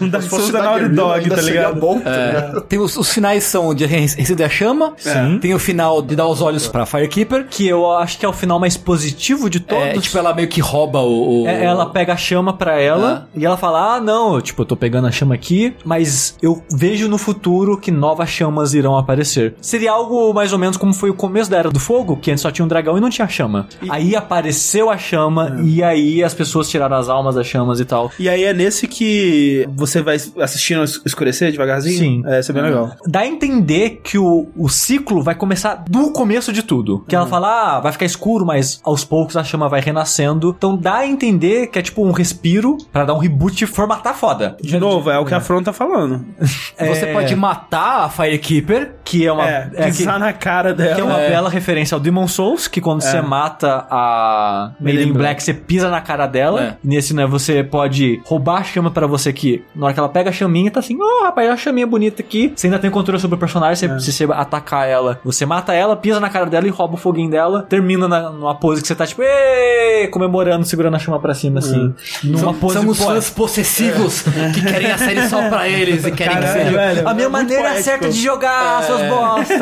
Um 0.00 0.08
Dark 0.08 0.24
Souls 0.24 0.50
da 0.50 0.58
da 0.60 0.64
Naughty 0.70 0.88
Dog, 0.94 1.30
tá 1.30 1.40
ligado? 1.42 1.78
bom, 1.80 2.00
tá 2.00 2.10
ligado? 2.10 2.60
Tem 2.62 2.78
os, 2.78 2.96
os 2.96 3.10
finais 3.10 3.44
são 3.44 3.74
de 3.74 3.86
receber 3.86 4.44
a 4.44 4.48
chama, 4.48 4.94
Sim. 4.96 5.38
tem 5.40 5.54
o 5.54 5.58
final 5.58 6.02
de 6.02 6.16
dar 6.16 6.26
os 6.26 6.40
olhos 6.40 6.66
pra 6.66 6.84
Firekeeper, 6.86 7.46
Que 7.48 7.66
eu 7.68 7.90
acho 7.92 8.18
que 8.18 8.24
é 8.26 8.28
o 8.28 8.32
final 8.32 8.58
mais 8.58 8.76
positivo 8.76 9.48
de 9.50 9.60
todos. 9.60 9.84
é, 9.84 9.92
tipo, 9.98 10.16
ela 10.18 10.34
meio 10.34 10.48
que 10.48 10.60
rouba 10.60 11.00
o... 11.00 11.44
o- 11.44 11.48
É, 11.48 11.64
ela 11.64 11.86
pega 11.86 12.12
a 12.14 12.16
chama 12.16 12.52
pra 12.52 12.80
ela 12.80 13.28
e 13.34 13.44
ela 13.44 13.56
fala: 13.56 13.96
Ah, 13.96 14.00
não, 14.00 14.40
tipo, 14.40 14.62
eu 14.62 14.66
tô 14.66 14.76
pegando 14.76 15.06
a 15.06 15.10
chama 15.10 15.34
aqui, 15.34 15.74
mas 15.84 16.36
eu 16.42 16.62
vejo 16.72 17.08
no 17.08 17.18
futuro 17.18 17.76
que 17.78 17.90
novas 17.90 18.28
chamas 18.28 18.74
irão 18.74 18.96
aparecer. 18.96 19.54
Seria 19.60 19.92
algo 19.92 20.32
mais 20.32 20.52
ou 20.52 20.58
menos 20.58 20.76
como 20.76 20.92
foi 20.92 21.10
o 21.10 21.14
começo 21.18 21.50
da 21.50 21.58
Era 21.58 21.70
do 21.70 21.78
Fogo, 21.80 22.16
que 22.16 22.30
antes 22.30 22.40
só 22.42 22.50
tinha 22.50 22.64
um 22.64 22.68
dragão 22.68 22.96
e 22.96 23.00
não 23.00 23.10
tinha 23.10 23.28
chama. 23.28 23.66
Aí 23.90 24.16
apareceu 24.16 24.88
a 24.90 24.96
chama 24.96 25.58
e 25.62 25.82
aí 25.82 26.22
as 26.24 26.32
pessoas 26.34 26.68
tiraram 26.70 26.96
as 26.96 27.08
almas 27.08 27.34
das 27.34 27.46
chamas 27.46 27.80
e 27.80 27.84
tal. 27.84 28.10
E 28.18 28.28
aí 28.28 28.44
é 28.44 28.52
nesse 28.54 28.86
que 28.88 29.68
você 29.74 30.00
vai 30.02 30.16
assistindo 30.40 30.84
es- 30.84 31.00
escurecer 31.04 31.50
devagarzinho? 31.52 31.98
Sim. 31.98 32.22
É, 32.26 32.40
isso 32.40 32.50
é 32.50 32.54
bem 32.54 32.62
legal. 32.62 32.92
Dá 33.06 33.20
a 33.20 33.26
entender 33.26 34.00
que 34.02 34.16
o, 34.18 34.48
o 34.56 34.68
ciclo 34.68 35.22
vai 35.22 35.34
começar 35.34 35.84
do 35.88 36.10
começo 36.12 36.52
de 36.52 36.62
tudo. 36.62 37.04
Que 37.08 37.14
ela 37.16 37.26
fala, 37.26 37.76
ah, 37.76 37.80
vai 37.80 37.92
ficar 37.92 38.06
escuro, 38.06 38.46
mas 38.46 38.80
aos 38.84 39.04
poucos 39.04 39.36
a 39.36 39.44
chama 39.44 39.68
vai 39.68 39.80
renascendo. 39.80 40.54
Então 40.56 40.76
dá 40.76 40.98
a 40.98 41.06
entender 41.06 41.66
que 41.68 41.78
é 41.78 41.82
tipo 41.82 42.04
um 42.04 42.12
respiro 42.12 42.78
pra 42.92 43.04
dar 43.04 43.14
um 43.14 43.18
reboot 43.18 43.62
e 43.62 43.66
formatar 43.66 44.14
foda. 44.14 44.56
De 44.60 44.78
novo, 44.78 45.10
é 45.10 45.18
o 45.18 45.24
que 45.24 45.34
a 45.34 45.40
Fron 45.40 45.62
tá 45.62 45.72
falando. 45.72 46.24
Você 46.78 47.06
pode 47.12 47.34
matar 47.36 48.04
a 48.04 48.08
Firekeeper. 48.08 48.94
Que 49.04 49.26
é 49.26 49.32
uma. 49.32 49.48
É, 49.48 49.70
é, 49.74 49.90
que, 49.90 49.98
pisar 49.98 50.18
na 50.18 50.32
cara 50.32 50.74
dela. 50.74 50.94
Que 51.14 51.20
é 51.20 51.24
uma 51.24 51.28
bela 51.28 51.50
referência 51.50 51.94
ao 51.94 52.00
Demon 52.00 52.26
Souls, 52.28 52.68
que 52.68 52.80
quando 52.80 53.02
você 53.02 53.20
mata 53.20 53.86
a 53.90 54.70
Maiden 54.80 55.12
Black, 55.12 55.42
você 55.42 55.52
pisa 55.54 55.88
na 55.90 56.00
cara 56.00 56.26
dela. 56.26 56.62
É. 56.62 56.76
Nesse, 56.82 57.14
né, 57.14 57.26
você 57.26 57.62
pode 57.64 58.20
roubar 58.24 58.60
a 58.60 58.64
chama 58.64 58.90
pra 58.90 59.06
você 59.06 59.32
que, 59.32 59.62
na 59.74 59.86
hora 59.86 59.94
que 59.94 60.00
ela 60.00 60.08
pega 60.08 60.30
a 60.30 60.32
chaminha, 60.32 60.70
tá 60.70 60.80
assim, 60.80 60.96
oh, 61.00 61.24
rapaz, 61.24 61.46
olha 61.46 61.54
a 61.54 61.56
chaminha 61.56 61.86
bonita 61.86 62.22
aqui. 62.22 62.52
Você 62.54 62.66
ainda 62.66 62.78
tem 62.78 62.90
controle 62.90 63.20
sobre 63.20 63.36
o 63.36 63.38
personagem, 63.38 63.76
você, 63.76 64.00
se 64.00 64.12
você 64.12 64.24
atacar 64.32 64.88
ela, 64.88 65.20
você 65.24 65.44
mata 65.46 65.72
ela, 65.72 65.96
pisa 65.96 66.20
na 66.20 66.28
cara 66.28 66.46
dela 66.46 66.66
e 66.66 66.70
rouba 66.70 66.94
o 66.94 66.96
foguinho 66.96 67.30
dela, 67.30 67.62
termina 67.68 68.06
na, 68.08 68.30
numa 68.30 68.54
pose 68.54 68.80
que 68.82 68.88
você 68.88 68.94
tá 68.94 69.06
tipo, 69.06 69.22
"Ê!" 69.22 70.08
comemorando, 70.12 70.64
segurando 70.64 70.94
a 70.94 70.98
chama 70.98 71.18
pra 71.20 71.34
cima, 71.34 71.58
assim. 71.58 71.94
Numa 72.24 72.38
São, 72.38 72.54
pose 72.54 72.74
são 72.74 72.88
os 72.88 72.98
fãs 72.98 73.30
possessivos 73.30 74.22
que 74.54 74.62
querem 74.62 74.90
a 74.90 74.98
série 74.98 75.28
só 75.28 75.48
pra 75.48 75.68
eles 75.68 76.04
e 76.06 76.10
querem 76.12 76.36
que 76.36 76.42
Caralho, 76.42 76.64
seja. 76.64 76.76
velho. 76.76 77.08
A 77.08 77.14
minha 77.14 77.26
É 77.26 77.30
maneira 77.30 77.62
poético. 77.64 77.84
certa 77.84 78.08
de 78.08 78.20
jogar, 78.20 78.82
suas 78.84 79.02
bosta. 79.08 79.54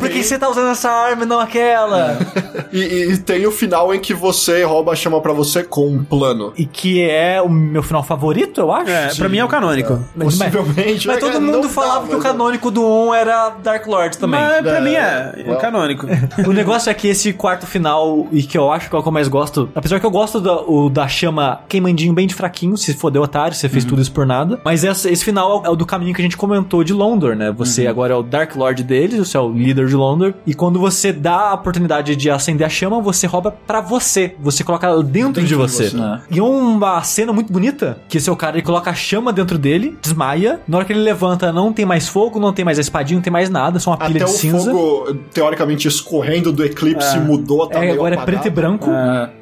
Por 0.00 0.08
que 0.08 0.22
você 0.22 0.38
tá 0.38 0.48
usando 0.48 0.70
essa 0.70 0.85
arma 0.90 1.24
e 1.24 1.26
não 1.26 1.40
aquela? 1.40 2.18
E, 2.72 2.80
e- 2.80 3.12
e 3.12 3.18
tem 3.18 3.46
o 3.46 3.52
final 3.52 3.94
em 3.94 4.00
que 4.00 4.12
você 4.12 4.62
rouba 4.64 4.92
a 4.92 4.96
chama 4.96 5.20
pra 5.20 5.32
você 5.32 5.62
com 5.62 5.86
um 5.88 6.04
plano. 6.04 6.52
E 6.58 6.66
que 6.66 7.00
é 7.00 7.40
o 7.40 7.48
meu 7.48 7.82
final 7.82 8.02
favorito, 8.02 8.60
eu 8.60 8.72
acho. 8.72 8.90
É, 8.90 9.14
pra 9.14 9.28
mim 9.28 9.38
é 9.38 9.44
o 9.44 9.48
canônico. 9.48 9.98
Mas, 10.14 10.36
mas- 10.36 10.52
Possivelmente. 10.52 11.06
mas 11.06 11.16
é, 11.16 11.20
todo 11.20 11.34
não 11.40 11.52
mundo 11.52 11.62
dá, 11.62 11.68
falava 11.68 12.06
que 12.08 12.14
o 12.14 12.18
mas- 12.18 12.22
canônico 12.26 12.70
do 12.70 12.82
1 12.84 13.14
era 13.14 13.50
Dark 13.62 13.86
Lord 13.86 14.18
também. 14.18 14.40
Mas 14.40 14.62
pra 14.62 14.76
É, 14.78 14.80
mim 14.80 14.90
é, 14.94 15.34
é 15.36 15.48
well. 15.48 15.58
canônico. 15.58 16.06
O 16.46 16.52
negócio 16.52 16.90
é 16.90 16.94
que 16.94 17.08
esse 17.08 17.32
quarto 17.32 17.66
final, 17.66 18.26
e 18.32 18.42
que 18.42 18.58
eu 18.58 18.70
acho 18.70 18.90
que 18.90 18.96
é 18.96 18.98
o 18.98 19.02
que 19.02 19.08
eu 19.08 19.12
mais 19.12 19.28
gosto, 19.28 19.70
apesar 19.74 20.00
que 20.00 20.04
eu 20.06 20.10
gosto 20.10 20.40
da, 20.40 20.60
o, 20.60 20.90
da 20.90 21.06
chama 21.08 21.60
queimandinho 21.68 22.12
bem 22.12 22.26
de 22.26 22.34
fraquinho, 22.34 22.76
se 22.76 22.92
fodeu 22.94 23.22
otário, 23.22 23.54
você 23.56 23.68
fez 23.68 23.84
tudo 23.84 24.02
isso 24.02 24.12
por 24.12 24.26
nada. 24.26 24.60
Mas 24.64 24.84
essa- 24.84 25.10
esse 25.10 25.24
final 25.24 25.62
é 25.64 25.68
o, 25.70 25.72
é 25.72 25.76
do 25.76 25.86
caminho 25.86 26.14
que 26.14 26.20
a 26.20 26.24
gente 26.24 26.36
comentou 26.36 26.82
de 26.84 26.92
Londor, 26.92 27.34
né? 27.36 27.52
Você 27.56 27.86
agora 27.86 28.12
é 28.12 28.16
o 28.16 28.22
Dark 28.22 28.54
Lord 28.56 28.82
deles, 28.82 29.18
você 29.18 29.36
é 29.36 29.40
o 29.40 29.50
líder 29.50 29.86
de 29.86 29.94
Londor, 29.94 30.34
e 30.46 30.52
quando 30.52 30.65
você 30.72 31.12
dá 31.12 31.50
a 31.50 31.54
oportunidade 31.54 32.16
de 32.16 32.30
acender 32.30 32.66
a 32.66 32.70
chama, 32.70 33.00
você 33.00 33.26
rouba 33.26 33.50
pra 33.50 33.80
você. 33.80 34.34
Você 34.40 34.62
coloca 34.64 34.86
ela 34.86 35.02
dentro, 35.02 35.42
de 35.44 35.54
você. 35.54 35.94
né? 35.96 36.20
E 36.30 36.38
é 36.38 36.42
uma 36.42 37.02
cena 37.02 37.32
muito 37.32 37.52
bonita, 37.52 37.98
que 38.08 38.18
esse 38.18 38.28
é 38.28 38.32
o 38.32 38.36
cara, 38.36 38.56
ele 38.56 38.64
coloca 38.64 38.90
a 38.90 38.94
chama 38.94 39.32
dentro 39.32 39.58
dele, 39.58 39.96
desmaia, 40.00 40.60
na 40.66 40.78
hora 40.78 40.86
que 40.86 40.92
ele 40.92 41.00
levanta, 41.00 41.52
não 41.52 41.72
tem 41.72 41.84
mais 41.84 42.08
fogo, 42.08 42.38
não 42.38 42.52
tem 42.52 42.64
mais 42.64 42.78
a 42.78 42.80
espadinha, 42.80 43.16
não 43.18 43.22
tem 43.22 43.32
mais 43.32 43.48
nada, 43.50 43.78
só 43.78 43.90
uma 43.90 43.96
pilha 43.96 44.22
Até 44.22 44.24
de 44.24 44.24
o 44.24 44.28
cinza. 44.34 44.70
fogo, 44.70 45.14
teoricamente, 45.32 45.88
escorrendo 45.88 46.52
do 46.52 46.64
eclipse 46.64 47.18
mudou, 47.20 47.66
tá 47.66 47.78
É, 47.78 47.80
meio 47.82 47.94
agora 47.94 48.14
é 48.14 48.18
apagado. 48.18 48.40
preto 48.42 48.46
e 48.52 48.54
branco. 48.54 48.90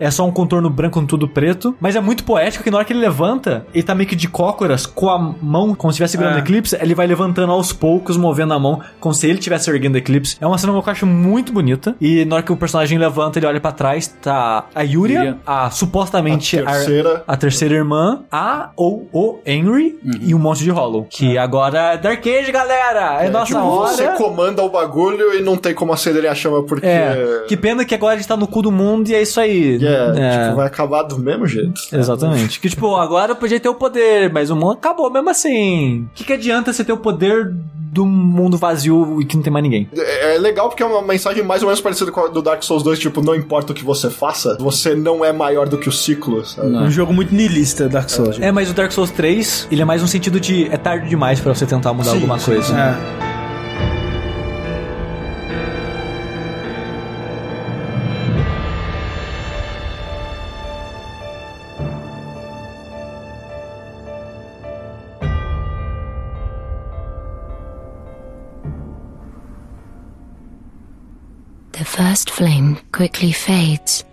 É. 0.01 0.11
só 0.11 0.27
um 0.27 0.31
contorno 0.33 0.69
branco 0.71 0.95
com 1.01 1.07
tudo 1.07 1.27
preto. 1.27 1.75
Mas 1.81 1.97
é 1.97 2.01
muito 2.01 2.23
poético 2.25 2.63
que 2.63 2.71
na 2.71 2.77
hora 2.79 2.85
que 2.87 2.93
ele 2.93 3.01
levanta, 3.01 3.67
ele 3.75 3.83
tá 3.83 3.95
meio 3.95 4.09
que 4.09 4.15
de 4.15 4.29
cócoras, 4.29 4.87
com 4.87 5.09
a 5.11 5.19
mão, 5.19 5.75
como 5.75 5.93
se 5.93 5.97
estivesse 5.97 6.13
segurando 6.13 6.35
É. 6.35 6.37
o 6.37 6.39
eclipse, 6.41 6.77
ele 6.81 6.95
vai 6.95 7.07
levantando 7.07 7.53
aos 7.53 7.73
poucos, 7.73 8.17
movendo 8.17 8.55
a 8.55 8.59
mão, 8.59 8.81
como 9.01 9.13
se 9.15 9.27
ele 9.27 9.39
estivesse 9.39 9.69
erguendo 9.71 9.95
o 9.97 9.99
eclipse. 9.99 10.37
É 10.41 10.47
uma 10.47 10.57
cena 10.59 10.73
que 10.73 10.79
eu 10.89 10.93
acho 10.93 11.07
muito 11.15 11.53
bonita. 11.53 11.95
E 12.01 12.25
na 12.25 12.37
hora 12.37 12.45
que 12.45 12.53
o 12.53 12.57
personagem 12.57 12.99
levanta, 12.99 13.39
ele 13.39 13.47
olha 13.47 13.61
pra 13.61 13.73
trás, 13.73 14.09
tá 14.21 14.67
a 14.75 14.83
Yuria, 14.83 15.19
Yuria. 15.19 15.39
a 15.47 15.71
supostamente 15.71 16.59
A 16.59 16.65
terceira. 16.73 17.25
a 17.27 17.37
terceira 17.37 17.75
irmã, 17.75 18.21
a 18.31 18.71
ou 18.77 19.09
o 19.13 19.39
Henry 19.47 19.99
e 20.21 20.35
um 20.35 20.39
monte 20.39 20.63
de 20.63 20.71
Hollow. 20.71 21.07
Que 21.09 21.39
agora 21.39 21.93
é 21.95 21.99
Dark 21.99 22.25
Age, 22.27 22.51
galera! 22.53 23.25
É, 23.25 23.31
nossa 23.31 23.47
tipo, 23.47 23.61
hora. 23.61 23.93
você 23.93 24.09
comanda 24.09 24.63
o 24.63 24.69
bagulho 24.69 25.35
e 25.35 25.43
não 25.43 25.57
tem 25.57 25.75
como 25.75 25.93
acender 25.93 26.27
a 26.27 26.35
chama 26.35 26.63
porque... 26.63 26.87
É, 26.87 27.45
que 27.47 27.57
pena 27.57 27.85
que 27.85 27.95
agora 27.95 28.15
a 28.15 28.17
gente 28.17 28.29
tá 28.29 28.37
no 28.37 28.47
cu 28.47 28.63
do 28.63 28.73
mundo 28.73 29.09
e 29.09 29.15
é 29.15 29.23
isso 29.23 29.39
aí. 29.41 29.79
É, 29.85 30.45
tipo, 30.45 30.57
vai 30.57 30.67
acabar 30.67 31.03
do 31.03 31.19
mesmo 31.19 31.47
jeito. 31.47 31.81
Exatamente. 31.93 32.61
Que, 32.61 32.69
tipo, 32.69 32.97
agora 32.97 33.33
eu 33.33 33.37
podia 33.37 33.61
ter 33.61 33.69
o 33.69 33.75
poder, 33.75 34.33
mas 34.33 34.51
o 34.51 34.57
mundo 34.57 34.73
acabou 34.73 35.11
mesmo 35.11 35.31
assim. 35.31 36.03
O 36.03 36.15
que, 36.15 36.25
que 36.25 36.33
adianta 36.33 36.73
você 36.73 36.85
ter 36.85 36.93
o 36.93 36.99
poder 36.99 37.53
do 37.95 38.05
mundo 38.05 38.59
vazio 38.59 39.21
e 39.21 39.25
que 39.25 39.37
não 39.37 39.43
tem 39.43 39.53
mais 39.53 39.63
ninguém? 39.63 39.89
É 39.97 40.35
é 40.35 40.39
legal 40.39 40.69
porque 40.69 40.83
é 40.83 40.87
uma 40.87 41.03
mensagem 41.03 41.43
mais 41.43 41.63
ou 41.63 41.69
menos 41.69 41.81
parecida 41.81 42.11
com 42.11 42.21
a 42.21 42.29
do 42.29 42.43
Dark 42.43 42.63
Souls 42.63 42.83
2, 42.83 42.99
tipo, 42.99 43.23
não 43.23 43.35
importa 43.35 43.73
o 43.73 43.75
que 43.75 43.85
você 43.85 44.11
faça, 44.11 44.57
você 44.59 44.95
não 44.95 45.25
é 45.25 45.33
maior 45.33 45.69
do 45.69 45.79
que 45.79 45.89
o 45.89 45.93
ciclo, 45.93 46.45
sabe? 46.45 46.69
Um 46.69 46.91
jogo 46.91 47.13
muito 47.13 47.35
niilista, 47.35 47.89
Dark 47.89 48.11
Souls. 48.11 48.39
É, 48.41 48.51
mas 48.51 48.71
o 48.71 48.75
Dark 48.75 48.91
Souls 48.91 49.11
3, 49.11 49.69
ele 49.71 49.83
é 49.83 49.85
mais 49.85 50.03
um 50.03 50.07
sentido 50.07 50.41
de 50.41 50.67
é 50.67 50.77
tarde 50.77 51.09
demais 51.09 51.41
pra 51.41 51.55
você 51.55 51.67
tentar 51.67 51.93
mudar 51.93 52.11
Sim, 52.11 52.17
alguma 52.17 52.39
sim, 52.39 52.53
coisa. 52.53 52.75
É. 52.77 53.34
first 72.15 72.31
flame 72.31 72.77
quickly 72.93 73.33
fades. 73.33 74.05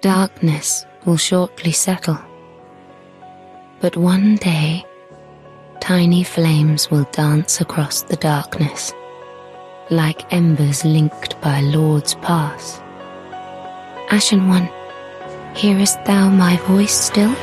Darkness 0.00 0.86
will 1.04 1.16
shortly 1.16 1.72
settle. 1.72 2.20
But 3.80 3.96
one 3.96 4.36
day, 4.36 4.84
tiny 5.80 6.22
flames 6.22 6.88
will 6.88 7.08
dance 7.10 7.60
across 7.60 8.02
the 8.02 8.14
darkness, 8.14 8.92
like 9.90 10.32
embers 10.32 10.84
linked 10.84 11.40
by 11.40 11.62
Lord's 11.62 12.14
pass. 12.14 12.80
Ashen 14.12 14.48
One, 14.48 14.70
hearest 15.56 16.04
thou 16.04 16.30
my 16.30 16.58
voice 16.58 16.94
still? 16.94 17.34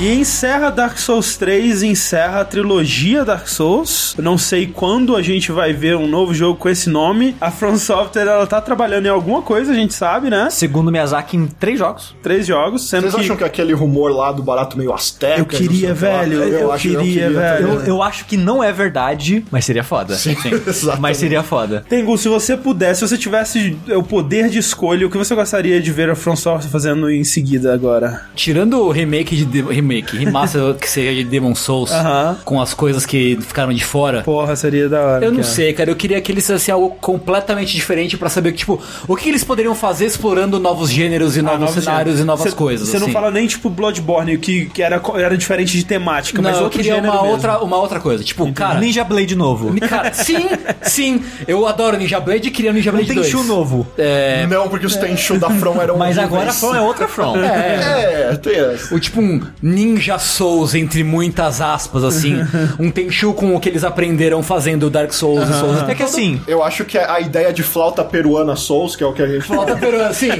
E 0.00 0.14
encerra 0.14 0.70
Dark 0.70 0.96
Souls 0.96 1.36
3, 1.36 1.82
encerra 1.82 2.40
a 2.40 2.44
trilogia 2.46 3.22
Dark 3.22 3.46
Souls. 3.46 4.14
Eu 4.16 4.24
não 4.24 4.38
sei 4.38 4.66
quando 4.66 5.14
a 5.14 5.20
gente 5.20 5.52
vai 5.52 5.74
ver 5.74 5.94
um 5.94 6.08
novo 6.08 6.32
jogo 6.32 6.58
com 6.58 6.70
esse 6.70 6.88
nome. 6.88 7.36
A 7.38 7.50
From 7.50 7.76
Software, 7.76 8.22
ela 8.22 8.46
tá 8.46 8.62
trabalhando 8.62 9.04
em 9.04 9.10
alguma 9.10 9.42
coisa, 9.42 9.72
a 9.72 9.74
gente 9.74 9.92
sabe, 9.92 10.30
né? 10.30 10.48
Segundo 10.48 10.90
Miyazaki, 10.90 11.36
em 11.36 11.46
três 11.46 11.78
jogos. 11.78 12.16
Três 12.22 12.46
jogos, 12.46 12.88
sendo 12.88 13.02
Vocês 13.02 13.14
que... 13.14 13.20
acham 13.20 13.36
que 13.36 13.44
aquele 13.44 13.74
rumor 13.74 14.10
lá 14.10 14.32
do 14.32 14.42
barato 14.42 14.78
meio 14.78 14.90
asteca... 14.90 15.38
Eu 15.38 15.44
queria, 15.44 15.90
não 15.90 15.96
sei 15.98 16.08
o 16.08 16.12
que 16.12 16.14
lá, 16.16 16.22
velho, 16.22 16.42
eu 16.44 16.72
acho- 16.72 16.88
queria, 16.88 17.30
velho. 17.30 17.68
Eu, 17.68 17.80
eu 17.82 18.02
acho 18.02 18.24
que 18.24 18.38
não 18.38 18.64
é 18.64 18.72
verdade, 18.72 19.44
mas 19.50 19.66
seria 19.66 19.84
foda. 19.84 20.14
Sim, 20.14 20.34
exatamente. 20.66 21.00
Mas 21.02 21.16
seria 21.18 21.42
foda. 21.42 21.84
Tengu, 21.86 22.16
se 22.16 22.26
você 22.26 22.56
pudesse, 22.56 23.00
se 23.00 23.08
você 23.08 23.18
tivesse 23.18 23.76
o 23.94 24.02
poder 24.02 24.48
de 24.48 24.60
escolha, 24.60 25.06
o 25.06 25.10
que 25.10 25.18
você 25.18 25.34
gostaria 25.34 25.78
de 25.78 25.92
ver 25.92 26.08
a 26.08 26.14
From 26.14 26.36
Software 26.36 26.70
fazendo 26.70 27.10
em 27.10 27.22
seguida 27.22 27.74
agora? 27.74 28.22
Tirando 28.34 28.80
o 28.80 28.90
remake 28.90 29.36
de 29.44 29.60
Remake, 29.90 30.16
remaster 30.16 30.74
que 30.74 30.88
seja 30.90 31.12
de 31.14 31.24
Demon 31.24 31.54
Souls, 31.54 31.90
Aham. 31.90 32.36
com 32.44 32.60
as 32.60 32.72
coisas 32.74 33.04
que 33.04 33.36
ficaram 33.40 33.72
de 33.72 33.84
fora. 33.84 34.22
Porra, 34.22 34.54
seria 34.56 34.88
da 34.88 35.00
hora. 35.00 35.24
Eu 35.24 35.30
não 35.32 35.40
cara. 35.40 35.52
sei, 35.52 35.72
cara. 35.72 35.90
Eu 35.90 35.96
queria 35.96 36.20
que 36.20 36.30
eles 36.30 36.46
fizessem 36.46 36.72
algo 36.72 36.90
completamente 37.00 37.74
diferente 37.74 38.16
pra 38.16 38.28
saber, 38.28 38.52
tipo, 38.52 38.80
o 39.08 39.16
que 39.16 39.28
eles 39.28 39.42
poderiam 39.44 39.74
fazer 39.74 40.06
explorando 40.06 40.58
novos 40.58 40.90
gêneros 40.90 41.36
e 41.36 41.40
Ah, 41.40 41.42
novos 41.42 41.70
cenários 41.70 41.86
gêneros. 42.16 42.20
e 42.20 42.24
novas 42.24 42.50
Cê- 42.50 42.56
coisas. 42.56 42.88
Você 42.88 42.98
não 42.98 43.04
assim. 43.06 43.12
fala 43.12 43.30
nem 43.30 43.46
tipo 43.46 43.68
Bloodborne, 43.68 44.38
que, 44.38 44.66
que 44.66 44.82
era, 44.82 45.00
era 45.16 45.36
diferente 45.36 45.76
de 45.76 45.84
temática, 45.84 46.40
Não, 46.40 46.48
mas 46.50 46.58
eu 46.58 46.64
outro 46.64 46.78
queria 46.78 46.94
gênero 46.94 47.12
uma 47.12 47.22
mesmo. 47.22 47.34
outra, 47.34 47.58
uma 47.58 47.76
outra 47.76 48.00
coisa. 48.00 48.22
Tipo, 48.22 48.50
cara. 48.52 48.78
Ninja 48.78 49.02
Blade 49.04 49.34
novo. 49.34 49.74
Cara, 49.88 50.12
sim, 50.14 50.48
sim. 50.82 51.22
Eu 51.48 51.66
adoro 51.66 51.96
Ninja 51.96 52.20
Blade 52.20 52.48
e 52.48 52.50
queria 52.50 52.72
Ninja 52.72 52.90
Não 52.90 52.98
Blade 52.98 53.08
tem 53.12 53.16
2. 53.16 53.28
Shu 53.30 53.42
novo. 53.44 53.86
É. 53.98 54.46
Não, 54.46 54.68
porque 54.68 54.86
os 54.86 54.96
Tenchu 54.96 55.38
da 55.38 55.50
From 55.50 55.80
eram 55.80 55.96
Mas 55.98 56.16
agora 56.18 56.50
a 56.50 56.52
From 56.52 56.74
é 56.74 56.80
outra 56.80 57.08
From. 57.08 57.36
É, 57.36 58.36
tem 58.42 58.54
essa. 58.56 58.94
O 58.94 59.00
tipo 59.00 59.20
um 59.20 59.40
ninja 59.84 60.18
Souls, 60.18 60.74
entre 60.74 61.02
muitas 61.02 61.60
aspas, 61.60 62.04
assim. 62.04 62.36
um 62.78 62.90
Tenchu 62.90 63.32
com 63.32 63.54
o 63.54 63.60
que 63.60 63.68
eles 63.68 63.82
aprenderam 63.84 64.42
fazendo 64.42 64.90
Dark 64.90 65.12
Souls 65.12 65.48
e 65.48 65.52
Souls. 65.54 65.88
É 65.88 65.94
que 65.94 66.02
assim, 66.02 66.40
Eu 66.46 66.62
acho 66.62 66.84
que 66.84 66.98
a 66.98 67.20
ideia 67.20 67.52
de 67.52 67.62
flauta 67.62 68.04
peruana 68.04 68.56
Souls, 68.56 68.94
que 68.96 69.02
é 69.02 69.06
o 69.06 69.12
que 69.12 69.22
a 69.22 69.26
gente 69.26 69.42
Flauta 69.42 69.74
peruana, 69.78 70.12
sim. 70.12 70.30
É, 70.30 70.34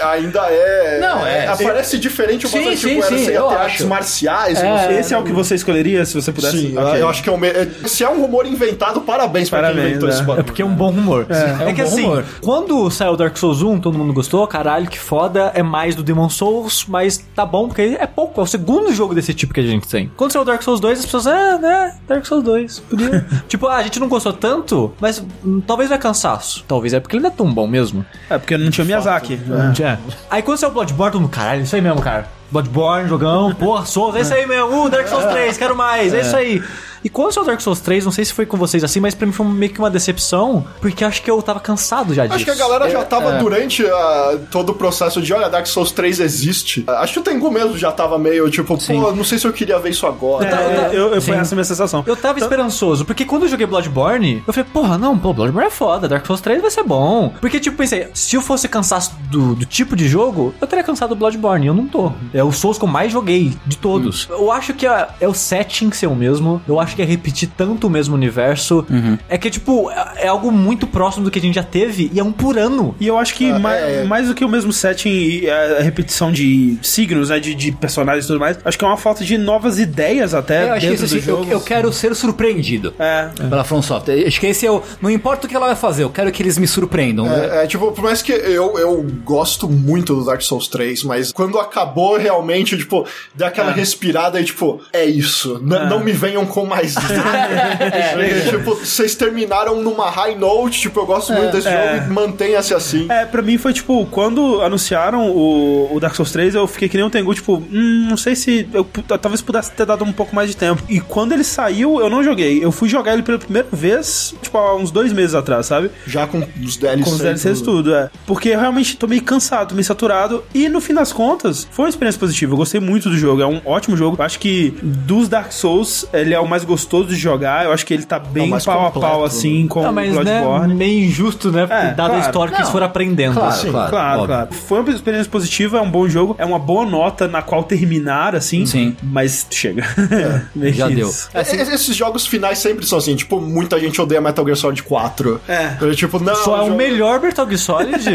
ainda 0.04 0.40
é. 0.50 0.98
Não, 1.00 1.26
é- 1.26 1.46
Aparece 1.46 1.98
diferente, 1.98 2.48
Sim, 2.48 2.64
mas 2.64 2.78
sim, 2.80 2.88
tipo, 2.88 3.04
era 3.04 3.16
sim, 3.18 3.24
até 3.28 3.36
acho. 3.36 3.48
artes 3.56 3.86
marciais. 3.86 4.58
É. 4.62 4.98
Esse 5.00 5.14
é 5.14 5.18
o 5.18 5.22
que 5.22 5.32
você 5.32 5.54
escolheria 5.54 6.04
se 6.04 6.14
você 6.14 6.32
pudesse? 6.32 6.58
Sim, 6.58 6.76
Ok. 6.78 7.00
eu 7.00 7.08
acho 7.08 7.22
que 7.22 7.28
é 7.28 7.32
o 7.32 7.38
me... 7.38 7.48
é- 7.48 7.68
Se 7.86 8.02
é 8.02 8.08
um 8.10 8.20
rumor 8.20 8.46
inventado, 8.46 9.00
parabéns 9.02 9.48
pra 9.50 9.60
Parabéns, 9.60 9.82
quem 9.82 9.90
inventou 9.92 10.08
é. 10.08 10.12
esse 10.12 10.22
bagulho. 10.22 10.40
É 10.40 10.42
porque 10.42 10.62
é 10.62 10.64
um 10.64 10.74
bom 10.74 10.90
rumor. 10.90 11.26
É, 11.28 11.68
um 11.70 11.74
que 11.74 11.82
bom 11.82 11.88
assim, 11.88 12.02
rumor. 12.02 12.24
quando 12.42 12.90
saiu 12.90 13.16
Dark 13.16 13.36
Souls 13.36 13.62
1, 13.62 13.78
todo 13.80 13.96
mundo 13.98 14.12
gostou, 14.12 14.46
caralho, 14.46 14.88
que 14.88 14.98
foda, 14.98 15.52
é 15.54 15.62
mais 15.62 15.94
do 15.94 16.02
Demon 16.02 16.28
Souls, 16.28 16.84
mas 16.88 17.18
tá 17.34 17.44
bom, 17.46 17.68
porque 17.68 17.96
é 18.00 18.06
pouco, 18.06 18.40
é 18.40 18.44
o 18.44 18.46
segundo 18.46 18.63
jogo 18.92 19.14
desse 19.14 19.34
tipo 19.34 19.52
que 19.52 19.60
a 19.60 19.62
gente 19.62 19.86
tem. 19.88 20.10
Quando 20.16 20.32
saiu 20.32 20.44
Dark 20.44 20.62
Souls 20.62 20.80
2, 20.80 20.98
as 20.98 21.04
pessoas, 21.04 21.26
é, 21.26 21.58
né, 21.58 21.94
Dark 22.06 22.24
Souls 22.24 22.44
2, 22.44 22.80
podia. 22.80 23.26
tipo, 23.48 23.66
ah, 23.66 23.76
a 23.76 23.82
gente 23.82 23.98
não 24.00 24.08
gostou 24.08 24.32
tanto, 24.32 24.92
mas 25.00 25.24
hum, 25.44 25.60
talvez 25.66 25.90
é 25.90 25.98
cansaço. 25.98 26.64
Talvez 26.66 26.92
é 26.92 27.00
porque 27.00 27.16
ele 27.16 27.22
não 27.22 27.30
é 27.30 27.32
tão 27.32 27.52
bom 27.52 27.66
mesmo. 27.66 28.04
É 28.28 28.38
porque 28.38 28.56
não 28.56 28.70
tinha 28.70 28.84
Miyazaki. 28.84 29.38
É. 29.78 29.82
É. 29.82 29.98
Aí 30.30 30.42
quando 30.42 30.58
saiu 30.58 30.72
Bloodborne, 30.72 31.12
todo 31.12 31.22
mundo, 31.22 31.30
caralho, 31.30 31.62
isso 31.62 31.74
aí 31.74 31.82
mesmo, 31.82 32.00
cara. 32.00 32.28
Bloodborne, 32.50 33.08
jogão, 33.08 33.54
porra, 33.54 33.84
Souls, 33.84 34.14
é 34.14 34.20
isso 34.20 34.32
aí 34.32 34.46
mesmo, 34.46 34.84
uh, 34.84 34.88
Dark 34.88 35.08
Souls 35.08 35.24
3, 35.24 35.56
quero 35.56 35.74
mais, 35.74 36.14
é 36.14 36.20
isso 36.20 36.36
aí. 36.36 36.62
E 37.04 37.08
quando 37.10 37.32
saiu 37.32 37.44
Dark 37.44 37.60
Souls 37.60 37.80
3, 37.80 38.04
não 38.04 38.12
sei 38.12 38.24
se 38.24 38.32
foi 38.32 38.46
com 38.46 38.56
vocês 38.56 38.82
assim, 38.82 38.98
mas 38.98 39.14
pra 39.14 39.26
mim 39.26 39.32
foi 39.32 39.46
meio 39.46 39.72
que 39.72 39.78
uma 39.78 39.90
decepção, 39.90 40.64
porque 40.80 41.04
acho 41.04 41.22
que 41.22 41.30
eu 41.30 41.40
tava 41.42 41.60
cansado 41.60 42.14
já 42.14 42.24
disso. 42.24 42.36
Acho 42.36 42.44
que 42.46 42.50
a 42.50 42.54
galera 42.54 42.88
já 42.88 43.04
tava 43.04 43.32
durante 43.32 43.84
ah, 43.86 44.38
todo 44.50 44.70
o 44.70 44.74
processo 44.74 45.20
de, 45.20 45.32
olha, 45.32 45.48
Dark 45.50 45.66
Souls 45.66 45.92
3 45.92 46.20
existe. 46.20 46.84
Ah, 46.86 47.04
Acho 47.04 47.14
que 47.14 47.18
o 47.18 47.22
Tengu 47.22 47.50
mesmo 47.50 47.76
já 47.76 47.92
tava 47.92 48.18
meio, 48.18 48.48
tipo, 48.48 48.78
pô, 48.78 49.12
não 49.12 49.24
sei 49.24 49.38
se 49.38 49.46
eu 49.46 49.52
queria 49.52 49.78
ver 49.78 49.90
isso 49.90 50.06
agora. 50.06 50.48
É, 50.48 50.96
eu, 50.96 51.12
eu, 51.12 51.20
foi 51.20 51.34
Sim. 51.34 51.40
essa 51.40 51.54
a 51.54 51.56
minha 51.56 51.64
sensação. 51.64 52.02
Eu 52.06 52.16
tava 52.16 52.38
esperançoso, 52.38 53.04
porque 53.04 53.26
quando 53.26 53.42
eu 53.42 53.48
joguei 53.48 53.66
Bloodborne, 53.66 54.42
eu 54.46 54.52
falei, 54.52 54.70
porra, 54.72 54.96
não, 54.96 55.18
pô, 55.18 55.34
Bloodborne 55.34 55.68
é 55.68 55.70
foda, 55.70 56.08
Dark 56.08 56.24
Souls 56.24 56.40
3 56.40 56.62
vai 56.62 56.70
ser 56.70 56.84
bom. 56.84 57.34
Porque, 57.40 57.60
tipo, 57.60 57.76
pensei, 57.76 58.08
se 58.14 58.36
eu 58.36 58.40
fosse 58.40 58.66
cansaço 58.68 59.14
do, 59.30 59.54
do 59.54 59.66
tipo 59.66 59.94
de 59.94 60.08
jogo, 60.08 60.54
eu 60.60 60.66
teria 60.66 60.82
cansado 60.82 61.10
do 61.10 61.16
Bloodborne, 61.16 61.66
e 61.66 61.68
eu 61.68 61.74
não 61.74 61.86
tô. 61.86 62.12
É 62.32 62.42
o 62.42 62.52
Souls 62.52 62.78
que 62.78 62.84
eu 62.84 62.88
mais 62.88 63.12
joguei 63.12 63.52
de 63.66 63.76
todos. 63.76 64.26
Eu 64.30 64.50
acho 64.50 64.72
que 64.72 64.86
é, 64.86 65.08
é 65.20 65.28
o 65.28 65.34
setting 65.34 65.92
ser 65.92 66.06
o 66.06 66.14
mesmo, 66.14 66.62
eu 66.66 66.80
acho 66.80 66.93
que 66.94 67.02
é 67.02 67.04
repetir 67.04 67.48
tanto 67.56 67.86
o 67.86 67.90
mesmo 67.90 68.14
universo. 68.14 68.86
É 69.28 69.36
que, 69.38 69.50
tipo, 69.50 69.90
é, 69.90 70.24
é 70.24 70.28
algo 70.28 70.50
muito 70.50 70.86
próximo 70.86 71.24
do 71.24 71.30
que 71.30 71.38
a 71.38 71.42
gente 71.42 71.54
já 71.54 71.62
teve, 71.62 72.10
e 72.12 72.18
é 72.20 72.24
um 72.24 72.32
por 72.32 72.58
ano. 72.58 72.94
E 73.00 73.06
eu 73.06 73.18
acho 73.18 73.34
que 73.34 73.52
mais, 73.52 73.82
é. 73.82 74.04
mais 74.04 74.28
do 74.28 74.34
que 74.34 74.44
o 74.44 74.48
mesmo 74.48 74.72
setting 74.72 75.08
e 75.08 75.50
a 75.50 75.80
repetição 75.82 76.30
de 76.32 76.78
signos, 76.82 77.28
né, 77.30 77.38
de, 77.40 77.54
de 77.54 77.72
personagens 77.72 78.24
e 78.24 78.28
tudo 78.28 78.40
mais, 78.40 78.58
acho 78.64 78.78
que 78.78 78.84
é 78.84 78.88
uma 78.88 78.96
falta 78.96 79.24
de 79.24 79.36
novas 79.38 79.78
ideias 79.78 80.34
até 80.34 80.64
Eu 80.68 80.72
acho 80.72 80.80
que 80.80 80.86
dentro 80.90 81.04
esse, 81.04 81.14
do 81.14 81.18
assim, 81.20 81.30
eu, 81.30 81.36
jogo. 81.38 81.50
eu 81.50 81.60
quero 81.60 81.92
ser 81.92 82.14
surpreendido 82.14 82.94
É. 82.98 83.28
pela 83.48 83.64
From 83.64 83.82
Software. 83.82 84.26
Acho 84.26 84.40
que 84.40 84.46
esse 84.46 84.66
é 84.66 84.70
o. 84.70 84.82
Não 85.00 85.10
importa 85.10 85.46
o 85.46 85.50
que 85.50 85.56
ela 85.56 85.66
vai 85.66 85.76
fazer, 85.76 86.02
eu 86.04 86.10
quero 86.10 86.30
que 86.32 86.42
eles 86.42 86.58
me 86.58 86.66
surpreendam. 86.66 87.26
É, 87.32 87.64
é, 87.64 87.66
tipo, 87.66 87.90
por 87.92 88.02
mais 88.04 88.22
que 88.22 88.32
eu, 88.32 88.78
eu 88.78 89.06
gosto 89.24 89.68
muito 89.68 90.14
do 90.14 90.24
Dark 90.24 90.40
Souls 90.42 90.68
3, 90.68 91.04
mas 91.04 91.32
quando 91.32 91.58
acabou 91.58 92.16
realmente, 92.18 92.76
tipo, 92.76 93.06
deu 93.34 93.46
aquela 93.46 93.72
respirada 93.72 94.40
e, 94.40 94.44
tipo, 94.44 94.80
é 94.92 95.04
isso. 95.04 95.60
N- 95.62 95.88
Não 95.88 96.02
me 96.02 96.12
venham 96.12 96.44
com 96.46 96.64
mais 96.66 96.83
nada. 96.94 98.50
Tipo, 98.50 98.74
vocês 98.74 99.14
terminaram 99.14 99.82
numa 99.82 100.10
high 100.10 100.36
note, 100.36 100.80
tipo, 100.80 101.00
eu 101.00 101.06
gosto 101.06 101.32
muito 101.32 101.52
desse 101.52 101.68
É. 101.68 101.96
jogo 101.98 102.10
e 102.10 102.12
mantenha-se 102.12 102.74
assim. 102.74 103.06
É, 103.10 103.24
pra 103.24 103.42
mim 103.42 103.58
foi 103.58 103.72
tipo, 103.72 104.06
quando 104.10 104.60
anunciaram 104.62 105.30
o, 105.30 105.94
o 105.94 106.00
Dark 106.00 106.14
Souls 106.14 106.30
3, 106.32 106.54
eu 106.54 106.66
fiquei 106.66 106.88
que 106.88 106.96
nem 106.96 107.04
um 107.06 107.10
Tengu, 107.10 107.34
tipo, 107.34 107.56
hum, 107.72 108.06
não 108.08 108.16
sei 108.16 108.34
se 108.34 108.68
eu 108.72 108.84
talvez 109.18 109.40
pudesse 109.40 109.70
ter 109.72 109.86
dado 109.86 110.04
um 110.04 110.12
pouco 110.12 110.34
mais 110.34 110.48
de 110.50 110.56
tempo. 110.56 110.82
E 110.88 111.00
quando 111.00 111.32
ele 111.32 111.44
saiu, 111.44 112.00
eu 112.00 112.10
não 112.10 112.22
joguei. 112.22 112.64
Eu 112.64 112.72
fui 112.72 112.88
jogar 112.88 113.12
ele 113.14 113.22
pela 113.22 113.38
primeira 113.38 113.68
vez, 113.72 114.34
tipo, 114.42 114.56
há 114.58 114.74
uns 114.76 114.90
dois 114.90 115.12
meses 115.12 115.34
atrás, 115.34 115.66
sabe? 115.66 115.90
Já 116.06 116.26
com 116.26 116.46
os 116.62 116.76
DLCs. 116.76 117.04
Com 117.04 117.10
os 117.14 117.18
DLCs 117.20 117.60
tudo. 117.60 117.64
tudo, 117.84 117.94
é. 117.94 118.10
Porque 118.26 118.50
eu 118.50 118.60
realmente 118.60 118.96
tô 118.96 119.06
meio 119.06 119.22
cansado, 119.22 119.68
tô 119.68 119.74
meio 119.74 119.84
saturado. 119.84 120.44
E 120.54 120.68
no 120.68 120.80
fim 120.80 120.94
das 120.94 121.12
contas, 121.12 121.66
foi 121.70 121.84
uma 121.86 121.88
experiência 121.88 122.18
positiva. 122.18 122.52
Eu 122.52 122.56
gostei 122.56 122.80
muito 122.80 123.08
do 123.08 123.16
jogo, 123.16 123.42
é 123.42 123.46
um 123.46 123.60
ótimo 123.64 123.96
jogo. 123.96 124.16
Eu 124.18 124.24
acho 124.24 124.38
que 124.38 124.74
dos 124.82 125.28
Dark 125.28 125.52
Souls, 125.52 126.06
ele 126.12 126.34
é 126.34 126.40
o 126.40 126.46
mais 126.48 126.63
gostoso 126.64 127.08
de 127.08 127.16
jogar. 127.16 127.64
Eu 127.64 127.72
acho 127.72 127.84
que 127.86 127.94
ele 127.94 128.04
tá 128.04 128.18
bem 128.18 128.48
mais 128.48 128.64
pau 128.64 128.86
a 128.86 128.90
completo. 128.90 129.12
pau, 129.14 129.24
assim, 129.24 129.66
com 129.68 129.82
Não, 129.82 129.90
o 129.90 129.94
mas, 129.94 130.12
né, 130.14 130.40
Bloodborne. 130.42 130.74
meio 130.74 131.04
injusto, 131.04 131.50
né? 131.50 131.62
É, 131.64 131.66
dada 131.66 131.94
claro. 131.94 132.14
a 132.14 132.18
história 132.20 132.50
que 132.52 132.56
eles 132.58 132.66
Não, 132.66 132.72
foram 132.72 132.86
aprendendo. 132.86 133.34
claro, 133.34 133.52
Sim. 133.54 133.70
claro. 133.70 133.90
Claro, 133.90 134.26
claro. 134.26 134.48
Foi 134.54 134.80
uma 134.80 134.90
experiência 134.90 135.30
positiva, 135.30 135.78
é 135.78 135.80
um 135.80 135.90
bom 135.90 136.08
jogo, 136.08 136.34
é 136.38 136.44
uma 136.44 136.58
boa 136.58 136.84
nota 136.86 137.26
na 137.28 137.42
qual 137.42 137.62
terminar, 137.64 138.34
assim. 138.34 138.66
Sim. 138.66 138.96
Mas 139.02 139.46
chega. 139.50 139.84
Meio 140.54 140.74
Já 140.74 140.88
deu. 140.88 141.10
É, 141.32 141.40
Esses 141.40 141.94
jogos 141.96 142.26
finais 142.26 142.58
sempre 142.58 142.86
são 142.86 142.98
assim, 142.98 143.14
tipo, 143.16 143.40
muita 143.40 143.78
gente 143.78 144.00
odeia 144.00 144.20
Metal 144.20 144.44
Gear 144.44 144.56
Solid 144.56 144.82
4. 144.82 145.40
É. 145.48 145.76
Eu, 145.80 145.94
tipo, 145.94 146.18
não. 146.18 146.34
Só 146.36 146.58
é 146.58 146.62
o 146.62 146.64
jogo- 146.66 146.76
melhor 146.76 147.20
Metal 147.20 147.46
Gear 147.46 147.58
Solid. 147.58 148.04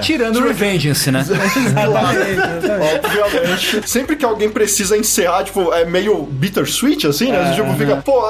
Tirando 0.00 0.36
o 0.40 0.44
Revengeance, 0.46 1.10
né? 1.10 1.24
Obviamente. 2.94 3.88
Sempre 3.88 4.16
que 4.16 4.24
alguém 4.24 4.50
precisa 4.50 4.96
encerrar, 4.96 5.44
tipo, 5.44 5.72
é 5.72 5.84
meio 5.84 6.27
bittersweet, 6.28 7.06
assim, 7.06 7.30
né? 7.30 7.52
Tipo, 7.54 7.72
fica, 7.74 7.96
pô, 7.96 8.22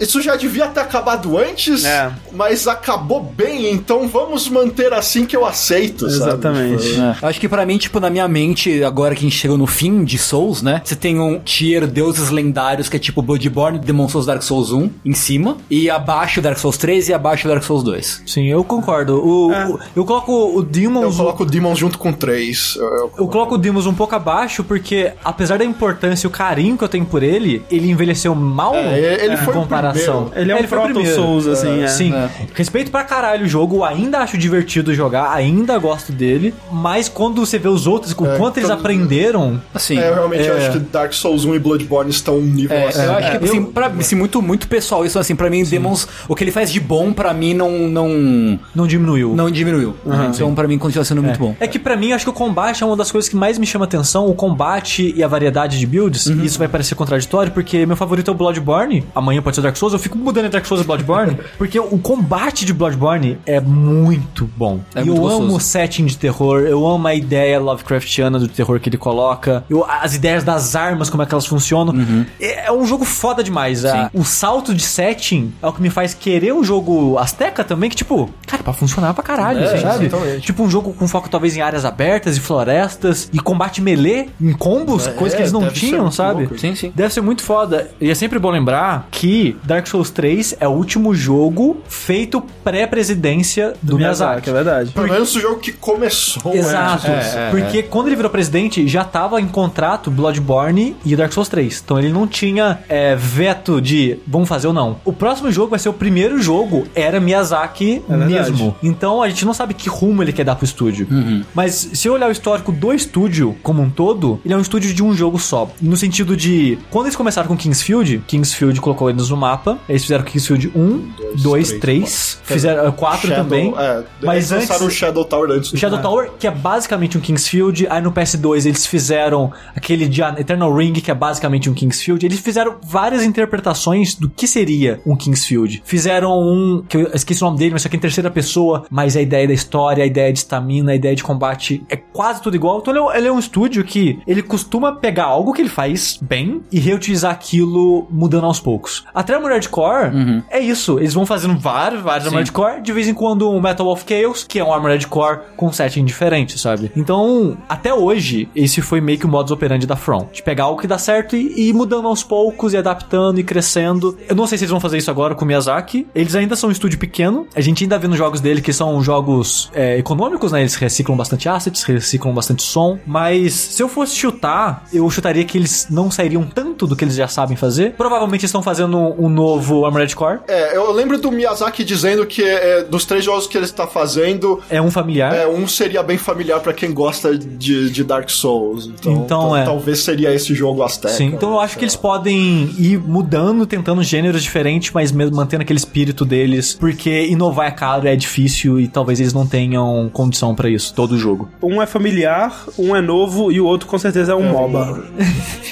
isso 0.00 0.20
já 0.20 0.36
devia 0.36 0.66
ter 0.68 0.80
acabado 0.80 1.36
antes, 1.38 1.84
É. 1.84 2.10
mas 2.32 2.66
acabou 2.66 3.22
bem, 3.22 3.70
então 3.72 4.08
vamos 4.08 4.48
manter 4.48 4.92
assim 4.92 5.26
que 5.26 5.36
eu 5.36 5.44
aceito, 5.46 6.08
sabe? 6.10 6.30
Exatamente. 6.30 6.82
Tipo, 6.90 7.00
É. 7.00 7.16
Acho 7.28 7.40
que 7.40 7.48
pra 7.48 7.64
mim, 7.66 7.78
tipo, 7.78 8.00
na 8.00 8.10
minha 8.10 8.26
mente, 8.28 8.82
agora 8.82 9.14
que 9.14 9.20
a 9.20 9.28
gente 9.28 9.36
chegou 9.36 9.58
no 9.58 9.66
fim 9.66 10.04
de 10.04 10.18
Souls, 10.18 10.62
né? 10.62 10.80
Você 10.84 10.96
tem 10.96 11.18
um 11.20 11.38
tier 11.38 11.86
deuses 11.86 12.30
lendários 12.30 12.88
que 12.88 12.96
é 12.96 13.00
tipo 13.00 13.20
Bloodborne, 13.22 13.78
Demon 13.78 14.08
Souls, 14.08 14.26
Dark 14.26 14.42
Souls 14.42 14.72
1 14.72 14.90
em 15.04 15.14
cima, 15.14 15.56
e 15.70 15.88
abaixo 15.90 16.40
Dark 16.40 16.58
Souls 16.58 16.76
3 16.76 17.08
e 17.08 17.14
abaixo 17.14 17.46
Dark 17.48 17.62
Souls 17.62 17.82
2. 17.82 18.22
Sim, 18.26 18.46
eu 18.46 18.62
concordo. 18.64 19.20
O, 19.24 19.52
É. 19.52 19.66
o- 19.66 19.78
eu 19.96 20.04
coloco 20.04 20.32
o 20.32 20.58
eu 20.58 20.62
Demons. 20.62 21.16
coloco 21.16 21.42
o 21.42 21.46
Demons 21.46 21.78
junto 21.78 21.98
com 21.98 22.12
3. 22.12 22.76
Eu, 22.76 22.84
eu- 22.84 23.12
Eu 23.18 23.28
coloco 23.28 23.54
o 23.54 23.58
Demons 23.58 23.86
um 23.86 23.94
pouco 23.94 24.14
abaixo 24.14 24.64
porque, 24.64 25.12
apesar 25.24 25.58
da 25.58 25.64
importância 25.64 26.26
e 26.26 26.28
o 26.28 26.30
carinho 26.30 26.76
que 26.76 26.84
eu 26.84 26.88
tenho 26.88 27.04
por 27.04 27.19
ele, 27.22 27.62
ele 27.70 27.90
envelheceu 27.90 28.34
mal 28.34 28.74
É, 28.74 29.24
ele 29.24 29.34
em 29.34 29.36
foi 29.36 29.54
o 29.54 29.56
comparação. 29.60 30.24
primeiro. 30.26 30.40
Ele 30.40 30.52
é 30.52 30.56
um 30.56 30.64
o 30.64 30.68
Proto 30.68 30.84
primeiro. 30.92 31.14
Souls, 31.14 31.46
assim, 31.46 31.82
é. 31.82 31.88
Sim. 31.88 32.12
Respeito 32.54 32.90
pra 32.90 33.02
caralho 33.04 33.44
o 33.44 33.48
jogo, 33.48 33.84
ainda 33.84 34.18
acho 34.18 34.36
divertido 34.38 34.94
jogar, 34.94 35.32
ainda 35.32 35.76
gosto 35.78 36.12
dele, 36.12 36.54
mas 36.70 37.08
quando 37.08 37.44
você 37.44 37.58
vê 37.58 37.68
os 37.68 37.86
outros, 37.86 38.14
o 38.16 38.26
É, 38.26 38.36
quanto 38.36 38.58
eles 38.58 38.68
quando- 38.68 38.78
aprenderam. 38.80 39.60
Assim. 39.74 39.98
É, 39.98 40.08
eu 40.08 40.14
realmente 40.14 40.46
É. 40.46 40.50
acho 40.52 40.72
que 40.72 40.78
Dark 40.78 41.12
Souls 41.12 41.44
1 41.44 41.54
e 41.54 41.58
Bloodborne 41.58 42.10
estão 42.10 42.36
um 42.38 42.42
nível 42.42 42.76
É, 42.76 42.86
assim. 42.88 43.02
eu 43.02 43.12
acho 43.12 43.30
que, 43.38 43.44
assim, 43.44 43.64
pra, 43.64 43.86
assim, 43.86 44.14
muito, 44.14 44.40
muito 44.42 44.68
pessoal 44.68 45.04
isso, 45.04 45.18
assim, 45.18 45.34
pra 45.34 45.48
mim, 45.50 45.64
Demons, 45.64 46.06
o 46.28 46.34
que 46.34 46.44
ele 46.44 46.50
faz 46.52 46.70
de 46.72 46.80
bom, 46.80 47.12
pra 47.12 47.32
mim, 47.34 47.54
não, 47.54 47.70
não, 47.88 48.58
Não 48.74 48.86
diminuiu. 48.86 49.34
não 49.34 49.50
diminuiu. 49.50 49.94
então, 50.34 50.54
pra 50.54 50.66
mim, 50.68 50.78
continua 50.78 51.04
sendo 51.04 51.22
muito 51.22 51.38
bom. 51.38 51.54
É 51.60 51.66
que 51.66 51.78
pra 51.78 51.96
mim, 51.96 52.12
acho 52.12 52.24
que 52.24 52.30
o 52.30 52.34
combate 52.34 52.82
é 52.82 52.86
uma 52.86 52.96
das 52.96 53.10
coisas 53.10 53.28
que 53.28 53.36
mais 53.36 53.58
me 53.58 53.66
chama 53.66 53.84
atenção, 53.84 54.26
o 54.28 54.34
combate 54.34 55.12
e 55.16 55.22
a 55.22 55.28
variedade 55.28 55.78
de 55.78 55.86
builds. 55.86 56.26
Uhum. 56.26 56.40
E 56.42 56.46
isso 56.46 56.58
vai 56.58 56.68
parecer 56.68 56.94
contraditório, 57.10 57.52
porque 57.52 57.84
meu 57.86 57.96
favorito 57.96 58.30
é 58.30 58.34
o 58.34 58.36
Bloodborne. 58.36 59.04
Amanhã 59.14 59.42
pode 59.42 59.56
ser 59.56 59.62
Dark 59.62 59.76
Souls, 59.76 59.92
eu 59.92 59.98
fico 59.98 60.16
mudando 60.16 60.44
entre 60.44 60.52
Dark 60.52 60.66
Souls 60.66 60.82
e 60.84 60.86
Bloodborne, 60.86 61.36
porque 61.58 61.78
o 61.78 61.98
combate 61.98 62.64
de 62.64 62.72
Bloodborne 62.72 63.38
é 63.44 63.60
muito 63.60 64.48
bom. 64.56 64.80
É 64.94 65.00
e 65.00 65.04
muito 65.04 65.16
eu 65.18 65.22
gostoso. 65.22 65.42
amo 65.44 65.56
o 65.56 65.60
setting 65.60 66.06
de 66.06 66.16
terror, 66.16 66.60
eu 66.60 66.86
amo 66.86 67.06
a 67.08 67.14
ideia 67.14 67.58
Lovecraftiana 67.58 68.38
do 68.38 68.46
terror 68.48 68.78
que 68.80 68.88
ele 68.88 68.96
coloca, 68.96 69.64
eu- 69.68 69.84
as 69.88 70.14
ideias 70.14 70.44
das 70.44 70.76
armas, 70.76 71.10
como 71.10 71.22
é 71.22 71.26
que 71.26 71.34
elas 71.34 71.46
funcionam. 71.46 71.92
Uhum. 71.94 72.24
É, 72.40 72.66
é 72.66 72.72
um 72.72 72.86
jogo 72.86 73.04
foda 73.04 73.42
demais. 73.42 73.84
A- 73.84 74.10
o 74.14 74.24
salto 74.24 74.72
de 74.74 74.82
setting 74.82 75.52
é 75.62 75.66
o 75.66 75.72
que 75.72 75.82
me 75.82 75.90
faz 75.90 76.14
querer 76.14 76.52
o 76.52 76.62
jogo 76.62 77.18
Azteca 77.18 77.64
também, 77.64 77.90
que 77.90 77.96
tipo, 77.96 78.30
cara, 78.46 78.62
pra 78.62 78.72
funcionar 78.72 79.12
pra 79.14 79.22
caralho, 79.24 79.60
É, 79.64 79.78
sabe? 79.78 80.06
exatamente. 80.06 80.40
Tipo 80.42 80.62
um 80.62 80.70
jogo 80.70 80.92
com 80.92 81.08
foco 81.08 81.28
talvez 81.28 81.56
em 81.56 81.60
áreas 81.60 81.84
abertas 81.84 82.36
e 82.36 82.40
florestas 82.40 83.28
e 83.32 83.38
combate 83.40 83.80
melee 83.82 84.30
em 84.40 84.52
combos, 84.52 85.06
É, 85.06 85.12
coisas 85.12 85.34
que 85.34 85.42
eles 85.42 85.52
não 85.52 85.60
deve 85.60 85.74
ser 85.78 85.86
tinham, 85.86 86.10
sabe? 86.10 86.40
louco. 86.42 86.58
Sim, 86.58 86.74
sim. 86.74 86.92
Deve 87.00 87.14
ser 87.14 87.22
muito 87.22 87.42
foda. 87.42 87.90
E 87.98 88.10
é 88.10 88.14
sempre 88.14 88.38
bom 88.38 88.50
lembrar 88.50 89.08
que 89.10 89.56
Dark 89.64 89.86
Souls 89.86 90.10
3 90.10 90.56
é 90.60 90.68
o 90.68 90.72
último 90.72 91.14
jogo 91.14 91.80
feito 91.88 92.42
pré-presidência 92.62 93.72
do, 93.80 93.96
Miyazaki. 93.96 94.50
é 94.50 94.52
verdade. 94.52 94.90
Pelo 94.90 95.08
menos 95.08 95.34
o 95.34 95.40
jogo 95.40 95.60
que 95.60 95.72
começou, 95.72 96.54
Exato. 96.54 97.08
né? 97.08 97.48
Porque 97.50 97.82
quando 97.84 98.08
ele 98.08 98.16
virou 98.16 98.30
presidente, 98.30 98.86
já 98.86 99.02
tava 99.02 99.40
em 99.40 99.48
contrato 99.48 100.10
Bloodborne 100.10 100.94
e 101.02 101.16
Dark 101.16 101.32
Souls 101.32 101.48
3. 101.48 101.82
Então 101.82 101.98
ele 101.98 102.10
não 102.10 102.26
tinha 102.26 102.80
é, 102.86 103.16
veto 103.16 103.80
de 103.80 104.18
vamos 104.26 104.46
fazer 104.46 104.66
ou 104.66 104.74
não. 104.74 105.00
O 105.02 105.12
próximo 105.12 105.50
jogo 105.50 105.70
vai 105.70 105.78
ser 105.78 105.88
o 105.88 105.94
primeiro 105.94 106.38
jogo, 106.42 106.86
era 106.94 107.18
Miyazaki 107.18 108.02
É 108.10 108.14
mesmo. 108.14 108.76
Então 108.82 109.22
a 109.22 109.28
gente 109.30 109.46
não 109.46 109.54
sabe 109.54 109.72
que 109.72 109.88
rumo 109.88 110.22
ele 110.22 110.34
quer 110.34 110.44
dar 110.44 110.54
pro 110.54 110.66
estúdio. 110.66 111.08
Mas 111.54 111.92
se 111.94 112.06
eu 112.06 112.12
olhar 112.12 112.28
o 112.28 112.32
histórico 112.32 112.70
do 112.70 112.92
estúdio 112.92 113.56
como 113.62 113.80
um 113.80 113.88
todo, 113.88 114.38
ele 114.44 114.52
é 114.52 114.56
um 114.56 114.60
estúdio 114.60 114.92
de 114.92 115.02
um 115.02 115.14
jogo 115.14 115.38
só. 115.38 115.70
No 115.80 115.96
sentido 115.96 116.36
de, 116.36 116.78
quando 116.90 117.06
eles 117.06 117.16
começaram 117.16 117.48
com 117.48 117.56
Kingsfield, 117.56 118.22
Kingsfield 118.26 118.80
colocou 118.80 119.08
eles 119.10 119.28
numa 119.30 119.48
mapa. 119.50 119.78
Eles 119.88 120.02
fizeram 120.02 120.24
Kingsfield 120.24 120.70
1, 120.74 121.12
2, 121.42 121.72
3. 121.72 122.40
Fizeram 122.44 122.90
4 122.92 123.28
Shadow- 123.28 123.44
também. 123.44 123.74
É, 123.76 124.02
Mas 124.22 124.50
eles 124.52 124.70
antes- 124.70 124.80
o 124.86 124.90
Shadow 124.90 125.24
Tower 125.24 125.50
antes. 125.50 125.72
O 125.72 125.76
Shadow 125.76 126.00
Tower, 126.00 126.30
que 126.38 126.46
é 126.46 126.50
basicamente 126.50 127.16
um 127.16 127.20
Kingsfield. 127.20 127.86
Aí 127.88 128.02
no 128.02 128.12
PS2 128.12 128.66
eles 128.66 128.86
fizeram 128.86 129.52
aquele 129.74 130.08
de 130.08 130.20
Eternal 130.22 130.74
Ring, 130.74 130.92
que 130.94 131.10
é 131.10 131.14
basicamente 131.14 131.70
um 131.70 131.74
Kingsfield. 131.74 132.24
Eles 132.26 132.40
fizeram 132.40 132.76
várias 132.82 133.22
interpretações 133.24 134.14
do 134.14 134.28
que 134.28 134.46
seria 134.46 135.00
um 135.06 135.16
Kingsfield. 135.16 135.82
Fizeram 135.84 136.32
um, 136.40 136.82
que 136.88 136.96
eu 136.96 137.10
esqueci 137.14 137.42
o 137.42 137.46
nome 137.46 137.58
dele, 137.58 137.72
mas 137.72 137.82
só 137.82 137.88
que 137.88 137.96
em 137.96 138.00
terceira 138.00 138.30
pessoa. 138.30 138.84
Mas 138.90 139.16
a 139.16 139.22
ideia 139.22 139.46
da 139.46 139.54
história, 139.54 140.02
a 140.02 140.06
ideia 140.06 140.32
de 140.32 140.38
estamina, 140.40 140.92
a 140.92 140.94
ideia 140.94 141.14
de 141.14 141.22
combate 141.22 141.82
é 141.88 141.96
quase 141.96 142.42
tudo 142.42 142.56
igual. 142.56 142.78
Então 142.80 142.92
ele 142.92 142.98
é 142.98 143.02
um- 143.02 143.12
ele 143.12 143.28
é 143.28 143.32
um 143.32 143.38
estúdio 143.38 143.84
que 143.84 144.18
ele 144.26 144.42
costuma 144.42 144.92
pegar 144.92 145.24
algo 145.24 145.52
que 145.52 145.62
ele 145.62 145.68
faz 145.68 146.18
bem 146.20 146.62
e 146.72 146.79
reutilizar 146.80 147.32
aquilo 147.32 148.06
mudando 148.10 148.46
aos 148.46 148.60
poucos. 148.60 149.04
Até 149.14 149.34
Armored 149.34 149.68
Core 149.68 150.42
é 150.50 150.58
isso. 150.58 150.98
Eles 150.98 151.14
vão 151.14 151.26
fazendo 151.26 151.58
vários, 151.58 152.02
vários 152.02 152.26
Armored 152.26 152.52
Core. 152.52 152.80
De 152.80 152.92
vez 152.92 153.08
em 153.08 153.14
quando 153.14 153.50
um 153.50 153.60
Metal 153.60 153.86
of 153.86 154.04
Chaos, 154.06 154.44
que 154.44 154.58
é 154.58 154.64
um 154.64 154.72
Armored 154.72 155.06
Core 155.06 155.40
com 155.56 155.72
setting 155.72 156.04
diferente, 156.04 156.58
sabe? 156.58 156.90
Então, 156.96 157.56
até 157.68 157.92
hoje, 157.92 158.48
esse 158.54 158.80
foi 158.80 159.00
meio 159.00 159.18
que 159.18 159.26
o 159.26 159.28
modus 159.28 159.52
operandi 159.52 159.86
da 159.86 159.96
From. 159.96 160.28
De 160.32 160.42
pegar 160.42 160.64
algo 160.64 160.80
que 160.80 160.86
dá 160.86 160.98
certo 160.98 161.36
e, 161.36 161.52
e 161.56 161.68
ir 161.68 161.72
mudando 161.72 162.08
aos 162.08 162.22
poucos, 162.22 162.72
e 162.72 162.76
adaptando 162.76 163.38
e 163.38 163.44
crescendo. 163.44 164.18
Eu 164.28 164.34
não 164.34 164.46
sei 164.46 164.58
se 164.58 164.64
eles 164.64 164.70
vão 164.70 164.80
fazer 164.80 164.98
isso 164.98 165.10
agora 165.10 165.34
com 165.34 165.44
o 165.44 165.48
Miyazaki. 165.48 166.06
Eles 166.14 166.34
ainda 166.34 166.56
são 166.56 166.68
um 166.68 166.72
estúdio 166.72 166.98
pequeno. 166.98 167.46
A 167.54 167.60
gente 167.60 167.84
ainda 167.84 167.98
vê 167.98 168.08
nos 168.08 168.18
jogos 168.18 168.40
dele 168.40 168.60
que 168.60 168.72
são 168.72 169.02
jogos 169.02 169.70
é, 169.74 169.98
econômicos, 169.98 170.52
né? 170.52 170.60
Eles 170.60 170.74
reciclam 170.74 171.16
bastante 171.16 171.48
assets, 171.48 171.82
reciclam 171.82 172.32
bastante 172.32 172.62
som. 172.62 172.98
Mas 173.06 173.52
se 173.52 173.82
eu 173.82 173.88
fosse 173.88 174.16
chutar, 174.16 174.84
eu 174.92 175.08
chutaria 175.10 175.44
que 175.44 175.58
eles 175.58 175.88
não 175.90 176.10
sairiam 176.10 176.44
tanto 176.44 176.69
do 176.74 176.96
que 176.96 177.04
eles 177.04 177.14
já 177.14 177.28
sabem 177.28 177.56
fazer. 177.56 177.92
Provavelmente 177.96 178.44
estão 178.46 178.62
fazendo 178.62 178.96
um 179.18 179.28
novo 179.28 179.84
Armored 179.84 180.14
Core. 180.14 180.40
É, 180.48 180.76
eu 180.76 180.90
lembro 180.92 181.18
do 181.18 181.30
Miyazaki 181.30 181.84
dizendo 181.84 182.24
que 182.26 182.42
é, 182.42 182.82
dos 182.84 183.04
três 183.04 183.24
jogos 183.24 183.46
que 183.46 183.56
ele 183.56 183.64
está 183.64 183.86
fazendo, 183.86 184.60
É 184.70 184.80
um 184.80 184.90
familiar. 184.90 185.34
é, 185.34 185.46
um 185.46 185.66
seria 185.68 186.02
bem 186.02 186.18
familiar 186.18 186.60
pra 186.60 186.72
quem 186.72 186.92
gosta 186.92 187.36
de, 187.36 187.90
de 187.90 188.04
Dark 188.04 188.28
Souls. 188.30 188.86
Então, 188.86 189.12
Então, 189.12 189.56
é. 189.56 189.64
talvez 189.64 190.00
seria 190.00 190.32
esse 190.34 190.54
jogo 190.54 190.82
Azteca. 190.82 191.14
Sim, 191.14 191.26
então 191.26 191.52
eu 191.52 191.60
acho 191.60 191.76
que 191.78 191.84
eles 191.84 191.96
podem 191.96 192.74
ir 192.78 192.98
mudando, 192.98 193.66
tentando 193.66 194.02
gêneros 194.02 194.42
diferentes, 194.42 194.90
mas 194.92 195.12
mesmo 195.12 195.36
mantendo 195.36 195.62
aquele 195.62 195.78
espírito 195.78 196.24
deles, 196.24 196.74
porque 196.78 197.26
inovar 197.26 197.68
é 197.68 197.70
caro, 197.70 198.06
é 198.08 198.16
difícil 198.16 198.78
e 198.80 198.88
talvez 198.88 199.20
eles 199.20 199.32
não 199.32 199.46
tenham 199.46 200.10
condição 200.12 200.54
pra 200.54 200.68
isso, 200.68 200.92
todo 200.94 201.16
jogo. 201.18 201.48
Um 201.62 201.80
é 201.80 201.86
familiar, 201.86 202.64
um 202.78 202.94
é 202.96 203.00
novo 203.00 203.50
e 203.52 203.60
o 203.60 203.66
outro 203.66 203.86
com 203.88 203.98
certeza 203.98 204.32
é 204.32 204.34
um 204.34 204.50
MOBA. 204.50 205.04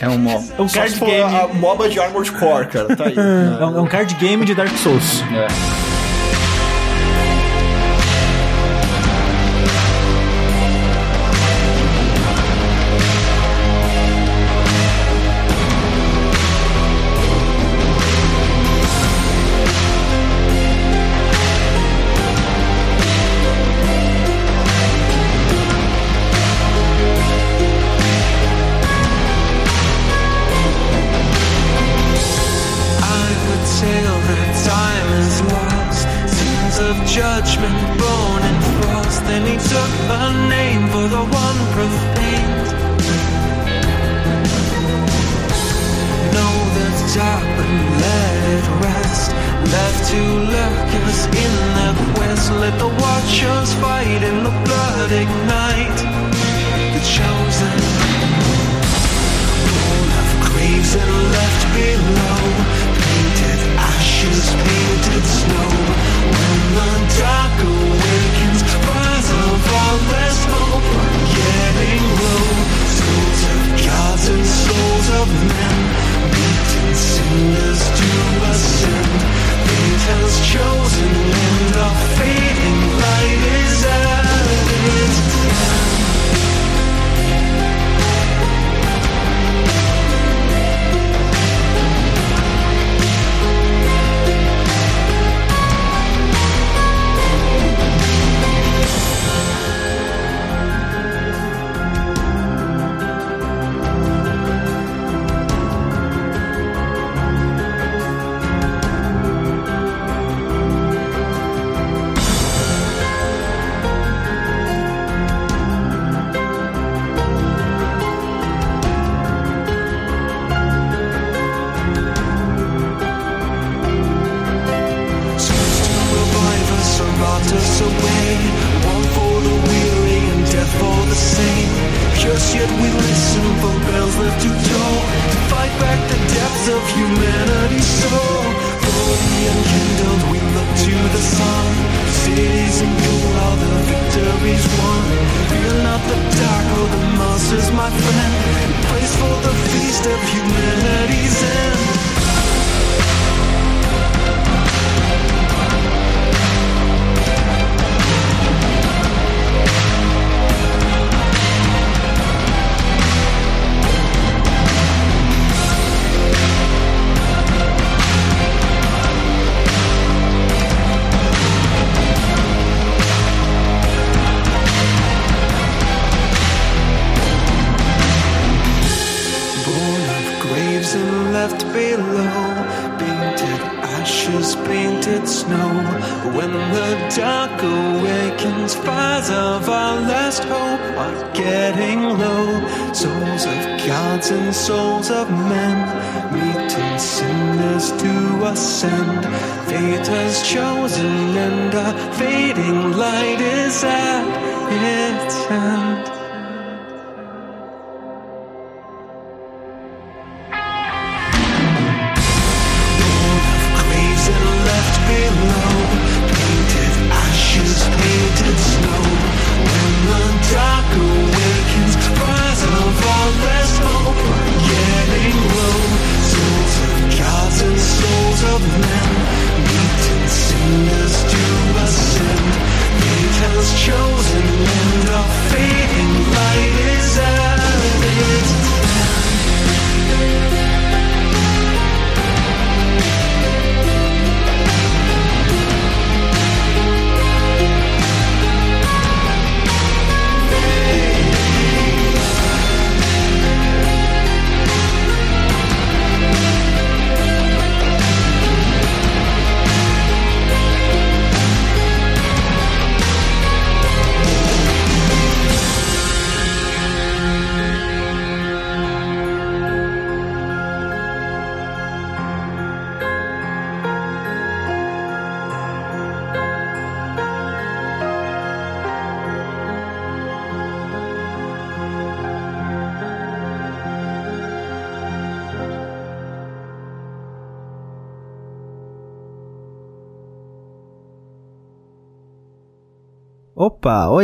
É 0.00 0.08
um 0.08 0.18
mob. 0.18 0.44
É 0.58 0.62
um 0.62 0.68
card 0.78 1.00
game. 1.00 1.34
a 1.36 1.48
MOBA 1.48 1.88
de 1.88 2.00
Armored 2.00 2.32
Core, 2.32 2.66
cara, 2.66 2.96
tá 2.96 3.04
aí. 3.06 3.14
É 3.58 3.64
um, 3.66 3.78
é 3.78 3.80
um 3.80 3.86
card 3.86 4.14
game 4.14 4.44
de 4.44 4.54
Dark 4.54 4.76
Souls. 4.78 5.22
É. 5.32 5.97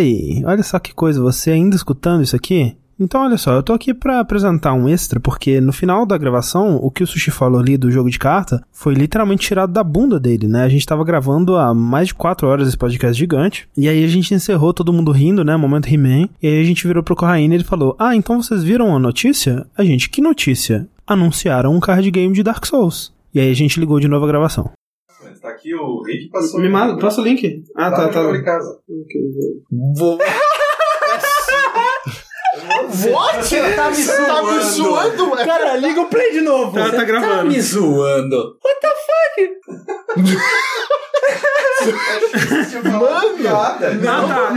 oi! 0.04 0.42
Olha 0.44 0.62
só 0.62 0.78
que 0.78 0.94
coisa, 0.94 1.20
você 1.20 1.50
ainda 1.50 1.76
escutando 1.76 2.22
isso 2.22 2.36
aqui? 2.36 2.76
Então, 3.00 3.22
olha 3.22 3.36
só, 3.36 3.52
eu 3.54 3.62
tô 3.62 3.72
aqui 3.72 3.92
pra 3.92 4.20
apresentar 4.20 4.72
um 4.72 4.88
extra, 4.88 5.18
porque 5.18 5.60
no 5.60 5.72
final 5.72 6.06
da 6.06 6.16
gravação, 6.16 6.76
o 6.76 6.92
que 6.92 7.02
o 7.02 7.06
Sushi 7.06 7.32
falou 7.32 7.58
ali 7.58 7.76
do 7.76 7.90
jogo 7.90 8.08
de 8.08 8.20
carta 8.20 8.62
foi 8.70 8.94
literalmente 8.94 9.48
tirado 9.48 9.72
da 9.72 9.82
bunda 9.82 10.20
dele, 10.20 10.46
né? 10.46 10.62
A 10.62 10.68
gente 10.68 10.86
tava 10.86 11.02
gravando 11.02 11.56
há 11.56 11.74
mais 11.74 12.08
de 12.08 12.14
4 12.14 12.46
horas 12.46 12.68
esse 12.68 12.76
podcast 12.76 13.18
gigante, 13.18 13.68
e 13.76 13.88
aí 13.88 14.04
a 14.04 14.08
gente 14.08 14.32
encerrou 14.32 14.72
todo 14.72 14.92
mundo 14.92 15.10
rindo, 15.10 15.42
né? 15.42 15.56
Momento 15.56 15.92
He-Man, 15.92 16.28
e 16.40 16.46
aí 16.46 16.60
a 16.60 16.64
gente 16.64 16.86
virou 16.86 17.02
pro 17.02 17.16
Corraine 17.16 17.52
e 17.52 17.56
ele 17.56 17.64
falou: 17.64 17.96
Ah, 17.98 18.14
então 18.14 18.40
vocês 18.40 18.62
viram 18.62 18.94
a 18.94 18.98
notícia? 19.00 19.66
A 19.76 19.82
gente, 19.82 20.08
que 20.08 20.20
notícia? 20.20 20.86
Anunciaram 21.04 21.74
um 21.74 21.80
card 21.80 22.08
game 22.12 22.32
de 22.32 22.44
Dark 22.44 22.64
Souls. 22.64 23.12
E 23.34 23.40
aí 23.40 23.50
a 23.50 23.54
gente 23.54 23.80
ligou 23.80 23.98
de 23.98 24.06
novo 24.06 24.24
a 24.24 24.28
gravação. 24.28 24.70
Tá 25.44 25.50
aqui 25.50 25.74
o 25.74 26.02
Rick 26.02 26.30
passou. 26.30 26.58
Me 26.58 26.70
manda, 26.70 26.98
passa 26.98 27.20
o 27.20 27.24
link. 27.24 27.64
Ah, 27.76 27.90
tá, 27.90 28.08
tá. 28.08 28.34
em 28.34 28.42
casa. 28.42 28.78
Vou. 29.94 30.16
What? 33.12 33.44
Você 33.44 33.74
tá 33.74 33.90
me 33.90 33.96
Você 33.96 34.24
tá 34.24 34.42
me 34.42 34.60
zoando. 34.60 34.62
zoando, 34.62 35.36
velho? 35.36 35.46
Cara, 35.46 35.76
liga 35.76 36.00
o 36.00 36.08
play 36.08 36.32
de 36.32 36.40
novo. 36.40 36.74
Tá, 36.74 36.90
tá 36.90 37.04
gravando. 37.04 37.50
me 37.50 37.60
zoando. 37.60 38.56
Mano! 42.84 43.56
Ah, 43.56 43.78
tá. 43.78 43.88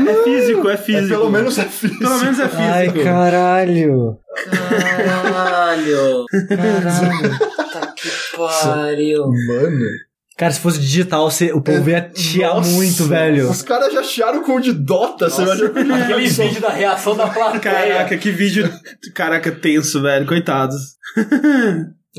É 0.09 0.23
físico, 0.23 0.69
é 0.69 0.77
físico. 0.77 1.09
Pelo 1.09 1.29
menos 1.29 1.57
é 1.57 1.65
físico. 1.65 1.99
Pelo 1.99 2.17
menos 2.17 2.39
é 2.39 2.47
físico. 2.47 2.63
Ai, 2.63 3.03
caralho. 3.03 4.17
Caralho. 4.49 6.25
Caralho. 6.47 7.39
Tá 7.73 7.93
que 7.93 8.09
pariu. 8.37 9.25
Mano. 9.27 10.06
Cara, 10.37 10.51
se 10.51 10.59
fosse 10.59 10.79
digital, 10.79 11.29
você- 11.31 11.51
o 11.51 11.59
povo 11.61 11.89
ia 11.89 12.11
chiar 12.15 12.53
Nossa, 12.55 12.69
muito, 12.69 13.05
velho. 13.05 13.49
Os 13.49 13.63
caras 13.63 13.91
já 13.91 14.03
chiaram 14.03 14.43
com 14.43 14.55
o 14.57 14.61
de 14.61 14.71
Dota, 14.71 15.29
você 15.29 15.41
imagina? 15.41 15.69
Aquele 16.05 16.27
vídeo 16.27 16.61
da 16.61 16.69
reação 16.69 17.15
da 17.15 17.27
plateia. 17.27 17.59
Caraca, 17.59 18.17
que 18.17 18.29
vídeo. 18.31 18.71
Caraca, 19.15 19.51
tenso, 19.51 19.99
velho. 20.01 20.27
Coitados. 20.27 20.75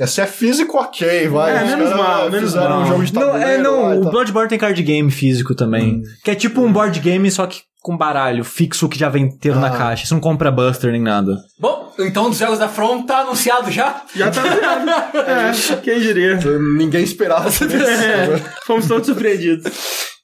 Se 0.07 0.21
é 0.21 0.27
físico, 0.27 0.77
ok, 0.79 1.27
vai. 1.29 1.57
É, 1.59 1.63
Os 1.65 1.71
menos 1.71 1.91
mal, 1.91 2.31
menos 2.31 2.55
mal. 2.55 2.81
um 2.83 2.87
jogo 2.87 3.05
de 3.05 3.15
Não, 3.15 3.21
tabuleiro. 3.23 3.51
é, 3.51 3.59
não, 3.59 3.83
lá 3.83 3.95
e 3.95 3.99
o 3.99 4.03
tal. 4.03 4.11
Bloodborne 4.13 4.49
tem 4.49 4.59
card 4.59 4.81
game 4.83 5.11
físico 5.11 5.55
também. 5.57 6.03
Que 6.25 6.31
é 6.31 6.35
tipo 6.37 6.61
um 6.61 6.73
board 6.73 6.99
game, 7.01 7.29
só 7.31 7.47
que 7.47 7.63
com 7.81 7.97
baralho 7.97 8.45
fixo 8.45 8.89
que 8.89 8.99
já 8.99 9.09
vem 9.09 9.25
inteiro 9.25 9.59
na 9.59 9.71
caixa. 9.71 10.07
Você 10.07 10.15
não 10.15 10.21
compra 10.21 10.51
Buster 10.51 10.93
nem 10.93 11.01
nada. 11.03 11.37
Bom, 11.59 11.93
então 11.99 12.29
dos 12.29 12.39
jogos 12.39 12.59
da 12.59 12.69
From 12.69 13.03
tá 13.03 13.21
anunciado 13.21 13.71
já? 13.71 14.03
Já 14.15 14.31
tá 14.31 14.43
anunciado. 14.43 14.89
É, 15.19 15.77
quem 15.77 16.01
diria? 16.01 16.37
Ninguém 16.77 17.03
esperava. 17.03 17.49
É, 17.59 18.39
fomos 18.67 18.87
todos 18.87 19.07
surpreendidos. 19.07 20.09